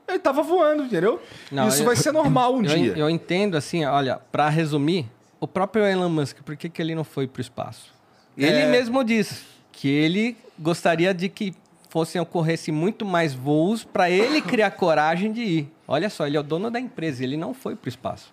ele 0.07 0.21
tava 0.21 0.45
voando, 0.45 0.85
entendeu? 0.85 1.21
Não, 1.51 1.67
Isso 1.67 1.83
eu- 1.83 1.87
vai 1.87 1.97
ser 1.97 2.13
normal 2.13 2.55
um 2.55 2.63
eu, 2.63 2.77
dia. 2.77 2.93
eu 2.97 3.11
entendo, 3.11 3.57
assim, 3.57 3.85
olha, 3.85 4.21
para 4.31 4.49
resumir, 4.49 5.07
o 5.41 5.49
próprio 5.49 5.85
Elon 5.85 6.09
Musk, 6.09 6.37
por 6.45 6.57
que, 6.57 6.69
que 6.69 6.81
ele 6.81 6.95
não 6.95 7.03
foi 7.03 7.27
para 7.27 7.41
o 7.41 7.43
espaço? 7.43 7.93
Ele 8.39 8.61
É. 8.61 8.67
mesmo 8.71 9.03
disse 9.03 9.43
que 9.73 9.89
ele 9.89 10.37
gostaria 10.57 11.13
de 11.13 11.29
que 11.29 11.53
fossem 11.89 12.21
ocorresse 12.21 12.71
muito 12.71 13.05
mais 13.05 13.35
voos 13.35 13.83
para 13.83 14.09
ele 14.09 14.41
criar 14.41 14.71
coragem 14.71 15.33
de 15.33 15.41
ir. 15.43 15.73
Olha 15.93 16.09
só, 16.09 16.25
ele 16.27 16.37
é 16.37 16.41
o 16.41 16.45
dono 16.45 16.71
da 16.71 16.79
empresa, 16.79 17.25
ele 17.25 17.37
não 17.37 17.53
foi 17.53 17.75
para 17.75 17.87
o 17.87 17.89
espaço. 17.89 18.33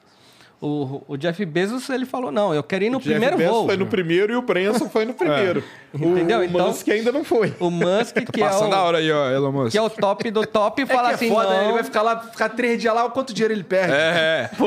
O, 0.59 1.03
o 1.07 1.17
Jeff 1.17 1.43
Bezos, 1.45 1.88
ele 1.89 2.05
falou, 2.05 2.31
não, 2.31 2.51
eu 2.53 2.63
quero 2.63 2.84
ir 2.84 2.89
no 2.89 2.97
Jeff 2.97 3.09
primeiro 3.11 3.38
Bezos 3.38 3.53
voo. 3.53 3.65
foi 3.67 3.77
no 3.77 3.85
primeiro 3.85 4.34
e 4.34 4.35
o 4.35 4.41
Branson 4.41 4.89
foi 4.89 5.05
no 5.05 5.13
primeiro. 5.13 5.63
O, 5.93 5.97
Entendeu? 5.97 6.39
o 6.39 6.43
Então- 6.43 6.67
Musk 6.67 6.88
ainda 6.89 7.11
não 7.11 7.23
foi. 7.23 7.53
O 7.59 7.69
Musk, 7.69 8.15
que 8.34 8.41
é, 8.41 8.49
o, 8.49 8.69
hora 8.73 8.97
aí, 8.99 9.11
ó, 9.11 9.29
Elon 9.29 9.51
Musk. 9.51 9.71
que 9.71 9.77
é 9.77 9.81
o 9.81 9.89
top 9.89 10.31
do 10.31 10.45
top, 10.47 10.81
É 10.81 10.85
fala 10.88 11.09
que 11.09 11.11
é 11.11 11.15
assim, 11.15 11.29
foda, 11.29 11.49
não... 11.53 11.63
ele 11.63 11.73
vai 11.73 11.84
ficar 11.84 12.01
lá, 12.01 12.19
ficar 12.19 12.49
três 12.49 12.81
dias 12.81 12.93
lá, 12.93 13.07
quanto 13.09 13.34
dinheiro 13.34 13.53
ele 13.53 13.63
perde? 13.63 13.93
É, 13.93 14.49
é. 14.51 14.57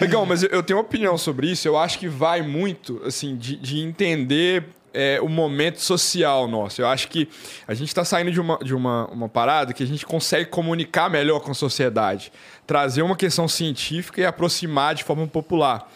Legal, 0.00 0.26
mas 0.26 0.42
eu- 0.42 0.48
eu 0.50 0.62
tenho 0.62 0.78
uma 0.78 0.84
opinião 0.84 1.16
sobre 1.16 1.50
isso. 1.50 1.66
Eu 1.68 1.78
acho 1.78 1.98
que 1.98 2.08
vai 2.08 2.42
muito, 2.42 3.00
assim, 3.04 3.36
de, 3.36 3.56
de 3.56 3.80
entender 3.80 4.64
é, 4.94 5.20
o 5.20 5.28
momento 5.28 5.80
social 5.80 6.46
nosso. 6.48 6.80
Eu 6.80 6.86
acho 6.88 7.08
que 7.08 7.28
a 7.66 7.74
gente 7.74 7.88
está 7.88 8.04
saindo 8.04 8.30
de, 8.30 8.40
uma, 8.40 8.58
de 8.58 8.74
uma, 8.74 9.06
uma 9.08 9.28
parada 9.28 9.72
que 9.72 9.82
a 9.82 9.86
gente 9.86 10.04
consegue 10.06 10.46
comunicar 10.50 11.08
melhor 11.10 11.40
com 11.40 11.50
a 11.50 11.54
sociedade, 11.54 12.32
trazer 12.66 13.02
uma 13.02 13.16
questão 13.16 13.46
científica 13.48 14.20
e 14.20 14.24
aproximar 14.24 14.94
de 14.94 15.04
forma 15.04 15.26
popular. 15.26 15.90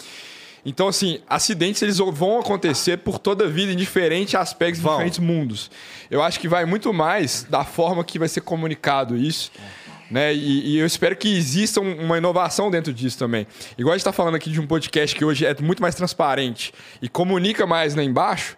Então, 0.65 0.89
assim, 0.89 1.21
acidentes 1.29 1.81
eles 1.83 1.99
vão 1.99 2.41
acontecer 2.41 2.99
por 2.99 3.19
toda 3.21 3.45
a 3.45 3.49
vida 3.49 3.73
em 3.73 3.77
diferentes 3.77 4.35
aspectos, 4.35 4.81
Vão. 4.83 4.95
diferentes 4.95 5.21
mundos. 5.21 5.71
Eu 6.11 6.21
acho 6.21 6.41
que 6.41 6.49
vai 6.49 6.65
muito 6.65 6.93
mais 6.93 7.45
da 7.49 7.65
forma 7.65 8.03
que 8.03 8.19
vai 8.19 8.27
ser 8.29 8.41
comunicado 8.41 9.17
isso. 9.17 9.53
Né? 10.11 10.33
E, 10.35 10.75
e 10.75 10.79
eu 10.79 10.87
espero 10.87 11.17
que 11.17 11.29
exista 11.37 11.81
um- 11.81 12.05
uma 12.05 12.17
inovação 12.19 12.71
dentro 12.71 12.93
disso 12.93 13.19
também. 13.19 13.45
Igual 13.77 13.93
a 13.93 13.97
gente 13.97 14.03
está 14.03 14.13
falando 14.13 14.37
aqui 14.37 14.51
de 14.51 14.61
um 14.61 14.67
podcast 14.67 15.15
que 15.17 15.25
hoje 15.25 15.45
é 15.45 15.55
muito 15.61 15.83
mais 15.83 15.95
transparente 15.97 16.73
e 17.03 17.09
comunica 17.09 17.67
mais 17.67 17.95
lá 17.97 18.03
embaixo, 18.05 18.57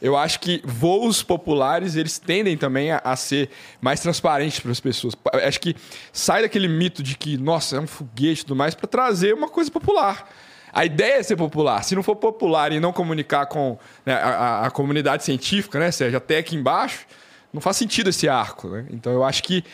eu 0.00 0.16
acho 0.16 0.40
que 0.40 0.62
voos 0.64 1.22
populares 1.22 1.96
eles 1.96 2.18
tendem 2.18 2.56
também 2.56 2.92
a, 2.92 3.00
a 3.04 3.16
ser 3.16 3.50
mais 3.80 4.00
transparentes 4.00 4.60
para 4.60 4.70
as 4.70 4.80
pessoas. 4.80 5.14
Acho 5.46 5.60
que 5.60 5.74
sai 6.12 6.42
daquele 6.42 6.68
mito 6.68 7.02
de 7.02 7.16
que, 7.16 7.36
nossa, 7.36 7.76
é 7.76 7.80
um 7.80 7.86
foguete 7.86 8.42
e 8.42 8.44
tudo 8.44 8.56
mais, 8.56 8.74
para 8.74 8.86
trazer 8.86 9.34
uma 9.34 9.48
coisa 9.48 9.70
popular. 9.70 10.28
A 10.72 10.84
ideia 10.84 11.14
é 11.18 11.22
ser 11.22 11.34
popular. 11.36 11.82
Se 11.82 11.94
não 11.96 12.02
for 12.02 12.14
popular 12.16 12.70
e 12.72 12.78
não 12.78 12.92
comunicar 12.92 13.46
com 13.46 13.78
né, 14.04 14.12
a, 14.14 14.66
a- 14.66 14.70
comunidade 14.70 15.24
científica, 15.24 15.78
né, 15.78 15.90
seja 15.90 16.18
até 16.18 16.38
aqui 16.38 16.54
embaixo, 16.54 17.06
não 17.52 17.60
faz 17.60 17.76
sentido 17.76 18.10
esse 18.10 18.28
arco. 18.28 18.68
Né? 18.68 18.84
Então 18.90 19.12
eu 19.12 19.24
acho 19.24 19.42
que 19.42 19.64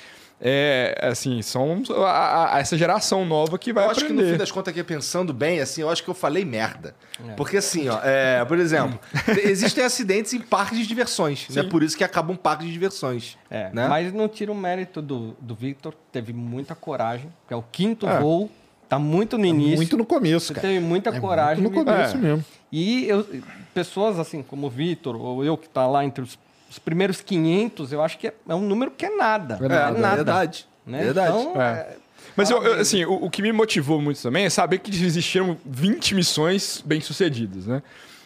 é, 0.47 0.98
assim, 1.00 1.40
são 1.40 1.82
a- 2.05 2.56
a- 2.56 2.60
essa 2.60 2.76
geração 2.76 3.24
nova 3.24 3.58
que 3.58 3.73
vai 3.73 3.86
eu 3.86 3.90
acho 3.90 4.00
que 4.00 4.12
no 4.12 4.18
aprender. 4.18 4.32
fim 4.32 4.39
das 4.39 4.52
contas, 4.52 4.73
aqui 4.73 4.84
pensando 4.84 5.32
bem, 5.32 5.58
assim, 5.58 5.81
eu 5.81 5.89
acho 5.89 6.05
que 6.05 6.10
eu 6.10 6.14
falei 6.14 6.44
merda. 6.44 6.94
Porque 7.34 7.56
assim, 7.56 7.89
ó, 7.89 7.98
é, 8.05 8.44
por 8.44 8.58
exemplo, 8.58 9.00
te- 9.34 9.40
existem 9.48 9.82
acidentes 9.82 10.34
em 10.34 10.40
parques 10.40 10.78
de 10.78 10.86
diversões, 10.86 11.48
né? 11.48 11.62
Por 11.62 11.82
isso 11.82 11.97
que 11.97 12.05
acaba 12.05 12.31
um 12.31 12.36
parque 12.36 12.66
de 12.66 12.73
diversões. 12.73 13.39
É, 13.50 13.70
né? 13.73 13.89
mas 13.89 14.12
não 14.12 14.28
tira 14.28 14.52
o 14.52 14.55
mérito 14.55 15.00
do, 15.00 15.34
do 15.40 15.55
Victor, 15.55 15.94
teve 16.12 16.32
muita 16.34 16.74
coragem, 16.74 17.32
que 17.48 17.55
é 17.55 17.56
o 17.56 17.62
quinto 17.62 18.06
É. 18.06 18.20
voo, 18.20 18.50
tá 18.86 18.98
muito 18.98 19.39
no 19.39 19.47
início. 19.47 19.76
Muito 19.76 19.97
no 19.97 20.05
começo, 20.05 20.52
cara. 20.52 20.68
teve 20.68 20.78
muita 20.81 21.08
É 21.08 21.20
coragem. 21.20 21.62
muito 21.62 21.74
no 21.76 21.78
Victor. 21.81 21.94
começo 21.97 22.16
É. 22.16 22.20
mesmo. 22.20 22.44
E 22.70 23.08
eu, 23.08 23.26
pessoas 23.73 24.18
assim 24.18 24.42
como 24.42 24.66
o 24.66 24.70
Vitor, 24.70 25.16
ou 25.16 25.42
eu 25.44 25.56
que 25.56 25.68
tá 25.68 25.86
lá 25.86 26.05
entre 26.05 26.23
os, 26.23 26.39
os 26.74 26.78
primeiros 26.80 27.20
500, 27.20 27.92
eu 27.92 28.02
acho 28.02 28.18
que 28.18 28.26
é, 28.26 28.34
é 28.48 28.54
um 28.54 28.60
número 28.60 28.90
que 28.90 29.06
é 29.06 29.16
nada. 29.16 29.58
É, 29.62 29.68
nada. 29.68 30.16
verdade. 30.16 30.66
Né? 30.84 31.04
Verdade. 31.04 31.36
Então, 31.38 31.62
é, 31.62 31.96
Mas 32.34 32.50
eu, 32.50 32.62
eu, 32.62 32.80
assim, 32.80 33.04
o, 33.04 33.26
o 33.26 33.30
que 33.30 33.40
me 33.40 33.52
motivou 33.52 34.02
muito 34.02 34.20
também 34.20 34.44
é 34.44 34.50
saber 34.50 34.78
que 34.78 34.90
existiram 34.90 35.56
20 35.64 36.16
missões 36.16 36.82
bem-sucedidas, 36.84 37.66
né? 37.66 37.80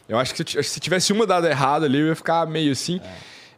Eu 0.09 0.19
acho 0.19 0.35
que 0.35 0.63
se, 0.63 0.81
tivesse 0.81 1.13
uma 1.13 1.27
dado 1.27 1.47
errado 1.47 1.85
ali, 1.85 2.01
eu 2.01 2.07
ia 2.07 2.17
ficar 2.17 2.47
meio 2.47 2.73
assim. 2.73 2.99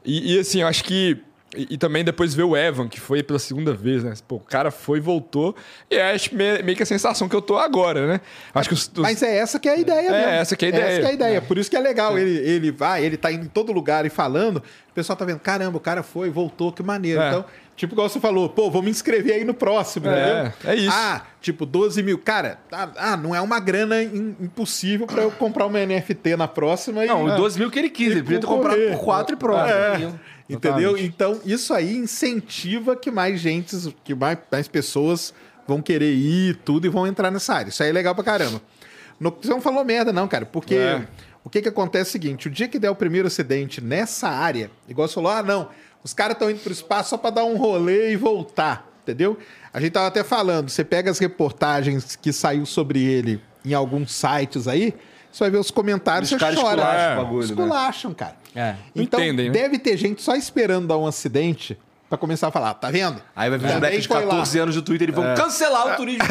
E, 0.04 0.34
e, 0.34 0.40
assim, 0.40 0.62
eu 0.62 0.66
acho 0.66 0.82
que. 0.82 1.22
E, 1.56 1.66
e 1.70 1.76
também 1.78 2.04
depois 2.04 2.32
ver 2.32 2.44
o 2.44 2.56
Evan, 2.56 2.86
que 2.86 3.00
foi 3.00 3.22
pela 3.24 3.38
segunda 3.38 3.72
vez, 3.74 4.04
né? 4.04 4.14
Pô, 4.28 4.36
o 4.36 4.40
cara 4.40 4.70
foi 4.70 4.98
e 4.98 5.00
voltou. 5.00 5.56
E 5.90 5.96
é 5.96 6.12
acho 6.12 6.32
meio, 6.34 6.64
meio 6.64 6.76
que 6.76 6.82
a 6.82 6.86
sensação 6.86 7.28
que 7.28 7.34
eu 7.34 7.42
tô 7.42 7.58
agora, 7.58 8.06
né? 8.06 8.20
Acho 8.54 8.68
que 8.68 8.74
os. 8.74 8.82
os- 8.86 8.98
Mas 8.98 9.20
é 9.22 9.36
essa 9.38 9.58
que 9.58 9.68
é 9.68 9.72
a 9.72 9.76
ideia 9.76 10.08
É, 10.08 10.10
mesmo. 10.12 10.30
essa 10.30 10.54
que 10.56 10.64
é 10.64 10.68
a 10.68 10.70
ideia. 10.70 10.84
Essa 10.84 11.00
que 11.00 11.06
é 11.06 11.10
a 11.10 11.12
ideia. 11.12 11.42
Por 11.42 11.58
isso 11.58 11.68
que 11.68 11.76
é 11.76 11.80
legal. 11.80 12.16
Ele, 12.16 12.38
ele 12.38 12.70
vai, 12.70 13.04
ele 13.04 13.16
tá 13.16 13.32
indo 13.32 13.44
em 13.46 13.48
todo 13.48 13.72
lugar 13.72 14.06
e 14.06 14.10
falando. 14.10 14.58
O 14.58 14.92
pessoal 14.94 15.16
tá 15.16 15.24
vendo, 15.24 15.40
caramba, 15.40 15.76
o 15.76 15.80
cara 15.80 16.02
foi, 16.04 16.30
voltou, 16.30 16.72
que 16.72 16.82
maneiro. 16.84 17.20
É. 17.20 17.28
Então, 17.30 17.44
tipo, 17.76 17.94
igual 17.94 18.08
você 18.08 18.20
falou, 18.20 18.48
pô, 18.48 18.70
vou 18.70 18.82
me 18.82 18.90
inscrever 18.90 19.34
aí 19.34 19.44
no 19.44 19.54
próximo, 19.54 20.08
É, 20.08 20.52
entendeu? 20.52 20.52
é 20.72 20.74
isso. 20.76 20.90
Ah, 20.92 21.22
tipo, 21.40 21.64
12 21.66 22.00
mil. 22.02 22.18
Cara, 22.18 22.58
ah, 22.70 22.88
ah, 22.96 23.16
não 23.16 23.34
é 23.34 23.40
uma 23.40 23.58
grana 23.58 24.00
im- 24.02 24.36
impossível 24.40 25.06
pra 25.06 25.22
eu 25.22 25.30
comprar 25.32 25.66
uma 25.66 25.80
NFT 25.84 26.36
na 26.36 26.46
próxima. 26.46 27.04
e- 27.04 27.08
Não, 27.08 27.28
É. 27.28 27.32
os 27.32 27.36
12 27.36 27.58
mil 27.58 27.70
que 27.72 27.78
ele 27.78 27.90
quis. 27.90 28.08
E 28.08 28.10
Ele 28.12 28.22
podia 28.22 28.38
ter 28.40 28.46
comprado 28.46 28.78
por 28.92 28.98
4 28.98 29.34
e 29.34 29.38
pronto. 29.38 29.68
É, 29.68 30.12
entendeu? 30.54 30.90
Exatamente. 30.96 31.04
Então, 31.14 31.40
isso 31.44 31.72
aí 31.74 31.96
incentiva 31.96 32.96
que 32.96 33.10
mais 33.10 33.40
gente, 33.40 33.94
que 34.04 34.14
mais, 34.14 34.38
mais 34.50 34.68
pessoas 34.68 35.32
vão 35.66 35.80
querer 35.80 36.12
ir 36.12 36.56
tudo 36.64 36.86
e 36.86 36.90
vão 36.90 37.06
entrar 37.06 37.30
nessa 37.30 37.54
área. 37.54 37.68
Isso 37.70 37.82
aí 37.82 37.90
é 37.90 37.92
legal 37.92 38.14
pra 38.14 38.24
caramba. 38.24 38.60
No, 39.18 39.30
você 39.40 39.50
não 39.50 39.60
falou 39.60 39.84
merda, 39.84 40.12
não, 40.12 40.26
cara, 40.26 40.46
porque 40.46 40.74
É. 40.74 41.06
o 41.44 41.50
que 41.50 41.60
que 41.62 41.68
acontece 41.68 42.08
é 42.08 42.10
o 42.10 42.12
seguinte: 42.12 42.48
o 42.48 42.50
dia 42.50 42.66
que 42.68 42.78
der 42.78 42.90
o 42.90 42.94
primeiro 42.94 43.26
acidente 43.28 43.80
nessa 43.80 44.28
área, 44.28 44.70
igual 44.88 45.06
você 45.06 45.14
falou, 45.14 45.30
ah, 45.30 45.42
não, 45.42 45.68
os 46.02 46.14
caras 46.14 46.34
estão 46.34 46.50
indo 46.50 46.60
pro 46.60 46.72
espaço 46.72 47.10
só 47.10 47.16
pra 47.18 47.30
dar 47.30 47.44
um 47.44 47.56
rolê 47.56 48.12
e 48.12 48.16
voltar, 48.16 48.88
entendeu? 49.02 49.38
A 49.72 49.80
gente 49.80 49.92
tava 49.92 50.06
até 50.06 50.24
falando, 50.24 50.70
você 50.70 50.82
pega 50.82 51.10
as 51.10 51.18
reportagens 51.18 52.16
que 52.16 52.32
saiu 52.32 52.64
sobre 52.66 53.04
ele 53.04 53.40
em 53.64 53.74
alguns 53.74 54.10
sites 54.12 54.66
aí, 54.66 54.94
você 55.30 55.44
vai 55.44 55.50
ver 55.50 55.58
os 55.58 55.70
comentários, 55.70 56.32
Os 56.32 56.38
você 56.38 56.44
caras 56.44 56.58
chora. 56.58 56.80
esculacham 56.82 57.12
o 57.12 57.24
bagulho, 57.24 57.40
né? 57.46 57.52
Esculacham, 57.52 58.14
cara. 58.14 58.36
É. 58.54 58.74
Então, 58.96 59.20
entendem, 59.20 59.46
né? 59.46 59.52
deve 59.52 59.78
ter 59.78 59.96
gente 59.96 60.20
só 60.22 60.34
esperando 60.34 60.86
dar 60.88 60.98
um 60.98 61.06
acidente 61.06 61.78
pra 62.08 62.18
começar 62.18 62.48
a 62.48 62.50
falar, 62.50 62.74
tá 62.74 62.90
vendo? 62.90 63.22
Aí 63.36 63.48
vai 63.48 63.58
vir 63.58 63.66
um 63.66 63.68
Também 63.68 63.80
moleque 63.90 64.02
de 64.02 64.08
foi 64.08 64.16
lá. 64.24 64.30
14 64.30 64.58
anos 64.58 64.74
do 64.74 64.82
Twitter 64.82 65.08
e 65.08 65.12
vão 65.12 65.34
cancelar 65.36 65.92
o 65.92 65.96
turismo. 65.96 66.24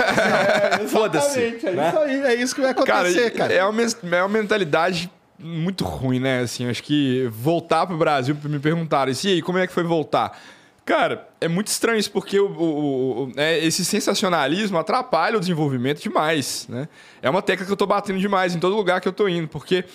Foda-se. 0.90 1.40
Exatamente, 1.40 1.66
é 1.68 1.88
isso 1.88 2.00
aí, 2.00 2.22
é 2.22 2.36
isso 2.36 2.56
que 2.56 2.62
vai 2.62 2.74
Cara, 2.74 3.08
acontecer, 3.08 3.30
cara. 3.32 3.54
É, 3.54 3.64
uma, 3.64 3.82
é 3.84 4.22
uma 4.24 4.28
mentalidade 4.28 5.10
muito 5.40 5.86
ruim, 5.86 6.20
né? 6.20 6.42
Assim, 6.42 6.70
acho 6.70 6.84
que 6.84 7.30
voltar 7.32 7.88
pro 7.88 7.98
Brasil, 7.98 8.36
me 8.44 8.60
perguntaram, 8.60 9.10
e 9.24 9.28
aí, 9.28 9.42
como 9.42 9.58
é 9.58 9.66
que 9.66 9.72
foi 9.74 9.84
voltar? 9.84 10.38
Cara, 10.84 11.28
é 11.40 11.48
muito 11.48 11.68
estranho 11.68 12.00
isso, 12.00 12.12
porque 12.12 12.40
o, 12.40 12.48
o- 12.48 13.24
o- 13.26 13.32
né, 13.36 13.60
esse 13.64 13.86
sensacionalismo 13.86 14.78
atrapalha 14.78 15.38
o 15.38 15.40
desenvolvimento 15.40 16.02
demais, 16.02 16.66
né? 16.68 16.90
É 17.22 17.30
uma 17.30 17.42
tecla 17.44 17.66
que 17.66 17.72
eu 17.72 17.78
tô 17.78 17.86
batendo 17.86 18.20
demais 18.20 18.56
em 18.56 18.60
todo 18.60 18.76
lugar 18.76 19.00
que 19.00 19.08
eu 19.08 19.14
tô 19.14 19.28
indo, 19.30 19.48
porque... 19.48 19.86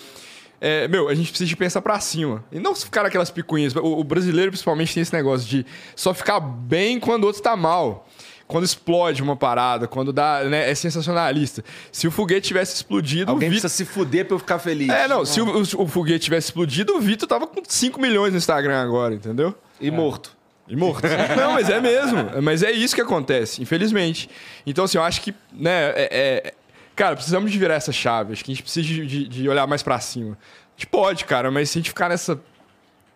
é, 0.67 0.87
meu, 0.87 1.07
a 1.09 1.13
gente 1.15 1.29
precisa 1.29 1.47
de 1.47 1.55
pensar 1.55 1.81
pra 1.81 1.99
cima. 1.99 2.43
E 2.51 2.59
não 2.59 2.73
ficar 2.73 3.03
naquelas 3.03 3.29
picuinhas. 3.29 3.75
O, 3.75 3.99
o 3.99 4.03
brasileiro, 4.03 4.51
principalmente, 4.51 4.93
tem 4.93 5.01
esse 5.01 5.13
negócio 5.13 5.47
de 5.47 5.65
só 5.95 6.13
ficar 6.13 6.39
bem 6.39 6.99
quando 6.99 7.23
o 7.23 7.27
outro 7.27 7.41
tá 7.41 7.55
mal. 7.55 8.07
Quando 8.47 8.63
explode 8.63 9.23
uma 9.23 9.35
parada, 9.35 9.87
quando 9.87 10.13
dá, 10.13 10.43
né, 10.43 10.69
é 10.69 10.75
sensacionalista. 10.75 11.63
Se 11.91 12.07
o 12.07 12.11
foguete 12.11 12.47
tivesse 12.47 12.75
explodido, 12.75 13.31
Alguém 13.31 13.49
Vitor... 13.49 13.61
precisa 13.61 13.85
se 13.85 13.85
fuder 13.91 14.25
pra 14.25 14.35
eu 14.35 14.39
ficar 14.39 14.59
feliz. 14.59 14.89
É, 14.89 15.07
não, 15.07 15.25
se 15.25 15.41
o, 15.41 15.45
o- 15.61 15.83
o 15.83 15.87
foguete 15.87 16.25
tivesse 16.25 16.47
explodido, 16.49 16.95
o 16.95 16.99
Vitor 16.99 17.27
tava 17.27 17.47
com 17.47 17.61
5 17.67 17.99
milhões 17.99 18.31
no 18.33 18.37
Instagram 18.37 18.79
agora, 18.79 19.15
entendeu? 19.15 19.55
E 19.81 19.89
morto. 19.89 20.31
E 20.67 20.75
morto. 20.75 21.07
Não, 21.37 21.53
mas 21.53 21.69
é 21.71 21.81
mesmo. 21.81 22.17
Mas 22.43 22.61
é 22.61 22.71
isso 22.71 22.93
que 22.93 23.01
acontece, 23.01 23.63
infelizmente. 23.63 24.29
Então, 24.65 24.85
assim, 24.85 24.97
eu 24.99 25.03
acho 25.03 25.21
que, 25.21 25.33
né, 25.51 25.89
é, 25.95 26.09
é- 26.11 26.53
Cara, 26.95 27.15
precisamos 27.15 27.51
de 27.51 27.57
virar 27.59 27.75
essa 27.75 27.91
chave. 27.91 28.33
Acho 28.33 28.43
que 28.43 28.51
a 28.51 28.55
gente 28.55 28.63
precisa 28.63 28.87
de, 28.87 29.27
de- 29.27 29.49
olhar 29.49 29.67
mais 29.67 29.83
pra 29.83 29.99
cima. 29.99 30.37
A 30.37 30.71
gente 30.77 30.87
pode, 30.87 31.25
cara, 31.25 31.51
mas 31.51 31.69
se 31.69 31.77
a 31.77 31.81
gente 31.81 31.89
ficar 31.89 32.09
nessa. 32.09 32.39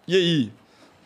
E 0.07 0.15
aí? 0.15 0.51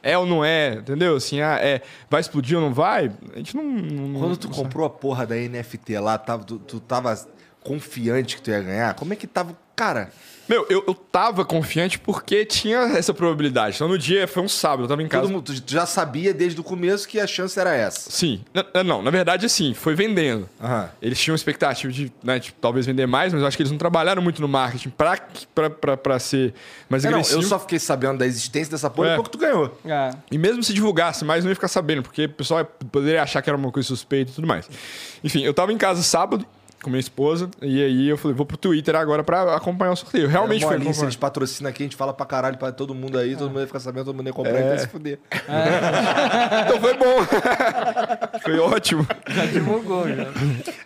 É 0.02 0.18
ou 0.18 0.26
não 0.26 0.44
é? 0.44 0.74
Entendeu? 0.74 1.16
Assim, 1.16 1.40
ah, 1.42 1.58
é, 1.62 1.82
vai 2.10 2.20
explodir 2.20 2.58
ou 2.58 2.64
não 2.64 2.74
vai? 2.74 3.12
A 3.34 3.38
gente 3.38 3.56
não. 3.56 3.64
não- 3.64 4.20
Quando 4.20 4.38
tu 4.38 4.50
comprou 4.50 4.86
a 4.86 4.90
porra 4.90 5.26
da 5.26 5.36
NFT 5.36 5.98
lá, 6.00 6.18
tava, 6.18 6.44
tu, 6.44 6.58
tu 6.60 6.80
tava 6.80 7.16
confiante 7.64 8.36
que 8.36 8.42
tu 8.42 8.50
ia 8.52 8.62
ganhar? 8.62 8.94
Como 8.96 9.14
é 9.14 9.16
que 9.16 9.26
tava? 9.28 9.56
Cara, 9.76 10.12
Meu, 10.48 10.66
eu, 10.70 10.84
eu 10.86 10.94
tava 10.94 11.46
confiante 11.46 11.98
porque 11.98 12.46
tinha 12.46 12.80
essa 12.98 13.14
probabilidade. 13.14 13.76
Então 13.76 13.88
no 13.88 13.98
dia 13.98 14.28
foi 14.28 14.44
um 14.44 14.48
sábado, 14.50 14.84
eu 14.84 14.88
tava 14.90 15.02
em 15.02 15.08
casa. 15.08 15.24
todo 15.24 15.32
mundo, 15.32 15.44
tu 15.62 15.72
já 15.72 15.86
sabia 15.86 16.34
desde 16.34 16.60
o 16.60 16.64
começo 16.64 17.08
que 17.08 17.20
a 17.20 17.26
chance 17.26 17.58
era 17.58 17.74
essa. 17.74 18.12
Sim. 18.12 18.42
N- 18.54 18.84
Não, 18.84 19.02
na 19.02 19.10
verdade, 19.10 19.46
assim, 19.46 19.74
foi 19.74 19.96
vendendo. 19.96 20.50
Aham. 20.62 20.90
Eles 21.02 21.20
tinham 21.20 21.34
expectativa 21.36 21.92
de, 21.94 22.12
né, 22.22 22.40
de 22.40 22.52
talvez 22.54 22.86
vender 22.86 23.06
mais, 23.08 23.32
mas 23.32 23.42
eu 23.42 23.48
acho 23.48 23.56
que 23.56 23.64
eles 23.64 23.72
não 23.72 23.78
trabalharam 23.78 24.22
muito 24.22 24.42
no 24.42 24.48
marketing 24.48 24.90
pra, 24.90 25.18
pra, 25.56 25.70
pra, 25.70 25.96
pra 25.98 26.20
ser 26.20 26.54
mais 26.90 27.06
É, 27.06 27.10
não, 27.10 27.20
agressivo. 27.20 27.42
eu 27.42 27.48
só 27.48 27.58
fiquei 27.58 27.80
sabendo 27.80 28.18
da 28.20 28.26
existência 28.26 28.72
dessa 28.72 28.90
porra 28.90 29.08
É. 29.08 29.12
depois 29.12 29.28
que 29.30 29.32
tu 29.32 29.40
ganhou. 29.40 29.80
É. 29.86 30.10
E 30.30 30.38
mesmo 30.38 30.62
se 30.62 30.74
divulgasse 30.74 31.24
mais, 31.24 31.44
não 31.46 31.52
ia 31.52 31.56
ficar 31.56 31.68
sabendo, 31.70 32.04
porque 32.04 32.26
o 32.26 32.30
pessoal 32.30 32.66
poderia 32.92 33.24
achar 33.24 33.42
que 33.42 33.50
era 33.50 33.58
uma 33.58 33.72
coisa 33.72 33.88
suspeita 33.88 34.32
e 34.32 34.36
tudo 34.36 34.46
mais. 34.48 34.70
Enfim, 35.24 35.42
eu 35.44 35.54
tava 35.54 35.72
em 35.72 35.78
casa 35.78 36.04
sábado 36.04 36.46
com 36.84 36.90
minha 36.90 37.00
esposa, 37.00 37.50
e 37.62 37.82
aí 37.84 38.10
eu 38.10 38.18
falei, 38.18 38.36
vou 38.38 38.46
pro 38.46 38.58
Twitter 38.58 38.96
agora 38.96 39.24
pra 39.24 39.56
acompanhar 39.56 39.92
o 39.94 39.96
sorteio. 39.96 40.28
Realmente 40.28 40.62
Era 40.64 40.68
foi. 40.68 40.78
molice, 40.78 40.90
acompanhar. 40.92 41.06
eles 41.08 41.16
patrocinam 41.16 41.70
aqui, 41.70 41.84
a 41.84 41.86
gente 41.86 41.96
fala 41.96 42.14
pra 42.14 42.26
caralho 42.26 42.58
pra 42.58 42.72
todo 42.72 42.94
mundo 42.94 43.18
aí, 43.18 43.36
todo 43.36 43.48
mundo 43.50 43.62
ia 43.62 43.68
ficar 43.68 43.80
sabendo, 43.80 44.06
todo 44.06 44.16
mundo 44.16 44.28
ia 44.28 44.34
comprar 44.34 44.56
É. 44.60 44.66
e 44.66 44.70
vai 44.70 44.78
se 44.80 44.88
fuder. 44.88 45.20
Então 46.66 46.80
foi 46.80 46.94
bom. 46.98 47.16
foi 48.44 48.60
ótimo. 48.60 49.08
Já 49.28 49.46
divulgou, 49.46 50.08
já. 50.08 50.28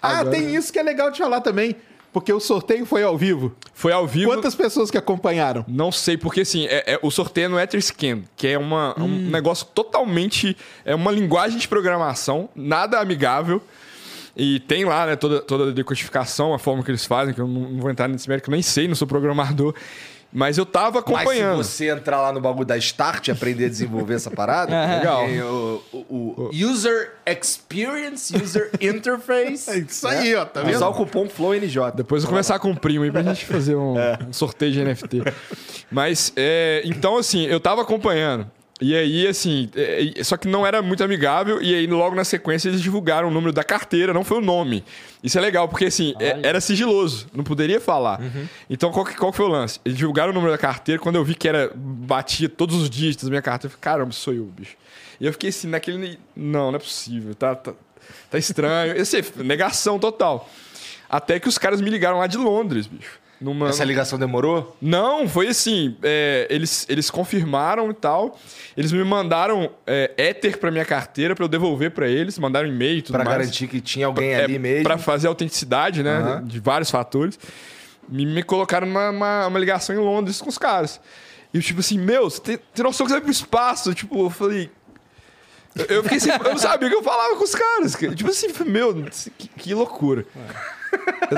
Ah, 0.01 0.23
tem 0.25 0.55
isso 0.55 0.71
que 0.71 0.79
é 0.79 0.83
legal 0.83 1.11
de 1.11 1.17
falar 1.17 1.41
também. 1.41 1.75
Porque 2.13 2.31
o 2.33 2.39
sorteio 2.39 2.85
foi 2.85 3.03
ao 3.03 3.15
vivo. 3.17 3.53
Foi 3.73 3.91
ao 3.91 4.07
vivo. 4.07 4.31
Quantas 4.31 4.55
pessoas 4.55 4.89
que 4.89 4.97
acompanharam? 4.97 5.63
Não 5.67 5.91
sei, 5.91 6.17
porque 6.17 6.41
assim, 6.41 6.65
é, 6.65 6.93
é- 6.93 6.99
o 7.03 7.11
sorteio 7.11 7.49
no 7.49 7.59
Etherscan, 7.59 8.21
que 8.35 8.47
é 8.47 8.57
uma, 8.57 8.97
um 8.99 9.03
Hum. 9.03 9.29
negócio 9.29 9.67
totalmente. 9.67 10.57
É 10.83 10.95
uma 10.95 11.11
linguagem 11.11 11.59
de 11.59 11.67
programação, 11.67 12.49
nada 12.55 12.99
amigável. 12.99 13.61
E 14.39 14.59
tem 14.59 14.85
lá, 14.85 15.07
né, 15.07 15.15
toda, 15.15 15.41
toda 15.41 15.71
a 15.71 15.73
decodificação, 15.73 16.53
a 16.53 16.59
forma 16.59 16.83
que 16.83 16.91
eles 16.91 17.03
fazem, 17.05 17.33
que 17.33 17.41
eu 17.41 17.47
não, 17.47 17.61
não 17.71 17.81
vou 17.81 17.89
entrar 17.89 18.07
nesse 18.07 18.29
mérito, 18.29 18.43
que 18.45 18.49
eu 18.51 18.53
nem 18.53 18.61
sei, 18.61 18.87
não 18.87 18.93
sou 18.95 19.07
programador. 19.07 19.73
Mas 20.31 20.57
eu 20.57 20.65
tava 20.65 20.99
acompanhando. 20.99 21.57
Mas 21.57 21.67
se 21.67 21.77
você 21.85 21.89
entrar 21.89 22.21
lá 22.21 22.33
no 22.33 22.41
bagulho 22.41 22.65
da 22.65 22.77
Start 22.77 23.29
e 23.29 23.31
aprender 23.31 23.65
a 23.65 23.69
desenvolver 23.69 24.13
essa 24.15 24.29
parada, 24.29 24.69
Legal. 24.97 25.25
tem 25.25 25.41
o, 25.41 25.81
o- 25.93 25.97
o 26.09 26.49
User 26.53 27.13
Experience, 27.25 28.35
User 28.35 28.69
Interface. 28.81 29.71
É 29.71 29.77
isso 29.79 30.05
aí, 30.07 30.35
ó, 30.35 30.43
tá 30.45 30.61
vendo? 30.61 30.75
Usar 30.75 30.89
o 30.89 30.93
cupom 30.93 31.27
FlowNJ. 31.29 31.91
Depois 31.95 32.21
eu 32.23 32.27
vou 32.27 32.31
conversar 32.31 32.59
com 32.59 32.69
o 32.71 32.75
primo 32.79 33.05
aí 33.05 33.11
pra 33.11 33.23
gente 33.23 33.45
fazer 33.45 33.75
um, 33.75 33.97
É. 33.97 34.19
um 34.27 34.33
sorteio 34.33 34.71
de 34.71 34.83
NFT. 34.83 35.23
Mas, 35.89 36.33
é, 36.35 36.81
então, 36.85 37.17
assim, 37.17 37.45
eu 37.45 37.59
tava 37.59 37.81
acompanhando. 37.81 38.51
E 38.79 38.95
aí, 38.95 39.25
assim, 39.27 39.69
é, 39.75 40.23
só 40.23 40.37
que 40.37 40.47
não 40.47 40.65
era 40.65 40.83
muito 40.83 41.03
amigável. 41.03 41.59
E 41.61 41.73
aí, 41.73 41.87
logo 41.87 42.15
na 42.15 42.23
sequência, 42.23 42.69
eles 42.69 42.79
divulgaram 42.81 43.27
o 43.27 43.31
número 43.31 43.51
da 43.51 43.63
carteira, 43.63 44.13
não 44.13 44.23
foi 44.23 44.37
o 44.37 44.41
nome. 44.41 44.83
Isso 45.23 45.35
é 45.37 45.41
legal, 45.41 45.67
porque, 45.67 45.85
assim, 45.85 46.13
é- 46.19 46.39
era 46.43 46.61
sigiloso, 46.61 47.27
não 47.33 47.43
poderia 47.43 47.81
falar. 47.81 48.21
Então, 48.69 48.91
qual 48.91 49.03
que, 49.03 49.15
qual 49.15 49.31
que 49.31 49.37
foi 49.37 49.47
o 49.47 49.49
lance? 49.49 49.79
Eles 49.83 49.97
divulgaram 49.97 50.29
o 50.29 50.33
número 50.33 50.51
da 50.51 50.59
carteira. 50.59 51.01
Quando 51.01 51.15
eu 51.15 51.23
vi 51.23 51.33
que 51.33 51.47
era, 51.47 51.71
batia 51.75 52.47
todos 52.47 52.75
os 52.75 52.87
dígitos 52.89 53.23
da 53.25 53.29
minha 53.31 53.41
carteira, 53.41 53.73
eu 53.73 53.77
falei, 53.79 53.81
caramba, 53.81 54.11
sou 54.11 54.31
eu, 54.33 54.43
bicho. 54.45 54.75
E 55.19 55.25
eu 55.25 55.31
fiquei 55.31 55.49
assim, 55.49 55.67
naquele. 55.67 56.19
Não, 56.35 56.69
não 56.71 56.75
é 56.75 56.79
possível, 56.79 57.33
tá, 57.33 57.55
tá, 57.55 57.73
tá 58.29 58.37
estranho. 58.37 58.95
Esse, 58.95 59.23
negação 59.37 59.97
total. 59.97 60.47
Até 61.09 61.39
que 61.39 61.47
os 61.49 61.57
caras 61.57 61.81
me 61.81 61.89
ligaram 61.89 62.19
lá 62.19 62.27
de 62.27 62.37
Londres, 62.37 62.85
bicho. 62.85 63.19
Numa, 63.39 63.69
Essa 63.69 63.83
ligação 63.83 64.17
demorou? 64.17 64.75
não, 64.81 65.29
foi 65.29 65.47
assim. 65.47 65.95
é, 66.01 66.47
eles, 66.49 66.85
eles 66.89 67.09
confirmaram 67.11 67.91
e 67.91 67.93
tal. 67.93 68.37
Eles 68.75 68.91
me 68.91 69.03
mandaram 69.03 69.69
é, 69.85 70.11
Ether 70.17 70.57
pra 70.57 70.71
minha 70.71 70.85
carteira 70.85 71.35
pra 71.35 71.45
eu 71.45 71.47
devolver 71.49 71.91
pra 71.91 72.07
eles. 72.07 72.37
Mandaram 72.39 72.67
e-mail 72.67 72.97
e 72.97 73.01
tudo 73.03 73.13
Pra 73.13 73.23
mais. 73.23 73.37
garantir 73.37 73.67
que 73.67 73.79
tinha 73.79 74.07
alguém 74.07 74.29
É, 74.31 74.43
ali 74.43 74.57
mesmo. 74.57 74.83
Pra 74.83 74.97
fazer 74.97 75.27
autenticidade, 75.27 76.01
né? 76.01 76.17
Aham. 76.17 76.45
De 76.45 76.59
vários 76.59 76.89
fatores. 76.89 77.37
Me, 78.09 78.25
me 78.25 78.41
colocaram 78.41 78.87
numa 78.87 79.09
uma, 79.11 79.47
uma 79.47 79.59
ligação 79.59 79.95
em 79.95 79.99
Londres 79.99 80.41
com 80.41 80.49
os 80.49 80.57
caras. 80.57 80.99
E 81.53 81.57
eu, 81.57 81.61
tipo 81.61 81.79
assim, 81.79 81.97
meu, 81.99 82.29
você 82.29 82.41
tem, 82.41 82.57
tem 82.73 82.83
noção 82.83 83.05
que 83.05 83.11
você 83.11 83.15
vai 83.17 83.21
pro 83.21 83.31
espaço? 83.31 83.93
Tipo, 83.93 84.25
eu 84.25 84.29
falei. 84.29 84.69
Eu, 85.89 86.03
fiquei 86.03 86.17
assim, 86.17 86.29
eu 86.31 86.39
não 86.51 86.57
sabia 86.57 86.87
o 86.87 86.91
que 86.91 86.97
eu 86.97 87.03
falava 87.03 87.35
com 87.35 87.43
os 87.43 87.53
caras. 87.55 87.95
cara. 87.95 88.15
Tipo 88.15 88.29
assim, 88.29 88.47
meu, 88.65 88.93
que, 89.37 89.47
que 89.47 89.73
loucura. 89.73 90.25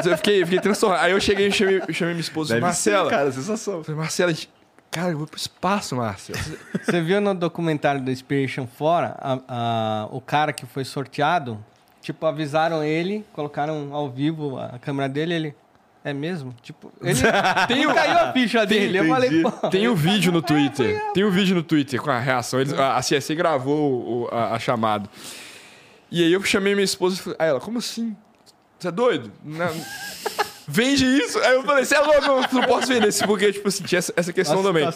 Eu 0.08 0.18
fiquei, 0.18 0.42
eu 0.42 0.46
fiquei 0.46 0.60
transtornado. 0.62 1.04
Aí 1.04 1.12
eu 1.12 1.20
cheguei 1.20 1.48
e 1.48 1.52
chamei, 1.52 1.82
chamei 1.92 2.14
minha 2.14 2.22
esposa, 2.22 2.54
Deve 2.54 2.66
Marcela. 2.66 3.10
ser, 3.10 3.16
cara, 3.16 3.32
sensação. 3.32 3.84
Falei, 3.84 4.00
Marcela, 4.00 4.34
cara, 4.92 5.12
eu 5.12 5.18
vou 5.18 5.28
pro 5.28 5.38
espaço, 5.40 5.96
Marcela. 5.96 6.40
Você 6.84 7.02
viu 7.02 7.20
no 7.20 7.34
documentário 7.34 8.02
do 8.02 8.12
Inspiration 8.12 8.68
Fora, 8.68 9.16
a- 9.20 9.40
a- 9.48 10.08
o 10.12 10.22
cara 10.22 10.54
que 10.54 10.66
foi 10.66 10.86
sorteado, 10.86 11.64
tipo, 12.02 12.26
avisaram 12.26 12.84
ele, 12.84 13.26
colocaram 13.34 13.90
ao 13.94 14.10
vivo 14.10 14.58
a 14.60 14.78
câmera 14.80 15.10
dele, 15.10 15.34
ele... 15.34 15.56
É 16.10 16.14
mesmo? 16.14 16.56
Tipo, 16.62 16.92
ele 17.02 17.20
Tem 17.68 17.86
o- 17.86 17.94
caiu 17.94 18.18
a 18.18 18.34
ficha 18.34 18.66
dele. 18.66 18.98
Eu 18.98 19.08
falei, 19.08 19.42
pô... 19.44 19.52
Tem 19.70 19.88
o 19.88 19.96
vídeo 19.96 20.32
no 20.32 20.42
Twitter. 20.42 21.00
Tem 21.14 21.24
o 21.24 21.32
vídeo 21.32 21.56
no 21.56 21.62
Twitter 21.64 22.02
com 22.02 22.10
a 22.10 22.20
reação. 22.20 22.60
Eles, 22.60 22.74
a, 22.74 22.98
a 22.98 23.02
CSC 23.02 23.36
gravou 23.36 24.24
o- 24.24 24.30
a, 24.32 24.56
a 24.56 24.60
chamada. 24.60 25.10
E 26.12 26.24
aí 26.24 26.34
eu 26.34 26.42
chamei 26.44 26.74
minha 26.74 26.84
esposa 26.86 27.16
e 27.16 27.20
falei, 27.20 27.38
aí 27.40 27.50
ela, 27.50 27.60
como 27.60 27.78
assim? 27.78 28.16
Você 28.80 28.88
é 28.88 28.92
doido? 28.92 29.32
Não, 29.44 29.70
vende 30.70 31.06
isso. 31.06 31.40
Aí 31.40 31.56
eu 31.56 31.64
falei, 31.64 31.84
você 31.84 31.96
é 31.96 32.00
louco, 32.00 32.24
eu 32.26 32.42
não 32.54 32.64
posso 32.68 32.88
vender 32.88 33.08
isso, 33.10 33.26
porque, 33.26 33.52
tipo 33.52 33.68
assim, 33.68 33.84
tinha 33.84 34.00
essa, 34.00 34.14
essa 34.16 34.32
questão 34.32 34.60
A 34.60 34.64
também. 34.64 34.88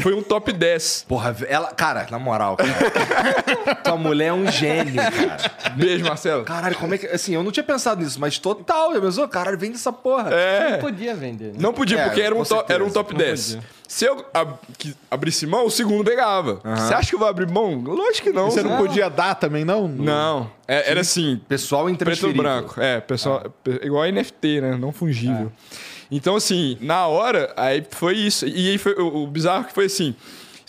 Foi 0.00 0.14
um 0.14 0.22
top 0.22 0.52
10. 0.52 1.04
Porra, 1.08 1.36
ela. 1.48 1.68
Cara, 1.72 2.06
na 2.10 2.18
moral, 2.18 2.56
cara. 2.56 3.76
tua 3.82 3.96
mulher 3.96 4.26
é 4.28 4.32
um 4.32 4.50
gênio, 4.50 4.94
cara. 4.96 5.36
Beijo, 5.76 6.04
Marcelo. 6.04 6.44
Caralho, 6.44 6.76
como 6.76 6.94
é 6.94 6.98
que. 6.98 7.06
Assim, 7.06 7.34
eu 7.34 7.42
não 7.42 7.50
tinha 7.50 7.64
pensado 7.64 8.02
nisso, 8.02 8.18
mas 8.20 8.38
total, 8.38 8.94
já 8.94 9.00
pensou? 9.00 9.28
Caralho, 9.28 9.58
vende 9.58 9.76
essa 9.76 9.92
porra. 9.92 10.30
Não 10.30 10.36
É. 10.36 10.76
podia 10.78 11.14
vender. 11.14 11.46
né? 11.48 11.54
Não 11.58 11.72
podia, 11.72 12.00
É, 12.00 12.04
porque 12.04 12.20
era 12.22 12.34
um, 12.34 12.38
com 12.38 12.44
to- 12.44 12.54
certeza. 12.54 12.74
era 12.74 12.84
um 12.84 12.90
top 12.90 13.12
Não 13.12 13.18
10. 13.18 13.54
podia. 13.54 13.75
Se 13.88 14.04
eu 14.04 14.24
ab- 14.34 14.58
abrisse 15.10 15.46
mão, 15.46 15.66
o 15.66 15.70
segundo 15.70 16.04
pegava. 16.04 16.60
Você 16.64 16.92
acha 16.94 17.08
que 17.10 17.14
eu 17.14 17.18
vou 17.20 17.28
abrir 17.28 17.48
mão? 17.48 17.80
Lógico 17.82 18.28
que 18.28 18.32
não. 18.32 18.50
Você 18.50 18.62
não 18.62 18.70
Não. 18.70 18.78
podia 18.78 19.08
dar 19.08 19.34
também, 19.36 19.64
não? 19.64 19.86
Não. 19.86 20.50
É- 20.66 20.90
era 20.90 21.00
assim, 21.02 21.40
Pessoal 21.48 21.86
preto 21.96 22.28
e 22.28 22.32
branco. 22.32 22.80
É, 22.80 23.00
pessoal, 23.00 23.48
pe- 23.62 23.80
igual 23.84 24.02
a 24.02 24.08
NFT, 24.10 24.60
né? 24.60 24.76
Não 24.76 24.92
fungível. 24.92 25.52
Então, 26.10 26.34
assim, 26.36 26.76
na 26.80 27.06
hora, 27.06 27.52
aí 27.56 27.84
foi 27.90 28.16
isso. 28.16 28.46
E 28.46 28.70
aí 28.70 28.78
foi 28.78 28.94
o, 28.94 29.24
o 29.24 29.26
bizarro 29.26 29.64
que 29.64 29.72
foi 29.72 29.86
assim: 29.86 30.14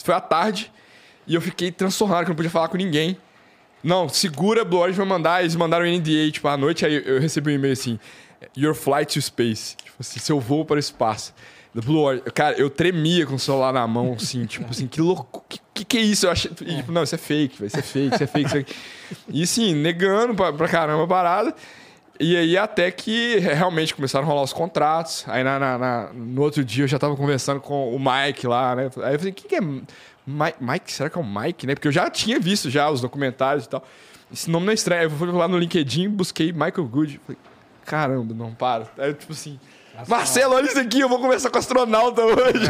foi 0.04 0.14
à 0.16 0.22
tarde 0.22 0.72
e 1.26 1.34
eu 1.36 1.42
fiquei 1.42 1.72
transtornado 1.72 2.22
que 2.24 2.30
eu 2.30 2.34
não 2.34 2.36
podia 2.36 2.52
falar 2.52 2.68
com 2.70 2.78
ninguém. 2.78 3.18
Não, 3.84 4.08
segura, 4.10 4.64
Blue 4.66 4.80
Origin 4.80 4.98
vai 4.98 5.08
mandar. 5.08 5.42
Eles 5.42 5.56
mandaram 5.56 5.86
o 5.86 5.88
NDA, 5.88 6.32
tipo, 6.32 6.48
à 6.48 6.58
noite, 6.58 6.86
aí 6.86 7.04
eu 7.06 7.20
recebi 7.20 7.52
um 7.52 7.56
e-mail 7.56 7.74
assim: 7.74 8.00
Your 8.58 8.74
flight 8.76 9.14
to 9.14 9.22
space. 9.22 9.76
Tipo 9.76 9.96
assim, 10.00 10.20
seu 10.20 10.40
voo 10.40 10.66
para 10.66 10.76
o 10.76 10.80
espaço. 10.80 11.34
Da 11.74 11.82
Blue 11.82 12.00
Origin. 12.02 12.24
Cara, 12.34 12.58
eu 12.58 12.70
tremia 12.70 13.26
com 13.26 13.36
o 13.36 13.40
celular 13.40 13.72
na 13.74 13.86
mão, 13.88 14.14
assim, 14.14 14.46
tipo 14.48 14.70
assim, 14.70 14.88
que 14.88 15.00
louco. 15.02 15.44
Que, 15.48 15.60
que, 15.74 15.86
que 15.86 15.98
é 15.98 16.02
isso? 16.02 16.26
Eu 16.26 16.32
achei. 16.32 16.50
E, 16.62 16.76
tipo, 16.78 16.92
não, 16.92 17.04
isso 17.04 17.16
é 17.16 17.18
fake, 17.18 17.58
velho. 17.60 17.68
Isso 17.68 17.78
é 17.78 17.82
fake, 17.82 18.16
isso 18.16 18.24
é 18.24 18.28
fake, 18.28 18.48
isso 18.48 18.58
é 18.58 18.64
fake. 18.64 18.76
E 19.30 19.44
assim, 19.44 19.74
negando 19.76 20.34
pra, 20.34 20.52
pra 20.54 20.68
caramba 20.68 21.04
a 21.04 21.08
parada. 21.08 21.56
E 22.20 22.36
aí 22.36 22.58
até 22.58 22.90
que 22.90 23.38
realmente 23.38 23.94
começaram 23.94 24.26
a 24.26 24.28
rolar 24.28 24.42
os 24.42 24.52
contratos. 24.54 25.24
Aí 25.28 25.44
na, 25.44 25.60
na- 25.60 25.78
na- 25.78 26.10
no 26.14 26.42
outro 26.42 26.66
dia 26.66 26.84
eu 26.86 26.88
já 26.88 26.98
tava 26.98 27.16
conversando 27.16 27.60
com 27.62 27.96
o 27.96 28.00
Mike 28.00 28.48
lá, 28.48 28.76
né? 28.76 28.90
Aí 29.04 29.14
eu 29.14 29.20
falei, 29.20 29.32
o 29.32 29.36
que, 29.36 29.56
é 29.56 29.62
Mike, 29.62 30.58
Mike? 30.60 30.92
Será 30.92 31.12
que 31.12 31.18
é 31.18 31.22
o 31.22 31.26
Mike, 31.26 31.68
né? 31.68 31.76
Porque 31.76 31.88
eu 31.88 31.92
já 31.92 32.10
tinha 32.10 32.40
visto 32.40 32.72
já 32.72 32.90
os 32.90 33.02
documentários 33.02 33.66
e 33.66 33.70
tal. 33.70 33.84
Esse 34.34 34.50
nome 34.50 34.66
não 34.66 34.72
é 34.72 34.74
estranho. 34.74 35.04
Eu 35.04 35.10
fui 35.12 35.32
lá 35.32 35.48
no 35.48 35.60
LinkedIn, 35.60 36.10
busquei 36.10 36.52
Michael 36.52 36.86
Good. 36.88 37.22
Falei, 37.24 37.38
caramba, 37.86 38.34
não 38.34 38.52
para. 38.52 38.88
Aí 38.98 39.14
tipo 39.14 39.32
assim, 39.34 39.60
Marcelo, 40.08 40.56
olha 40.56 40.66
isso 40.68 40.80
aqui, 40.80 41.00
eu 41.00 41.10
vou 41.10 41.20
conversar 41.20 41.50
com 41.50 41.56
o 41.56 41.60
astronauta 41.60 42.22
hoje. 42.24 42.68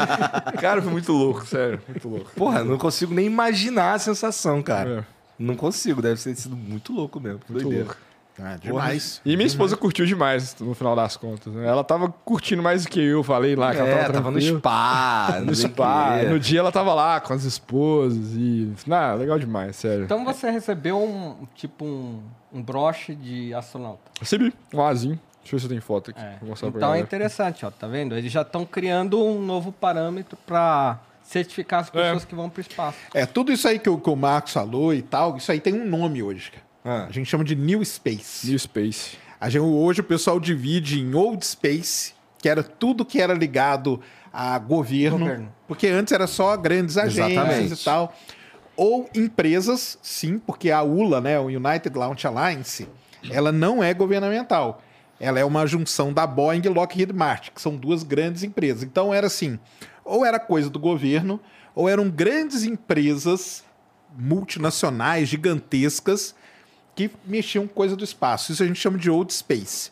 cara, 0.60 0.80
foi 0.82 0.90
muito 0.92 1.12
louco, 1.12 1.46
sério, 1.46 1.80
muito 1.88 2.08
louco. 2.08 2.30
Porra, 2.36 2.64
não 2.64 2.78
consigo 2.78 3.12
nem 3.14 3.26
imaginar 3.26 3.94
a 3.94 3.98
sensação, 3.98 4.62
cara. 4.62 5.06
É. 5.10 5.14
Não 5.38 5.56
consigo, 5.56 6.00
deve 6.00 6.20
ter 6.22 6.34
sido 6.36 6.56
muito 6.56 6.92
louco 6.92 7.20
mesmo. 7.20 7.40
Muito 7.48 7.62
doideira. 7.62 7.84
louco. 7.86 8.00
Ah, 8.36 8.56
demais. 8.60 9.20
E 9.24 9.36
minha 9.36 9.46
esposa 9.46 9.76
curtiu 9.76 10.04
demais, 10.04 10.56
no 10.58 10.74
final 10.74 10.96
das 10.96 11.16
contas. 11.16 11.52
né? 11.52 11.68
Ela 11.68 11.84
tava 11.84 12.08
curtindo 12.24 12.60
mais 12.64 12.82
do 12.82 12.88
que 12.90 13.00
eu, 13.00 13.22
falei 13.22 13.54
lá 13.54 13.72
que 13.72 13.78
ela 13.78 13.88
É, 13.88 14.00
tava 14.02 14.12
tava 14.14 14.30
no 14.32 14.40
spa. 14.40 15.38
No 15.46 15.54
spa. 15.54 16.16
No 16.28 16.40
dia 16.40 16.58
ela 16.58 16.72
tava 16.72 16.92
lá 16.94 17.20
com 17.20 17.32
as 17.32 17.44
esposas 17.44 18.32
e. 18.34 18.72
Ah, 18.90 19.14
legal 19.14 19.38
demais, 19.38 19.76
sério. 19.76 20.04
Então 20.04 20.24
você 20.24 20.50
recebeu 20.50 21.00
um 21.00 21.46
tipo 21.54 21.84
um, 21.84 22.22
um 22.52 22.60
broche 22.60 23.14
de 23.14 23.54
astronauta. 23.54 24.02
Recebi 24.20 24.52
um 24.72 24.82
azinho. 24.82 25.20
Deixa 25.44 25.54
eu 25.54 25.58
ver 25.58 25.62
se 25.62 25.68
tenho 25.68 25.82
foto 25.82 26.10
aqui. 26.10 26.20
É. 26.20 26.38
Então 26.66 26.94
é 26.94 27.00
interessante, 27.00 27.66
ó, 27.66 27.70
tá 27.70 27.86
vendo? 27.86 28.16
Eles 28.16 28.32
já 28.32 28.40
estão 28.42 28.64
criando 28.64 29.22
um 29.22 29.40
novo 29.40 29.70
parâmetro 29.70 30.38
para 30.46 30.98
certificar 31.22 31.80
as 31.80 31.90
pessoas 31.90 32.24
que 32.24 32.34
vão 32.34 32.48
para 32.48 32.58
o 32.58 32.62
espaço. 32.62 32.98
É, 33.12 33.26
tudo 33.26 33.52
isso 33.52 33.68
aí 33.68 33.78
que 33.78 33.88
o, 33.88 33.98
que 33.98 34.10
o 34.10 34.16
Marcos 34.16 34.52
falou 34.52 34.94
e 34.94 35.02
tal, 35.02 35.36
isso 35.36 35.52
aí 35.52 35.60
tem 35.60 35.74
um 35.74 35.86
nome 35.86 36.22
hoje, 36.22 36.50
cara. 36.50 36.64
Ah. 36.84 37.06
A 37.08 37.12
gente 37.12 37.26
chama 37.28 37.44
de 37.44 37.54
New 37.54 37.84
Space. 37.84 38.46
New 38.46 38.58
Space. 38.58 39.16
A 39.40 39.48
gente, 39.48 39.62
hoje 39.62 40.00
o 40.00 40.04
pessoal 40.04 40.40
divide 40.40 41.00
em 41.00 41.14
Old 41.14 41.44
Space, 41.44 42.14
que 42.38 42.48
era 42.48 42.62
tudo 42.62 43.04
que 43.04 43.20
era 43.20 43.34
ligado 43.34 44.00
a 44.32 44.58
governo, 44.58 45.18
Governo. 45.20 45.52
porque 45.68 45.86
antes 45.86 46.12
era 46.12 46.26
só 46.26 46.56
grandes 46.56 46.98
agências 46.98 47.30
Exatamente. 47.30 47.80
e 47.80 47.84
tal. 47.84 48.14
Ou 48.76 49.08
empresas, 49.14 49.98
sim, 50.02 50.38
porque 50.38 50.70
a 50.70 50.82
ULA, 50.82 51.20
né, 51.20 51.38
o 51.38 51.44
United 51.44 51.96
Launch 51.96 52.26
Alliance, 52.26 52.88
ela 53.30 53.52
não 53.52 53.82
é 53.82 53.94
governamental. 53.94 54.82
Ela 55.20 55.38
é 55.40 55.44
uma 55.44 55.66
junção 55.66 56.12
da 56.12 56.26
Boeing 56.26 56.62
e 56.64 56.68
Lockheed 56.68 57.12
Martin, 57.12 57.50
que 57.54 57.60
são 57.60 57.76
duas 57.76 58.02
grandes 58.02 58.42
empresas. 58.42 58.82
Então 58.82 59.12
era 59.14 59.26
assim, 59.26 59.58
ou 60.04 60.24
era 60.24 60.38
coisa 60.38 60.68
do 60.68 60.78
governo, 60.78 61.40
ou 61.74 61.88
eram 61.88 62.10
grandes 62.10 62.64
empresas 62.64 63.64
multinacionais, 64.16 65.28
gigantescas, 65.28 66.34
que 66.94 67.10
mexiam 67.24 67.66
com 67.66 67.74
coisa 67.74 67.96
do 67.96 68.04
espaço. 68.04 68.52
Isso 68.52 68.62
a 68.62 68.66
gente 68.66 68.78
chama 68.80 68.98
de 68.98 69.10
old 69.10 69.32
space. 69.32 69.90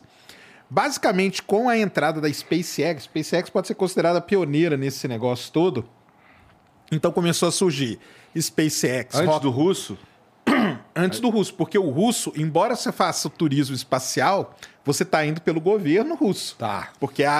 Basicamente, 0.71 1.43
com 1.43 1.69
a 1.69 1.77
entrada 1.77 2.21
da 2.21 2.33
SpaceX, 2.33 3.05
SpaceX 3.05 3.51
pode 3.51 3.67
ser 3.67 3.75
considerada 3.75 4.21
pioneira 4.21 4.77
nesse 4.77 5.07
negócio 5.09 5.53
todo. 5.53 5.85
Então 6.91 7.11
começou 7.13 7.49
a 7.49 7.53
surgir 7.53 7.99
SpaceX, 8.39 9.15
Antes 9.17 9.27
Rock- 9.29 9.43
do 9.43 9.51
russo? 9.51 9.99
Antes 10.95 11.21
do 11.21 11.29
russo, 11.29 11.55
porque 11.55 11.79
o 11.79 11.91
russo, 11.91 12.33
embora 12.37 12.77
você 12.77 12.93
faça 12.93 13.29
turismo 13.31 13.75
espacial, 13.75 14.57
você 14.85 15.03
está 15.03 15.25
indo 15.25 15.41
pelo 15.41 15.61
governo 15.61 16.15
russo. 16.15 16.57
Tá. 16.59 16.91
Porque 16.99 17.25
a, 17.25 17.33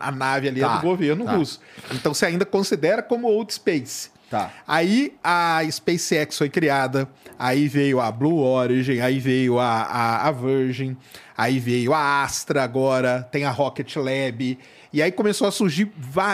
a, 0.00 0.08
a 0.08 0.12
nave 0.12 0.48
ali 0.48 0.62
é 0.62 0.66
Tá, 0.66 0.76
do 0.76 0.82
governo 0.82 1.24
tá. 1.24 1.36
russo. 1.36 1.60
Então 1.92 2.12
você 2.12 2.26
ainda 2.26 2.44
considera 2.44 3.02
como 3.02 3.28
old 3.28 3.52
space. 3.52 4.10
Tá. 4.30 4.52
Aí 4.66 5.14
a 5.24 5.60
SpaceX 5.70 6.36
foi 6.36 6.50
criada, 6.50 7.08
aí 7.38 7.66
veio 7.66 7.98
a 7.98 8.12
Blue 8.12 8.40
Origin, 8.40 9.00
aí 9.00 9.18
veio 9.18 9.58
a, 9.58 9.82
a, 9.82 10.28
a 10.28 10.32
Virgin, 10.32 10.96
aí 11.36 11.58
veio 11.58 11.94
a 11.94 12.22
Astra 12.22 12.62
agora, 12.62 13.26
tem 13.32 13.44
a 13.44 13.50
Rocket 13.50 13.96
Lab, 13.96 14.58
e 14.92 15.02
aí 15.02 15.10
começou 15.10 15.48
a 15.48 15.50
surgir 15.50 15.90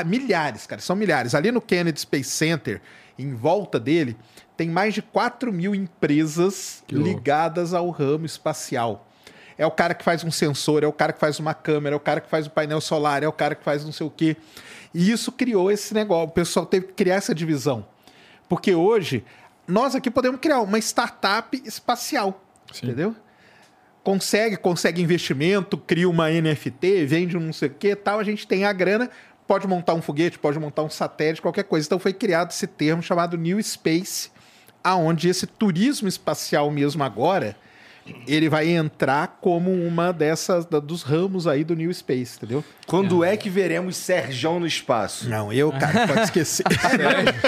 milhares, 0.06 0.66
cara, 0.66 0.80
são 0.80 0.96
milhares. 0.96 1.36
Ali 1.36 1.52
no 1.52 1.60
Kennedy 1.60 2.00
Space 2.00 2.30
Center, 2.30 2.80
em 3.16 3.32
volta 3.32 3.78
dele, 3.78 4.16
tem 4.56 4.68
mais 4.68 4.94
de 4.94 5.02
4 5.02 5.52
mil 5.52 5.74
empresas 5.74 6.82
Que 6.86 6.94
louco. 6.94 7.08
ligadas 7.08 7.74
ao 7.74 7.90
ramo 7.90 8.24
espacial. 8.26 9.06
É 9.56 9.64
o 9.66 9.70
cara 9.70 9.94
que 9.94 10.04
faz 10.04 10.24
um 10.24 10.30
sensor, 10.30 10.82
é 10.82 10.86
o 10.86 10.92
cara 10.92 11.12
que 11.12 11.20
faz 11.20 11.38
uma 11.38 11.54
câmera, 11.54 11.94
é 11.94 11.96
o 11.96 12.00
cara 12.00 12.20
que 12.20 12.28
faz 12.28 12.46
o 12.46 12.50
painel 12.50 12.80
solar, 12.80 13.22
é 13.22 13.28
o 13.28 13.32
cara 13.32 13.54
que 13.54 13.64
faz 13.64 13.84
não 13.84 13.92
sei 13.92 14.06
o 14.06 14.10
quê. 14.10 14.36
E 14.92 15.10
isso 15.10 15.30
criou 15.32 15.70
esse 15.70 15.94
negócio. 15.94 16.28
O 16.28 16.32
pessoal 16.32 16.66
teve 16.66 16.86
que 16.86 16.92
criar 16.92 17.16
essa 17.16 17.34
divisão. 17.34 17.86
Porque 18.48 18.74
hoje, 18.74 19.24
nós 19.66 19.94
aqui 19.94 20.10
podemos 20.10 20.40
criar 20.40 20.60
uma 20.60 20.78
startup 20.78 21.60
espacial. 21.64 22.42
Sim. 22.72 22.86
Entendeu? 22.86 23.14
Consegue, 24.02 24.56
consegue 24.56 25.00
investimento, 25.00 25.78
cria 25.78 26.08
uma 26.08 26.28
NFT, 26.30 27.06
vende 27.06 27.36
um 27.36 27.40
não 27.40 27.52
sei 27.52 27.68
o 27.68 27.74
quê 27.74 27.96
tal. 27.96 28.18
A 28.18 28.24
gente 28.24 28.46
tem 28.46 28.64
a 28.64 28.72
grana, 28.72 29.08
pode 29.46 29.66
montar 29.66 29.94
um 29.94 30.02
foguete, 30.02 30.38
pode 30.38 30.58
montar 30.58 30.82
um 30.82 30.90
satélite, 30.90 31.40
qualquer 31.40 31.64
coisa. 31.64 31.86
Então 31.86 31.98
foi 31.98 32.12
criado 32.12 32.50
esse 32.50 32.66
termo 32.66 33.02
chamado 33.02 33.38
New 33.38 33.62
Space, 33.62 34.30
aonde 34.84 35.28
esse 35.28 35.46
turismo 35.46 36.06
espacial 36.06 36.70
mesmo 36.70 37.02
agora, 37.02 37.56
ele 38.28 38.50
vai 38.50 38.68
entrar 38.68 39.38
como 39.40 39.72
uma 39.72 40.12
dessas 40.12 40.66
da- 40.66 40.78
dos 40.78 41.02
ramos 41.02 41.46
aí 41.46 41.64
do 41.64 41.74
New 41.74 41.90
Space, 41.94 42.36
entendeu? 42.36 42.62
Quando 42.86 43.24
é 43.24 43.34
que 43.34 43.48
veremos 43.48 43.96
Serjão 43.96 44.60
no 44.60 44.66
espaço? 44.66 45.26
Não, 45.26 45.50
eu, 45.50 45.72
cara, 45.72 46.06
pode 46.06 46.20
esquecer. 46.28 46.64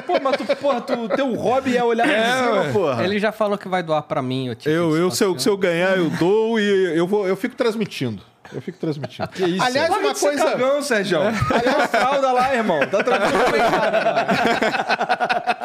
Pô, 0.06 0.14
mas 0.22 0.34
tu, 0.38 0.46
porra, 0.56 0.80
tu, 0.80 1.10
teu 1.10 1.34
hobby 1.34 1.76
é 1.76 1.84
olhar 1.84 2.08
pra 2.08 2.62
cima, 2.64 2.72
porra. 2.72 3.04
Ele 3.04 3.18
já 3.18 3.32
falou 3.32 3.58
que 3.58 3.68
vai 3.68 3.82
doar 3.82 4.00
para 4.04 4.22
mim 4.22 4.48
o 4.48 4.54
ticket 4.54 4.72
Eu, 4.72 4.96
eu 4.96 5.10
se, 5.10 5.22
eu, 5.22 5.38
se 5.38 5.46
eu 5.46 5.58
ganhar, 5.58 5.98
eu 5.98 6.08
dou 6.08 6.58
e 6.58 6.96
eu, 6.96 7.06
vou, 7.06 7.28
eu 7.28 7.36
fico 7.36 7.54
transmitindo. 7.54 8.22
Eu 8.50 8.62
fico 8.62 8.78
transmitindo. 8.78 9.28
Que 9.28 9.44
isso? 9.44 9.62
Aliás, 9.62 9.90
uma 9.90 10.14
coisa. 10.14 10.42
cagão, 10.44 10.80
Sérgio. 10.80 11.18
Olha 11.18 11.84
a 11.84 11.88
fralda 11.88 12.32
lá, 12.32 12.54
irmão. 12.54 12.78
Tá 12.86 13.02
tranquilo. 13.02 13.36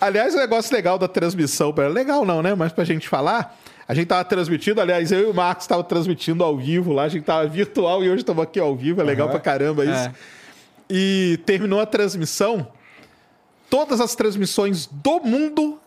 Aliás, 0.00 0.34
o 0.34 0.38
negócio 0.38 0.74
legal 0.74 0.98
da 0.98 1.08
transmissão, 1.08 1.74
legal 1.92 2.24
não, 2.24 2.42
né? 2.42 2.54
Mas 2.54 2.72
pra 2.72 2.84
gente 2.84 3.08
falar, 3.08 3.56
a 3.88 3.94
gente 3.94 4.06
tava 4.06 4.24
transmitindo, 4.24 4.80
aliás, 4.80 5.12
eu 5.12 5.20
e 5.20 5.24
o 5.30 5.34
Marcos 5.34 5.64
estavam 5.64 5.84
transmitindo 5.84 6.42
ao 6.42 6.56
vivo 6.56 6.92
lá, 6.92 7.04
a 7.04 7.08
gente 7.08 7.24
tava 7.24 7.46
virtual 7.46 8.02
e 8.02 8.08
hoje 8.08 8.22
estamos 8.22 8.42
aqui 8.42 8.58
ao 8.58 8.74
vivo, 8.74 9.00
é 9.00 9.04
legal 9.04 9.28
pra 9.28 9.40
caramba 9.40 9.84
isso. 9.84 9.94
É. 9.94 10.12
E 10.90 11.40
terminou 11.44 11.80
a 11.80 11.86
transmissão, 11.86 12.68
todas 13.70 14.00
as 14.00 14.14
transmissões 14.14 14.86
do 14.86 15.20
mundo 15.20 15.80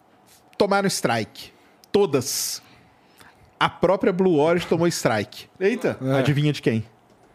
tomaram 0.57 0.87
strike. 0.87 1.51
Todas. 1.91 2.61
A 3.59 3.69
própria 3.69 4.13
Blue 4.13 4.37
Origin 4.39 4.67
tomou 4.67 4.87
strike. 4.87 5.47
Eita. 5.59 5.97
Adivinha 6.17 6.53
de 6.53 6.61
quem? 6.61 6.85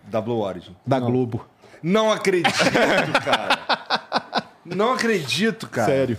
Da 0.04 0.20
Blue 0.20 0.40
Origin. 0.40 0.74
Da 0.86 0.98
Globo. 1.00 1.46
Não 1.82 2.10
acredito, 2.10 2.50
cara. 3.22 3.58
Não 4.64 4.92
acredito, 4.92 5.68
cara. 5.68 5.86
Sério. 5.92 6.18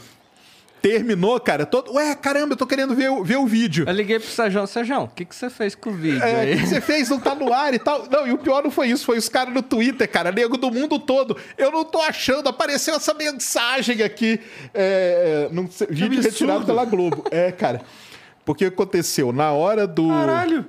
Terminou, 0.81 1.39
cara. 1.39 1.65
Todo... 1.65 1.93
Ué, 1.93 2.13
caramba, 2.13 2.53
eu 2.53 2.57
tô 2.57 2.67
querendo 2.67 2.93
ver, 2.93 3.09
o- 3.09 3.23
ver 3.23 3.37
o 3.37 3.47
vídeo. 3.47 3.85
Eu 3.87 3.93
liguei 3.93 4.19
pro 4.19 4.27
Sérgio, 4.29 4.67
Sérgio, 4.67 4.99
o 5.01 5.07
que, 5.07 5.25
que 5.25 5.35
você 5.35 5.49
fez 5.49 5.73
com 5.73 5.89
o 5.89 5.93
vídeo 5.93 6.21
É, 6.23 6.33
o 6.35 6.39
aí? 6.41 6.57
que 6.59 6.67
você 6.67 6.79
fez? 6.79 7.09
Não 7.09 7.19
tá 7.19 7.33
no 7.33 7.51
ar 7.51 7.73
e 7.73 7.79
tal. 7.79 8.05
Não, 8.07 8.27
e 8.27 8.31
o 8.31 8.37
pior 8.37 8.63
não 8.63 8.69
foi 8.69 8.89
isso, 8.89 9.03
foi 9.03 9.17
os 9.17 9.27
caras 9.27 9.51
no 9.51 9.63
Twitter, 9.63 10.07
cara, 10.07 10.31
nego 10.31 10.57
do 10.57 10.69
mundo 10.69 10.99
todo. 10.99 11.35
Eu 11.57 11.71
não 11.71 11.83
tô 11.83 11.99
achando, 11.99 12.47
apareceu 12.47 12.93
essa 12.95 13.15
mensagem 13.15 14.03
aqui. 14.03 14.39
É, 14.75 15.47
é, 15.49 15.53
num 15.53 15.67
se- 15.71 15.87
vídeo 15.87 16.05
absurdo. 16.19 16.23
retirado 16.29 16.65
pela 16.65 16.85
Globo. 16.85 17.25
É, 17.31 17.51
cara. 17.51 17.81
Porque 18.45 18.67
o 18.67 18.69
que 18.69 18.75
aconteceu? 18.75 19.31
Na 19.33 19.51
hora 19.53 19.87
do. 19.87 20.07
Caralho. 20.09 20.65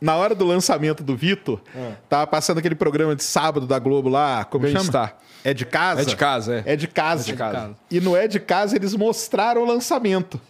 na 0.00 0.14
hora 0.14 0.32
do 0.32 0.44
lançamento 0.46 1.02
do 1.02 1.16
Vitor, 1.16 1.60
tava 2.08 2.24
passando 2.28 2.58
aquele 2.58 2.76
programa 2.76 3.16
de 3.16 3.24
sábado 3.24 3.66
da 3.66 3.80
Globo 3.80 4.08
lá, 4.08 4.44
como 4.44 4.64
chama? 4.66 4.78
Bem-estar. 4.78 5.16
É 5.44 5.54
de 5.54 5.64
casa? 5.64 6.02
É 6.02 6.04
de 6.04 6.16
casa, 6.16 6.64
é. 6.66 6.72
É 6.72 6.76
de 6.76 6.86
casa. 6.86 7.22
É 7.22 7.32
de 7.32 7.38
casa. 7.38 7.76
E 7.90 8.00
no 8.00 8.16
É 8.16 8.28
de 8.28 8.38
casa 8.40 8.76
eles 8.76 8.94
mostraram 8.94 9.62
o 9.62 9.66
lançamento. 9.66 10.40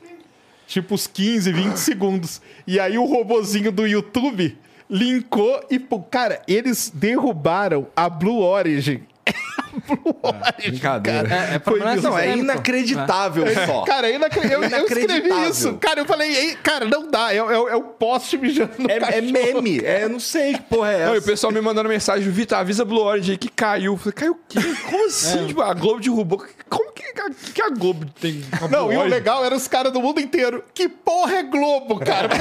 Tipo 0.67 0.94
uns 0.94 1.07
15, 1.07 1.52
20 1.52 1.77
segundos. 1.77 2.41
E 2.67 2.78
aí 2.78 2.97
o 2.97 3.05
robozinho 3.05 3.73
do 3.73 3.86
YouTube 3.86 4.57
linkou 4.89 5.65
e, 5.70 5.78
cara, 6.10 6.43
eles 6.49 6.91
derrubaram 6.93 7.86
a 7.94 8.09
Blue 8.09 8.41
Origin. 8.41 9.02
Blue 9.86 10.16
Origin, 10.23 10.70
brincadeira. 10.70 11.28
cara. 11.28 11.52
É, 11.52 11.55
é 11.57 11.58
Foi 11.58 11.78
Não, 12.00 12.18
é 12.18 12.36
inacreditável 12.36 13.44
só. 13.66 13.82
Cara, 13.84 14.10
é 14.10 14.15
inacre- 14.16 14.40
eu, 14.52 14.62
eu 14.62 14.65
escrevi 14.65 15.05
Inacreditável. 15.05 15.50
isso. 15.50 15.74
Cara, 15.74 16.00
eu 16.00 16.05
falei, 16.05 16.32
"Ei, 16.34 16.55
cara, 16.57 16.84
não 16.86 17.08
dá. 17.10 17.32
É, 17.32 17.36
é, 17.36 17.40
é 17.40 17.76
o 17.76 17.82
poste 17.82 18.36
mijando 18.39 18.73
no 18.78 18.90
É, 18.90 18.97
é 18.97 19.00
cachorro." 19.00 19.23
meme. 19.32 19.81
É, 19.84 20.05
eu 20.05 20.08
não 20.08 20.20
sei 20.20 20.55
que 20.55 20.62
porra 20.62 20.92
é 20.92 21.05
Não, 21.07 21.15
e 21.15 21.16
o 21.16 21.18
essa. 21.18 21.26
pessoal 21.26 21.52
me 21.52 21.60
mandando 21.60 21.89
mensagem, 21.89 22.28
Vitor, 22.31 22.58
avisa 22.58 22.84
Blue 22.84 23.02
Origin 23.02 23.32
aí 23.32 23.39
que 23.39 23.49
caiu. 23.49 23.92
Eu 23.92 23.97
falei, 23.99 24.12
caiu 24.15 24.32
o 24.32 24.39
quê? 24.49 24.58
Como 24.89 25.07
assim? 25.07 25.47
Tipo, 25.47 25.62
a 25.62 25.73
Globo 25.74 26.00
derrubou. 26.00 26.44
Como 26.68 26.92
que, 26.92 27.02
que, 27.12 27.52
que 27.55 27.62
a 27.62 27.68
Globo 27.70 28.07
tem 28.20 28.44
a 28.52 28.68
Não, 28.68 28.84
Blue 28.86 28.92
e 28.92 28.97
o 28.97 29.00
Origin? 29.00 29.08
legal 29.15 29.44
era 29.44 29.55
os 29.55 29.66
caras 29.68 29.92
do 29.92 30.00
mundo 30.00 30.20
inteiro. 30.20 30.65
Que 30.74 30.89
porra 30.89 31.36
é 31.36 31.42
Globo, 31.42 31.99
cara? 32.00 32.28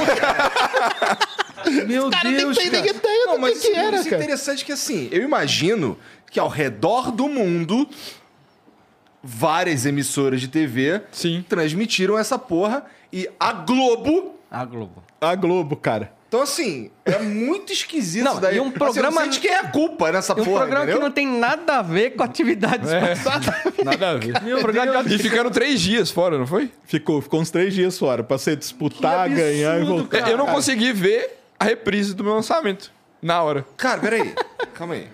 Porque 1.62 1.70
Meu 1.84 2.08
caras 2.10 2.32
nem 2.32 2.40
Deus, 2.40 2.56
têm 2.56 2.70
cara. 2.70 2.82
nem 2.82 2.90
ideia 2.90 3.26
do 3.32 3.38
mas 3.38 3.58
que 3.60 3.70
que 3.70 3.76
era, 3.76 3.96
é 4.00 4.04
cara. 4.04 4.16
interessante 4.16 4.64
que, 4.64 4.72
assim, 4.72 5.08
eu 5.12 5.22
imagino 5.22 5.98
que 6.30 6.38
ao 6.40 6.48
redor 6.48 7.10
do 7.10 7.28
mundo, 7.28 7.88
várias 9.22 9.84
emissoras 9.86 10.40
de 10.40 10.48
TV 10.48 11.02
Sim. 11.12 11.44
transmitiram 11.48 12.18
essa 12.18 12.38
porra 12.38 12.84
e 13.12 13.28
a 13.38 13.52
Globo... 13.52 14.36
A 14.50 14.64
Globo. 14.64 15.02
a 15.20 15.34
Globo, 15.34 15.76
cara. 15.76 16.12
Então, 16.28 16.42
assim, 16.42 16.90
é 17.04 17.18
muito 17.18 17.72
esquisito 17.72 18.22
Não, 18.24 18.32
isso 18.32 18.40
daí. 18.40 18.56
e 18.56 18.60
um 18.60 18.68
Assim, 18.68 18.78
programa- 18.78 19.08
eu 19.22 19.26
não 19.26 19.32
sei 19.32 19.40
de 19.40 19.40
quem 19.40 19.50
é 19.50 19.58
a 19.58 19.68
culpa 19.68 20.12
nessa 20.12 20.32
E 20.36 20.40
um 20.40 20.44
porra, 20.44 20.58
programa 20.60 20.84
entendeu? 20.84 20.98
que 20.98 21.04
não 21.04 21.10
tem 21.12 21.26
nada 21.26 21.78
a 21.78 21.82
ver 21.82 22.10
com 22.10 22.22
atividades 22.22 22.88
passadas. 22.92 23.48
Nada 23.84 24.10
a 24.10 24.14
ver. 24.16 24.36
Um 24.56 24.60
programa 24.60 25.02
de 25.02 25.14
E 25.16 25.18
ficando 25.18 25.50
três 25.50 25.80
dias 25.80 26.08
fora, 26.10 26.38
não 26.38 26.46
foi? 26.46 26.70
Ficou, 26.84 27.20
ficou 27.20 27.40
uns 27.40 27.50
três 27.50 27.74
dias 27.74 27.98
fora 27.98 28.22
pra 28.22 28.38
você 28.38 28.54
disputar, 28.54 29.26
absurdo, 29.26 29.40
ganhar 29.40 29.80
e 29.80 29.84
voltar. 29.84 30.18
cara. 30.20 30.30
eu 30.30 30.38
não 30.38 30.46
consegui 30.46 30.92
ver 30.92 31.36
a 31.58 31.64
reprise 31.64 32.14
do 32.14 32.22
meu 32.22 32.34
lançamento. 32.34 32.92
Na 33.20 33.42
hora. 33.42 33.64
Cara, 33.76 34.00
peraí. 34.00 34.32
Calma 34.74 34.94
aí. 34.94 35.08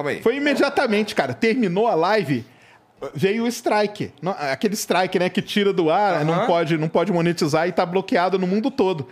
Calma 0.00 0.10
aí. 0.10 0.22
Foi 0.22 0.36
imediatamente, 0.36 1.14
cara. 1.14 1.34
Terminou 1.34 1.86
a 1.86 1.94
live, 1.94 2.44
veio 3.14 3.44
o 3.44 3.46
strike. 3.46 4.12
Aquele 4.50 4.74
strike, 4.74 5.18
né, 5.18 5.28
que 5.28 5.42
tira 5.42 5.72
do 5.72 5.90
ar, 5.90 6.16
Aham. 6.16 6.24
não, 6.24 6.46
pode, 6.46 6.78
não 6.78 6.88
pode 6.88 7.12
monetizar 7.12 7.68
e 7.68 7.72
tá 7.72 7.84
bloqueado 7.84 8.38
no 8.38 8.46
mundo 8.46 8.70
todo. 8.70 9.06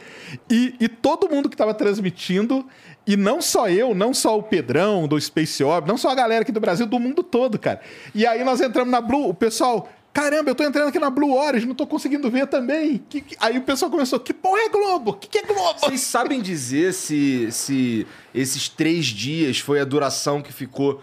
E, 0.50 0.74
e 0.80 0.88
todo 0.88 1.28
mundo 1.28 1.48
que 1.48 1.56
tava 1.56 1.74
transmitindo, 1.74 2.66
e 3.06 3.16
não 3.16 3.42
só 3.42 3.68
eu, 3.68 3.94
não 3.94 4.14
só 4.14 4.38
o 4.38 4.42
Pedrão 4.42 5.06
do 5.06 5.20
Space 5.20 5.62
Orb, 5.62 5.86
não 5.86 5.98
só 5.98 6.10
a 6.10 6.14
galera 6.14 6.42
aqui 6.42 6.52
do 6.52 6.60
Brasil, 6.60 6.86
do 6.86 6.98
mundo 6.98 7.22
todo, 7.22 7.58
cara. 7.58 7.80
E 8.14 8.26
aí 8.26 8.42
nós 8.42 8.60
entramos 8.60 8.90
na 8.90 9.00
Blue, 9.00 9.28
o 9.28 9.34
pessoal. 9.34 9.88
Caramba, 10.18 10.50
eu 10.50 10.54
tô 10.56 10.64
entrando 10.64 10.88
aqui 10.88 10.98
na 10.98 11.10
Blue 11.10 11.32
Origin, 11.32 11.66
não 11.66 11.74
tô 11.76 11.86
conseguindo 11.86 12.28
ver 12.28 12.48
também. 12.48 13.00
Que- 13.08 13.20
que- 13.20 13.36
Aí 13.38 13.56
o 13.56 13.62
pessoal 13.62 13.88
começou, 13.88 14.18
que 14.18 14.34
porra 14.34 14.62
é 14.62 14.68
Globo? 14.68 15.12
Que 15.12 15.28
que 15.28 15.38
é 15.38 15.42
Globo? 15.42 15.78
Vocês 15.78 16.00
sabem 16.00 16.40
dizer 16.40 16.92
se, 16.92 17.46
se 17.52 18.04
esses 18.34 18.68
três 18.68 19.06
dias 19.06 19.60
foi 19.60 19.78
a 19.78 19.84
duração 19.84 20.42
que 20.42 20.52
ficou 20.52 21.00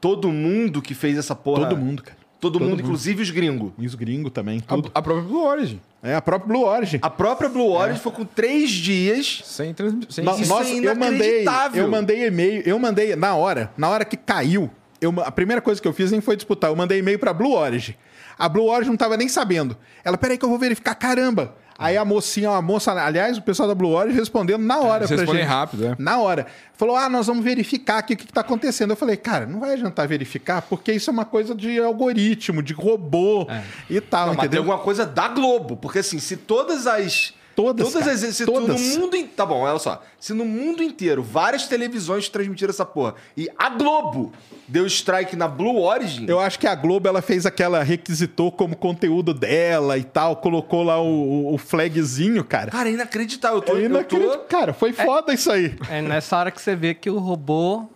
todo 0.00 0.32
mundo 0.32 0.82
que 0.82 0.94
fez 0.94 1.16
essa 1.16 1.34
porra? 1.36 1.68
Todo 1.68 1.76
mundo, 1.78 2.02
cara. 2.02 2.16
Todo, 2.40 2.54
Todo 2.54 2.62
mundo, 2.62 2.70
mundo. 2.70 2.80
inclusive 2.82 3.22
os 3.22 3.30
gringos. 3.30 3.70
E 3.78 3.86
os 3.86 3.94
gringos 3.94 4.32
também, 4.32 4.60
A, 4.66 4.74
tudo. 4.74 4.90
a 4.94 5.00
própria 5.02 5.28
Blue 5.28 5.44
Origin. 5.44 5.80
É 6.02 6.14
a 6.16 6.20
própria 6.22 6.48
Blue 6.48 6.64
Origin. 6.66 6.98
A 7.02 7.10
própria 7.10 7.48
Blue 7.48 7.70
Origin 7.70 8.00
foi 8.00 8.10
com 8.12 8.24
três 8.24 8.70
dias. 8.70 9.42
Sem 9.44 9.72
transmissão. 9.72 10.24
No- 10.24 10.40
Isso 10.40 10.48
Nossa, 10.48 10.70
é 10.70 10.74
eu 10.78 10.96
mandei, 10.96 11.08
inacreditável. 11.18 11.84
eu 11.84 11.90
mandei 11.90 12.26
e-mail, 12.26 12.62
eu 12.66 12.78
mandei 12.80 13.14
na 13.14 13.36
hora, 13.36 13.70
na 13.76 13.88
hora 13.90 14.04
que 14.04 14.16
caiu, 14.16 14.68
eu, 15.00 15.12
a 15.20 15.30
primeira 15.30 15.60
coisa 15.62 15.80
que 15.80 15.86
eu 15.86 15.92
fiz 15.92 16.10
nem 16.10 16.20
foi 16.20 16.34
disputar, 16.34 16.70
eu 16.70 16.74
mandei 16.76 16.98
e-mail 16.98 17.18
pra 17.18 17.32
Blue 17.32 17.52
Origin. 17.52 17.94
A 18.40 18.48
Blue 18.48 18.66
Origin 18.66 18.90
não 18.90 18.96
tava 18.96 19.16
nem 19.16 19.28
sabendo. 19.28 19.76
Ela, 20.02 20.16
peraí 20.16 20.38
que 20.38 20.44
eu 20.44 20.48
vou 20.48 20.58
verificar, 20.58 20.94
caramba. 20.94 21.54
Aí 21.78 21.96
a 21.96 22.04
mocinha, 22.04 22.50
a 22.50 22.60
moça, 22.60 22.92
aliás, 22.92 23.38
o 23.38 23.42
pessoal 23.42 23.66
da 23.68 23.74
Blue 23.74 23.90
Origin 23.92 24.16
respondendo 24.18 24.62
na 24.62 24.80
hora 24.80 25.00
Eles 25.04 25.08
pra 25.08 25.16
respondem 25.18 25.42
gente. 25.42 25.50
rápido, 25.50 25.86
é. 25.86 25.96
Na 25.98 26.18
hora. 26.18 26.46
Falou, 26.74 26.94
ah, 26.96 27.08
nós 27.08 27.26
vamos 27.26 27.42
verificar 27.44 27.98
aqui 27.98 28.14
o 28.14 28.16
que, 28.16 28.26
que 28.26 28.32
tá 28.32 28.40
acontecendo. 28.42 28.90
Eu 28.90 28.96
falei, 28.96 29.16
cara, 29.16 29.46
não 29.46 29.60
vai 29.60 29.72
adiantar 29.74 30.06
verificar, 30.08 30.60
porque 30.62 30.92
isso 30.92 31.08
é 31.08 31.12
uma 31.12 31.24
coisa 31.24 31.54
de 31.54 31.78
algoritmo, 31.78 32.62
de 32.62 32.72
robô 32.74 33.46
e 33.88 34.00
tal, 34.00 34.26
Não, 34.28 34.34
mas 34.34 34.36
tem 34.40 34.46
entendeu? 34.46 34.60
alguma 34.62 34.78
coisa 34.78 35.06
da 35.06 35.28
Globo. 35.28 35.76
Porque 35.76 36.00
assim, 36.00 36.18
se 36.18 36.36
todas 36.36 36.86
as. 36.86 37.32
Todas, 37.62 37.92
cara, 37.92 38.12
as. 38.12 38.20
Se 38.36 38.44
todas. 38.46 38.80
no 38.80 39.00
mundo. 39.00 39.16
in- 39.16 39.26
Tá 39.26 39.44
bom, 39.46 39.60
olha 39.60 39.78
só. 39.78 40.02
Se 40.18 40.32
no 40.32 40.44
mundo 40.44 40.82
inteiro 40.82 41.22
várias 41.22 41.66
televisões 41.66 42.28
transmitiram 42.28 42.70
essa 42.70 42.84
porra 42.84 43.14
e 43.36 43.48
a 43.58 43.68
Globo 43.70 44.32
deu 44.68 44.86
strike 44.86 45.34
na 45.36 45.48
Blue 45.48 45.80
Origin. 45.82 46.26
Eu 46.28 46.38
acho 46.40 46.58
que 46.58 46.66
a 46.66 46.74
Globo 46.74 47.08
ela 47.08 47.22
fez 47.22 47.46
aquela, 47.46 47.82
requisitou 47.82 48.50
como 48.52 48.76
conteúdo 48.76 49.32
dela 49.34 49.98
e 49.98 50.04
tal, 50.04 50.36
colocou 50.36 50.82
lá 50.82 51.00
o, 51.00 51.54
o 51.54 51.58
flagzinho, 51.58 52.44
cara. 52.44 52.70
Cara, 52.70 52.88
é 52.88 52.92
inacreditável. 52.92 53.58
Eu 53.58 53.62
tô. 53.62 53.72
É 53.72 53.76
eu 53.76 53.80
tô- 53.80 53.86
inacreditável. 53.86 54.44
Cara, 54.48 54.72
foi 54.72 54.92
foda 54.92 55.32
isso 55.32 55.50
aí. 55.50 55.74
É 55.90 56.00
nessa 56.02 56.36
hora 56.36 56.50
que 56.50 56.60
você 56.60 56.74
vê 56.76 56.94
que 56.94 57.10
o 57.10 57.18
robô 57.18 57.86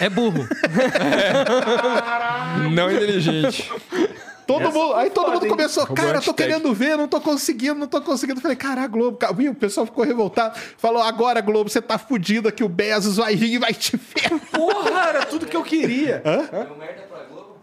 é 0.00 0.08
burro. 0.08 0.46
Não 2.72 2.90
inteligente. 2.90 3.70
Todo 4.46 4.72
mundo, 4.72 4.94
aí 4.94 5.10
todo 5.10 5.30
mundo 5.32 5.46
começou, 5.46 5.86
cara, 5.86 6.18
eu 6.18 6.22
tô 6.22 6.34
querendo 6.34 6.72
ver, 6.74 6.96
não 6.96 7.06
tô 7.08 7.20
conseguindo, 7.20 7.74
não 7.74 7.86
tô 7.86 8.00
conseguindo. 8.00 8.40
Falei, 8.40 8.56
cara, 8.56 8.82
a 8.82 8.86
Globo, 8.86 9.16
cara, 9.16 9.32
viu? 9.32 9.52
o 9.52 9.54
pessoal 9.54 9.86
ficou 9.86 10.04
revoltado. 10.04 10.58
Falou, 10.76 11.02
agora, 11.02 11.40
Globo, 11.40 11.70
você 11.70 11.80
tá 11.80 11.98
fudido 11.98 12.50
que 12.52 12.64
o 12.64 12.68
Bezos 12.68 13.16
vai 13.16 13.36
vir 13.36 13.54
e 13.54 13.58
vai 13.58 13.72
te 13.72 13.96
ver. 13.96 14.38
Porra, 14.52 15.08
era 15.08 15.26
tudo 15.26 15.46
que 15.46 15.56
eu 15.56 15.62
queria. 15.62 16.22
Deu 16.24 16.76
merda 16.76 17.02
pra 17.08 17.24
Globo? 17.30 17.56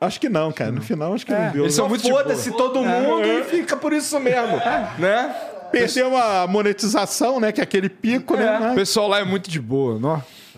Acho 0.00 0.20
que 0.20 0.28
não, 0.28 0.52
cara. 0.52 0.72
No 0.72 0.82
final, 0.82 1.14
acho 1.14 1.24
que 1.24 1.32
não 1.32 1.50
deu. 1.50 1.64
Eles 1.64 1.74
são 1.74 1.88
muito 1.88 2.08
foda-se 2.08 2.50
todo 2.52 2.82
mundo 2.82 3.26
e 3.26 3.44
fica 3.44 3.76
por 3.76 3.92
isso 3.92 4.18
mesmo. 4.20 4.56
Né? 4.98 5.34
Perdeu 5.70 6.16
a 6.16 6.46
monetização, 6.46 7.40
né? 7.40 7.50
Que 7.52 7.60
é 7.60 7.64
aquele 7.64 7.88
pico, 7.88 8.36
né? 8.36 8.58
O 8.58 8.60
Mas- 8.60 8.74
pessoal 8.74 9.08
lá 9.08 9.18
é 9.20 9.24
muito 9.24 9.50
de 9.50 9.60
boa, 9.60 9.98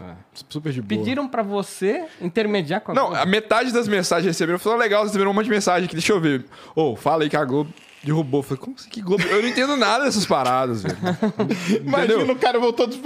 nó. 0.00 0.14
Super 0.48 0.72
de 0.72 0.82
boa. 0.82 0.88
Pediram 0.88 1.28
pra 1.28 1.42
você 1.42 2.04
intermediar 2.20 2.80
com 2.80 2.92
a 2.92 2.94
Não, 2.94 3.06
Globo. 3.08 3.20
a 3.22 3.26
metade 3.26 3.72
das 3.72 3.88
mensagens 3.88 4.26
receberam. 4.26 4.58
Falou, 4.58 4.78
legal, 4.78 5.00
vocês 5.00 5.10
receberam 5.12 5.30
um 5.30 5.34
monte 5.34 5.44
de 5.46 5.50
mensagem 5.50 5.86
aqui, 5.86 5.94
deixa 5.94 6.12
eu 6.12 6.20
ver. 6.20 6.44
Ô, 6.74 6.96
fala 6.96 7.22
aí 7.24 7.30
que 7.30 7.36
a 7.36 7.44
Globo 7.44 7.72
derrubou. 8.02 8.40
Eu 8.40 8.42
falei, 8.44 8.60
como 8.62 8.76
assim 8.78 8.88
que 8.88 9.00
Globo? 9.02 9.24
Eu 9.24 9.42
não 9.42 9.48
entendo 9.48 9.76
nada 9.76 10.04
dessas 10.04 10.24
paradas, 10.26 10.82
velho. 10.82 10.96
Imagina 11.84 12.32
o 12.32 12.36
cara 12.36 12.58
voltou 12.58 12.86
dos. 12.86 13.00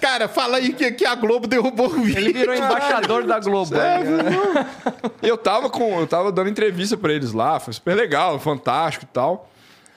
Cara, 0.00 0.28
fala 0.28 0.56
aí 0.56 0.72
que, 0.72 0.92
que 0.92 1.04
a 1.04 1.14
Globo 1.14 1.46
derrubou 1.46 1.86
o 1.86 1.90
vídeo. 2.00 2.18
Ele 2.18 2.32
virou 2.32 2.54
embaixador 2.54 3.24
da 3.24 3.38
Globo. 3.38 3.74
É, 3.76 3.96
aí, 3.96 4.04
né? 4.04 4.66
Eu 5.22 5.36
tava 5.36 5.68
com. 5.68 6.00
Eu 6.00 6.06
tava 6.06 6.32
dando 6.32 6.48
entrevista 6.48 6.96
pra 6.96 7.12
eles 7.12 7.32
lá, 7.32 7.60
foi 7.60 7.74
super 7.74 7.94
legal, 7.94 8.38
fantástico 8.38 9.04
e 9.04 9.08
tal. 9.12 9.50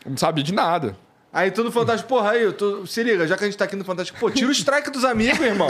Eu 0.06 0.12
não 0.12 0.18
sabia 0.18 0.44
de 0.44 0.54
nada. 0.54 0.96
Aí 1.32 1.52
todo 1.52 1.72
Fantástico, 1.72 2.10
porra, 2.10 2.32
aí, 2.32 2.42
eu 2.44 2.54
tô- 2.54 2.86
se 2.88 3.04
liga, 3.04 3.28
já 3.28 3.38
que 3.38 3.44
a 3.44 3.48
gente 3.48 3.56
tá 3.58 3.66
aqui 3.66 3.76
no 3.76 3.84
Fantástico, 3.86 4.20
pô, 4.20 4.32
tira 4.32 4.48
o 4.50 4.52
strike 4.52 4.90
dos 4.90 5.06
amigos, 5.06 5.40
irmão. 5.40 5.68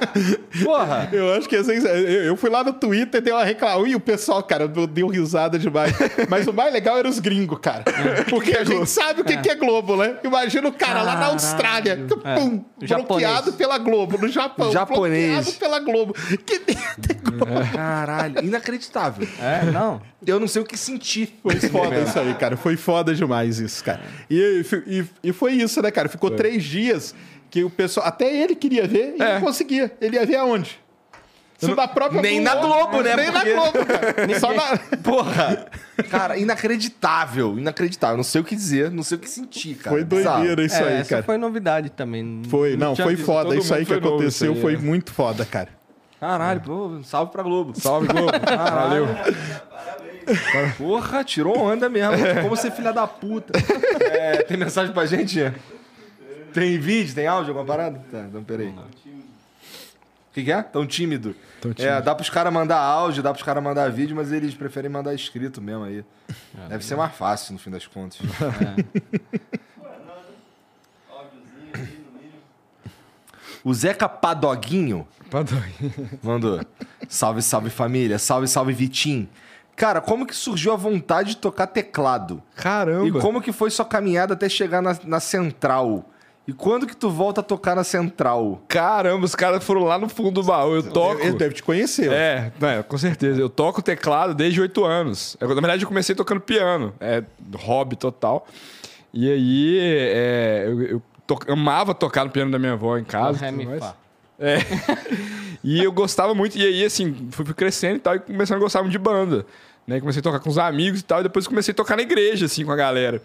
porra. 0.64 1.08
Eu 1.12 1.34
acho 1.34 1.48
que 1.48 1.56
assim, 1.56 1.74
eu 1.74 2.36
fui 2.36 2.48
lá 2.48 2.64
no 2.64 2.72
Twitter 2.72 3.20
e 3.20 3.24
dei 3.24 3.32
uma 3.32 3.44
reclamação. 3.44 3.86
E 3.86 3.94
o 3.94 4.00
pessoal, 4.00 4.42
cara, 4.42 4.66
deu 4.66 5.08
risada 5.08 5.58
demais. 5.58 5.92
Mas 6.30 6.46
o 6.46 6.52
mais 6.52 6.72
legal 6.72 6.96
era 6.98 7.08
os 7.08 7.18
gringos, 7.18 7.58
cara. 7.60 7.84
Porque 8.30 8.56
a 8.56 8.64
gente 8.64 8.88
sabe 8.88 9.20
o 9.20 9.24
que, 9.24 9.36
que 9.36 9.50
é 9.50 9.54
Globo, 9.54 9.96
né? 9.96 10.16
Imagina 10.24 10.68
o 10.68 10.72
cara 10.72 11.02
lá 11.02 11.14
na 11.16 11.26
Austrália, 11.26 11.96
pum, 12.08 12.64
Japonês. 12.80 13.06
bloqueado 13.06 13.52
pela 13.52 13.78
Globo. 13.78 14.18
No 14.18 14.28
Japão, 14.28 14.72
Japonês. 14.72 15.44
bloqueado 15.44 15.52
pela 15.58 15.78
Globo. 15.80 16.14
Que 16.44 16.54
é? 16.54 16.60
Caralho, 17.72 18.44
inacreditável. 18.44 19.26
É, 19.40 19.70
não. 19.70 20.00
Eu 20.26 20.40
não 20.40 20.48
sei 20.48 20.62
o 20.62 20.64
que 20.64 20.76
sentir. 20.76 21.38
Foi 21.42 21.56
foda 21.56 22.00
isso 22.00 22.18
aí, 22.18 22.34
cara. 22.34 22.56
Foi 22.56 22.76
foda 22.76 23.14
demais 23.14 23.58
isso, 23.58 23.82
cara. 23.84 24.00
E, 24.30 24.64
e, 24.86 25.04
e 25.24 25.32
foi 25.32 25.52
isso, 25.52 25.80
né, 25.82 25.90
cara? 25.90 26.08
Ficou 26.08 26.30
três 26.30 26.64
dias 26.64 27.14
que 27.50 27.62
o 27.64 27.70
pessoal. 27.70 28.06
Até 28.06 28.34
ele 28.34 28.54
queria 28.54 28.86
ver 28.86 29.14
e 29.18 29.22
É. 29.22 29.34
não 29.34 29.40
conseguia. 29.40 29.92
Ele 30.00 30.16
ia 30.16 30.26
ver 30.26 30.36
aonde? 30.36 30.78
Isso 31.60 31.74
da 31.74 31.88
própria 31.88 32.20
Nem 32.20 32.38
na 32.38 32.54
Globo, 32.56 33.00
né? 33.00 33.16
Nem 33.16 33.32
Porque- 33.32 33.54
na 33.54 33.62
Globo, 33.62 33.86
cara. 33.86 34.14
Só 34.38 34.52
na. 34.52 34.76
Porra. 34.98 35.66
Cara, 36.10 36.36
inacreditável, 36.36 37.58
inacreditável. 37.58 38.16
Não 38.18 38.24
sei 38.24 38.42
o 38.42 38.44
que 38.44 38.54
dizer, 38.54 38.90
não 38.90 39.02
sei 39.02 39.16
o 39.16 39.20
que 39.20 39.30
sentir, 39.30 39.74
cara. 39.76 39.96
Foi 39.96 40.04
Bizarro. 40.04 40.36
doideira 40.40 40.62
isso 40.66 40.76
é, 40.76 40.86
aí, 40.88 40.94
essa 41.00 41.08
cara. 41.08 41.22
foi 41.22 41.38
novidade 41.38 41.88
também. 41.88 42.42
Foi, 42.50 42.76
não, 42.76 42.92
tinha 42.94 43.06
foi 43.06 43.16
foda. 43.16 43.56
Isso 43.56 43.72
aí 43.72 43.80
que 43.86 43.86
foi 43.86 43.96
aconteceu 43.96 44.52
isso 44.52 44.56
aí, 44.58 44.60
foi 44.60 44.74
é. 44.74 44.76
muito 44.76 45.10
foda, 45.14 45.46
cara. 45.46 45.68
Caralho, 46.20 46.60
pô, 46.62 47.00
salve 47.04 47.30
pra 47.32 47.42
Globo. 47.42 47.78
Salve, 47.78 48.08
Globo. 48.08 48.32
Valeu. 48.74 49.06
Porra, 50.78 51.22
tirou 51.22 51.56
onda 51.58 51.88
mesmo. 51.88 52.12
Como 52.42 52.56
ser 52.56 52.70
filha 52.72 52.92
da 52.92 53.06
puta. 53.06 53.52
É, 54.00 54.42
tem 54.42 54.56
mensagem 54.56 54.92
pra 54.92 55.04
gente? 55.06 55.52
Tem 56.52 56.78
vídeo, 56.78 57.14
tem 57.14 57.26
áudio, 57.26 57.50
alguma 57.50 57.66
parada? 57.66 58.02
Tá, 58.10 58.20
então 58.28 58.42
peraí. 58.42 58.68
O 58.68 60.32
que, 60.32 60.44
que 60.44 60.52
é? 60.52 60.62
Tão 60.62 60.86
tímido. 60.86 61.34
Tão 61.60 61.70
É, 61.70 61.74
tímido. 61.74 62.02
dá 62.02 62.14
pros 62.14 62.30
caras 62.30 62.52
mandar 62.52 62.78
áudio, 62.78 63.22
dá 63.22 63.30
pros 63.32 63.42
caras 63.44 63.62
mandar 63.62 63.90
vídeo, 63.90 64.16
mas 64.16 64.32
eles 64.32 64.54
preferem 64.54 64.90
mandar 64.90 65.14
escrito 65.14 65.60
mesmo 65.60 65.84
aí. 65.84 66.04
Deve 66.68 66.84
ser 66.84 66.96
mais 66.96 67.14
fácil, 67.14 67.52
no 67.52 67.58
fim 67.58 67.70
das 67.70 67.86
contas. 67.86 68.18
No 68.20 68.28
mínimo. 72.18 72.40
O 73.64 73.74
Zeca 73.74 74.08
Padoguinho 74.08 75.06
mandou. 76.22 76.60
Salve, 77.08 77.42
salve 77.42 77.70
família. 77.70 78.18
Salve, 78.18 78.46
salve 78.48 78.72
Vitim. 78.72 79.28
Cara, 79.74 80.00
como 80.00 80.26
que 80.26 80.34
surgiu 80.34 80.72
a 80.72 80.76
vontade 80.76 81.30
de 81.30 81.36
tocar 81.36 81.66
teclado? 81.66 82.42
Caramba. 82.54 83.18
E 83.18 83.20
como 83.20 83.42
que 83.42 83.52
foi 83.52 83.70
sua 83.70 83.84
caminhada 83.84 84.32
até 84.34 84.48
chegar 84.48 84.80
na, 84.80 84.96
na 85.04 85.20
central? 85.20 86.08
E 86.48 86.52
quando 86.52 86.86
que 86.86 86.96
tu 86.96 87.10
volta 87.10 87.40
a 87.40 87.44
tocar 87.44 87.74
na 87.74 87.82
central? 87.82 88.62
Caramba, 88.68 89.24
os 89.26 89.34
caras 89.34 89.62
foram 89.64 89.82
lá 89.82 89.98
no 89.98 90.08
fundo 90.08 90.30
do 90.30 90.42
baú. 90.44 90.76
Eu 90.76 90.82
toco. 90.84 91.20
Ele 91.20 91.36
deve 91.36 91.54
te 91.54 91.62
conhecer. 91.62 92.10
É, 92.12 92.52
é, 92.62 92.82
com 92.84 92.96
certeza. 92.96 93.40
Eu 93.40 93.50
toco 93.50 93.82
teclado 93.82 94.32
desde 94.32 94.60
oito 94.60 94.84
anos. 94.84 95.36
Eu, 95.40 95.48
na 95.48 95.54
verdade, 95.56 95.82
eu 95.82 95.88
comecei 95.88 96.14
tocando 96.14 96.40
piano. 96.40 96.94
É 97.00 97.22
hobby 97.56 97.96
total. 97.96 98.46
E 99.12 99.28
aí, 99.30 99.78
é, 99.80 100.64
eu, 100.68 100.82
eu 100.82 101.02
to- 101.26 101.38
amava 101.48 101.92
tocar 101.92 102.24
no 102.24 102.30
piano 102.30 102.50
da 102.52 102.58
minha 102.60 102.74
avó 102.74 102.96
em 102.96 103.04
casa. 103.04 103.40
Ré, 103.40 103.48
e 103.48 103.52
tudo 103.52 103.70
mi, 103.70 103.78
fá. 103.80 103.94
É. 104.38 104.56
e 105.62 105.82
eu 105.82 105.92
gostava 105.92 106.34
muito. 106.34 106.56
E 106.58 106.64
aí, 106.64 106.84
assim, 106.84 107.28
fui, 107.30 107.44
crescendo 107.54 107.96
e 107.96 108.00
tal, 108.00 108.16
e 108.16 108.20
começando 108.20 108.56
a 108.58 108.60
gostar 108.60 108.80
muito 108.82 108.92
de 108.92 108.98
banda. 108.98 109.46
Né? 109.86 110.00
Comecei 110.00 110.20
a 110.20 110.22
tocar 110.22 110.40
com 110.40 110.50
os 110.50 110.58
amigos 110.58 111.00
e 111.00 111.04
tal, 111.04 111.20
e 111.20 111.22
depois 111.24 111.46
comecei 111.46 111.72
a 111.72 111.74
tocar 111.74 111.96
na 111.96 112.02
igreja, 112.02 112.46
assim, 112.46 112.64
com 112.64 112.72
a 112.72 112.76
galera. 112.76 113.22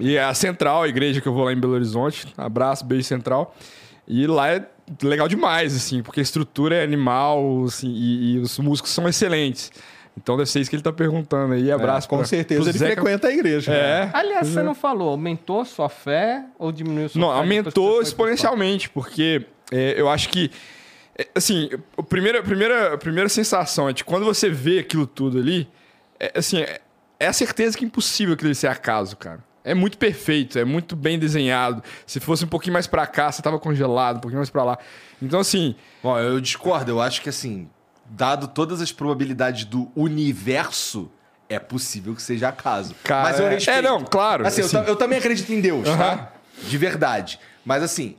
E 0.00 0.18
a 0.18 0.32
Central, 0.34 0.82
a 0.82 0.88
igreja 0.88 1.20
que 1.20 1.28
eu 1.28 1.32
vou 1.32 1.44
lá 1.44 1.52
em 1.52 1.60
Belo 1.60 1.74
Horizonte. 1.74 2.26
Abraço, 2.36 2.84
beijo 2.84 3.04
Central. 3.04 3.54
E 4.08 4.26
lá 4.26 4.50
é 4.50 4.66
legal 5.02 5.28
demais, 5.28 5.76
assim, 5.76 6.02
porque 6.02 6.18
a 6.20 6.22
estrutura 6.22 6.74
é 6.76 6.82
animal, 6.82 7.64
assim, 7.66 7.88
e, 7.88 8.34
e 8.34 8.38
os 8.40 8.58
músicos 8.58 8.90
são 8.90 9.08
excelentes. 9.08 9.70
Então 10.16 10.36
deve 10.36 10.50
ser 10.50 10.60
isso 10.60 10.68
que 10.68 10.76
ele 10.76 10.82
tá 10.82 10.92
perguntando 10.92 11.54
aí. 11.54 11.70
Abraço 11.70 12.06
Com 12.08 12.16
pra- 12.18 12.26
certeza 12.26 12.68
ele 12.68 12.76
Zeca- 12.78 13.00
frequenta 13.00 13.28
a 13.28 13.32
igreja. 13.32 13.72
É. 13.72 14.10
Aliás, 14.12 14.48
você 14.48 14.62
não 14.62 14.74
falou, 14.74 15.10
aumentou 15.10 15.64
sua 15.64 15.88
fé 15.88 16.44
ou 16.58 16.70
diminuiu 16.72 17.08
sua 17.08 17.20
Não, 17.20 17.28
fé? 17.28 17.34
que 17.34 17.40
aumentou 17.40 18.02
exponencialmente, 18.02 18.90
porque 18.90 19.46
é, 19.72 20.00
eu 20.00 20.08
acho 20.08 20.28
que. 20.28 20.50
é, 21.18 21.26
assim, 21.34 21.68
a 21.98 22.02
primeira, 22.02 22.38
a 22.40 22.42
primeira, 22.42 22.94
a 22.94 22.98
primeira 22.98 23.28
sensação 23.28 23.88
é 23.88 23.92
de 23.92 24.04
quando 24.04 24.24
você 24.24 24.48
vê 24.50 24.78
aquilo 24.78 25.06
tudo 25.06 25.38
ali, 25.38 25.68
é, 26.20 26.32
assim, 26.36 26.60
é, 26.60 26.80
é 27.18 27.26
a 27.26 27.32
certeza 27.32 27.76
que 27.76 27.84
é 27.84 27.86
impossível 27.86 28.34
aquilo 28.34 28.54
ser 28.54 28.68
acaso, 28.68 29.16
cara. 29.16 29.42
É 29.64 29.74
muito 29.74 29.96
perfeito, 29.96 30.58
é 30.58 30.64
muito 30.64 30.96
bem 30.96 31.18
desenhado. 31.18 31.84
Se 32.04 32.18
fosse 32.18 32.44
um 32.44 32.48
pouquinho 32.48 32.72
mais 32.72 32.88
pra 32.88 33.06
cá, 33.06 33.30
você 33.30 33.40
tava 33.40 33.58
congelado, 33.60 34.16
um 34.16 34.20
pouquinho 34.20 34.38
mais 34.40 34.50
pra 34.50 34.64
lá. 34.64 34.78
Então, 35.20 35.38
assim, 35.38 35.76
Bom, 36.02 36.18
eu 36.18 36.40
discordo. 36.40 36.90
Eu 36.90 37.00
acho 37.00 37.22
que, 37.22 37.28
assim, 37.28 37.70
dado 38.06 38.48
todas 38.48 38.80
as 38.82 38.90
probabilidades 38.90 39.64
do 39.64 39.88
universo, 39.94 41.08
é 41.48 41.60
possível 41.60 42.12
que 42.14 42.22
seja 42.22 42.48
acaso. 42.48 42.94
Cara, 43.04 43.22
Mas 43.22 43.38
eu 43.38 43.46
é- 43.46 43.50
respeito. 43.50 43.78
é, 43.78 43.82
não, 43.82 44.02
claro, 44.04 44.44
Assim, 44.46 44.62
eu 44.62 44.66
assim. 44.66 44.76
ta- 44.78 44.84
eu, 44.88 44.96
também 44.96 45.18
acredito 45.18 45.52
em 45.52 45.60
Deus, 45.60 45.84
tá? 45.88 46.32
De 46.66 46.76
verdade. 46.78 47.38
Mas, 47.64 47.82
assim, 47.84 48.16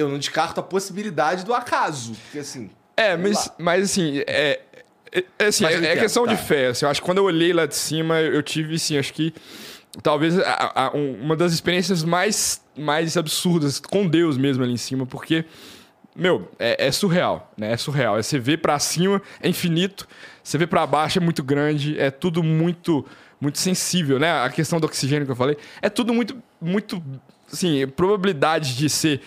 eu 0.00 0.08
não 0.08 0.18
descarto 0.18 0.58
a 0.60 0.62
possibilidade 0.62 1.44
do 1.44 1.54
acaso. 1.54 2.14
Porque, 2.24 2.38
assim... 2.40 2.70
É, 2.96 3.16
mas, 3.16 3.46
lá. 3.46 3.54
mas 3.58 3.84
assim, 3.84 4.18
é, 4.26 4.60
é, 5.12 5.24
é, 5.38 5.46
assim, 5.46 5.64
é, 5.64 5.72
é 5.72 5.78
entendo, 5.78 6.00
questão 6.00 6.26
de 6.26 6.36
tá. 6.36 6.42
fé. 6.42 6.66
assim, 6.68 6.84
eu 6.84 6.90
acho 6.90 7.00
que 7.00 7.06
quando 7.06 7.18
eu 7.18 7.24
olhei 7.24 7.52
lá 7.52 7.64
de 7.66 7.74
cima, 7.76 8.20
eu 8.20 8.42
tive, 8.42 8.74
assim, 8.74 8.98
acho 8.98 9.12
que 9.12 9.32
talvez 10.02 10.38
a- 10.38 10.72
a- 10.74 10.96
um- 10.96 11.14
uma 11.20 11.34
das 11.34 11.52
experiências 11.52 12.04
mais, 12.04 12.60
mais 12.76 13.16
absurdas 13.16 13.80
com 13.80 14.06
Deus 14.06 14.36
mesmo 14.36 14.62
ali 14.62 14.72
em 14.72 14.76
cima, 14.76 15.06
porque, 15.06 15.44
meu, 16.14 16.50
é, 16.58 16.86
é 16.88 16.92
surreal, 16.92 17.50
né? 17.56 17.72
É 17.72 17.76
surreal. 17.76 18.18
É 18.18 18.22
você 18.22 18.38
vê 18.38 18.56
pra 18.56 18.78
cima, 18.78 19.22
é 19.40 19.48
infinito, 19.48 20.06
você 20.42 20.58
vê 20.58 20.66
pra 20.66 20.86
baixo, 20.86 21.18
é 21.18 21.22
muito 21.22 21.42
grande, 21.42 21.98
é 21.98 22.10
tudo 22.10 22.42
muito, 22.42 23.06
muito 23.40 23.58
sensível, 23.58 24.18
né? 24.18 24.42
A 24.44 24.50
questão 24.50 24.78
do 24.78 24.84
oxigênio 24.84 25.24
que 25.24 25.32
eu 25.32 25.36
falei, 25.36 25.56
é 25.80 25.88
tudo 25.88 26.12
muito, 26.12 26.36
muito 26.60 27.02
assim, 27.52 27.86
probabilidade 27.88 28.76
de 28.76 28.88
ser 28.88 29.20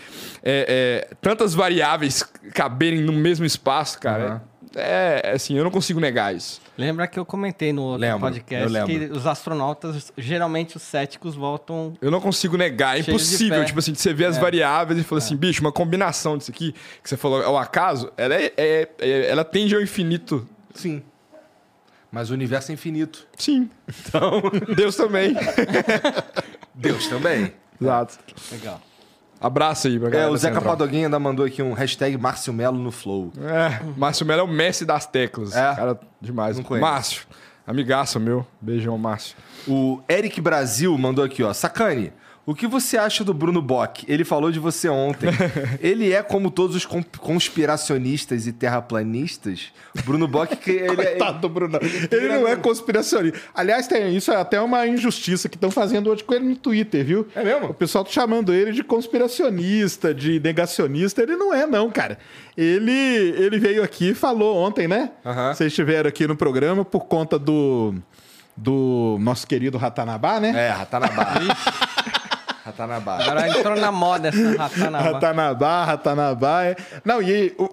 é, 0.43 1.07
é, 1.11 1.15
tantas 1.21 1.53
variáveis 1.53 2.23
caberem 2.53 3.01
no 3.01 3.13
mesmo 3.13 3.45
espaço, 3.45 3.99
cara. 3.99 4.43
É, 4.75 5.21
é, 5.23 5.31
assim, 5.33 5.55
eu 5.55 5.63
não 5.63 5.69
consigo 5.71 5.99
negar 5.99 6.35
isso. 6.35 6.61
Lembra 6.75 7.07
que 7.07 7.19
eu 7.19 7.25
comentei 7.25 7.71
no 7.71 7.83
outro 7.83 8.01
Lembro, 8.01 8.21
podcast 8.21 8.85
que 8.85 9.05
os 9.11 9.27
astronautas, 9.27 10.11
geralmente 10.17 10.75
os 10.77 10.81
céticos 10.81 11.35
voltam. 11.35 11.93
Eu 12.01 12.09
não 12.09 12.19
consigo 12.19 12.57
negar, 12.57 12.97
é 12.97 13.01
impossível, 13.01 13.63
tipo 13.63 13.77
assim, 13.77 13.91
de 13.91 13.99
você 13.99 14.13
ver 14.13 14.25
as 14.25 14.37
variáveis 14.37 14.99
e 14.99 15.03
falar 15.03 15.19
assim, 15.19 15.35
bicho, 15.35 15.61
uma 15.61 15.71
combinação 15.71 16.37
disso 16.37 16.49
aqui, 16.49 16.73
que 17.03 17.09
você 17.09 17.15
falou, 17.15 17.43
é 17.43 17.47
o 17.47 17.57
acaso, 17.57 18.11
ela, 18.17 18.33
é, 18.33 18.51
é- 18.57 18.89
é- 18.99 19.27
ela 19.29 19.45
tende 19.45 19.75
ao 19.75 19.81
infinito. 19.81 20.47
Sim. 20.73 21.03
Mas 22.11 22.29
o 22.31 22.33
universo 22.33 22.71
é 22.71 22.73
infinito. 22.73 23.27
Sim. 23.37 23.69
Então, 24.07 24.41
Deus 24.75 24.95
também. 24.95 25.35
Deus 26.73 27.07
também. 27.07 27.53
Exato. 27.83 28.17
Legal. 28.51 28.81
Abraço 29.41 29.87
aí 29.87 29.99
pra 29.99 30.07
É, 30.07 30.11
galera. 30.11 30.29
o 30.29 30.33
da 30.33 30.39
Zeca 30.39 30.53
Central. 30.55 30.73
Padoguinho 30.77 31.05
ainda 31.05 31.19
mandou 31.19 31.45
aqui 31.45 31.61
um 31.61 31.73
hashtag 31.73 32.17
Márcio 32.17 32.53
Melo 32.53 32.77
no 32.77 32.91
Flow. 32.91 33.31
É, 33.41 33.83
Márcio 33.97 34.25
Melo 34.25 34.41
é 34.41 34.43
o 34.43 34.47
mestre 34.47 34.85
das 34.87 35.05
teclas. 35.05 35.53
É? 35.55 35.75
Cara, 35.75 35.99
demais. 36.21 36.55
Não 36.57 36.63
conheço. 36.63 36.89
Márcio, 36.89 37.27
amigaço 37.67 38.19
meu. 38.21 38.47
Beijão, 38.61 38.97
Márcio. 38.97 39.35
O 39.67 40.01
Eric 40.09 40.39
Brasil 40.39 40.97
mandou 40.97 41.25
aqui, 41.25 41.43
ó. 41.43 41.51
Sacane, 41.53 42.13
o 42.45 42.53
que 42.53 42.67
você 42.67 42.97
acha 42.97 43.23
do 43.23 43.33
Bruno 43.33 43.61
Bock? 43.61 44.03
Ele 44.07 44.25
falou 44.25 44.51
de 44.51 44.59
você 44.59 44.89
ontem. 44.89 45.29
Ele 45.79 46.11
é 46.11 46.21
como 46.21 46.51
todos 46.51 46.75
os 46.75 46.85
con- 46.85 47.03
conspiracionistas 47.19 48.47
e 48.47 48.51
terraplanistas. 48.51 49.71
Bruno 50.03 50.27
Bock, 50.27 50.55
que 50.57 50.71
ele, 50.71 51.01
é- 51.01 51.05
Coitado 51.15 51.39
do 51.39 51.47
Bruno. 51.49 51.79
Ele 52.11 52.27
não 52.27 52.47
é 52.47 52.55
conspiracionista. 52.55 53.39
Aliás, 53.55 53.87
tem, 53.87 54.15
isso 54.15 54.31
é 54.31 54.35
até 54.35 54.59
uma 54.59 54.85
injustiça 54.87 55.47
que 55.47 55.55
estão 55.55 55.71
fazendo 55.71 56.09
hoje 56.09 56.23
com 56.23 56.33
ele 56.33 56.45
no 56.45 56.55
Twitter, 56.55 57.05
viu? 57.05 57.27
É 57.35 57.43
mesmo? 57.43 57.67
O 57.67 57.73
pessoal 57.73 58.03
tá 58.03 58.11
chamando 58.11 58.53
ele 58.53 58.71
de 58.73 58.83
conspiracionista, 58.83 60.13
de 60.13 60.39
negacionista. 60.39 61.21
Ele 61.21 61.35
não 61.35 61.53
é, 61.53 61.65
não, 61.65 61.89
cara. 61.91 62.17
Ele, 62.57 62.91
ele 62.91 63.57
veio 63.59 63.83
aqui 63.83 64.09
e 64.09 64.15
falou 64.15 64.57
ontem, 64.57 64.87
né? 64.87 65.11
Aham. 65.25 65.53
Vocês 65.53 65.71
estiveram 65.71 66.09
aqui 66.09 66.27
no 66.27 66.35
programa 66.35 66.83
por 66.83 67.05
conta 67.05 67.37
do, 67.39 67.95
do 68.57 69.17
nosso 69.19 69.47
querido 69.47 69.77
Ratanabá, 69.77 70.39
né? 70.39 70.67
É, 70.67 70.69
Ratanabá. 70.69 71.33
Ratanabá. 72.63 73.17
Agora 73.21 73.49
entrou 73.49 73.75
na 73.75 73.91
moda 73.91 74.29
essa 74.29 74.57
ratanaba. 74.57 75.11
Ratanabá, 75.11 75.83
Ratanabá. 75.83 76.63
É... 76.63 76.75
Não, 77.03 77.21
e 77.21 77.53
o, 77.57 77.69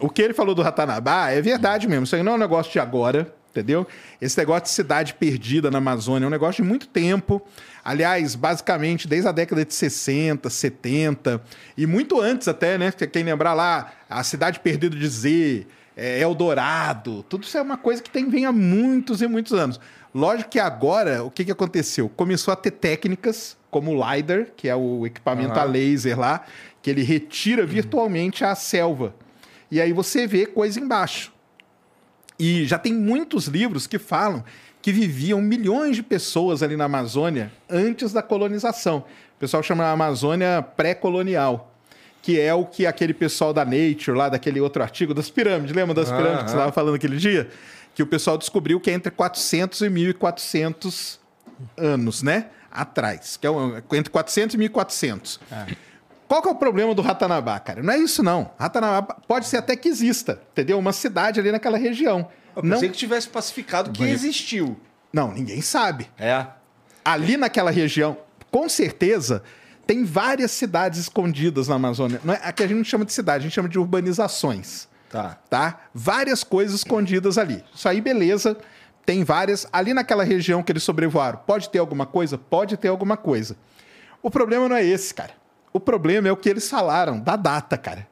o 0.06 0.10
que 0.10 0.20
ele 0.20 0.34
falou 0.34 0.54
do 0.54 0.60
Ratanabá 0.60 1.30
é 1.30 1.40
verdade 1.40 1.88
mesmo. 1.88 2.04
Isso 2.04 2.14
aí 2.14 2.22
não 2.22 2.32
é 2.32 2.34
um 2.34 2.38
negócio 2.38 2.70
de 2.70 2.78
agora, 2.78 3.32
entendeu? 3.50 3.86
Esse 4.20 4.36
negócio 4.36 4.64
de 4.64 4.70
cidade 4.70 5.14
perdida 5.14 5.70
na 5.70 5.78
Amazônia 5.78 6.26
é 6.26 6.28
um 6.28 6.30
negócio 6.30 6.62
de 6.62 6.68
muito 6.68 6.86
tempo. 6.88 7.40
Aliás, 7.82 8.34
basicamente, 8.34 9.08
desde 9.08 9.26
a 9.28 9.32
década 9.32 9.64
de 9.64 9.72
60, 9.72 10.50
70, 10.50 11.40
e 11.76 11.86
muito 11.86 12.20
antes 12.20 12.46
até, 12.46 12.76
né? 12.76 12.92
Quem 12.92 13.22
lembrar 13.22 13.54
lá, 13.54 13.92
a 14.10 14.22
cidade 14.22 14.60
perdida 14.60 14.94
de 14.94 15.08
Z, 15.08 15.66
é, 15.96 16.20
Eldorado, 16.20 17.22
tudo 17.28 17.44
isso 17.44 17.56
é 17.56 17.62
uma 17.62 17.78
coisa 17.78 18.02
que 18.02 18.10
tem, 18.10 18.28
vem 18.28 18.44
há 18.44 18.52
muitos 18.52 19.22
e 19.22 19.26
muitos 19.26 19.52
anos. 19.52 19.80
Lógico 20.14 20.50
que 20.50 20.60
agora, 20.60 21.24
o 21.24 21.30
que, 21.30 21.44
que 21.44 21.50
aconteceu? 21.50 22.08
Começou 22.08 22.52
a 22.52 22.56
ter 22.56 22.70
técnicas 22.70 23.56
como 23.68 23.90
o 23.90 24.14
LiDAR, 24.14 24.46
que 24.56 24.68
é 24.68 24.76
o 24.76 25.04
equipamento 25.04 25.58
a 25.58 25.64
laser 25.64 26.16
lá, 26.16 26.44
que 26.80 26.88
ele 26.88 27.02
retira 27.02 27.66
virtualmente 27.66 28.44
a 28.44 28.54
selva. 28.54 29.12
E 29.68 29.80
aí 29.80 29.92
você 29.92 30.26
vê 30.26 30.46
coisa 30.46 30.78
embaixo. 30.78 31.32
E 32.38 32.64
já 32.64 32.78
tem 32.78 32.92
muitos 32.92 33.46
livros 33.46 33.88
que 33.88 33.98
falam 33.98 34.44
que 34.80 34.92
viviam 34.92 35.40
milhões 35.40 35.96
de 35.96 36.02
pessoas 36.02 36.62
ali 36.62 36.76
na 36.76 36.84
Amazônia 36.84 37.50
antes 37.68 38.12
da 38.12 38.22
colonização. 38.22 38.98
O 38.98 39.40
pessoal 39.40 39.62
chama 39.62 39.84
a 39.84 39.90
Amazônia 39.90 40.62
pré-colonial, 40.76 41.72
que 42.22 42.38
é 42.38 42.54
o 42.54 42.64
que 42.64 42.86
aquele 42.86 43.14
pessoal 43.14 43.52
da 43.52 43.64
Nature, 43.64 44.16
lá 44.16 44.28
daquele 44.28 44.60
outro 44.60 44.82
artigo 44.82 45.12
das 45.12 45.28
pirâmides, 45.28 45.74
lembra 45.74 45.94
das 45.94 46.10
pirâmides 46.10 46.44
que 46.44 46.50
você 46.50 46.56
estava 46.56 46.70
falando 46.70 46.94
aquele 46.94 47.16
dia? 47.16 47.50
Que 47.94 48.02
o 48.02 48.06
pessoal 48.06 48.36
descobriu 48.36 48.80
que 48.80 48.90
é 48.90 48.94
entre 48.94 49.10
400 49.10 49.80
e 49.82 49.88
1400 49.90 51.20
anos, 51.76 52.22
né? 52.22 52.46
Atrás, 52.70 53.36
que 53.36 53.46
é 53.46 53.50
entre 53.92 54.10
400 54.10 54.54
e 54.54 54.58
1400. 54.58 55.40
Qual 56.26 56.42
que 56.42 56.48
é 56.48 56.50
o 56.50 56.56
problema 56.56 56.92
do 56.94 57.02
Ratanabá, 57.02 57.60
cara? 57.60 57.82
Não 57.82 57.92
é 57.92 57.98
isso, 57.98 58.22
não. 58.22 58.50
Ratanabá 58.58 59.14
pode 59.28 59.46
ser 59.46 59.58
até 59.58 59.76
que 59.76 59.88
exista, 59.88 60.40
entendeu? 60.52 60.78
Uma 60.78 60.92
cidade 60.92 61.38
ali 61.38 61.52
naquela 61.52 61.78
região. 61.78 62.28
Eu 62.56 62.62
Não, 62.62 62.70
pensei 62.76 62.88
que 62.88 62.96
tivesse 62.96 63.28
pacificado 63.28 63.90
que 63.90 64.02
existiu. 64.02 64.76
não, 65.12 65.32
ninguém 65.32 65.60
sabe. 65.60 66.10
É. 66.18 66.46
Ali 67.04 67.36
naquela 67.36 67.70
região, 67.70 68.16
com 68.50 68.68
certeza, 68.68 69.42
tem 69.86 70.04
várias 70.04 70.50
cidades 70.50 70.98
escondidas 70.98 71.68
na 71.68 71.74
Amazônia. 71.76 72.20
Não 72.24 72.34
é, 72.34 72.40
aqui 72.42 72.62
a 72.64 72.66
gente 72.66 72.78
não 72.78 72.84
chama 72.84 73.04
de 73.04 73.12
cidade, 73.12 73.38
a 73.38 73.42
gente 73.42 73.54
chama 73.54 73.68
de 73.68 73.78
urbanizações. 73.78 74.88
Tá. 75.14 75.38
Tá? 75.48 75.80
Várias 75.94 76.42
coisas 76.42 76.74
escondidas 76.78 77.38
ali. 77.38 77.62
Isso 77.72 77.88
aí, 77.88 78.00
beleza. 78.00 78.56
Tem 79.06 79.22
várias. 79.22 79.64
Ali 79.72 79.94
naquela 79.94 80.24
região 80.24 80.60
que 80.62 80.72
eles 80.72 80.82
sobrevoaram, 80.82 81.38
pode 81.46 81.68
ter 81.68 81.78
alguma 81.78 82.04
coisa? 82.04 82.36
Pode 82.36 82.76
ter 82.76 82.88
alguma 82.88 83.16
coisa. 83.16 83.56
O 84.20 84.28
problema 84.30 84.68
não 84.68 84.74
é 84.74 84.84
esse, 84.84 85.14
cara. 85.14 85.30
O 85.72 85.78
problema 85.78 86.26
é 86.28 86.32
o 86.32 86.36
que 86.36 86.48
eles 86.48 86.68
falaram 86.68 87.20
da 87.20 87.36
data, 87.36 87.76
cara. 87.78 88.08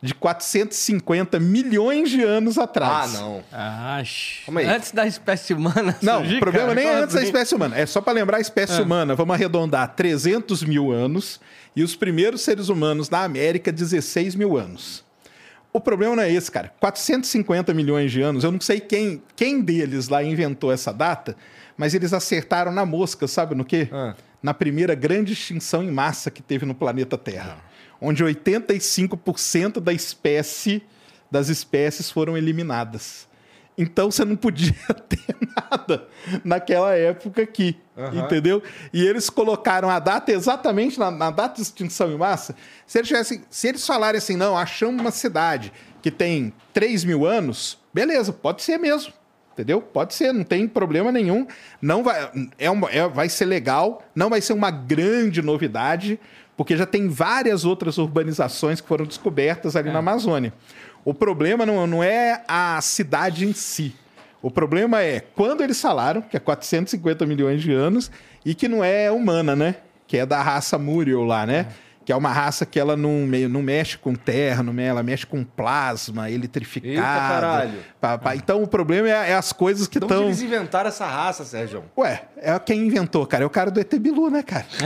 de 0.00 0.14
450 0.14 1.40
milhões 1.40 2.10
de 2.10 2.22
anos 2.22 2.58
Ah, 2.58 2.64
atrás. 2.64 3.14
não. 3.14 3.42
Ah, 3.52 4.00
Calma 4.44 4.60
aí. 4.60 4.66
Antes 4.66 4.92
da 4.92 5.06
espécie 5.06 5.52
humana. 5.54 5.96
Não, 6.02 6.18
surgir, 6.18 6.36
o 6.36 6.40
problema 6.40 6.68
cara, 6.68 6.80
nem 6.80 6.86
é 6.86 6.94
antes 7.02 7.14
da 7.14 7.20
assim? 7.20 7.26
espécie 7.28 7.54
humana. 7.54 7.76
É 7.76 7.86
só 7.86 8.00
para 8.00 8.12
lembrar 8.12 8.36
a 8.36 8.40
espécie 8.40 8.80
humana. 8.80 9.14
Vamos 9.14 9.34
arredondar 9.34 9.94
300 9.94 10.62
mil 10.64 10.92
anos 10.92 11.40
e 11.74 11.82
os 11.82 11.96
primeiros 11.96 12.42
seres 12.42 12.68
humanos 12.68 13.10
na 13.10 13.24
América, 13.24 13.72
16 13.72 14.34
mil 14.36 14.56
anos. 14.56 15.04
O 15.76 15.80
problema 15.80 16.16
não 16.16 16.22
é 16.22 16.32
esse, 16.32 16.50
cara. 16.50 16.72
450 16.80 17.74
milhões 17.74 18.10
de 18.10 18.22
anos, 18.22 18.44
eu 18.44 18.50
não 18.50 18.58
sei 18.58 18.80
quem, 18.80 19.22
quem 19.36 19.60
deles 19.60 20.08
lá 20.08 20.24
inventou 20.24 20.72
essa 20.72 20.90
data, 20.90 21.36
mas 21.76 21.92
eles 21.92 22.14
acertaram 22.14 22.72
na 22.72 22.86
mosca, 22.86 23.28
sabe 23.28 23.54
no 23.54 23.62
quê? 23.62 23.86
Ah. 23.92 24.14
Na 24.42 24.54
primeira 24.54 24.94
grande 24.94 25.34
extinção 25.34 25.82
em 25.82 25.90
massa 25.90 26.30
que 26.30 26.40
teve 26.40 26.64
no 26.64 26.74
planeta 26.74 27.18
Terra. 27.18 27.58
Onde 28.00 28.24
85% 28.24 29.78
da 29.78 29.92
espécie, 29.92 30.82
das 31.30 31.50
espécies 31.50 32.10
foram 32.10 32.38
eliminadas. 32.38 33.25
Então 33.78 34.10
você 34.10 34.24
não 34.24 34.36
podia 34.36 34.72
ter 35.08 35.36
nada 35.54 36.08
naquela 36.42 36.94
época 36.94 37.42
aqui, 37.42 37.76
entendeu? 38.24 38.62
E 38.92 39.04
eles 39.06 39.28
colocaram 39.28 39.90
a 39.90 39.98
data 39.98 40.32
exatamente 40.32 40.98
na, 40.98 41.10
na 41.10 41.30
data 41.30 41.56
de 41.56 41.62
extinção 41.62 42.10
em 42.10 42.16
massa. 42.16 42.56
Se 42.86 42.98
eles, 42.98 43.08
tivessem, 43.08 43.44
se 43.50 43.68
eles 43.68 43.86
falarem 43.86 44.18
assim, 44.18 44.36
não, 44.36 44.56
achamos 44.56 45.00
uma 45.00 45.10
cidade 45.10 45.72
que 46.00 46.10
tem 46.10 46.52
3 46.72 47.04
mil 47.04 47.26
anos, 47.26 47.78
beleza, 47.92 48.32
pode 48.32 48.62
ser 48.62 48.78
mesmo. 48.78 49.12
Entendeu? 49.52 49.80
Pode 49.80 50.12
ser, 50.12 50.32
não 50.32 50.44
tem 50.44 50.68
problema 50.68 51.10
nenhum. 51.10 51.46
Não 51.80 52.04
vai, 52.04 52.30
é 52.58 52.70
uma, 52.70 52.90
é- 52.90 53.08
vai 53.08 53.26
ser 53.26 53.46
legal, 53.46 54.02
não 54.14 54.28
vai 54.28 54.42
ser 54.42 54.52
uma 54.52 54.70
grande 54.70 55.40
novidade, 55.40 56.20
porque 56.54 56.76
já 56.76 56.84
tem 56.84 57.08
várias 57.08 57.64
outras 57.64 57.96
urbanizações 57.96 58.82
que 58.82 58.88
foram 58.88 59.06
descobertas 59.06 59.74
ali 59.74 59.90
na 59.90 60.00
Amazônia. 60.00 60.52
O 61.06 61.14
problema 61.14 61.64
não, 61.64 61.86
não 61.86 62.02
é 62.02 62.42
a 62.48 62.80
cidade 62.80 63.46
em 63.46 63.52
si. 63.52 63.94
O 64.42 64.50
problema 64.50 65.02
é 65.02 65.20
quando 65.20 65.62
eles 65.62 65.80
falaram, 65.80 66.20
que 66.20 66.36
é 66.36 66.40
450 66.40 67.24
milhões 67.24 67.62
de 67.62 67.72
anos, 67.72 68.10
e 68.44 68.56
que 68.56 68.66
não 68.66 68.82
é 68.82 69.08
humana, 69.08 69.54
né? 69.54 69.76
Que 70.04 70.16
é 70.16 70.26
da 70.26 70.42
raça 70.42 70.76
Muriel 70.76 71.22
lá, 71.22 71.46
né? 71.46 71.68
Que 72.06 72.12
é 72.12 72.16
uma 72.16 72.32
raça 72.32 72.64
que 72.64 72.78
ela 72.78 72.96
não, 72.96 73.26
não 73.50 73.60
mexe 73.62 73.98
com 73.98 74.14
terra, 74.14 74.62
não, 74.62 74.72
me- 74.72 74.84
ela 74.84 75.02
mexe 75.02 75.26
com 75.26 75.42
plasma, 75.42 76.30
eletrificado. 76.30 76.92
Eita, 76.94 77.02
caralho. 77.02 77.78
Pá, 78.00 78.16
pá. 78.16 78.36
Então 78.36 78.62
o 78.62 78.66
problema 78.68 79.08
é, 79.08 79.30
é 79.32 79.34
as 79.34 79.52
coisas 79.52 79.88
que 79.88 79.98
estão. 79.98 80.22
eles 80.26 80.40
inventaram 80.40 80.86
essa 80.88 81.04
raça, 81.04 81.44
Sérgio? 81.44 81.82
Ué, 81.98 82.22
é 82.36 82.56
quem 82.60 82.86
inventou, 82.86 83.26
cara. 83.26 83.42
É 83.42 83.46
o 83.46 83.50
cara 83.50 83.72
do 83.72 83.80
ET 83.80 83.92
Bilu, 83.98 84.30
né, 84.30 84.44
cara? 84.44 84.64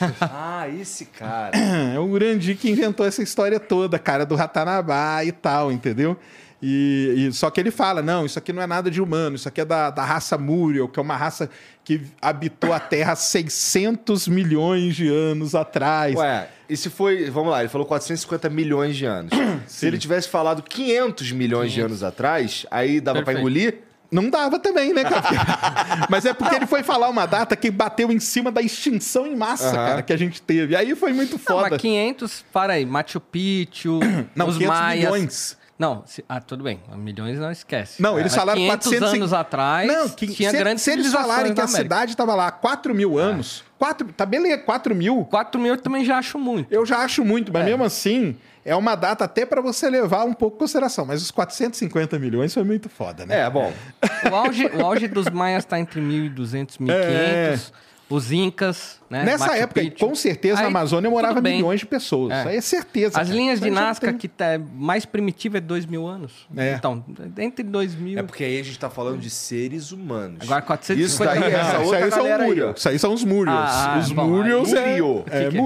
Ah, 0.20 0.68
esse 0.68 1.06
cara. 1.06 1.50
É 1.58 1.98
o 1.98 2.04
Urandi 2.04 2.54
que 2.54 2.70
inventou 2.70 3.04
essa 3.04 3.20
história 3.22 3.58
toda, 3.58 3.98
cara, 3.98 4.24
do 4.24 4.36
Ratanabá 4.36 5.24
e 5.24 5.32
tal, 5.32 5.72
entendeu? 5.72 6.16
E, 6.62 7.28
e- 7.28 7.32
só 7.32 7.48
que 7.50 7.58
ele 7.58 7.70
fala, 7.70 8.02
não, 8.02 8.26
isso 8.26 8.38
aqui 8.38 8.52
não 8.52 8.60
é 8.62 8.66
nada 8.66 8.90
de 8.90 9.00
humano, 9.00 9.36
isso 9.36 9.48
aqui 9.48 9.60
é 9.62 9.64
da, 9.64 9.88
da 9.90 10.04
raça 10.04 10.36
Muriel, 10.36 10.88
que 10.88 10.98
é 10.98 11.02
uma 11.02 11.16
raça 11.16 11.48
que 11.82 12.02
habitou 12.20 12.72
a 12.72 12.78
Terra 12.78 13.12
há 13.12 13.16
600 13.16 14.28
milhões 14.28 14.94
de 14.94 15.08
anos 15.08 15.54
atrás. 15.54 16.14
Ué, 16.16 16.48
e 16.68 16.76
se 16.76 16.90
foi. 16.90 17.30
Vamos 17.30 17.50
lá, 17.50 17.60
ele 17.60 17.68
falou 17.68 17.86
450 17.86 18.48
milhões 18.50 18.94
de 18.96 19.06
anos. 19.06 19.32
se 19.66 19.86
ele 19.86 19.96
tivesse 19.98 20.28
falado 20.28 20.62
500 20.62 21.32
milhões 21.32 21.72
de 21.72 21.80
anos 21.80 22.02
atrás, 22.02 22.66
aí 22.70 23.00
dava 23.00 23.18
pra 23.22 23.26
Perfeito. 23.26 23.40
engolir? 23.40 23.78
Não 24.12 24.28
dava 24.28 24.58
também, 24.58 24.92
né, 24.92 25.04
cara? 25.04 25.22
Mas 26.10 26.24
é 26.26 26.34
porque 26.34 26.56
ele 26.56 26.66
foi 26.66 26.82
falar 26.82 27.08
uma 27.08 27.26
data 27.26 27.54
que 27.54 27.70
bateu 27.70 28.10
em 28.10 28.18
cima 28.18 28.50
da 28.50 28.60
extinção 28.60 29.24
em 29.24 29.36
massa, 29.36 29.68
Aham. 29.68 29.74
cara, 29.88 30.02
que 30.02 30.12
a 30.12 30.16
gente 30.16 30.42
teve. 30.42 30.74
Aí 30.74 30.96
foi 30.96 31.12
muito 31.12 31.32
Não, 31.32 31.38
foda. 31.38 31.70
mas 31.70 31.80
500, 31.80 32.44
para 32.52 32.72
aí, 32.72 32.84
Machu 32.84 33.20
Picchu, 33.20 34.00
Não, 34.34 34.48
os 34.48 34.56
500 34.58 34.66
maias. 34.76 35.04
milhões. 35.12 35.59
Não, 35.80 36.02
se- 36.04 36.22
ah, 36.28 36.42
tudo 36.42 36.62
bem, 36.62 36.78
milhões 36.94 37.38
não 37.38 37.50
esquece. 37.50 38.02
Não, 38.02 38.18
eles 38.18 38.32
Mas 38.32 38.38
falaram 38.38 38.58
500 38.60 38.86
400 38.90 39.14
anos 39.14 39.32
atrás, 39.32 39.88
Não, 39.88 40.10
que, 40.10 40.26
tinha 40.26 40.50
se, 40.50 40.58
grandes 40.58 40.82
se 40.84 40.90
eles 40.90 41.10
falarem 41.10 41.54
que 41.54 41.60
a 41.62 41.66
cidade 41.66 42.10
estava 42.12 42.34
lá 42.34 42.48
há 42.48 42.52
4 42.52 42.94
mil 42.94 43.16
anos, 43.16 43.64
quatro, 43.78 44.06
tá 44.12 44.26
beleza, 44.26 44.58
4 44.58 44.94
mil, 44.94 45.24
4 45.24 45.58
mil 45.58 45.72
eu 45.72 45.80
também 45.80 46.04
já 46.04 46.18
acho 46.18 46.38
muito. 46.38 46.70
eu 46.70 46.84
já 46.84 46.98
acho 46.98 47.24
muito, 47.24 47.50
mas 47.50 47.64
mesmo 47.64 47.82
assim, 47.82 48.36
é 48.62 48.76
uma 48.76 48.94
data 48.94 49.24
até 49.24 49.46
para 49.46 49.62
você 49.62 49.88
levar 49.88 50.24
um 50.24 50.34
pouco 50.34 50.56
em 50.56 50.58
consideração. 50.58 51.06
Mas 51.06 51.22
os 51.22 51.30
450 51.30 52.18
milhões 52.18 52.52
foi 52.52 52.62
muito 52.62 52.90
foda, 52.90 53.24
né? 53.24 53.40
É, 53.40 53.48
bom. 53.48 53.72
O 54.30 54.34
auge, 54.34 54.66
o 54.66 54.84
auge 54.84 55.08
dos 55.08 55.30
maias 55.30 55.64
está 55.64 55.80
entre 55.80 55.98
1.200 55.98 56.74
e 56.74 56.84
1.500. 56.84 57.72
Os 58.10 58.32
incas, 58.32 58.98
né? 59.08 59.22
Nessa 59.24 59.46
Machu 59.46 59.58
época, 59.60 59.80
Picchu. 59.80 60.04
com 60.04 60.14
certeza, 60.16 60.54
na 60.56 60.60
Aí, 60.62 60.66
Amazônia 60.66 61.08
morava 61.08 61.40
milhões 61.40 61.78
de 61.78 61.86
pessoas. 61.86 62.32
É. 62.32 62.38
Isso 62.40 62.48
aí 62.48 62.56
é 62.56 62.60
certeza. 62.60 63.20
As 63.20 63.28
cara. 63.28 63.38
linhas 63.38 63.60
de 63.60 63.70
Nazca, 63.70 64.08
tem- 64.08 64.18
que 64.18 64.26
tá 64.26 64.60
mais 64.74 65.06
primitiva, 65.06 65.58
é 65.58 65.60
2 65.60 65.86
mil 65.86 66.06
anos. 66.08 66.32
É. 66.56 66.74
Então, 66.74 67.04
entre 67.38 67.62
2 67.62 67.94
mil... 67.94 68.18
É 68.18 68.22
porque 68.24 68.42
aí 68.42 68.58
a 68.58 68.62
gente 68.64 68.78
tá 68.78 68.90
falando 68.90 69.18
de 69.20 69.30
seres 69.30 69.92
humanos. 69.92 70.38
Agora, 70.42 70.60
450 70.60 71.06
Isso 71.06 71.24
daí 71.24 71.52
é 71.52 71.56
essa 71.56 71.72
Não, 71.74 71.84
isso 71.84 71.94
aí 71.94 72.10
são 72.10 72.24
galera. 72.24 72.74
Isso 72.76 72.88
aí 72.88 72.98
são 72.98 73.14
os 73.14 73.24
Muriels. 73.24 73.58
Ah, 73.60 73.98
os 74.02 74.10
bom, 74.12 74.26
Muriels 74.26 74.72
é, 74.72 74.88
Murio. 74.88 75.24
é, 75.30 75.44
Que 75.44 75.50
que 75.50 75.56
é? 75.56 75.60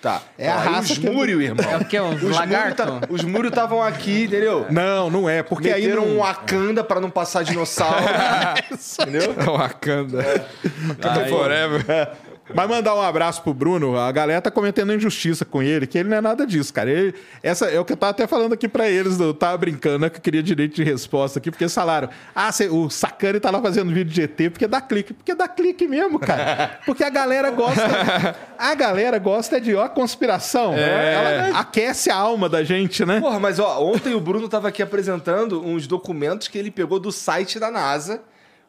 Tá. 0.00 0.22
É 0.38 0.48
a 0.48 0.60
Aí 0.62 0.68
raça 0.68 0.92
Os 0.94 0.98
que- 0.98 1.10
Múrio, 1.10 1.42
irmão. 1.42 1.64
É 1.70 1.76
o 1.76 1.84
que? 1.84 2.00
Os 2.00 2.22
Os 2.22 2.34
lagartos? 2.34 2.86
Múrio 2.86 3.00
tá- 3.00 3.06
Os 3.10 3.22
Múrio 3.24 3.48
estavam 3.48 3.82
aqui, 3.82 4.24
entendeu? 4.24 4.66
Não, 4.70 5.10
não 5.10 5.28
é, 5.28 5.42
porque 5.42 5.68
aí 5.70 5.88
não... 5.88 6.04
um 6.04 6.18
Wakanda 6.20 6.82
pra 6.82 7.00
não 7.00 7.10
passar 7.10 7.44
dinossauro. 7.44 7.96
entendeu? 9.02 9.34
Wakanda. 9.56 10.46
Wakanda 10.88 11.26
Forever. 11.26 12.08
Mas 12.54 12.68
mandar 12.68 12.94
um 12.94 13.00
abraço 13.02 13.42
pro 13.42 13.52
Bruno, 13.54 13.98
a 13.98 14.10
galera 14.12 14.40
tá 14.40 14.50
cometendo 14.50 14.92
injustiça 14.92 15.44
com 15.44 15.62
ele, 15.62 15.86
que 15.86 15.96
ele 15.98 16.08
não 16.08 16.16
é 16.16 16.20
nada 16.20 16.46
disso, 16.46 16.72
cara. 16.72 16.90
Ele, 16.90 17.14
essa 17.42 17.66
é 17.66 17.78
o 17.78 17.84
que 17.84 17.92
eu 17.92 17.96
tava 17.96 18.10
até 18.10 18.26
falando 18.26 18.52
aqui 18.52 18.68
pra 18.68 18.88
eles, 18.88 19.18
eu 19.20 19.32
tava 19.34 19.56
brincando, 19.58 19.98
né, 20.00 20.10
que 20.10 20.16
eu 20.18 20.20
queria 20.20 20.42
direito 20.42 20.74
de 20.74 20.82
resposta 20.84 21.38
aqui, 21.38 21.50
porque 21.50 21.68
falaram, 21.68 22.08
ah, 22.34 22.50
cê- 22.52 22.68
o 22.68 22.88
Sacani 22.90 23.40
tá 23.40 23.50
lá 23.50 23.60
fazendo 23.60 23.92
vídeo 23.92 24.12
de 24.12 24.22
ET 24.22 24.50
porque 24.50 24.66
dá 24.66 24.80
clique. 24.80 25.12
Porque 25.14 25.34
dá 25.34 25.48
clique 25.48 25.86
mesmo, 25.86 26.18
cara. 26.18 26.78
Porque 26.86 27.04
a 27.04 27.10
galera 27.10 27.50
gosta, 27.50 28.36
a 28.58 28.74
galera 28.74 29.18
gosta 29.18 29.60
de, 29.60 29.74
ó, 29.74 29.88
conspiração. 29.88 30.74
Ela 30.74 31.58
aquece 31.58 32.10
a 32.10 32.16
alma 32.16 32.48
da 32.48 32.62
gente, 32.64 33.04
né? 33.04 33.20
Porra, 33.20 33.38
mas 33.40 33.58
ó, 33.58 33.82
ontem 33.82 34.14
o 34.14 34.20
Bruno 34.20 34.48
tava 34.48 34.68
aqui 34.68 34.82
apresentando 34.82 35.64
uns 35.64 35.86
documentos 35.86 36.48
que 36.48 36.58
ele 36.58 36.70
pegou 36.70 36.98
do 36.98 37.10
site 37.12 37.58
da 37.58 37.70
NASA, 37.70 38.22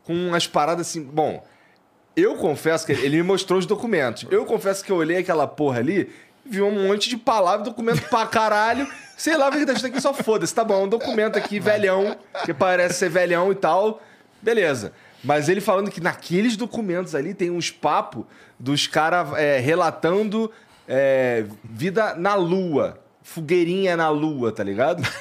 com 0.03 0.13
umas 0.13 0.47
paradas 0.47 0.87
assim. 0.87 1.03
Bom, 1.03 1.43
eu 2.15 2.35
confesso 2.35 2.85
que 2.85 2.91
ele 2.91 3.17
me 3.17 3.23
mostrou 3.23 3.59
os 3.59 3.65
documentos. 3.65 4.25
Eu 4.29 4.45
confesso 4.45 4.83
que 4.83 4.91
eu 4.91 4.97
olhei 4.97 5.17
aquela 5.17 5.47
porra 5.47 5.79
ali, 5.79 6.11
vi 6.45 6.61
um 6.61 6.87
monte 6.87 7.09
de 7.09 7.17
palavra, 7.17 7.65
documento 7.65 8.07
pra 8.09 8.25
caralho. 8.25 8.87
Sei 9.17 9.37
lá, 9.37 9.49
o 9.49 9.51
que 9.51 9.65
tá 9.65 9.73
aqui, 9.73 10.01
só 10.01 10.13
foda-se. 10.13 10.53
Tá 10.53 10.63
bom, 10.63 10.85
um 10.85 10.87
documento 10.87 11.37
aqui, 11.37 11.59
velhão, 11.59 12.17
que 12.45 12.53
parece 12.53 12.95
ser 12.95 13.09
velhão 13.09 13.51
e 13.51 13.55
tal. 13.55 14.01
Beleza. 14.41 14.93
Mas 15.23 15.49
ele 15.49 15.61
falando 15.61 15.91
que 15.91 16.01
naqueles 16.01 16.57
documentos 16.57 17.13
ali 17.13 17.33
tem 17.33 17.51
uns 17.51 17.69
papos 17.69 18.25
dos 18.59 18.87
caras 18.87 19.27
relatando 19.61 20.51
é, 20.87 21.45
vida 21.63 22.15
na 22.15 22.35
Lua. 22.35 22.99
Fogueirinha 23.23 23.95
na 23.95 24.09
Lua, 24.09 24.51
tá 24.51 24.63
ligado? 24.63 25.01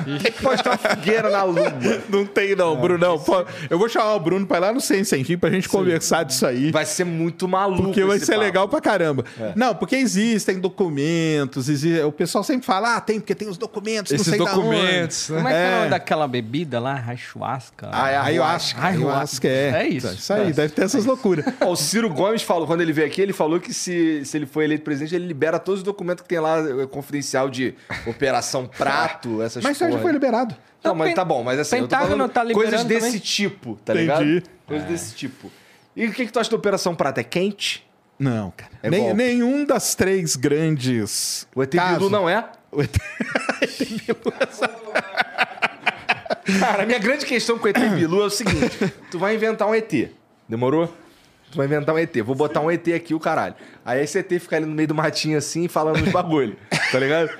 O 0.00 0.18
que, 0.18 0.30
que 0.30 0.42
pode 0.42 0.62
ter 0.62 0.68
uma 0.68 0.78
fogueira 0.78 1.30
na 1.30 1.42
Lua? 1.42 1.72
Não 2.08 2.24
tem 2.24 2.56
não, 2.56 2.74
Brunão. 2.80 3.18
Pô, 3.18 3.44
eu 3.68 3.78
vou 3.78 3.88
chamar 3.88 4.14
o 4.14 4.20
Bruno 4.20 4.46
pra 4.46 4.56
ir 4.56 4.60
lá 4.60 4.72
no 4.72 4.80
Sem 4.80 5.04
Sentir 5.04 5.36
pra 5.36 5.50
gente 5.50 5.68
conversar 5.68 6.24
disso 6.24 6.46
aí. 6.46 6.70
Vai 6.70 6.84
ser 6.86 7.04
muito 7.04 7.46
maluco. 7.46 7.82
Porque 7.84 8.02
vai 8.04 8.18
ser 8.18 8.32
papo. 8.32 8.40
legal 8.40 8.68
pra 8.68 8.80
caramba. 8.80 9.24
Não, 9.54 9.74
porque 9.74 9.96
existem 9.96 10.58
documentos, 10.58 11.68
exi- 11.68 12.00
o 12.02 12.10
pessoal 12.12 12.42
sempre 12.42 12.66
fala, 12.66 12.96
ah, 12.96 13.00
tem, 13.00 13.20
porque 13.20 13.34
tem 13.34 13.48
os 13.48 13.58
documentos, 13.58 14.10
Esses 14.12 14.26
não 14.26 14.32
sei 14.36 14.38
documentos, 14.38 15.28
da 15.28 15.34
né? 15.36 15.40
Como 15.42 15.48
é 15.48 15.52
que 15.52 15.58
é, 15.58 15.60
o 15.60 15.70
É. 15.70 15.76
nome 15.78 15.90
daquela 15.90 16.28
bebida 16.28 16.80
lá? 16.80 17.04
Ah, 17.92 18.10
é 18.10 18.16
ayahuasca. 18.16 18.80
acho 19.22 19.40
que 19.40 19.48
é. 19.48 19.70
É 19.84 19.88
isso. 19.88 20.08
Isso 20.14 20.32
aí, 20.32 20.52
deve 20.52 20.72
ter 20.72 20.82
essas 20.84 21.04
loucuras. 21.04 21.44
Ó, 21.60 21.72
o 21.72 21.76
Ciro 21.76 22.08
Gomes 22.10 22.42
falou, 22.42 22.66
quando 22.66 22.80
ele 22.80 22.92
veio 22.92 23.06
aqui, 23.06 23.20
ele 23.20 23.32
falou 23.32 23.60
que 23.60 23.72
se, 23.74 24.24
se 24.24 24.36
ele 24.36 24.46
for 24.46 24.62
eleito 24.62 24.82
presidente, 24.84 25.14
ele 25.14 25.26
libera 25.26 25.58
todos 25.58 25.80
os 25.80 25.84
documentos 25.84 26.22
que 26.22 26.28
tem 26.28 26.40
lá, 26.40 26.58
eh, 26.58 26.86
confidencial 27.30 27.50
de 27.50 27.74
Operação 28.06 28.66
Prato, 28.66 29.42
essas 29.42 29.62
Mas 29.62 29.76
isso 29.76 29.84
aí 29.84 29.92
já 29.92 29.98
foi 29.98 30.12
liberado. 30.12 30.56
Não, 30.82 30.92
Não, 30.92 30.98
mas 30.98 31.14
tá 31.14 31.24
bom, 31.24 31.42
mas 31.44 31.58
assim, 31.60 31.76
eu 31.76 31.82
tô 31.82 31.88
Pentágono 31.88 32.28
tá 32.28 32.42
liberando 32.42 32.70
coisas 32.70 32.86
desse 32.86 33.06
também? 33.06 33.20
tipo, 33.20 33.78
tá 33.84 33.92
Entendi. 33.92 34.24
ligado? 34.24 34.42
Coisas 34.66 34.88
desse 34.88 35.14
tipo. 35.14 35.50
E 35.94 36.06
o 36.06 36.12
que, 36.12 36.26
que 36.26 36.32
tu 36.32 36.40
acha 36.40 36.50
da 36.50 36.56
Operação 36.56 36.94
Prata? 36.94 37.20
É 37.20 37.24
quente? 37.24 37.86
Não, 38.18 38.52
cara. 38.56 38.72
É 38.82 38.90
Nem- 38.90 39.00
golpe. 39.00 39.16
nenhum 39.16 39.64
das 39.64 39.94
três 39.94 40.36
grandes. 40.36 41.46
O 41.54 41.62
ET 41.62 41.72
Bilu 41.74 42.08
não 42.10 42.28
é? 42.28 42.44
O 42.72 42.82
ET 42.82 42.96
Cara, 46.58 46.82
a 46.82 46.86
minha 46.86 46.98
grande 46.98 47.24
questão 47.26 47.58
com 47.58 47.66
o 47.66 47.68
ET 47.68 47.78
Bilu 47.78 48.22
é 48.22 48.26
o 48.26 48.30
seguinte: 48.30 48.92
tu 49.10 49.18
vai 49.18 49.34
inventar 49.34 49.68
um 49.68 49.74
ET. 49.74 49.92
Demorou? 50.48 50.94
Tu 51.50 51.56
vai 51.56 51.66
inventar 51.66 51.94
um 51.94 51.98
ET. 51.98 52.16
Vou 52.24 52.34
botar 52.34 52.60
um 52.60 52.70
ET 52.70 52.86
aqui, 52.88 53.12
o 53.12 53.20
caralho. 53.20 53.54
Aí 53.84 54.02
esse 54.02 54.18
ET 54.18 54.28
fica 54.28 54.56
ali 54.56 54.66
no 54.66 54.74
meio 54.74 54.86
do 54.86 54.94
matinho 54.94 55.36
assim, 55.36 55.66
falando 55.66 56.00
uns 56.02 56.12
bagulho. 56.12 56.56
Tá 56.92 56.98
ligado? 56.98 57.30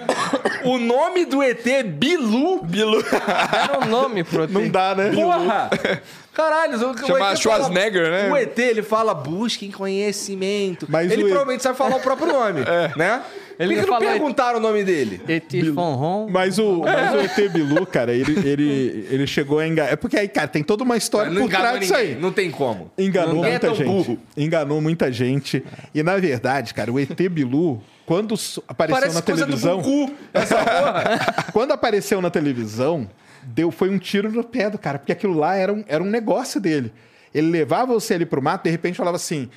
O 0.64 0.78
nome 0.78 1.24
do 1.24 1.42
ET 1.42 1.64
é 1.66 1.82
Bilu. 1.82 2.62
Bilu. 2.62 3.02
Era 3.06 3.84
um 3.84 3.88
nome 3.88 4.24
pro 4.24 4.48
Não 4.48 4.68
dá, 4.68 4.94
né? 4.94 5.12
Porra! 5.12 5.70
Caralho, 6.32 6.78
o, 6.86 6.90
o 6.92 6.98
Chama 7.06 7.32
ET 7.32 7.38
Schwarzenegger, 7.38 8.04
fala, 8.06 8.22
né? 8.22 8.30
O 8.30 8.36
ET, 8.36 8.58
ele 8.58 8.82
fala 8.82 9.12
busquem 9.14 9.70
conhecimento. 9.70 10.86
Mas 10.88 11.10
ele 11.10 11.22
E- 11.22 11.24
provavelmente 11.26 11.62
sabe 11.62 11.76
falar 11.76 11.96
o 11.96 12.00
próprio 12.00 12.28
nome, 12.28 12.60
né? 12.96 13.22
Por 13.56 13.64
Ele 13.64 13.74
que, 13.74 13.82
que 13.84 13.90
não 13.90 13.98
perguntaram 13.98 14.58
o 14.58 14.62
nome 14.62 14.82
dele? 14.84 15.20
Eti 15.28 15.70
Fonron. 15.72 16.28
Mas 16.30 16.58
o, 16.58 16.78
mas 16.80 17.12
o 17.14 17.18
ET 17.18 17.52
Bilu, 17.52 17.84
cara, 17.84 18.14
ele, 18.14 18.32
ele, 18.48 19.06
ele 19.10 19.26
chegou 19.26 19.58
a 19.58 19.66
enganar. 19.66 19.92
É 19.92 19.96
porque 19.96 20.16
aí, 20.16 20.28
cara, 20.28 20.48
tem 20.48 20.62
toda 20.62 20.82
uma 20.82 20.96
história 20.96 21.30
Não 21.30 21.42
por 21.42 21.50
trás 21.50 21.78
disso 21.78 21.94
aí. 21.94 22.14
não 22.14 22.32
tem 22.32 22.50
como. 22.50 22.90
Enganou 22.96 23.44
é 23.44 23.50
muita 23.50 23.66
tão 23.66 23.74
gente. 23.74 23.86
burro. 23.86 24.18
Enganou 24.34 24.80
muita 24.80 25.12
gente. 25.12 25.62
E 25.94 26.02
na 26.02 26.16
verdade, 26.16 26.72
cara, 26.72 26.90
o 26.90 26.98
ET 26.98 27.10
Bilu, 27.28 27.82
quando 28.06 28.34
apareceu 28.66 28.98
Parece 29.00 29.14
na 29.14 29.20
coisa 29.22 29.44
televisão. 29.44 29.76
do 29.76 29.82
Goku, 29.82 30.14
essa 30.32 30.56
porra. 30.56 31.44
Quando 31.52 31.72
apareceu 31.72 32.22
na 32.22 32.30
televisão, 32.30 33.06
deu, 33.42 33.70
foi 33.70 33.90
um 33.90 33.98
tiro 33.98 34.30
no 34.30 34.44
pé 34.44 34.70
do 34.70 34.78
cara, 34.78 34.98
porque 34.98 35.12
aquilo 35.12 35.34
lá 35.34 35.56
era 35.56 35.72
um, 35.72 35.84
era 35.86 36.02
um 36.02 36.06
negócio 36.06 36.60
dele. 36.60 36.92
Ele 37.34 37.48
levava 37.48 37.92
você 37.92 38.14
ali 38.14 38.26
pro 38.26 38.42
mato, 38.42 38.64
de 38.64 38.70
repente 38.70 38.96
falava 38.96 39.16
assim: 39.16 39.48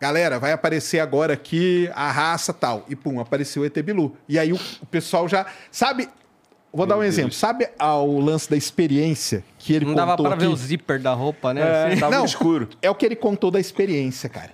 galera, 0.00 0.38
vai 0.38 0.52
aparecer 0.52 1.00
agora 1.00 1.34
aqui 1.34 1.90
a 1.94 2.10
raça 2.10 2.52
tal. 2.52 2.84
E 2.88 2.96
pum, 2.96 3.20
apareceu 3.20 3.62
o 3.62 3.66
ET 3.66 3.76
Bilu. 3.82 4.16
E 4.28 4.38
aí 4.38 4.52
o, 4.52 4.60
o 4.82 4.86
pessoal 4.86 5.28
já. 5.28 5.46
Sabe. 5.70 6.08
Vou 6.72 6.84
dar 6.84 6.98
um 6.98 7.02
exemplo. 7.02 7.32
Sabe 7.32 7.70
ah, 7.78 7.96
o 7.96 8.20
lance 8.20 8.50
da 8.50 8.56
experiência 8.56 9.42
que 9.58 9.72
ele 9.72 9.86
Não 9.86 9.94
dava 9.94 10.10
contou 10.10 10.26
pra 10.26 10.36
ver 10.36 10.48
o 10.48 10.54
zíper 10.54 11.00
da 11.00 11.14
roupa, 11.14 11.54
né? 11.54 11.62
É, 11.62 11.86
Assim. 11.86 12.00
tava 12.00 12.12
Não, 12.12 12.20
no 12.20 12.26
escuro. 12.26 12.68
É 12.82 12.90
o 12.90 12.94
que 12.94 13.06
ele 13.06 13.16
contou 13.16 13.50
da 13.50 13.58
experiência, 13.58 14.28
cara. 14.28 14.50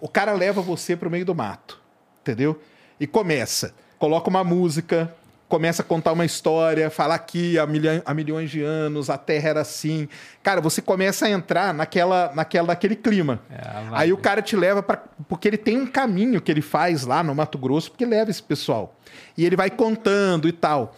O 0.00 0.08
cara 0.08 0.32
leva 0.32 0.60
você 0.60 0.96
pro 0.96 1.08
meio 1.08 1.24
do 1.24 1.32
mato, 1.32 1.80
entendeu? 2.22 2.60
E 2.98 3.06
começa, 3.06 3.72
coloca 4.00 4.28
uma 4.28 4.42
música, 4.42 5.14
começa 5.50 5.82
a 5.82 5.84
contar 5.84 6.12
uma 6.12 6.24
história, 6.24 6.88
fala 6.88 7.16
aqui 7.16 7.58
há, 7.58 7.66
milha- 7.66 8.02
há 8.06 8.14
milhões 8.14 8.50
de 8.50 8.62
anos 8.62 9.10
a 9.10 9.18
Terra 9.18 9.48
era 9.50 9.60
assim. 9.60 10.08
Cara, 10.44 10.60
você 10.60 10.80
começa 10.80 11.26
a 11.26 11.30
entrar 11.30 11.74
naquela, 11.74 12.30
naquela, 12.34 12.68
naquele 12.68 12.94
clima. 12.94 13.40
É. 13.50 13.60
Aí 13.90 14.12
o 14.12 14.16
cara 14.16 14.40
te 14.40 14.54
leva 14.54 14.80
para 14.82 15.02
porque 15.28 15.48
ele 15.48 15.58
tem 15.58 15.76
um 15.76 15.86
caminho 15.86 16.40
que 16.40 16.50
ele 16.50 16.62
faz 16.62 17.04
lá 17.04 17.22
no 17.22 17.34
Mato 17.34 17.58
Grosso 17.58 17.90
porque 17.90 18.06
leva 18.06 18.30
esse 18.30 18.42
pessoal. 18.42 18.96
E 19.36 19.44
ele 19.44 19.56
vai 19.56 19.68
contando 19.68 20.48
e 20.48 20.52
tal. 20.52 20.96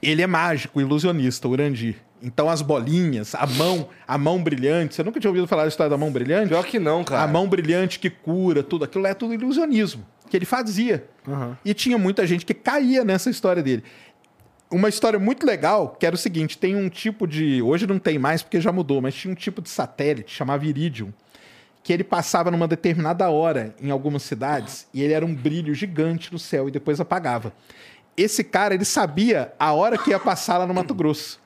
Ele 0.00 0.22
é 0.22 0.26
mágico, 0.26 0.80
ilusionista, 0.80 1.48
o 1.48 1.50
Urandir. 1.50 1.96
Então 2.22 2.48
as 2.48 2.62
bolinhas, 2.62 3.34
a 3.34 3.44
mão, 3.46 3.88
a 4.06 4.16
mão 4.16 4.42
brilhante. 4.42 4.94
Você 4.94 5.02
nunca 5.02 5.18
tinha 5.20 5.30
ouvido 5.30 5.46
falar 5.48 5.62
da 5.62 5.68
história 5.68 5.90
da 5.90 5.98
mão 5.98 6.10
brilhante? 6.12 6.48
Pior 6.48 6.64
que 6.64 6.78
não, 6.78 7.02
cara. 7.02 7.22
A 7.24 7.26
mão 7.26 7.48
brilhante 7.48 7.98
que 7.98 8.08
cura, 8.08 8.62
tudo 8.62 8.84
aquilo 8.84 9.06
é 9.06 9.12
tudo 9.14 9.34
ilusionismo 9.34 10.06
que 10.28 10.36
ele 10.36 10.44
fazia. 10.44 11.08
E 11.64 11.74
tinha 11.74 11.98
muita 11.98 12.26
gente 12.26 12.44
que 12.44 12.54
caía 12.54 13.04
nessa 13.04 13.30
história 13.30 13.62
dele. 13.62 13.82
Uma 14.70 14.88
história 14.88 15.18
muito 15.18 15.46
legal, 15.46 15.96
que 15.98 16.04
era 16.04 16.14
o 16.14 16.18
seguinte: 16.18 16.58
tem 16.58 16.74
um 16.76 16.88
tipo 16.88 17.26
de. 17.26 17.62
Hoje 17.62 17.86
não 17.86 17.98
tem 17.98 18.18
mais 18.18 18.42
porque 18.42 18.60
já 18.60 18.72
mudou, 18.72 19.00
mas 19.00 19.14
tinha 19.14 19.30
um 19.30 19.34
tipo 19.34 19.62
de 19.62 19.68
satélite 19.68 20.34
chamado 20.34 20.64
Iridium, 20.64 21.12
que 21.82 21.92
ele 21.92 22.02
passava 22.02 22.50
numa 22.50 22.66
determinada 22.66 23.30
hora 23.30 23.74
em 23.80 23.90
algumas 23.90 24.24
cidades 24.24 24.88
e 24.92 25.02
ele 25.02 25.12
era 25.12 25.24
um 25.24 25.32
brilho 25.32 25.72
gigante 25.72 26.32
no 26.32 26.38
céu 26.38 26.68
e 26.68 26.72
depois 26.72 27.00
apagava. 27.00 27.52
Esse 28.16 28.42
cara, 28.42 28.74
ele 28.74 28.84
sabia 28.84 29.52
a 29.58 29.72
hora 29.72 29.96
que 29.96 30.10
ia 30.10 30.18
passar 30.18 30.58
lá 30.58 30.66
no 30.66 30.74
Mato 30.74 30.94
Grosso. 30.94 31.38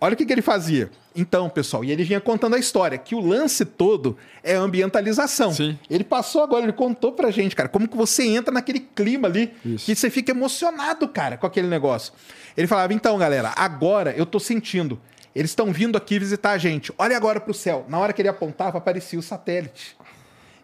Olha 0.00 0.14
o 0.14 0.16
que, 0.16 0.26
que 0.26 0.32
ele 0.32 0.42
fazia. 0.42 0.90
Então, 1.14 1.48
pessoal, 1.48 1.82
e 1.82 1.90
ele 1.90 2.04
vinha 2.04 2.20
contando 2.20 2.54
a 2.54 2.58
história, 2.58 2.98
que 2.98 3.14
o 3.14 3.20
lance 3.20 3.64
todo 3.64 4.18
é 4.42 4.54
ambientalização. 4.54 5.50
Sim. 5.52 5.78
Ele 5.88 6.04
passou 6.04 6.42
agora, 6.42 6.64
ele 6.64 6.74
contou 6.74 7.12
pra 7.12 7.30
gente, 7.30 7.56
cara, 7.56 7.68
como 7.68 7.88
que 7.88 7.96
você 7.96 8.26
entra 8.26 8.52
naquele 8.52 8.80
clima 8.80 9.26
ali, 9.26 9.54
Isso. 9.64 9.86
que 9.86 9.96
você 9.96 10.10
fica 10.10 10.32
emocionado, 10.32 11.08
cara, 11.08 11.38
com 11.38 11.46
aquele 11.46 11.68
negócio. 11.68 12.12
Ele 12.54 12.66
falava, 12.66 12.92
então, 12.92 13.16
galera, 13.16 13.54
agora 13.56 14.12
eu 14.14 14.26
tô 14.26 14.38
sentindo, 14.38 15.00
eles 15.34 15.52
estão 15.52 15.72
vindo 15.72 15.96
aqui 15.96 16.18
visitar 16.18 16.50
a 16.50 16.58
gente, 16.58 16.92
olha 16.98 17.16
agora 17.16 17.40
pro 17.40 17.54
céu. 17.54 17.86
Na 17.88 17.98
hora 17.98 18.12
que 18.12 18.20
ele 18.20 18.28
apontava, 18.28 18.76
aparecia 18.76 19.18
o 19.18 19.22
satélite. 19.22 19.96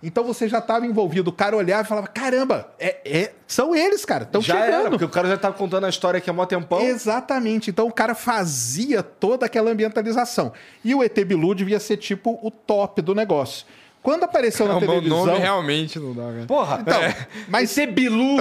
Então 0.03 0.25
você 0.25 0.49
já 0.49 0.59
estava 0.59 0.85
envolvido, 0.87 1.31
o 1.31 1.33
cara 1.33 1.57
olhava 1.57 1.83
e 1.83 1.87
falava, 1.87 2.07
caramba, 2.09 2.69
é, 2.79 2.97
é- 3.05 3.33
são 3.47 3.75
eles, 3.75 4.05
cara, 4.05 4.25
estão 4.25 4.41
Já 4.43 4.55
chegando. 4.55 4.81
era, 4.81 4.91
porque 4.91 5.05
o 5.05 5.09
cara 5.09 5.29
já 5.29 5.37
tava 5.37 5.55
contando 5.55 5.85
a 5.87 5.89
história 5.89 6.19
aqui 6.19 6.29
há 6.29 6.33
mó 6.33 6.45
tempão. 6.45 6.81
Exatamente. 6.81 7.71
Então 7.71 7.87
o 7.87 7.93
cara 7.93 8.15
fazia 8.15 9.03
toda 9.03 9.47
aquela 9.47 9.71
ambientalização. 9.71 10.53
E 10.85 10.95
o 10.95 11.03
ET 11.03 11.17
Bilu 11.25 11.55
devia 11.55 11.79
ser 11.79 11.97
tipo 11.99 12.39
o 12.43 12.51
top 12.51 13.01
do 13.03 13.15
negócio. 13.15 13.65
Quando 14.03 14.25
apareceu 14.25 14.67
na 14.67 14.79
o 14.79 14.81
meu 14.81 14.89
televisão. 14.89 15.27
nome 15.27 15.39
realmente 15.39 15.97
não 16.01 16.13
dá, 16.13 16.23
cara. 16.25 16.47
Porra, 16.49 16.79
Então, 16.81 17.01
mas 17.47 17.71
ser 17.71 17.87
Bilu. 17.87 18.39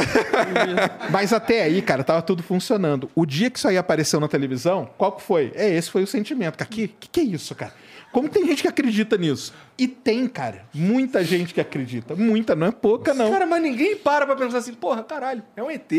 Mas 1.12 1.32
até 1.32 1.62
aí, 1.64 1.82
cara, 1.84 2.04
tava 2.04 2.22
tudo 2.24 2.42
funcionando. 2.42 3.10
O 3.14 3.26
dia 3.28 3.50
que 3.52 3.60
isso 3.60 3.68
aí 3.68 3.78
apareceu 3.78 4.20
na 4.20 4.28
televisão, 4.28 4.90
qual 4.98 5.12
que 5.12 5.22
foi? 5.22 5.52
É, 5.54 5.70
esse 5.70 5.92
foi 5.92 6.02
o 6.02 6.08
sentimento. 6.08 6.58
Cara, 6.58 6.68
que, 6.70 6.88
que 6.88 7.08
que 7.10 7.20
é 7.20 7.24
isso, 7.24 7.54
cara? 7.54 7.74
Como 8.12 8.28
tem 8.28 8.46
gente 8.46 8.62
que 8.62 8.68
acredita 8.68 9.18
nisso? 9.18 9.54
E 9.78 9.88
tem, 9.88 10.28
cara. 10.28 10.66
Muita 10.74 11.24
gente 11.24 11.54
que 11.54 11.62
acredita. 11.62 12.16
Muita, 12.16 12.56
não 12.56 12.68
é 12.68 12.72
pouca, 12.72 13.14
não. 13.14 13.32
Cara, 13.32 13.46
mas 13.46 13.62
ninguém 13.62 13.96
para 13.96 14.26
pra 14.26 14.36
pensar 14.36 14.58
assim, 14.58 14.74
porra, 14.74 15.02
caralho, 15.04 15.42
é 15.56 15.64
um 15.64 15.72
ET. 15.72 15.90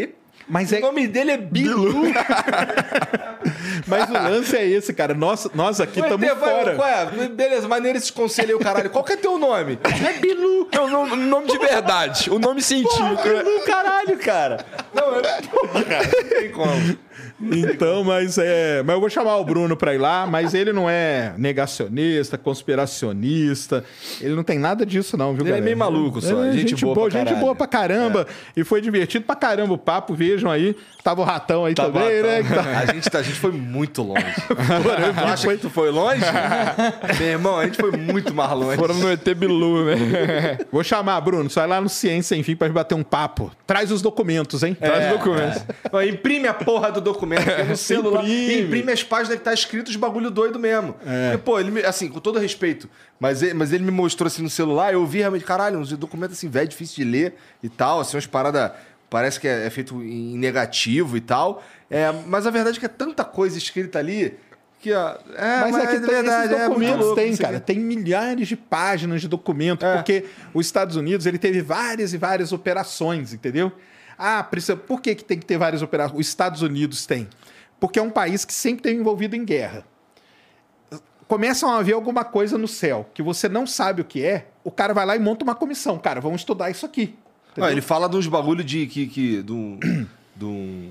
Mas 0.48 0.72
o 0.72 0.74
é- 0.76 0.80
nome 0.80 1.06
dele 1.06 1.30
é 1.30 1.36
Bilu. 1.36 2.02
Mas 3.86 4.08
o 4.10 4.12
lance 4.12 4.56
é 4.56 4.66
esse, 4.66 4.92
cara. 4.92 5.14
Nós, 5.14 5.48
nós 5.54 5.80
aqui 5.80 6.00
estamos 6.00 6.26
vai- 6.26 6.36
fora. 6.36 6.74
Qual 6.74 6.88
é? 6.88 7.28
Beleza, 7.28 7.68
maneiro 7.68 7.98
esse 7.98 8.12
conselho 8.12 8.48
aí, 8.50 8.54
o 8.54 8.58
caralho. 8.58 8.90
Qual 8.90 9.04
que 9.04 9.12
é 9.12 9.16
teu 9.16 9.38
nome? 9.38 9.78
É 9.84 10.12
Bilu. 10.18 10.68
É 10.72 10.80
o 10.80 10.88
nome, 10.88 11.16
nome 11.16 11.46
de 11.48 11.58
verdade, 11.58 12.30
o 12.30 12.38
nome 12.38 12.60
científico. 12.62 13.04
né? 13.28 13.42
Bilu, 13.42 13.60
caralho, 13.64 14.18
cara. 14.18 14.64
Não, 14.94 15.16
é... 15.20 15.42
Porra, 15.42 15.84
cara, 15.84 16.04
não 16.06 16.28
tem 16.28 16.50
como. 16.50 16.98
Então, 17.50 18.04
mas 18.04 18.38
é. 18.38 18.82
Mas 18.84 18.94
eu 18.94 19.00
vou 19.00 19.10
chamar 19.10 19.36
o 19.38 19.44
Bruno 19.44 19.76
pra 19.76 19.94
ir 19.94 19.98
lá, 19.98 20.26
mas 20.26 20.54
ele 20.54 20.72
não 20.72 20.88
é 20.88 21.32
negacionista, 21.36 22.38
conspiracionista. 22.38 23.84
Ele 24.20 24.34
não 24.34 24.42
tem 24.42 24.58
nada 24.58 24.84
disso, 24.86 25.16
não, 25.16 25.32
viu, 25.32 25.42
Ele 25.42 25.48
é 25.48 25.52
galera? 25.52 25.64
meio 25.64 25.76
maluco 25.76 26.20
só, 26.20 26.44
Ele 26.44 26.48
é 26.50 26.52
gente 26.66 26.84
boa 26.84 27.08
pra 27.08 27.18
gente. 27.20 27.32
É. 27.32 27.36
boa 27.36 27.54
pra 27.54 27.66
caramba. 27.66 28.26
E 28.56 28.64
foi 28.64 28.80
divertido 28.80 29.24
pra 29.24 29.34
caramba 29.34 29.74
o 29.74 29.78
papo. 29.78 30.14
Vejam 30.14 30.50
aí. 30.50 30.76
Tava 31.02 31.20
o 31.20 31.24
ratão 31.24 31.64
aí 31.64 31.74
Tá 31.74 31.86
também, 31.86 32.22
né? 32.22 32.42
tá. 32.42 32.48
que 32.48 32.54
tá- 32.54 32.78
A, 32.78 32.86
gente, 32.94 33.10
tá- 33.10 33.18
a 33.18 33.22
gente 33.22 33.38
foi 33.40 33.50
muito 33.50 34.02
longe. 34.02 34.24
Porra, 34.46 35.12
Tu 35.12 35.20
acha 35.26 35.44
foi- 35.44 35.56
que 35.56 35.62
tu 35.62 35.70
foi 35.70 35.90
longe? 35.90 36.20
Meu 37.18 37.28
irmão, 37.28 37.58
a 37.58 37.64
gente 37.64 37.76
foi 37.76 37.90
muito 37.90 38.32
mais 38.32 38.52
longe. 38.52 38.76
Foram 38.76 38.94
no 38.94 39.10
ET 39.10 39.34
Bilu, 39.34 39.84
né? 39.86 40.58
Vou 40.70 40.84
chamar, 40.84 41.20
Bruno. 41.20 41.50
Só 41.50 41.60
vai 41.60 41.68
lá 41.70 41.80
no 41.80 41.88
Ciência, 41.88 42.36
enfim, 42.36 42.54
pra 42.54 42.68
gente 42.68 42.74
bater 42.74 42.94
um 42.94 43.02
papo. 43.02 43.50
Traz 43.66 43.90
os 43.90 44.00
documentos, 44.00 44.62
hein? 44.62 44.74
Traz 44.78 45.04
É, 45.04 45.12
os 45.12 45.18
documentos. 45.18 45.62
Ó, 45.92 46.02
Imprime 46.02 46.46
a 46.46 46.54
porra 46.54 46.92
do 46.92 47.00
documento, 47.00 47.31
porque 47.36 47.62
no 47.64 47.76
celular. 47.78 48.24
Imprime. 48.24 48.62
Imprime. 48.62 48.92
as 48.92 49.02
páginas 49.02 49.38
que 49.38 49.44
tá 49.44 49.52
escrito 49.54 49.88
os 49.88 49.96
bagulho 49.96 50.30
doido 50.30 50.58
mesmo. 50.58 50.94
Porque, 50.94 51.38
pô, 51.44 51.58
ele 51.60 51.70
me, 51.70 51.84
assim, 51.84 52.08
com 52.08 52.20
todo 52.20 52.38
respeito, 52.38 52.88
mas 53.18 53.42
ele, 53.42 53.54
mas 53.54 53.72
ele 53.72 53.84
me 53.84 53.90
mostrou 53.90 54.26
assim 54.26 54.42
no 54.42 54.50
celular, 54.50 54.92
eu 54.92 55.04
vi 55.06 55.18
realmente, 55.18 55.44
caralho, 55.44 55.78
uns 55.78 55.92
documentos 55.92 56.36
assim, 56.36 56.48
velho, 56.48 56.68
difícil 56.68 57.04
de 57.04 57.10
ler 57.10 57.34
e 57.62 57.68
tal, 57.68 58.00
assim, 58.00 58.16
umas 58.16 58.26
paradas. 58.26 58.72
Parece 59.08 59.38
que 59.38 59.46
é, 59.46 59.66
é 59.66 59.70
feito 59.70 60.02
em 60.02 60.38
negativo 60.38 61.16
e 61.18 61.20
tal. 61.20 61.62
É, 61.90 62.10
mas 62.26 62.46
a 62.46 62.50
verdade 62.50 62.78
é 62.78 62.80
que 62.80 62.86
é 62.86 62.88
tanta 62.88 63.22
coisa 63.22 63.58
escrita 63.58 63.98
ali 63.98 64.34
que, 64.82 64.92
ó. 64.92 65.14
É, 65.36 65.60
Mas, 65.60 65.76
é 65.76 65.86
que 65.86 66.00
tem, 66.00 66.14
esses 66.18 66.48
muito 66.50 66.58
documentos 66.68 67.00
louco 67.06 67.14
tem, 67.14 67.36
cara. 67.36 67.60
Tem 67.60 67.78
milhares 67.78 68.48
de 68.48 68.56
páginas 68.56 69.20
de 69.20 69.28
documento, 69.28 69.86
É. 69.86 69.94
porque 69.94 70.24
os 70.52 70.66
Estados 70.66 70.96
Unidos 70.96 71.24
ele 71.24 71.38
teve 71.38 71.62
várias 71.62 72.12
e 72.12 72.18
várias 72.18 72.52
operações, 72.52 73.32
entendeu? 73.32 73.70
Ah, 74.16 74.42
precisa. 74.42 74.76
Por 74.76 75.00
que, 75.00 75.14
que 75.14 75.24
tem 75.24 75.38
que 75.38 75.46
ter 75.46 75.58
várias 75.58 75.82
operações? 75.82 76.18
Os 76.18 76.28
Estados 76.28 76.62
Unidos 76.62 77.06
tem. 77.06 77.28
Porque 77.80 77.98
é 77.98 78.02
um 78.02 78.10
país 78.10 78.44
que 78.44 78.52
sempre 78.52 78.82
teve 78.82 79.00
envolvido 79.00 79.34
em 79.34 79.44
guerra. 79.44 79.84
Começam 81.26 81.70
a 81.70 81.78
haver 81.78 81.94
alguma 81.94 82.24
coisa 82.24 82.58
no 82.58 82.68
céu 82.68 83.08
que 83.14 83.22
você 83.22 83.48
não 83.48 83.66
sabe 83.66 84.02
o 84.02 84.04
que 84.04 84.24
é, 84.24 84.48
o 84.62 84.70
cara 84.70 84.92
vai 84.92 85.06
lá 85.06 85.16
e 85.16 85.18
monta 85.18 85.44
uma 85.44 85.54
comissão. 85.54 85.98
Cara, 85.98 86.20
vamos 86.20 86.42
estudar 86.42 86.70
isso 86.70 86.84
aqui. 86.84 87.16
Não, 87.56 87.68
ele 87.68 87.80
fala 87.80 88.08
de 88.08 88.16
uns 88.16 88.26
bagulho 88.26 88.62
de. 88.62 88.86
Que, 88.86 89.06
que, 89.06 89.42
do, 89.42 89.78
do, 90.36 90.90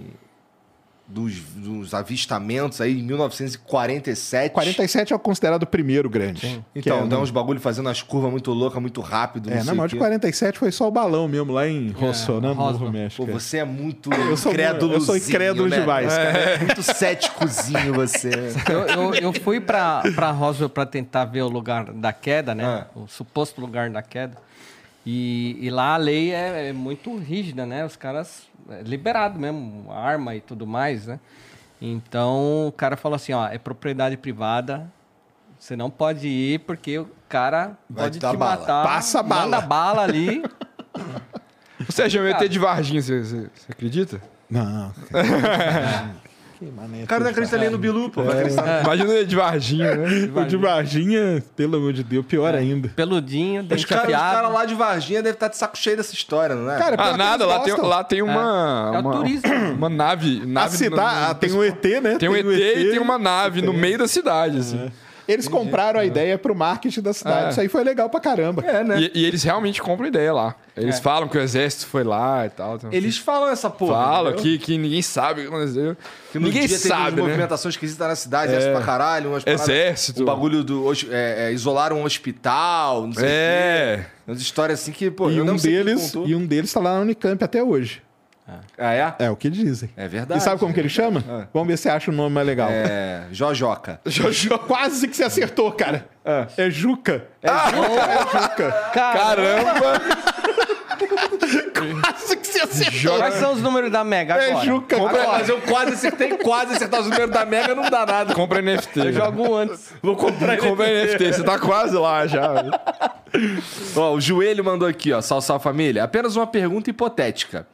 dos, 1.14 1.40
dos 1.56 1.94
avistamentos 1.94 2.80
aí 2.82 3.00
em 3.00 3.04
1947. 3.04 4.52
47 4.54 5.14
é 5.14 5.16
o 5.16 5.20
considerado 5.20 5.64
o 5.64 5.68
primeiro 5.68 6.10
grande. 6.10 6.64
Que 6.74 6.80
Então, 6.80 7.00
é, 7.00 7.08
dá 7.08 7.18
no- 7.18 7.22
uns 7.24 7.30
bagulho 7.32 7.60
fazendo 7.60 7.90
as 7.90 8.02
curvas 8.02 8.32
muito 8.32 8.52
loucas, 8.52 8.82
muito 8.82 9.02
rápido. 9.02 9.52
É, 9.52 9.58
não 9.58 9.66
na 9.66 9.76
maior 9.76 9.88
de 9.88 9.96
quê. 9.96 10.00
47 10.00 10.58
foi 10.60 10.72
só 10.72 10.88
o 10.88 10.92
balão 10.92 11.28
mesmo, 11.28 11.52
lá 11.52 11.68
em 11.68 11.88
né? 11.88 11.94
No 11.94 12.00
Roswell. 12.00 12.42
Novo 12.42 12.92
México. 12.92 13.26
Pô, 13.26 13.30
é. 13.32 13.34
você 13.34 13.58
é 13.58 13.66
muito 13.66 14.12
Eu 14.14 14.38
sou, 14.38 14.52
incrédulo. 14.52 14.94
eu 14.94 15.02
sou 15.02 15.18
incrédulo 15.18 15.70
demais, 15.70 16.08
cara. 16.08 16.30
É. 16.40 16.58
Muito 16.60 16.84
céticozinho 16.84 17.94
você. 17.94 18.32
Eu, 18.70 18.80
eu, 18.88 19.14
eu 19.16 19.34
fui 19.34 19.60
pra, 19.60 20.02
pra 20.16 20.32
Roswell 20.32 20.70
pra 20.70 20.86
tentar 20.86 21.26
ver 21.26 21.42
o 21.42 21.48
lugar 21.50 21.92
da 21.92 22.14
queda, 22.14 22.56
né? 22.56 22.64
Ah. 22.66 22.88
O 22.96 23.08
suposto 23.08 23.60
lugar 23.62 23.90
da 23.90 24.02
queda. 24.02 24.38
E, 25.06 25.58
e 25.60 25.70
lá 25.70 25.96
a 25.96 25.98
lei 25.98 26.32
é, 26.32 26.70
é 26.70 26.74
muito 26.74 27.16
rígida, 27.18 27.66
né? 27.66 27.86
Os 27.86 27.96
caras... 27.96 28.50
É 28.70 28.84
liberado 28.84 29.40
mesmo, 29.40 29.92
arma 29.92 30.36
e 30.36 30.40
tudo 30.42 30.68
mais, 30.68 31.08
né? 31.08 31.20
Então, 31.82 32.68
o 32.68 32.72
cara 32.72 32.96
falou 32.96 33.16
assim, 33.16 33.34
ó, 33.34 33.48
é 33.48 33.58
propriedade 33.58 34.16
privada, 34.16 34.88
você 35.58 35.76
não 35.76 35.90
pode 35.90 36.28
ir 36.28 36.60
porque 36.60 37.00
o 37.00 37.10
cara 37.28 37.76
Vai 37.90 38.06
pode 38.06 38.20
te 38.20 38.22
bala. 38.22 38.38
matar. 38.38 38.84
Passa 38.86 39.24
bala. 39.24 39.44
Manda 39.46 39.62
bala 39.62 40.04
ali. 40.04 40.44
O 41.88 41.92
Sérgio, 41.92 42.22
o 42.22 42.28
ET 42.28 42.48
de 42.48 42.60
Varginha, 42.60 43.02
você, 43.02 43.24
você- 43.24 43.50
você 43.56 43.72
acredita? 43.72 44.22
Não. 44.50 44.94
Que 46.62 46.70
mané. 46.70 47.06
O 47.06 47.08
cara 47.08 47.24
não 47.24 47.32
acredita 47.32 47.58
nem 47.58 47.72
no 47.72 47.78
Bilu, 47.80 48.12
pô. 48.12 48.22
Vai 48.22 48.38
acreditar 48.38 48.84
Imagina 48.84 49.26
de 49.26 49.36
Varginha, 49.36 49.96
né? 49.96 50.30
O 50.36 50.46
de 50.46 50.58
Varginha, 50.58 51.44
pelo 51.56 51.78
amor 51.78 51.92
de 51.92 52.04
Deus, 52.04 52.24
pior 52.24 52.54
ainda. 52.54 52.88
Peludinho, 52.90 53.64
Os 53.64 53.68
dente 53.68 53.88
caras 53.88 54.04
afiado. 54.04 54.36
cara 54.36 54.48
lá 54.48 54.64
de 54.66 54.76
Varginha 54.76 55.24
devem 55.24 55.34
estar 55.34 55.48
de 55.48 55.58
saco 55.58 55.76
cheio 55.76 55.98
dessa 55.98 56.14
história, 56.14 56.56
não 56.56 56.72
é? 56.72 56.78
Cara, 56.78 56.96
Ah, 57.00 57.18
nada, 57.18 57.48
lá 57.48 57.60
tem, 57.62 57.76
lá 57.76 58.04
tem 58.04 58.22
uma. 58.22 58.92
É 58.94 58.98
o 59.00 59.02
uma, 59.02 59.12
turismo. 59.18 59.50
uma 59.74 59.90
nave. 59.90 60.42
A 60.44 60.46
nave 60.46 60.78
cidade, 60.78 61.02
no- 61.16 61.22
no- 61.26 61.32
ah, 61.32 61.34
tem 61.34 61.52
um 61.52 61.64
ET, 61.64 61.84
né? 62.00 62.18
Tem 62.20 62.30
um 62.30 62.36
ET, 62.36 62.46
e 62.46 62.90
tem 62.92 63.00
uma 63.00 63.18
nave 63.18 63.64
no 63.64 63.74
meio 63.74 63.98
da 63.98 64.08
cidade, 64.08 64.60
assim. 64.60 64.92
Eles 65.32 65.48
compraram 65.48 66.00
a 66.00 66.06
ideia 66.06 66.38
pro 66.38 66.54
marketing 66.56 67.02
da 67.02 67.14
cidade. 67.14 67.46
É. 67.48 67.50
Isso 67.50 67.62
aí 67.62 67.68
foi 67.68 67.84
legal 67.84 68.10
pra 68.10 68.20
caramba. 68.20 68.64
É, 68.66 68.84
né? 68.84 69.00
E, 69.00 69.12
e 69.22 69.26
eles 69.26 69.44
realmente 69.44 69.82
compram 69.82 70.08
ideia 70.08 70.34
lá. 70.34 70.56
Eles 70.76 70.98
É. 70.98 71.02
falam 71.02 71.28
que 71.28 71.38
o 71.38 71.42
exército 71.42 71.88
foi 71.88 72.04
lá 72.04 72.46
e 72.46 72.50
tal. 72.50 72.76
então, 72.76 72.90
Eles 72.94 73.18
falam 73.18 73.50
essa 73.50 73.70
porra. 73.70 73.94
falam 73.94 74.34
que, 74.34 74.58
que 74.58 74.78
ninguém 74.78 75.02
sabe 75.02 75.42
o 75.42 75.44
que 75.44 75.50
aconteceu. 75.54 75.98
Que 76.32 76.40
no 76.40 76.48
ninguém 76.48 76.68
dia 76.68 76.78
teve 76.78 76.88
sabe, 76.90 77.12
uma 77.12 77.16
né? 77.16 77.22
movimentação 77.24 77.70
esquisita 77.70 78.08
na 78.08 78.16
cidade, 78.16 78.52
exército 78.54 78.74
pra 78.76 78.82
caralho, 78.86 79.30
umas 79.32 79.44
paradas- 79.44 79.68
Exército. 79.70 80.22
O 80.22 80.26
bagulho 80.26 80.64
do. 80.64 80.92
É, 81.12 81.48
é, 81.48 81.52
isolaram 81.52 81.98
um 82.00 82.04
hospital, 82.06 83.08
não 83.08 83.14
sei 83.14 83.24
o 83.24 83.28
É. 83.28 83.98
quê. 83.98 84.06
Umas 84.28 84.42
histórias 84.42 84.80
assim 84.82 84.92
que, 84.92 85.12
pô, 85.12 85.30
E 85.30 85.38
eu 85.38 85.44
um, 85.44 85.48
não 85.48 85.58
sei 85.58 85.76
quem 85.76 85.84
deles, 85.86 86.02
contou. 86.12 86.28
e 86.28 86.36
um 86.36 86.46
deles 86.46 86.72
tá 86.72 86.80
lá 86.80 86.96
na 86.96 87.02
Unicamp 87.02 87.44
até 87.44 87.62
hoje. 87.64 88.02
Ah, 88.78 88.94
é? 88.94 89.16
É 89.20 89.30
o 89.30 89.36
que 89.36 89.50
dizem. 89.50 89.90
É 89.96 90.08
verdade. 90.08 90.40
E 90.40 90.44
sabe 90.44 90.60
como 90.60 90.74
que 90.74 90.80
ele 90.80 90.90
chama? 90.90 91.48
Vamos 91.54 91.68
ver 91.68 91.78
se 91.78 91.84
você 91.84 91.90
acha 91.90 92.12
o 92.12 92.14
nome 92.14 92.34
mais 92.34 92.46
legal. 92.48 92.70
É. 92.72 93.26
Jojoca. 93.32 94.00
Quase 94.68 95.08
que 95.08 95.16
você 95.16 95.24
acertou, 95.24 95.72
cara. 95.72 96.08
É, 96.58 96.70
Juca. 96.70 97.26
É 97.42 97.50
Juca. 97.72 98.72
Caramba! 98.94 100.02
Quase 102.02 102.38
que 102.38 102.48
você 102.48 102.62
acertou. 102.62 103.18
Quais 103.18 103.36
são 103.36 103.54
os 103.54 103.62
números 103.62 103.92
da 103.92 104.04
Mega 104.04 104.36
É 104.36 104.52
agora? 104.52 104.66
Juca. 104.66 104.96
Agora, 104.98 105.28
mas 105.30 105.50
eu 105.50 105.60
quase 105.62 105.94
acertei, 105.94 106.38
quase 106.38 106.76
acertar 106.76 107.02
os 107.02 107.08
números 107.08 107.32
da 107.32 107.46
Mega 107.46 107.74
não 107.74 107.90
dá 107.90 108.06
nada. 108.06 108.34
Compra 108.36 108.62
NFT. 108.62 109.00
Eu 109.00 109.14
jogo 109.14 109.50
um 109.50 109.56
antes. 109.56 109.94
Vou 110.02 110.16
comprar 110.16 110.58
Compra 110.58 110.86
NFT. 110.88 111.34
Você 111.34 111.44
tá 111.44 111.58
quase 111.60 111.96
lá 111.96 112.28
já. 112.28 112.54
velho. 112.54 112.72
Ó, 113.96 114.14
o 114.14 114.22
Joelho 114.22 114.64
mandou 114.64 114.88
aqui, 114.88 115.12
ó. 115.14 115.22
Sal, 115.22 115.42
sal, 115.42 115.60
família. 115.60 116.04
Apenas 116.04 116.36
uma 116.36 116.46
pergunta 116.46 116.90
hipotética. 116.90 117.66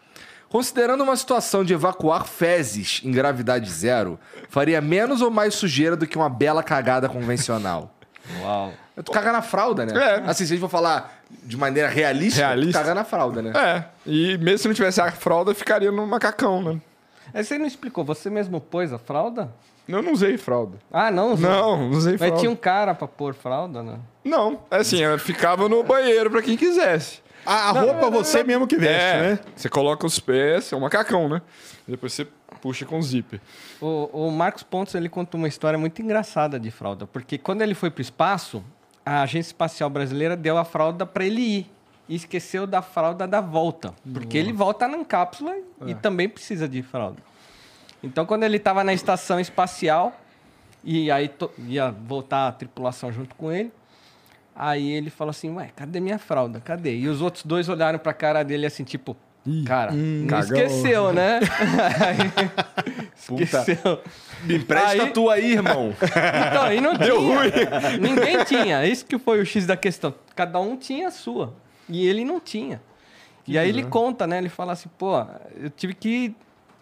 Considerando 0.49 1.03
uma 1.03 1.15
situação 1.15 1.63
de 1.63 1.73
evacuar 1.73 2.25
fezes 2.25 3.01
em 3.03 3.11
gravidade 3.11 3.69
zero, 3.69 4.17
faria 4.49 4.79
menos 4.79 5.21
ou 5.21 5.29
mais 5.29 5.53
sujeira 5.55 5.95
do 5.95 6.07
que 6.07 6.17
uma 6.17 6.29
bela 6.29 6.63
cagada 6.63 7.09
convencional? 7.09 7.93
Uau. 8.41 8.73
Tu 9.03 9.11
caga 9.11 9.31
na 9.31 9.41
fralda, 9.43 9.85
né? 9.85 9.93
É. 9.95 10.15
Assim, 10.29 10.45
se 10.45 10.53
a 10.53 10.55
gente 10.55 10.59
for 10.59 10.69
falar 10.69 11.21
de 11.43 11.55
maneira 11.55 11.87
realista, 11.87 12.39
Realista. 12.47 12.79
tu 12.79 12.81
caga 12.81 12.95
na 12.95 13.03
fralda, 13.03 13.41
né? 13.43 13.51
É. 13.55 13.83
E 14.05 14.37
mesmo 14.39 14.57
se 14.57 14.67
não 14.67 14.73
tivesse 14.73 14.99
a 14.99 15.11
fralda, 15.11 15.53
ficaria 15.53 15.91
no 15.91 16.07
macacão, 16.07 16.61
né? 16.63 16.81
Aí 17.33 17.43
você 17.43 17.59
não 17.59 17.67
explicou, 17.67 18.03
você 18.03 18.29
mesmo 18.29 18.59
pôs 18.59 18.91
a 18.91 18.97
fralda? 18.97 19.51
Eu 19.87 20.01
não 20.01 20.13
usei 20.13 20.37
fralda. 20.37 20.77
Ah, 20.91 21.11
não. 21.11 21.37
Não, 21.37 21.77
não 21.77 21.89
usei 21.91 22.13
Mas 22.13 22.19
fralda. 22.21 22.37
tinha 22.37 22.51
um 22.51 22.55
cara 22.55 22.95
pra 22.95 23.07
pôr 23.07 23.33
fralda, 23.35 23.83
né? 23.83 23.99
Não, 24.23 24.61
é 24.71 24.77
assim, 24.77 24.97
eu 25.01 25.17
ficava 25.19 25.69
no 25.69 25.83
banheiro 25.83 26.31
pra 26.31 26.41
quem 26.41 26.57
quisesse. 26.57 27.21
A, 27.47 27.69
a 27.69 27.71
roupa 27.71 28.09
você 28.09 28.43
mesmo 28.43 28.67
que 28.67 28.75
veste, 28.75 29.17
é, 29.17 29.21
né? 29.21 29.39
você 29.55 29.69
coloca 29.69 30.05
os 30.05 30.19
pés, 30.19 30.73
é 30.73 30.75
um 30.75 30.81
macacão, 30.81 31.29
né? 31.29 31.41
Depois 31.87 32.11
você 32.11 32.27
puxa 32.61 32.85
com 32.85 33.01
zíper. 33.01 33.39
O, 33.79 34.27
o 34.27 34.31
Marcos 34.31 34.63
Pontes 34.63 34.93
ele 34.95 35.07
conta 35.07 35.37
uma 35.37 35.47
história 35.47 35.79
muito 35.79 36.01
engraçada 36.01 36.59
de 36.59 36.69
fralda, 36.69 37.07
porque 37.07 37.37
quando 37.37 37.61
ele 37.61 37.73
foi 37.73 37.89
para 37.89 37.99
o 37.99 38.01
espaço, 38.01 38.61
a 39.05 39.21
Agência 39.21 39.51
Espacial 39.51 39.89
Brasileira 39.89 40.35
deu 40.35 40.57
a 40.57 40.65
fralda 40.65 41.05
para 41.05 41.23
ele 41.23 41.41
ir 41.41 41.71
e 42.09 42.15
esqueceu 42.15 42.67
da 42.67 42.81
fralda 42.81 43.25
da 43.25 43.39
volta, 43.39 43.93
porque 44.13 44.37
ele 44.37 44.51
volta 44.51 44.85
na 44.85 45.05
cápsula 45.05 45.55
e 45.85 45.95
também 45.95 46.27
precisa 46.27 46.67
de 46.67 46.83
fralda. 46.83 47.21
Então, 48.03 48.25
quando 48.25 48.43
ele 48.43 48.57
estava 48.57 48.83
na 48.83 48.93
estação 48.93 49.39
espacial 49.39 50.13
e 50.83 51.09
aí 51.09 51.31
ia 51.59 51.91
voltar 51.91 52.49
a 52.49 52.51
tripulação 52.51 53.09
junto 53.09 53.35
com 53.35 53.51
ele, 53.51 53.71
aí 54.57 54.89
ele 54.91 55.09
falou 55.09 55.29
assim: 55.29 55.51
"Ué, 55.53 55.69
cadê 55.75 55.99
minha 55.99 56.17
fralda? 56.17 56.59
Cadê?" 56.59 56.95
E 56.97 57.07
os 57.07 57.21
outros 57.21 57.43
dois 57.43 57.69
olharam 57.69 57.99
para 57.99 58.11
a 58.11 58.15
cara 58.15 58.43
dele 58.43 58.65
assim, 58.65 58.83
tipo, 58.83 59.15
cara, 59.65 59.91
não 59.91 60.27
cagão. 60.27 60.57
esqueceu, 60.57 61.13
né? 61.13 61.39
Aí, 62.05 62.97
esqueceu. 63.15 64.01
Me 64.43 64.55
empresta 64.57 65.03
Aí- 65.03 65.09
tu 65.11 65.29
aí, 65.29 65.53
irmão. 65.53 65.93
Então, 66.01 66.73
e 66.73 66.81
não 66.81 66.93
tinha. 66.97 67.97
Ninguém 67.99 68.43
tinha. 68.43 68.85
Isso 68.85 69.05
que 69.05 69.17
foi 69.17 69.41
o 69.41 69.45
X 69.45 69.65
da 69.65 69.75
questão. 69.77 70.13
Cada 70.35 70.59
um 70.59 70.75
tinha 70.77 71.07
a 71.07 71.11
sua. 71.11 71.53
E 71.89 72.05
ele 72.07 72.23
não 72.25 72.39
tinha. 72.39 72.81
E 73.47 73.57
aí 73.57 73.69
ele 73.69 73.83
conta, 73.83 74.27
né? 74.27 74.37
Ele 74.37 74.49
fala 74.49 74.73
assim, 74.73 74.89
pô, 74.97 75.25
eu 75.55 75.69
tive 75.69 75.93
que 75.93 76.35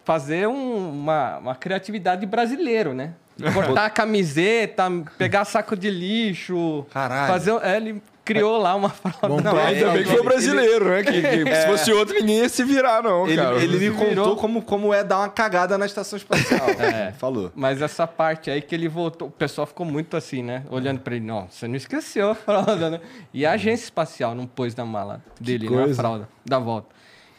fazer 0.04 0.46
um- 0.48 0.88
uma, 0.90 1.38
uma 1.38 1.54
criatividade 1.54 2.26
brasileiro, 2.26 2.92
né? 2.92 3.14
Cortar 3.52 3.86
a 3.86 3.90
camiseta, 3.90 4.84
pegar 5.18 5.44
saco 5.44 5.76
de 5.76 5.90
lixo. 5.90 6.86
Caralho. 6.90 7.32
Fazer, 7.32 7.50
é, 7.62 7.76
ele 7.76 8.02
criou 8.24 8.58
lá 8.58 8.74
uma 8.74 8.88
fralda. 8.88 9.40
Não, 9.42 9.58
é, 9.58 9.66
Ainda 9.66 9.90
bem 9.92 10.02
que 10.02 10.08
foi 10.10 10.22
brasileiro, 10.24 10.84
né? 10.88 11.02
Que, 11.04 11.22
que 11.22 11.44
se 11.54 11.66
fosse 11.66 11.92
outro, 11.92 12.14
ninguém 12.18 12.38
ia 12.38 12.48
se 12.48 12.64
virar, 12.64 13.02
não, 13.02 13.26
Ele, 13.26 13.36
cara. 13.36 13.56
ele 13.56 13.72
me 13.78 13.90
Virou. 13.90 14.04
contou 14.04 14.36
como, 14.36 14.62
como 14.62 14.92
é 14.92 15.04
dar 15.04 15.18
uma 15.18 15.28
cagada 15.28 15.78
na 15.78 15.86
estação 15.86 16.16
espacial. 16.16 16.66
É. 16.78 17.12
Falou. 17.12 17.52
Mas 17.54 17.80
essa 17.82 18.06
parte 18.06 18.50
aí 18.50 18.60
que 18.60 18.74
ele 18.74 18.88
voltou, 18.88 19.28
o 19.28 19.30
pessoal 19.30 19.66
ficou 19.66 19.84
muito 19.86 20.16
assim, 20.16 20.42
né? 20.42 20.64
Olhando 20.70 21.00
pra 21.00 21.14
ele, 21.14 21.24
não, 21.24 21.46
você 21.48 21.68
não 21.68 21.76
esqueceu 21.76 22.30
a 22.30 22.34
fralda, 22.36 22.90
né? 22.90 23.00
E 23.32 23.44
a 23.46 23.52
agência 23.52 23.84
espacial 23.84 24.34
não 24.34 24.46
pôs 24.46 24.74
na 24.74 24.84
mala 24.84 25.22
dele, 25.40 25.68
na 25.70 25.82
coisa. 25.82 25.94
fralda, 25.94 26.28
da 26.44 26.58
volta. 26.58 26.88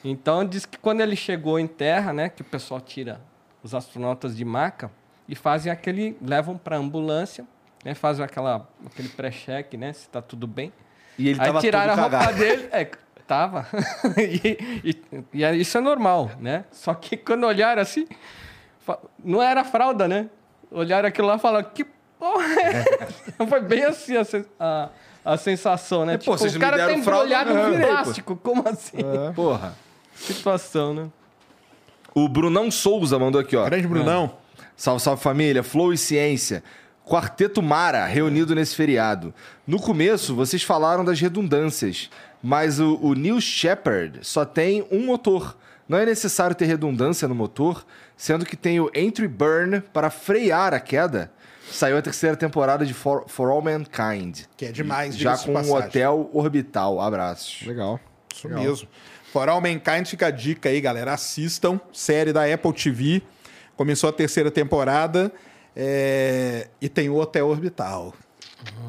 Então 0.05 0.45
diz 0.45 0.65
que 0.65 0.77
quando 0.77 1.01
ele 1.01 1.15
chegou 1.15 1.59
em 1.59 1.67
terra, 1.67 2.13
né, 2.13 2.29
que 2.29 2.41
o 2.41 2.45
pessoal 2.45 2.79
tira 2.79 3.19
os 3.63 3.73
astronautas 3.75 4.37
de 4.37 4.45
maca 4.45 4.89
e 5.27 5.35
fazem 5.35 5.71
aquele, 5.71 6.17
levam 6.21 6.57
pra 6.57 6.77
ambulância, 6.77 7.45
né, 7.83 7.93
fazem 7.93 8.23
aquela, 8.23 8.67
aquele 8.85 9.09
pré-cheque, 9.09 9.77
né, 9.77 9.93
se 9.93 10.07
tá 10.09 10.21
tudo 10.21 10.47
bem. 10.47 10.71
E 11.17 11.29
ele 11.29 11.39
Aí 11.41 11.47
tava 11.47 11.59
tiraram 11.59 11.93
a 11.93 11.95
roupa 11.95 12.09
cagado. 12.17 12.37
dele. 12.37 12.69
É, 12.71 12.85
tava. 13.25 13.67
e, 14.17 14.57
e- 14.83 15.23
e 15.33 15.43
é- 15.43 15.55
isso 15.55 15.77
é 15.77 15.81
normal, 15.81 16.31
né? 16.39 16.63
Só 16.71 16.93
que 16.93 17.17
quando 17.17 17.45
olharam 17.45 17.81
assim, 17.81 18.07
não 19.23 19.41
era 19.41 19.63
fralda, 19.63 20.07
né? 20.07 20.29
Olharam 20.71 21.07
aquilo 21.07 21.27
lá 21.27 21.35
e 21.35 21.39
falaram, 21.39 21.69
que 21.73 21.83
porra 22.19 22.45
é 22.45 22.67
essa? 22.67 23.17
Foi 23.49 23.61
bem 23.61 23.83
assim 23.83 24.13
a, 24.15 24.23
a, 24.59 24.89
a 25.33 25.37
sensação, 25.37 26.05
né? 26.05 26.13
É, 26.13 26.17
pô, 26.17 26.37
vocês 26.37 26.55
o 26.55 26.59
cara 26.59 26.85
tem 26.87 26.99
embrulhado 26.99 27.51
pô. 27.51 27.87
plástico, 27.87 28.35
como 28.35 28.63
assim? 28.67 28.97
Porra. 29.35 29.73
Situação, 30.13 30.93
né? 30.93 31.07
O 32.13 32.27
Brunão 32.27 32.69
Souza 32.71 33.17
mandou 33.19 33.39
aqui, 33.41 33.55
ó. 33.55 33.65
Grande 33.65 33.87
Brunão. 33.87 34.37
Salve, 34.77 35.01
salve 35.01 35.23
família, 35.23 35.63
Flow 35.63 35.91
e 35.91 35.97
Ciência. 35.97 36.63
Quarteto 37.03 37.63
Mara, 37.63 38.05
reunido 38.05 38.53
nesse 38.53 38.75
feriado. 38.75 39.33
No 39.65 39.79
começo, 39.81 40.35
vocês 40.35 40.61
falaram 40.61 41.03
das 41.03 41.19
redundâncias, 41.19 42.11
mas 42.43 42.79
o, 42.79 42.95
o 43.01 43.13
Neil 43.15 43.41
Shepard 43.41 44.19
só 44.21 44.45
tem 44.45 44.85
um 44.91 45.05
motor. 45.05 45.57
Não 45.89 45.97
é 45.97 46.05
necessário 46.05 46.55
ter 46.55 46.65
redundância 46.65 47.27
no 47.27 47.33
motor, 47.33 47.85
sendo 48.15 48.45
que 48.45 48.55
tem 48.55 48.79
o 48.79 48.91
Entry 48.93 49.27
Burn 49.27 49.81
para 49.91 50.09
frear 50.11 50.73
a 50.73 50.79
queda. 50.79 51.31
Saiu 51.71 51.97
a 51.97 52.01
terceira 52.01 52.35
temporada 52.35 52.85
de 52.85 52.93
For, 52.93 53.23
For 53.27 53.49
All 53.49 53.61
Mankind. 53.61 54.41
Que 54.55 54.65
é 54.65 54.71
demais, 54.71 55.17
Já 55.17 55.37
com 55.37 55.51
um 55.51 55.53
passagem. 55.55 55.87
hotel 55.87 56.29
orbital. 56.33 57.01
Abraços. 57.01 57.65
Legal. 57.65 57.99
Isso 58.33 58.47
mesmo. 58.47 58.87
For 59.33 59.49
All 59.49 59.59
Mankind 59.59 60.05
fica 60.05 60.27
a 60.27 60.31
dica 60.31 60.69
aí, 60.69 60.79
galera. 60.79 61.13
Assistam. 61.13 61.79
Série 61.91 62.31
da 62.31 62.45
Apple 62.53 62.73
TV. 62.73 63.23
Começou 63.77 64.09
a 64.09 64.13
terceira 64.13 64.51
temporada. 64.51 65.31
é, 65.75 66.67
E 66.81 66.89
tem 66.89 67.09
o 67.09 67.15
Hotel 67.15 67.47
Orbital. 67.47 68.13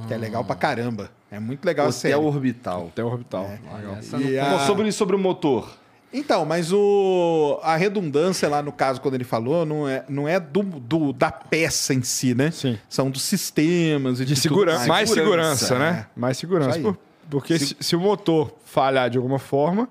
Que 0.09 0.15
é 0.15 0.17
legal 0.17 0.43
pra 0.45 0.57
caramba. 0.57 1.11
É 1.31 1.39
muito 1.39 1.65
legal 1.65 1.87
a 1.89 1.93
série. 1.93 2.15
Hotel 2.15 2.27
orbital. 2.27 2.87
Até 2.91 3.05
orbital. 3.05 3.43
Legal. 3.77 3.97
Essa 3.99 4.17
E 4.17 4.39
a- 4.39 4.61
sobre, 4.61 4.91
sobre 4.91 5.15
o 5.15 5.19
motor. 5.19 5.69
Então, 6.11 6.47
mas 6.47 6.73
o... 6.73 7.61
a 7.63 7.77
redundância 7.77 8.49
lá 8.49 8.63
no 8.63 8.73
caso, 8.73 8.99
quando 8.99 9.13
ele 9.15 9.25
falou, 9.25 9.67
não 9.67 9.87
é, 9.87 10.05
não 10.09 10.27
é 10.27 10.41
do, 10.41 10.63
do- 10.63 11.13
da 11.13 11.31
peça 11.31 11.93
em 11.93 12.03
si, 12.03 12.35
né? 12.35 12.51
Sim. 12.51 12.79
São 12.89 13.11
dos 13.11 13.21
sistemas 13.21 14.19
e 14.21 14.25
De 14.25 14.33
tudo 14.35 14.43
segurança. 14.43 14.87
Mais 14.87 15.11
Segurança, 15.11 15.67
segurança, 15.67 15.75
é. 15.75 15.79
né? 15.99 16.07
Mais 16.17 16.39
segurança. 16.39 16.81
Por- 16.81 16.99
porque 17.29 17.59
se, 17.59 17.77
se 17.79 17.95
o 17.95 18.01
motor 18.01 18.55
falhar 18.65 19.11
de 19.11 19.19
alguma 19.19 19.39
forma, 19.39 19.87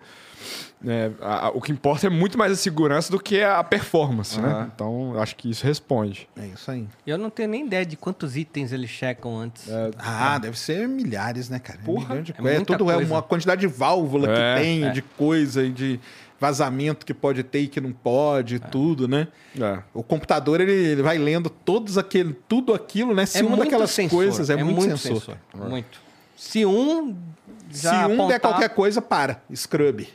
né, 0.82 1.12
a- 1.22 1.48
a- 1.48 1.50
o 1.50 1.60
que 1.62 1.72
importa 1.72 2.06
é 2.08 2.10
muito 2.10 2.38
mais 2.38 2.52
a 2.52 2.56
segurança 2.56 3.12
do 3.12 3.20
que 3.20 3.42
a 3.42 3.64
performance, 3.64 4.40
né? 4.40 4.70
Então, 4.74 5.20
acho 5.20 5.36
que 5.36 5.50
isso 5.50 5.66
responde. 5.66 6.30
É 6.38 6.46
isso 6.48 6.70
aí. 6.70 6.88
Eu 7.06 7.18
não 7.18 7.30
tenho 7.30 7.50
nem 7.50 7.66
ideia 7.66 7.86
de 7.86 7.96
quantos 7.98 8.38
itens 8.38 8.72
eles 8.72 8.90
checam 8.90 9.38
antes. 9.38 9.68
Ah, 9.98 10.38
deve 10.38 10.58
ser 10.58 10.88
milhares, 10.88 11.50
né, 11.50 11.58
cara? 11.60 11.80
Porra, 11.84 12.10
Milhão 12.10 12.24
de 12.24 12.32
é 12.32 12.36
coisa. 12.36 12.50
É, 12.52 12.56
muita 12.58 12.78
tudo 12.78 12.92
é 12.92 12.96
coisa. 12.96 13.14
uma 13.14 13.22
quantidade 13.24 13.62
de 13.62 13.68
válvula 13.68 14.30
É, 14.32 14.56
que 14.56 14.62
tem, 14.62 14.84
é. 14.86 14.92
de 14.92 15.02
coisa 15.02 15.64
e 15.64 15.72
de 15.72 16.00
vazamento 16.40 17.04
que 17.04 17.16
pode 17.16 17.42
ter 17.42 17.62
e 17.62 17.68
que 17.68 17.82
não 17.82 17.92
pode, 17.92 18.60
tudo, 18.60 19.08
né? 19.08 19.28
É. 19.60 19.80
O 19.92 20.04
computador 20.04 20.62
ele, 20.62 20.72
ele 20.72 21.02
vai 21.02 21.18
lendo 21.18 21.50
todos 21.50 21.98
aquele, 21.98 22.34
tudo 22.48 22.76
aquilo, 22.76 23.16
né? 23.16 23.26
Se 23.26 23.40
é 23.40 23.42
uma 23.42 23.50
muito 23.58 23.64
daquelas 23.64 23.90
sensor, 23.90 24.16
coisas 24.16 24.50
é, 24.52 24.64
muito, 24.64 24.96
sensor. 24.98 25.36
Muito. 25.56 26.00
Se 26.36 26.64
um 26.64 27.16
Se 27.72 27.88
um 27.88 27.92
der 28.28 28.36
apontar- 28.36 28.40
qualquer 28.40 28.70
coisa, 28.70 29.02
para. 29.02 29.42
Scrub. 29.56 30.08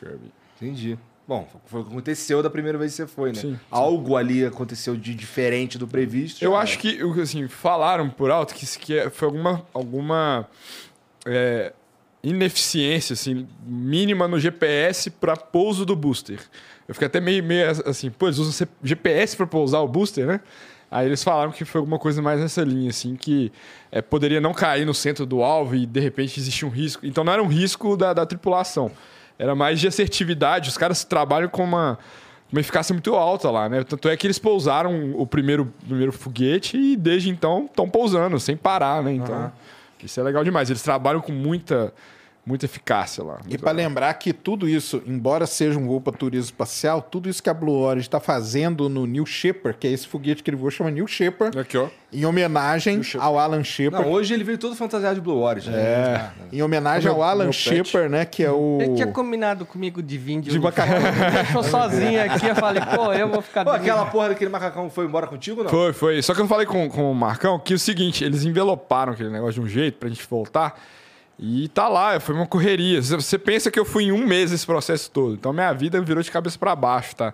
Scrubby. 0.00 0.32
Entendi. 0.56 0.98
Bom, 1.28 1.48
foi 1.66 1.80
o 1.80 1.84
que 1.84 1.90
aconteceu 1.92 2.42
da 2.42 2.50
primeira 2.50 2.76
vez 2.76 2.90
que 2.92 2.96
você 2.96 3.06
foi, 3.06 3.28
né? 3.28 3.36
Sim, 3.40 3.52
sim. 3.52 3.60
Algo 3.70 4.16
ali 4.16 4.44
aconteceu 4.44 4.96
de 4.96 5.14
diferente 5.14 5.78
do 5.78 5.86
previsto. 5.86 6.42
Eu 6.42 6.52
já 6.52 6.58
acho 6.58 6.78
que, 6.78 6.98
assim, 7.22 7.46
falaram 7.46 8.10
por 8.10 8.30
alto 8.32 8.52
que, 8.54 8.66
que 8.78 8.98
é- 8.98 9.10
foi 9.10 9.26
alguma, 9.28 9.64
alguma 9.72 10.48
é, 11.24 11.72
ineficiência, 12.22 13.12
assim, 13.14 13.46
mínima 13.64 14.26
no 14.26 14.40
GPS 14.40 15.10
para 15.10 15.36
pouso 15.36 15.84
do 15.86 15.94
booster. 15.94 16.40
Eu 16.88 16.94
fiquei 16.94 17.06
até 17.06 17.20
meio, 17.20 17.44
meio 17.44 17.70
assim, 17.86 18.10
pô, 18.10 18.26
eles 18.26 18.38
usam 18.38 18.66
GPS 18.82 19.36
para 19.36 19.46
pousar 19.46 19.80
o 19.80 19.86
booster, 19.88 20.26
né? 20.26 20.40
Aí 20.90 21.06
eles 21.06 21.22
falaram 21.22 21.52
que 21.52 21.64
foi 21.64 21.78
alguma 21.78 22.00
coisa 22.00 22.20
mais 22.20 22.40
nessa 22.40 22.64
linha, 22.64 22.90
assim, 22.90 23.14
que 23.14 23.52
é, 23.92 24.02
poderia 24.02 24.40
não 24.40 24.52
cair 24.52 24.84
no 24.84 24.92
centro 24.92 25.24
do 25.24 25.40
alvo 25.44 25.76
e 25.76 25.86
de 25.86 26.00
repente 26.00 26.40
existia 26.40 26.66
um 26.66 26.70
risco. 26.70 27.06
Então 27.06 27.22
não 27.22 27.32
era 27.32 27.40
um 27.42 27.46
risco 27.46 27.96
da, 27.96 28.12
da 28.12 28.26
tripulação. 28.26 28.90
Era 29.40 29.54
mais 29.54 29.80
de 29.80 29.88
assertividade. 29.88 30.68
Os 30.68 30.76
caras 30.76 31.02
trabalham 31.02 31.48
com 31.48 31.64
uma, 31.64 31.98
uma 32.52 32.60
eficácia 32.60 32.92
muito 32.92 33.14
alta 33.14 33.50
lá, 33.50 33.70
né? 33.70 33.82
Tanto 33.84 34.06
é 34.06 34.14
que 34.14 34.26
eles 34.26 34.38
pousaram 34.38 35.14
o 35.18 35.26
primeiro, 35.26 35.72
primeiro 35.88 36.12
foguete 36.12 36.76
e 36.76 36.94
desde 36.94 37.30
então 37.30 37.64
estão 37.64 37.88
pousando, 37.88 38.38
sem 38.38 38.54
parar, 38.54 39.02
né? 39.02 39.14
Então, 39.14 39.50
isso 40.04 40.20
é 40.20 40.22
legal 40.22 40.44
demais. 40.44 40.68
Eles 40.68 40.82
trabalham 40.82 41.22
com 41.22 41.32
muita, 41.32 41.90
muita 42.44 42.64
eficácia 42.64 43.22
lá. 43.22 43.38
E 43.48 43.56
para 43.58 43.70
lembrar 43.72 44.12
que 44.14 44.32
tudo 44.32 44.68
isso, 44.68 45.02
embora 45.06 45.46
seja 45.46 45.78
um 45.78 45.86
voo 45.86 46.00
para 46.00 46.12
turismo 46.16 46.46
espacial, 46.46 47.00
tudo 47.02 47.28
isso 47.28 47.42
que 47.42 47.50
a 47.50 47.54
Blue 47.54 47.74
Origin 47.78 48.06
está 48.06 48.18
fazendo 48.18 48.88
no 48.88 49.06
New 49.06 49.26
Shepard, 49.26 49.76
que 49.78 49.86
é 49.86 49.90
esse 49.90 50.06
foguete 50.06 50.42
que 50.42 50.50
ele 50.50 50.56
voa, 50.56 50.70
chama 50.70 50.90
New 50.90 51.06
Shepard, 51.06 51.56
Aqui, 51.58 51.76
ó. 51.76 51.88
em 52.12 52.24
homenagem 52.24 53.02
ao 53.18 53.38
Alan 53.38 53.62
Shepard. 53.62 54.04
Não, 54.06 54.12
hoje 54.14 54.32
ele 54.34 54.42
veio 54.42 54.58
todo 54.58 54.74
fantasiado 54.74 55.16
de 55.16 55.20
Blue 55.20 55.38
Origin. 55.42 55.70
É, 55.72 56.30
em 56.52 56.62
homenagem 56.62 57.04
Meu- 57.12 57.22
ao 57.22 57.28
Alan. 57.28 57.52
Shepard, 57.52 58.08
né, 58.08 58.24
que 58.24 58.42
é 58.42 58.50
o... 58.50 58.78
Ele 58.80 58.94
tinha 58.94 59.06
combinado 59.08 59.64
comigo 59.66 60.02
de 60.02 60.16
vir 60.18 60.40
de, 60.40 60.50
De 60.50 60.58
macacão. 60.58 60.96
Me 60.98 61.30
deixou 61.30 61.62
sozinho 61.62 62.22
aqui. 62.24 62.46
Eu 62.46 62.56
falei, 62.56 62.82
pô, 62.82 63.12
eu 63.12 63.28
vou 63.28 63.42
ficar. 63.42 63.64
Pô, 63.64 63.70
aquela 63.70 64.06
porra 64.06 64.30
daquele 64.30 64.50
macacão 64.50 64.88
foi 64.90 65.04
embora 65.04 65.26
contigo, 65.26 65.62
não? 65.62 65.70
Foi, 65.70 65.92
foi. 65.92 66.22
Só 66.22 66.34
que 66.34 66.40
eu 66.40 66.48
falei 66.48 66.66
com, 66.66 66.88
com 66.88 67.10
o 67.12 67.14
Marcão 67.14 67.58
que 67.58 67.72
é 67.72 67.76
o 67.76 67.78
seguinte, 67.78 68.24
eles 68.24 68.44
enveloparam 68.44 69.12
aquele 69.12 69.30
negócio 69.30 69.54
de 69.54 69.60
um 69.60 69.68
jeito 69.68 69.98
pra 69.98 70.08
gente 70.08 70.26
voltar. 70.28 70.80
E 71.42 71.68
tá 71.68 71.88
lá, 71.88 72.20
foi 72.20 72.34
uma 72.34 72.46
correria. 72.46 73.00
Você- 73.00 73.38
pensa 73.38 73.70
que 73.70 73.80
eu 73.80 73.84
fui 73.84 74.04
em 74.04 74.12
um 74.12 74.26
mês 74.26 74.52
esse 74.52 74.66
processo 74.66 75.10
todo. 75.10 75.32
Então 75.34 75.52
minha 75.54 75.72
vida 75.72 75.98
virou 76.02 76.22
de 76.22 76.30
cabeça 76.30 76.58
pra 76.58 76.76
baixo, 76.76 77.16
tá? 77.16 77.32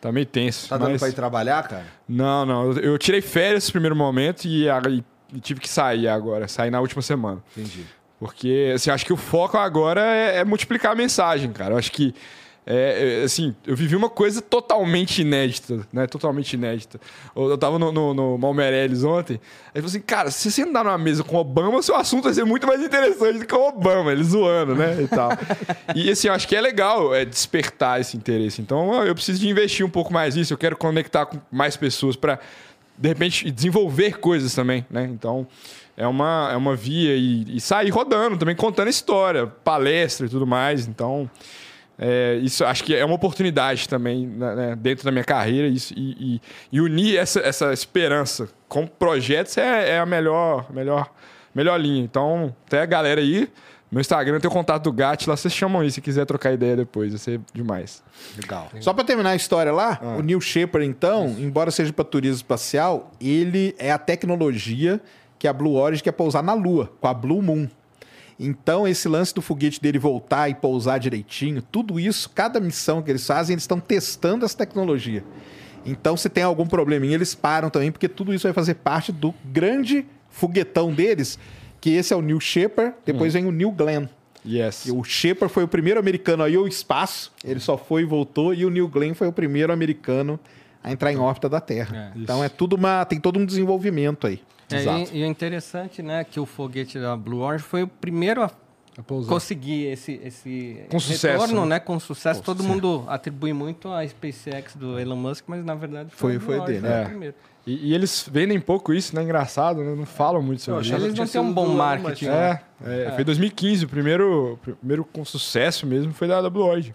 Tá 0.00 0.12
meio 0.12 0.24
tenso. 0.24 0.68
Tá 0.68 0.78
dando 0.78 0.92
mas- 0.92 1.00
pra 1.00 1.08
ir 1.08 1.12
trabalhar, 1.14 1.66
cara? 1.68 1.84
Não, 2.08 2.46
não. 2.46 2.72
Eu, 2.72 2.96
tirei 2.96 3.20
férias 3.20 3.54
nesse 3.64 3.72
primeiro 3.72 3.96
momento 3.96 4.44
e, 4.44 4.66
e- 4.68 5.04
e 5.34 5.40
tive 5.40 5.58
que 5.60 5.68
sair 5.68 6.06
agora. 6.06 6.46
Sair 6.46 6.70
na 6.70 6.80
última 6.80 7.02
semana. 7.02 7.42
Entendi. 7.56 7.84
Porque, 8.20 8.72
assim, 8.74 8.90
acho 8.90 9.04
que 9.04 9.12
o 9.12 9.16
foco 9.16 9.56
agora 9.58 10.00
é, 10.00 10.38
é 10.38 10.44
multiplicar 10.44 10.92
a 10.92 10.94
mensagem, 10.94 11.52
cara. 11.52 11.74
Eu 11.74 11.78
acho 11.78 11.90
que, 11.90 12.14
é, 12.66 13.20
é, 13.20 13.24
assim, 13.24 13.54
eu 13.66 13.74
vivi 13.74 13.96
uma 13.96 14.10
coisa 14.10 14.42
totalmente 14.42 15.22
inédita, 15.22 15.86
né? 15.92 16.06
Totalmente 16.06 16.52
inédita. 16.52 17.00
Eu 17.34 17.50
eu 17.50 17.58
tava 17.58 17.78
no, 17.78 17.90
no, 17.90 18.14
no 18.14 18.38
Malmeirelles 18.38 19.02
ontem, 19.02 19.40
aí 19.74 19.80
falou 19.80 19.86
assim, 19.86 20.00
cara, 20.00 20.30
se 20.30 20.50
você 20.50 20.62
andar 20.62 20.84
numa 20.84 20.98
mesa 20.98 21.24
com 21.24 21.36
o 21.36 21.40
Obama, 21.40 21.82
seu 21.82 21.96
assunto 21.96 22.24
vai 22.24 22.34
ser 22.34 22.44
muito 22.44 22.66
mais 22.66 22.82
interessante 22.82 23.38
do 23.38 23.46
que 23.46 23.54
o 23.54 23.68
Obama, 23.68 24.12
ele 24.12 24.22
zoando, 24.22 24.74
né? 24.74 25.02
E 25.02 25.08
tal. 25.08 25.30
e, 25.96 26.10
assim, 26.10 26.28
eu 26.28 26.34
acho 26.34 26.46
que 26.46 26.54
é 26.54 26.60
legal 26.60 27.14
é, 27.14 27.24
despertar 27.24 28.00
esse 28.00 28.16
interesse. 28.16 28.60
Então, 28.60 29.04
eu 29.04 29.14
preciso 29.14 29.40
de 29.40 29.48
investir 29.48 29.84
um 29.84 29.90
pouco 29.90 30.12
mais 30.12 30.36
nisso, 30.36 30.52
eu 30.52 30.58
quero 30.58 30.76
conectar 30.76 31.26
com 31.26 31.38
mais 31.50 31.76
pessoas 31.76 32.14
para 32.14 32.38
de 33.00 33.08
repente, 33.08 33.50
desenvolver 33.50 34.18
coisas 34.18 34.54
também, 34.54 34.84
né? 34.90 35.04
Então, 35.04 35.46
é 35.96 36.06
uma, 36.06 36.50
é 36.52 36.56
uma 36.56 36.76
via 36.76 37.16
e, 37.16 37.56
e 37.56 37.60
sair 37.60 37.88
rodando 37.88 38.36
também, 38.36 38.54
contando 38.54 38.88
história, 38.88 39.46
palestra 39.46 40.26
e 40.26 40.28
tudo 40.28 40.46
mais. 40.46 40.86
Então, 40.86 41.28
é, 42.02 42.36
isso 42.42 42.64
acho 42.64 42.82
que 42.82 42.94
é 42.96 43.04
uma 43.04 43.14
oportunidade 43.14 43.86
também 43.86 44.26
né, 44.26 44.54
né, 44.54 44.76
dentro 44.76 45.04
da 45.04 45.10
minha 45.12 45.22
carreira 45.24 45.68
isso, 45.68 45.92
e, 45.94 46.36
e- 46.36 46.40
e 46.72 46.80
unir 46.80 47.18
essa, 47.18 47.40
essa 47.40 47.72
esperança 47.74 48.48
com 48.68 48.86
projetos 48.86 49.58
é, 49.58 49.90
é 49.90 49.98
a 49.98 50.06
melhor, 50.06 50.72
melhor, 50.72 51.12
melhor 51.54 51.78
linha. 51.78 52.02
Então, 52.02 52.54
até 52.66 52.80
a 52.80 52.86
galera 52.86 53.20
aí, 53.20 53.48
meu 53.92 54.00
Instagram 54.00 54.38
tem 54.40 54.48
o 54.48 54.52
contato 54.52 54.84
do 54.84 54.92
Gat, 54.92 55.26
lá 55.28 55.36
vocês 55.36 55.52
chamam 55.52 55.82
aí 55.82 55.90
se 55.90 56.00
quiser 56.00 56.24
trocar 56.24 56.52
ideia 56.52 56.76
depois, 56.76 57.10
vai 57.10 57.18
ser 57.18 57.40
demais. 57.52 58.02
Legal. 58.40 58.68
Só 58.80 58.92
para 58.94 59.02
terminar 59.04 59.30
a 59.30 59.36
história 59.36 59.72
lá, 59.72 60.00
o 60.16 60.22
New 60.22 60.40
Shepard, 60.40 60.86
então, 60.86 61.26
embora 61.38 61.70
seja 61.72 61.92
para 61.92 62.04
turismo 62.04 62.36
espacial, 62.36 63.10
ele 63.20 63.74
é 63.78 63.90
a 63.90 63.98
tecnologia 63.98 65.00
que 65.38 65.48
a 65.48 65.52
Blue 65.52 65.74
Origin 65.74 66.04
quer 66.04 66.12
pousar 66.12 66.42
na 66.42 66.54
Lua, 66.54 66.92
com 67.00 67.08
a 67.08 67.12
Blue 67.14 67.42
Moon. 67.42 67.68
Então, 68.42 68.88
esse 68.88 69.06
lance 69.06 69.34
do 69.34 69.42
foguete 69.42 69.78
dele 69.82 69.98
voltar 69.98 70.48
e 70.48 70.54
pousar 70.54 70.98
direitinho, 70.98 71.60
tudo 71.60 72.00
isso, 72.00 72.30
cada 72.30 72.58
missão 72.58 73.02
que 73.02 73.10
eles 73.10 73.26
fazem, 73.26 73.52
eles 73.52 73.64
estão 73.64 73.78
testando 73.78 74.46
essa 74.46 74.56
tecnologia. 74.56 75.22
Então, 75.84 76.16
se 76.16 76.30
tem 76.30 76.42
algum 76.42 76.66
probleminha, 76.66 77.14
eles 77.14 77.34
param 77.34 77.68
também, 77.68 77.92
porque 77.92 78.08
tudo 78.08 78.32
isso 78.32 78.44
vai 78.46 78.54
fazer 78.54 78.76
parte 78.76 79.12
do 79.12 79.34
grande 79.44 80.06
foguetão 80.30 80.90
deles, 80.90 81.38
que 81.82 81.90
esse 81.90 82.14
é 82.14 82.16
o 82.16 82.22
New 82.22 82.40
Shepard, 82.40 82.94
depois 83.04 83.34
vem 83.34 83.44
o 83.44 83.52
New 83.52 83.72
Glenn. 83.72 84.06
Yes. 84.46 84.86
E 84.86 84.90
O 84.90 85.04
Shepard 85.04 85.52
foi 85.52 85.64
o 85.64 85.68
primeiro 85.68 86.00
americano 86.00 86.42
a 86.42 86.48
ir 86.48 86.56
ao 86.56 86.66
espaço, 86.66 87.30
ele 87.44 87.60
só 87.60 87.76
foi 87.76 88.02
e 88.02 88.04
voltou, 88.06 88.54
e 88.54 88.64
o 88.64 88.70
Neil 88.70 88.88
Glenn 88.88 89.12
foi 89.12 89.28
o 89.28 89.32
primeiro 89.32 89.70
americano 89.70 90.40
a 90.82 90.90
entrar 90.90 91.12
em 91.12 91.18
órbita 91.18 91.46
da 91.46 91.60
Terra. 91.60 92.12
então 92.16 92.42
é 92.42 92.48
tudo 92.48 92.74
uma. 92.74 93.04
tem 93.04 93.20
todo 93.20 93.38
um 93.38 93.44
desenvolvimento 93.44 94.26
aí. 94.26 94.40
É, 94.74 95.04
e, 95.12 95.18
e 95.20 95.24
o 95.24 95.26
interessante, 95.26 96.02
né, 96.02 96.24
que 96.24 96.38
o 96.38 96.46
foguete 96.46 96.98
da 96.98 97.16
Blue 97.16 97.40
Origin 97.40 97.64
foi 97.64 97.82
o 97.82 97.88
primeiro 97.88 98.42
a 98.42 98.50
conseguir 99.28 99.86
esse, 99.86 100.20
esse 100.22 100.84
Com 100.90 100.98
sucesso, 101.00 101.42
retorno, 101.42 101.62
né? 101.62 101.76
né? 101.76 101.80
Com 101.80 101.98
sucesso. 101.98 102.42
Todo 102.42 102.62
mundo 102.62 103.04
atribui 103.08 103.52
muito 103.52 103.90
à 103.92 104.06
SpaceX 104.06 104.74
do 104.76 104.98
Elon 104.98 105.16
Musk, 105.16 105.44
mas 105.46 105.64
na 105.64 105.74
verdade 105.74 106.10
Foi- 106.10 106.38
foi, 106.38 106.56
a 106.56 106.58
Blue 106.58 106.66
foi 106.66 106.74
dele, 106.74 106.86
né, 106.88 107.00
é. 107.00 107.02
o 107.02 107.08
primeiro. 107.08 107.34
E, 107.66 107.90
e 107.90 107.94
eles 107.94 108.28
vendem 108.30 108.58
pouco 108.58 108.92
isso, 108.92 109.14
né? 109.14 109.22
Engraçado, 109.22 109.84
né? 109.84 109.94
Não 109.94 110.06
falam 110.06 110.42
muito 110.42 110.62
sobre 110.62 110.80
isso. 110.82 110.94
Eles 110.94 111.14
não 111.14 111.26
têm 111.26 111.40
um 111.40 111.52
bom 111.52 111.68
marketing. 111.68 112.24
né? 112.26 112.60
É, 112.84 113.02
é, 113.08 113.12
foi 113.12 113.22
2015, 113.22 113.84
o 113.84 113.88
primeiro, 113.88 114.58
primeiro 114.62 115.04
com 115.04 115.24
sucesso 115.24 115.86
mesmo 115.86 116.12
foi 116.12 116.26
da, 116.26 116.40
da 116.40 116.48
Blue 116.48 116.64
Origin. 116.64 116.94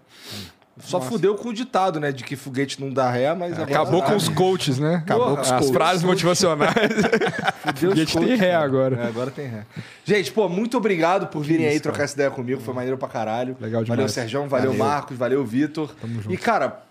Só 0.78 1.00
fudeu 1.00 1.34
com 1.34 1.48
o 1.48 1.54
ditado, 1.54 1.98
né? 1.98 2.12
De 2.12 2.22
que 2.22 2.36
foguete 2.36 2.80
não 2.80 2.92
dá 2.92 3.10
ré, 3.10 3.34
mas 3.34 3.54
agora 3.54 3.70
Acabou 3.80 4.02
com 4.02 4.14
os 4.14 4.28
coaches, 4.28 4.78
né? 4.78 4.96
Acabou 4.96 5.34
com 5.34 5.40
os 5.40 5.50
As 5.50 5.58
coaches. 5.58 5.70
frases 5.70 6.02
motivacionais. 6.02 6.74
Foguete 7.76 8.12
tem 8.12 8.22
coaches, 8.22 8.40
ré 8.40 8.50
cara. 8.52 8.64
agora. 8.64 8.96
É, 8.96 9.06
agora 9.06 9.30
tem 9.30 9.46
ré. 9.46 9.64
Gente, 10.04 10.30
pô, 10.32 10.48
muito 10.48 10.76
obrigado 10.76 11.28
por 11.28 11.42
virem 11.42 11.66
aí 11.66 11.80
trocar 11.80 12.04
essa 12.04 12.14
ideia 12.14 12.30
comigo. 12.30 12.60
Foi 12.60 12.74
maneiro 12.74 12.98
pra 12.98 13.08
caralho. 13.08 13.56
Legal 13.58 13.82
Valeu, 13.82 13.96
demais. 13.96 14.12
Sérgio. 14.12 14.46
Valeu, 14.46 14.72
Valeu. 14.72 14.84
Marcos. 14.86 15.16
Valeu, 15.16 15.44
Vitor. 15.44 15.94
E, 16.28 16.36
cara, 16.36 16.82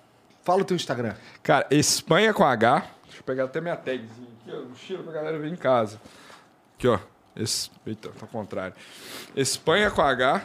fala 0.44 0.62
o 0.62 0.66
teu 0.66 0.76
Instagram. 0.76 1.14
Cara, 1.44 1.68
Espanha 1.70 2.34
com 2.34 2.44
H. 2.44 2.80
Deixa 3.06 3.20
eu 3.20 3.24
pegar 3.24 3.44
até 3.44 3.62
minha 3.62 3.76
tagzinha 3.76 4.28
aqui, 4.42 4.52
ó. 4.52 4.68
Mochila 4.68 5.04
pra 5.04 5.14
galera 5.14 5.38
ver 5.38 5.52
em 5.52 5.56
casa. 5.56 6.02
Aqui, 6.78 6.88
ó. 6.88 6.98
Es... 7.36 7.70
Eita, 7.86 8.10
tá 8.10 8.16
ao 8.24 8.28
contrário. 8.28 8.74
Espanha 9.36 9.92
com 9.92 10.02
H. 10.02 10.42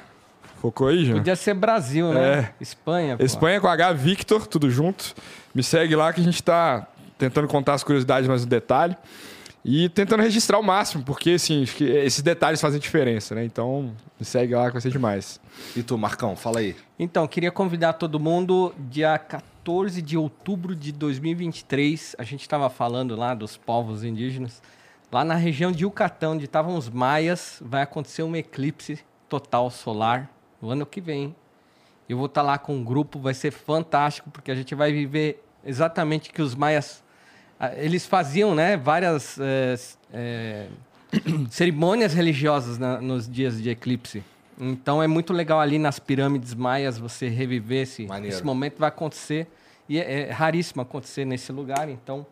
Focou 0.60 0.88
aí, 0.88 1.06
já? 1.06 1.14
Podia 1.14 1.34
ser 1.36 1.54
Brasil, 1.54 2.12
né? 2.12 2.40
É. 2.40 2.54
Espanha. 2.60 3.16
pô. 3.16 3.24
Espanha 3.24 3.58
com 3.62 3.66
H, 3.66 3.94
Victor, 3.94 4.46
tudo 4.46 4.70
junto. 4.70 5.14
Me 5.54 5.62
segue 5.62 5.96
lá 5.96 6.12
que 6.12 6.20
a 6.20 6.24
gente 6.24 6.42
tá 6.42 6.86
tentando 7.16 7.48
contar 7.48 7.72
as 7.72 7.82
curiosidades 7.82 8.28
mais 8.28 8.44
no 8.44 8.50
detalhe. 8.50 8.94
E 9.64 9.88
tentando 9.88 10.22
registrar 10.22 10.58
o 10.58 10.62
máximo, 10.62 11.02
porque 11.02 11.30
assim, 11.30 11.62
acho 11.62 11.76
que 11.76 11.84
esses 11.84 12.20
detalhes 12.22 12.60
fazem 12.60 12.78
diferença, 12.78 13.34
né? 13.34 13.42
Então, 13.42 13.94
me 14.18 14.24
segue 14.24 14.54
lá 14.54 14.66
que 14.66 14.72
vai 14.72 14.82
ser 14.82 14.90
demais. 14.90 15.40
E 15.74 15.82
tu, 15.82 15.96
Marcão, 15.96 16.36
fala 16.36 16.60
aí. 16.60 16.76
Então, 16.98 17.26
queria 17.26 17.50
convidar 17.50 17.94
todo 17.94 18.20
mundo 18.20 18.74
dia 18.78 19.18
14 19.18 20.02
de 20.02 20.18
outubro 20.18 20.74
de 20.74 20.92
2023. 20.92 22.16
A 22.18 22.22
gente 22.22 22.42
estava 22.42 22.68
falando 22.68 23.16
lá 23.16 23.32
dos 23.32 23.56
povos 23.56 24.04
indígenas. 24.04 24.62
Lá 25.10 25.24
na 25.24 25.34
região 25.36 25.72
de 25.72 25.84
Yucatán, 25.84 26.32
onde 26.32 26.44
estavam 26.44 26.76
os 26.76 26.90
maias, 26.90 27.62
vai 27.64 27.80
acontecer 27.80 28.22
um 28.22 28.36
eclipse 28.36 28.98
total 29.26 29.70
solar 29.70 30.28
no 30.60 30.70
ano 30.70 30.84
que 30.86 31.00
vem. 31.00 31.34
Eu 32.08 32.16
vou 32.16 32.26
estar 32.26 32.42
lá 32.42 32.58
com 32.58 32.74
um 32.76 32.84
grupo, 32.84 33.18
vai 33.18 33.34
ser 33.34 33.50
fantástico, 33.52 34.30
porque 34.30 34.50
a 34.50 34.54
gente 34.54 34.74
vai 34.74 34.92
viver 34.92 35.42
exatamente 35.64 36.30
o 36.30 36.32
que 36.32 36.42
os 36.42 36.54
maias. 36.54 37.02
ah, 37.58 37.72
Eles 37.76 38.04
faziam 38.06 38.54
né, 38.54 38.76
várias 38.76 39.38
s- 39.38 39.96
eh, 40.12 40.66
cerimônias 41.50 42.12
religiosas 42.12 42.78
na- 42.78 43.00
nos 43.00 43.28
dias 43.30 43.60
de 43.62 43.70
eclipse. 43.70 44.22
Então 44.58 45.02
é 45.02 45.06
muito 45.06 45.32
legal 45.32 45.58
ali 45.60 45.78
nas 45.78 45.98
pirâmides 45.98 46.52
maias 46.54 46.98
você 46.98 47.28
reviver 47.28 47.82
esse, 47.84 48.06
Maneiro. 48.06 48.34
esse 48.36 48.44
momento 48.44 48.78
vai 48.78 48.88
acontecer 48.88 49.46
e 49.88 49.98
é, 49.98 50.28
é 50.28 50.30
raríssimo 50.32 50.82
acontecer 50.82 51.24
nesse 51.24 51.50
lugar. 51.52 51.88
Então 51.88 52.26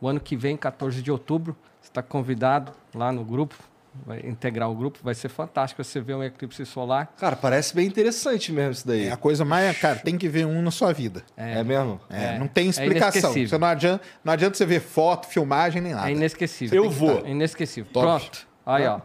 o 0.00 0.08
ano 0.08 0.18
que 0.20 0.36
vem, 0.36 0.56
14 0.56 1.02
de 1.02 1.10
outubro, 1.10 1.54
você 1.82 1.88
está 1.90 2.02
convidado 2.02 2.72
lá 2.94 3.12
no 3.12 3.22
grupo, 3.24 3.54
vai 4.06 4.20
integrar 4.24 4.70
o 4.70 4.74
grupo, 4.74 4.98
vai 5.02 5.14
ser 5.14 5.28
fantástico 5.28 5.82
você 5.82 6.00
ver 6.00 6.14
um 6.14 6.22
eclipse 6.24 6.64
solar. 6.64 7.12
Cara, 7.18 7.36
parece 7.36 7.74
bem 7.74 7.86
interessante 7.86 8.52
mesmo 8.52 8.72
isso 8.72 8.86
daí. 8.86 9.06
É 9.06 9.12
a 9.12 9.16
coisa 9.16 9.44
mais. 9.44 9.78
Cara, 9.78 9.96
tem 9.96 10.16
que 10.16 10.28
ver 10.28 10.46
um 10.46 10.62
na 10.62 10.70
sua 10.70 10.92
vida. 10.92 11.22
É, 11.36 11.62
mesmo? 11.64 12.00
É, 12.08 12.36
É, 12.36 12.38
não 12.38 12.46
tem 12.46 12.66
é 12.66 12.70
explicação. 12.70 13.20
inesquecível. 13.20 13.48
Você 13.48 13.58
não, 13.58 13.68
adianta, 13.68 14.04
não 14.24 14.32
adianta 14.32 14.56
você 14.56 14.66
ver 14.66 14.80
foto, 14.80 15.26
filmagem, 15.26 15.82
nem 15.82 15.92
nada. 15.94 16.08
É 16.08 16.12
inesquecível. 16.12 16.84
Eu 16.84 16.90
vou. 16.90 17.24
É 17.26 17.30
inesquecível. 17.30 17.90
Top. 17.92 18.06
Pronto. 18.06 18.46
Aí, 18.64 18.86
ó. 18.86 19.00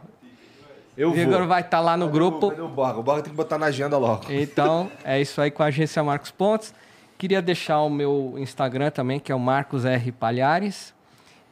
Eu 0.98 1.12
O 1.12 1.18
Igor 1.18 1.40
vou. 1.40 1.48
vai 1.48 1.60
estar 1.62 1.82
lá 1.82 1.98
no 1.98 2.08
grupo. 2.08 2.50
Cadê 2.50 2.62
o 2.62 2.70
Borga? 2.70 3.00
O 3.00 3.04
Borga 3.04 3.22
tem 3.24 3.32
que 3.32 3.36
botar 3.36 3.58
na 3.58 3.66
agenda 3.66 3.98
logo. 3.98 4.32
Então, 4.32 4.90
é 5.04 5.20
isso 5.20 5.42
aí 5.42 5.52
com 5.52 5.62
a 5.62 5.66
agência 5.66 6.02
Marcos 6.02 6.32
Pontes. 6.32 6.74
Queria 7.18 7.42
deixar 7.42 7.82
o 7.82 7.90
meu 7.90 8.36
Instagram 8.38 8.92
também, 8.92 9.20
que 9.20 9.30
é 9.32 9.36
o 9.36 9.40
Marcos 9.40 9.84
R. 9.84 10.12
Palhares. 10.14 10.95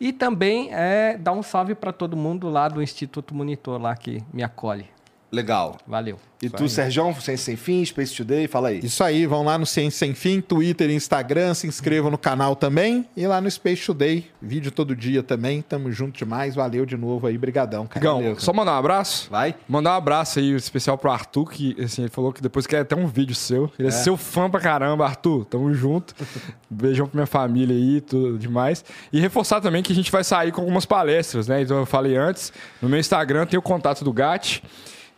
E 0.03 0.11
também 0.11 0.67
é, 0.69 1.15
dar 1.17 1.31
um 1.31 1.41
salve 1.41 1.73
para 1.73 1.93
todo 1.93 2.17
mundo 2.17 2.49
lá 2.49 2.67
do 2.67 2.83
Instituto 2.83 3.33
Monitor, 3.33 3.81
lá 3.81 3.95
que 3.95 4.21
me 4.33 4.43
acolhe. 4.43 4.85
Legal. 5.33 5.79
Valeu. 5.87 6.19
E 6.43 6.49
tu, 6.49 6.67
Sérgio, 6.67 7.05
Ciência 7.21 7.37
Sem 7.37 7.55
Fim, 7.55 7.85
Space 7.85 8.13
Today, 8.13 8.47
fala 8.47 8.67
aí. 8.67 8.81
Isso 8.83 9.01
aí, 9.03 9.25
vão 9.25 9.43
lá 9.43 9.57
no 9.57 9.65
Ciência 9.65 9.99
Sem 9.99 10.13
Fim, 10.13 10.41
Twitter 10.41 10.89
e 10.89 10.93
Instagram, 10.93 11.53
se 11.53 11.65
inscrevam 11.65 12.11
no 12.11 12.17
canal 12.17 12.55
também. 12.55 13.07
E 13.15 13.25
lá 13.25 13.39
no 13.39 13.49
Space 13.49 13.83
Today, 13.85 14.29
vídeo 14.41 14.69
todo 14.69 14.93
dia 14.93 15.23
também. 15.23 15.61
Tamo 15.61 15.89
junto 15.91 16.17
demais. 16.17 16.53
Valeu 16.53 16.85
de 16.85 16.97
novo 16.97 17.25
aí, 17.25 17.37
brigadão, 17.37 17.87
cara. 17.87 18.05
Igão, 18.05 18.17
Valeu, 18.17 18.39
só 18.39 18.51
mandar 18.51 18.73
um 18.73 18.77
abraço? 18.77 19.27
Vai. 19.31 19.55
Mandar 19.67 19.93
um 19.93 19.97
abraço 19.97 20.37
aí 20.37 20.53
especial 20.53 20.97
pro 20.97 21.09
Arthur, 21.09 21.49
que 21.49 21.81
assim, 21.81 22.03
ele 22.03 22.11
falou 22.11 22.33
que 22.33 22.41
depois 22.41 22.67
quer 22.67 22.81
até 22.81 22.95
um 22.95 23.07
vídeo 23.07 23.33
seu. 23.33 23.71
Ele 23.79 23.87
é, 23.87 23.91
seu 23.91 24.17
fã 24.17 24.49
pra 24.49 24.59
caramba, 24.59 25.05
Arthur. 25.05 25.45
Tamo 25.45 25.73
junto. 25.73 26.13
Beijão 26.69 27.07
pra 27.07 27.17
minha 27.17 27.27
família 27.27 27.75
aí, 27.75 28.01
tudo 28.01 28.37
demais. 28.37 28.83
E 29.11 29.19
reforçar 29.19 29.61
também 29.61 29.81
que 29.81 29.93
a 29.93 29.95
gente 29.95 30.11
vai 30.11 30.23
sair 30.23 30.51
com 30.51 30.61
algumas 30.61 30.85
palestras, 30.85 31.47
né? 31.47 31.61
Então 31.61 31.77
eu 31.77 31.85
falei 31.85 32.17
antes, 32.17 32.51
no 32.81 32.89
meu 32.89 32.99
Instagram 32.99 33.45
tem 33.45 33.57
o 33.57 33.61
contato 33.61 34.03
do 34.03 34.11
GAT. 34.11 34.61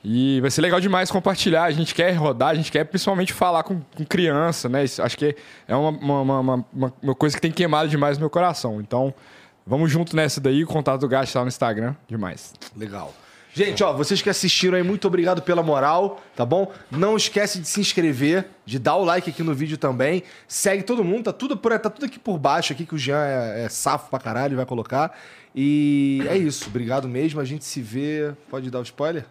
E 0.07 0.39
vai 0.39 0.51
ser 0.51 0.61
legal 0.61 0.79
demais 0.79 1.09
compartilhar. 1.09 1.63
A 1.63 1.71
gente 1.71 1.95
quer 1.95 2.11
rodar, 2.11 2.49
a 2.49 2.53
gente 2.53 2.71
quer 2.71 2.83
principalmente 2.83 3.33
falar 3.33 3.63
com, 3.63 3.81
com 3.81 4.05
criança, 4.05 4.69
né? 4.69 4.83
Isso, 4.83 5.01
acho 5.01 5.17
que 5.17 5.35
é 5.67 5.75
uma, 5.75 5.89
uma, 6.21 6.39
uma, 6.39 6.65
uma, 7.01 7.15
coisa 7.15 7.35
que 7.35 7.41
tem 7.41 7.51
queimado 7.51 7.89
demais 7.89 8.15
no 8.15 8.21
meu 8.21 8.29
coração. 8.29 8.79
Então, 8.79 9.11
vamos 9.65 9.89
junto 9.89 10.15
nessa 10.15 10.39
daí. 10.39 10.63
O 10.63 10.67
contato 10.67 11.01
do 11.01 11.07
GAT 11.07 11.33
tá 11.33 11.41
no 11.41 11.47
Instagram. 11.47 11.95
Demais. 12.07 12.53
Legal. 12.77 13.11
Gente, 13.51 13.83
ó, 13.83 13.93
vocês 13.93 14.21
que 14.21 14.29
assistiram 14.29 14.77
aí, 14.77 14.83
muito 14.83 15.07
obrigado 15.07 15.41
pela 15.41 15.63
moral, 15.63 16.21
tá 16.35 16.45
bom? 16.45 16.71
Não 16.91 17.17
esquece 17.17 17.57
de 17.57 17.67
se 17.67 17.79
inscrever, 17.79 18.45
de 18.63 18.77
dar 18.77 18.97
o 18.97 19.05
like 19.05 19.29
aqui 19.29 19.41
no 19.41 19.55
vídeo 19.55 19.77
também. 19.77 20.21
Segue 20.47 20.83
todo 20.83 21.03
mundo, 21.03 21.23
tá 21.23 21.33
tudo, 21.33 21.57
por, 21.57 21.79
tá 21.79 21.89
tudo 21.89 22.05
aqui 22.05 22.19
por 22.19 22.37
baixo, 22.37 22.73
aqui 22.73 22.85
que 22.85 22.93
o 22.93 22.97
Jean 22.97 23.23
é, 23.23 23.63
é 23.63 23.69
safo 23.69 24.09
pra 24.11 24.19
caralho 24.19 24.55
vai 24.55 24.65
colocar. 24.67 25.17
E 25.55 26.21
é 26.29 26.37
isso, 26.37 26.67
obrigado 26.67 27.07
mesmo. 27.07 27.39
A 27.39 27.45
gente 27.45 27.65
se 27.65 27.81
vê. 27.81 28.33
Pode 28.51 28.69
dar 28.69 28.79
o 28.79 28.83
spoiler? 28.83 29.25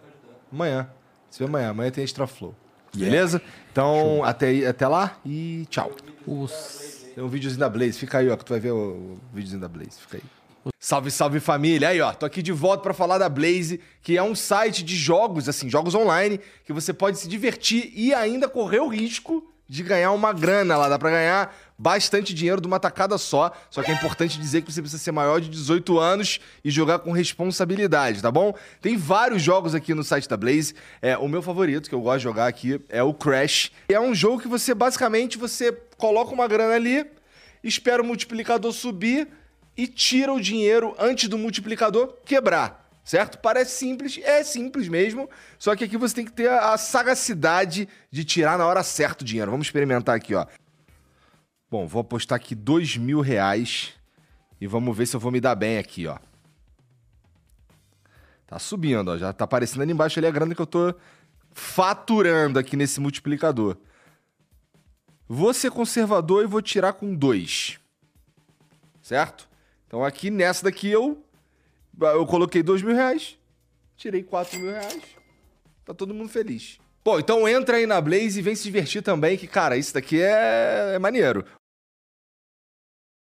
Amanhã. 0.54 0.88
Se 1.28 1.40
vê 1.40 1.46
amanhã. 1.46 1.70
Amanhã 1.70 1.90
tem 1.90 2.04
Extra 2.04 2.28
Flow. 2.28 2.54
Beleza? 2.94 3.42
Então, 3.72 4.22
até, 4.22 4.66
até 4.66 4.86
lá 4.86 5.18
e 5.26 5.66
tchau. 5.68 5.90
Os... 6.24 7.06
Tem 7.12 7.22
um 7.22 7.28
videozinho 7.28 7.58
da 7.58 7.68
Blaze. 7.68 7.98
Fica 7.98 8.18
aí, 8.18 8.30
ó, 8.30 8.36
que 8.36 8.44
tu 8.44 8.50
vai 8.50 8.60
ver 8.60 8.70
o, 8.70 8.76
o 8.76 9.20
videozinho 9.32 9.60
da 9.60 9.68
Blaze. 9.68 9.98
Fica 10.00 10.18
aí. 10.18 10.22
Salve, 10.78 11.10
salve 11.10 11.40
família. 11.40 11.88
Aí, 11.88 12.00
ó, 12.00 12.12
tô 12.12 12.24
aqui 12.24 12.40
de 12.40 12.52
volta 12.52 12.84
pra 12.84 12.94
falar 12.94 13.18
da 13.18 13.28
Blaze, 13.28 13.80
que 14.00 14.16
é 14.16 14.22
um 14.22 14.34
site 14.34 14.84
de 14.84 14.96
jogos, 14.96 15.48
assim, 15.48 15.68
jogos 15.68 15.94
online, 15.94 16.40
que 16.64 16.72
você 16.72 16.92
pode 16.92 17.18
se 17.18 17.28
divertir 17.28 17.92
e 17.94 18.14
ainda 18.14 18.48
correr 18.48 18.80
o 18.80 18.88
risco 18.88 19.44
de 19.68 19.82
ganhar 19.82 20.12
uma 20.12 20.32
grana 20.32 20.76
lá. 20.76 20.88
Dá 20.88 20.98
pra 20.98 21.10
ganhar 21.10 21.54
bastante 21.78 22.32
dinheiro 22.32 22.60
de 22.60 22.66
uma 22.66 22.78
tacada 22.78 23.18
só. 23.18 23.52
Só 23.70 23.82
que 23.82 23.90
é 23.90 23.94
importante 23.94 24.38
dizer 24.38 24.62
que 24.62 24.72
você 24.72 24.80
precisa 24.80 25.02
ser 25.02 25.12
maior 25.12 25.40
de 25.40 25.48
18 25.48 25.98
anos 25.98 26.40
e 26.64 26.70
jogar 26.70 27.00
com 27.00 27.12
responsabilidade, 27.12 28.22
tá 28.22 28.30
bom? 28.30 28.54
Tem 28.80 28.96
vários 28.96 29.42
jogos 29.42 29.74
aqui 29.74 29.94
no 29.94 30.04
site 30.04 30.28
da 30.28 30.36
Blaze. 30.36 30.74
É, 31.02 31.16
o 31.16 31.28
meu 31.28 31.42
favorito, 31.42 31.88
que 31.88 31.94
eu 31.94 32.00
gosto 32.00 32.18
de 32.18 32.24
jogar 32.24 32.46
aqui, 32.46 32.80
é 32.88 33.02
o 33.02 33.12
Crash. 33.12 33.70
É 33.88 34.00
um 34.00 34.14
jogo 34.14 34.40
que 34.40 34.48
você, 34.48 34.74
basicamente, 34.74 35.36
você 35.38 35.72
coloca 35.96 36.32
uma 36.32 36.46
grana 36.46 36.74
ali, 36.74 37.06
espera 37.62 38.02
o 38.02 38.06
multiplicador 38.06 38.72
subir 38.72 39.28
e 39.76 39.86
tira 39.86 40.32
o 40.32 40.40
dinheiro 40.40 40.94
antes 40.98 41.28
do 41.28 41.36
multiplicador 41.36 42.14
quebrar. 42.24 42.84
Certo? 43.04 43.36
Parece 43.36 43.72
simples, 43.72 44.18
é 44.22 44.42
simples 44.42 44.88
mesmo. 44.88 45.28
Só 45.58 45.76
que 45.76 45.84
aqui 45.84 45.96
você 45.96 46.14
tem 46.14 46.24
que 46.24 46.32
ter 46.32 46.48
a 46.48 46.78
sagacidade 46.78 47.86
de 48.10 48.24
tirar 48.24 48.56
na 48.56 48.66
hora 48.66 48.82
certa 48.82 49.22
o 49.22 49.26
dinheiro. 49.26 49.50
Vamos 49.50 49.66
experimentar 49.66 50.16
aqui, 50.16 50.34
ó. 50.34 50.46
Bom, 51.74 51.88
vou 51.88 52.02
apostar 52.02 52.36
aqui 52.36 52.54
dois 52.54 52.96
mil 52.96 53.20
reais 53.20 53.94
e 54.60 54.66
vamos 54.68 54.96
ver 54.96 55.06
se 55.06 55.16
eu 55.16 55.18
vou 55.18 55.32
me 55.32 55.40
dar 55.40 55.56
bem 55.56 55.76
aqui, 55.76 56.06
ó. 56.06 56.20
Tá 58.46 58.60
subindo, 58.60 59.08
ó. 59.08 59.18
Já 59.18 59.32
tá 59.32 59.42
aparecendo 59.42 59.82
ali 59.82 59.90
embaixo 59.90 60.20
ali 60.20 60.28
a 60.28 60.30
grana 60.30 60.54
que 60.54 60.62
eu 60.62 60.68
tô 60.68 60.94
faturando 61.50 62.60
aqui 62.60 62.76
nesse 62.76 63.00
multiplicador. 63.00 63.76
Vou 65.26 65.52
ser 65.52 65.72
conservador 65.72 66.44
e 66.44 66.46
vou 66.46 66.62
tirar 66.62 66.92
com 66.92 67.12
dois. 67.12 67.80
Certo? 69.02 69.48
Então 69.88 70.04
aqui 70.04 70.30
nessa 70.30 70.62
daqui 70.62 70.88
eu 70.88 71.24
eu 72.00 72.24
coloquei 72.24 72.62
dois 72.62 72.82
mil 72.82 72.94
reais, 72.94 73.36
tirei 73.96 74.22
quatro 74.22 74.60
mil 74.60 74.70
reais, 74.70 75.02
tá 75.84 75.92
todo 75.92 76.14
mundo 76.14 76.28
feliz. 76.28 76.78
Bom, 77.04 77.18
então 77.18 77.48
entra 77.48 77.78
aí 77.78 77.86
na 77.86 78.00
Blaze 78.00 78.38
e 78.38 78.42
vem 78.42 78.54
se 78.54 78.62
divertir 78.62 79.02
também, 79.02 79.36
que, 79.36 79.48
cara, 79.48 79.76
isso 79.76 79.92
daqui 79.92 80.22
é, 80.22 80.92
é 80.94 80.98
maneiro. 81.00 81.44